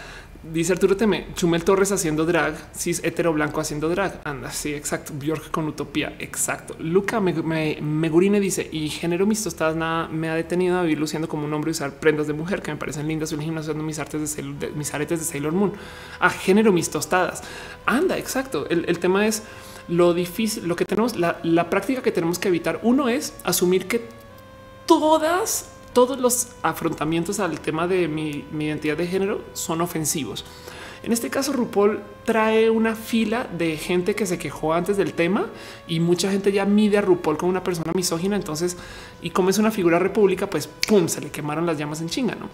Dice 0.53 0.73
Arturo 0.73 0.97
Teme, 0.97 1.29
Chumel 1.35 1.65
Torres 1.65 1.91
haciendo 1.93 2.25
drag, 2.25 2.55
cis 2.73 3.03
hetero 3.03 3.33
blanco 3.33 3.61
haciendo 3.61 3.89
drag. 3.89 4.21
Anda, 4.25 4.51
sí, 4.53 4.75
exacto. 4.75 5.13
Bjork 5.15 5.51
con 5.51 5.67
utopía, 5.67 6.15
exacto. 6.19 6.77
Luca 6.79 7.21
Megurine 7.21 8.39
dice, 8.39 8.69
y 8.71 8.89
género 8.89 9.27
mis 9.27 9.43
tostadas 9.43 9.75
nada 9.75 10.09
me 10.09 10.29
ha 10.29 10.35
detenido 10.35 10.79
a 10.79 10.83
vivir 10.83 11.01
luciendo 11.01 11.29
como 11.29 11.47
un 11.47 11.53
hombre 11.53 11.71
y 11.71 11.73
usar 11.73 11.95
prendas 11.95 12.27
de 12.27 12.33
mujer 12.33 12.63
que 12.63 12.71
me 12.71 12.77
parecen 12.77 13.09
lindas. 13.09 13.33
Estoy 13.33 13.45
gimnasio 13.45 13.75
mis 13.75 13.99
artes 13.99 14.37
de, 14.37 14.71
mis 14.77 14.95
aretes 14.95 15.19
de 15.19 15.25
Sailor 15.25 15.53
Moon. 15.53 15.73
A 16.21 16.27
ah, 16.27 16.31
género 16.31 16.73
mis 16.73 16.91
tostadas. 16.91 17.43
Anda, 17.85 18.17
exacto. 18.17 18.69
El, 18.69 18.99
tema 18.99 19.27
es 19.27 19.43
lo 19.89 20.15
difícil, 20.15 20.69
lo 20.69 20.77
que 20.77 20.85
tenemos, 20.85 21.17
la, 21.17 21.41
la 21.43 21.71
práctica 21.71 22.03
que 22.03 22.13
tenemos 22.13 22.39
que 22.39 22.49
evitar. 22.49 22.79
Uno 22.83 23.09
es 23.09 23.35
asumir 23.43 23.89
que 23.89 24.07
todas 24.87 25.76
todos 25.97 26.21
los 26.21 26.49
afrontamientos 26.61 27.41
al 27.41 27.59
tema 27.59 27.89
de 27.89 28.07
mi, 28.07 28.45
identidad 28.53 28.99
de 28.99 29.07
género 29.07 29.41
son 29.55 29.81
ofensivos. 29.81 30.45
En 31.03 31.11
este 31.11 31.31
caso, 31.31 31.55
RuPaul 31.55 32.03
trae 32.27 32.69
una 32.69 32.95
fila 32.95 33.49
de 33.57 33.79
gente 33.79 34.15
que 34.15 34.27
se 34.27 34.37
quejó 34.37 34.75
antes 34.75 34.99
del 34.99 35.15
tema 35.15 35.47
y 35.89 36.01
mucha 36.01 36.31
gente 36.31 36.53
ya 36.53 36.67
mide 36.67 36.99
a 36.99 37.01
RuPaul 37.01 37.39
como 37.39 37.49
una 37.49 37.65
persona 37.65 37.93
misógina. 37.95 38.37
Entonces, 38.37 38.77
y 39.23 39.31
como 39.31 39.49
es 39.49 39.57
una 39.57 39.71
figura 39.71 39.99
república, 39.99 40.51
pues 40.51 40.67
pum, 40.67 41.09
se 41.09 41.23
le 41.23 41.31
quemaron 41.31 41.65
las 41.65 41.79
llamas 41.79 42.03
en 42.03 42.11
chinga, 42.11 42.35
no? 42.35 42.51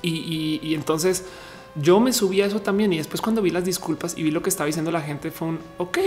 Y, 0.00 0.74
entonces 0.74 1.26
yo 1.74 2.00
me 2.00 2.14
subí 2.14 2.40
a 2.40 2.46
eso 2.46 2.62
también. 2.62 2.90
Y 2.90 2.96
después, 2.96 3.20
cuando 3.20 3.42
vi 3.42 3.50
las 3.50 3.66
disculpas 3.66 4.16
y 4.16 4.22
vi 4.22 4.30
lo 4.30 4.40
que 4.40 4.48
estaba 4.48 4.66
diciendo 4.66 4.90
la 4.90 5.02
gente, 5.02 5.30
fue 5.30 5.48
un 5.48 5.58
ok. 5.76 5.98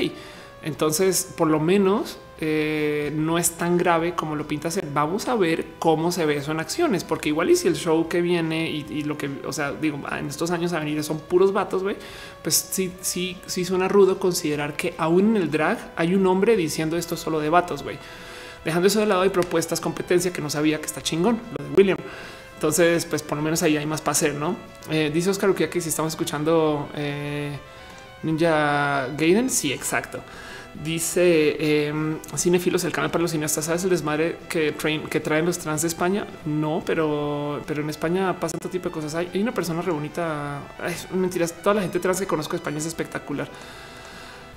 Entonces, 0.64 1.32
por 1.38 1.48
lo 1.48 1.60
menos 1.60 2.18
eh, 2.42 3.12
no 3.16 3.38
es 3.38 3.52
tan 3.52 3.78
grave 3.78 4.16
como 4.16 4.36
lo 4.36 4.48
pinta 4.48 4.72
ser. 4.72 4.88
Vamos 4.94 5.28
a 5.28 5.36
ver 5.36 5.66
cómo 5.78 6.10
se 6.12 6.26
ve 6.26 6.38
eso 6.38 6.52
en 6.54 6.62
acciones, 6.62 7.04
porque 7.04 7.30
igual 7.30 7.50
y 7.50 7.58
si 7.58 7.68
el 7.68 7.76
show 7.76 8.08
que 8.08 8.22
viene 8.22 8.70
y, 8.70 9.04
lo 9.04 9.18
que, 9.18 9.30
o 9.46 9.52
sea, 9.52 9.74
digo, 9.74 10.00
en 10.18 10.28
estos 10.28 10.50
años 10.52 10.72
a 10.72 10.80
venir 10.80 11.04
son 11.04 11.20
puros 11.20 11.52
vatos, 11.52 11.84
güey, 11.84 11.98
pues 12.42 12.56
sí, 12.56 12.94
sí, 13.02 13.38
sí 13.46 13.66
suena 13.66 13.90
rudo 13.90 14.20
considerar 14.20 14.76
que 14.78 14.94
aún 14.98 15.36
en 15.36 15.42
el 15.42 15.52
drag 15.52 15.92
hay 15.98 16.16
un 16.16 16.26
hombre 16.28 16.56
diciendo 16.56 16.96
esto 16.96 17.18
solo 17.18 17.42
de 17.42 17.50
vatos, 17.50 17.84
güey. 17.84 17.98
Dejando 18.64 18.88
eso 18.88 19.02
de 19.02 19.06
lado 19.06 19.22
hay 19.22 19.30
propuestas, 19.30 19.82
competencia 19.82 20.32
que 20.32 20.42
no 20.42 20.50
sabía 20.50 20.80
que 20.80 20.86
está 20.86 21.02
chingón, 21.02 21.42
lo 21.58 21.66
de 21.66 21.72
William. 21.76 21.98
Entonces, 22.56 23.06
pues 23.06 23.22
por 23.22 23.38
lo 23.38 23.44
menos 23.44 23.64
ahí 23.64 23.76
hay 23.76 23.86
más 23.86 24.00
para 24.00 24.12
hacer, 24.14 24.36
¿no? 24.36 24.56
Eh, 24.90 25.12
dice 25.14 25.30
Oscar 25.30 25.54
que 25.54 25.82
si 25.82 25.90
estamos 25.90 26.14
escuchando 26.14 26.90
eh, 26.96 27.58
Ninja 28.24 29.08
Gaiden, 29.18 29.50
sí, 29.50 29.74
exacto. 29.74 30.22
Dice 30.74 31.58
eh, 31.60 31.94
Cinefilos, 32.38 32.84
el 32.84 32.92
canal 32.92 33.10
para 33.10 33.24
los 33.24 33.32
cineastas. 33.32 33.66
¿Sabes 33.66 33.84
el 33.84 33.90
desmadre 33.90 34.38
que, 34.48 34.72
traen 35.22 35.46
los 35.46 35.58
trans 35.58 35.82
de 35.82 35.88
España? 35.88 36.28
No, 36.46 36.84
pero, 36.86 37.62
pero 37.66 37.82
en 37.82 37.90
España 37.90 38.40
pasa 38.40 38.58
todo 38.58 38.70
tipo 38.70 38.90
de 38.90 38.94
cosas. 38.94 39.16
Hay, 39.16 39.42
una 39.42 39.52
persona 39.52 39.82
re 39.82 39.92
bonita. 39.92 40.62
mentiras. 41.14 41.54
Toda 41.54 41.76
la 41.76 41.82
gente 41.82 42.00
trans 42.00 42.20
que 42.20 42.28
conozco 42.28 42.52
de 42.52 42.58
España 42.58 42.78
es 42.78 42.86
espectacular. 42.86 43.48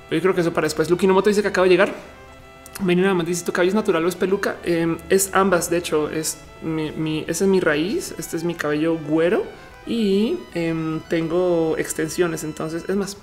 Pero 0.09 0.19
yo 0.19 0.23
creo 0.23 0.35
que 0.35 0.43
eso 0.43 0.53
para 0.53 0.67
después. 0.67 0.91
Lucky 0.91 1.07
Moto 1.07 1.31
dice 1.31 1.43
que 1.43 1.49
acaba 1.49 1.65
de 1.65 1.71
llegar. 1.71 1.93
Menina 2.83 3.15
me 3.15 3.25
dice 3.25 3.45
tu 3.45 3.53
cabello 3.53 3.71
es 3.71 3.75
natural 3.75 4.05
o 4.05 4.09
es 4.09 4.17
peluca. 4.17 4.57
Em, 4.65 4.99
es 5.09 5.31
ambas. 5.33 5.71
De 5.71 5.79
hecho, 5.79 6.11
es 6.11 6.39
esa 7.27 7.45
es 7.45 7.49
mi 7.49 7.61
raíz. 7.61 8.15
Este 8.19 8.37
es 8.37 8.45
mi 8.45 8.55
cabello 8.55 8.99
güero 8.99 9.45
y 9.87 10.39
em, 10.55 11.01
tengo 11.09 11.77
extensiones. 11.77 12.45
Entonces, 12.45 12.85
es 12.89 12.97
más, 12.97 13.15
eh, 13.15 13.19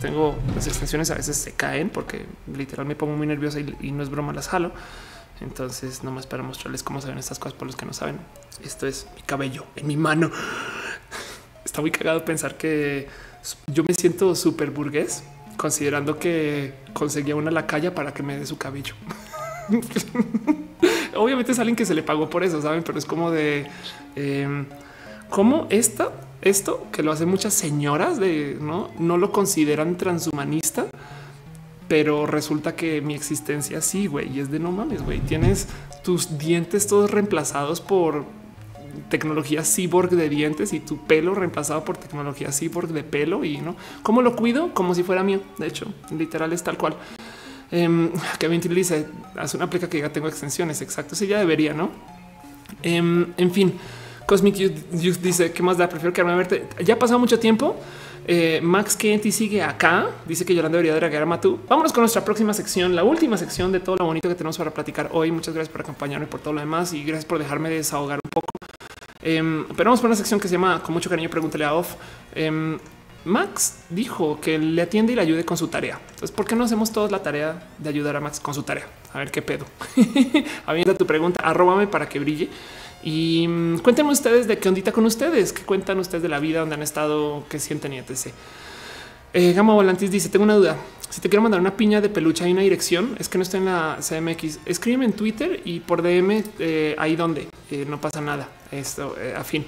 tengo 0.00 0.36
las 0.54 0.66
extensiones 0.66 1.10
a 1.10 1.14
veces 1.14 1.36
se 1.36 1.52
caen 1.52 1.90
porque 1.90 2.26
literal 2.54 2.86
me 2.86 2.94
pongo 2.94 3.16
muy 3.16 3.26
nerviosa 3.26 3.58
y, 3.60 3.90
no 3.92 4.02
es 4.02 4.10
broma, 4.10 4.32
las 4.32 4.48
jalo. 4.48 4.72
Entonces, 5.40 6.04
nomás 6.04 6.26
para 6.26 6.42
mostrarles 6.42 6.82
cómo 6.82 7.00
se 7.00 7.08
ven 7.08 7.18
estas 7.18 7.38
cosas 7.38 7.58
por 7.58 7.66
los 7.66 7.76
que 7.76 7.84
no 7.84 7.92
saben. 7.92 8.18
Esto 8.62 8.86
es 8.86 9.06
mi 9.16 9.22
cabello 9.22 9.64
en 9.76 9.86
mi 9.86 9.96
mano. 9.96 10.30
Está 11.64 11.80
muy 11.80 11.90
cagado 11.90 12.24
pensar 12.24 12.56
que 12.56 13.08
yo 13.66 13.82
me 13.86 13.94
siento 13.94 14.34
súper 14.36 14.70
burgués, 14.70 15.24
considerando 15.56 16.18
que 16.18 16.74
conseguía 16.92 17.34
una 17.34 17.50
lacaya 17.50 17.94
para 17.94 18.14
que 18.14 18.22
me 18.22 18.38
dé 18.38 18.46
su 18.46 18.56
cabello. 18.56 18.94
Obviamente 21.16 21.52
es 21.52 21.58
alguien 21.58 21.76
que 21.76 21.86
se 21.86 21.94
le 21.94 22.02
pagó 22.02 22.30
por 22.30 22.44
eso, 22.44 22.60
saben, 22.62 22.82
pero 22.82 22.98
es 22.98 23.04
como 23.04 23.30
de 23.30 23.66
em, 24.14 24.66
cómo 25.30 25.66
esta, 25.70 26.12
esto 26.42 26.86
que 26.92 27.02
lo 27.02 27.12
hacen 27.12 27.28
muchas 27.28 27.54
señoras 27.54 28.18
de 28.18 28.56
no, 28.60 28.90
no 28.98 29.18
lo 29.18 29.32
consideran 29.32 29.96
transhumanista, 29.96 30.86
pero 31.88 32.26
resulta 32.26 32.76
que 32.76 33.00
mi 33.00 33.14
existencia 33.14 33.80
sí, 33.80 34.06
güey, 34.06 34.34
y 34.36 34.40
es 34.40 34.50
de 34.50 34.58
no 34.58 34.72
mames, 34.72 35.02
güey. 35.02 35.20
Tienes 35.20 35.68
tus 36.02 36.38
dientes 36.38 36.86
todos 36.86 37.10
reemplazados 37.10 37.80
por 37.80 38.24
tecnología 39.08 39.62
cyborg 39.64 40.10
de 40.10 40.28
dientes 40.28 40.72
y 40.72 40.80
tu 40.80 40.98
pelo 40.98 41.34
reemplazado 41.34 41.84
por 41.84 41.96
tecnología 41.96 42.52
cyborg 42.52 42.88
de 42.88 43.02
pelo 43.02 43.44
y 43.44 43.58
no 43.58 43.76
cómo 44.02 44.22
lo 44.22 44.36
cuido 44.36 44.72
como 44.72 44.94
si 44.94 45.02
fuera 45.02 45.22
mío. 45.22 45.40
De 45.58 45.66
hecho, 45.66 45.86
literal 46.16 46.52
es 46.52 46.62
tal 46.62 46.78
cual. 46.78 46.96
Eh, 47.70 48.10
Kevin 48.38 48.60
dice 48.60 49.06
hace 49.36 49.56
una 49.56 49.66
aplica 49.66 49.88
que 49.88 49.98
ya 49.98 50.12
tengo 50.12 50.28
extensiones. 50.28 50.80
Exacto. 50.80 51.14
Sí, 51.14 51.26
ya 51.26 51.38
debería, 51.38 51.74
no? 51.74 51.90
Em, 52.82 53.32
en 53.36 53.50
fin, 53.50 53.74
Cosmic 54.26 54.54
Youth 54.56 55.18
dice 55.20 55.52
que 55.52 55.62
más 55.62 55.76
da. 55.76 55.88
Prefiero 55.88 56.12
quedarme 56.12 56.32
a 56.32 56.36
verte. 56.36 56.66
Ya 56.84 56.94
ha 56.94 56.98
pasado 56.98 57.18
mucho 57.18 57.38
tiempo. 57.38 57.76
Eh, 58.26 58.60
Max 58.62 58.96
Kenty 58.96 59.30
sigue 59.30 59.62
acá. 59.62 60.08
Dice 60.26 60.44
que 60.44 60.54
Yolanda 60.54 60.78
debería 60.78 60.94
dragar 60.94 61.22
a 61.22 61.26
Matú. 61.26 61.60
Vámonos 61.68 61.92
con 61.92 62.02
nuestra 62.02 62.24
próxima 62.24 62.54
sección, 62.54 62.96
la 62.96 63.04
última 63.04 63.36
sección 63.36 63.70
de 63.70 63.80
todo 63.80 63.96
lo 63.96 64.06
bonito 64.06 64.28
que 64.28 64.34
tenemos 64.34 64.56
para 64.56 64.70
platicar 64.70 65.10
hoy. 65.12 65.30
Muchas 65.30 65.54
gracias 65.54 65.70
por 65.70 65.82
acompañarme 65.82 66.26
por 66.26 66.40
todo 66.40 66.54
lo 66.54 66.60
demás 66.60 66.92
y 66.92 67.04
gracias 67.04 67.26
por 67.26 67.38
dejarme 67.38 67.68
desahogar 67.68 68.20
un 68.24 68.30
poco. 68.30 68.46
Em, 69.20 69.66
pero 69.76 69.90
vamos 69.90 70.00
por 70.00 70.08
una 70.08 70.16
sección 70.16 70.38
que 70.38 70.48
se 70.48 70.52
llama 70.52 70.82
Con 70.82 70.94
mucho 70.94 71.08
cariño, 71.10 71.28
pregúntale 71.28 71.64
a 71.64 71.74
Off. 71.74 71.94
Em, 72.34 72.78
Max 73.24 73.78
dijo 73.88 74.38
que 74.40 74.58
le 74.58 74.82
atiende 74.82 75.12
y 75.12 75.16
le 75.16 75.22
ayude 75.22 75.44
con 75.44 75.56
su 75.56 75.68
tarea. 75.68 75.98
Entonces, 76.10 76.30
¿por 76.30 76.46
qué 76.46 76.54
no 76.54 76.64
hacemos 76.64 76.92
todos 76.92 77.10
la 77.10 77.22
tarea 77.22 77.68
de 77.78 77.88
ayudar 77.88 78.16
a 78.16 78.20
Max 78.20 78.38
con 78.38 78.54
su 78.54 78.62
tarea? 78.62 78.86
A 79.12 79.18
ver 79.18 79.30
qué 79.30 79.40
pedo. 79.40 79.64
Avienta 80.66 80.94
tu 80.94 81.06
pregunta, 81.06 81.42
arróbame 81.42 81.86
para 81.86 82.08
que 82.08 82.18
brille. 82.18 82.50
Y 83.04 83.46
mm, 83.46 83.78
cuéntenme 83.80 84.12
ustedes 84.12 84.48
de 84.48 84.58
qué 84.58 84.68
ondita 84.68 84.90
con 84.90 85.04
ustedes, 85.04 85.52
qué 85.52 85.62
cuentan 85.62 85.98
ustedes 85.98 86.22
de 86.22 86.28
la 86.30 86.40
vida, 86.40 86.60
donde 86.60 86.74
han 86.74 86.82
estado, 86.82 87.44
qué 87.50 87.60
sienten 87.60 87.92
y 87.92 87.98
etc. 87.98 88.28
Eh, 89.34 89.52
Gama 89.52 89.74
Volantis 89.74 90.10
dice: 90.10 90.30
Tengo 90.30 90.44
una 90.44 90.54
duda. 90.54 90.76
Si 91.10 91.20
te 91.20 91.28
quiero 91.28 91.42
mandar 91.42 91.60
una 91.60 91.76
piña 91.76 92.00
de 92.00 92.08
peluche, 92.08 92.44
hay 92.44 92.52
una 92.52 92.62
dirección. 92.62 93.14
Es 93.18 93.28
que 93.28 93.36
no 93.36 93.42
estoy 93.42 93.60
en 93.60 93.66
la 93.66 93.98
CMX. 94.00 94.60
Escríbeme 94.64 95.04
en 95.04 95.12
Twitter 95.12 95.60
y 95.66 95.80
por 95.80 96.02
DM 96.02 96.42
eh, 96.58 96.96
ahí 96.98 97.14
donde 97.14 97.46
eh, 97.70 97.84
no 97.86 98.00
pasa 98.00 98.22
nada. 98.22 98.48
Esto 98.72 99.14
a 99.36 99.44
fin. 99.44 99.66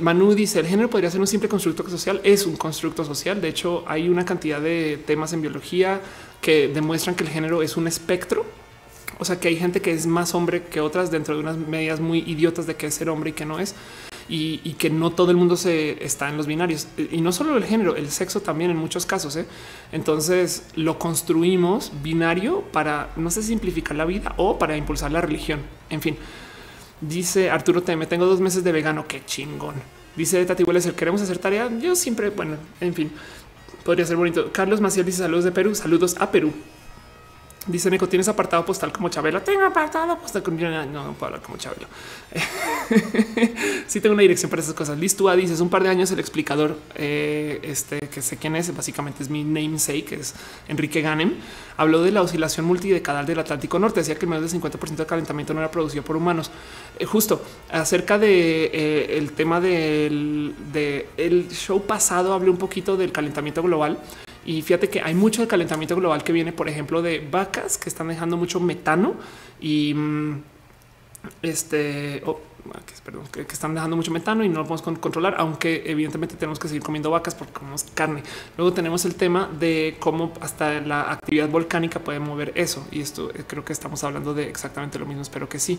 Manu 0.00 0.34
dice: 0.34 0.60
el 0.60 0.66
género 0.66 0.90
podría 0.90 1.10
ser 1.10 1.20
un 1.20 1.26
simple 1.26 1.48
constructo 1.48 1.88
social. 1.88 2.20
Es 2.22 2.44
un 2.44 2.56
constructo 2.56 3.02
social. 3.02 3.40
De 3.40 3.48
hecho, 3.48 3.82
hay 3.86 4.10
una 4.10 4.26
cantidad 4.26 4.60
de 4.60 5.02
temas 5.06 5.32
en 5.32 5.40
biología 5.40 6.02
que 6.42 6.68
demuestran 6.68 7.14
que 7.14 7.24
el 7.24 7.30
género 7.30 7.62
es 7.62 7.78
un 7.78 7.86
espectro 7.86 8.44
o 9.18 9.24
sea 9.24 9.40
que 9.40 9.48
hay 9.48 9.56
gente 9.56 9.80
que 9.80 9.92
es 9.92 10.06
más 10.06 10.34
hombre 10.34 10.62
que 10.64 10.80
otras 10.80 11.10
dentro 11.10 11.34
de 11.34 11.40
unas 11.40 11.56
medidas 11.56 12.00
muy 12.00 12.18
idiotas 12.20 12.66
de 12.66 12.76
que 12.76 12.86
es 12.86 12.94
ser 12.94 13.08
hombre 13.08 13.30
y 13.30 13.32
que 13.32 13.44
no 13.44 13.58
es. 13.58 13.74
Y, 14.30 14.58
que 14.74 14.90
no 14.90 15.10
todo 15.10 15.30
el 15.30 15.38
mundo 15.38 15.56
se 15.56 16.04
está 16.04 16.28
en 16.28 16.36
los 16.36 16.46
binarios 16.46 16.86
y 17.10 17.22
no 17.22 17.32
solo 17.32 17.56
el 17.56 17.64
género, 17.64 17.96
el 17.96 18.10
sexo 18.10 18.40
también 18.42 18.70
en 18.70 18.76
muchos 18.76 19.06
casos. 19.06 19.34
¿eh? 19.36 19.46
Entonces 19.90 20.64
lo 20.76 20.98
construimos 20.98 21.92
binario 22.02 22.60
para 22.70 23.10
no 23.16 23.30
sé 23.30 23.42
simplificar 23.42 23.96
la 23.96 24.04
vida 24.04 24.34
o 24.36 24.58
para 24.58 24.76
impulsar 24.76 25.12
la 25.12 25.22
religión. 25.22 25.60
En 25.88 26.02
fin, 26.02 26.18
dice 27.00 27.48
Arturo 27.48 27.82
Teme, 27.82 28.06
tengo 28.06 28.26
dos 28.26 28.38
meses 28.38 28.62
de 28.62 28.70
vegano. 28.70 29.08
Qué 29.08 29.24
chingón. 29.24 29.76
Dice 30.14 30.44
Tati 30.44 30.64
el 30.64 30.94
queremos 30.94 31.22
hacer 31.22 31.38
tarea. 31.38 31.70
Yo 31.80 31.96
siempre, 31.96 32.28
bueno, 32.28 32.56
en 32.82 32.92
fin, 32.92 33.10
podría 33.82 34.04
ser 34.04 34.16
bonito. 34.16 34.50
Carlos 34.52 34.80
Maciel 34.80 35.06
dice 35.06 35.18
saludos 35.18 35.44
de 35.44 35.52
Perú, 35.52 35.74
saludos 35.74 36.16
a 36.18 36.30
Perú. 36.30 36.52
Dice 37.66 37.90
Nico, 37.90 38.08
¿tienes 38.08 38.26
apartado 38.28 38.64
postal 38.64 38.92
como 38.92 39.08
Chabela? 39.10 39.44
Tengo 39.44 39.64
apartado 39.64 40.16
postal. 40.18 40.42
No, 40.46 40.86
no 40.86 41.12
puedo 41.12 41.26
hablar 41.26 41.42
como 41.42 41.58
Chabela. 41.58 41.86
sí 43.86 44.00
tengo 44.00 44.14
una 44.14 44.22
dirección 44.22 44.48
para 44.48 44.62
esas 44.62 44.74
cosas. 44.74 44.98
Listo, 44.98 45.30
dice, 45.36 45.52
hace 45.52 45.62
un 45.62 45.68
par 45.68 45.82
de 45.82 45.90
años 45.90 46.10
el 46.10 46.18
explicador, 46.18 46.78
eh, 46.94 47.60
este, 47.62 47.98
que 47.98 48.22
sé 48.22 48.38
quién 48.38 48.56
es, 48.56 48.74
básicamente 48.74 49.22
es 49.22 49.28
mi 49.28 49.44
namesake, 49.44 50.12
es 50.12 50.34
Enrique 50.66 51.02
Ganem, 51.02 51.34
habló 51.76 52.02
de 52.02 52.10
la 52.10 52.22
oscilación 52.22 52.64
multidecadal 52.64 53.26
del 53.26 53.38
Atlántico 53.38 53.78
Norte. 53.78 54.00
Decía 54.00 54.14
que 54.14 54.26
menos 54.26 54.50
del 54.50 54.62
50% 54.62 54.96
del 54.96 55.06
calentamiento 55.06 55.52
no 55.52 55.60
era 55.60 55.70
producido 55.70 56.02
por 56.02 56.16
humanos. 56.16 56.50
Eh, 56.98 57.04
justo 57.04 57.42
acerca 57.70 58.18
de 58.18 58.70
eh, 58.72 59.18
el 59.18 59.32
tema 59.32 59.60
del 59.60 60.54
de 60.72 61.08
el 61.18 61.50
show 61.50 61.84
pasado, 61.84 62.32
hablé 62.32 62.48
un 62.48 62.56
poquito 62.56 62.96
del 62.96 63.12
calentamiento 63.12 63.62
global 63.62 63.98
y 64.48 64.62
fíjate 64.62 64.88
que 64.88 65.02
hay 65.02 65.12
mucho 65.12 65.42
de 65.42 65.46
calentamiento 65.46 65.94
global 65.94 66.24
que 66.24 66.32
viene, 66.32 66.54
por 66.54 66.70
ejemplo, 66.70 67.02
de 67.02 67.18
vacas 67.18 67.76
que 67.76 67.90
están 67.90 68.08
dejando 68.08 68.38
mucho 68.38 68.60
metano 68.60 69.16
y 69.60 69.92
mm, 69.92 70.42
este, 71.42 72.22
perdón, 73.04 73.24
que, 73.32 73.40
están 73.40 73.74
dejando 73.74 73.96
mucho 73.96 74.10
metano 74.10 74.44
y 74.44 74.48
no 74.48 74.60
lo 74.60 74.66
podemos 74.66 74.98
controlar, 74.98 75.34
aunque 75.38 75.82
evidentemente 75.86 76.36
tenemos 76.36 76.58
que 76.58 76.68
seguir 76.68 76.82
comiendo 76.82 77.10
vacas 77.10 77.34
porque 77.34 77.52
comemos 77.52 77.84
carne. 77.94 78.22
Luego 78.56 78.72
tenemos 78.72 79.04
el 79.04 79.14
tema 79.14 79.48
de 79.58 79.96
cómo 79.98 80.32
hasta 80.40 80.80
la 80.80 81.12
actividad 81.12 81.48
volcánica 81.48 82.00
puede 82.00 82.18
mover 82.20 82.52
eso. 82.54 82.86
Y 82.90 83.00
esto 83.00 83.30
eh, 83.30 83.44
creo 83.46 83.64
que 83.64 83.72
estamos 83.72 84.04
hablando 84.04 84.34
de 84.34 84.48
exactamente 84.48 84.98
lo 84.98 85.06
mismo. 85.06 85.22
Espero 85.22 85.48
que 85.48 85.58
sí, 85.58 85.78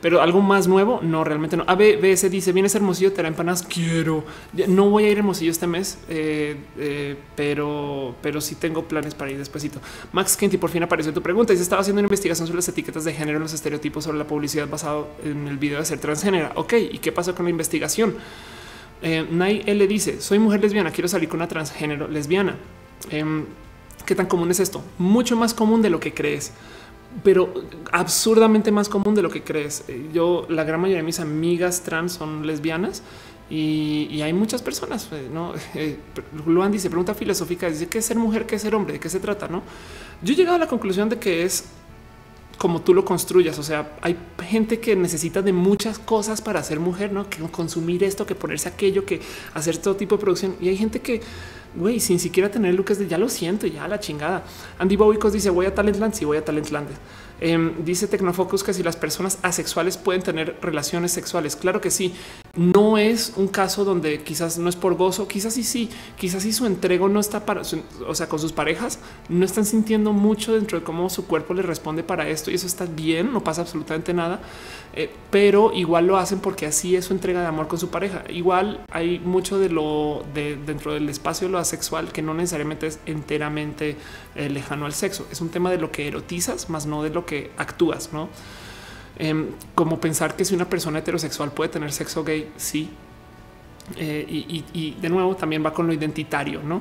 pero 0.00 0.22
algo 0.22 0.40
más 0.40 0.66
nuevo. 0.66 1.00
No, 1.02 1.24
realmente 1.24 1.56
no. 1.56 1.64
ABS 1.66 2.30
dice: 2.30 2.52
Vienes 2.52 2.74
Hermosillo, 2.74 3.12
te 3.12 3.20
hará 3.20 3.28
empanadas. 3.28 3.62
Quiero. 3.62 4.24
No 4.68 4.88
voy 4.88 5.04
a 5.04 5.10
ir 5.10 5.18
Hermosillo 5.18 5.50
este 5.50 5.66
mes, 5.66 5.98
eh, 6.08 6.56
eh, 6.78 7.16
pero, 7.36 8.14
pero 8.22 8.40
sí 8.40 8.54
tengo 8.54 8.84
planes 8.84 9.14
para 9.14 9.30
ir 9.30 9.38
despuesito. 9.38 9.80
Max 10.12 10.36
Kenty 10.36 10.56
por 10.56 10.70
fin 10.70 10.82
apareció 10.82 11.12
tu 11.12 11.22
pregunta. 11.22 11.52
Dice: 11.52 11.62
Estaba 11.62 11.82
haciendo 11.82 12.00
una 12.00 12.06
investigación 12.06 12.46
sobre 12.46 12.58
las 12.58 12.68
etiquetas 12.68 13.04
de 13.04 13.12
género, 13.12 13.38
los 13.38 13.52
estereotipos 13.52 14.04
sobre 14.04 14.18
la 14.18 14.26
publicidad 14.26 14.68
basado 14.68 15.08
en 15.24 15.46
el 15.46 15.58
video 15.58 15.78
de 15.78 15.84
ser 15.84 15.98
transgénero 15.98 16.29
Ok, 16.54 16.74
¿y 16.92 16.98
qué 16.98 17.12
pasó 17.12 17.34
con 17.34 17.44
la 17.44 17.50
investigación? 17.50 18.14
Eh, 19.02 19.26
Nay 19.30 19.62
L 19.66 19.86
dice: 19.86 20.20
Soy 20.20 20.38
mujer 20.38 20.60
lesbiana, 20.60 20.90
quiero 20.90 21.08
salir 21.08 21.28
con 21.28 21.38
una 21.38 21.48
transgénero 21.48 22.08
lesbiana. 22.08 22.56
Em, 23.10 23.46
¿Qué 24.06 24.14
tan 24.14 24.26
común 24.26 24.50
es 24.50 24.60
esto? 24.60 24.82
Mucho 24.98 25.36
más 25.36 25.54
común 25.54 25.82
de 25.82 25.90
lo 25.90 26.00
que 26.00 26.12
crees, 26.12 26.52
pero 27.22 27.52
absurdamente 27.92 28.70
más 28.70 28.88
común 28.88 29.14
de 29.14 29.22
lo 29.22 29.30
que 29.30 29.42
crees. 29.42 29.84
Eh, 29.88 30.10
yo, 30.12 30.46
la 30.48 30.64
gran 30.64 30.80
mayoría 30.80 30.98
de 30.98 31.06
mis 31.06 31.20
amigas 31.20 31.82
trans 31.82 32.12
son 32.12 32.46
lesbianas 32.46 33.02
y, 33.48 34.20
hay 34.22 34.32
muchas 34.32 34.62
personas. 34.62 35.08
Eh, 35.12 35.28
no, 35.32 35.54
Luan 36.46 36.72
dice: 36.72 36.88
pregunta 36.88 37.14
filosófica, 37.14 37.68
dice 37.68 37.88
qué 37.88 37.98
es 37.98 38.04
ser 38.04 38.16
mujer, 38.16 38.46
qué 38.46 38.56
es 38.56 38.62
ser 38.62 38.74
hombre, 38.74 38.94
de 38.94 39.00
qué 39.00 39.08
se 39.08 39.20
trata. 39.20 39.48
No, 39.48 39.62
yo 40.22 40.34
he 40.34 40.36
llegado 40.36 40.56
a 40.56 40.60
la 40.60 40.68
conclusión 40.68 41.08
de 41.08 41.18
que 41.18 41.44
es 41.44 41.64
como 42.60 42.82
tú 42.82 42.92
lo 42.92 43.06
construyas. 43.06 43.58
O 43.58 43.62
sea, 43.62 43.96
hay 44.02 44.18
gente 44.46 44.80
que 44.80 44.94
necesita 44.94 45.40
de 45.40 45.50
muchas 45.50 45.98
cosas 45.98 46.42
para 46.42 46.62
ser 46.62 46.78
mujer, 46.78 47.10
no 47.10 47.30
que 47.30 47.40
consumir 47.44 48.04
esto, 48.04 48.26
que 48.26 48.34
ponerse 48.34 48.68
aquello, 48.68 49.06
que 49.06 49.22
hacer 49.54 49.78
todo 49.78 49.96
tipo 49.96 50.16
de 50.16 50.20
producción. 50.20 50.56
Y 50.60 50.68
hay 50.68 50.76
gente 50.76 51.00
que, 51.00 51.22
güey, 51.74 52.00
sin 52.00 52.18
siquiera 52.18 52.50
tener 52.50 52.74
lucas 52.74 52.98
de 52.98 53.08
ya 53.08 53.16
lo 53.16 53.30
siento, 53.30 53.66
ya 53.66 53.88
la 53.88 53.98
chingada. 53.98 54.44
Andy 54.78 54.96
Bobicos 54.96 55.32
dice 55.32 55.48
voy 55.48 55.64
a 55.64 55.74
Talentland. 55.74 56.12
Sí, 56.12 56.26
voy 56.26 56.36
a 56.36 56.44
Talentland. 56.44 56.88
Em, 57.40 57.82
dice 57.82 58.06
Tecnofocus 58.06 58.62
que 58.62 58.74
si 58.74 58.82
las 58.82 58.96
personas 58.96 59.38
asexuales 59.40 59.96
pueden 59.96 60.20
tener 60.22 60.58
relaciones 60.60 61.12
sexuales. 61.12 61.56
Claro 61.56 61.80
que 61.80 61.90
sí. 61.90 62.14
No 62.60 62.98
es 62.98 63.32
un 63.36 63.48
caso 63.48 63.86
donde 63.86 64.22
quizás 64.22 64.58
no 64.58 64.68
es 64.68 64.76
por 64.76 64.94
gozo, 64.94 65.26
quizás 65.26 65.54
sí, 65.54 65.62
sí, 65.62 65.88
quizás 66.18 66.42
si 66.42 66.52
su 66.52 66.66
entrego 66.66 67.08
no 67.08 67.18
está 67.18 67.46
para, 67.46 67.62
o 68.06 68.14
sea, 68.14 68.28
con 68.28 68.38
sus 68.38 68.52
parejas, 68.52 68.98
no 69.30 69.46
están 69.46 69.64
sintiendo 69.64 70.12
mucho 70.12 70.52
dentro 70.52 70.78
de 70.78 70.84
cómo 70.84 71.08
su 71.08 71.26
cuerpo 71.26 71.54
le 71.54 71.62
responde 71.62 72.02
para 72.02 72.28
esto 72.28 72.50
y 72.50 72.56
eso 72.56 72.66
está 72.66 72.84
bien, 72.84 73.32
no 73.32 73.42
pasa 73.42 73.62
absolutamente 73.62 74.12
nada. 74.12 74.40
Eh, 74.92 75.10
pero 75.30 75.72
igual 75.72 76.06
lo 76.06 76.18
hacen 76.18 76.40
porque 76.40 76.66
así 76.66 76.96
es 76.96 77.06
su 77.06 77.14
entrega 77.14 77.40
de 77.40 77.46
amor 77.46 77.66
con 77.66 77.78
su 77.78 77.88
pareja. 77.88 78.24
Igual 78.28 78.84
hay 78.90 79.20
mucho 79.20 79.58
de 79.58 79.70
lo 79.70 80.22
de 80.34 80.56
dentro 80.56 80.92
del 80.92 81.08
espacio 81.08 81.46
de 81.46 81.52
lo 81.52 81.58
asexual 81.58 82.12
que 82.12 82.20
no 82.20 82.34
necesariamente 82.34 82.88
es 82.88 82.98
enteramente 83.06 83.96
eh, 84.34 84.50
lejano 84.50 84.84
al 84.84 84.92
sexo. 84.92 85.26
Es 85.32 85.40
un 85.40 85.48
tema 85.48 85.70
de 85.70 85.78
lo 85.78 85.90
que 85.90 86.08
erotizas, 86.08 86.68
más 86.68 86.84
no 86.84 87.02
de 87.02 87.08
lo 87.08 87.24
que 87.24 87.52
actúas, 87.56 88.12
no? 88.12 88.28
Em, 89.22 89.48
como 89.74 90.00
pensar 90.00 90.34
que 90.34 90.46
si 90.46 90.54
una 90.54 90.64
persona 90.64 91.00
heterosexual 91.00 91.52
puede 91.52 91.68
tener 91.68 91.92
sexo 91.92 92.24
gay, 92.24 92.50
sí. 92.56 92.88
Eh, 93.96 94.24
y, 94.26 94.64
y, 94.72 94.92
de 94.92 95.08
nuevo 95.10 95.36
también 95.36 95.62
va 95.64 95.74
con 95.74 95.86
lo 95.86 95.92
identitario, 95.92 96.62
no? 96.62 96.80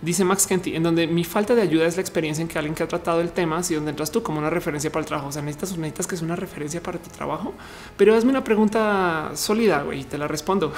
Dice 0.00 0.24
Max 0.24 0.46
Kenty, 0.46 0.76
en 0.76 0.84
donde 0.84 1.08
mi 1.08 1.24
falta 1.24 1.56
de 1.56 1.62
ayuda 1.62 1.84
es 1.84 1.96
la 1.96 2.02
experiencia 2.02 2.40
en 2.40 2.46
que 2.46 2.56
alguien 2.56 2.72
que 2.76 2.84
ha 2.84 2.88
tratado 2.88 3.20
el 3.20 3.32
tema, 3.32 3.60
si 3.64 3.74
donde 3.74 3.90
entras 3.90 4.12
tú 4.12 4.22
como 4.22 4.38
una 4.38 4.48
referencia 4.48 4.92
para 4.92 5.00
el 5.00 5.06
trabajo, 5.06 5.28
o 5.28 5.32
sea, 5.32 5.42
necesitas, 5.42 5.76
necesitas 5.76 6.06
que 6.06 6.14
es 6.14 6.22
una 6.22 6.36
referencia 6.36 6.80
para 6.80 6.98
tu 6.98 7.10
trabajo, 7.10 7.52
pero 7.96 8.14
hazme 8.14 8.30
una 8.30 8.44
pregunta 8.44 9.32
sólida, 9.34 9.82
güey, 9.82 10.02
y 10.02 10.04
te 10.04 10.16
la 10.16 10.28
respondo. 10.28 10.72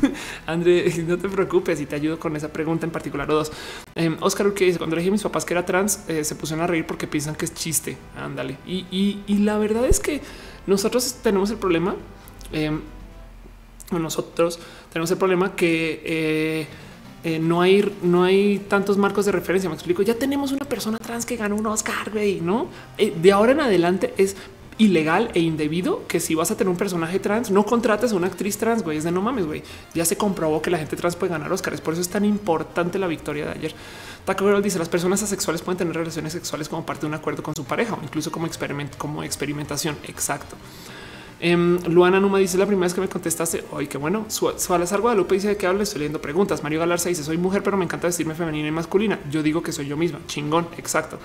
André, 0.46 0.92
no 1.08 1.16
te 1.16 1.26
preocupes 1.30 1.80
y 1.80 1.86
te 1.86 1.96
ayudo 1.96 2.18
con 2.18 2.36
esa 2.36 2.52
pregunta 2.52 2.84
en 2.84 2.92
particular 2.92 3.30
o 3.30 3.36
dos. 3.36 3.50
Eh, 3.94 4.14
Oscar 4.20 4.52
que 4.52 4.66
dice, 4.66 4.76
cuando 4.76 4.94
le 4.94 5.00
dije 5.00 5.08
a 5.08 5.12
mis 5.12 5.22
papás 5.22 5.46
que 5.46 5.54
era 5.54 5.64
trans, 5.64 6.04
eh, 6.08 6.22
se 6.22 6.34
pusieron 6.34 6.62
a 6.62 6.66
reír 6.66 6.86
porque 6.86 7.06
piensan 7.06 7.34
que 7.34 7.46
es 7.46 7.54
chiste. 7.54 7.96
Ándale. 8.14 8.58
Y, 8.66 9.22
la 9.38 9.56
verdad 9.56 9.86
es 9.86 10.00
que 10.00 10.20
nosotros 10.66 11.20
tenemos 11.22 11.50
el 11.50 11.56
problema, 11.56 11.94
eh, 12.52 12.78
nosotros 13.90 14.58
tenemos 14.92 15.10
el 15.10 15.16
problema 15.16 15.56
que... 15.56 16.84
Eh, 17.24 17.38
no 17.38 17.60
hay, 17.60 17.92
no 18.02 18.24
hay 18.24 18.58
tantos 18.68 18.96
marcos 18.96 19.26
de 19.26 19.32
referencia. 19.32 19.68
Me 19.68 19.74
explico. 19.74 20.02
Ya 20.02 20.14
tenemos 20.14 20.52
una 20.52 20.64
persona 20.64 20.98
trans 20.98 21.26
que 21.26 21.36
ganó 21.36 21.56
un 21.56 21.66
Oscar, 21.66 22.10
güey, 22.10 22.40
no? 22.40 22.68
Eh, 22.98 23.14
de 23.20 23.32
ahora 23.32 23.52
en 23.52 23.60
adelante 23.60 24.14
es 24.16 24.36
ilegal 24.78 25.30
e 25.34 25.40
indebido 25.40 26.06
que 26.06 26.20
si 26.20 26.34
vas 26.34 26.50
a 26.50 26.56
tener 26.56 26.68
un 26.70 26.76
personaje 26.76 27.18
trans, 27.18 27.50
no 27.50 27.64
contrates 27.64 28.12
a 28.12 28.16
una 28.16 28.26
actriz 28.26 28.58
trans, 28.58 28.82
güey. 28.82 28.98
Es 28.98 29.04
de 29.04 29.10
no 29.10 29.22
mames, 29.22 29.46
güey. 29.46 29.62
Ya 29.94 30.04
se 30.04 30.16
comprobó 30.16 30.60
que 30.62 30.70
la 30.70 30.78
gente 30.78 30.96
trans 30.96 31.16
puede 31.16 31.32
ganar 31.32 31.50
Oscars. 31.52 31.80
Por 31.80 31.94
eso 31.94 32.02
es 32.02 32.08
tan 32.08 32.24
importante 32.24 32.98
la 32.98 33.06
victoria 33.06 33.46
de 33.46 33.52
ayer. 33.52 33.74
Taco 34.24 34.44
Girl 34.44 34.62
dice 34.62 34.78
las 34.78 34.88
personas 34.88 35.22
asexuales 35.22 35.62
pueden 35.62 35.78
tener 35.78 35.94
relaciones 35.94 36.32
sexuales 36.32 36.68
como 36.68 36.84
parte 36.84 37.02
de 37.02 37.06
un 37.06 37.14
acuerdo 37.14 37.42
con 37.42 37.54
su 37.54 37.64
pareja 37.64 37.94
o 37.94 38.02
incluso 38.02 38.32
como 38.32 38.48
como 38.98 39.22
experimentación. 39.22 39.96
Exacto. 40.04 40.56
Em, 41.38 41.78
Luana 41.88 42.18
Numa 42.18 42.38
dice 42.38 42.56
la 42.56 42.66
primera 42.66 42.86
vez 42.86 42.94
que 42.94 43.00
me 43.00 43.08
contestaste 43.08 43.64
hoy 43.70 43.86
que 43.86 43.98
bueno. 43.98 44.26
Salazar 44.28 45.00
Guadalupe 45.00 45.34
dice 45.34 45.48
de 45.48 45.56
qué 45.56 45.66
hablo. 45.66 45.82
Estoy 45.82 46.00
leyendo 46.00 46.20
preguntas. 46.20 46.62
Mario 46.62 46.80
Galarza 46.80 47.08
dice 47.08 47.22
soy 47.22 47.36
mujer, 47.36 47.62
pero 47.62 47.76
me 47.76 47.84
encanta 47.84 48.06
vestirme 48.06 48.34
femenina 48.34 48.68
y 48.68 48.70
masculina. 48.70 49.18
Yo 49.30 49.42
digo 49.42 49.62
que 49.62 49.72
soy 49.72 49.86
yo 49.86 49.96
misma. 49.96 50.20
Chingón. 50.26 50.68
Exacto. 50.78 51.18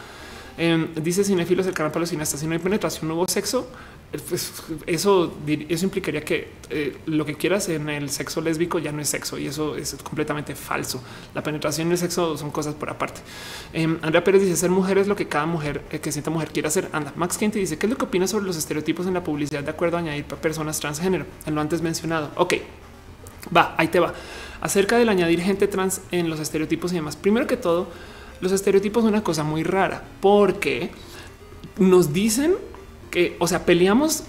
Em, 0.57 0.93
dice 0.95 1.23
cinefilos 1.23 1.65
el 1.67 1.73
canal 1.73 1.91
para 1.91 2.01
los 2.01 2.09
cineastas. 2.09 2.39
Si 2.39 2.47
no 2.47 2.53
hay 2.53 2.59
penetración, 2.59 3.07
no 3.07 3.15
hubo 3.15 3.27
sexo. 3.27 3.67
Pues, 4.11 4.51
eso, 4.87 5.33
eso 5.47 5.85
implicaría 5.85 6.21
que 6.25 6.49
eh, 6.69 6.97
lo 7.05 7.25
que 7.25 7.35
quieras 7.35 7.69
en 7.69 7.87
el 7.89 8.09
sexo 8.09 8.41
lésbico 8.41 8.77
ya 8.77 8.91
no 8.91 9.01
es 9.01 9.07
sexo 9.07 9.37
y 9.37 9.47
eso 9.47 9.77
es 9.77 9.95
completamente 10.03 10.53
falso. 10.53 11.01
La 11.33 11.41
penetración 11.41 11.87
y 11.87 11.91
el 11.91 11.97
sexo 11.97 12.37
son 12.37 12.51
cosas 12.51 12.75
por 12.75 12.89
aparte. 12.89 13.21
Eh, 13.71 13.83
Andrea 14.01 14.21
Pérez 14.21 14.41
dice 14.41 14.57
ser 14.57 14.69
mujer 14.69 14.97
es 14.97 15.07
lo 15.07 15.15
que 15.15 15.29
cada 15.29 15.45
mujer 15.45 15.81
eh, 15.91 15.99
que 15.99 16.11
sienta 16.11 16.29
mujer 16.29 16.51
quiere 16.51 16.67
hacer. 16.67 16.89
Anda, 16.91 17.13
Max 17.15 17.37
Kent 17.37 17.53
dice 17.53 17.77
qué 17.77 17.85
es 17.85 17.89
lo 17.89 17.97
que 17.97 18.03
opinas 18.03 18.31
sobre 18.31 18.45
los 18.45 18.57
estereotipos 18.57 19.07
en 19.07 19.13
la 19.13 19.23
publicidad 19.23 19.63
de 19.63 19.71
acuerdo 19.71 19.95
a 19.95 20.01
añadir 20.01 20.25
personas 20.25 20.81
transgénero 20.81 21.25
en 21.45 21.55
lo 21.55 21.61
antes 21.61 21.81
mencionado. 21.81 22.31
Ok, 22.35 22.55
va, 23.55 23.75
ahí 23.77 23.87
te 23.87 24.01
va. 24.01 24.13
Acerca 24.59 24.97
del 24.97 25.07
añadir 25.07 25.39
gente 25.39 25.67
trans 25.67 26.01
en 26.11 26.29
los 26.29 26.41
estereotipos 26.41 26.91
y 26.91 26.95
demás. 26.95 27.15
Primero 27.15 27.47
que 27.47 27.55
todo, 27.55 27.87
los 28.41 28.51
estereotipos 28.51 29.03
son 29.03 29.13
una 29.13 29.23
cosa 29.23 29.43
muy 29.43 29.63
rara 29.63 30.03
porque 30.19 30.91
nos 31.77 32.11
dicen 32.11 32.55
que, 33.11 33.35
o 33.39 33.47
sea, 33.47 33.65
peleamos 33.65 34.23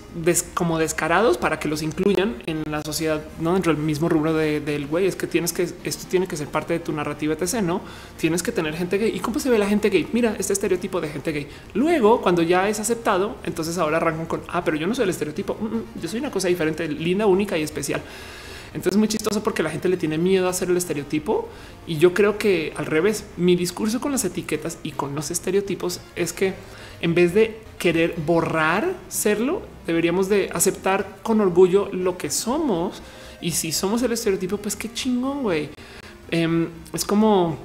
como 0.55 0.79
descarados 0.79 1.39
para 1.39 1.61
que 1.61 1.69
los 1.69 1.83
incluyan 1.83 2.43
en 2.47 2.65
la 2.69 2.83
sociedad, 2.83 3.23
no 3.41 3.55
dentro 3.55 3.73
del 3.73 3.81
mismo 3.81 4.09
rubro 4.09 4.35
del 4.35 4.87
güey. 4.89 5.07
Es 5.07 5.15
que 5.15 5.29
tienes 5.29 5.53
que, 5.53 5.63
esto 5.85 6.07
tiene 6.11 6.27
que 6.27 6.37
ser 6.37 6.49
parte 6.49 6.75
de 6.75 6.81
tu 6.81 6.93
narrativa, 6.93 7.33
etc. 7.33 7.63
No 7.63 7.81
tienes 8.19 8.43
que 8.43 8.51
tener 8.51 8.75
gente 8.75 8.99
gay. 8.99 9.13
¿Y 9.15 9.21
cómo 9.21 9.39
se 9.39 9.49
ve 9.49 9.59
la 9.59 9.69
gente 9.69 9.89
gay? 9.89 10.09
Mira, 10.13 10.35
este 10.37 10.53
estereotipo 10.53 11.01
de 11.01 11.09
gente 11.09 11.31
gay. 11.31 11.49
Luego, 11.75 12.21
cuando 12.21 12.43
ya 12.43 12.69
es 12.69 12.81
aceptado, 12.81 13.37
entonces 13.45 13.79
ahora 13.79 13.99
arrancan 13.99 14.27
con, 14.27 14.43
ah, 14.49 14.65
pero 14.65 14.77
yo 14.77 14.89
no 14.89 14.97
soy 14.97 15.05
el 15.05 15.11
estereotipo. 15.11 15.55
Mm, 15.55 15.65
mm, 15.65 15.83
yo 16.03 16.09
soy 16.09 16.19
una 16.19 16.33
cosa 16.33 16.49
diferente, 16.49 16.89
linda, 16.89 17.27
única 17.27 17.57
y 17.57 17.63
especial. 17.63 18.03
Entonces 18.75 18.95
es 18.95 18.99
muy 18.99 19.09
chistoso 19.09 19.45
porque 19.45 19.63
la 19.63 19.71
gente 19.71 19.89
le 19.89 19.97
tiene 19.97 20.19
miedo 20.19 20.49
a 20.49 20.51
hacer 20.51 20.71
el 20.71 20.77
estereotipo 20.77 21.49
y 21.87 21.99
yo 21.99 22.15
creo 22.15 22.39
que 22.39 22.73
al 22.77 22.87
revés, 22.87 23.27
mi 23.37 23.55
discurso 23.55 24.01
con 24.01 24.13
las 24.13 24.25
etiquetas 24.25 24.79
y 24.83 24.93
con 24.93 25.15
los 25.15 25.31
estereotipos 25.31 26.01
es 26.17 26.33
que 26.33 26.55
en 27.03 27.15
vez 27.15 27.35
de 27.35 27.61
querer 27.79 28.15
borrar 28.25 28.95
serlo, 29.09 29.63
deberíamos 29.87 30.29
de 30.29 30.49
aceptar 30.55 31.19
con 31.23 31.41
orgullo 31.41 31.89
lo 31.93 32.17
que 32.17 32.31
somos. 32.31 33.03
Y 33.41 33.51
si 33.51 33.73
somos 33.73 34.03
el 34.03 34.13
estereotipo, 34.13 34.57
pues 34.57 34.77
qué 34.77 34.93
chingón, 34.93 35.43
güey. 35.43 35.71
Em, 36.31 36.69
es 36.93 37.05
como 37.05 37.59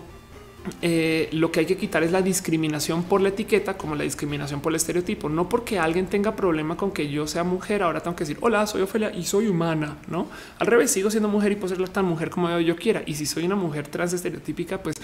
eh, 0.81 1.29
lo 1.31 1.51
que 1.51 1.61
hay 1.61 1.65
que 1.67 1.77
quitar 1.77 2.03
es 2.03 2.11
la 2.11 2.23
discriminación 2.23 3.03
por 3.03 3.21
la 3.21 3.29
etiqueta, 3.29 3.77
como 3.77 3.95
la 3.95 4.03
discriminación 4.03 4.59
por 4.59 4.71
el 4.71 4.77
estereotipo. 4.77 5.29
No 5.29 5.47
porque 5.47 5.77
alguien 5.77 6.07
tenga 6.07 6.35
problema 6.35 6.75
con 6.75 6.91
que 6.91 7.09
yo 7.09 7.27
sea 7.27 7.43
mujer, 7.43 7.83
ahora 7.83 8.01
tengo 8.01 8.15
que 8.15 8.23
decir 8.23 8.37
hola, 8.41 8.65
soy 8.65 8.81
Ofelia 8.81 9.11
y 9.13 9.23
soy 9.23 9.47
humana. 9.47 9.97
No 10.07 10.27
al 10.57 10.65
revés, 10.65 10.89
sigo 10.89 11.11
siendo 11.11 11.29
mujer 11.29 11.51
y 11.51 11.55
puedo 11.55 11.75
ser 11.75 11.87
tan 11.89 12.05
mujer 12.05 12.31
como 12.31 12.59
yo 12.59 12.75
quiera. 12.75 13.03
Y 13.05 13.13
si 13.13 13.27
soy 13.27 13.45
una 13.45 13.55
mujer 13.55 13.87
trans 13.87 14.13
estereotípica, 14.13 14.81
pues 14.81 14.95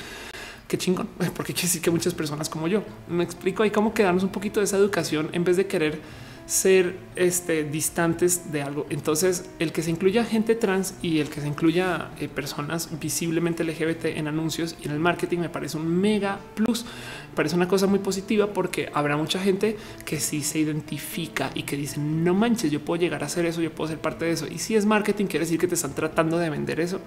qué 0.67 0.77
chingón, 0.77 1.08
porque 1.35 1.53
quiere 1.53 1.67
decir 1.67 1.82
que 1.82 1.92
muchas 1.92 2.14
personas 2.14 2.50
como 2.50 2.67
yo 2.67 2.83
me 3.08 3.24
explico 3.24 3.64
ahí 3.64 3.72
cómo 3.72 3.93
quedarnos 3.93 4.24
un 4.24 4.30
poquito 4.30 4.59
de 4.59 4.66
esa 4.66 4.77
educación 4.77 5.30
en 5.33 5.43
vez 5.43 5.58
de 5.58 5.67
querer 5.67 6.00
ser 6.45 6.98
este, 7.16 7.64
distantes 7.64 8.51
de 8.51 8.61
algo. 8.61 8.85
Entonces, 8.90 9.50
el 9.59 9.72
que 9.72 9.82
se 9.82 9.92
incluya 9.92 10.25
gente 10.25 10.56
trans 10.56 10.95
y 11.01 11.19
el 11.19 11.30
que 11.30 11.42
se 11.42 11.48
incluya 11.48 12.09
eh, 12.19 12.27
personas 12.27 12.90
visiblemente 13.00 13.64
LGBT 13.64 14.06
en 14.06 14.27
anuncios 14.27 14.75
y 14.82 14.88
en 14.88 14.92
el 14.92 15.00
marketing 15.00 15.40
me 15.40 15.50
parece 15.50 15.77
un 15.77 15.88
mega 15.88 16.40
plus. 16.56 16.83
Me 17.30 17.35
parece 17.35 17.56
una 17.56 17.67
cosa 17.67 17.88
muy 17.88 18.00
positiva 18.00 18.48
porque 18.48 18.90
habrá 18.93 19.16
mucha 19.16 19.40
gente 19.40 19.77
que 20.06 20.19
sí 20.19 20.43
se 20.43 20.59
identifica 20.59 21.51
y 21.56 21.64
que 21.64 21.77
dice 21.77 22.00
no 22.00 22.33
manches, 22.33 22.72
yo 22.72 22.82
puedo 22.82 23.00
llegar 23.00 23.24
a 23.24 23.27
hacer 23.27 23.45
eso, 23.45 23.61
yo 23.61 23.74
puedo 23.74 23.90
ser 23.90 24.00
parte 24.00 24.25
de 24.25 24.32
eso. 24.32 24.48
Y 24.48 24.59
si 24.59 24.75
es 24.75 24.85
marketing, 24.85 25.25
quiere 25.27 25.45
decir 25.45 25.59
que 25.59 25.67
te 25.67 25.75
están 25.75 25.95
tratando 25.95 26.38
de 26.38 26.50
vender 26.50 26.80
eso 26.80 27.00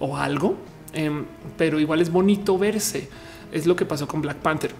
o 0.00 0.16
algo, 0.16 0.56
em, 0.92 1.24
pero 1.56 1.80
igual 1.80 2.00
es 2.00 2.10
bonito 2.10 2.58
verse. 2.58 3.08
Es 3.52 3.66
lo 3.66 3.76
que 3.76 3.84
pasó 3.84 4.08
con 4.08 4.22
Black 4.22 4.38
Panther 4.38 4.72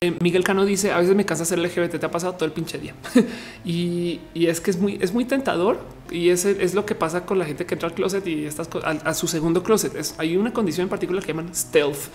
eh, 0.00 0.16
Miguel 0.20 0.44
Cano 0.44 0.64
dice 0.64 0.92
a 0.92 0.98
veces 0.98 1.14
me 1.14 1.24
cansa 1.24 1.44
ser 1.44 1.58
LGBT, 1.58 1.98
te 1.98 2.06
ha 2.06 2.10
pasado 2.10 2.34
todo 2.34 2.44
el 2.44 2.52
pinche 2.52 2.78
día 2.78 2.94
y, 3.64 4.20
es 4.34 4.60
que 4.60 4.70
es 4.70 4.78
muy, 4.78 4.98
es 5.00 5.12
muy 5.12 5.24
tentador 5.24 5.80
y 6.10 6.30
ese 6.30 6.62
es 6.62 6.74
lo 6.74 6.84
que 6.84 6.94
pasa 6.94 7.24
con 7.24 7.38
la 7.38 7.44
gente 7.44 7.66
que 7.66 7.74
entra 7.74 7.88
al 7.88 7.94
closet 7.94 8.26
y 8.26 8.44
estas 8.44 8.68
a, 8.84 9.14
su 9.14 9.26
segundo 9.28 9.62
closet. 9.62 9.94
Es, 9.94 10.14
hay 10.18 10.36
una 10.36 10.52
condición 10.52 10.84
en 10.84 10.88
particular 10.88 11.22
que 11.22 11.28
llaman 11.28 11.54
stealth, 11.54 12.10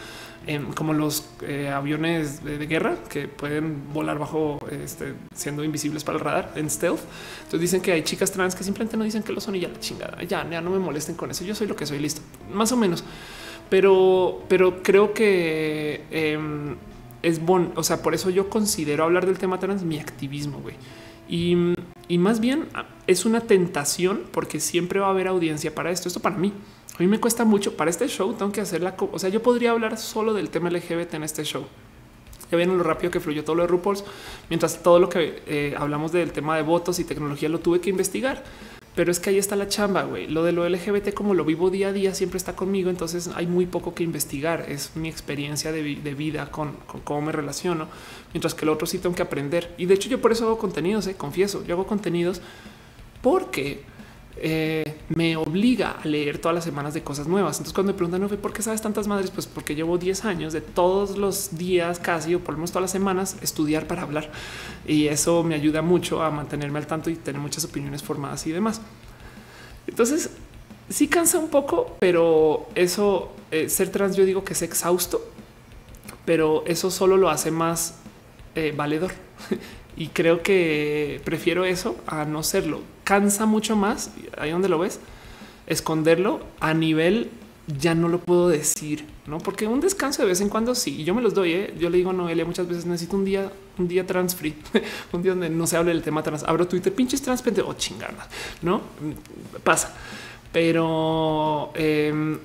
em, 0.46 0.72
como 0.74 0.94
los 0.94 1.30
eh, 1.42 1.70
aviones 1.70 2.44
de, 2.44 2.58
guerra 2.68 2.98
que 3.10 3.28
pueden 3.28 3.92
volar 3.94 4.20
bajo 4.20 4.60
este, 4.70 5.14
siendo 5.34 5.64
invisibles 5.64 6.04
para 6.04 6.18
el 6.18 6.24
radar 6.24 6.52
en 6.56 6.70
stealth. 6.70 7.00
Entonces 7.38 7.62
dicen 7.62 7.82
que 7.82 7.94
hay 7.94 8.04
chicas 8.04 8.32
trans 8.32 8.54
que 8.54 8.64
simplemente 8.64 8.98
no 8.98 9.04
dicen 9.04 9.24
que 9.24 9.34
lo 9.34 9.42
son 9.42 9.56
y 9.56 9.62
ya 9.62 9.70
la 9.70 9.80
chingada, 9.80 10.22
ya, 10.24 10.48
ya 10.48 10.62
no 10.62 10.70
me 10.70 10.80
molesten 10.80 11.16
con 11.16 11.32
eso. 11.32 11.44
Yo 11.44 11.56
soy 11.56 11.68
lo 11.68 11.76
que 11.76 11.86
soy, 11.86 12.00
listo, 12.00 12.22
más 12.54 12.72
o 12.72 12.78
menos. 12.78 13.04
Pero, 13.70 14.44
pero 14.48 14.82
creo 14.84 15.14
que 15.14 16.06
em, 16.12 16.76
es 17.28 17.46
bon, 17.46 17.74
o 17.76 17.84
sea, 17.84 18.02
por 18.02 18.16
eso 18.16 18.30
yo 18.30 18.50
considero 18.50 19.04
hablar 19.04 19.26
del 19.26 19.38
tema 19.38 19.60
trans 19.60 19.84
mi 19.84 20.00
activismo, 20.00 20.60
güey. 20.62 20.76
Y, 21.28 21.76
y, 22.08 22.18
más 22.18 22.40
bien 22.40 22.70
ah, 22.74 22.86
es 23.06 23.26
una 23.26 23.42
tentación 23.42 24.24
porque 24.32 24.62
siempre 24.62 25.02
va 25.02 25.08
a 25.08 25.10
haber 25.10 25.28
audiencia 25.28 25.76
para 25.76 25.92
esto. 25.92 26.08
Esto 26.08 26.22
para 26.22 26.38
mí. 26.38 26.54
A 26.98 27.04
mí 27.04 27.08
me 27.08 27.20
cuesta 27.20 27.44
mucho 27.44 27.76
para 27.76 27.90
este 27.90 28.08
show. 28.08 28.34
Tengo 28.34 28.54
que 28.54 28.62
hacer 28.62 28.82
la, 28.82 28.96
o 28.98 29.20
sea, 29.20 29.30
yo 29.30 29.44
podría 29.44 29.72
hablar 29.72 29.98
solo 29.98 30.34
del 30.34 30.50
tema 30.50 30.70
LGBT 30.70 31.16
en 31.16 31.24
este 31.24 31.44
show. 31.44 31.66
Ya 32.50 32.58
ven 32.58 32.78
lo 32.78 32.82
rápido 32.82 33.12
que 33.12 33.20
fluyó 33.20 33.44
todo 33.44 33.58
lo 33.58 33.64
de 33.64 33.68
RuPaul's, 33.68 34.06
mientras 34.50 34.82
todo 34.82 35.00
lo 35.00 35.10
que 35.10 35.44
eh, 35.48 35.76
hablamos 35.78 36.14
del 36.14 36.32
tema 36.32 36.56
de 36.56 36.64
votos 36.64 36.98
y 37.00 37.04
tecnología 37.04 37.50
lo 37.50 37.60
tuve 37.60 37.82
que 37.82 37.90
investigar. 37.90 38.46
Pero 38.98 39.12
es 39.12 39.20
que 39.20 39.30
ahí 39.30 39.38
está 39.38 39.56
la 39.56 39.68
chamba, 39.68 40.06
güey. 40.06 40.26
Lo 40.26 40.44
de 40.44 40.52
lo 40.52 40.68
LGBT, 40.68 41.14
como 41.14 41.36
lo 41.36 41.46
vivo 41.46 41.70
día 41.70 41.90
a 41.90 41.94
día, 41.94 42.16
siempre 42.16 42.38
está 42.38 42.56
conmigo. 42.56 42.90
Entonces 42.90 43.30
hay 43.36 43.46
muy 43.46 43.68
poco 43.68 43.94
que 43.94 44.02
investigar. 44.02 44.66
Es 44.68 44.96
mi 44.96 45.08
experiencia 45.08 45.72
de, 45.72 45.84
vida 46.16 46.50
con, 46.50 46.72
cómo 47.04 47.22
me 47.22 47.32
relaciono. 47.32 47.90
Mientras 48.34 48.56
que 48.56 48.66
el 48.66 48.70
otro 48.70 48.88
sí 48.88 48.98
tengo 48.98 49.14
que 49.14 49.22
aprender. 49.22 49.72
Y 49.78 49.86
de 49.86 49.94
hecho, 49.94 50.10
yo 50.10 50.20
por 50.20 50.32
eso 50.32 50.48
hago 50.48 50.58
contenidos, 50.58 51.06
eh, 51.06 51.14
confieso. 51.16 51.64
Yo 51.64 51.76
hago 51.76 51.86
contenidos 51.86 52.42
porque 53.22 53.84
eh, 54.42 54.98
me 55.10 55.36
obliga 55.36 55.92
a 55.92 56.08
leer 56.08 56.40
todas 56.40 56.56
las 56.56 56.64
semanas 56.64 56.94
de 56.94 57.04
cosas 57.04 57.28
nuevas. 57.28 57.58
Entonces, 57.58 57.74
cuando 57.74 57.94
me 57.94 57.98
preguntan, 57.98 58.28
¿por 58.38 58.54
qué 58.54 58.62
sabes 58.62 58.82
tantas 58.82 59.08
madres? 59.08 59.32
Pues 59.32 59.48
porque 59.48 59.76
llevo 59.76 59.98
10 59.98 60.26
años 60.26 60.54
de 60.54 60.62
todos 60.62 61.18
los 61.18 61.58
días, 61.58 62.00
casi 62.00 62.36
o 62.36 62.40
por 62.40 62.54
lo 62.54 62.60
menos 62.60 62.72
todas 62.72 62.84
las 62.84 62.92
semanas, 62.92 63.38
estudiar 63.42 63.88
para 63.88 64.04
hablar. 64.04 64.32
Y 64.88 65.08
eso 65.08 65.44
me 65.44 65.56
ayuda 65.56 65.82
mucho 65.82 66.22
a 66.22 66.32
mantenerme 66.32 66.80
al 66.80 66.88
tanto 66.88 67.10
y 67.10 67.16
tener 67.16 67.42
muchas 67.42 67.64
opiniones 67.66 68.04
formadas 68.04 68.46
y 68.48 68.52
demás. 68.52 68.82
Entonces, 69.88 70.30
sí 70.90 71.08
cansa 71.08 71.40
un 71.40 71.50
poco, 71.50 71.96
pero 72.00 72.68
eso, 72.76 73.32
eh, 73.52 73.70
ser 73.70 73.90
trans, 73.90 74.16
yo 74.16 74.26
digo 74.26 74.44
que 74.44 74.54
es 74.54 74.62
exhausto, 74.62 75.22
pero 76.26 76.64
eso 76.68 76.92
solo 76.92 77.18
lo 77.18 77.30
hace 77.30 77.52
más 77.52 77.96
eh, 78.56 78.74
valedor. 78.76 79.14
y 79.98 80.08
creo 80.08 80.44
que 80.44 81.22
prefiero 81.26 81.66
eso 81.66 81.98
a 82.06 82.26
no 82.26 82.44
serlo 82.44 82.82
cansa 83.04 83.46
mucho 83.46 83.78
más, 83.78 84.12
ahí 84.38 84.52
donde 84.52 84.68
lo 84.68 84.80
ves, 84.80 85.00
esconderlo 85.66 86.42
a 86.60 86.74
nivel 86.74 87.30
ya 87.68 87.96
no 87.96 88.08
lo 88.08 88.20
puedo 88.20 88.48
decir, 88.48 89.06
no? 89.26 89.40
Porque 89.40 89.68
un 89.68 89.82
descanso 89.82 90.22
de 90.22 90.30
vez 90.30 90.40
en 90.42 90.50
cuando 90.50 90.74
sí, 90.74 91.04
yo 91.04 91.14
me 91.14 91.22
los 91.22 91.34
doy. 91.34 91.52
¿eh? 91.52 91.74
Yo 91.78 91.90
le 91.90 91.98
digo 91.98 92.12
a 92.12 92.14
Noelia 92.14 92.46
muchas 92.46 92.68
veces 92.68 92.86
necesito 92.86 93.18
un 93.18 93.26
día, 93.26 93.52
un 93.78 93.88
día 93.88 94.06
trans 94.06 94.36
free, 94.36 94.56
un 95.12 95.22
día 95.22 95.32
donde 95.32 95.50
no 95.50 95.68
se 95.68 95.76
hable 95.76 95.92
del 95.92 96.02
tema 96.02 96.24
trans. 96.24 96.44
Abro 96.44 96.68
Twitter, 96.68 96.94
pinches 96.94 97.22
trans, 97.22 97.44
o 97.46 97.68
oh, 97.68 97.74
chingada, 97.74 98.28
no 98.62 98.82
pasa, 99.64 99.94
pero 100.52 101.72
em, 101.76 102.40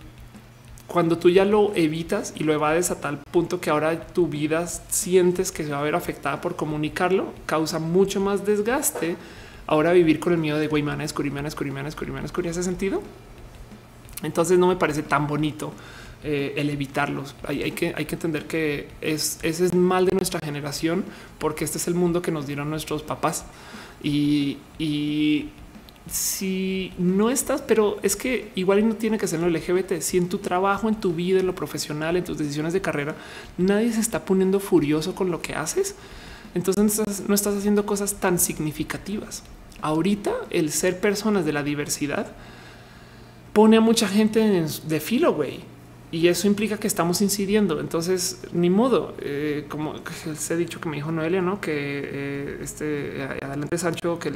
cuando 0.93 1.17
tú 1.17 1.31
ya 1.31 1.45
lo 1.45 1.75
evitas 1.75 2.35
y 2.37 2.45
lo 2.45 2.53
evades 2.53 2.91
a 2.91 3.01
tal 3.01 3.19
punto 3.19 3.61
que 3.61 3.71
ahora 3.71 4.07
tu 4.09 4.29
vida 4.29 4.67
sientes 4.67 5.51
que 5.51 5.65
se 5.65 5.71
va 5.71 5.81
a 5.81 5.83
ver 5.83 5.95
afectada 5.95 6.41
por 6.43 6.55
comunicarlo, 6.55 7.33
causa 7.47 7.79
mucho 7.79 8.21
más 8.21 8.45
desgaste 8.45 9.17
ahora 9.67 9.93
vivir 9.93 10.21
con 10.21 10.35
el 10.35 10.39
miedo 10.39 10.59
de 10.59 10.67
güey, 10.67 10.83
me 10.83 10.91
van 10.91 11.01
a 11.01 11.05
descubrir, 11.05 11.33
me 11.33 11.37
van 11.37 11.47
a 11.47 11.49
descubrir, 11.49 12.13
me 12.13 12.51
ese 12.51 12.63
sentido. 12.63 13.03
Entonces 14.23 14.59
no 14.59 14.69
me 14.69 14.77
parece 14.77 15.03
tan 15.03 15.27
bonito 15.27 15.73
eh, 16.23 16.53
el 16.57 16.69
evitarlos. 16.69 17.35
Hay, 17.45 17.63
hay, 17.63 17.73
que, 17.73 17.95
hay 17.97 18.05
que 18.05 18.15
entender 18.15 18.47
que 18.47 18.89
es, 19.01 19.39
ese 19.43 19.65
es 19.65 19.75
mal 19.75 20.05
de 20.05 20.15
nuestra 20.15 20.41
generación 20.41 21.05
porque 21.39 21.65
este 21.65 21.79
es 21.79 21.89
el 21.89 21.95
mundo 21.95 22.21
que 22.21 22.31
nos 22.31 22.47
dieron 22.47 22.69
nuestros 22.69 23.03
papás. 23.03 23.47
Y 24.03 24.59
si 26.11 26.93
no 26.99 27.31
estás, 27.31 27.63
pero 27.63 27.99
es 28.03 28.17
que 28.17 28.51
igual 28.55 28.87
no 28.89 28.97
tiene 28.97 29.19
que 29.19 29.27
ser 29.27 29.41
lo 29.41 29.49
LGBT. 29.49 30.01
Si 30.01 30.19
en 30.19 30.29
tu 30.29 30.39
trabajo, 30.39 30.89
en 30.89 30.97
tu 30.97 31.15
vida, 31.15 31.41
en 31.41 31.47
lo 31.47 31.55
profesional, 31.55 32.17
en 32.17 32.25
tus 32.25 32.39
decisiones 32.39 32.73
de 32.73 32.81
carrera, 32.81 33.15
nadie 33.57 33.93
se 33.93 34.01
está 34.01 34.25
poniendo 34.25 34.61
furioso 34.61 35.15
con 35.15 35.31
lo 35.31 35.41
que 35.41 35.55
haces, 35.55 35.95
entonces 36.55 37.27
no 37.29 37.35
estás 37.35 37.57
haciendo 37.57 37.87
cosas 37.87 38.15
tan 38.15 38.39
significativas. 38.39 39.43
Ahorita 39.81 40.33
el 40.51 40.71
ser 40.71 41.01
personas 41.01 41.45
de 41.45 41.53
la 41.53 41.63
diversidad 41.63 42.27
pone 43.53 43.77
a 43.77 43.81
mucha 43.81 44.09
gente 44.09 44.41
de 44.41 45.01
filo, 45.01 45.35
güey. 45.35 45.72
Y 46.13 46.29
eso 46.29 46.47
implica 46.47 46.77
que 46.77 46.87
estamos 46.87 47.23
incidiendo. 47.23 47.81
Entonces, 47.81 48.43
ni 48.53 48.69
modo, 48.69 49.15
eh, 49.19 49.65
como 49.69 49.95
se 50.37 50.53
ha 50.53 50.57
dicho 50.59 50.79
que 50.79 50.91
me 50.91 50.97
dijo 50.97 51.11
Noelia, 51.11 51.41
¿no? 51.41 51.59
Que 51.59 51.73
eh, 51.75 52.59
este 52.61 53.23
adelante 53.41 53.79
Sancho, 53.79 54.19
que 54.19 54.31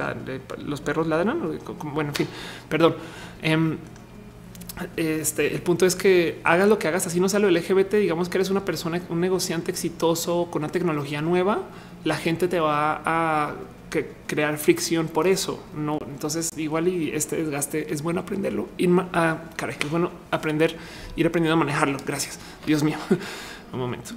los 0.65 0.81
perros 0.81 1.07
ladran. 1.07 1.39
Bueno, 1.93 2.11
en 2.11 2.15
fin, 2.15 2.29
perdón. 2.71 2.97
Em, 3.43 3.77
este, 4.97 5.55
el 5.55 5.61
punto 5.61 5.85
es 5.85 5.95
que 5.97 6.41
hagas 6.45 6.67
lo 6.67 6.79
que 6.79 6.89
hagas, 6.89 7.07
así 7.07 7.21
no 7.21 7.29
sea 7.29 7.41
lo 7.41 7.51
LGBT, 7.51 7.95
digamos 7.95 8.29
que 8.29 8.39
eres 8.39 8.51
una 8.51 8.65
persona, 8.65 9.01
un 9.09 9.21
negociante 9.21 9.71
exitoso 9.71 10.49
con 10.51 10.63
una 10.63 10.73
tecnología 10.73 11.23
nueva, 11.23 11.63
la 12.05 12.17
gente 12.17 12.47
te 12.47 12.61
va 12.61 13.03
a 13.05 13.55
crear 14.26 14.58
fricción 14.58 15.08
por 15.08 15.26
eso. 15.26 15.62
No, 15.75 15.99
entonces 16.07 16.50
igual 16.57 16.89
y 16.89 17.10
este 17.10 17.36
desgaste 17.36 17.92
es 17.92 18.02
bueno 18.02 18.20
aprenderlo. 18.20 18.68
Ir 18.76 18.91
a 19.12 19.50
caray, 19.57 19.76
es 19.81 19.91
bueno 19.91 20.10
aprender, 20.31 20.76
ir 21.16 21.26
aprendiendo 21.26 21.55
a 21.55 21.65
manejarlo. 21.65 21.99
Gracias. 22.05 22.39
Dios 22.66 22.83
mío. 22.83 22.99
Un 23.73 23.78
momento. 23.78 24.12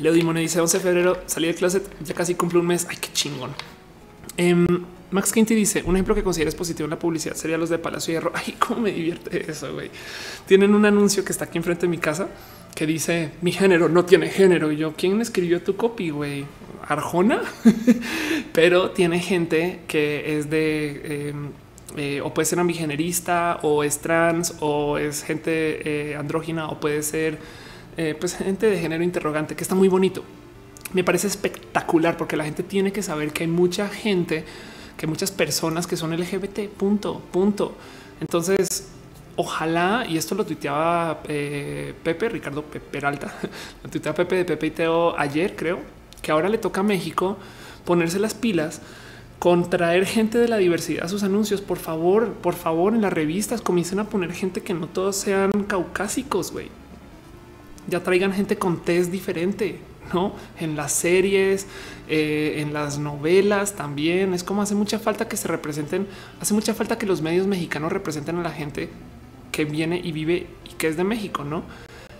Leo 0.00 0.12
Dimone 0.12 0.40
dice 0.40 0.60
11 0.60 0.78
de 0.78 0.82
febrero 0.82 1.18
salí 1.26 1.48
del 1.48 1.56
closet, 1.56 1.84
ya 2.02 2.14
casi 2.14 2.34
cumple 2.34 2.58
un 2.58 2.66
mes. 2.66 2.86
Ay, 2.88 2.96
qué 3.00 3.12
chingón. 3.12 3.50
Em, 4.36 4.66
Max 5.10 5.32
Quinty 5.32 5.54
dice 5.54 5.82
un 5.84 5.96
ejemplo 5.96 6.14
que 6.14 6.22
consideres 6.22 6.54
positivo 6.54 6.84
en 6.84 6.90
la 6.90 6.98
publicidad 6.98 7.34
sería 7.34 7.58
los 7.58 7.68
de 7.68 7.78
Palacio 7.78 8.12
Hierro. 8.12 8.32
Ay, 8.34 8.54
cómo 8.58 8.80
me 8.80 8.92
divierte 8.92 9.50
eso. 9.50 9.72
güey. 9.72 9.90
Tienen 10.46 10.74
un 10.74 10.86
anuncio 10.86 11.24
que 11.24 11.32
está 11.32 11.46
aquí 11.46 11.58
enfrente 11.58 11.82
de 11.82 11.88
mi 11.88 11.98
casa 11.98 12.28
que 12.74 12.86
dice 12.86 13.30
mi 13.42 13.52
género 13.52 13.88
no 13.88 14.04
tiene 14.04 14.28
género. 14.28 14.72
Y 14.72 14.76
yo, 14.76 14.94
¿quién 14.96 15.20
escribió 15.20 15.62
tu 15.62 15.76
copy? 15.76 16.10
Güey, 16.10 16.46
Arjona, 16.86 17.42
pero 18.52 18.90
tiene 18.90 19.20
gente 19.20 19.80
que 19.86 20.38
es 20.38 20.50
de 20.50 21.28
em, 21.28 21.50
eh, 21.96 22.20
o 22.20 22.32
puede 22.32 22.46
ser 22.46 22.60
ambigenerista 22.60 23.58
o 23.62 23.82
es 23.82 23.98
trans 23.98 24.54
o 24.60 24.96
es 24.96 25.24
gente 25.24 26.10
eh, 26.12 26.16
andrógina 26.16 26.68
o 26.68 26.78
puede 26.78 27.02
ser 27.02 27.38
eh, 27.96 28.14
pues 28.18 28.36
gente 28.36 28.66
de 28.66 28.78
género 28.78 29.02
interrogante 29.02 29.56
que 29.56 29.62
está 29.62 29.74
muy 29.74 29.88
bonito. 29.88 30.22
Me 30.92 31.04
parece 31.04 31.26
espectacular 31.26 32.16
porque 32.16 32.36
la 32.36 32.44
gente 32.44 32.62
tiene 32.62 32.92
que 32.92 33.02
saber 33.02 33.32
que 33.32 33.44
hay 33.44 33.50
mucha 33.50 33.88
gente, 33.88 34.44
que 34.96 35.06
muchas 35.06 35.30
personas 35.30 35.86
que 35.86 35.96
son 35.96 36.16
LGBT. 36.16 36.68
Punto, 36.68 37.20
punto. 37.32 37.76
Entonces, 38.20 38.88
ojalá, 39.36 40.04
y 40.08 40.16
esto 40.16 40.34
lo 40.34 40.44
tuiteaba 40.44 41.20
eh, 41.28 41.94
Pepe, 42.02 42.28
Ricardo 42.28 42.62
Peralta, 42.64 43.32
lo 43.82 43.90
tuiteaba 43.90 44.16
Pepe 44.16 44.36
de 44.36 44.44
Pepe 44.44 44.66
y 44.66 44.70
Teo 44.70 45.18
ayer, 45.18 45.56
creo, 45.56 45.78
que 46.22 46.32
ahora 46.32 46.48
le 46.48 46.58
toca 46.58 46.80
a 46.80 46.84
México 46.84 47.36
ponerse 47.84 48.18
las 48.18 48.34
pilas 48.34 48.80
con 49.40 49.70
traer 49.70 50.04
gente 50.04 50.36
de 50.36 50.48
la 50.48 50.58
diversidad 50.58 51.04
a 51.04 51.08
sus 51.08 51.22
anuncios. 51.22 51.62
Por 51.62 51.78
favor, 51.78 52.34
por 52.34 52.54
favor, 52.54 52.94
en 52.94 53.00
las 53.00 53.12
revistas 53.12 53.62
comiencen 53.62 53.98
a 53.98 54.04
poner 54.04 54.32
gente 54.32 54.62
que 54.62 54.74
no 54.74 54.86
todos 54.86 55.16
sean 55.16 55.50
caucásicos, 55.66 56.52
güey. 56.52 56.68
Ya 57.88 58.02
traigan 58.02 58.34
gente 58.34 58.56
con 58.56 58.82
test 58.82 59.10
diferente, 59.10 59.80
¿no? 60.12 60.34
En 60.58 60.76
las 60.76 60.92
series, 60.92 61.66
eh, 62.06 62.56
en 62.58 62.74
las 62.74 62.98
novelas 62.98 63.76
también. 63.76 64.34
Es 64.34 64.44
como 64.44 64.60
hace 64.60 64.74
mucha 64.74 64.98
falta 64.98 65.26
que 65.26 65.38
se 65.38 65.48
representen, 65.48 66.06
hace 66.38 66.52
mucha 66.52 66.74
falta 66.74 66.98
que 66.98 67.06
los 67.06 67.22
medios 67.22 67.46
mexicanos 67.46 67.90
representen 67.90 68.36
a 68.36 68.42
la 68.42 68.50
gente 68.50 68.90
que 69.64 69.70
viene 69.70 70.00
y 70.02 70.12
vive 70.12 70.46
y 70.64 70.74
que 70.74 70.88
es 70.88 70.96
de 70.96 71.04
México, 71.04 71.44
¿no? 71.44 71.62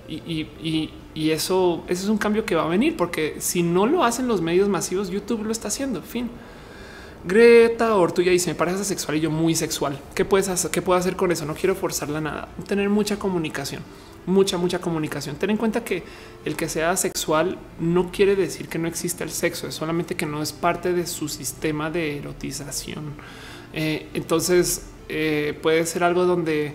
Y, 0.09 1.31
eso, 1.31 1.85
eso 1.89 2.05
es 2.05 2.09
un 2.09 2.19
cambio 2.19 2.45
que 2.45 2.55
va 2.55 2.65
a 2.65 2.69
venir, 2.69 2.97
porque 2.97 3.37
si 3.39 3.63
no 3.63 3.87
lo 3.87 4.05
hacen 4.05 4.27
los 4.27 4.41
medios 4.41 4.69
masivos, 4.69 5.11
YouTube 5.11 5.45
lo 5.45 5.53
está 5.53 5.69
haciendo. 5.69 6.03
Fin. 6.03 6.29
Greta 7.25 7.95
Ortuya 7.95 8.33
dice: 8.33 8.51
Me 8.51 8.55
parece 8.55 8.85
sexual 8.85 9.17
y 9.19 9.21
yo 9.21 9.31
muy 9.31 9.55
sexual. 9.55 9.99
¿Qué 10.15 10.25
puedes 10.25 10.49
hacer? 10.49 10.71
¿Qué 10.71 10.83
puedo 10.83 10.99
hacer 10.99 11.17
con 11.17 11.31
eso? 11.31 11.45
No 11.45 11.55
quiero 11.55 11.75
forzarla 11.75 12.21
nada. 12.21 12.49
Tener 12.67 12.89
mucha 12.89 13.19
comunicación, 13.19 13.83
mucha, 14.27 14.57
mucha 14.57 14.81
comunicación. 14.81 15.37
Ten 15.37 15.51
en 15.51 15.57
cuenta 15.57 15.85
que 15.85 16.03
el 16.45 16.57
que 16.57 16.69
sea 16.69 16.97
sexual 16.97 17.59
no 17.79 18.11
quiere 18.11 18.37
decir 18.37 18.69
que 18.69 18.79
no 18.79 18.89
exista 18.89 19.25
el 19.25 19.31
sexo, 19.31 19.69
es 19.69 19.75
solamente 19.75 20.17
que 20.17 20.27
no 20.27 20.43
es 20.43 20.53
parte 20.53 20.93
de 20.93 21.07
su 21.07 21.29
sistema 21.29 21.91
de 21.91 22.19
erotización. 22.19 23.13
Eh, 23.73 24.09
entonces 24.15 24.87
eh, 25.09 25.59
puede 25.63 25.87
ser 25.87 26.05
algo 26.05 26.25
donde 26.25 26.75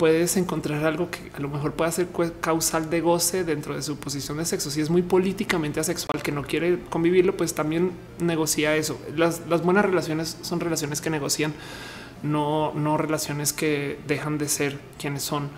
puedes 0.00 0.38
encontrar 0.38 0.82
algo 0.86 1.10
que 1.10 1.30
a 1.36 1.40
lo 1.40 1.50
mejor 1.50 1.74
pueda 1.74 1.92
ser 1.92 2.08
causal 2.40 2.88
de 2.88 3.02
goce 3.02 3.44
dentro 3.44 3.74
de 3.74 3.82
su 3.82 3.98
posición 3.98 4.38
de 4.38 4.46
sexo. 4.46 4.70
Si 4.70 4.80
es 4.80 4.88
muy 4.88 5.02
políticamente 5.02 5.78
asexual 5.78 6.22
que 6.22 6.32
no 6.32 6.42
quiere 6.42 6.78
convivirlo, 6.88 7.36
pues 7.36 7.52
también 7.52 7.92
negocia 8.18 8.74
eso. 8.76 8.98
Las, 9.14 9.46
buenas 9.62 9.84
relaciones 9.84 10.38
son 10.40 10.58
relaciones 10.58 11.02
que 11.02 11.10
negocian, 11.10 11.52
no, 12.22 12.72
no 12.72 12.96
relaciones 12.96 13.52
que 13.52 13.98
dejan 14.08 14.38
de 14.38 14.48
ser 14.48 14.78
quienes 14.98 15.22
son, 15.22 15.50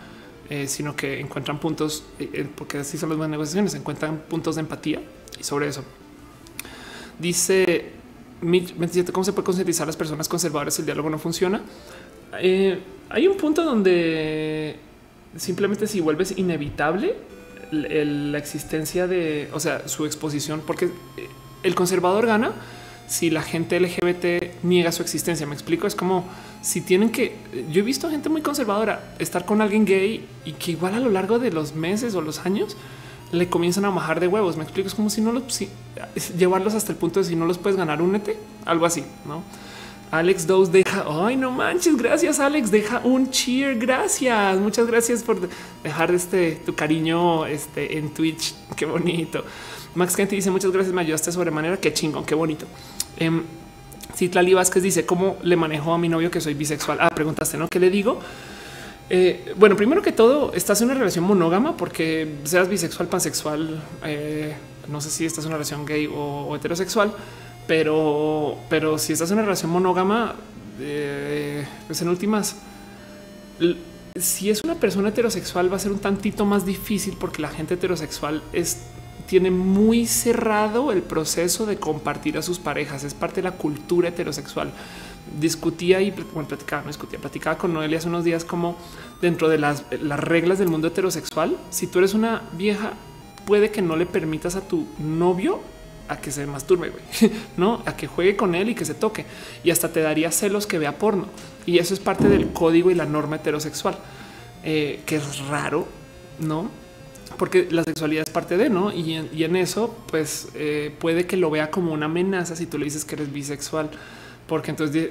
eh, 0.50 0.66
sino 0.66 0.96
que 0.96 1.20
encuentran 1.20 1.60
puntos, 1.60 2.02
eh, 2.18 2.28
eh, 2.32 2.48
porque 2.52 2.78
así 2.78 2.98
son 2.98 3.10
las 3.10 3.18
buenas 3.18 3.30
negociaciones, 3.30 3.74
encuentran 3.74 4.24
puntos 4.28 4.56
de 4.56 4.62
empatía 4.62 5.00
y 5.38 5.44
sobre 5.44 5.68
eso. 5.68 5.84
Dice 7.16 7.92
Mitch 8.40 8.76
27, 8.76 9.12
¿cómo 9.12 9.22
se 9.22 9.32
puede 9.32 9.46
concientizar 9.46 9.84
a 9.84 9.86
las 9.86 9.96
personas 9.96 10.28
conservadoras 10.28 10.74
si 10.74 10.82
el 10.82 10.86
diálogo 10.86 11.08
no 11.10 11.20
funciona? 11.20 11.62
Eh, 12.41 12.78
hay 13.11 13.28
un 13.28 13.36
punto 13.36 13.65
donde 13.65 14.77
simplemente 15.36 15.86
si 15.86 16.01
vuelves 16.01 16.36
inevitable 16.36 17.15
la 17.70 18.36
existencia 18.36 19.07
de, 19.07 19.49
o 19.55 19.61
sea, 19.61 19.89
su 19.89 20.05
exposición, 20.05 20.62
porque 20.67 20.91
el 21.62 21.75
conservador 21.75 22.27
gana 22.27 22.52
si 23.07 23.31
la 23.31 23.43
gente 23.43 23.78
LGBT 23.81 24.62
niega 24.62 24.93
su 24.93 25.02
existencia. 25.02 25.47
Me 25.47 25.55
explico, 25.55 25.86
es 25.86 25.94
como 25.94 26.25
si 26.62 26.81
tienen 26.81 27.11
que, 27.11 27.36
yo 27.70 27.81
he 27.81 27.85
visto 27.85 28.11
gente 28.11 28.28
muy 28.28 28.43
conservadora 28.43 29.15
estar 29.19 29.44
con 29.44 29.61
alguien 29.61 29.85
gay 29.85 30.27
y 30.44 30.52
que 30.52 30.73
igual 30.73 30.94
a 30.94 31.01
lo 31.01 31.11
largo 31.11 31.39
de 31.39 31.51
los 31.51 31.75
meses 31.75 32.15
o 32.15 32.20
los 32.20 32.41
años 32.47 32.77
le 33.33 33.49
comienzan 33.49 33.85
a 33.85 33.91
bajar 33.91 34.20
de 34.20 34.28
huevos. 34.28 34.57
Me 34.57 34.62
explico, 34.62 34.89
es 34.89 34.94
como 34.94 35.11
si 35.11 35.20
no 35.20 35.33
los, 35.33 35.44
llevarlos 36.39 36.75
hasta 36.75 36.93
el 36.93 36.99
punto 36.99 37.20
de 37.20 37.27
si 37.27 37.36
no 37.36 37.47
los 37.47 37.59
puedes 37.59 37.77
ganar, 37.77 38.01
únete, 38.01 38.36
algo 38.65 38.86
así, 38.86 39.05
¿no? 39.27 39.43
Alex 40.12 40.47
Dose 40.47 40.70
deja, 40.70 41.07
ay 41.08 41.36
no 41.36 41.50
manches, 41.50 41.97
gracias 41.97 42.39
Alex, 42.39 42.70
deja 42.70 43.00
un 43.02 43.31
cheer, 43.31 43.78
gracias, 43.78 44.58
muchas 44.58 44.86
gracias 44.86 45.23
por 45.23 45.49
dejar 45.82 46.10
este 46.10 46.60
tu 46.66 46.74
cariño 46.74 47.47
este, 47.47 47.97
en 47.97 48.12
Twitch, 48.12 48.55
qué 48.76 48.84
bonito. 48.84 49.42
Max 49.94 50.15
Kent 50.15 50.32
dice 50.32 50.50
muchas 50.50 50.70
gracias, 50.70 50.94
me 50.94 51.00
ayudaste 51.00 51.32
sobremanera, 51.32 51.78
qué 51.78 51.94
chingón, 51.94 52.26
qué 52.26 52.34
bonito. 52.34 52.66
Eh, 53.16 53.31
Citlali 54.15 54.52
Vázquez 54.52 54.82
dice 54.82 55.07
cómo 55.07 55.39
le 55.42 55.57
manejo 55.57 55.94
a 55.94 55.99
mi 55.99 56.10
novio 56.10 56.31
que 56.31 56.42
soy 56.42 56.52
bisexual. 56.52 56.99
Ah, 57.00 57.08
preguntaste, 57.08 57.57
¿no? 57.57 57.68
¿Qué 57.68 57.81
le 57.81 57.89
digo? 57.89 58.20
Eh, 59.08 59.55
bueno, 59.57 59.76
primero 59.76 60.02
que 60.02 60.12
todo, 60.12 60.52
estás 60.52 60.78
en 60.82 60.89
una 60.89 60.94
relación 60.99 61.24
monógama 61.24 61.78
porque 61.78 62.34
seas 62.44 62.68
bisexual, 62.68 63.08
pansexual, 63.08 63.82
eh, 64.05 64.55
no 64.89 65.00
sé 65.00 65.08
si 65.08 65.24
estás 65.24 65.44
en 65.44 65.49
una 65.49 65.57
relación 65.57 65.86
gay 65.86 66.07
o 66.15 66.55
heterosexual 66.55 67.15
pero, 67.66 68.58
pero 68.68 68.99
si 68.99 69.12
estás 69.12 69.31
en 69.31 69.39
una 69.39 69.42
relación 69.42 69.70
monógama, 69.70 70.34
eh, 70.81 71.66
pues 71.86 72.02
en 72.02 72.08
últimas, 72.08 72.57
si 74.16 74.50
es 74.50 74.62
una 74.65 74.74
persona 74.74 75.10
heterosexual 75.10 75.73
va 75.73 75.76
a 75.76 75.81
ser 75.81 75.92
un 75.92 75.99
tantito 75.99 76.44
más 76.44 76.66
difícil 76.66 77.16
porque 77.18 77.41
la 77.42 77.49
gente 77.49 77.74
heterosexual 77.74 78.42
es 78.52 78.86
tiene 79.26 79.50
muy 79.50 80.07
cerrado 80.07 80.92
el 80.92 81.02
proceso 81.02 81.65
de 81.65 81.76
compartir 81.76 82.36
a 82.36 82.42
sus 82.42 82.58
parejas. 82.58 83.05
Es 83.05 83.15
parte 83.15 83.36
de 83.36 83.44
la 83.44 83.52
cultura 83.52 84.08
heterosexual. 84.08 84.73
Discutía 85.41 86.02
y 86.02 86.10
bueno, 86.10 86.49
platicaba, 86.49 86.82
no 86.82 86.89
discutía, 86.89 87.18
platicaba 87.18 87.57
con 87.57 87.73
Noelia 87.73 87.99
hace 87.99 88.08
unos 88.08 88.24
días 88.24 88.44
como 88.44 88.76
dentro 89.23 89.49
de 89.49 89.57
las, 89.57 89.84
las 90.02 90.20
reglas 90.20 90.58
del 90.58 90.68
mundo 90.68 90.89
heterosexual. 90.89 91.57
Si 91.70 91.86
tú 91.86 92.00
eres 92.00 92.12
una 92.12 92.42
vieja, 92.52 92.92
puede 93.47 93.70
que 93.70 93.81
no 93.81 93.97
le 93.97 94.05
permitas 94.05 94.57
a 94.57 94.60
tu 94.60 94.86
novio 94.99 95.60
a 96.12 96.20
que 96.20 96.31
se 96.31 96.47
masturbe, 96.47 96.91
güey, 96.91 97.32
no 97.57 97.82
a 97.86 97.97
que 97.97 98.07
juegue 98.07 98.36
con 98.36 98.55
él 98.55 98.70
y 98.70 98.74
que 98.74 98.84
se 98.84 98.94
toque 98.94 99.24
y 99.65 99.70
hasta 99.70 99.92
te 99.92 100.00
daría 100.00 100.31
celos 100.31 100.66
que 100.66 100.78
vea 100.78 100.99
porno. 100.99 101.26
Y 101.66 101.78
eso 101.78 101.94
es 101.94 102.00
parte 102.00 102.28
del 102.28 102.52
código 102.52 102.91
y 102.91 102.94
la 102.94 103.07
norma 103.07 103.36
heterosexual, 103.36 103.97
eh, 104.65 105.00
que 105.07 105.16
es 105.16 105.39
raro, 105.47 105.86
no? 106.39 106.70
Porque 107.39 107.68
la 107.70 107.82
sexualidad 107.82 108.24
es 108.26 108.32
parte 108.32 108.57
de 108.57 108.68
no, 108.68 108.92
y 108.92 109.15
en, 109.15 109.57
eso, 109.57 109.97
pues 110.10 110.49
eh, 110.55 110.94
puede 110.99 111.26
que 111.26 111.36
lo 111.36 111.50
vea 111.50 111.70
como 111.70 111.92
una 111.92 112.07
amenaza 112.07 112.57
si 112.57 112.66
tú 112.66 112.78
le 112.78 112.84
dices 112.84 113.05
que 113.05 113.15
eres 113.15 113.32
bisexual 113.32 113.91
porque 114.47 114.70
entonces 114.70 115.10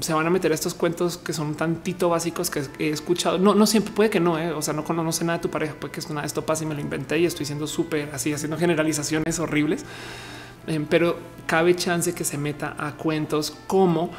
se 0.00 0.12
van 0.12 0.26
a 0.26 0.30
meter 0.30 0.52
estos 0.52 0.74
cuentos 0.74 1.18
que 1.18 1.32
son 1.32 1.54
tantito 1.54 2.08
básicos 2.08 2.50
que 2.50 2.62
he 2.78 2.90
escuchado. 2.90 3.38
No, 3.38 3.54
no 3.54 3.66
siempre 3.66 3.92
puede 3.92 4.10
que 4.10 4.20
no, 4.20 4.38
¿eh? 4.38 4.52
o 4.52 4.62
sea, 4.62 4.74
no 4.74 4.84
conoce 4.84 5.24
nada 5.24 5.38
de 5.38 5.42
tu 5.42 5.50
pareja, 5.50 5.74
puede 5.74 5.92
que 5.92 6.00
es 6.00 6.08
nada 6.08 6.22
de 6.22 6.26
esto 6.26 6.44
pasa 6.44 6.64
y 6.64 6.66
me 6.66 6.74
lo 6.74 6.80
inventé 6.80 7.18
y 7.18 7.26
estoy 7.26 7.46
siendo 7.46 7.66
súper 7.66 8.10
así, 8.12 8.32
haciendo 8.32 8.56
generalizaciones 8.58 9.38
horribles. 9.38 9.84
Em, 10.66 10.84
pero 10.84 11.16
cabe 11.46 11.76
chance 11.76 12.12
que 12.12 12.24
se 12.24 12.38
meta 12.38 12.74
a 12.78 12.92
cuentos 12.92 13.56
como 13.66 14.10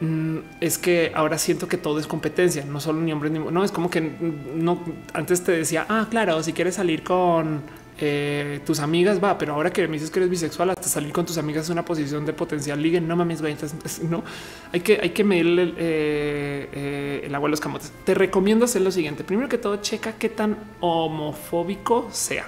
mm, 0.00 0.38
es 0.60 0.78
que 0.78 1.10
ahora 1.14 1.38
siento 1.38 1.66
que 1.66 1.76
todo 1.76 1.98
es 1.98 2.06
competencia, 2.06 2.64
no 2.64 2.78
solo 2.78 3.00
ni 3.00 3.12
hombres 3.12 3.32
ni 3.32 3.40
no 3.40 3.64
es 3.64 3.72
como 3.72 3.90
que 3.90 4.00
no 4.00 4.80
antes 5.12 5.42
te 5.42 5.52
decía, 5.52 5.86
ah, 5.88 6.06
claro, 6.08 6.42
si 6.42 6.52
quieres 6.52 6.76
salir 6.76 7.02
con 7.02 7.62
eh, 8.04 8.60
tus 8.66 8.80
amigas 8.80 9.22
va, 9.22 9.38
pero 9.38 9.54
ahora 9.54 9.72
que 9.72 9.86
me 9.86 9.92
dices 9.92 10.10
que 10.10 10.18
eres 10.18 10.28
bisexual, 10.28 10.70
hasta 10.70 10.88
salir 10.88 11.12
con 11.12 11.24
tus 11.24 11.38
amigas 11.38 11.66
es 11.66 11.70
una 11.70 11.84
posición 11.84 12.26
de 12.26 12.32
potencial 12.32 12.82
ligue. 12.82 13.00
No 13.00 13.14
mames, 13.14 13.40
güey. 13.40 13.56
No 14.10 14.24
hay 14.72 14.80
que, 14.80 14.98
hay 15.00 15.10
que 15.10 15.22
medir 15.22 15.46
el, 15.46 15.74
eh, 15.78 16.68
eh, 16.72 17.22
el 17.24 17.34
agua 17.34 17.46
a 17.46 17.50
los 17.50 17.60
camotes. 17.60 17.92
Te 18.04 18.14
recomiendo 18.14 18.64
hacer 18.64 18.82
lo 18.82 18.90
siguiente. 18.90 19.22
Primero 19.22 19.48
que 19.48 19.56
todo, 19.56 19.76
checa 19.76 20.14
qué 20.14 20.28
tan 20.28 20.58
homofóbico 20.80 22.08
sea. 22.10 22.44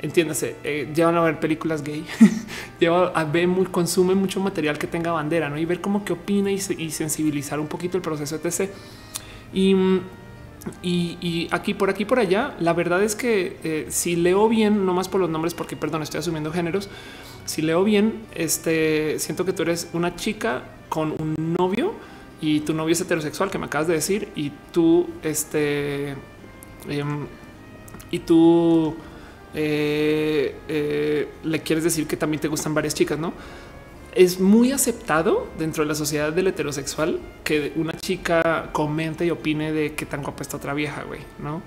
Entiéndase, 0.00 0.56
llevan 0.94 1.16
a 1.16 1.22
ver 1.22 1.40
películas 1.40 1.82
gay, 1.82 2.06
lleva 2.78 3.08
a 3.08 3.24
ver, 3.24 3.48
muy, 3.48 3.64
consume 3.64 4.14
mucho 4.14 4.38
material 4.38 4.78
que 4.78 4.86
tenga 4.86 5.10
bandera, 5.10 5.48
¿no? 5.48 5.58
Y 5.58 5.64
ver 5.64 5.80
cómo 5.80 6.04
qué 6.04 6.12
opina 6.12 6.52
y, 6.52 6.58
sensibilizar 6.58 7.58
un 7.58 7.66
poquito 7.66 7.96
el 7.96 8.02
proceso 8.02 8.36
etc. 8.36 8.70
Y 9.52 9.74
y, 10.82 11.48
aquí 11.50 11.74
por 11.74 11.90
aquí 11.90 12.04
por 12.04 12.18
allá, 12.18 12.54
la 12.58 12.72
verdad 12.72 13.02
es 13.02 13.14
que 13.14 13.58
eh, 13.64 13.86
si 13.90 14.16
leo 14.16 14.48
bien, 14.48 14.86
no 14.86 14.94
más 14.94 15.08
por 15.08 15.20
los 15.20 15.30
nombres, 15.30 15.54
porque 15.54 15.76
perdón, 15.76 16.02
estoy 16.02 16.20
asumiendo 16.20 16.52
géneros. 16.52 16.88
Si 17.44 17.62
leo 17.62 17.84
bien, 17.84 18.22
este 18.34 19.18
siento 19.18 19.44
que 19.44 19.52
tú 19.52 19.62
eres 19.62 19.88
una 19.92 20.16
chica 20.16 20.62
con 20.88 21.12
un 21.12 21.34
novio 21.58 21.92
y 22.40 22.60
tu 22.60 22.74
novio 22.74 22.92
es 22.92 23.00
heterosexual, 23.00 23.50
que 23.50 23.58
me 23.58 23.66
acabas 23.66 23.88
de 23.88 23.94
decir, 23.94 24.28
y 24.34 24.52
tú, 24.72 25.08
este, 25.22 26.10
em, 26.88 27.26
y 28.10 28.18
tú 28.20 28.94
eh, 29.54 30.54
eh, 30.68 31.28
le 31.44 31.60
quieres 31.60 31.84
decir 31.84 32.06
que 32.06 32.16
también 32.16 32.40
te 32.40 32.48
gustan 32.48 32.74
varias 32.74 32.94
chicas, 32.94 33.18
no? 33.18 33.32
Es 34.14 34.38
muy 34.38 34.72
aceptado 34.72 35.48
dentro 35.58 35.82
de 35.82 35.88
la 35.88 35.94
sociedad 35.94 36.32
del 36.32 36.46
heterosexual 36.46 37.18
que 37.42 37.72
una 37.76 37.92
chica 37.94 38.70
comente 38.72 39.26
y 39.26 39.30
opine 39.30 39.72
de 39.72 39.94
qué 39.94 40.06
tan 40.06 40.22
guapa 40.22 40.42
está 40.42 40.56
otra 40.56 40.72
vieja, 40.72 41.02
güey, 41.02 41.20
¿no? 41.38 41.62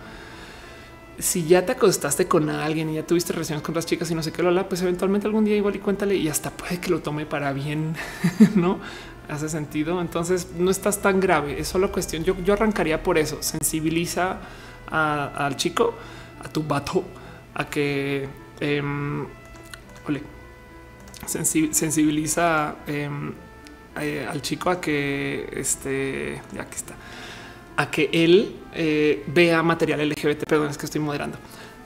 Si 1.19 1.45
ya 1.45 1.65
te 1.65 1.73
acostaste 1.73 2.27
con 2.27 2.49
alguien 2.49 2.89
y 2.89 2.95
ya 2.95 3.05
tuviste 3.05 3.33
relaciones 3.33 3.63
con 3.63 3.73
otras 3.73 3.85
chicas 3.85 4.09
y 4.11 4.15
no 4.15 4.23
sé 4.23 4.31
qué, 4.31 4.43
lo 4.43 4.69
pues 4.69 4.81
eventualmente 4.81 5.27
algún 5.27 5.45
día 5.45 5.55
igual 5.55 5.75
y 5.75 5.79
cuéntale 5.79 6.15
y 6.15 6.27
hasta 6.29 6.51
puede 6.51 6.79
que 6.79 6.89
lo 6.89 6.99
tome 6.99 7.25
para 7.25 7.51
bien, 7.53 7.95
¿no? 8.55 8.79
Hace 9.27 9.49
sentido. 9.49 9.99
Entonces 9.99 10.49
no 10.57 10.69
estás 10.71 11.01
tan 11.01 11.19
grave, 11.19 11.59
es 11.59 11.67
solo 11.67 11.91
cuestión. 11.91 12.23
Yo, 12.23 12.35
yo 12.45 12.53
arrancaría 12.53 13.01
por 13.01 13.17
eso. 13.17 13.41
Sensibiliza 13.41 14.37
al 14.89 15.57
chico, 15.57 15.95
a 16.39 16.47
tu 16.49 16.63
vato, 16.63 17.03
a 17.55 17.65
que, 17.65 18.29
eh, 18.61 18.81
ole, 20.07 20.36
sensibiliza 21.25 22.75
em, 22.87 23.33
eh, 23.99 24.27
al 24.29 24.41
chico 24.41 24.69
a 24.69 24.79
que 24.79 25.49
este 25.53 26.41
ya 26.53 26.65
que 26.65 26.75
está 26.75 26.93
a 27.77 27.91
que 27.91 28.09
él 28.11 28.55
eh, 28.73 29.23
vea 29.27 29.61
material 29.61 30.09
LGBT. 30.09 30.45
Perdón, 30.47 30.69
es 30.69 30.77
que 30.77 30.87
estoy 30.87 30.99
moderando. 30.99 31.37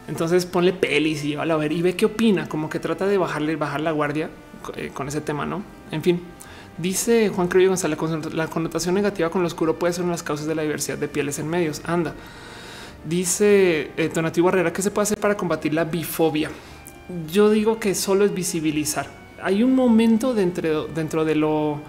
Entonces 0.07 0.45
ponle 0.45 0.71
pelis 0.73 1.23
y 1.25 1.29
llévalo 1.29 1.53
a 1.53 1.57
ver 1.57 1.73
y 1.73 1.81
ve 1.81 1.95
qué 1.95 2.05
opina, 2.05 2.47
como 2.47 2.69
que 2.69 2.79
trata 2.79 3.05
de 3.07 3.17
bajarle, 3.17 3.57
bajar 3.57 3.81
la 3.81 3.91
guardia 3.91 4.29
eh, 4.75 4.91
con 4.93 5.09
ese 5.09 5.19
tema, 5.19 5.45
no? 5.45 5.63
En 5.91 6.01
fin, 6.01 6.21
dice 6.77 7.29
Juan 7.29 7.49
Cruz 7.49 7.67
González, 7.67 7.97
la 8.33 8.47
connotación 8.47 8.95
negativa 8.95 9.29
con 9.29 9.41
lo 9.41 9.47
oscuro 9.47 9.77
puede 9.77 9.93
ser 9.93 10.03
una 10.03 10.13
de 10.13 10.15
las 10.15 10.23
causas 10.23 10.47
de 10.47 10.55
la 10.55 10.61
diversidad 10.61 10.97
de 10.97 11.09
pieles 11.09 11.39
en 11.39 11.49
medios. 11.49 11.81
Anda, 11.83 12.15
dice 13.05 13.91
Donativo 14.13 14.45
Barrera 14.45 14.71
que 14.71 14.81
se 14.81 14.91
puede 14.91 15.03
hacer 15.03 15.19
para 15.19 15.35
combatir 15.35 15.73
la 15.73 15.83
bifobia. 15.83 16.49
Yo 17.31 17.49
digo 17.49 17.79
que 17.79 17.95
solo 17.95 18.23
es 18.23 18.33
visibilizar 18.33 19.20
hay 19.43 19.63
un 19.63 19.75
momento 19.75 20.33
dentro, 20.33 20.87
de 20.87 21.35
lo 21.35 21.81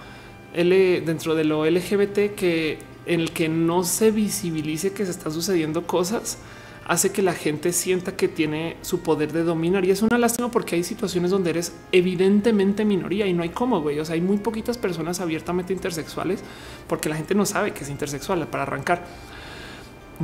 dentro 0.54 1.34
de 1.34 1.44
lo 1.44 1.64
LGBT 1.64 2.34
que 2.34 2.78
en 3.06 3.20
el 3.20 3.32
que 3.32 3.48
no 3.48 3.84
se 3.84 4.10
visibilice 4.10 4.92
que 4.92 5.04
se 5.04 5.10
están 5.10 5.32
sucediendo 5.32 5.86
cosas 5.86 6.38
hace 6.86 7.12
que 7.12 7.22
la 7.22 7.32
gente 7.32 7.72
sienta 7.72 8.16
que 8.16 8.28
tiene 8.28 8.76
su 8.82 9.00
poder 9.00 9.32
de 9.32 9.44
dominar. 9.44 9.84
Y 9.84 9.90
es 9.90 10.02
una 10.02 10.18
lástima 10.18 10.50
porque 10.50 10.76
hay 10.76 10.82
situaciones 10.82 11.30
donde 11.30 11.50
eres 11.50 11.74
evidentemente 11.92 12.84
minoría 12.84 13.26
y 13.26 13.32
no 13.32 13.42
hay 13.42 13.50
cómo, 13.50 13.80
güey. 13.80 13.98
O 13.98 14.04
sea, 14.04 14.14
hay 14.14 14.20
muy 14.20 14.38
poquitas 14.38 14.78
personas 14.78 15.20
abiertamente 15.20 15.72
intersexuales 15.72 16.42
porque 16.88 17.08
la 17.08 17.16
gente 17.16 17.34
no 17.34 17.46
sabe 17.46 17.72
que 17.72 17.84
es 17.84 17.90
intersexual 17.90 18.46
para 18.48 18.64
arrancar. 18.64 19.06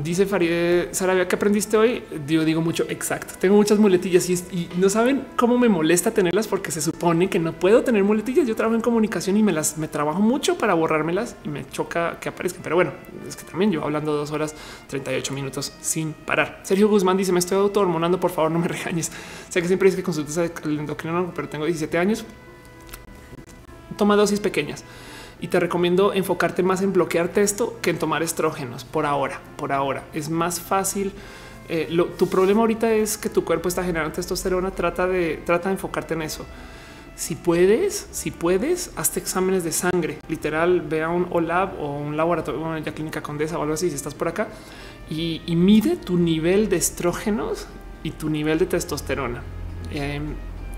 Dice 0.02 0.26
Farid 0.26 0.92
Sarabia 0.92 1.26
que 1.26 1.34
aprendiste 1.34 1.76
hoy. 1.76 2.02
Yo 2.26 2.44
digo 2.44 2.60
mucho 2.60 2.84
exacto. 2.88 3.34
Tengo 3.38 3.56
muchas 3.56 3.78
muletillas 3.78 4.28
y, 4.28 4.68
no 4.76 4.88
saben 4.88 5.24
cómo 5.36 5.58
me 5.58 5.68
molesta 5.68 6.10
tenerlas 6.12 6.46
porque 6.46 6.70
se 6.70 6.80
supone 6.80 7.28
que 7.28 7.38
no 7.38 7.52
puedo 7.52 7.82
tener 7.82 8.04
muletillas. 8.04 8.46
Yo 8.46 8.54
trabajo 8.54 8.76
en 8.76 8.80
comunicación 8.80 9.36
y 9.36 9.42
me 9.42 9.52
las 9.52 9.78
me 9.78 9.88
trabajo 9.88 10.20
mucho 10.20 10.56
para 10.56 10.74
borrármelas 10.74 11.36
y 11.44 11.48
me 11.48 11.68
choca 11.70 12.18
que 12.20 12.28
aparezcan. 12.28 12.62
Pero 12.62 12.76
bueno, 12.76 12.92
es 13.26 13.34
que 13.34 13.44
también 13.44 13.72
yo 13.72 13.82
hablando 13.82 14.12
dos 14.12 14.30
horas 14.30 14.54
38 14.88 15.34
minutos 15.34 15.72
sin 15.80 16.12
parar. 16.12 16.60
Sergio 16.62 16.88
Guzmán 16.88 17.16
dice: 17.16 17.32
Me 17.32 17.40
estoy 17.40 17.58
autohormonando. 17.58 18.20
Por 18.20 18.30
favor, 18.30 18.50
no 18.50 18.58
me 18.58 18.68
regañes. 18.68 19.10
Sé 19.48 19.60
que 19.60 19.68
siempre 19.68 19.86
dices 19.86 19.98
que 19.98 20.04
consultas 20.04 20.38
al 20.38 20.78
endocrinólogo, 20.78 21.32
pero 21.34 21.48
tengo 21.48 21.64
17 21.64 21.98
años. 21.98 22.24
Toma 23.96 24.14
dosis 24.14 24.38
pequeñas 24.38 24.84
y 25.40 25.48
te 25.48 25.60
recomiendo 25.60 26.12
enfocarte 26.12 26.62
más 26.62 26.82
en 26.82 26.92
bloquearte 26.92 27.42
esto 27.42 27.78
que 27.80 27.90
en 27.90 27.98
tomar 27.98 28.22
estrógenos 28.22 28.84
por 28.84 29.06
ahora. 29.06 29.40
Por 29.56 29.72
ahora 29.72 30.04
es 30.12 30.30
más 30.30 30.60
fácil. 30.60 31.12
Eh, 31.68 31.94
tu 32.18 32.28
problema 32.28 32.60
ahorita 32.60 32.92
es 32.92 33.18
que 33.18 33.28
tu 33.28 33.44
cuerpo 33.44 33.68
está 33.68 33.84
generando 33.84 34.14
testosterona. 34.14 34.70
Trata 34.70 35.06
de 35.06 35.42
trata 35.44 35.68
de 35.68 35.74
enfocarte 35.74 36.14
en 36.14 36.22
eso. 36.22 36.44
Si 37.18 37.34
puedes, 37.34 38.06
si 38.12 38.30
puedes, 38.30 38.92
hazte 38.94 39.18
exámenes 39.18 39.64
de 39.64 39.72
sangre. 39.72 40.18
Literal, 40.28 40.82
ve 40.82 41.02
a 41.02 41.08
un 41.08 41.26
OLAB 41.30 41.80
o 41.80 41.98
un 41.98 42.16
laboratorio, 42.16 42.60
bueno, 42.60 42.78
ya 42.78 42.94
clínica 42.94 43.20
condesa 43.22 43.58
o 43.58 43.62
algo 43.62 43.74
así, 43.74 43.90
si 43.90 43.96
estás 43.96 44.14
por 44.14 44.28
acá, 44.28 44.46
y, 45.10 45.42
mide 45.48 45.96
tu 45.96 46.16
nivel 46.16 46.68
de 46.68 46.76
estrógenos 46.76 47.66
y 48.04 48.12
tu 48.12 48.30
nivel 48.30 48.60
de 48.60 48.66
testosterona. 48.66 49.42
Em, 49.90 50.34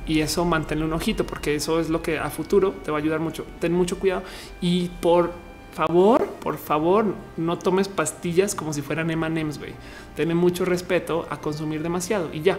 y 0.06 0.20
eso 0.20 0.44
manténle 0.44 0.84
un 0.84 0.92
ojito 0.92 1.24
porque 1.24 1.54
eso 1.54 1.80
es 1.80 1.88
lo 1.88 2.02
que 2.02 2.18
a 2.18 2.30
futuro 2.30 2.72
te 2.84 2.90
va 2.90 2.98
a 2.98 3.00
ayudar 3.00 3.20
mucho. 3.20 3.44
Ten 3.60 3.72
mucho 3.72 3.98
cuidado 3.98 4.22
y 4.60 4.88
por 5.00 5.32
favor, 5.72 6.26
por 6.26 6.58
favor, 6.58 7.14
no 7.36 7.58
tomes 7.58 7.88
pastillas 7.88 8.54
como 8.54 8.72
si 8.72 8.82
fueran 8.82 9.10
M&M's, 9.10 9.58
güey. 9.58 9.72
Ten 10.16 10.36
mucho 10.36 10.64
respeto 10.64 11.26
a 11.30 11.38
consumir 11.38 11.82
demasiado 11.82 12.30
y 12.32 12.42
ya. 12.42 12.58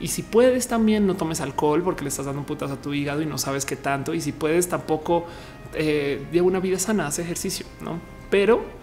Y 0.00 0.08
si 0.08 0.22
puedes 0.22 0.68
también 0.68 1.06
no 1.06 1.16
tomes 1.16 1.40
alcohol 1.40 1.82
porque 1.82 2.02
le 2.02 2.08
estás 2.08 2.26
dando 2.26 2.40
un 2.40 2.46
putazo 2.46 2.74
a 2.74 2.76
tu 2.80 2.94
hígado 2.94 3.20
y 3.22 3.26
no 3.26 3.38
sabes 3.38 3.64
qué 3.64 3.76
tanto. 3.76 4.14
Y 4.14 4.20
si 4.20 4.32
puedes 4.32 4.68
tampoco 4.68 5.26
eh, 5.74 6.26
lleva 6.32 6.46
una 6.46 6.60
vida 6.60 6.78
sana, 6.78 7.06
hace 7.06 7.22
ejercicio, 7.22 7.66
¿no? 7.80 8.00
Pero 8.30 8.77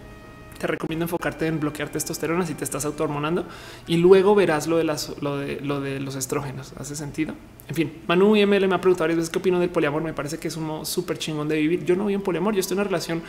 te 0.59 0.67
recomiendo 0.67 1.05
enfocarte 1.05 1.47
en 1.47 1.59
bloquear 1.59 1.89
testosterona 1.89 2.45
si 2.45 2.53
te 2.53 2.63
estás 2.63 2.85
autohormonando 2.85 3.45
y 3.87 3.97
luego 3.97 4.35
verás 4.35 4.67
lo 4.67 4.77
de, 4.77 4.83
las, 4.83 5.21
lo 5.21 5.37
de, 5.37 5.59
lo 5.61 5.81
de 5.81 5.99
los 5.99 6.15
estrógenos. 6.15 6.73
¿Hace 6.77 6.95
sentido? 6.95 7.33
En 7.67 7.75
fin, 7.75 7.93
Manu 8.07 8.35
ML 8.35 8.67
me 8.67 8.75
ha 8.75 8.81
preguntado 8.81 9.03
varias 9.03 9.17
veces 9.17 9.29
qué 9.29 9.39
opino 9.39 9.59
del 9.59 9.69
poliamor. 9.69 10.01
Me 10.01 10.13
parece 10.13 10.37
que 10.37 10.47
es 10.47 10.57
un 10.57 10.85
súper 10.85 11.17
chingón 11.17 11.47
de 11.47 11.57
vivir. 11.57 11.85
Yo 11.85 11.95
no 11.95 12.03
voy 12.03 12.13
en 12.13 12.21
poliamor, 12.21 12.53
yo 12.53 12.59
estoy 12.59 12.75
en 12.75 12.79
una 12.79 12.85
relación 12.85 13.23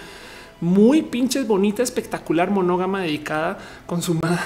muy 0.60 1.02
pinches 1.02 1.46
bonita, 1.46 1.82
espectacular, 1.82 2.50
monógama, 2.50 3.02
dedicada, 3.02 3.58
consumada. 3.86 4.40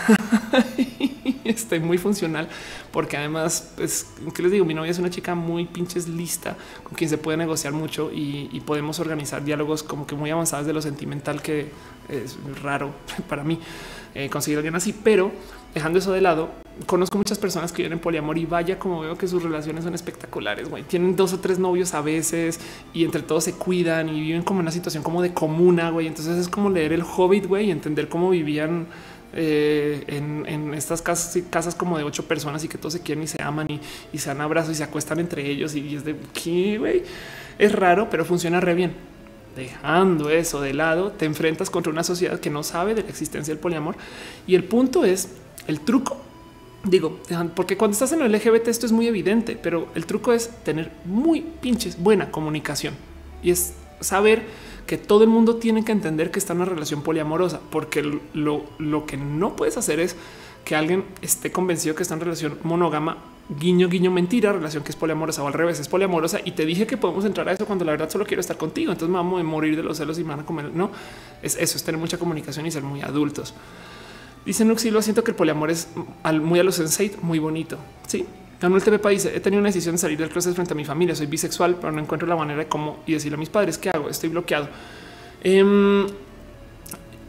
Estoy 1.45 1.81
muy 1.81 1.99
funcional 1.99 2.49
porque 2.93 3.17
además, 3.17 3.73
es 3.79 4.07
pues, 4.23 4.35
que 4.35 4.43
les 4.43 4.53
digo, 4.53 4.65
mi 4.65 4.75
novia 4.75 4.91
es 4.91 4.99
una 4.99 5.11
chica 5.11 5.35
muy 5.35 5.67
pinches 5.67 6.09
lista 6.09 6.57
con 6.83 6.95
quien 6.95 7.09
se 7.09 7.19
puede 7.19 7.39
negociar 7.39 7.73
mucho 7.73 8.11
y, 8.13 8.61
podemos 8.67 9.01
organizar 9.01 9.43
diálogos 9.43 9.83
como 9.83 10.07
que 10.07 10.15
muy 10.15 10.31
avanzados 10.31 10.67
de 10.67 10.73
lo 10.73 10.81
sentimental 10.81 11.43
que 11.43 11.73
es 12.11 12.37
raro 12.63 12.93
para 13.29 13.45
mí 13.45 13.59
eh, 14.15 14.29
conseguir 14.29 14.59
alguien 14.59 14.75
así, 14.75 14.93
pero 14.93 15.31
dejando 15.75 15.99
eso 15.99 16.13
de 16.13 16.21
lado, 16.21 16.51
conozco 16.87 17.17
muchas 17.17 17.39
personas 17.39 17.73
que 17.73 17.83
viven 17.83 17.93
en 17.95 17.99
poliamor 18.01 18.37
y 18.39 18.45
vaya 18.45 18.79
como 18.79 19.01
veo 19.01 19.17
que 19.17 19.29
sus 19.29 19.43
relaciones 19.43 19.85
son 19.85 19.95
espectaculares. 19.95 20.69
Güey. 20.69 20.83
Tienen 20.85 21.17
dos 21.17 21.33
o 21.33 21.41
tres 21.41 21.59
novios 21.59 21.95
a 21.95 22.01
veces 22.01 22.61
y 22.93 23.05
entre 23.05 23.23
todos 23.23 23.45
se 23.45 23.53
cuidan 23.55 24.09
y 24.09 24.21
viven 24.21 24.43
como 24.43 24.61
una 24.61 24.73
situación 24.73 25.03
como 25.03 25.23
de 25.23 25.33
comuna. 25.33 25.91
Güey. 25.91 26.07
Entonces 26.07 26.39
es 26.39 26.49
como 26.49 26.71
leer 26.71 26.93
el 26.93 27.03
Hobbit 27.03 27.47
güey, 27.47 27.69
y 27.69 27.71
entender 27.71 28.09
cómo 28.09 28.31
vivían 28.31 28.87
eh, 29.33 30.05
en, 30.09 30.75
estas 30.75 31.03
casas, 31.03 31.41
casas 31.51 31.75
como 31.75 31.97
de 31.97 32.05
ocho 32.05 32.27
personas 32.27 32.65
y 32.65 32.69
que 32.69 32.79
todos 32.79 32.95
se 32.95 33.01
quieren 33.01 33.23
y 33.23 33.29
se 33.29 33.41
aman 33.43 33.69
y, 34.13 34.19
se 34.19 34.29
dan 34.29 34.41
abrazos 34.41 34.73
y 34.73 34.75
se 34.77 34.85
acuestan 34.85 35.21
entre 35.21 35.49
ellos. 35.49 35.75
Y 35.75 35.95
es 35.95 36.05
de 36.05 36.17
qué 36.33 36.79
güey. 36.79 37.03
Es 37.59 37.73
raro, 37.73 38.09
pero 38.11 38.25
funciona 38.25 38.61
re 38.61 38.75
bien. 38.75 38.95
Dejando 39.57 40.31
eso 40.31 40.61
de 40.61 40.75
lado, 40.75 41.13
te 41.13 41.27
enfrentas 41.27 41.71
contra 41.71 41.93
una 41.93 42.05
sociedad 42.05 42.41
que 42.41 42.51
no 42.51 42.63
sabe 42.63 42.95
de 42.95 43.03
la 43.03 43.09
existencia 43.09 43.53
del 43.53 43.61
poliamor. 43.61 43.97
Y 44.47 44.55
el 44.55 44.65
punto 44.65 45.05
es 45.05 45.29
el 45.67 45.81
truco 45.81 46.17
Digo, 46.85 47.19
porque 47.55 47.77
cuando 47.77 47.93
estás 47.93 48.13
en 48.13 48.23
el 48.23 48.33
LGBT 48.33 48.69
esto 48.69 48.87
es 48.87 48.93
muy 48.93 49.07
evidente, 49.07 49.55
pero 49.55 49.89
el 49.95 50.07
truco 50.07 50.33
es 50.33 50.49
tener 50.65 50.91
muy 51.05 51.43
pinches 51.43 51.99
buena 52.03 52.31
comunicación 52.31 52.95
y 53.43 53.51
es 53.51 53.75
saber 54.01 54.45
que 54.87 54.97
todo 54.97 55.25
el 55.25 55.29
mundo 55.29 55.57
tiene 55.57 55.85
que 55.85 55.93
entender 55.93 56.31
que 56.31 56.39
está 56.39 56.55
en 56.55 56.63
una 56.63 56.71
relación 56.71 57.03
poliamorosa, 57.03 57.61
porque 57.71 58.03
lo, 58.33 58.65
lo 58.79 59.05
que 59.05 59.19
no 59.19 59.57
puedes 59.57 59.77
hacer 59.77 60.01
es 60.01 60.17
que 60.65 60.75
alguien 60.75 61.05
esté 61.21 61.53
convencido 61.53 61.95
que 61.95 62.03
está 62.03 62.15
en 62.15 62.21
relación 62.21 62.59
monógama, 62.63 63.19
guiño, 63.59 63.89
guiño, 63.89 64.11
mentira, 64.11 64.53
relación 64.53 64.85
que 64.85 64.91
es 64.91 64.97
poliamorosa 64.97 65.43
o 65.43 65.47
al 65.47 65.53
revés, 65.53 65.81
es 65.81 65.89
poliamorosa. 65.89 66.41
Y 66.45 66.53
te 66.53 66.65
dije 66.65 66.87
que 66.87 66.97
podemos 66.97 67.25
entrar 67.25 67.49
a 67.49 67.53
eso 67.53 67.67
cuando 67.67 67.85
la 67.85 67.93
verdad 67.93 68.09
solo 68.09 68.25
quiero 68.25 68.41
estar 68.41 68.57
contigo. 68.57 68.93
Entonces 68.93 69.11
me 69.11 69.17
vamos 69.17 69.41
a 69.41 69.45
morir 69.45 69.77
de 69.77 69.83
los 69.83 69.99
celos 69.99 70.19
y 70.19 70.25
me 70.25 70.31
van 70.31 70.41
a 70.41 70.47
comer. 70.47 70.71
No 70.73 70.91
es 71.43 71.57
eso, 71.57 71.77
es 71.77 71.85
tener 71.85 72.01
mucha 72.01 72.19
comunicación 72.19 72.67
y 72.67 72.71
ser 72.71 72.83
muy 72.83 73.03
adultos. 73.03 73.55
Dice 74.45 74.65
Nuxilo, 74.65 75.03
siento 75.03 75.23
que 75.23 75.33
el 75.33 75.37
poliamor 75.37 75.71
es 75.71 75.89
muy 76.41 76.61
a 76.61 76.65
los 76.65 76.77
sensate, 76.77 77.17
muy 77.23 77.39
bonito. 77.39 77.79
Sí. 78.07 78.25
Manuel 78.63 78.83
TV 78.83 78.99
País, 78.99 79.25
he 79.25 79.41
tenido 79.41 79.61
una 79.61 79.69
decisión 79.69 79.95
de 79.95 79.99
salir 79.99 80.19
del 80.19 80.29
closet 80.29 80.55
frente 80.55 80.75
a 80.75 80.77
mi 80.77 80.85
familia. 80.85 81.15
Soy 81.15 81.27
bisexual, 81.27 81.77
pero 81.77 81.93
no 81.93 82.01
encuentro 82.01 82.29
la 82.29 82.37
manera 82.37 82.59
de 82.59 82.69
cómo 82.69 82.99
y 83.07 83.13
decirle 83.13 83.37
a 83.37 83.39
mis 83.39 83.49
padres 83.49 83.79
qué 83.79 83.91
hago. 83.91 84.09
Estoy 84.11 84.29
bloqueado. 84.29 84.69
Em, 85.43 86.07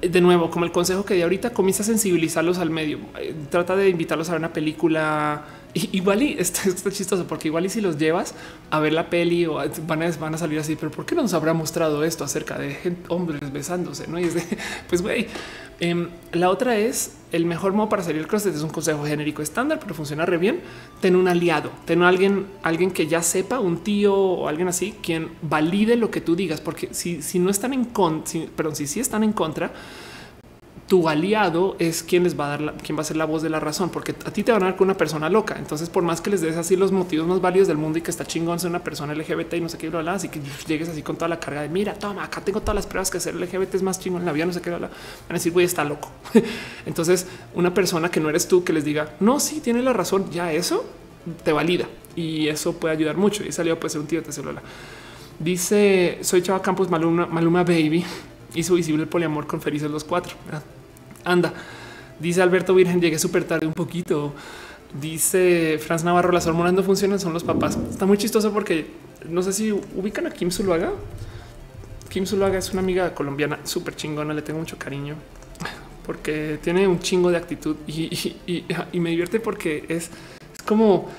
de 0.02 0.22
nuevo, 0.22 0.50
como 0.50 0.66
el 0.66 0.72
consejo 0.72 1.06
que 1.06 1.14
di 1.14 1.22
ahorita, 1.22 1.52
comienza 1.52 1.84
a 1.84 1.86
sensibilizarlos 1.86 2.58
al 2.58 2.70
medio. 2.70 3.00
Eh, 3.20 3.34
trata 3.50 3.76
de 3.76 3.88
invitarlos 3.88 4.30
a 4.30 4.34
ver 4.34 4.40
una 4.40 4.52
película. 4.52 5.46
Igual 5.74 6.24
y 6.24 6.36
está, 6.38 6.62
está, 6.70 6.92
chistoso 6.92 7.28
porque 7.28 7.48
igual 7.48 7.66
y 7.66 7.70
si 7.70 7.82
los 7.82 7.98
llevas 7.98 8.36
a 8.70 8.80
ver 8.80 8.94
la 8.94 9.10
peli 9.10 9.46
o 9.46 9.62
van 9.88 10.04
a, 10.04 10.12
van 10.12 10.36
a 10.36 10.38
salir 10.38 10.60
así, 10.60 10.76
pero 10.76 10.92
¿por 10.92 11.06
qué 11.06 11.16
no 11.16 11.22
nos 11.22 11.34
habrá 11.34 11.54
mostrado 11.54 12.04
esto 12.04 12.24
acerca 12.24 12.58
de 12.58 12.96
hombres 13.08 13.52
besándose? 13.52 14.08
No 14.08 14.20
y 14.20 14.26
es 14.26 14.36
de 14.36 14.44
pues 14.90 15.02
güey, 15.02 15.28
Em, 15.82 16.10
la 16.32 16.52
otra 16.52 16.78
es 16.78 17.18
el 17.32 17.46
mejor 17.46 17.74
modo 17.74 17.90
para 17.90 18.04
salir 18.04 18.28
closet 18.28 18.54
es 18.56 18.62
un 18.62 18.70
consejo 18.70 19.04
genérico 19.04 19.42
estándar, 19.42 19.80
pero 19.80 19.96
funciona 19.96 20.28
re 20.28 20.38
bien. 20.38 20.62
Ten 21.02 21.16
un 21.16 21.28
aliado, 21.28 21.72
ten 21.86 22.04
alguien, 22.04 22.46
alguien 22.62 22.92
que 22.92 23.08
ya 23.08 23.24
sepa, 23.24 23.60
un 23.60 23.78
tío 23.80 24.16
o 24.16 24.48
alguien 24.48 24.68
así, 24.68 24.94
quien 25.02 25.30
valide 25.42 25.96
lo 25.96 26.12
que 26.12 26.22
tú 26.22 26.36
digas, 26.36 26.62
porque 26.62 26.90
si, 26.92 27.24
si 27.24 27.40
no 27.40 27.50
están 27.50 27.74
en 27.74 27.86
contra, 27.86 28.42
perdón, 28.56 28.76
si 28.76 28.86
sí 28.86 29.00
están 29.00 29.24
en 29.24 29.34
contra, 29.34 29.74
tu 30.92 31.08
aliado 31.08 31.78
es 31.80 32.04
quien 32.04 32.26
les 32.26 32.38
va 32.38 32.48
a 32.48 32.50
dar, 32.50 32.62
la, 32.62 32.74
quien 32.74 32.98
va 32.98 33.02
a 33.02 33.06
ser 33.06 33.16
la 33.16 33.24
voz 33.24 33.42
de 33.42 33.50
la 33.50 33.62
razón, 33.62 33.92
porque 33.92 34.14
a 34.26 34.32
ti 34.32 34.44
te 34.44 34.52
van 34.52 34.62
a 34.64 34.66
dar 34.66 34.76
con 34.76 34.88
una 34.90 34.98
persona 34.98 35.30
loca. 35.30 35.56
Entonces, 35.58 35.88
por 35.88 36.04
más 36.04 36.20
que 36.20 36.30
les 36.30 36.42
des 36.42 36.58
así 36.58 36.76
los 36.76 36.92
motivos 36.92 37.26
más 37.28 37.40
válidos 37.40 37.70
del 37.70 37.78
mundo 37.78 37.98
y 37.98 38.02
que 38.02 38.12
está 38.12 38.26
chingón 38.26 38.60
ser 38.60 38.72
una 38.72 38.84
persona 38.84 39.16
LGBT 39.16 39.54
y 39.54 39.62
no 39.62 39.70
sé 39.70 39.78
qué, 39.78 39.88
bla, 39.88 40.12
así 40.12 40.28
que 40.28 40.42
llegues 40.68 40.90
así 40.90 41.02
con 41.02 41.16
toda 41.16 41.30
la 41.30 41.40
carga 41.40 41.62
de 41.62 41.70
mira, 41.70 41.94
toma, 41.94 42.26
acá 42.26 42.42
tengo 42.42 42.60
todas 42.60 42.76
las 42.76 42.88
pruebas 42.88 43.10
que 43.10 43.22
ser 43.22 43.36
LGBT 43.36 43.76
es 43.76 43.84
más 43.84 44.02
chingón 44.02 44.24
en 44.24 44.26
la 44.26 44.34
vida, 44.34 44.46
no 44.46 44.52
sé 44.52 44.60
qué, 44.60 44.70
bla, 44.70 44.80
van 44.80 44.92
a 45.30 45.34
decir, 45.36 45.54
güey, 45.54 45.66
está 45.66 45.86
loco. 45.86 46.12
Entonces, 46.86 47.26
una 47.56 47.74
persona 47.74 48.12
que 48.12 48.20
no 48.20 48.28
eres 48.28 48.50
tú 48.50 48.66
que 48.66 48.74
les 48.74 48.84
diga, 48.84 49.14
no, 49.22 49.40
sí, 49.40 49.62
tiene 49.62 49.82
la 49.82 49.94
razón, 49.94 50.30
ya 50.30 50.52
eso 50.52 50.84
te 51.46 51.54
valida 51.54 51.86
y 52.18 52.50
eso 52.50 52.74
puede 52.74 52.96
ayudar 52.96 53.16
mucho. 53.16 53.46
Y 53.46 53.54
salió 53.54 53.80
puede 53.80 53.92
ser 53.92 54.02
un 54.02 54.08
tío, 54.08 54.22
te 54.22 54.34
celular. 54.34 54.62
Dice, 55.40 56.18
soy 56.20 56.42
Chava 56.42 56.62
Campos 56.62 56.90
Maluma, 56.90 57.28
Maluma 57.28 57.64
Baby. 57.64 58.04
Hizo 58.56 58.76
visible 58.76 59.04
el 59.04 59.08
poliamor 59.08 59.48
con 59.48 59.62
Felices 59.62 59.90
los 59.90 60.04
cuatro. 60.04 60.36
Anda, 61.24 61.54
dice 62.20 62.42
Alberto 62.42 62.74
Virgen, 62.74 63.02
llegué 63.02 63.20
súper 63.20 63.44
tarde 63.44 63.68
un 63.68 63.74
poquito. 63.74 64.34
Dice 65.00 65.80
Franz 65.80 66.04
Navarro, 66.04 66.32
las 66.32 66.48
hormonas 66.48 66.74
no 66.74 66.84
funcionan, 66.84 67.20
son 67.20 67.34
los 67.34 67.44
papás. 67.44 67.78
Está 67.90 68.06
muy 68.06 68.18
chistoso 68.18 68.52
porque 68.52 68.88
no 69.30 69.42
sé 69.42 69.54
si 69.54 69.72
ubican 69.72 70.28
a 70.28 70.32
Kim 70.32 70.52
Zuluaga. 70.52 70.92
Kim 72.10 72.26
Zuluaga 72.26 72.58
es 72.58 72.72
una 72.72 72.82
amiga 72.82 73.14
colombiana 73.14 73.60
súper 73.64 73.96
chingona, 73.96 74.34
le 74.34 74.42
tengo 74.42 74.60
mucho 74.60 74.78
cariño 74.78 75.16
porque 76.06 76.60
tiene 76.62 76.88
un 76.88 77.00
chingo 77.00 77.32
de 77.32 77.38
actitud 77.38 77.76
y, 77.88 78.36
y 78.92 79.00
me 79.00 79.12
divierte 79.12 79.40
porque 79.40 79.86
es, 79.88 80.10
es 80.54 80.62
como 80.66 81.10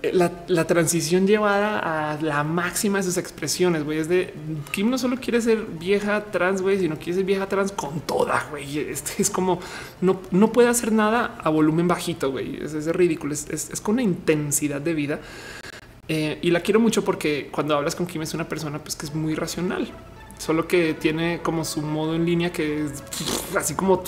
eh, 0.00 0.12
la, 0.12 0.64
transición 0.66 1.26
llevada 1.26 2.12
a 2.12 2.22
la 2.22 2.44
máxima 2.44 2.98
de 2.98 3.04
sus 3.04 3.16
expresiones, 3.16 3.82
güey, 3.82 3.98
es 3.98 4.08
de 4.08 4.32
Kim 4.70 4.90
no 4.90 4.96
solo 4.96 5.16
quiere 5.16 5.40
ser 5.40 5.64
vieja 5.64 6.24
trans, 6.30 6.62
güey, 6.62 6.78
sino 6.78 6.96
quiere 6.96 7.14
ser 7.14 7.24
vieja 7.24 7.48
trans 7.48 7.72
con 7.72 8.00
toda, 8.02 8.46
güey. 8.50 8.78
Este 8.78 9.20
es 9.20 9.28
como 9.28 9.58
no, 10.00 10.20
no 10.30 10.52
puede 10.52 10.68
hacer 10.68 10.92
nada 10.92 11.36
a 11.42 11.50
volumen 11.50 11.88
bajito, 11.88 12.30
güey. 12.30 12.62
Es, 12.62 12.86
ridículo, 12.94 13.34
es, 13.34 13.48
es, 13.50 13.80
con 13.80 13.94
una 13.94 14.02
intensidad 14.02 14.80
de 14.80 14.94
vida. 14.94 15.18
Eh, 16.06 16.38
y 16.42 16.52
la 16.52 16.60
quiero 16.60 16.78
mucho 16.78 17.04
porque 17.04 17.48
cuando 17.50 17.76
hablas 17.76 17.96
con 17.96 18.06
Kim 18.06 18.22
es 18.22 18.32
una 18.34 18.48
persona 18.48 18.78
pues, 18.78 18.94
que 18.94 19.04
es 19.04 19.14
muy 19.14 19.34
racional. 19.34 19.88
solo 20.38 20.68
que 20.68 20.94
tiene 20.94 21.40
como 21.42 21.64
su 21.64 21.82
modo 21.82 22.14
en 22.14 22.24
línea 22.24 22.52
que 22.52 22.84
es 22.84 23.02
así 23.56 23.74
como 23.74 23.98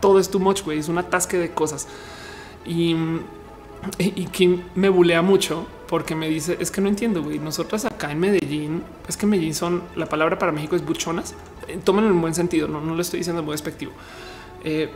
todo 0.00 0.20
es 0.20 0.30
too 0.30 0.38
much, 0.38 0.62
güey. 0.62 0.78
Es 0.78 0.88
un 0.88 0.98
atasque 0.98 1.36
de 1.36 1.50
cosas. 1.50 1.88
Y, 2.64 2.94
y 3.98 4.60
me 4.74 4.88
bulea 4.88 5.22
mucho 5.22 5.66
porque 5.92 6.14
me 6.14 6.26
dice 6.26 6.56
es 6.58 6.70
que 6.70 6.80
no 6.80 6.88
entiendo, 6.88 7.22
güey. 7.22 7.38
Nosotras 7.38 7.84
acá 7.84 8.10
en 8.10 8.18
Medellín, 8.18 8.82
es 9.06 9.18
que 9.18 9.26
Medellín 9.26 9.54
son 9.54 9.82
la 9.94 10.06
palabra 10.06 10.38
para 10.38 10.50
México 10.50 10.74
es 10.74 10.82
buchonas. 10.82 11.34
Eh, 11.68 11.78
tómenlo 11.84 12.08
en 12.10 12.18
buen 12.18 12.34
sentido, 12.34 12.66
no, 12.66 12.80
no 12.80 12.94
lo 12.94 13.02
estoy 13.02 13.18
diciendo 13.18 13.42
muy 13.42 13.52
despectivo. 13.52 13.92
Eh, 14.64 14.88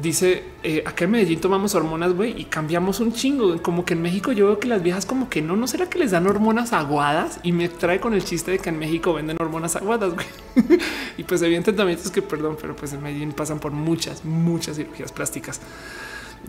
dice 0.00 0.44
eh, 0.62 0.84
acá 0.86 1.06
en 1.06 1.10
Medellín 1.10 1.40
tomamos 1.40 1.74
hormonas, 1.74 2.12
güey, 2.12 2.40
y 2.40 2.44
cambiamos 2.44 3.00
un 3.00 3.12
chingo. 3.12 3.60
Como 3.60 3.84
que 3.84 3.94
en 3.94 4.02
México 4.02 4.30
yo 4.30 4.46
veo 4.46 4.60
que 4.60 4.68
las 4.68 4.84
viejas 4.84 5.04
como 5.04 5.28
que 5.28 5.42
no, 5.42 5.56
no 5.56 5.66
será 5.66 5.90
que 5.90 5.98
les 5.98 6.12
dan 6.12 6.28
hormonas 6.28 6.72
aguadas 6.72 7.40
y 7.42 7.50
me 7.50 7.68
trae 7.68 7.98
con 7.98 8.14
el 8.14 8.22
chiste 8.22 8.52
de 8.52 8.60
que 8.60 8.68
en 8.68 8.78
México 8.78 9.14
venden 9.14 9.38
hormonas 9.40 9.74
aguadas, 9.74 10.14
güey. 10.14 10.26
y 11.18 11.24
pues 11.24 11.42
evidentemente 11.42 12.02
es 12.04 12.10
que 12.12 12.22
perdón, 12.22 12.56
pero 12.60 12.76
pues 12.76 12.92
en 12.92 13.02
Medellín 13.02 13.32
pasan 13.32 13.58
por 13.58 13.72
muchas, 13.72 14.24
muchas 14.24 14.76
cirugías 14.76 15.10
plásticas. 15.10 15.60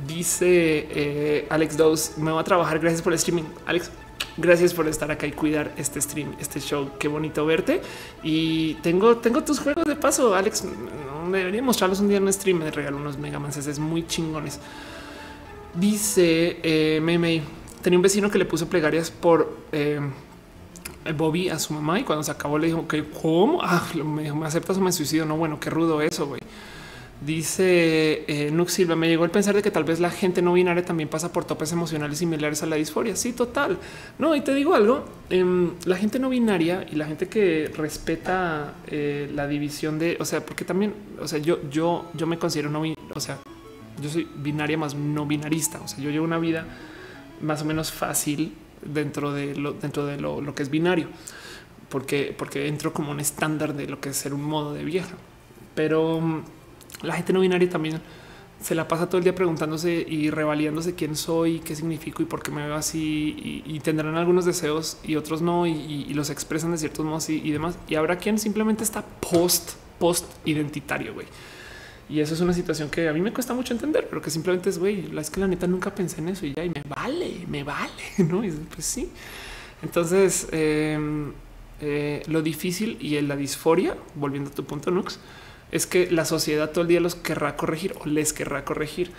Dice 0.06 0.88
eh, 0.92 1.48
Alex 1.50 1.76
Dose, 1.76 2.22
me 2.22 2.32
voy 2.32 2.40
a 2.40 2.44
trabajar. 2.44 2.80
Gracias 2.80 3.02
por 3.02 3.14
el 3.14 3.18
streaming. 3.18 3.46
Alex, 3.66 3.90
gracias 4.38 4.74
por 4.74 4.88
estar 4.88 5.10
acá 5.10 5.26
y 5.26 5.32
cuidar 5.32 5.74
este 5.78 6.00
stream, 6.00 6.36
este 6.40 6.60
show. 6.60 6.92
Qué 7.00 7.08
bonito 7.08 7.46
verte. 7.46 7.82
Y 8.22 8.76
tengo, 8.76 9.18
tengo 9.18 9.44
tus 9.44 9.60
juegos 9.60 9.86
de 9.86 9.96
paso, 9.96 10.36
Alex. 10.36 10.66
Debería 11.32 11.64
mostrarlos 11.64 12.00
un 12.00 12.10
día 12.10 12.18
en 12.18 12.24
un 12.24 12.34
stream. 12.34 12.60
Me 12.60 12.70
regalo 12.70 12.98
unos 12.98 13.18
Megamances 13.18 13.66
es 13.66 13.80
muy 13.80 14.06
chingones. 14.06 14.60
Dice 15.74 16.60
eh, 16.62 17.00
Meme, 17.02 17.42
tenía 17.82 17.98
un 17.98 18.04
vecino 18.04 18.30
que 18.30 18.38
le 18.38 18.46
puso 18.46 18.68
plegarias 18.68 19.10
por 19.10 19.58
eh, 19.72 20.00
Bobby 21.16 21.50
a 21.50 21.60
su 21.60 21.74
mamá 21.74 22.00
y 22.00 22.04
cuando 22.04 22.24
se 22.24 22.32
acabó 22.32 22.58
le 22.58 22.68
dijo 22.68 22.88
que 22.88 23.04
cómo 23.04 23.60
ah, 23.62 23.84
me 24.04 24.24
dijo, 24.24 24.36
me 24.36 24.46
aceptas 24.46 24.78
o 24.78 24.82
me 24.82 24.92
suicido. 24.92 25.26
No, 25.26 25.38
bueno, 25.38 25.60
qué 25.60 25.70
rudo 25.70 26.02
eso, 26.02 26.28
güey. 26.28 26.42
Dice 27.20 28.26
eh, 28.28 28.52
Nux 28.52 28.72
Silva, 28.72 28.96
me 28.96 29.08
llegó 29.08 29.26
el 29.26 29.32
pensar 29.32 29.56
de 29.56 29.64
que 29.64 29.72
tal 29.72 29.84
vez 29.84 30.00
la 30.00 30.12
gente 30.12 30.44
no 30.44 30.54
binaria 30.54 30.86
también 30.86 31.10
pasa 31.10 31.34
por 31.34 31.46
topes 31.46 31.72
emocionales 31.72 32.20
similares 32.20 32.62
a 32.62 32.68
la 32.68 32.76
disforia. 32.76 33.16
Sí, 33.16 33.34
total. 33.34 33.80
No, 34.20 34.36
y 34.36 34.42
te 34.42 34.54
digo 34.54 34.76
algo, 34.76 35.04
em, 35.32 35.72
la 35.86 35.98
gente 35.98 36.20
no 36.20 36.30
binaria 36.30 36.86
y 36.92 36.96
la 36.96 37.08
gente 37.08 37.28
que 37.28 37.72
respeta 37.76 38.76
eh, 38.86 39.32
la 39.34 39.48
división 39.48 39.98
de, 39.98 40.18
o 40.20 40.26
sea, 40.26 40.46
porque 40.46 40.64
también, 40.64 40.94
o 41.20 41.28
sea, 41.28 41.40
yo, 41.40 41.60
yo, 41.72 42.06
yo 42.14 42.28
me 42.28 42.38
considero 42.38 42.70
no, 42.70 42.84
o 43.16 43.20
sea, 43.20 43.40
yo 44.00 44.10
soy 44.12 44.28
binaria 44.36 44.78
más 44.78 44.94
no 44.94 45.26
binarista. 45.26 45.82
O 45.82 45.88
sea, 45.88 46.00
yo 46.00 46.12
llevo 46.12 46.26
una 46.26 46.38
vida 46.38 46.68
más 47.42 47.64
o 47.64 47.66
menos 47.66 47.92
fácil 47.92 48.54
dentro 48.86 49.34
de 49.34 49.56
lo, 49.56 49.74
dentro 49.74 50.06
de 50.06 50.18
lo, 50.18 50.40
lo 50.40 50.54
que 50.54 50.62
es 50.62 50.70
binario, 50.70 51.08
porque, 51.90 52.36
porque 52.38 52.68
entro 52.68 52.94
como 52.94 53.10
un 53.10 53.20
estándar 53.20 53.74
de 53.74 53.88
lo 53.88 54.00
que 54.00 54.10
es 54.10 54.18
ser 54.18 54.36
un 54.36 54.44
modo 54.44 54.76
de 54.76 54.84
vieja. 54.84 55.16
Pero 55.74 56.44
la 57.02 57.16
gente 57.16 57.34
no 57.34 57.40
binaria 57.40 57.70
también 57.70 58.02
se 58.62 58.74
la 58.74 58.88
pasa 58.88 59.08
todo 59.08 59.20
el 59.20 59.24
día 59.24 59.36
preguntándose 59.36 60.06
y 60.08 60.30
revaliándose 60.32 60.96
quién 60.96 61.16
soy, 61.16 61.60
qué 61.60 61.76
significo 61.76 62.24
y 62.24 62.26
por 62.26 62.42
qué 62.42 62.52
me 62.52 62.66
veo 62.66 62.76
así 62.76 63.64
y, 63.66 63.80
tendrán 63.82 64.16
algunos 64.16 64.46
deseos 64.46 64.98
y 65.04 65.16
otros 65.16 65.42
no 65.42 65.68
y, 65.68 66.12
los 66.14 66.30
expresan 66.30 66.72
de 66.72 66.78
ciertos 66.78 67.06
modos 67.06 67.30
y, 67.30 67.52
demás. 67.52 67.78
Y 67.88 67.96
habrá 67.96 68.18
quien 68.18 68.40
simplemente 68.40 68.84
está 68.84 69.04
post, 69.06 69.74
post 70.00 70.26
identitario, 70.46 71.14
güey. 71.14 71.28
Y 72.10 72.22
eso 72.22 72.34
es 72.34 72.40
una 72.40 72.54
situación 72.54 72.90
que 72.90 73.08
a 73.10 73.14
mí 73.14 73.22
me 73.22 73.34
cuesta 73.34 73.54
mucho 73.54 73.74
entender, 73.74 74.08
pero 74.10 74.22
que 74.22 74.30
simplemente 74.30 74.70
es, 74.70 74.80
güey, 74.80 75.04
la 75.12 75.22
es 75.22 75.30
que 75.30 75.42
la 75.42 75.48
neta 75.48 75.68
nunca 75.68 75.94
pensé 75.94 76.22
en 76.22 76.30
eso 76.30 76.46
y 76.46 76.54
ya, 76.56 76.64
y 76.64 76.70
me 76.70 76.82
vale, 76.88 77.46
me 77.48 77.64
vale, 77.64 77.92
¿no? 78.18 78.44
Y 78.44 78.50
pues 78.52 78.86
sí. 78.86 79.10
Entonces, 79.84 80.48
em, 80.52 81.34
eh, 81.82 82.24
lo 82.28 82.42
difícil 82.42 82.98
y 83.00 83.20
la 83.22 83.36
disforia, 83.36 83.96
volviendo 84.16 84.50
a 84.50 84.54
tu 84.54 84.64
punto, 84.64 84.90
Nux, 84.90 85.20
es 85.72 85.86
que 85.86 86.10
la 86.12 86.26
sociedad 86.26 86.72
todo 86.72 86.84
el 86.84 86.88
día 86.88 87.00
los 87.00 87.16
querrá 87.16 87.56
corregir 87.56 87.96
o 88.00 88.06
les 88.06 88.34
querrá 88.34 88.64
corregir 88.64 89.12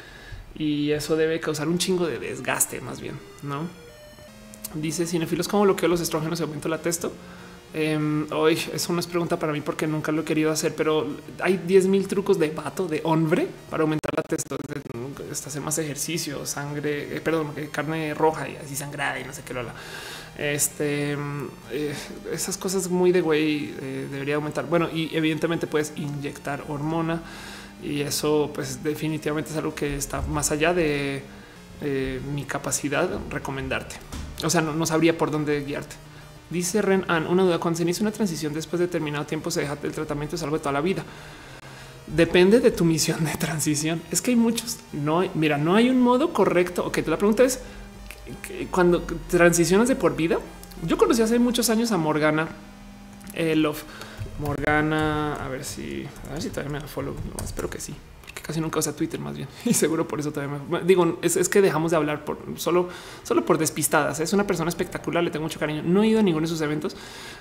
y 0.57 0.91
eso 0.91 1.17
debe 1.17 1.41
causar 1.41 1.69
un 1.69 1.79
chingo 1.79 2.07
de 2.07 2.19
desgaste 2.19 2.81
más 2.81 3.01
bien, 3.01 3.19
¿no? 3.43 3.69
Dice 4.75 5.07
cinefilos 5.07 5.49
como 5.49 5.63
bloqueo 5.63 5.89
los 5.89 6.01
estrógenos 6.01 6.41
y 6.41 6.43
aumento 6.43 6.69
la 6.69 6.79
testo. 6.79 7.13
hoy 8.33 8.53
em, 8.55 8.75
eso 8.75 8.93
no 8.93 9.01
es 9.01 9.07
pregunta 9.07 9.39
para 9.39 9.53
mí 9.53 9.61
porque 9.61 9.87
nunca 9.87 10.13
lo 10.13 10.23
he 10.23 10.25
querido 10.25 10.51
hacer, 10.51 10.75
pero 10.75 11.07
hay 11.41 11.59
10 11.59 11.87
mil 11.87 12.07
trucos 12.07 12.39
de 12.39 12.51
vato, 12.51 12.87
de 12.87 13.01
hombre 13.05 13.47
para 13.71 13.83
aumentar 13.83 14.11
la 14.17 14.23
testo. 14.23 14.57
Hasta 15.31 15.49
hacer 15.49 15.63
más 15.63 15.79
ejercicio, 15.79 16.45
sangre, 16.45 17.17
eh, 17.17 17.21
perdón, 17.21 17.53
eh, 17.57 17.69
carne 17.71 18.15
roja 18.15 18.49
y 18.49 18.57
así 18.57 18.77
sangrada 18.77 19.21
y 19.21 19.25
no 19.25 19.33
sé 19.33 19.43
qué 19.43 19.55
lo. 19.55 19.63
Este, 20.39 21.17
eh, 21.73 21.95
esas 22.33 22.57
cosas 22.57 22.89
muy 22.89 23.11
de 23.11 23.21
güey 23.21 23.75
eh, 23.81 24.07
debería 24.09 24.37
aumentar. 24.37 24.67
Bueno, 24.67 24.89
y 24.89 25.15
evidentemente 25.15 25.67
puedes 25.67 25.93
inyectar 25.97 26.65
hormona 26.69 27.21
y 27.83 28.03
eso 28.03 28.51
pues 28.55 28.83
definitivamente 28.85 29.51
es 29.51 29.57
algo 29.57 29.75
que 29.75 29.97
está 29.97 30.23
más 30.23 30.53
allá 30.53 30.73
de 30.73 31.25
eh, 31.81 32.21
mi 32.33 32.45
capacidad 32.45 33.09
recomendarte. 33.31 33.97
O 34.45 34.49
sea, 34.51 34.61
no, 34.61 34.87
sabría 34.87 35.19
por 35.19 35.33
dónde 35.33 35.65
guiarte. 35.65 35.97
Dice 36.51 36.83
Ren 36.83 37.05
An, 37.09 37.27
una 37.27 37.43
duda, 37.43 37.59
cuando 37.59 37.79
se 37.79 37.83
inicia 37.83 38.03
una 38.03 38.13
transición 38.13 38.55
después 38.55 38.79
de 38.79 38.87
determinado 38.87 39.27
tiempo 39.27 39.51
se 39.51 39.63
deja 39.63 39.77
el 39.83 39.93
tratamiento 39.93 40.37
es 40.37 40.43
algo 40.45 40.57
de 40.57 40.63
toda 40.63 40.73
la 40.73 40.81
vida. 40.81 41.05
Depende 42.07 42.61
de 42.61 42.71
tu 42.71 42.85
misión 42.85 43.25
de 43.25 43.33
transición. 43.39 44.01
Es 44.13 44.23
que 44.23 44.31
hay 44.31 44.37
muchos. 44.37 44.79
No, 44.93 45.29
mira, 45.35 45.59
no 45.59 45.75
hay 45.75 45.91
un 45.91 46.01
modo 46.01 46.33
correcto. 46.33 46.87
Ok, 46.87 46.99
la 47.09 47.19
pregunta 47.19 47.43
es 47.43 47.59
cuando 48.71 49.03
transicionas 49.29 49.89
de 49.89 49.97
por 49.97 50.17
vida, 50.17 50.39
yo 50.87 50.97
conocí 50.97 51.23
hace 51.23 51.39
muchos 51.39 51.71
años 51.71 51.93
a 51.93 51.97
Morgana 51.97 52.49
eh, 53.35 53.57
Love. 53.57 53.83
Morgana, 54.39 55.35
a 55.35 55.49
ver 55.49 55.65
si, 55.65 56.07
a 56.29 56.33
ver 56.33 56.43
si 56.43 56.51
todavía 56.51 56.73
me 56.73 56.81
da 56.81 56.87
follow. 56.87 57.15
espero 57.45 57.69
que 57.69 57.81
sí, 57.81 57.95
porque 58.23 58.41
casi 58.41 58.61
nunca 58.61 58.79
usa 58.79 58.95
Twitter 58.95 59.19
más 59.19 59.37
bien. 59.37 59.49
Y 59.65 59.75
seguro 59.75 60.07
por 60.07 60.21
eso 60.21 60.31
todavía 60.33 60.59
me 60.71 60.81
digo, 60.83 61.19
es, 61.23 61.49
que 61.49 61.61
dejamos 61.61 61.91
de 61.91 61.97
hablar 61.97 62.25
por 62.25 62.39
solo, 62.57 62.89
solo 63.25 63.45
por 63.45 63.59
despistadas. 63.59 64.21
Es 64.21 64.33
una 64.33 64.47
persona 64.47 64.69
espectacular, 64.69 65.25
le 65.25 65.31
tengo 65.31 65.45
mucho 65.45 65.59
cariño. 65.59 65.83
No 65.85 66.03
he 66.03 66.09
ido 66.09 66.21
a 66.21 66.23
ninguno 66.23 66.47
de 66.47 66.49
sus 66.49 66.61
eventos. 66.61 66.97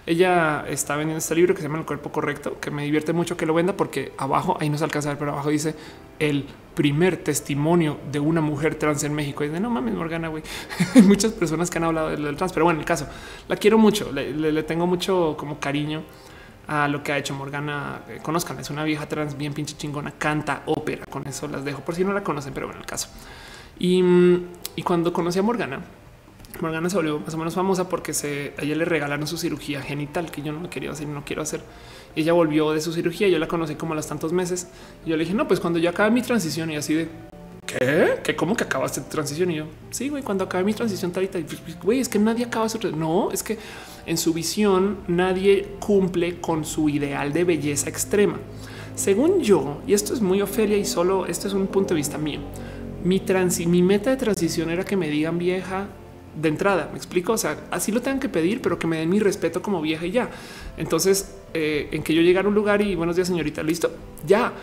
Ella 0.06 0.66
está 0.68 0.96
vendiendo 0.96 1.20
este 1.20 1.36
libro 1.36 1.54
que 1.54 1.62
se 1.62 1.68
llama 1.68 1.80
El 1.80 1.86
cuerpo 1.86 2.12
correcto, 2.12 2.60
que 2.60 2.72
me 2.72 2.84
divierte 2.84 3.14
mucho 3.14 3.38
que 3.38 3.46
lo 3.46 3.54
venda 3.54 3.74
porque 3.74 4.14
abajo, 4.18 4.58
ahí 4.60 4.70
no 4.70 4.78
se 4.78 4.84
alcanza 4.84 5.10
a 5.10 5.12
ver, 5.14 5.20
pero 5.20 5.34
abajo 5.34 5.50
dice 5.50 5.76
el 6.20 6.46
primer 6.78 7.18
testimonio 7.18 7.98
de 8.12 8.20
una 8.20 8.40
mujer 8.40 8.76
trans 8.76 9.04
en 9.04 9.12
México. 9.12 9.44
Y 9.44 9.50
de 9.50 9.60
no 9.60 9.72
mames, 9.72 9.96
Morgana, 9.96 10.28
güey. 10.28 10.44
Hay 10.96 11.02
muchas 11.02 11.32
personas 11.32 11.72
que 11.72 11.80
han 11.80 11.86
hablado 11.86 12.10
del, 12.10 12.36
trans, 12.38 12.54
pero 12.54 12.66
bueno, 12.66 12.80
el 12.80 12.86
caso 12.86 13.08
la 13.48 13.56
quiero 13.56 13.80
mucho, 13.80 14.12
le, 14.12 14.64
tengo 14.64 14.86
mucho 14.86 15.36
como 15.40 15.60
cariño 15.60 16.04
a 16.68 16.88
lo 16.88 17.02
que 17.02 17.12
ha 17.12 17.18
hecho 17.18 17.34
Morgana. 17.34 18.02
Eh, 18.08 18.20
conozcan, 18.22 18.60
es 18.60 18.70
una 18.70 18.84
vieja 18.84 19.10
trans 19.10 19.36
bien 19.36 19.54
pinche 19.54 19.76
chingona, 19.76 20.12
canta 20.12 20.62
ópera. 20.68 21.04
Con 21.10 21.26
eso 21.26 21.48
las 21.48 21.66
dejo 21.66 21.82
por 21.82 21.96
si 21.96 22.04
no 22.04 22.14
la 22.14 22.24
conocen, 22.24 22.54
pero 22.54 22.68
bueno, 22.68 22.80
el 22.80 22.86
caso. 22.86 23.10
Y, 23.80 24.04
y 24.76 24.84
cuando 24.84 25.12
conocí 25.12 25.40
a 25.40 25.42
Morgana, 25.42 25.82
Morgana 26.62 26.92
se 26.92 26.96
volvió 26.96 27.20
más 27.20 27.34
o 27.34 27.38
menos 27.40 27.56
famosa 27.56 27.90
porque 27.90 28.14
se, 28.14 28.54
a 28.56 28.62
ella 28.62 28.76
le 28.76 28.86
regalaron 28.86 29.26
su 29.26 29.38
cirugía 29.38 29.82
genital 29.82 30.30
que 30.30 30.44
yo 30.44 30.54
no 30.54 30.70
quería 30.70 30.92
hacer, 30.92 31.08
no 31.08 31.26
quiero 31.26 31.42
hacer 31.42 31.62
ella 32.22 32.34
volvió 32.34 32.72
de 32.72 32.82
su 32.82 32.92
cirugía. 32.94 33.28
Yo 33.28 33.40
la 33.40 33.48
conocí 33.48 33.76
como 33.76 33.94
a 33.94 33.96
los 33.96 34.08
tantos 34.08 34.34
meses. 34.34 34.68
Y 35.06 35.10
yo 35.10 35.18
le 35.18 35.24
dije, 35.24 35.36
no, 35.36 35.48
pues 35.48 35.60
cuando 35.60 35.80
yo 35.80 35.90
acabe 35.90 36.12
mi 36.12 36.22
transición 36.22 36.72
y 36.72 36.76
así 36.76 36.94
de 36.94 37.08
qué, 37.66 38.20
que 38.24 38.36
cómo 38.36 38.56
que 38.56 38.64
acabaste 38.64 39.02
tu 39.02 39.10
transición. 39.10 39.52
Y 39.52 39.56
yo, 39.56 39.66
sí, 39.92 40.10
güey, 40.10 40.24
cuando 40.24 40.46
acabe 40.46 40.64
mi 40.64 40.74
transición, 40.74 41.12
tal 41.12 41.24
y 41.24 41.28
tal, 41.28 41.44
pues, 41.44 41.60
pues, 41.62 41.80
güey, 41.80 42.00
es 42.00 42.10
que 42.10 42.20
nadie 42.20 42.46
acaba 42.46 42.68
su 42.70 42.80
No, 42.96 43.32
es 43.32 43.44
que 43.44 43.58
en 44.06 44.18
su 44.18 44.34
visión 44.34 44.98
nadie 45.08 45.76
cumple 45.80 46.40
con 46.40 46.66
su 46.66 46.90
ideal 46.90 47.34
de 47.34 47.44
belleza 47.44 47.90
extrema. 47.90 48.38
Según 48.96 49.42
yo, 49.42 49.82
y 49.86 49.94
esto 49.94 50.14
es 50.14 50.22
muy 50.22 50.42
Ofelia 50.42 50.78
y 50.78 50.86
solo 50.86 51.28
esto 51.28 51.48
es 51.48 51.54
un 51.54 51.68
punto 51.68 51.94
de 51.94 51.98
vista 51.98 52.18
mío. 52.18 52.40
Mi, 53.04 53.22
mi 53.68 53.82
meta 53.84 54.10
de 54.10 54.18
transición 54.18 54.72
era 54.72 54.84
que 54.84 54.98
me 54.98 55.10
digan 55.10 55.38
vieja 55.38 55.88
de 56.42 56.50
entrada. 56.50 56.90
Me 56.92 56.98
explico. 56.98 57.34
O 57.34 57.38
sea, 57.38 57.58
así 57.72 57.92
lo 57.92 58.02
tengan 58.02 58.20
que 58.20 58.30
pedir, 58.30 58.62
pero 58.62 58.80
que 58.80 58.88
me 58.88 58.98
den 58.98 59.10
mi 59.10 59.20
respeto 59.20 59.62
como 59.62 59.82
vieja 59.82 60.06
y 60.06 60.12
ya. 60.12 60.30
Entonces, 60.78 61.36
eh, 61.54 61.90
en 61.92 62.04
que 62.04 62.14
yo 62.14 62.22
llegar 62.22 62.46
a 62.46 62.48
un 62.48 62.56
lugar 62.56 62.82
y 62.82 62.96
buenos 62.96 63.16
días, 63.16 63.28
señorita, 63.28 63.64
listo, 63.64 63.92
ya. 64.26 64.54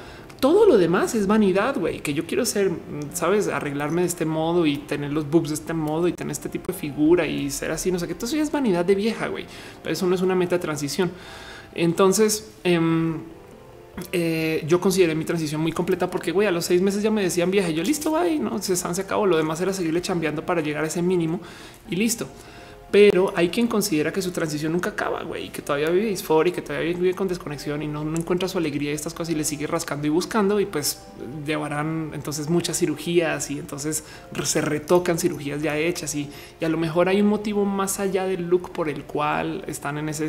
Todo 0.40 0.66
lo 0.66 0.76
demás 0.76 1.14
es 1.14 1.26
vanidad, 1.26 1.78
güey, 1.78 2.00
que 2.00 2.12
yo 2.12 2.26
quiero 2.26 2.44
ser, 2.44 2.70
sabes, 3.14 3.48
arreglarme 3.48 4.02
de 4.02 4.08
este 4.08 4.26
modo 4.26 4.66
y 4.66 4.76
tener 4.76 5.10
los 5.12 5.30
boobs 5.30 5.48
de 5.48 5.54
este 5.54 5.72
modo 5.72 6.06
y 6.06 6.12
tener 6.12 6.32
este 6.32 6.50
tipo 6.50 6.70
de 6.70 6.78
figura 6.78 7.26
y 7.26 7.50
ser 7.50 7.70
así, 7.70 7.90
no 7.90 7.98
sé 7.98 8.06
qué. 8.06 8.12
Eso 8.12 8.36
ya 8.36 8.42
es 8.42 8.52
vanidad 8.52 8.84
de 8.84 8.94
vieja, 8.94 9.28
güey. 9.28 9.46
Pero 9.82 9.92
eso 9.94 10.06
no 10.06 10.14
es 10.14 10.20
una 10.20 10.34
meta 10.34 10.56
de 10.56 10.60
transición. 10.60 11.10
Entonces, 11.74 12.50
em, 12.62 13.20
eh, 14.12 14.64
yo 14.66 14.80
consideré 14.80 15.14
mi 15.14 15.24
transición 15.24 15.60
muy 15.60 15.72
completa 15.72 16.10
porque 16.10 16.32
güey, 16.32 16.48
a 16.48 16.50
los 16.50 16.64
seis 16.64 16.82
meses 16.82 17.02
ya 17.02 17.10
me 17.10 17.22
decían 17.22 17.50
vieja 17.50 17.70
yo 17.70 17.82
listo, 17.82 18.10
güey, 18.10 18.38
no 18.38 18.60
se, 18.60 18.76
se 18.76 19.00
acabó. 19.00 19.26
Lo 19.26 19.36
demás 19.36 19.60
era 19.60 19.72
seguirle 19.72 20.02
chambeando 20.02 20.44
para 20.44 20.60
llegar 20.60 20.84
a 20.84 20.88
ese 20.88 21.02
mínimo 21.02 21.40
y 21.88 21.96
listo. 21.96 22.26
Pero 22.94 23.32
hay 23.34 23.48
quien 23.48 23.66
considera 23.66 24.12
que 24.12 24.22
su 24.22 24.30
transición 24.30 24.70
nunca 24.70 24.90
acaba, 24.90 25.24
güey, 25.24 25.50
que 25.50 25.62
todavía 25.62 25.90
vive 25.90 26.06
disforia 26.06 26.52
que 26.52 26.62
todavía 26.62 26.92
vive 26.96 27.12
con 27.12 27.26
desconexión 27.26 27.82
y 27.82 27.88
no, 27.88 28.04
no, 28.04 28.16
encuentra 28.16 28.48
su 28.48 28.56
alegría 28.56 28.92
y 28.92 28.94
estas 28.94 29.12
cosas 29.12 29.34
y 29.34 29.34
le 29.34 29.42
sigue 29.42 29.66
rascando 29.66 30.06
y 30.06 30.10
buscando 30.10 30.60
y 30.60 30.66
pues 30.66 31.02
llevarán 31.44 32.12
entonces 32.14 32.48
muchas 32.48 32.78
cirugías 32.78 33.50
y 33.50 33.58
entonces 33.58 34.04
se 34.44 34.60
retocan 34.60 35.18
cirugías 35.18 35.60
ya 35.60 35.76
hechas 35.76 36.14
y, 36.14 36.30
y 36.60 36.64
a 36.64 36.68
lo 36.68 36.78
mejor 36.78 37.08
hay 37.08 37.20
un 37.20 37.26
motivo 37.26 37.64
más 37.64 37.98
allá 37.98 38.26
del 38.26 38.48
look 38.48 38.70
por 38.70 38.88
el 38.88 39.02
cual 39.02 39.64
están 39.66 39.98
en 39.98 40.08
ese 40.08 40.28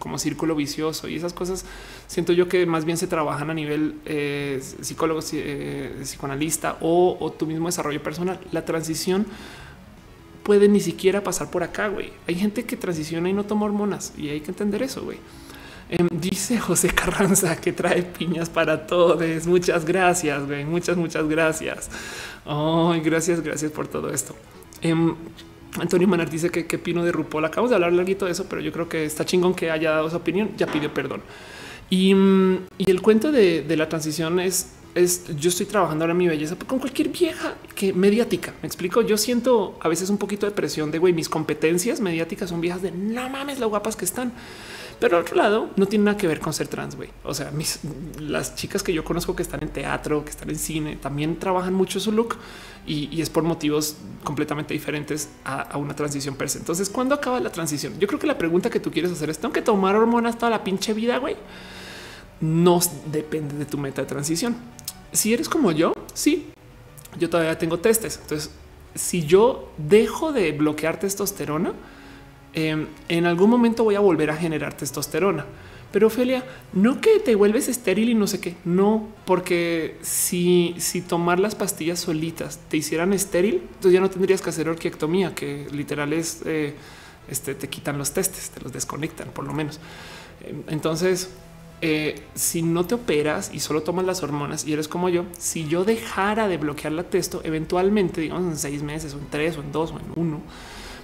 como 0.00 0.18
círculo 0.18 0.56
vicioso 0.56 1.06
y 1.06 1.14
esas 1.14 1.32
cosas 1.32 1.64
siento 2.08 2.32
yo 2.32 2.48
que 2.48 2.66
más 2.66 2.84
bien 2.84 2.96
se 2.96 3.06
trabajan 3.06 3.48
a 3.48 3.54
nivel 3.54 4.00
eh, 4.06 4.60
psicólogo, 4.80 5.20
eh, 5.34 6.00
psicoanalista 6.02 6.78
o, 6.80 7.16
o 7.20 7.30
tu 7.30 7.46
mismo 7.46 7.68
desarrollo 7.68 8.02
personal. 8.02 8.40
La 8.50 8.64
transición 8.64 9.24
puede 10.42 10.68
ni 10.68 10.80
siquiera 10.80 11.22
pasar 11.22 11.50
por 11.50 11.62
acá, 11.62 11.88
güey. 11.88 12.12
Hay 12.26 12.34
gente 12.34 12.64
que 12.64 12.76
transiciona 12.76 13.28
y 13.28 13.32
no 13.32 13.44
toma 13.44 13.66
hormonas 13.66 14.12
y 14.16 14.28
hay 14.28 14.40
que 14.40 14.50
entender 14.50 14.82
eso, 14.82 15.02
güey. 15.02 15.18
Em, 15.88 16.08
dice 16.10 16.58
José 16.58 16.88
Carranza 16.88 17.56
que 17.56 17.72
trae 17.72 18.02
piñas 18.02 18.48
para 18.48 18.86
todos. 18.86 19.46
Muchas 19.46 19.84
gracias, 19.84 20.46
güey. 20.46 20.64
Muchas, 20.64 20.96
muchas 20.96 21.28
gracias. 21.28 21.90
Gracias, 23.04 23.40
gracias 23.42 23.70
por 23.70 23.88
todo 23.88 24.10
esto. 24.10 24.34
Em, 24.80 25.14
Antonio 25.78 26.08
Manar 26.08 26.30
dice 26.30 26.50
que 26.50 26.66
qué 26.66 26.78
pino 26.78 27.04
de 27.04 27.12
RuPaul. 27.12 27.44
Acabamos 27.44 27.70
de 27.70 27.76
hablar 27.76 27.92
larguito 27.92 28.26
de 28.26 28.32
eso, 28.32 28.46
pero 28.48 28.60
yo 28.60 28.72
creo 28.72 28.88
que 28.88 29.04
está 29.04 29.24
chingón 29.24 29.54
que 29.54 29.70
haya 29.70 29.90
dado 29.90 30.10
su 30.10 30.16
opinión. 30.16 30.50
Ya 30.56 30.66
pidió 30.66 30.92
perdón. 30.92 31.22
Y, 31.90 32.14
mm, 32.14 32.58
y 32.78 32.90
el 32.90 33.02
cuento 33.02 33.30
de, 33.30 33.62
de 33.62 33.76
la 33.76 33.88
transición 33.88 34.40
es 34.40 34.72
es 34.94 35.24
yo 35.36 35.48
estoy 35.48 35.66
trabajando 35.66 36.04
ahora 36.04 36.14
mi 36.14 36.28
belleza 36.28 36.56
con 36.56 36.78
cualquier 36.78 37.08
vieja 37.08 37.54
que 37.74 37.92
mediática. 37.92 38.54
Me 38.62 38.66
explico. 38.66 39.02
Yo 39.02 39.16
siento 39.16 39.78
a 39.80 39.88
veces 39.88 40.10
un 40.10 40.18
poquito 40.18 40.46
de 40.46 40.52
presión 40.52 40.90
de 40.90 40.98
güey. 40.98 41.12
Mis 41.12 41.28
competencias 41.28 42.00
mediáticas 42.00 42.50
son 42.50 42.60
viejas 42.60 42.82
de 42.82 42.90
no 42.92 43.28
mames 43.28 43.58
lo 43.58 43.68
guapas 43.68 43.96
que 43.96 44.04
están. 44.04 44.32
Pero 45.00 45.16
al 45.16 45.22
otro 45.24 45.36
lado 45.36 45.70
no 45.74 45.86
tiene 45.86 46.04
nada 46.04 46.16
que 46.16 46.28
ver 46.28 46.38
con 46.38 46.52
ser 46.52 46.68
trans. 46.68 46.94
Güey. 46.94 47.10
O 47.24 47.34
sea, 47.34 47.50
mis, 47.50 47.80
las 48.20 48.54
chicas 48.54 48.82
que 48.82 48.92
yo 48.92 49.02
conozco 49.02 49.34
que 49.34 49.42
están 49.42 49.62
en 49.62 49.70
teatro, 49.70 50.24
que 50.24 50.30
están 50.30 50.50
en 50.50 50.58
cine, 50.58 50.96
también 50.96 51.38
trabajan 51.38 51.74
mucho 51.74 51.98
su 51.98 52.12
look 52.12 52.36
y, 52.86 53.20
es 53.20 53.30
por 53.30 53.42
motivos 53.42 53.96
completamente 54.22 54.74
diferentes 54.74 55.28
a, 55.44 55.76
una 55.78 55.96
transición 55.96 56.36
per 56.36 56.50
se. 56.50 56.58
Entonces, 56.58 56.88
¿cuándo 56.88 57.14
acaba 57.14 57.40
la 57.40 57.50
transición? 57.50 57.98
Yo 57.98 58.06
creo 58.06 58.20
que 58.20 58.26
la 58.26 58.38
pregunta 58.38 58.70
que 58.70 58.78
tú 58.78 58.92
quieres 58.92 59.10
hacer 59.10 59.30
es: 59.30 59.38
¿tengo 59.38 59.52
que 59.52 59.62
tomar 59.62 59.96
hormonas 59.96 60.38
toda 60.38 60.50
la 60.50 60.62
pinche 60.62 60.92
vida? 60.92 61.18
Güey, 61.18 61.36
no 62.40 62.78
depende 63.10 63.56
de 63.56 63.64
tu 63.64 63.78
meta 63.78 64.02
de 64.02 64.06
transición 64.06 64.54
si 65.12 65.32
eres 65.32 65.48
como 65.48 65.72
yo, 65.72 65.92
sí, 66.14 66.46
yo 67.18 67.28
todavía 67.30 67.58
tengo 67.58 67.78
testes. 67.78 68.18
Entonces, 68.22 68.50
si 68.94 69.24
yo 69.24 69.70
dejo 69.78 70.32
de 70.32 70.52
bloquear 70.52 70.98
testosterona, 70.98 71.72
em, 72.54 72.86
en 73.08 73.26
algún 73.26 73.50
momento 73.50 73.84
voy 73.84 73.94
a 73.94 74.00
volver 74.00 74.30
a 74.30 74.36
generar 74.36 74.76
testosterona. 74.76 75.46
Pero 75.92 76.06
Ophelia, 76.06 76.42
no 76.72 77.02
que 77.02 77.20
te 77.20 77.34
vuelves 77.34 77.68
estéril 77.68 78.08
y 78.08 78.14
no 78.14 78.26
sé 78.26 78.40
qué. 78.40 78.56
No, 78.64 79.08
porque 79.26 79.98
si, 80.00 80.74
si 80.78 81.02
tomar 81.02 81.38
las 81.38 81.54
pastillas 81.54 82.00
solitas 82.00 82.58
te 82.68 82.78
hicieran 82.78 83.12
estéril, 83.12 83.56
entonces 83.56 83.92
ya 83.92 84.00
no 84.00 84.08
tendrías 84.08 84.40
que 84.40 84.48
hacer 84.48 84.70
orquiectomía, 84.70 85.34
que 85.34 85.66
literal 85.70 86.14
es 86.14 86.40
eh, 86.46 86.74
este, 87.28 87.54
te 87.54 87.68
quitan 87.68 87.98
los 87.98 88.12
testes, 88.12 88.50
te 88.50 88.60
los 88.60 88.72
desconectan 88.72 89.28
por 89.30 89.44
lo 89.44 89.52
menos. 89.52 89.80
Em, 90.44 90.62
entonces, 90.68 91.28
eh, 91.84 92.22
si 92.36 92.62
no 92.62 92.86
te 92.86 92.94
operas 92.94 93.50
y 93.52 93.58
solo 93.58 93.82
tomas 93.82 94.04
las 94.04 94.22
hormonas 94.22 94.64
y 94.64 94.72
eres 94.72 94.86
como 94.86 95.08
yo, 95.08 95.24
si 95.36 95.66
yo 95.66 95.84
dejara 95.84 96.46
de 96.46 96.56
bloquear 96.56 96.92
la 96.92 97.02
testo, 97.02 97.40
eventualmente, 97.42 98.20
digamos 98.20 98.52
en 98.52 98.56
seis 98.56 98.84
meses 98.84 99.14
o 99.14 99.18
en 99.18 99.26
tres 99.28 99.56
o 99.56 99.62
en 99.62 99.72
dos 99.72 99.90
o 99.90 99.98
en 99.98 100.04
uno, 100.14 100.40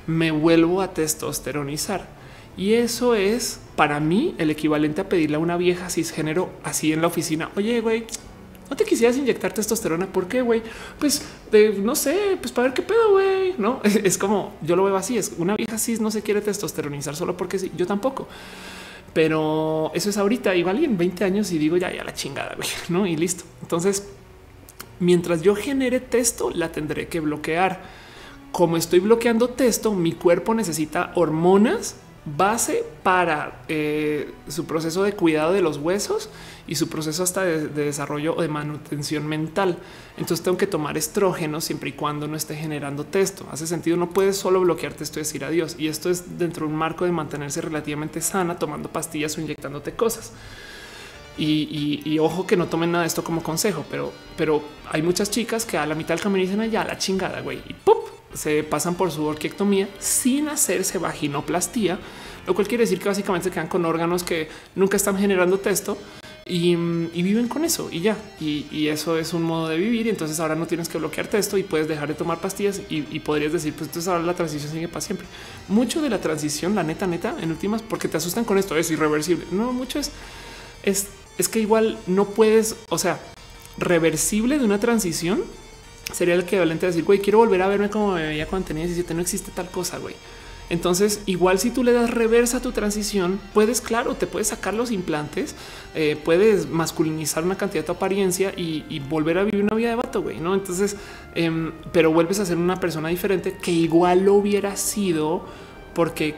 me 0.06 0.30
vuelvo 0.30 0.80
a 0.80 0.94
testosteronizar. 0.94 2.08
Y 2.56 2.74
eso 2.74 3.16
es 3.16 3.60
para 3.74 3.98
mí 3.98 4.36
el 4.38 4.50
equivalente 4.50 5.00
a 5.00 5.08
pedirle 5.08 5.36
a 5.36 5.40
una 5.40 5.56
vieja 5.56 5.90
cisgénero 5.90 6.50
así 6.62 6.92
en 6.92 7.00
la 7.00 7.08
oficina. 7.08 7.50
Oye, 7.56 7.80
güey, 7.80 8.06
no 8.70 8.76
te 8.76 8.84
quisieras 8.84 9.16
inyectar 9.16 9.52
testosterona. 9.52 10.06
¿Por 10.06 10.28
qué, 10.28 10.42
güey? 10.42 10.62
Pues 11.00 11.24
no 11.82 11.96
sé, 11.96 12.38
pues 12.40 12.52
para 12.52 12.68
ver 12.68 12.74
qué 12.74 12.82
pedo, 12.82 13.12
güey. 13.12 13.54
No 13.58 13.80
es, 13.84 14.16
como 14.16 14.54
yo 14.62 14.76
lo 14.76 14.84
veo 14.84 14.96
así. 14.96 15.18
Es 15.18 15.32
una 15.38 15.56
vieja 15.56 15.76
cis 15.78 16.00
no 16.00 16.10
se 16.10 16.22
quiere 16.22 16.40
testosteronizar 16.40 17.16
solo 17.16 17.36
porque 17.36 17.58
sí. 17.58 17.72
Yo 17.76 17.86
tampoco 17.86 18.28
pero 19.18 19.90
eso 19.94 20.10
es 20.10 20.16
ahorita 20.16 20.54
igual 20.54 20.78
y 20.78 20.84
en 20.84 20.96
20 20.96 21.24
años 21.24 21.50
y 21.50 21.58
digo 21.58 21.76
ya, 21.76 21.92
ya 21.92 22.04
la 22.04 22.14
chingada, 22.14 22.56
no? 22.88 23.04
Y 23.04 23.16
listo. 23.16 23.42
Entonces, 23.62 24.08
mientras 25.00 25.42
yo 25.42 25.56
genere 25.56 25.98
texto, 25.98 26.50
la 26.50 26.70
tendré 26.70 27.08
que 27.08 27.18
bloquear. 27.18 27.80
Como 28.52 28.76
estoy 28.76 29.00
bloqueando 29.00 29.48
texto, 29.48 29.92
mi 29.92 30.12
cuerpo 30.12 30.54
necesita 30.54 31.10
hormonas 31.16 31.96
base 32.36 32.84
para 33.02 33.62
eh, 33.68 34.32
su 34.48 34.66
proceso 34.66 35.02
de 35.02 35.12
cuidado 35.12 35.52
de 35.52 35.62
los 35.62 35.78
huesos 35.78 36.28
y 36.66 36.74
su 36.74 36.88
proceso 36.88 37.22
hasta 37.22 37.44
de, 37.44 37.68
desarrollo 37.68 38.34
o 38.36 38.42
de 38.42 38.48
manutención 38.48 39.26
mental. 39.26 39.78
Entonces 40.16 40.44
tengo 40.44 40.58
que 40.58 40.66
tomar 40.66 40.98
estrógeno 40.98 41.60
siempre 41.60 41.90
y 41.90 41.92
cuando 41.92 42.28
no 42.28 42.36
esté 42.36 42.56
generando 42.56 43.04
texto. 43.04 43.46
Hace 43.50 43.66
sentido, 43.66 43.96
no 43.96 44.10
puedes 44.10 44.36
solo 44.36 44.60
bloquear 44.60 44.92
texto 44.92 45.18
y 45.18 45.22
decir 45.22 45.44
adiós. 45.44 45.76
Y 45.78 45.88
esto 45.88 46.10
es 46.10 46.38
dentro 46.38 46.66
de 46.66 46.72
un 46.72 46.78
marco 46.78 47.04
de 47.04 47.12
mantenerse 47.12 47.60
relativamente 47.60 48.20
sana, 48.20 48.58
tomando 48.58 48.90
pastillas 48.90 49.36
o 49.38 49.40
inyectándote 49.40 49.92
cosas. 49.92 50.32
Y, 51.38 52.18
ojo 52.18 52.46
que 52.46 52.56
no 52.56 52.66
tomen 52.66 52.90
nada 52.90 53.02
de 53.02 53.08
esto 53.08 53.22
como 53.22 53.42
consejo, 53.42 53.84
pero, 53.88 54.12
pero 54.36 54.60
hay 54.90 55.02
muchas 55.02 55.30
chicas 55.30 55.64
que 55.64 55.78
a 55.78 55.86
la 55.86 55.94
mitad 55.94 56.08
del 56.08 56.20
camino 56.20 56.42
dicen 56.42 56.60
allá 56.60 56.84
la 56.84 56.98
chingada, 56.98 57.40
güey, 57.42 57.62
y 57.68 57.74
¡pup! 57.74 58.17
Se 58.34 58.62
pasan 58.62 58.94
por 58.94 59.10
su 59.10 59.24
orquiectomía 59.24 59.88
sin 59.98 60.48
hacerse 60.48 60.98
vaginoplastía, 60.98 61.98
lo 62.46 62.54
cual 62.54 62.68
quiere 62.68 62.84
decir 62.84 62.98
que 62.98 63.08
básicamente 63.08 63.48
se 63.48 63.54
quedan 63.54 63.68
con 63.68 63.84
órganos 63.84 64.22
que 64.22 64.48
nunca 64.74 64.96
están 64.96 65.18
generando 65.18 65.58
texto 65.58 65.98
y, 66.48 66.74
viven 66.76 67.46
con 67.46 67.64
eso 67.64 67.88
y 67.92 68.00
ya. 68.00 68.16
Y, 68.40 68.88
eso 68.88 69.18
es 69.18 69.34
un 69.34 69.42
modo 69.42 69.68
de 69.68 69.76
vivir. 69.76 70.06
Y 70.06 70.10
entonces 70.10 70.40
ahora 70.40 70.54
no 70.54 70.66
tienes 70.66 70.88
que 70.88 70.98
bloquearte 70.98 71.38
esto 71.38 71.58
y 71.58 71.62
puedes 71.62 71.88
dejar 71.88 72.08
de 72.08 72.14
tomar 72.14 72.40
pastillas 72.40 72.80
y, 72.88 73.20
podrías 73.20 73.52
decir, 73.52 73.74
pues 73.74 73.88
entonces 73.88 74.08
ahora 74.08 74.24
la 74.24 74.34
transición 74.34 74.72
sigue 74.72 74.88
para 74.88 75.02
siempre. 75.02 75.26
Mucho 75.68 76.00
de 76.00 76.08
la 76.08 76.20
transición, 76.20 76.74
la 76.74 76.82
neta, 76.82 77.06
neta, 77.06 77.36
en 77.40 77.50
últimas, 77.50 77.82
porque 77.82 78.08
te 78.08 78.16
asustan 78.16 78.44
con 78.44 78.56
esto, 78.58 78.76
es 78.76 78.90
irreversible. 78.90 79.44
No, 79.50 79.72
mucho 79.72 79.98
es, 79.98 80.10
es 80.82 81.48
que 81.48 81.60
igual 81.60 81.98
no 82.06 82.24
puedes, 82.26 82.76
o 82.88 82.98
sea, 82.98 83.20
reversible 83.76 84.58
de 84.58 84.64
una 84.64 84.80
transición 84.80 85.44
sería 86.12 86.34
el 86.34 86.40
equivalente 86.40 86.86
a 86.86 86.88
decir, 86.88 87.04
güey, 87.04 87.20
quiero 87.20 87.38
volver 87.38 87.62
a 87.62 87.68
verme 87.68 87.90
como 87.90 88.14
me 88.14 88.22
veía 88.22 88.46
cuando 88.46 88.68
tenía 88.68 88.84
17. 88.84 89.14
No 89.14 89.20
existe 89.20 89.50
tal 89.50 89.70
cosa, 89.70 89.98
güey. 89.98 90.14
Entonces, 90.70 91.22
igual 91.24 91.58
si 91.58 91.70
tú 91.70 91.82
le 91.82 91.92
das 91.92 92.10
reversa 92.10 92.58
a 92.58 92.60
tu 92.60 92.72
transición, 92.72 93.40
puedes, 93.54 93.80
claro, 93.80 94.14
te 94.16 94.26
puedes 94.26 94.48
sacar 94.48 94.74
los 94.74 94.90
implantes, 94.90 95.54
eh, 95.94 96.18
puedes 96.22 96.68
masculinizar 96.68 97.42
una 97.42 97.56
cantidad 97.56 97.82
de 97.82 97.86
tu 97.86 97.92
apariencia 97.92 98.52
y, 98.54 98.98
volver 99.08 99.38
a 99.38 99.44
vivir 99.44 99.62
una 99.62 99.74
vida 99.74 99.88
de 99.88 99.94
vato, 99.96 100.20
güey, 100.20 100.40
¿no? 100.40 100.54
Entonces, 100.54 100.96
em, 101.34 101.72
pero 101.92 102.12
vuelves 102.12 102.38
a 102.40 102.44
ser 102.44 102.58
una 102.58 102.78
persona 102.78 103.08
diferente 103.08 103.56
que 103.56 103.70
igual 103.70 104.24
lo 104.24 104.34
hubiera 104.34 104.76
sido 104.76 105.46
porque 105.94 106.34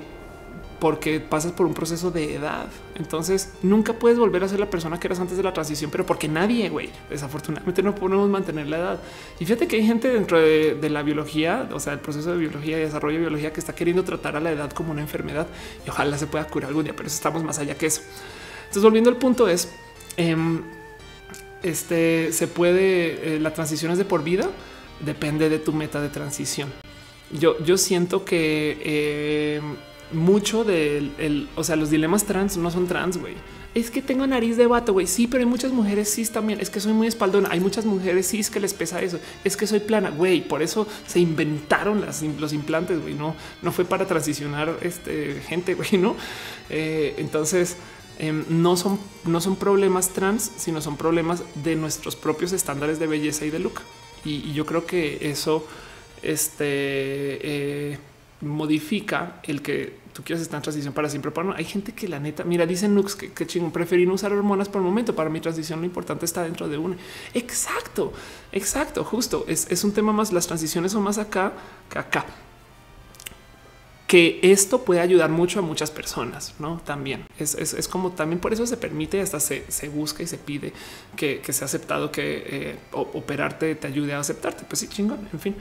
porque 0.78 1.20
pasas 1.20 1.52
por 1.52 1.66
un 1.66 1.74
proceso 1.74 2.10
de 2.10 2.34
edad. 2.34 2.66
Entonces 3.00 3.54
nunca 3.62 3.94
puedes 3.94 4.18
volver 4.18 4.44
a 4.44 4.48
ser 4.48 4.60
la 4.60 4.68
persona 4.68 5.00
que 5.00 5.06
eras 5.08 5.20
antes 5.20 5.38
de 5.38 5.42
la 5.42 5.54
transición, 5.54 5.90
pero 5.90 6.04
porque 6.04 6.28
nadie, 6.28 6.68
güey, 6.68 6.90
desafortunadamente 7.08 7.82
no 7.82 7.94
podemos 7.94 8.28
mantener 8.28 8.66
la 8.66 8.78
edad. 8.78 9.00
Y 9.38 9.46
fíjate 9.46 9.66
que 9.66 9.76
hay 9.76 9.86
gente 9.86 10.08
dentro 10.08 10.38
de, 10.38 10.90
la 10.90 11.02
biología, 11.02 11.68
o 11.72 11.80
sea, 11.80 11.94
el 11.94 12.00
proceso 12.00 12.30
de 12.32 12.36
biología 12.36 12.76
y 12.76 12.82
desarrollo 12.82 13.14
de 13.14 13.20
biología 13.20 13.52
que 13.54 13.60
está 13.60 13.74
queriendo 13.74 14.04
tratar 14.04 14.36
a 14.36 14.40
la 14.40 14.50
edad 14.52 14.70
como 14.72 14.92
una 14.92 15.00
enfermedad 15.00 15.46
y 15.86 15.88
ojalá 15.88 16.18
se 16.18 16.26
pueda 16.26 16.46
curar 16.46 16.68
algún 16.68 16.84
día, 16.84 16.94
pero 16.94 17.06
estamos 17.06 17.42
más 17.42 17.58
allá 17.58 17.74
que 17.74 17.86
eso. 17.86 18.02
Entonces, 18.60 18.82
volviendo 18.82 19.08
al 19.08 19.16
punto 19.16 19.48
es, 19.48 19.72
em, 20.18 20.62
este 21.62 22.32
se 22.32 22.48
puede, 22.48 23.36
eh, 23.36 23.40
la 23.40 23.54
transición 23.54 23.92
es 23.92 23.98
de 23.98 24.04
por 24.04 24.22
vida, 24.22 24.50
depende 25.00 25.48
de 25.48 25.58
tu 25.58 25.72
meta 25.72 26.02
de 26.02 26.10
transición. 26.10 26.70
Yo, 27.32 27.58
yo 27.64 27.78
siento 27.78 28.24
que 28.24 29.56
em, 29.56 29.76
mucho 30.12 30.64
del, 30.64 31.12
el, 31.18 31.48
o 31.56 31.64
sea, 31.64 31.76
los 31.76 31.90
dilemas 31.90 32.24
trans 32.24 32.56
no 32.56 32.70
son 32.70 32.86
trans, 32.86 33.18
güey. 33.18 33.34
Es 33.72 33.90
que 33.90 34.02
tengo 34.02 34.26
nariz 34.26 34.56
de 34.56 34.66
vato, 34.66 34.92
güey. 34.92 35.06
Sí, 35.06 35.28
pero 35.28 35.42
hay 35.42 35.48
muchas 35.48 35.70
mujeres 35.70 36.12
cis 36.12 36.32
también. 36.32 36.60
Es 36.60 36.70
que 36.70 36.80
soy 36.80 36.92
muy 36.92 37.06
espaldona. 37.06 37.50
Hay 37.52 37.60
muchas 37.60 37.84
mujeres 37.84 38.28
cis 38.28 38.50
que 38.50 38.58
les 38.58 38.74
pesa 38.74 39.00
eso. 39.00 39.20
Es 39.44 39.56
que 39.56 39.68
soy 39.68 39.78
plana, 39.78 40.10
güey. 40.10 40.40
Por 40.40 40.60
eso 40.60 40.88
se 41.06 41.20
inventaron 41.20 42.00
las, 42.00 42.22
los 42.22 42.52
implantes, 42.52 43.00
güey. 43.00 43.14
No, 43.14 43.36
no 43.62 43.70
fue 43.70 43.84
para 43.84 44.06
transicionar 44.08 44.76
este, 44.82 45.40
gente, 45.46 45.74
güey, 45.76 45.98
no? 45.98 46.16
Eh, 46.68 47.14
entonces, 47.18 47.76
em, 48.18 48.44
no 48.48 48.76
son, 48.76 48.98
no 49.24 49.40
son 49.40 49.54
problemas 49.54 50.08
trans, 50.08 50.50
sino 50.56 50.80
son 50.80 50.96
problemas 50.96 51.44
de 51.62 51.76
nuestros 51.76 52.16
propios 52.16 52.50
estándares 52.50 52.98
de 52.98 53.06
belleza 53.06 53.46
y 53.46 53.50
de 53.50 53.60
look. 53.60 53.82
Y, 54.24 54.52
yo 54.52 54.66
creo 54.66 54.84
que 54.84 55.30
eso, 55.30 55.64
este, 56.22 56.64
eh, 56.66 57.98
modifica 58.40 59.40
el 59.44 59.62
que 59.62 59.99
tú 60.20 60.24
quieres 60.26 60.42
estar 60.42 60.58
en 60.58 60.62
transición 60.62 60.92
para 60.92 61.08
siempre. 61.08 61.30
Pero 61.30 61.48
no, 61.48 61.54
hay 61.54 61.64
gente 61.64 61.92
que 61.92 62.06
la 62.06 62.20
neta, 62.20 62.44
mira, 62.44 62.66
dice 62.66 62.88
Nux 62.88 63.16
que, 63.16 63.32
que 63.32 63.46
chingón, 63.46 63.72
preferí 63.72 64.04
no 64.04 64.14
usar 64.14 64.32
hormonas 64.32 64.68
por 64.68 64.82
el 64.82 64.86
momento. 64.86 65.14
Para 65.14 65.30
mi 65.30 65.40
transición, 65.40 65.80
lo 65.80 65.86
importante 65.86 66.26
está 66.26 66.42
dentro 66.42 66.68
de 66.68 66.76
una. 66.76 66.96
Exacto, 67.32 68.12
exacto, 68.52 69.02
justo. 69.02 69.46
Es, 69.48 69.70
es 69.70 69.82
un 69.82 69.92
tema 69.92 70.12
más. 70.12 70.30
Las 70.30 70.46
transiciones 70.46 70.92
son 70.92 71.02
más 71.02 71.16
acá 71.16 71.54
que 71.88 71.98
acá. 71.98 72.26
que 74.06 74.40
esto 74.42 74.84
puede 74.84 75.00
ayudar 75.00 75.30
mucho 75.30 75.60
a 75.60 75.62
muchas 75.62 75.90
personas, 75.90 76.54
no? 76.58 76.82
También 76.84 77.24
es, 77.38 77.54
es, 77.54 77.88
como 77.88 78.10
también 78.10 78.40
por 78.40 78.52
eso 78.52 78.66
se 78.66 78.76
permite, 78.76 79.22
hasta 79.22 79.40
se, 79.40 79.64
se 79.68 79.88
busca 79.88 80.22
y 80.22 80.26
se 80.26 80.36
pide 80.36 80.72
que, 81.16 81.40
que 81.40 81.52
sea 81.52 81.64
aceptado 81.66 82.12
que 82.12 82.42
eh, 82.46 82.78
operarte 82.92 83.74
te 83.74 83.86
ayude 83.86 84.12
a 84.12 84.18
aceptarte. 84.18 84.64
Pues 84.68 84.80
sí, 84.80 84.88
chingón, 84.88 85.28
en 85.32 85.40
fin 85.40 85.56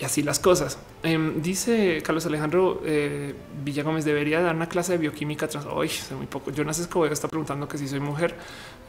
y 0.00 0.04
así 0.04 0.22
las 0.22 0.38
cosas. 0.38 0.78
Em, 1.02 1.40
dice 1.42 2.02
Carlos 2.04 2.26
Alejandro 2.26 2.82
eh, 2.84 3.34
Villagómez, 3.64 4.04
debería 4.04 4.40
dar 4.40 4.54
una 4.54 4.68
clase 4.68 4.92
de 4.92 4.98
bioquímica 4.98 5.48
trans. 5.48 5.66
Hoy 5.66 5.90
muy 6.16 6.26
poco. 6.26 6.50
Jonas 6.50 6.78
Escobedo 6.78 7.12
está 7.12 7.28
preguntando 7.28 7.68
que 7.68 7.78
si 7.78 7.88
soy 7.88 8.00
mujer. 8.00 8.34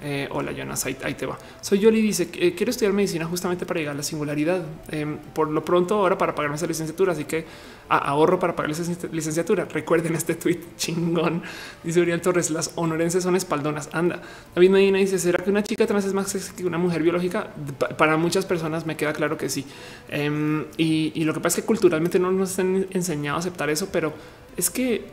Eh, 0.01 0.29
hola, 0.31 0.51
Jonas, 0.51 0.85
ahí, 0.85 0.95
te 0.95 1.25
va. 1.25 1.37
Soy 1.61 1.79
Yoli, 1.79 2.01
dice 2.01 2.29
que 2.29 2.55
quiero 2.55 2.69
estudiar 2.69 2.93
medicina 2.93 3.25
justamente 3.25 3.65
para 3.65 3.79
llegar 3.79 3.93
a 3.93 3.97
la 3.97 4.03
singularidad. 4.03 4.63
Em, 4.89 5.17
por 5.17 5.49
lo 5.49 5.63
pronto, 5.65 5.95
ahora 5.95 6.17
para 6.17 6.33
pagarme 6.33 6.55
esa 6.55 6.67
licenciatura, 6.67 7.13
así 7.13 7.25
que 7.25 7.45
ahorro 7.89 8.39
para 8.39 8.55
pagar 8.55 8.71
esa 8.71 8.83
licenciatura. 9.11 9.65
Recuerden 9.65 10.15
este 10.15 10.35
tweet 10.35 10.59
chingón. 10.77 11.43
Dice 11.83 12.01
Uriel 12.01 12.21
Torres: 12.21 12.49
Las 12.49 12.71
honorenses 12.75 13.23
son 13.23 13.35
espaldonas. 13.35 13.89
Anda. 13.93 14.21
David 14.55 14.69
Medina 14.69 14.97
dice: 14.99 15.19
¿Será 15.19 15.43
que 15.43 15.49
una 15.49 15.63
chica 15.63 15.85
trans 15.85 16.05
es 16.05 16.13
más 16.13 16.29
sexy 16.29 16.53
que 16.53 16.65
una 16.65 16.77
mujer 16.77 17.03
biológica? 17.03 17.53
Para 17.97 18.17
muchas 18.17 18.45
personas 18.45 18.85
me 18.85 18.95
queda 18.95 19.13
claro 19.13 19.37
que 19.37 19.49
sí. 19.49 19.65
Em, 20.07 20.65
y, 21.13 21.23
lo 21.23 21.33
que 21.33 21.39
pasa 21.39 21.59
es 21.59 21.63
que 21.63 21.67
culturalmente 21.67 22.19
no 22.19 22.31
nos 22.31 22.57
han 22.59 22.87
enseñado 22.91 23.37
a 23.37 23.39
aceptar 23.39 23.69
eso, 23.69 23.89
pero 23.91 24.13
es 24.57 24.69
que. 24.69 25.05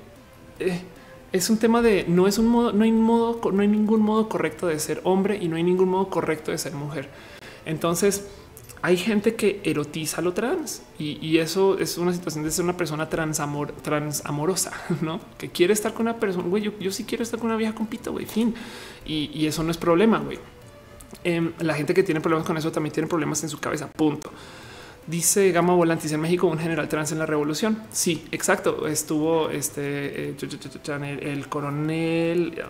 Eh, 0.59 0.83
es 1.33 1.51
un 1.51 1.59
tema 1.59 1.83
de 1.83 2.05
no 2.09 2.27
es 2.27 2.39
un 2.39 2.47
modo, 2.47 2.73
no 2.73 2.85
hay 2.85 2.93
modo, 2.93 3.41
no 3.53 3.61
hay 3.61 3.69
ningún 3.69 4.01
modo 4.01 4.29
correcto 4.29 4.69
de 4.69 4.79
ser 4.79 5.01
hombre 5.05 5.39
y 5.41 5.49
no 5.49 5.57
hay 5.57 5.63
ningún 5.63 5.89
modo 5.89 6.09
correcto 6.09 6.51
de 6.51 6.59
ser 6.59 6.73
mujer. 6.73 7.09
Entonces 7.65 8.27
hay 8.83 8.97
gente 8.97 9.35
que 9.35 9.61
erotiza 9.65 10.21
lo 10.21 10.33
trans 10.33 10.83
y, 10.99 11.39
eso 11.39 11.79
es 11.79 11.99
una 11.99 12.13
situación 12.13 12.45
de 12.45 12.51
ser 12.51 12.65
una 12.65 12.77
persona 12.77 13.09
transamor, 13.09 13.73
transamorosa, 13.73 14.73
no 15.03 15.21
que 15.39 15.51
quiere 15.51 15.73
estar 15.73 15.93
con 15.93 16.03
una 16.03 16.17
persona. 16.17 16.47
Güey, 16.49 16.71
yo, 16.79 16.93
sí 16.93 17.05
quiero 17.05 17.25
estar 17.25 17.39
con 17.41 17.49
una 17.49 17.57
vieja 17.57 17.75
compito, 17.75 18.13
güey, 18.13 18.27
fin. 18.27 18.55
Y, 19.05 19.47
eso 19.47 19.63
no 19.63 19.71
es 19.71 19.77
problema. 19.77 20.19
Güey, 20.19 20.39
em, 21.25 21.53
la 21.61 21.75
gente 21.75 21.95
que 21.95 22.03
tiene 22.03 22.21
problemas 22.21 22.47
con 22.47 22.57
eso 22.57 22.71
también 22.71 22.93
tiene 22.93 23.09
problemas 23.09 23.43
en 23.43 23.49
su 23.49 23.59
cabeza. 23.59 23.89
Punto. 23.89 24.31
Dice 25.07 25.53
Gama 25.53 25.73
Volantis 25.75 26.11
en 26.13 26.21
México, 26.21 26.49
un 26.49 26.59
general 26.59 26.89
trans 26.89 27.13
en 27.13 27.21
la 27.21 27.27
revolución. 27.27 27.79
Sí, 27.93 28.25
exacto. 28.33 28.89
Estuvo 28.89 29.51
este 29.51 30.31
eh, 30.31 30.35
el, 31.21 31.49
coronel 31.49 32.61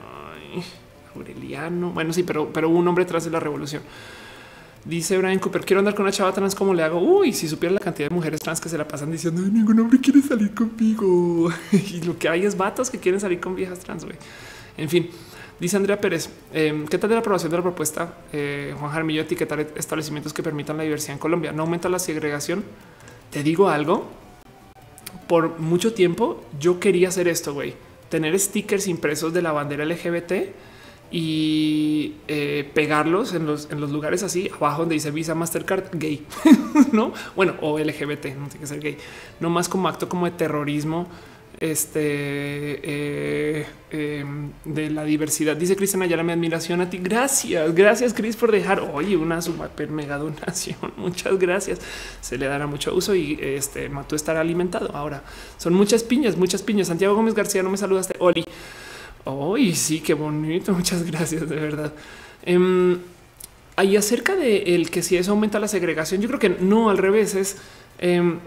Aureliano. 1.15 1.91
Bueno, 1.93 2.13
sí, 2.13 2.25
pero, 2.25 2.53
pero 2.53 2.69
un 2.69 2.87
hombre 2.87 3.07
trans 3.07 3.27
en 3.27 3.33
la 3.33 3.41
revolución. 3.41 3.83
Dice 4.85 5.19
Brian 5.19 5.39
Cooper, 5.39 5.65
quiero 5.65 5.81
andar 5.81 5.95
con 5.95 6.05
una 6.05 6.13
chava 6.13 6.33
trans, 6.33 6.55
¿cómo 6.55 6.73
le 6.73 6.83
hago? 6.83 7.01
Uy, 7.01 7.33
si 7.33 7.49
supiera 7.49 7.73
la 7.73 7.81
cantidad 7.81 8.09
de 8.09 8.15
mujeres 8.15 8.39
trans 8.39 8.61
que 8.61 8.69
se 8.69 8.79
la 8.79 8.87
pasan 8.87 9.11
diciendo, 9.11 9.43
ningún 9.43 9.81
hombre 9.81 9.99
quiere 10.01 10.21
salir 10.21 10.55
conmigo. 10.55 11.51
y 11.73 12.03
lo 12.03 12.17
que 12.19 12.29
hay 12.29 12.45
es 12.45 12.57
vatos 12.57 12.91
que 12.91 12.99
quieren 12.99 13.21
salir 13.21 13.41
con 13.41 13.57
viejas 13.57 13.81
trans. 13.81 14.07
En 14.77 14.89
fin, 14.89 15.11
Dice 15.59 15.79
Andrea 15.79 15.99
Pérez, 15.99 16.29
em, 16.53 16.87
¿qué 16.87 16.99
tal 16.99 17.09
de 17.09 17.15
la 17.15 17.21
aprobación 17.21 17.51
de 17.51 17.57
la 17.57 17.63
propuesta? 17.63 18.13
Eh, 18.31 18.75
Juan 18.79 18.93
Jarmillo 18.93 19.23
etiquetar 19.23 19.61
establecimientos 19.77 20.35
que 20.35 20.43
permitan 20.43 20.77
la 20.77 20.83
diversidad 20.83 21.15
en 21.15 21.19
Colombia. 21.19 21.53
¿No 21.53 21.63
aumenta 21.63 21.89
la 21.89 21.99
segregación? 21.99 22.63
Te 23.31 23.43
digo 23.43 23.71
algo. 23.71 24.07
Por 25.27 25.59
mucho 25.59 25.95
tiempo 25.95 26.45
yo 26.61 26.79
quería 26.79 27.09
hacer 27.09 27.27
esto, 27.27 27.55
güey. 27.55 27.75
Tener 28.11 28.39
stickers 28.39 28.87
impresos 28.87 29.33
de 29.33 29.41
la 29.41 29.53
bandera 29.53 29.87
LGBT 29.87 30.33
y 31.11 32.17
eh, 32.29 32.71
pegarlos 32.75 33.33
en 33.33 33.47
los, 33.47 33.71
en 33.71 33.81
los 33.81 33.91
lugares 33.91 34.23
así 34.23 34.51
abajo 34.55 34.81
donde 34.81 34.95
dice 34.95 35.11
Visa 35.11 35.35
Mastercard 35.35 35.85
gay, 35.93 36.27
no? 36.93 37.13
Bueno, 37.35 37.55
o 37.63 37.79
LGBT, 37.79 38.27
no 38.37 38.49
tiene 38.49 38.61
que 38.61 38.67
ser 38.67 38.81
gay, 38.81 38.99
no 39.41 39.49
más 39.49 39.69
como 39.69 39.89
acto 39.89 40.09
como 40.09 40.27
de 40.27 40.33
terrorismo 40.33 41.07
este 41.59 42.01
eh, 42.83 43.67
em, 43.91 44.51
de 44.65 44.91
la 44.91 45.05
diversidad. 45.05 45.57
Dice 45.57 45.77
Cristian 45.77 46.03
Ayala, 46.03 46.23
mi 46.23 46.33
admiración 46.33 46.81
a 46.81 46.91
ti. 46.91 46.99
Gracias, 46.99 47.75
gracias, 47.75 48.13
Cris, 48.13 48.37
por 48.37 48.53
dejar 48.53 48.81
hoy 48.81 49.15
una 49.15 49.41
super 49.41 49.89
mega 49.89 50.19
donación. 50.19 50.77
Muchas 50.97 51.39
gracias. 51.39 51.81
Se 52.21 52.37
le 52.37 52.47
dará 52.47 52.67
mucho 52.67 52.95
uso 52.95 53.15
y 53.15 53.39
este 53.41 53.89
Matú 53.89 54.17
estará 54.17 54.41
alimentado. 54.41 54.95
Ahora 54.95 55.23
son 55.57 55.75
muchas 55.75 56.03
piñas, 56.03 56.37
muchas 56.37 56.63
piñas. 56.63 56.89
Santiago 56.89 57.15
Gómez 57.15 57.35
García, 57.35 57.63
no 57.63 57.71
me 57.71 57.79
saludaste. 57.79 58.15
Oli. 58.19 58.45
Hoy 59.25 59.75
sí, 59.75 60.01
qué 60.01 60.15
bonito. 60.15 60.73
Muchas 60.75 61.05
gracias, 61.05 61.49
de 61.49 61.57
verdad. 61.57 61.93
Eh, 62.45 62.97
ahí 63.75 63.97
acerca 63.97 64.37
de 64.37 64.75
el 64.75 64.91
que 64.91 65.03
si 65.03 65.17
eso 65.17 65.33
aumenta 65.33 65.59
la 65.59 65.69
segregación, 65.69 66.21
yo 66.21 66.29
creo 66.29 66.39
que 66.39 66.49
no 66.49 66.91
al 66.91 66.99
revés 66.99 67.35
es. 67.35 67.57
Em, 67.99 68.39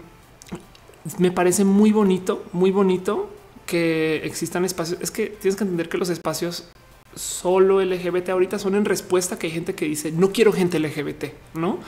me 1.18 1.30
parece 1.30 1.64
muy 1.64 1.92
bonito, 1.92 2.44
muy 2.52 2.70
bonito 2.70 3.30
que 3.66 4.22
existan 4.24 4.64
espacios. 4.64 5.00
Es 5.00 5.10
que 5.10 5.26
tienes 5.26 5.56
que 5.56 5.64
entender 5.64 5.88
que 5.88 5.98
los 5.98 6.10
espacios 6.10 6.68
solo 7.14 7.82
LGBT 7.82 8.30
ahorita 8.30 8.58
son 8.58 8.74
en 8.74 8.84
respuesta 8.84 9.38
que 9.38 9.48
hay 9.48 9.52
gente 9.52 9.74
que 9.74 9.84
dice 9.84 10.12
no 10.12 10.30
quiero 10.30 10.52
gente 10.52 10.78
LGBT, 10.78 11.24
no? 11.54 11.78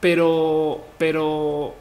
Pero, 0.00 0.84
pero 0.98 1.74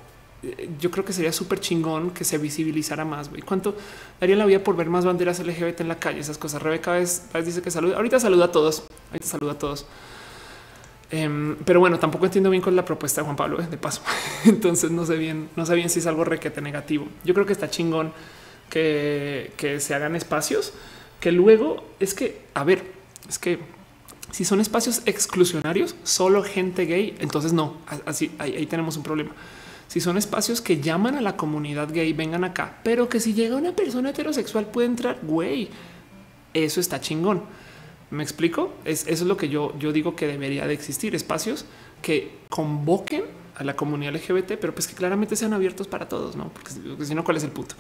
eh, 0.44 0.70
yo 0.80 0.92
creo 0.92 1.06
que 1.06 1.14
sería 1.14 1.32
súper 1.32 1.60
chingón 1.60 2.12
que 2.12 2.24
se 2.24 2.38
visibilizara 2.38 3.06
más. 3.06 3.30
¿Y 3.36 3.42
cuánto 3.42 3.76
daría 4.20 4.36
la 4.36 4.46
vida 4.46 4.64
por 4.64 4.76
ver 4.76 4.90
más 4.90 5.06
banderas 5.06 5.40
LGBT 5.40 5.82
en 5.82 5.88
la 5.88 6.00
calle? 6.00 6.20
Esas 6.20 6.38
cosas. 6.38 6.62
Rebeca 6.62 6.92
vez, 6.92 7.24
dice 7.46 7.62
que 7.62 7.72
saluda. 7.72 7.98
Ahorita 7.98 8.20
saluda 8.20 8.46
a 8.46 8.52
todos. 8.52 8.84
Ahorita 9.12 9.28
saluda 9.28 9.52
a 9.54 9.58
todos. 9.58 9.86
Em, 11.12 11.58
pero 11.66 11.82
bueno, 11.82 12.00
tampoco 12.00 12.26
entiendo 12.26 12.50
bien 12.50 12.62
con 12.62 12.76
la 12.76 12.86
propuesta 12.86 13.20
de 13.22 13.26
Juan 13.26 13.36
Pablo 13.36 13.62
eh, 13.62 13.68
de 13.70 13.78
paso. 13.78 14.02
Entonces 14.46 14.92
no 14.92 15.06
sé 15.06 15.18
bien, 15.18 15.50
no 15.56 15.66
sé 15.66 15.76
bien 15.76 15.90
si 15.90 16.00
es 16.00 16.08
algo 16.08 16.24
requete 16.24 16.62
negativo. 16.62 17.08
Yo 17.26 17.34
creo 17.34 17.46
que 17.46 17.54
está 17.54 17.70
chingón 17.70 18.14
que, 18.70 19.78
se 19.80 19.94
hagan 19.94 20.16
espacios 20.16 20.74
que 21.20 21.32
luego 21.32 21.84
es 22.00 22.14
que, 22.14 22.42
a 22.54 22.64
ver, 22.64 22.84
es 23.30 23.38
que 23.38 23.60
si 24.32 24.46
son 24.46 24.62
espacios 24.62 25.02
exclusionarios, 25.06 25.96
solo 26.04 26.42
gente 26.42 26.86
gay, 26.86 27.16
entonces 27.20 27.54
no, 27.54 27.78
así 28.06 28.32
ahí, 28.40 28.66
tenemos 28.66 28.98
un 28.98 29.04
problema. 29.04 29.32
Si 29.88 30.00
son 30.00 30.18
espacios 30.18 30.62
que 30.62 30.80
llaman 30.80 31.16
a 31.16 31.22
la 31.22 31.36
comunidad 31.36 31.92
gay, 31.92 32.14
vengan 32.14 32.46
acá, 32.46 32.80
pero 32.82 33.10
que 33.10 33.20
si 33.20 33.34
llega 33.34 33.58
una 33.58 33.74
persona 33.74 34.12
heterosexual 34.12 34.68
puede 34.68 34.88
entrar, 34.88 35.20
güey, 35.22 35.70
eso 36.54 36.80
está 36.80 37.02
chingón. 37.02 37.44
¿Me 38.12 38.24
explico? 38.24 38.74
Es, 38.84 39.08
eso 39.08 39.24
es 39.24 39.28
lo 39.28 39.38
que 39.38 39.50
yo, 39.50 39.74
yo 39.80 39.94
digo 39.94 40.16
que 40.16 40.28
debería 40.28 40.68
de 40.68 40.74
existir, 40.74 41.16
espacios 41.16 41.66
que 42.02 42.32
convoquen 42.50 43.24
a 43.56 43.64
la 43.64 43.76
comunidad 43.76 44.14
LGBT, 44.14 44.54
pero 44.60 44.74
pues 44.74 44.88
que 44.88 44.96
claramente 44.96 45.36
sean 45.36 45.54
abiertos 45.54 45.88
para 45.88 46.10
todos, 46.10 46.36
¿no? 46.36 46.50
Porque, 46.50 46.72
si 47.06 47.16
no, 47.16 47.24
¿cuál 47.24 47.38
es 47.38 47.44
el 47.44 47.52
punto? 47.52 47.76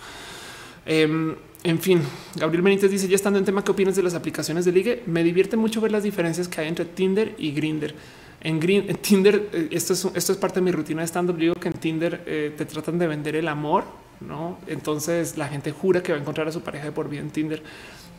Em, 0.85 1.35
en 1.63 1.79
fin, 1.79 2.01
Gabriel 2.35 2.61
Benítez 2.61 2.89
dice, 2.89 3.07
ya 3.07 3.15
estando 3.15 3.39
en 3.39 3.45
tema, 3.45 3.63
¿qué 3.63 3.71
opinas 3.71 3.95
de 3.95 4.03
las 4.03 4.13
aplicaciones 4.13 4.65
de 4.65 4.71
ligue? 4.71 5.03
Me 5.05 5.23
divierte 5.23 5.57
mucho 5.57 5.81
ver 5.81 5.91
las 5.91 6.03
diferencias 6.03 6.47
que 6.47 6.61
hay 6.61 6.67
entre 6.69 6.85
Tinder 6.85 7.35
y 7.37 7.51
Grinder. 7.51 7.93
En, 8.39 8.59
Green, 8.59 8.89
en 8.89 8.97
Tinder, 8.97 9.49
eh, 9.53 9.67
esto 9.71 9.93
es, 9.93 10.05
esto 10.15 10.31
es 10.31 10.37
parte 10.37 10.59
de 10.59 10.65
mi 10.65 10.71
rutina 10.71 11.01
de 11.01 11.07
stand-up, 11.07 11.37
digo 11.37 11.53
que 11.55 11.67
en 11.67 11.73
Tinder 11.75 12.23
eh, 12.25 12.53
te 12.57 12.65
tratan 12.65 12.97
de 12.97 13.07
vender 13.07 13.35
el 13.35 13.47
amor, 13.47 13.83
¿no? 14.21 14.57
Entonces 14.67 15.37
la 15.37 15.47
gente 15.47 15.71
jura 15.71 16.01
que 16.01 16.11
va 16.11 16.17
a 16.17 16.21
encontrar 16.21 16.47
a 16.47 16.51
su 16.51 16.61
pareja 16.61 16.85
de 16.85 16.91
por 16.91 17.09
vida 17.09 17.21
en 17.21 17.29
Tinder 17.29 17.61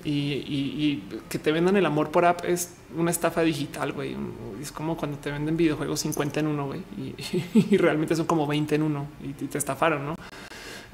y, 0.05 1.02
que 1.28 1.39
te 1.39 1.52
vendan 1.52 1.76
el 1.76 1.86
amor 1.86 2.10
por 2.10 2.24
app 2.24 2.44
es 2.44 2.74
una 2.97 3.10
estafa 3.10 3.42
digital, 3.42 3.92
güey. 3.92 4.16
Es 4.60 4.72
como 4.72 4.97
cuando 4.97 5.18
te 5.18 5.31
venden 5.31 5.56
videojuegos 5.56 6.00
50 6.00 6.40
en 6.40 6.47
uno, 6.47 6.66
güey, 6.66 6.82
y, 6.97 7.76
realmente 7.76 8.16
son 8.16 8.26
como 8.26 8.47
20 8.47 8.74
en 8.74 8.82
uno 8.82 9.06
y, 9.22 9.32
te 9.32 9.58
estafaron, 9.58 10.06
¿no? 10.06 10.14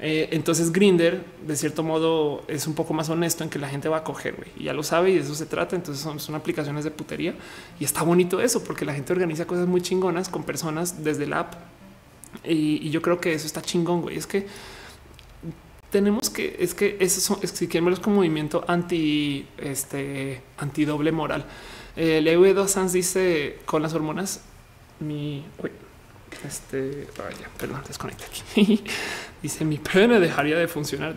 Eh, 0.01 0.29
entonces 0.31 0.71
Grinder, 0.71 1.25
de 1.45 1.55
cierto 1.57 1.83
modo, 1.83 2.43
es 2.47 2.67
un 2.67 2.73
poco 2.73 2.93
más 2.93 3.09
honesto 3.09 3.43
en 3.43 3.49
que 3.49 3.59
la 3.59 3.67
gente 3.67 3.89
va 3.89 3.97
a 3.97 4.03
coger, 4.05 4.35
güey, 4.35 4.49
y 4.57 4.63
ya 4.65 4.73
lo 4.73 4.81
sabe 4.81 5.11
y 5.11 5.15
de 5.15 5.21
eso 5.21 5.35
se 5.35 5.45
trata. 5.45 5.75
Entonces 5.75 6.01
son, 6.01 6.19
son 6.19 6.35
aplicaciones 6.35 6.85
de 6.85 6.91
putería 6.91 7.33
y 7.79 7.83
está 7.83 8.03
bonito 8.03 8.39
eso 8.39 8.63
porque 8.63 8.85
la 8.85 8.93
gente 8.93 9.11
organiza 9.11 9.45
cosas 9.45 9.67
muy 9.67 9.81
chingonas 9.81 10.29
con 10.29 10.43
personas 10.43 11.03
desde 11.03 11.27
la 11.27 11.39
app. 11.39 11.55
Y, 12.43 12.89
yo 12.89 13.01
creo 13.01 13.19
que 13.19 13.33
eso 13.33 13.45
está 13.45 13.61
chingón, 13.61 14.01
güey. 14.01 14.17
Es 14.17 14.27
que 14.27 14.47
tenemos 15.91 16.29
que 16.29 16.57
es 16.59 16.73
que 16.73 16.97
eso 16.99 17.39
es, 17.41 17.51
si 17.51 17.67
queremos 17.67 17.99
como 17.99 18.17
movimiento 18.17 18.63
anti 18.67 19.47
este 19.57 20.41
anti 20.57 20.85
doble 20.85 21.11
moral. 21.11 21.45
Leo 21.95 22.53
dos 22.53 22.71
Sanz 22.71 22.93
dice 22.93 23.59
con 23.65 23.81
las 23.81 23.93
hormonas 23.93 24.41
mi 24.99 25.43
este 26.47 27.07
vaya, 27.17 27.49
perdón, 27.57 27.81
desconecta 27.87 28.25
aquí. 28.25 28.83
dice 29.41 29.65
mi 29.65 29.77
pene 29.77 30.19
dejaría 30.19 30.57
de 30.57 30.67
funcionar 30.67 31.15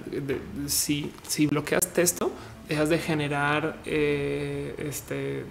si, 0.66 1.12
si 1.26 1.46
bloqueas 1.46 1.88
esto 1.96 2.32
dejas 2.68 2.88
de 2.88 2.98
generar 2.98 3.78
eh, 3.84 4.74
este 4.78 5.44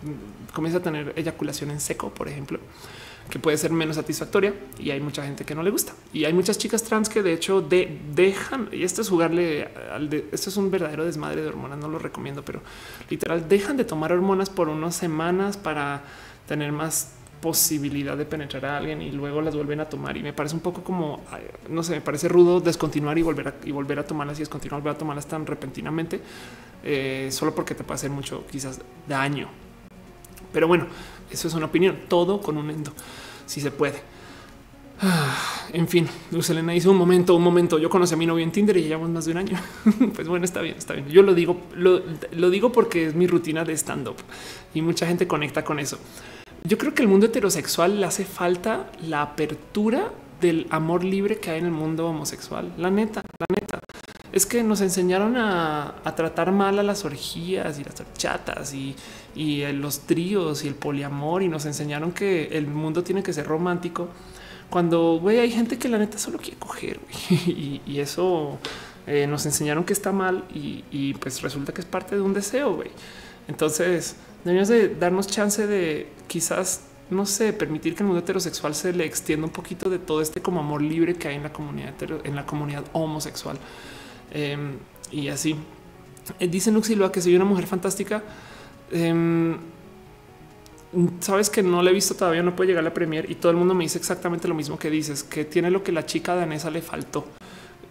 comienza 0.54 0.80
a 0.80 0.82
tener 0.82 1.14
eyaculación 1.16 1.72
en 1.72 1.80
seco, 1.80 2.10
por 2.10 2.28
ejemplo 2.28 2.60
que 3.32 3.40
puede 3.40 3.58
ser 3.58 3.72
menos 3.72 3.96
satisfactoria 3.96 4.54
y 4.78 4.92
hay 4.92 5.00
mucha 5.00 5.24
gente 5.24 5.46
que 5.46 5.56
no 5.56 5.64
le 5.64 5.72
gusta. 5.72 5.94
Y 6.14 6.26
hay 6.26 6.34
muchas 6.34 6.58
chicas 6.58 6.84
trans 6.84 7.10
que 7.10 7.24
de 7.24 7.34
hecho 7.34 7.62
de, 7.62 8.00
dejan, 8.14 8.70
y 8.72 8.84
esto 8.84 9.02
es 9.02 9.10
jugarle 9.10 9.70
al 9.92 10.10
de, 10.10 10.28
esto 10.32 10.50
es 10.50 10.58
un 10.58 10.70
verdadero 10.70 11.06
desmadre 11.06 11.42
de 11.42 11.48
hormonas, 11.48 11.80
no 11.80 11.88
lo 11.88 11.98
recomiendo, 11.98 12.44
pero 12.44 12.62
literal 13.10 13.48
dejan 13.48 13.78
de 13.78 13.86
tomar 13.86 14.12
hormonas 14.12 14.50
por 14.50 14.68
unas 14.68 14.96
semanas 14.96 15.56
para 15.56 16.04
tener 16.46 16.74
más 16.74 17.14
posibilidad 17.40 18.18
de 18.18 18.26
penetrar 18.26 18.66
a 18.66 18.78
alguien 18.78 19.02
y 19.02 19.12
luego 19.12 19.42
las 19.42 19.56
vuelven 19.56 19.80
a 19.80 19.86
tomar. 19.86 20.18
Y 20.18 20.24
me 20.24 20.34
parece 20.34 20.54
un 20.54 20.62
poco 20.62 20.84
como, 20.84 21.22
no 21.70 21.84
sé, 21.84 21.94
me 21.94 22.02
parece 22.02 22.28
rudo 22.28 22.60
descontinuar 22.60 23.18
y 23.18 23.22
volver 23.22 23.48
a, 23.48 23.54
y 23.64 23.72
volver 23.72 23.98
a 23.98 24.06
tomarlas 24.06 24.38
y 24.38 24.42
descontinuar, 24.42 24.82
volver 24.82 24.96
a 24.96 24.98
tomarlas 24.98 25.26
tan 25.26 25.46
repentinamente, 25.46 26.20
eh, 26.84 27.30
solo 27.32 27.56
porque 27.56 27.76
te 27.76 27.86
puede 27.86 27.96
hacer 27.96 28.12
mucho 28.12 28.46
quizás 28.52 28.82
daño. 29.08 29.48
Pero 30.54 30.68
bueno, 30.68 30.88
eso 31.32 31.48
es 31.48 31.54
una 31.54 31.68
opinión, 31.68 31.98
todo 32.08 32.42
con 32.42 32.58
un 32.58 32.70
endo, 32.70 32.92
si 33.46 33.62
se 33.62 33.72
puede. 33.72 34.02
Ah, 35.04 35.36
en 35.74 35.88
fin, 35.88 36.08
Luz 36.30 36.52
Elena 36.52 36.74
dice 36.74 36.88
un 36.88 36.98
momento, 36.98 37.36
un 37.36 37.42
momento. 37.42 37.80
Yo 37.80 37.90
conocí 37.90 38.14
a 38.14 38.18
mi 38.18 38.28
novio 38.28 38.44
en 38.44 38.52
Tinder 38.52 38.78
y 38.78 38.84
llevamos 38.84 39.10
más 39.10 39.26
de 39.26 39.32
un 39.32 39.38
año. 39.38 39.60
pues 40.16 40.28
bueno, 40.28 40.46
está 40.46 40.62
bien, 40.62 40.76
está 40.78 40.94
bien. 40.94 41.08
Yo 41.10 41.24
lo 41.24 41.34
digo, 41.34 41.60
lo, 41.76 42.02
lo 42.34 42.50
digo 42.52 42.72
porque 42.72 43.08
es 43.08 43.16
mi 43.16 43.26
rutina 43.26 43.66
de 43.66 43.74
stand 43.74 44.08
up 44.08 44.18
y 44.76 44.82
mucha 44.84 45.08
gente 45.08 45.28
conecta 45.28 45.64
con 45.64 45.80
eso. 45.80 45.98
Yo 46.64 46.78
creo 46.78 46.94
que 46.94 47.02
el 47.02 47.08
mundo 47.08 47.26
heterosexual 47.26 48.00
le 48.00 48.06
hace 48.06 48.26
falta 48.26 48.92
la 49.02 49.24
apertura 49.24 50.12
del 50.40 50.68
amor 50.70 51.04
libre 51.04 51.40
que 51.40 51.52
hay 51.52 51.60
en 51.60 51.66
el 51.66 51.72
mundo 51.72 52.08
homosexual. 52.08 52.72
La 52.78 52.92
neta, 52.92 53.22
la 53.40 53.46
neta. 53.50 53.80
Es 54.32 54.46
que 54.46 54.64
nos 54.64 54.82
enseñaron 54.82 55.36
a, 55.38 55.96
tratar 56.16 56.52
mal 56.52 56.80
a 56.80 56.84
las 56.84 57.06
orgías 57.06 57.80
y 57.80 57.84
las 57.84 57.96
chatas 58.18 58.74
y, 58.74 58.96
y 59.36 59.66
los 59.74 60.02
tríos 60.02 60.64
y 60.64 60.68
el 60.68 60.76
poliamor 60.76 61.44
y 61.44 61.48
nos 61.48 61.66
enseñaron 61.66 62.12
que 62.12 62.58
el 62.58 62.68
mundo 62.68 63.04
tiene 63.04 63.24
que 63.24 63.34
ser 63.34 63.48
romántico 63.48 64.10
cuando 64.72 65.20
güey, 65.22 65.38
hay 65.40 65.52
gente 65.52 65.78
que 65.78 65.90
la 65.90 65.98
neta 65.98 66.18
solo 66.18 66.40
quiere 66.40 66.58
coger 66.58 67.00
y, 67.46 68.00
eso 68.00 68.58
eh, 69.06 69.28
nos 69.28 69.46
enseñaron 69.46 69.84
que 69.84 69.92
está 69.92 70.14
mal 70.14 70.46
y, 70.50 71.14
pues 71.16 71.42
resulta 71.42 71.74
que 71.74 71.82
es 71.82 71.86
parte 71.86 72.16
de 72.16 72.22
un 72.22 72.34
deseo. 72.34 72.76
güey. 72.76 72.90
Entonces 73.48 74.16
debemos 74.46 74.70
de 74.70 74.96
darnos 74.96 75.28
chance 75.28 75.68
de 75.68 76.08
quizás, 76.28 76.86
no 77.10 77.26
sé, 77.26 77.52
permitir 77.52 77.96
que 77.96 78.04
el 78.04 78.08
mundo 78.08 78.22
heterosexual 78.22 78.74
se 78.74 78.94
le 78.94 79.06
extienda 79.06 79.46
un 79.46 79.52
poquito 79.52 79.90
de 79.90 80.00
todo 80.00 80.22
este 80.22 80.42
como 80.42 80.62
amor 80.62 80.82
libre 80.82 81.16
que 81.16 81.28
hay 81.28 81.36
en 81.36 81.44
la 81.44 81.52
comunidad, 81.52 81.94
en 82.24 82.36
la 82.36 82.46
comunidad 82.46 82.86
homosexual. 82.94 83.58
Em, 84.32 84.78
y 85.12 85.28
así. 85.28 85.58
Eh, 86.40 86.48
dice 86.48 86.72
Nuxilua 86.72 87.12
que 87.12 87.22
soy 87.22 87.36
una 87.36 87.46
mujer 87.46 87.68
fantástica. 87.68 88.24
Em, 88.92 89.58
sabes 91.20 91.50
que 91.50 91.64
no 91.64 91.82
la 91.82 91.92
he 91.92 91.94
visto 91.94 92.16
todavía, 92.16 92.44
no 92.44 92.56
puede 92.56 92.70
llegar 92.70 92.84
a 92.84 92.90
la 92.90 92.94
premier 92.94 93.30
y 93.30 93.36
todo 93.36 93.52
el 93.52 93.58
mundo 93.58 93.74
me 93.74 93.84
dice 93.84 93.98
exactamente 93.98 94.48
lo 94.48 94.56
mismo 94.56 94.78
que 94.78 94.90
dices, 94.90 95.24
que 95.24 95.46
tiene 95.46 95.72
lo 95.72 95.84
que 95.84 95.92
la 95.92 96.06
chica 96.06 96.36
danesa 96.36 96.70
le 96.70 96.82
faltó. 96.82 97.26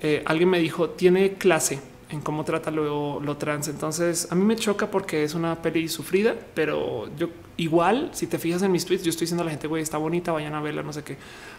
Eh, 0.02 0.22
alguien 0.26 0.48
me 0.48 0.58
dijo, 0.58 0.90
tiene 0.90 1.34
clase 1.34 1.80
en 2.10 2.20
cómo 2.20 2.44
trata 2.44 2.70
lo, 2.70 3.20
lo, 3.20 3.36
trans. 3.36 3.68
Entonces 3.68 4.28
a 4.30 4.34
mí 4.34 4.44
me 4.44 4.56
choca 4.56 4.90
porque 4.90 5.24
es 5.24 5.34
una 5.34 5.62
peli 5.62 5.88
sufrida, 5.88 6.34
pero 6.54 7.08
yo 7.16 7.28
igual, 7.56 8.10
si 8.12 8.26
te 8.26 8.38
fijas 8.38 8.62
en 8.62 8.72
mis 8.72 8.84
tweets, 8.84 9.04
yo 9.04 9.10
estoy 9.10 9.26
diciendo 9.26 9.42
a 9.42 9.44
la 9.44 9.50
gente, 9.50 9.66
güey, 9.66 9.82
está 9.82 9.98
bonita, 9.98 10.32
vayan 10.32 10.54
a 10.54 10.60
verla, 10.60 10.82
no 10.82 10.92
sé 10.92 11.02
qué. 11.02 11.16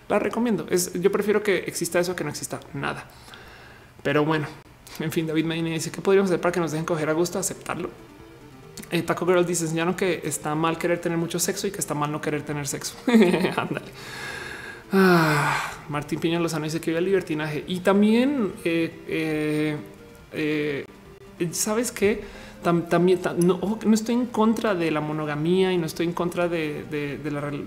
La 0.10 0.20
recomiendo. 0.20 0.68
Es, 0.70 0.94
yo 0.94 1.12
prefiero 1.12 1.42
que 1.42 1.58
exista 1.60 2.00
eso 2.00 2.16
que 2.16 2.24
no 2.24 2.30
exista 2.30 2.60
nada. 2.74 3.08
Pero 4.04 4.26
bueno, 4.26 4.48
en 5.00 5.12
fin, 5.12 5.28
David 5.28 5.46
Medina 5.46 5.70
dice 5.70 5.92
que 5.92 6.02
podríamos 6.02 6.30
hacer 6.30 6.42
para 6.42 6.52
que 6.52 6.60
nos 6.60 6.72
dejen 6.72 6.86
coger 6.86 7.10
a 7.10 7.14
gusto, 7.14 7.40
aceptarlo. 7.40 7.90
Eh, 8.90 9.02
Taco 9.04 9.26
Girl 9.26 9.46
dice 9.46 9.64
enseñaron 9.64 9.94
que 9.94 10.22
está 10.24 10.56
mal 10.56 10.78
querer 10.78 11.00
tener 11.00 11.18
mucho 11.18 11.40
sexo 11.40 11.68
y 11.68 11.72
que 11.72 11.80
está 11.80 11.94
mal 11.94 12.12
no 12.12 12.20
querer 12.22 12.44
tener 12.44 12.68
sexo. 12.68 12.96
Ándale. 13.08 13.92
Ah, 14.92 15.72
Martín 15.90 16.20
Piña 16.20 16.40
Lozano 16.40 16.66
dice 16.66 16.82
que 16.82 16.92
vive 16.92 17.00
el 17.00 17.06
libertinaje 17.06 17.64
y 17.68 17.80
también 17.80 18.54
eh, 18.66 19.78
eh, 20.34 20.86
sabes 21.52 21.92
que 21.92 22.24
también 22.62 23.20
no, 23.38 23.80
no, 23.84 23.94
estoy 23.94 24.16
en 24.16 24.26
contra 24.28 24.76
de 24.76 24.92
la 24.92 25.02
monogamía 25.02 25.72
y 25.72 25.78
no 25.78 25.88
estoy 25.88 26.06
en 26.06 26.14
contra 26.14 26.48
de, 26.48 27.20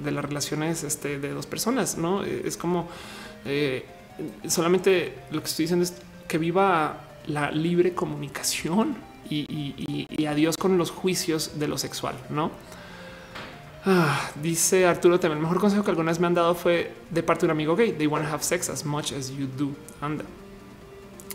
las 0.05 0.25
relaciones 0.25 0.85
este, 0.85 1.19
de 1.19 1.31
dos 1.31 1.47
personas. 1.47 1.97
No 1.99 2.23
es 2.23 2.57
como 2.57 2.89
solamente 4.47 5.15
lo 5.33 5.41
que 5.41 5.47
estoy 5.47 5.65
diciendo 5.65 5.85
es 5.85 5.95
que 6.29 6.39
viva 6.39 7.01
la 7.27 7.51
libre 7.51 7.95
comunicación 7.95 8.97
y, 9.31 10.27
adiós 10.27 10.57
con 10.57 10.79
los 10.79 10.91
juicios 10.91 11.59
de 11.59 11.69
lo 11.69 11.79
sexual, 11.79 12.17
¿no? 12.31 12.51
Ah, 13.87 14.31
dice 14.43 14.87
Arturo 14.87 15.21
también, 15.21 15.39
el 15.39 15.43
mejor 15.43 15.61
consejo 15.61 15.85
que 15.85 15.91
alguna 15.91 16.11
vez 16.11 16.19
me 16.19 16.27
han 16.27 16.35
dado 16.35 16.55
fue 16.55 16.95
de 17.11 17.23
parte 17.23 17.43
de 17.43 17.47
un 17.47 17.51
amigo 17.51 17.77
gay. 17.77 17.93
They 17.93 18.07
want 18.07 18.25
to 18.25 18.33
have 18.33 18.43
sex 18.43 18.71
as 18.71 18.85
much 18.85 19.13
as 19.13 19.31
you 19.31 19.47
do. 19.47 19.73
Anda. 20.01 20.25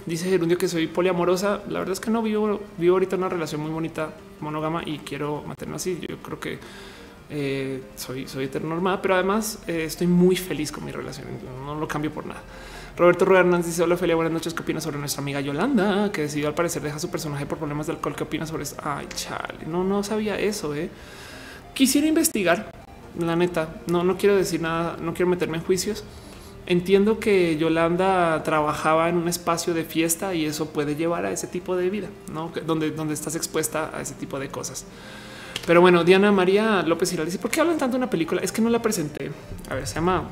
Dice 0.06 0.28
Gerundio 0.28 0.58
que 0.58 0.68
soy 0.68 0.88
poliamorosa. 0.88 1.62
La 1.70 1.80
verdad 1.80 1.94
es 1.94 2.00
que 2.00 2.10
no 2.10 2.24
vivo, 2.24 2.60
vivo 2.78 2.96
ahorita 2.96 3.18
una 3.18 3.30
relación 3.30 3.62
muy 3.62 3.70
bonita, 3.70 4.10
monógama 4.40 4.82
y 4.84 4.98
quiero 5.00 5.44
mantenerlo 5.46 5.76
así. 5.76 6.00
Yo 6.08 6.18
creo 6.18 6.40
que 6.40 6.60
eh, 7.30 7.84
soy, 7.96 8.28
soy 8.28 8.46
heteronormada, 8.46 9.00
pero 9.02 9.14
además 9.14 9.60
eh, 9.68 9.84
estoy 9.86 10.08
muy 10.08 10.36
feliz 10.36 10.72
con 10.72 10.84
mi 10.84 10.92
relación. 10.92 11.28
No 11.64 11.76
lo 11.76 11.88
cambio 11.88 12.12
por 12.12 12.26
nada. 12.26 12.42
Roberto 13.00 13.24
Rueda 13.24 13.40
Hernández 13.40 13.68
dice: 13.68 13.82
Hola, 13.82 13.96
Ophelia, 13.96 14.14
buenas 14.14 14.34
noches. 14.34 14.54
¿Qué 14.54 14.62
opinas 14.62 14.84
sobre 14.84 15.00
nuestra 15.00 15.22
amiga 15.22 15.40
Yolanda, 15.40 16.12
que 16.12 16.24
decidió 16.24 16.50
al 16.50 16.54
parecer 16.54 16.82
dejar 16.82 17.00
su 17.00 17.10
personaje 17.10 17.46
por 17.46 17.58
problemas 17.58 17.88
de 17.88 17.94
alcohol? 17.94 18.14
¿Qué 18.14 18.24
opinas 18.24 18.50
sobre 18.50 18.64
eso? 18.64 18.76
Ay, 18.84 19.08
chale, 19.16 19.66
no, 19.68 19.86
no 19.86 20.04
sabía 20.04 20.38
eso. 20.38 20.76
Eh. 20.76 20.90
Quisiera 21.74 22.08
investigar, 22.08 22.74
la 23.18 23.38
neta. 23.38 23.70
No, 23.88 24.04
no 24.04 24.18
quiero 24.18 24.36
decir 24.36 24.60
nada, 24.60 24.98
no 25.00 25.14
quiero 25.14 25.30
meterme 25.30 25.60
en 25.60 25.64
juicios. 25.64 26.04
Entiendo 26.66 27.22
que 27.22 27.56
Yolanda 27.58 28.44
trabajaba 28.44 29.08
en 29.08 29.16
un 29.16 29.30
espacio 29.30 29.74
de 29.74 29.86
fiesta 29.86 30.34
y 30.34 30.44
eso 30.44 30.68
puede 30.72 30.98
llevar 30.98 31.26
a 31.26 31.32
ese 31.32 31.48
tipo 31.48 31.78
de 31.78 31.90
vida, 31.90 32.10
¿no? 32.34 32.52
Donde, 32.68 32.92
donde 32.92 33.14
estás 33.14 33.34
expuesta 33.34 33.92
a 33.94 34.02
ese 34.02 34.16
tipo 34.16 34.40
de 34.40 34.50
cosas. 34.50 34.86
Pero 35.66 35.80
bueno, 35.80 36.04
Diana 36.04 36.34
María 36.34 36.84
López 36.84 37.14
Hiral 37.14 37.28
dice, 37.28 37.40
¿por 37.40 37.50
qué 37.50 37.62
hablan 37.62 37.78
tanto 37.78 37.94
de 37.94 38.00
una 38.00 38.10
película? 38.10 38.42
Es 38.42 38.52
que 38.52 38.62
no 38.62 38.70
la 38.70 38.82
presenté. 38.82 39.32
A 39.70 39.76
ver, 39.76 39.88
se 39.88 39.96
llama 39.96 40.24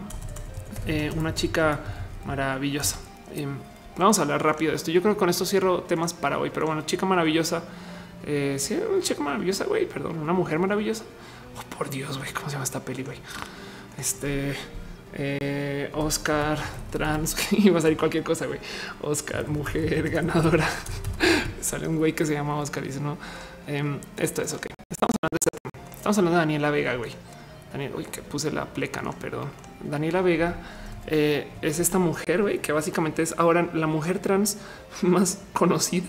eh, 0.85 1.09
Una 1.15 1.33
chica 1.33 1.96
maravillosa. 2.27 2.97
Vamos 3.97 4.19
a 4.19 4.21
hablar 4.21 4.43
rápido 4.43 4.71
de 4.71 4.75
esto. 4.75 4.91
Yo 4.91 5.01
creo 5.01 5.15
que 5.15 5.19
con 5.19 5.29
esto 5.29 5.45
cierro 5.45 5.81
temas 5.81 6.13
para 6.13 6.37
hoy, 6.37 6.51
pero 6.53 6.67
bueno, 6.67 6.81
chica 6.81 7.05
maravillosa. 7.05 7.63
Eh, 8.25 8.57
sí, 8.59 8.75
una 8.75 9.01
chica 9.01 9.23
maravillosa, 9.23 9.63
güey, 9.65 9.87
perdón, 9.87 10.19
una 10.19 10.33
mujer 10.33 10.59
maravillosa. 10.59 11.03
Oh, 11.57 11.75
por 11.75 11.89
Dios, 11.89 12.17
güey, 12.17 12.31
¿cómo 12.33 12.47
se 12.47 12.53
llama 12.53 12.65
esta 12.65 12.81
peli, 12.81 13.03
güey? 13.03 13.17
Este 13.97 14.55
eh, 15.13 15.89
Oscar 15.93 16.59
trans, 16.91 17.35
iba 17.53 17.79
a 17.79 17.81
salir 17.81 17.97
cualquier 17.97 18.23
cosa, 18.23 18.45
güey. 18.45 18.59
Oscar, 19.01 19.47
mujer 19.47 20.09
ganadora. 20.09 20.67
Sale 21.61 21.87
un 21.87 21.97
güey 21.97 22.13
que 22.13 22.25
se 22.25 22.33
llama 22.33 22.57
Oscar 22.57 22.83
dice, 22.83 22.99
no, 22.99 23.17
em, 23.65 23.99
esto 24.17 24.41
es 24.41 24.53
ok. 24.53 24.67
Estamos 24.89 25.15
hablando 25.21 25.37
de, 25.41 25.79
estamos 25.95 26.17
hablando 26.17 26.37
de 26.37 26.45
Daniela 26.45 26.69
Vega, 26.69 26.95
güey. 26.95 27.11
Daniel, 27.71 27.93
uy, 27.95 28.05
que 28.05 28.21
puse 28.21 28.51
la 28.51 28.65
pleca, 28.65 29.01
no, 29.01 29.13
perdón. 29.13 29.49
Daniela 29.83 30.21
Vega 30.21 30.55
eh, 31.07 31.47
es 31.61 31.79
esta 31.79 31.99
mujer 31.99 32.59
que 32.61 32.71
básicamente 32.71 33.21
es 33.21 33.33
ahora 33.37 33.69
la 33.73 33.87
mujer 33.87 34.19
trans 34.19 34.57
más 35.01 35.41
conocida 35.53 36.07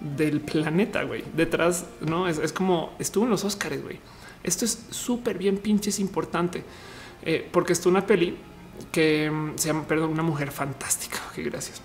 del 0.00 0.40
planeta. 0.40 1.02
Güey, 1.04 1.24
detrás 1.34 1.86
no 2.00 2.28
es, 2.28 2.52
como 2.52 2.94
estuvo 2.98 3.24
en 3.24 3.30
los 3.30 3.44
Oscars. 3.44 3.82
Güey, 3.82 4.00
esto 4.42 4.64
es 4.64 4.86
súper 4.90 5.38
bien 5.38 5.58
pinches 5.58 5.98
importante 6.00 6.64
eh, 7.22 7.48
porque 7.52 7.72
estuvo 7.72 7.90
una 7.90 8.06
peli 8.06 8.36
que 8.90 9.30
mm, 9.30 9.52
se 9.56 9.68
llama, 9.68 9.86
perdón, 9.86 10.10
una 10.10 10.22
mujer 10.22 10.50
fantástica. 10.50 11.18
Que 11.34 11.42
gracias 11.42 11.82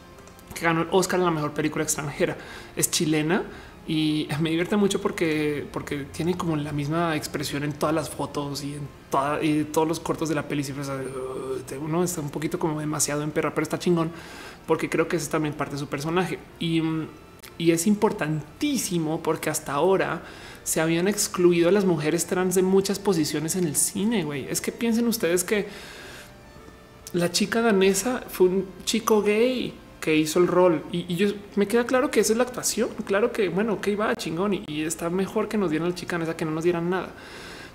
que 0.54 0.66
ganó 0.66 0.84
el 0.84 0.88
Oscar 0.92 1.20
en 1.20 1.26
la 1.26 1.32
mejor 1.32 1.54
película 1.54 1.84
extranjera. 1.84 2.38
Es 2.76 2.92
chilena 2.92 3.44
y 3.88 4.28
me 4.40 4.50
divierte 4.52 4.78
mucho 4.78 5.02
porque, 5.02 5.68
porque 5.72 6.06
tiene 6.06 6.38
como 6.38 6.56
la 6.56 6.72
misma 6.72 7.16
expresión 7.16 7.64
en 7.64 7.74
todas 7.74 7.94
las 7.94 8.10
fotos 8.10 8.64
y 8.64 8.76
en 8.76 8.88
y 9.42 9.64
todos 9.66 9.88
los 9.88 10.00
cortos 10.00 10.30
de 10.30 10.36
la 10.36 10.48
peli. 10.48 10.64
Siempre 10.64 10.86
uno 11.82 12.04
está 12.04 12.22
un 12.22 12.30
poquito 12.30 12.60
como 12.60 12.80
demasiado 12.80 13.24
en 13.24 13.32
perra, 13.32 13.54
pero 13.54 13.64
está 13.64 13.80
chingón 13.80 14.12
porque 14.68 14.90
creo 14.90 15.08
que 15.08 15.18
es 15.18 15.30
también 15.30 15.54
parte 15.54 15.74
de 15.74 15.80
su 15.80 15.88
personaje 15.88 16.40
y, 16.60 16.82
y 17.58 17.72
es 17.72 17.88
importantísimo 17.88 19.22
porque 19.22 19.50
hasta 19.50 19.74
ahora 19.74 20.24
se 20.64 20.80
habían 20.80 21.08
excluido 21.08 21.70
a 21.70 21.72
las 21.72 21.86
mujeres 21.86 22.26
trans 22.26 22.56
de 22.56 22.62
muchas 22.62 23.00
posiciones 23.00 23.56
en 23.56 23.66
el 23.66 23.76
cine. 23.76 24.24
Güey, 24.24 24.48
es 24.50 24.62
que 24.62 24.72
piensen 24.72 25.08
ustedes 25.08 25.44
que 25.44 25.68
la 27.14 27.32
chica 27.32 27.62
danesa 27.62 28.24
fue 28.28 28.48
un 28.48 28.66
chico 28.86 29.22
gay 29.22 29.74
que 30.00 30.16
hizo 30.18 30.40
el 30.40 30.48
rol 30.48 30.84
y, 30.92 31.16
yo 31.16 31.30
me 31.56 31.66
queda 31.66 31.86
claro 31.86 32.12
que 32.12 32.20
esa 32.20 32.34
es 32.34 32.38
la 32.38 32.44
actuación. 32.44 32.90
Claro 33.06 33.32
que 33.32 33.50
bueno, 33.50 33.80
que 33.82 33.92
iba 33.92 34.16
chingón 34.16 34.54
y, 34.54 34.82
está 34.82 35.10
mejor 35.10 35.48
que 35.48 35.58
nos 35.58 35.70
dieran 35.70 35.90
la 35.90 35.96
chica 35.96 36.18
esa 36.18 36.36
que 36.36 36.46
no 36.46 36.52
nos 36.52 36.64
dieran 36.64 36.90
nada. 36.90 37.10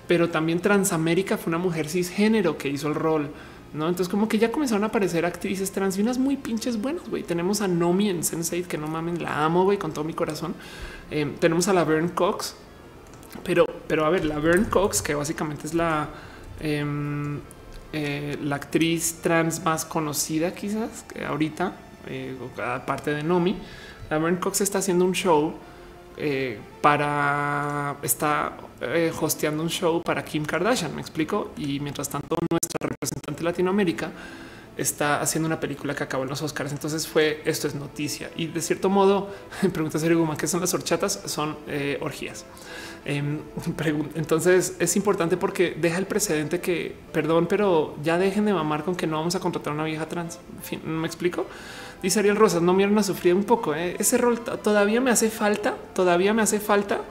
Pero 0.09 0.31
también 0.31 0.59
Transamérica 0.59 1.37
fue 1.37 1.51
una 1.51 1.59
mujer 1.59 1.87
cisgénero 1.87 2.57
que 2.57 2.67
hizo 2.67 2.87
el 2.87 2.95
rol. 2.95 3.29
No, 3.75 3.87
entonces 3.87 4.09
como 4.09 4.27
que 4.27 4.39
ya 4.39 4.51
comenzaron 4.51 4.83
a 4.83 4.87
aparecer 4.87 5.23
actrices 5.23 5.71
trans 5.71 5.99
y 5.99 6.01
unas 6.01 6.17
muy 6.17 6.35
pinches 6.35 6.81
buenas. 6.81 7.07
Güey, 7.07 7.21
tenemos 7.21 7.61
a 7.61 7.67
Nomi 7.67 8.09
en 8.09 8.21
Sense8 8.21 8.65
que 8.65 8.79
no 8.79 8.87
mamen, 8.87 9.21
la 9.21 9.45
amo 9.45 9.65
güey 9.65 9.77
con 9.77 9.93
todo 9.93 10.03
mi 10.03 10.15
corazón. 10.15 10.55
Eh, 11.11 11.31
tenemos 11.39 11.67
a 11.67 11.73
la 11.73 11.83
Vern 11.83 12.09
Cox, 12.09 12.55
pero, 13.43 13.67
pero 13.87 14.03
a 14.03 14.09
ver, 14.09 14.25
la 14.25 14.39
Vern 14.39 14.65
Cox, 14.65 15.03
que 15.03 15.13
básicamente 15.13 15.67
es 15.67 15.75
la, 15.75 16.09
em, 16.59 17.39
eh, 17.93 18.35
la 18.41 18.55
actriz 18.55 19.19
trans 19.21 19.63
más 19.63 19.85
conocida, 19.85 20.55
quizás 20.55 21.03
que 21.03 21.23
ahorita, 21.23 21.73
eh, 22.07 22.35
aparte 22.57 23.11
de 23.11 23.21
Nomi, 23.21 23.55
la 24.09 24.39
Cox 24.39 24.61
está 24.61 24.79
haciendo 24.79 25.05
un 25.05 25.13
show 25.13 25.53
eh, 26.19 26.59
para 26.81 27.95
está 28.03 28.57
eh, 28.81 29.11
hosteando 29.19 29.63
un 29.63 29.69
show 29.69 30.01
para 30.03 30.23
Kim 30.23 30.45
Kardashian. 30.45 30.93
Me 30.93 31.01
explico. 31.01 31.51
Y 31.57 31.79
mientras 31.79 32.09
tanto, 32.09 32.35
nuestra 32.51 32.89
representante 32.89 33.43
Latinoamérica 33.43 34.11
está 34.77 35.21
haciendo 35.21 35.47
una 35.47 35.59
película 35.59 35.93
que 35.93 36.03
acabó 36.03 36.23
en 36.23 36.29
los 36.29 36.41
Oscars. 36.41 36.71
Entonces 36.71 37.07
fue 37.07 37.41
esto 37.45 37.67
es 37.67 37.75
noticia. 37.75 38.31
Y 38.35 38.47
de 38.47 38.61
cierto 38.61 38.89
modo, 38.89 39.29
pregunta 39.73 39.99
Sergio 39.99 40.19
Guma, 40.19 40.37
¿qué 40.37 40.47
son 40.47 40.61
las 40.61 40.73
horchatas? 40.73 41.21
Son 41.25 41.57
eh, 41.67 41.97
orgías. 42.01 42.45
Em, 43.05 43.39
entonces 44.15 44.75
es 44.79 44.95
importante 44.95 45.37
porque 45.37 45.75
deja 45.79 45.97
el 45.97 46.05
precedente 46.05 46.59
que, 46.59 46.95
perdón, 47.11 47.47
pero 47.47 47.95
ya 48.03 48.17
dejen 48.17 48.45
de 48.45 48.53
mamar 48.53 48.83
con 48.83 48.95
que 48.95 49.07
no 49.07 49.17
vamos 49.17 49.35
a 49.35 49.39
contratar 49.39 49.71
a 49.71 49.75
una 49.75 49.85
vieja 49.85 50.07
trans. 50.07 50.39
¿me 50.83 51.07
explico? 51.07 51.45
Dice 52.01 52.19
Ariel 52.19 52.37
Rosas, 52.37 52.61
no 52.61 52.73
miren 52.73 52.97
a 52.97 53.03
sufrir 53.03 53.33
un 53.33 53.43
poco. 53.43 53.75
¿eh? 53.75 53.95
Ese 53.99 54.17
rol 54.17 54.39
todavía 54.39 55.01
me 55.01 55.11
hace 55.11 55.29
falta, 55.29 55.75
todavía 55.93 56.33
me 56.33 56.41
hace 56.41 56.59
falta 56.59 57.01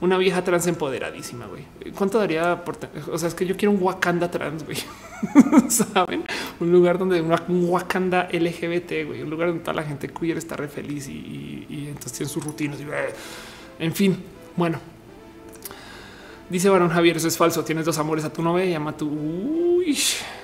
una 0.00 0.18
vieja 0.18 0.44
trans 0.44 0.66
empoderadísima, 0.66 1.46
güey. 1.46 1.64
¿Cuánto 1.94 2.18
daría 2.18 2.62
por 2.62 2.76
O 3.10 3.16
sea, 3.16 3.28
es 3.28 3.34
que 3.34 3.46
yo 3.46 3.56
quiero 3.56 3.72
un 3.72 3.82
Wakanda 3.82 4.30
trans, 4.30 4.64
güey. 4.64 4.76
¿Saben? 5.70 6.24
Un 6.60 6.72
lugar 6.72 6.98
donde 6.98 7.22
una, 7.22 7.42
un 7.48 7.68
Wakanda 7.70 8.28
LGBT, 8.30 9.06
güey. 9.06 9.22
Un 9.22 9.30
lugar 9.30 9.48
donde 9.48 9.62
toda 9.62 9.74
la 9.74 9.82
gente 9.82 10.08
queer 10.08 10.36
está 10.36 10.56
re 10.56 10.68
feliz 10.68 11.08
y, 11.08 11.86
entonces 11.88 12.12
tienen 12.12 12.28
sus 12.28 12.44
rutinas. 12.44 12.78
Y, 12.80 13.82
en 13.82 13.94
fin, 13.94 14.22
bueno, 14.56 14.78
Dice 16.50 16.68
Barón 16.68 16.90
Javier, 16.90 17.16
eso 17.16 17.28
es 17.28 17.38
falso. 17.38 17.64
Tienes 17.64 17.84
dos 17.86 17.98
amores 17.98 18.24
a 18.24 18.32
tu 18.32 18.42
novia 18.42 18.64
y 18.64 18.74
ama 18.74 18.96
tu. 18.96 19.08
Uy, 19.08 19.96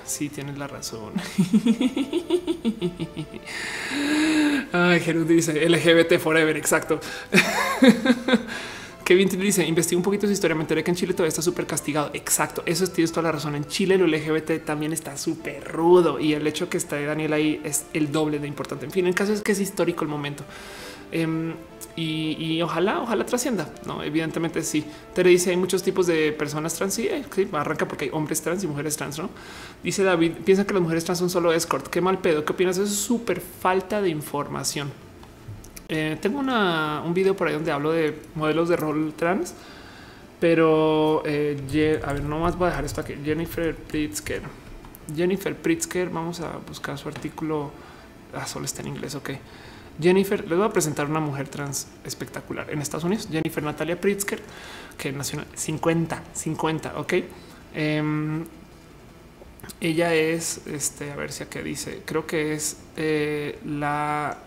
sí, 0.05 0.29
tienes 0.29 0.57
la 0.57 0.67
razón. 0.67 1.13
Ay, 4.73 4.99
Gerud 5.01 5.27
dice 5.27 5.69
LGBT 5.69 6.17
forever. 6.17 6.57
Exacto. 6.57 6.99
Kevin 9.03 9.27
dice 9.27 9.65
investiga 9.65 9.97
un 9.97 10.03
poquito 10.03 10.25
su 10.25 10.33
historia. 10.33 10.55
Me 10.55 10.61
enteré 10.61 10.83
que 10.83 10.91
en 10.91 10.95
Chile 10.95 11.13
todavía 11.13 11.29
está 11.29 11.41
súper 11.41 11.67
castigado. 11.67 12.11
Exacto. 12.13 12.63
Eso 12.65 12.83
es, 12.83 12.93
tienes 12.93 13.11
toda 13.11 13.23
la 13.23 13.33
razón. 13.33 13.55
En 13.55 13.65
Chile 13.65 13.97
lo 13.97 14.07
LGBT 14.07 14.63
también 14.65 14.93
está 14.93 15.17
súper 15.17 15.63
rudo 15.65 16.19
y 16.19 16.33
el 16.33 16.47
hecho 16.47 16.69
que 16.69 16.77
está 16.77 16.99
Daniel 16.99 17.33
ahí 17.33 17.61
es 17.63 17.85
el 17.93 18.11
doble 18.11 18.39
de 18.39 18.47
importante. 18.47 18.85
En 18.85 18.91
fin, 18.91 19.05
en 19.07 19.13
caso 19.13 19.33
es 19.33 19.41
que 19.41 19.51
es 19.51 19.59
histórico 19.59 20.03
el 20.03 20.09
momento. 20.09 20.45
Em, 21.11 21.53
y, 21.95 22.61
ojalá, 22.61 23.01
ojalá 23.01 23.25
trascienda. 23.25 23.69
No, 23.85 24.01
evidentemente 24.01 24.63
sí. 24.63 24.85
Te 25.13 25.23
dice 25.23 25.49
hay 25.49 25.57
muchos 25.57 25.83
tipos 25.83 26.07
de 26.07 26.31
personas 26.31 26.73
trans. 26.75 26.93
Sí, 26.93 27.07
eh, 27.07 27.23
arranca 27.53 27.87
porque 27.87 28.05
hay 28.05 28.11
hombres 28.11 28.41
trans 28.41 28.63
y 28.63 28.67
mujeres 28.67 28.95
trans. 28.97 29.17
No 29.17 29.29
dice 29.83 30.03
David, 30.03 30.33
piensa 30.45 30.65
que 30.65 30.73
las 30.73 30.81
mujeres 30.81 31.03
trans 31.03 31.19
son 31.19 31.29
solo 31.29 31.51
escort. 31.51 31.87
Qué 31.87 32.01
mal 32.01 32.19
pedo. 32.19 32.45
¿Qué 32.45 32.53
opinas? 32.53 32.77
Eso 32.77 32.85
es 32.85 32.95
súper 32.95 33.41
falta 33.41 34.01
de 34.01 34.09
información. 34.09 34.91
Eh, 35.89 36.17
tengo 36.21 36.39
un 36.39 37.13
video 37.13 37.35
por 37.35 37.47
ahí 37.47 37.53
donde 37.53 37.71
hablo 37.71 37.91
de 37.91 38.17
modelos 38.35 38.69
de 38.69 38.77
rol 38.77 39.13
trans, 39.13 39.53
pero 40.39 41.21
eh, 41.25 42.01
a 42.05 42.13
ver, 42.13 42.23
no 42.23 42.39
más 42.39 42.57
voy 42.57 42.67
a 42.67 42.69
dejar 42.69 42.85
esto 42.85 43.01
aquí. 43.01 43.15
Jennifer 43.23 43.75
Pritzker. 43.75 44.41
Jennifer 45.13 45.55
Pritzker. 45.55 46.09
Vamos 46.09 46.39
a 46.39 46.57
buscar 46.65 46.97
su 46.97 47.09
artículo. 47.09 47.71
Ah, 48.33 48.47
solo 48.47 48.65
está 48.65 48.81
en 48.81 48.87
inglés. 48.87 49.15
Ok. 49.15 49.31
Jennifer, 50.01 50.39
les 50.47 50.57
voy 50.57 50.67
a 50.67 50.71
presentar 50.73 51.05
una 51.09 51.19
mujer 51.19 51.47
trans 51.47 51.87
espectacular 52.03 52.69
en 52.69 52.81
Estados 52.81 53.03
Unidos, 53.03 53.27
Jennifer 53.31 53.63
Natalia 53.63 53.99
Pritzker, 53.99 54.41
que 54.97 55.11
nació 55.11 55.39
en 55.39 55.45
50, 55.53 56.23
50, 56.33 56.99
ok. 56.99 57.13
Em, 57.73 58.45
ella 59.79 60.13
es, 60.13 60.61
este, 60.67 61.11
a 61.11 61.15
ver 61.15 61.31
si 61.31 61.43
acá 61.43 61.61
dice, 61.61 62.01
creo 62.05 62.25
que 62.25 62.53
es 62.53 62.77
eh, 62.97 63.59
la, 63.65 64.37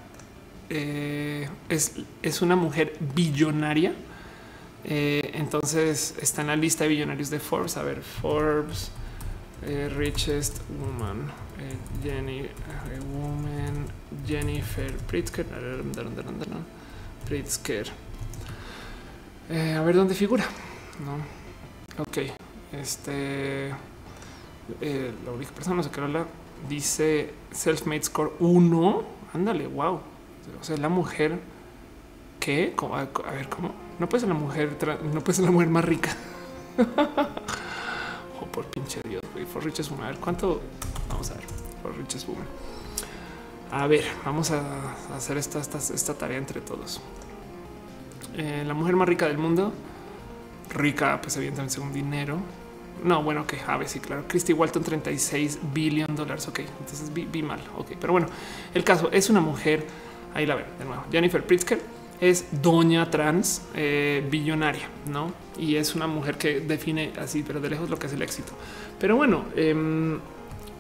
eh, 0.71 1.49
es, 1.69 1.97
es, 2.23 2.43
una 2.43 2.57
mujer 2.57 2.97
billonaria. 3.15 3.95
Eh, 4.85 5.31
entonces 5.35 6.15
está 6.21 6.43
en 6.43 6.49
la 6.49 6.57
lista 6.57 6.85
de 6.85 6.91
billonarios 6.91 7.31
de 7.31 7.41
Forbes. 7.41 7.77
A 7.77 7.83
ver, 7.83 8.03
Forbes, 8.03 8.91
richest 9.97 10.59
woman. 10.79 11.33
Jenny, 12.03 12.49
woman, 13.13 13.87
Jennifer 14.27 14.93
Pritzker. 15.09 15.47
Pritzker. 17.27 17.87
Eh, 19.51 19.75
a 19.75 19.83
ver 19.83 19.97
dónde 19.97 20.15
figura. 20.15 20.45
No, 21.05 22.03
ok. 22.03 22.19
Este 22.73 23.75
la 25.25 25.33
única 25.33 25.53
persona, 25.53 25.77
no 25.77 25.83
sé 25.83 25.91
qué 25.91 26.01
la 26.01 26.27
dice 26.69 27.35
Self-Made 27.53 28.03
Score 28.03 28.33
1. 28.41 29.05
Ándale, 29.35 29.67
wow. 29.67 30.01
O 30.61 30.65
sea, 30.65 30.77
la 30.77 30.89
mujer 30.89 31.39
que 32.41 32.75
a, 32.81 33.31
ver 33.31 33.49
cómo 33.49 33.75
no 33.99 34.09
puede 34.09 34.21
ser 34.21 34.29
la 34.29 34.35
mujer, 34.35 34.77
no 35.13 35.21
puede 35.21 35.35
ser 35.35 35.45
la 35.45 35.51
mujer 35.51 35.69
más 35.69 35.85
rica. 35.85 36.15
oh, 38.41 38.47
por 38.47 38.67
pinche 38.67 39.01
Dios, 39.09 39.23
güey. 39.33 39.47
For 39.47 39.65
riches, 39.65 39.91
a 39.91 40.07
ver 40.07 40.17
cuánto 40.17 40.61
Vamos 41.09 41.31
a 41.31 41.35
ver 41.35 41.45
por 41.83 41.97
Riches 41.97 42.27
Woman. 42.27 42.47
A 43.75 43.89
ver, 43.89 44.05
vamos 44.25 44.53
a 44.53 44.63
hacer 45.17 45.37
esta, 45.37 46.15
tarea 46.15 46.39
entre 46.39 46.61
todos. 46.61 47.01
Eh, 48.37 48.63
la 48.65 48.73
mujer 48.73 48.95
más 48.95 49.09
rica 49.09 49.27
del 49.27 49.37
mundo, 49.37 49.73
rica, 50.73 51.21
pues 51.21 51.37
evidentemente 51.39 51.75
según 51.75 51.93
dinero. 51.93 52.39
No, 53.03 53.25
bueno, 53.25 53.49
que 53.49 53.57
Jave, 53.57 53.89
sí, 53.89 53.99
claro. 53.99 54.27
Christy 54.29 54.53
Walton, 54.53 54.85
36 54.85 55.59
billion 55.73 56.15
dólares. 56.15 56.47
Ok, 56.47 56.61
entonces 56.61 57.13
vi, 57.13 57.43
mal. 57.43 57.59
Ok, 57.77 57.97
pero 58.01 58.13
bueno, 58.13 58.29
el 58.75 58.85
caso 58.85 59.11
es 59.11 59.29
una 59.29 59.41
mujer. 59.41 59.85
Ahí 60.35 60.47
la 60.47 60.55
ven 60.55 60.67
de 60.79 60.85
nuevo. 60.85 61.03
Jennifer 61.11 61.45
Pritzker 61.45 61.81
es 62.21 62.47
doña 62.63 63.11
trans 63.11 63.63
eh, 63.75 64.25
billonaria, 64.31 64.89
no? 65.11 65.33
Y 65.59 65.75
es 65.75 65.97
una 65.97 66.07
mujer 66.07 66.39
que 66.39 66.61
define 66.61 67.13
así, 67.19 67.43
pero 67.45 67.61
de 67.61 67.71
lejos 67.71 67.91
lo 67.91 67.99
que 67.99 68.07
es 68.07 68.13
el 68.13 68.23
éxito. 68.23 68.53
Pero 69.01 69.17
bueno, 69.17 69.47
eh, 69.57 69.75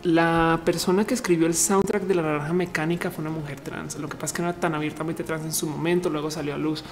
la 0.05 0.60
persona 0.66 1.07
que 1.07 1.15
escribió 1.15 1.47
el 1.47 1.55
soundtrack 1.55 2.02
de 2.02 2.15
la 2.15 2.23
naranja 2.23 2.52
mecánica 2.52 3.10
fue 3.10 3.23
una 3.23 3.31
mujer 3.31 3.60
trans. 3.60 3.99
Lo 3.99 4.08
que 4.08 4.16
pasa 4.16 4.26
es 4.26 4.33
que 4.34 4.42
no 4.42 4.50
era 4.50 4.60
tan 4.60 4.74
abiertamente 4.74 5.24
trans 5.24 5.44
en 5.44 5.52
su 5.52 5.66
momento, 5.66 6.10
luego 6.10 6.31
salió 6.31 6.55
a 6.55 6.58
luz. 6.58 6.84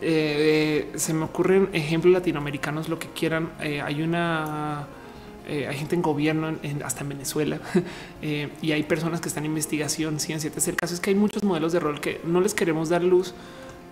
Eh, 0.00 0.90
se 0.96 1.14
me 1.14 1.24
ocurren 1.24 1.68
ejemplos 1.72 2.12
latinoamericanos, 2.12 2.88
lo 2.88 2.98
que 2.98 3.08
quieran. 3.08 3.50
Eh, 3.60 3.80
hay 3.80 4.02
una 4.02 4.88
eh, 5.46 5.70
gente 5.72 5.94
en 5.94 6.02
gobierno, 6.02 6.56
hasta 6.84 7.02
en 7.02 7.08
Venezuela, 7.10 7.60
y 8.20 8.72
hay 8.72 8.82
personas 8.82 9.20
que 9.20 9.28
están 9.28 9.44
en 9.44 9.52
investigación, 9.52 10.18
ciencia. 10.18 10.50
El 10.66 10.76
caso 10.76 10.94
es 10.94 11.00
que 11.00 11.10
hay 11.10 11.16
muchos 11.16 11.44
modelos 11.44 11.72
de 11.72 11.78
rol 11.78 12.00
que 12.00 12.20
no 12.24 12.40
les 12.40 12.54
queremos 12.54 12.88
dar 12.88 13.04
luz 13.04 13.34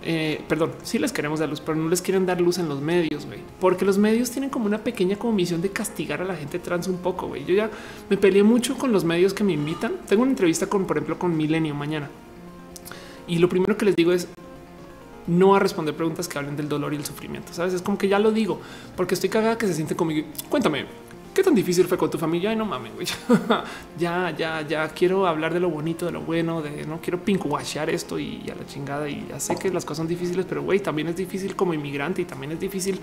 eh, 0.03 0.41
perdón, 0.47 0.71
sí 0.83 0.99
les 0.99 1.11
queremos 1.11 1.39
dar 1.39 1.49
luz, 1.49 1.59
pero 1.59 1.77
no 1.77 1.89
les 1.89 2.01
quieren 2.01 2.25
dar 2.25 2.39
luz 2.39 2.59
en 2.59 2.69
los 2.69 2.81
medios, 2.81 3.25
güey, 3.25 3.39
porque 3.59 3.85
los 3.85 3.97
medios 3.97 4.31
tienen 4.31 4.49
como 4.49 4.65
una 4.65 4.77
pequeña 4.79 5.17
comisión 5.17 5.61
de 5.61 5.69
castigar 5.69 6.21
a 6.21 6.25
la 6.25 6.35
gente 6.35 6.59
trans 6.59 6.87
un 6.87 6.97
poco. 6.97 7.27
güey. 7.27 7.45
Yo 7.45 7.55
ya 7.55 7.69
me 8.09 8.17
peleé 8.17 8.43
mucho 8.43 8.77
con 8.77 8.91
los 8.91 9.03
medios 9.03 9.33
que 9.33 9.43
me 9.43 9.53
invitan. 9.53 9.93
Tengo 10.07 10.21
una 10.21 10.31
entrevista 10.31 10.67
con, 10.67 10.85
por 10.85 10.97
ejemplo, 10.97 11.17
con 11.19 11.35
Milenio 11.35 11.73
mañana 11.75 12.09
y 13.27 13.39
lo 13.39 13.49
primero 13.49 13.77
que 13.77 13.85
les 13.85 13.95
digo 13.95 14.13
es 14.13 14.27
no 15.27 15.55
a 15.55 15.59
responder 15.59 15.93
preguntas 15.93 16.27
que 16.27 16.37
hablen 16.37 16.55
del 16.55 16.69
dolor 16.69 16.93
y 16.93 16.97
el 16.97 17.05
sufrimiento. 17.05 17.53
Sabes, 17.53 17.73
es 17.73 17.81
como 17.81 17.97
que 17.97 18.07
ya 18.07 18.17
lo 18.17 18.31
digo 18.31 18.61
porque 18.95 19.13
estoy 19.13 19.29
cagada 19.29 19.57
que 19.57 19.67
se 19.67 19.73
siente 19.73 19.95
conmigo. 19.95 20.25
Cuéntame, 20.49 20.85
¿Qué 21.37 21.43
tan 21.43 21.53
difícil 21.53 21.85
fue 21.85 21.99
con 21.99 22.09
tu 22.09 22.17
familia? 22.17 22.49
Ay, 22.49 22.55
no 22.55 22.65
mames, 22.65 22.95
güey. 22.95 23.05
ya, 23.99 24.35
ya, 24.35 24.63
ya 24.67 24.89
quiero 24.89 25.27
hablar 25.27 25.53
de 25.53 25.59
lo 25.59 25.69
bonito, 25.69 26.07
de 26.07 26.11
lo 26.11 26.21
bueno, 26.21 26.63
de 26.63 26.83
no 26.87 26.99
quiero 26.99 27.23
pinkwashear 27.23 27.91
esto 27.91 28.17
y, 28.17 28.41
a 28.49 28.55
la 28.55 28.65
chingada. 28.65 29.07
Y 29.07 29.23
ya 29.29 29.39
sé 29.39 29.55
que 29.55 29.69
las 29.69 29.85
cosas 29.85 29.97
son 29.97 30.07
difíciles, 30.07 30.47
pero 30.49 30.63
güey, 30.63 30.79
también 30.79 31.09
es 31.09 31.15
difícil 31.15 31.55
como 31.55 31.75
inmigrante 31.75 32.23
y 32.23 32.25
también 32.25 32.53
es 32.53 32.59
difícil, 32.59 32.99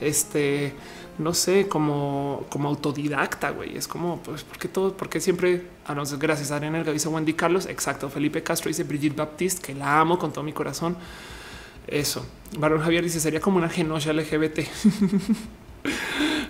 este, 0.00 0.72
no 1.18 1.32
sé, 1.32 1.68
como, 1.68 2.46
como 2.48 2.68
autodidacta, 2.68 3.50
güey. 3.50 3.76
Es 3.76 3.86
como, 3.86 4.20
pues, 4.24 4.42
porque 4.42 4.66
todo, 4.66 4.96
porque 4.96 5.20
siempre, 5.20 5.62
a 5.86 5.92
ah, 5.92 6.04
gracias 6.18 6.50
a 6.50 6.56
Arena, 6.56 6.82
dice 6.82 7.08
Wendy 7.08 7.34
Carlos, 7.34 7.66
exacto. 7.66 8.10
Felipe 8.10 8.42
Castro 8.42 8.70
dice 8.70 8.82
Brigitte 8.82 9.14
Baptiste, 9.14 9.64
que 9.64 9.74
la 9.76 10.00
amo 10.00 10.18
con 10.18 10.32
todo 10.32 10.42
mi 10.42 10.52
corazón. 10.52 10.96
Eso. 11.86 12.26
Barón 12.58 12.80
Javier 12.80 13.04
dice, 13.04 13.20
sería 13.20 13.40
como 13.40 13.56
una 13.58 13.68
genosha 13.68 14.12
LGBT. 14.12 14.58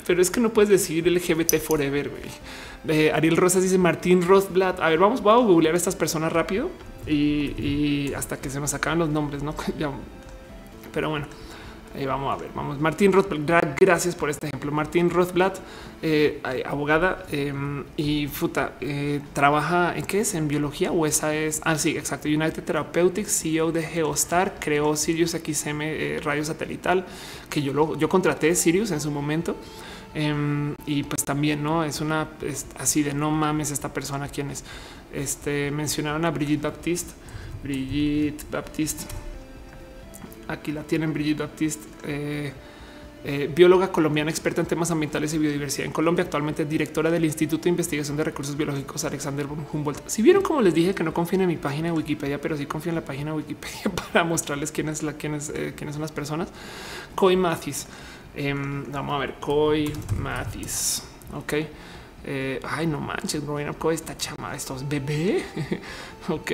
pero 0.07 0.23
es 0.23 0.31
que 0.31 0.41
no 0.41 0.53
puedes 0.53 0.69
decir 0.69 1.07
LGBT 1.07 1.59
forever. 1.59 2.11
Güey. 2.11 3.11
Ariel 3.11 3.37
Rosas 3.37 3.63
dice 3.63 3.79
Martín 3.79 4.23
Rothblatt. 4.27 4.81
A 4.81 4.89
ver, 4.89 4.99
vamos, 4.99 5.21
a 5.21 5.37
googlear 5.37 5.75
a 5.75 5.77
estas 5.77 5.97
personas 5.97 6.33
rápido 6.33 6.71
y, 7.07 8.13
hasta 8.15 8.39
que 8.39 8.51
se 8.51 8.61
nos 8.61 8.75
acaban 8.75 8.99
los 8.99 9.09
nombres, 9.09 9.43
no? 9.43 9.55
pero 10.93 11.11
bueno, 11.11 11.27
ahí 11.95 12.07
vamos 12.07 12.33
a 12.33 12.41
ver. 12.41 12.51
Vamos, 12.55 12.81
Martín 12.81 13.13
Rothblatt. 13.13 13.79
Gracias 13.81 14.15
por 14.15 14.31
este 14.31 14.47
ejemplo. 14.47 14.71
Martín 14.73 15.11
Rothblatt, 15.11 15.59
eh, 16.03 16.41
abogada 16.67 17.25
em, 17.31 17.85
y 17.97 18.27
futa, 18.27 18.75
eh, 18.81 19.21
trabaja 19.33 19.97
en 19.97 20.05
qué 20.05 20.21
es 20.21 20.35
en 20.35 20.49
biología 20.49 20.93
o 20.93 21.07
esa 21.07 21.35
es. 21.35 21.61
Ah, 21.65 21.77
sí, 21.77 21.97
exacto. 21.97 22.29
United 22.29 22.63
Therapeutics, 22.63 23.43
CEO 23.43 23.73
de 23.73 23.83
Geostar, 23.83 24.57
creó 24.61 24.97
Sirius 24.97 25.33
XM 25.33 25.81
eh, 25.83 26.21
radio 26.23 26.45
satelital, 26.45 27.05
que 27.51 27.63
yo 27.63 27.73
lo 27.73 27.97
yo 27.97 28.09
contraté 28.09 28.55
Sirius 28.55 28.91
en 28.91 29.01
su 29.01 29.11
momento. 29.11 29.57
Em, 30.15 30.75
y 30.87 31.03
pues 31.03 31.25
también 31.25 31.63
no 31.63 31.85
es 31.85 32.01
una 32.01 32.29
así 32.79 33.03
de 33.03 33.13
no 33.13 33.31
mames 33.31 33.71
esta 33.71 33.93
persona 33.93 34.29
quien 34.29 34.51
es. 34.51 34.65
Este 35.13 35.71
mencionaron 35.71 36.25
a 36.25 36.31
Brigitte 36.31 36.63
Baptiste, 36.63 37.13
Brigitte 37.63 38.45
Baptiste. 38.51 39.05
Aquí 40.49 40.73
la 40.73 40.83
tienen 40.83 41.13
Brigitte 41.13 41.41
Baptiste. 41.41 41.87
Eh, 42.05 42.53
eh, 43.25 43.51
bióloga 43.53 43.91
colombiana 43.91 44.31
experta 44.31 44.61
en 44.61 44.67
temas 44.69 44.93
ambientales 44.93 45.35
y 45.35 45.39
biodiversidad 45.39 45.87
en 45.87 45.93
Colombia, 45.93 46.25
actualmente 46.25 46.65
directora 46.65 47.11
del 47.11 47.25
Instituto 47.25 47.65
de 47.65 47.71
Investigación 47.71 48.17
de 48.17 48.23
Recursos 48.23 48.57
Biológicos 48.57 49.05
Alexander 49.05 49.45
von 49.45 49.67
Humboldt. 49.73 50.09
Si 50.09 50.23
vieron 50.23 50.43
como 50.43 50.63
les 50.63 50.73
dije 50.73 50.95
que 50.95 51.03
no 51.03 51.13
confíen 51.13 51.43
en 51.43 51.49
mi 51.49 51.57
página 51.57 51.89
de 51.89 51.93
Wikipedia, 51.93 52.41
pero 52.41 52.57
sí 52.57 52.67
confío 52.67 52.91
en 52.91 52.97
la 52.97 53.05
página 53.05 53.33
de 53.33 53.39
Wikipedia 53.39 53.91
para 54.13 54.23
mostrarles 54.25 54.71
quiénes, 54.71 55.03
la, 55.03 55.15
quiénes, 55.15 55.51
eh, 55.51 55.75
quiénes 55.77 55.97
son 55.97 56.03
las 56.03 56.13
personas. 56.13 56.49
Coy 57.17 57.37
Mathis. 57.37 57.87
Em, 58.37 58.85
vamos 58.93 59.17
a 59.17 59.19
ver, 59.19 59.35
Coy 59.41 59.93
Mathis. 60.17 61.03
Ok. 61.35 61.55
Eh, 62.25 62.61
ay, 62.63 62.87
no 62.87 63.01
manches, 63.01 63.45
growing 63.45 63.69
up 63.69 63.91
esta 63.91 64.17
chama, 64.17 64.55
estos 64.55 64.89
bebé. 64.89 65.43
ok. 66.29 66.53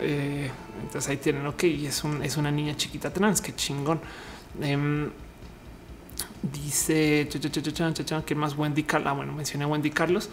Entonces 0.00 1.08
ahí 1.08 1.16
tienen, 1.18 1.46
ok, 1.46 1.64
es, 1.64 2.04
un, 2.04 2.22
es 2.22 2.36
una 2.36 2.50
niña 2.50 2.76
chiquita 2.76 3.12
trans, 3.12 3.40
qué 3.40 3.54
chingón. 3.54 4.00
Em, 4.60 5.10
Dice 6.52 7.26
que 8.26 8.34
más 8.34 8.56
Wendy 8.56 8.82
Carlos. 8.82 9.10
Ah, 9.10 9.14
bueno, 9.14 9.32
mencioné 9.32 9.64
Wendy 9.64 9.90
Carlos. 9.90 10.28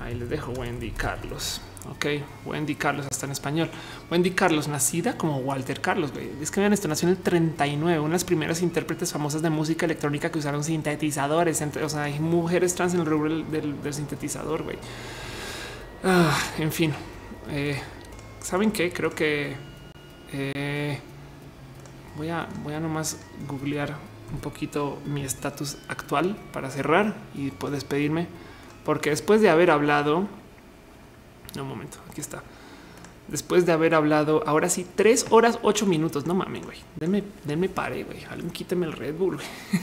Ahí 0.00 0.14
les 0.14 0.28
dejo 0.28 0.52
Wendy 0.52 0.92
Carlos. 0.92 1.60
Ok, 1.90 2.06
Wendy 2.44 2.76
Carlos 2.76 3.06
hasta 3.10 3.26
en 3.26 3.32
español. 3.32 3.68
Wendy 4.10 4.30
Carlos, 4.30 4.68
nacida 4.68 5.18
como 5.18 5.38
Walter 5.38 5.80
Carlos. 5.80 6.12
Es 6.40 6.52
que 6.52 6.60
vean 6.60 6.72
esto, 6.72 6.86
nació 6.86 7.08
en 7.08 7.16
el 7.16 7.22
39, 7.22 7.98
una 7.98 8.08
de 8.08 8.12
las 8.12 8.24
primeras 8.24 8.62
intérpretes 8.62 9.12
famosas 9.12 9.42
de 9.42 9.50
música 9.50 9.86
electrónica 9.86 10.30
que 10.30 10.38
usaron 10.38 10.62
sintetizadores. 10.62 11.60
o 11.82 11.88
sea, 11.88 12.04
hay 12.04 12.20
mujeres 12.20 12.74
trans 12.76 12.94
en 12.94 13.00
el 13.00 13.06
rubro 13.06 13.42
del, 13.42 13.94
sintetizador. 13.94 14.62
Güey. 14.62 14.78
Ah, 16.04 16.38
en 16.58 16.70
fin, 16.70 16.92
eh, 17.50 17.80
saben 18.46 18.70
qué? 18.70 18.92
Creo 18.92 19.10
que 19.10 19.56
eh, 20.32 21.00
voy 22.16 22.28
a, 22.28 22.46
voy 22.62 22.74
a 22.74 22.80
nomás 22.80 23.18
googlear 23.48 23.96
un 24.32 24.38
poquito 24.38 25.00
mi 25.04 25.24
estatus 25.24 25.78
actual 25.88 26.36
para 26.52 26.70
cerrar 26.70 27.16
y 27.34 27.50
despedirme, 27.72 28.28
porque 28.84 29.10
después 29.10 29.40
de 29.40 29.50
haber 29.50 29.72
hablado, 29.72 30.28
un 31.58 31.68
momento, 31.68 31.98
aquí 32.08 32.20
está. 32.20 32.44
Después 33.28 33.66
de 33.66 33.72
haber 33.72 33.94
hablado, 33.94 34.44
ahora 34.46 34.68
sí, 34.68 34.86
tres 34.94 35.26
horas, 35.30 35.58
ocho 35.62 35.84
minutos. 35.84 36.26
No 36.26 36.34
mames, 36.34 36.64
güey. 36.64 36.78
Denme, 36.94 37.24
denme 37.44 37.68
pare, 37.68 38.04
güey. 38.04 38.24
Alguien 38.30 38.50
quíteme 38.50 38.86
el 38.86 38.92
Red 38.92 39.14
Bull. 39.14 39.38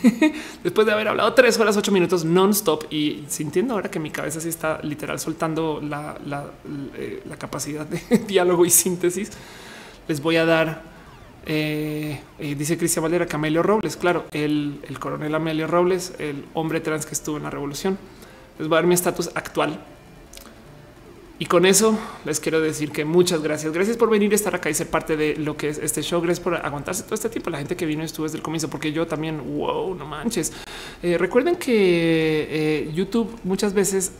Después 0.63 0.87
de 0.87 0.93
haber 0.93 1.09
hablado 1.09 1.33
tres 1.33 1.59
horas, 1.59 1.75
ocho 1.75 1.91
minutos 1.91 2.23
non-stop 2.23 2.85
y 2.91 3.25
sintiendo 3.27 3.73
ahora 3.73 3.91
que 3.91 3.99
mi 3.99 4.11
cabeza 4.11 4.39
sí 4.39 4.49
está 4.49 4.79
literal 4.81 5.19
soltando 5.19 5.81
la, 5.81 6.17
la 6.25 6.45
eh, 6.97 7.21
capacidad 7.37 7.85
de 7.85 8.17
diálogo 8.27 8.65
y 8.65 8.69
síntesis, 8.69 9.31
les 10.07 10.21
voy 10.21 10.37
a 10.37 10.45
dar 10.45 10.93
eh, 11.45 12.21
eh, 12.39 12.55
dice 12.55 12.77
Cristian 12.77 13.03
Valera 13.03 13.25
que 13.25 13.35
Amelio 13.35 13.63
Robles, 13.63 13.97
claro, 13.97 14.25
el, 14.31 14.79
coronel 14.99 15.35
Amelio 15.35 15.67
Robles, 15.67 16.13
el 16.19 16.45
hombre 16.53 16.79
trans 16.79 17.05
que 17.05 17.13
estuvo 17.13 17.37
en 17.37 17.43
la 17.43 17.49
revolución. 17.49 17.97
Les 18.59 18.67
voy 18.67 18.77
a 18.77 18.79
dar 18.79 18.87
mi 18.87 18.93
estatus 18.93 19.29
actual. 19.35 19.83
Y 21.43 21.45
con 21.45 21.65
eso 21.65 21.99
les 22.23 22.39
quiero 22.39 22.61
decir 22.61 22.93
que 22.93 23.03
muchas 23.03 23.43
gracias. 23.43 23.73
Gracias 23.73 23.97
por 23.97 24.09
venir 24.09 24.33
estar 24.33 24.55
acá 24.55 24.69
y 24.69 24.73
ser 24.73 24.87
parte 24.87 25.17
de 25.17 25.35
lo 25.35 25.57
que 25.57 25.67
es 25.67 25.77
este 25.77 26.01
show. 26.01 26.21
Gracias 26.21 26.41
por 26.41 26.55
aguantarse 26.55 27.03
todo 27.03 27.15
este 27.15 27.27
tiempo. 27.27 27.49
La 27.49 27.57
gente 27.57 27.75
que 27.75 27.85
vino 27.85 28.01
estuvo 28.01 28.23
desde 28.25 28.37
el 28.37 28.41
comienzo, 28.41 28.69
porque 28.69 28.93
yo 28.93 29.07
también, 29.07 29.57
wow, 29.57 29.93
no 29.93 30.05
manches. 30.05 30.53
Eh, 31.01 31.17
recuerden 31.17 31.57
que 31.57 32.89
YouTube 32.93 33.37
muchas 33.43 33.73
veces 33.73 34.13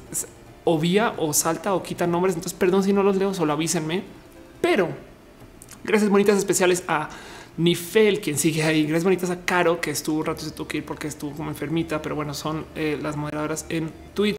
obvia 0.66 1.14
o 1.16 1.32
salta 1.32 1.74
o 1.74 1.82
quita 1.82 2.06
nombres. 2.06 2.36
Entonces, 2.36 2.60
perdón 2.60 2.84
si 2.84 2.92
no 2.92 3.04
los 3.04 3.16
leo, 3.16 3.34
solo 3.34 3.54
avísenme. 3.54 4.04
Pero 4.60 4.90
Gracias 5.86 6.10
bonitas 6.10 6.38
especiales 6.38 6.84
a 6.90 7.10
Nifel, 7.56 8.20
quien 8.20 8.38
sigue 8.38 8.64
ahí. 8.64 8.84
Gracias 8.84 9.06
bonitas 9.06 9.30
a 9.30 9.46
Caro, 9.46 9.80
que 9.80 9.92
estuvo 9.92 10.20
un 10.20 10.26
rato 10.26 10.42
se 10.42 10.52
tuvo 10.52 10.68
que 10.68 10.78
ir 10.80 10.86
porque 10.86 11.08
estuvo 11.08 11.32
como 11.32 11.50
enfermita, 11.50 12.02
pero 12.02 12.16
bueno, 12.16 12.34
son 12.34 12.66
eh, 12.76 13.00
las 13.02 13.16
moderadoras 13.16 13.66
en 13.70 13.92
Twitch. 14.14 14.36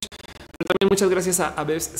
También 0.56 0.88
muchas 0.88 1.10
gracias 1.10 1.40
a 1.40 1.48
Aves 1.48 1.92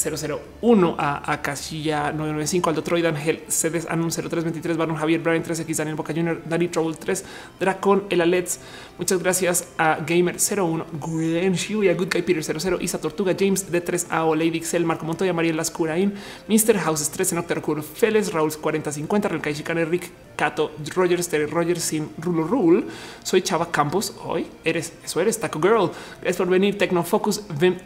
001, 0.63 0.95
a, 0.97 1.33
a 1.33 1.43
Casilla 1.43 2.13
995, 2.13 2.71
Aldo 2.71 2.83
Troy, 2.83 3.05
Ángel, 3.05 3.43
Cedes, 3.49 3.87
Anun 3.91 4.11
0323, 4.11 4.77
Baron 4.77 4.97
Javier, 4.97 5.21
Brian 5.21 5.43
3X, 5.43 5.77
Daniel 5.77 5.97
Boca 5.97 6.13
Junior, 6.15 6.41
Danny 6.45 6.69
Trouble 6.69 6.95
3, 6.95 7.25
Dracon, 7.59 8.05
El 8.11 8.21
Alets. 8.21 8.61
Muchas 8.97 9.21
gracias 9.21 9.69
a 9.77 9.99
Gamer 10.07 10.37
01, 10.37 10.87
Gwen 11.01 11.55
Shu 11.55 11.83
y 11.83 11.89
a 11.89 11.95
Good 11.95 12.13
Guy 12.13 12.23
Peter 12.23 12.45
00, 12.45 12.81
Isa 12.81 13.01
Tortuga, 13.01 13.35
James 13.37 13.73
D3AO, 13.73 14.37
Lady 14.37 14.59
Excel, 14.59 14.85
Marco 14.85 15.05
Montoya, 15.05 15.33
Mariel 15.33 15.57
Lascurain, 15.57 16.15
Mr. 16.47 16.79
Houses 16.79 17.11
13, 17.11 17.35
en 17.35 17.39
Octarcur, 17.41 17.83
Feles, 17.83 18.33
Raúl 18.33 18.53
4050, 18.53 19.29
Relkai 19.29 19.55
Chicane, 19.55 19.85
Rick, 19.85 20.11
Cato, 20.37 20.73
Roger 20.95 21.23
Stereo, 21.23 21.49
Roger 21.49 21.81
Sin, 21.81 22.11
Rulo 22.19 22.45
Rule. 22.45 22.85
Soy 23.23 23.43
Chava 23.43 23.71
Campos. 23.71 24.15
Hoy 24.25 24.47
eres, 24.65 24.93
eso 25.05 25.21
eres 25.21 25.39
Taco 25.39 25.61
Girl. 25.61 25.91
Gracias 26.21 26.37
por 26.37 26.49
venir. 26.49 26.79
Tecnofocus, 26.79 27.45
Vem 27.59 27.79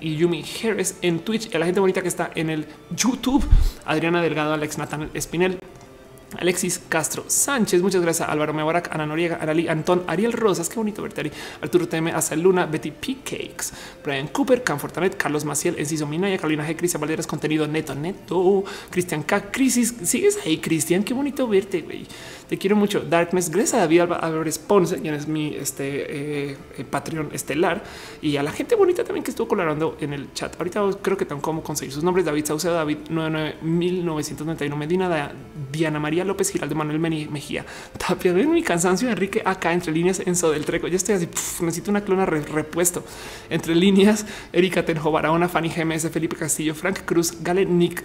Y 0.00 0.16
Yumi 0.16 0.44
Harris 0.62 0.96
en 1.02 1.20
Twitch. 1.20 1.54
Y 1.54 1.58
la 1.58 1.66
gente 1.66 1.80
bonita 1.80 2.02
que 2.02 2.08
está 2.08 2.30
en 2.34 2.50
el 2.50 2.66
YouTube. 2.90 3.44
Adriana 3.84 4.22
Delgado, 4.22 4.54
Alex 4.54 4.78
Nathan 4.78 5.10
Espinel, 5.14 5.58
Alexis 6.36 6.80
Castro 6.88 7.24
Sánchez, 7.26 7.80
muchas 7.80 8.02
gracias. 8.02 8.28
Álvaro 8.28 8.52
Mebarak, 8.52 8.94
Ana 8.94 9.06
Noriega, 9.06 9.36
Arali 9.36 9.68
Antón, 9.68 10.04
Ariel 10.06 10.32
Rosas, 10.32 10.68
qué 10.68 10.76
bonito 10.76 11.02
verte, 11.02 11.20
Ari. 11.22 11.32
Arturo 11.62 11.88
TM, 11.88 12.08
Asa 12.08 12.36
Luna, 12.36 12.66
Betty 12.66 12.90
P. 12.90 13.18
Cakes, 13.24 13.72
Brian 14.04 14.28
Cooper, 14.28 14.62
Canfortanet, 14.62 15.16
Carlos 15.16 15.44
Maciel, 15.44 15.76
Enciso 15.78 16.06
Minaya, 16.06 16.36
Carolina 16.36 16.66
G. 16.66 16.76
Cristian 16.76 17.00
Valderas, 17.00 17.26
contenido 17.26 17.66
neto, 17.66 17.94
neto, 17.94 18.64
Cristian 18.90 19.22
K. 19.22 19.50
Crisis, 19.50 19.94
sigues 20.02 20.38
ahí, 20.44 20.58
Cristian, 20.58 21.02
qué 21.02 21.14
bonito 21.14 21.48
verte, 21.48 21.80
güey. 21.82 22.06
Te 22.48 22.56
quiero 22.56 22.76
mucho. 22.76 23.00
Darkness, 23.00 23.50
gracias 23.50 23.74
a 23.74 23.78
David 23.78 24.00
Álvarez 24.00 24.58
Ponce, 24.58 25.00
quien 25.00 25.12
es 25.12 25.28
mi 25.28 25.54
este, 25.54 26.50
eh, 26.50 26.56
eh, 26.78 26.84
Patreon 26.84 27.28
estelar, 27.32 27.82
y 28.22 28.38
a 28.38 28.42
la 28.42 28.52
gente 28.52 28.74
bonita 28.74 29.04
también 29.04 29.22
que 29.22 29.30
estuvo 29.30 29.48
colaborando 29.48 29.98
en 30.00 30.14
el 30.14 30.32
chat. 30.32 30.56
Ahorita 30.58 30.82
creo 31.02 31.18
que 31.18 31.26
tengo 31.26 31.42
cómo 31.42 31.62
conseguir 31.62 31.92
sus 31.92 32.02
nombres: 32.02 32.24
David 32.24 32.46
Saucedo, 32.46 32.72
David 32.74 32.98
1991 33.10 34.76
Medina, 34.76 35.32
Diana 35.70 36.00
María 36.00 36.17
López 36.24 36.50
Giraldo, 36.50 36.74
Manuel 36.74 36.98
Mejía, 36.98 37.64
Tapia. 37.96 38.32
Ven 38.32 38.52
mi 38.52 38.62
cansancio, 38.62 39.08
Enrique, 39.08 39.42
acá 39.44 39.72
entre 39.72 39.92
líneas, 39.92 40.20
Enzo 40.20 40.50
del 40.50 40.64
Treco. 40.64 40.88
Ya 40.88 40.96
estoy 40.96 41.16
así, 41.16 41.28
necesito 41.60 41.90
una 41.90 42.02
clona 42.02 42.26
repuesto. 42.26 43.04
Entre 43.50 43.74
líneas, 43.74 44.26
Erika 44.52 44.84
Tenjo, 44.84 45.10
Barahona, 45.10 45.48
Fanny 45.48 45.68
GMS, 45.68 46.10
Felipe 46.10 46.36
Castillo, 46.36 46.74
Frank 46.74 47.00
Cruz, 47.04 47.42
Gale 47.42 47.64
Nick, 47.66 48.04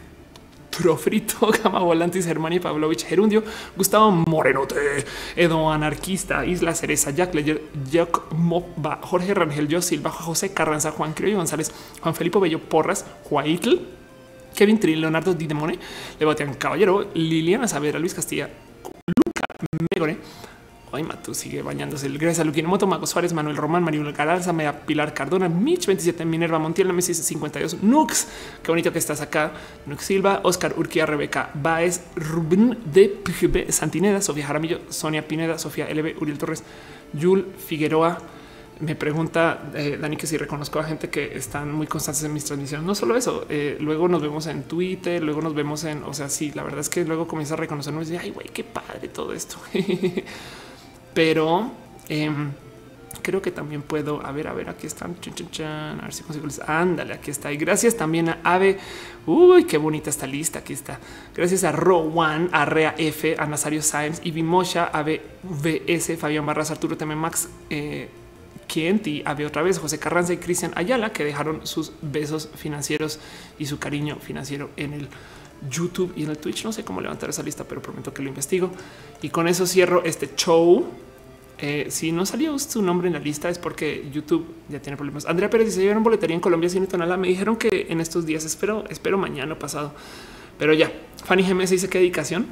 Frito, 0.97 1.51
Gama 1.63 1.79
Volantis, 1.79 2.25
Germani 2.25 2.59
Pavlovich, 2.59 3.05
Gerundio, 3.05 3.43
Gustavo 3.75 4.11
Morenote, 4.11 5.05
Edo 5.35 5.69
Anarquista, 5.71 6.45
Isla 6.45 6.73
Cereza, 6.73 7.11
Jack 7.11 7.33
Leyer, 7.35 7.61
Jack 7.91 8.31
Moba, 8.31 8.99
Jorge 9.03 9.33
Rangel, 9.33 9.67
Yo 9.67 9.81
Silva, 9.81 10.09
José 10.09 10.53
Carranza, 10.53 10.91
Juan 10.91 11.13
Criollo 11.13 11.37
González, 11.37 11.71
Juan 12.01 12.15
Felipe 12.15 12.39
Bello 12.39 12.59
Porras, 12.59 13.05
Juaitl, 13.23 13.79
Kevin 14.53 14.79
Trill, 14.79 15.01
Leonardo 15.01 15.33
Didemone, 15.33 15.77
Lebatean 16.19 16.53
Caballero, 16.55 17.11
Liliana 17.13 17.67
Saavedra, 17.67 17.99
Luis 17.99 18.13
Castilla, 18.13 18.47
Luca 18.47 19.45
Megore, 19.91 20.17
Ay, 20.93 21.01
Matu 21.01 21.33
sigue 21.33 21.63
bañándose. 21.63 22.07
Gracias 22.07 22.41
a 22.41 22.43
Luquín 22.43 22.67
Moto, 22.67 22.85
Mago 22.85 23.07
Suárez, 23.07 23.33
Manuel 23.33 23.57
Román, 23.57 23.81
Mario 23.81 24.03
Galarza, 24.13 24.53
Mea 24.53 24.85
Pilar 24.85 25.15
Cardona, 25.15 25.49
Mitch 25.49 25.87
27, 25.87 26.23
Minerva 26.23 26.59
Montiel, 26.59 26.87
Nemesis 26.87 27.17
52, 27.17 27.81
Nux. 27.81 28.27
Qué 28.61 28.71
bonito 28.71 28.93
que 28.93 28.99
estás 28.99 29.19
acá. 29.19 29.53
Nux 29.87 30.03
Silva, 30.03 30.41
Oscar 30.43 30.75
Urquía, 30.77 31.07
Rebeca 31.07 31.49
Baez, 31.55 32.03
Rubén 32.15 32.77
de 32.85 33.09
PGB, 33.09 33.71
Santineda, 33.71 34.21
Sofía 34.21 34.45
Jaramillo, 34.45 34.81
Sonia 34.89 35.27
Pineda, 35.27 35.57
Sofía 35.57 35.91
LB, 35.91 36.21
Uriel 36.21 36.37
Torres, 36.37 36.63
Yul 37.13 37.47
Figueroa. 37.57 38.19
Me 38.83 38.95
pregunta 38.95 39.71
eh, 39.75 39.97
Dani 39.99 40.17
que 40.17 40.27
si 40.27 40.35
reconozco 40.35 40.77
a 40.77 40.83
gente 40.83 41.09
que 41.09 41.37
están 41.37 41.71
muy 41.71 41.87
constantes 41.87 42.23
en 42.23 42.33
mis 42.33 42.43
transmisiones. 42.43 42.85
No 42.85 42.95
solo 42.95 43.15
eso, 43.15 43.45
eh, 43.47 43.77
luego 43.79 44.09
nos 44.09 44.21
vemos 44.21 44.45
en 44.47 44.63
Twitter, 44.63 45.23
luego 45.23 45.41
nos 45.41 45.53
vemos 45.53 45.85
en, 45.85 46.03
o 46.03 46.13
sea, 46.13 46.27
sí, 46.27 46.51
la 46.53 46.63
verdad 46.63 46.81
es 46.81 46.89
que 46.89 47.05
luego 47.05 47.25
comienza 47.25 47.53
a 47.53 47.57
reconocernos 47.57 48.07
y 48.07 48.11
dice, 48.11 48.23
ay, 48.23 48.31
güey, 48.31 48.49
qué 48.49 48.65
padre 48.65 49.07
todo 49.07 49.31
esto. 49.31 49.55
pero 51.13 51.71
em, 52.09 52.51
creo 53.21 53.41
que 53.41 53.51
también 53.51 53.83
puedo. 53.83 54.25
A 54.25 54.33
ver, 54.33 54.49
a 54.49 54.53
ver, 54.53 54.69
aquí 54.69 54.85
están. 54.85 55.11
a 55.11 56.01
ver 56.03 56.13
si 56.13 56.23
consigo. 56.23 56.47
Ándale, 56.67 57.13
aquí 57.13 57.31
está. 57.31 57.53
Y 57.53 57.57
gracias 57.57 57.95
también 57.95 58.27
a 58.27 58.39
Ave. 58.43 58.79
Uy, 59.25 59.63
qué 59.63 59.77
bonita 59.77 60.09
esta 60.09 60.27
lista. 60.27 60.59
Aquí 60.59 60.73
está. 60.73 60.99
Gracias 61.33 61.63
a 61.63 61.71
Rowan, 61.71 62.49
a 62.51 62.65
Rea 62.65 62.95
F, 62.97 63.37
a 63.39 63.45
Nazario 63.45 63.81
Sáenz, 63.81 64.19
y 64.25 64.43
Mosha, 64.43 64.85
a 64.85 65.03
VS, 65.03 66.17
Fabián 66.17 66.45
Barras, 66.45 66.69
Arturo 66.69 66.97
Teme 66.97 67.15
Max. 67.15 67.47
Eh, 67.69 68.09
Kienti, 68.67 69.21
Ave 69.25 69.45
otra 69.45 69.61
vez, 69.61 69.79
José 69.79 69.99
Carranza 69.99 70.33
y 70.33 70.37
Cristian 70.37 70.71
Ayala, 70.75 71.11
que 71.11 71.23
dejaron 71.23 71.65
sus 71.65 71.91
besos 72.01 72.49
financieros 72.55 73.19
y 73.59 73.65
su 73.65 73.79
cariño 73.79 74.17
financiero 74.17 74.69
en 74.77 74.93
el 74.93 75.07
YouTube 75.69 76.13
y 76.15 76.23
en 76.23 76.31
el 76.31 76.37
Twitch. 76.37 76.63
No 76.63 76.71
sé 76.71 76.83
cómo 76.83 77.01
levantar 77.01 77.29
esa 77.29 77.43
lista, 77.43 77.63
pero 77.63 77.81
prometo 77.81 78.13
que 78.13 78.21
lo 78.21 78.29
investigo. 78.29 78.71
Y 79.21 79.29
con 79.29 79.47
eso 79.47 79.65
cierro 79.65 80.03
este 80.03 80.29
show. 80.35 80.85
Eh, 81.59 81.87
si 81.89 82.11
no 82.11 82.25
salió 82.25 82.57
su 82.57 82.81
nombre 82.81 83.07
en 83.07 83.13
la 83.13 83.19
lista 83.19 83.47
es 83.47 83.59
porque 83.59 84.09
YouTube 84.11 84.45
ya 84.69 84.81
tiene 84.81 84.97
problemas. 84.97 85.25
Andrea 85.25 85.49
Pérez 85.49 85.67
dice: 85.67 85.85
Yo 85.85 85.91
en 85.91 86.03
boletería 86.03 86.35
en 86.35 86.41
Colombia 86.41 86.69
sin 86.69 86.87
tonalá. 86.87 87.15
Me 87.15 87.27
dijeron 87.27 87.55
que 87.55 87.87
en 87.89 88.01
estos 88.01 88.25
días 88.25 88.43
espero, 88.43 88.83
espero 88.89 89.17
mañana 89.17 89.57
pasado. 89.57 89.93
Pero 90.63 90.73
ya, 90.73 90.93
Fanny 91.25 91.43
GMS 91.43 91.71
dice 91.71 91.89
qué 91.89 91.97
dedicación. 91.97 92.45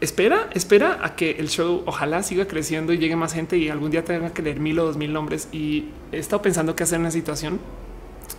Espera, 0.00 0.48
espera 0.54 1.00
a 1.02 1.16
que 1.16 1.32
el 1.32 1.50
show 1.50 1.82
ojalá 1.84 2.22
siga 2.22 2.46
creciendo 2.46 2.94
y 2.94 2.96
llegue 2.96 3.14
más 3.14 3.34
gente 3.34 3.58
y 3.58 3.68
algún 3.68 3.90
día 3.90 4.06
tenga 4.06 4.32
que 4.32 4.40
leer 4.40 4.58
mil 4.58 4.78
o 4.78 4.86
dos 4.86 4.96
mil 4.96 5.12
nombres. 5.12 5.50
Y 5.52 5.90
he 6.12 6.18
estado 6.18 6.40
pensando 6.40 6.74
qué 6.74 6.84
hacer 6.84 6.96
en 6.96 7.02
una 7.02 7.10
situación. 7.10 7.60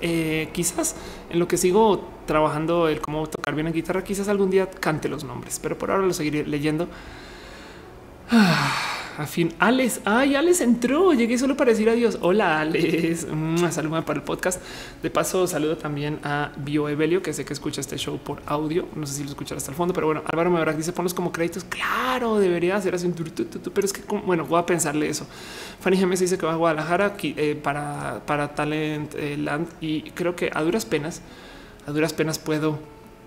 Eh, 0.02 0.50
quizás 0.52 0.96
en 1.30 1.38
lo 1.38 1.48
que 1.48 1.58
sigo 1.58 2.10
trabajando 2.26 2.88
el 2.88 3.02
cómo 3.02 3.28
tocar 3.28 3.54
bien 3.54 3.68
en 3.68 3.74
guitarra, 3.74 4.04
quizás 4.04 4.30
algún 4.30 4.50
día 4.50 4.68
cante 4.68 5.08
los 5.08 5.24
nombres, 5.24 5.60
pero 5.62 5.78
por 5.78 5.92
ahora 5.92 6.08
lo 6.08 6.14
seguiré 6.14 6.48
leyendo. 6.48 6.88
Ah 8.32 9.03
a 9.18 9.26
fin. 9.28 9.54
Alex, 9.60 10.02
ay, 10.06 10.36
Alex 10.36 10.62
entró. 10.62 11.14
Llegué 11.14 11.38
solo 11.38 11.56
para 11.56 11.72
decir 11.72 11.90
adiós. 11.90 12.18
Hola, 12.22 12.60
Alex. 12.60 13.26
Una 13.32 13.72
saludo 13.72 14.04
para 14.04 14.20
el 14.20 14.26
podcast. 14.26 14.62
De 15.02 15.10
paso, 15.10 15.46
saludo 15.48 15.78
también 15.78 16.20
a 16.24 16.52
Bio 16.58 16.90
Evelio, 16.90 17.22
que 17.22 17.34
sé 17.34 17.46
que 17.46 17.54
escucha 17.54 17.82
este 17.82 17.98
show 17.98 18.18
por 18.18 18.42
audio. 18.46 18.88
No 18.96 19.06
sé 19.06 19.14
si 19.14 19.24
lo 19.24 19.30
escuchará 19.30 19.58
hasta 19.58 19.72
el 19.72 19.78
fondo, 19.78 19.94
pero 19.94 20.08
bueno, 20.08 20.24
Álvaro 20.26 20.50
Mebrac 20.50 20.76
dice 20.76 20.94
ponlos 20.94 21.14
como 21.14 21.32
créditos. 21.32 21.64
Claro, 21.64 22.40
debería 22.40 22.76
hacer 22.76 22.96
así 22.96 23.06
un 23.06 23.14
pero 23.14 23.86
es 23.86 23.94
que 23.94 24.02
bueno, 24.26 24.46
voy 24.46 24.60
a 24.60 24.66
pensarle 24.66 25.10
eso. 25.10 25.28
Fanny 25.80 25.98
Gemes 25.98 26.20
dice 26.20 26.38
que 26.38 26.46
va 26.46 26.54
a 26.54 26.56
Guadalajara 26.56 27.16
eh, 27.22 27.60
para, 27.62 28.22
para 28.26 28.56
Talent 28.56 29.14
eh, 29.16 29.38
Land 29.38 29.68
y 29.82 30.12
creo 30.12 30.36
que 30.36 30.50
a 30.54 30.62
duras 30.64 30.86
penas, 30.86 31.22
a 31.86 31.92
duras 31.92 32.14
penas 32.14 32.40
puedo 32.40 32.80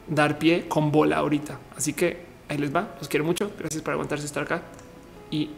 dar 0.08 0.38
pie 0.38 0.66
con 0.68 0.90
bola 0.90 1.18
ahorita. 1.18 1.58
Así 1.76 1.92
que 1.92 2.24
ahí 2.48 2.58
les 2.58 2.74
va. 2.74 2.94
Los 2.98 3.08
quiero 3.08 3.24
mucho. 3.24 3.50
Gracias 3.58 3.82
por 3.82 3.92
aguantarse 3.92 4.26
estar 4.26 4.42
acá 4.42 4.62
y 5.30 5.50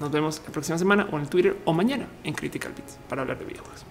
nos 0.00 0.10
vemos 0.10 0.42
la 0.44 0.52
próxima 0.52 0.78
semana 0.78 1.08
o 1.10 1.16
en 1.16 1.22
el 1.22 1.28
Twitter 1.28 1.56
o 1.64 1.72
mañana 1.72 2.06
en 2.24 2.34
Critical 2.34 2.72
Beats 2.76 2.98
para 3.08 3.22
hablar 3.22 3.38
de 3.38 3.44
videojuegos. 3.44 3.84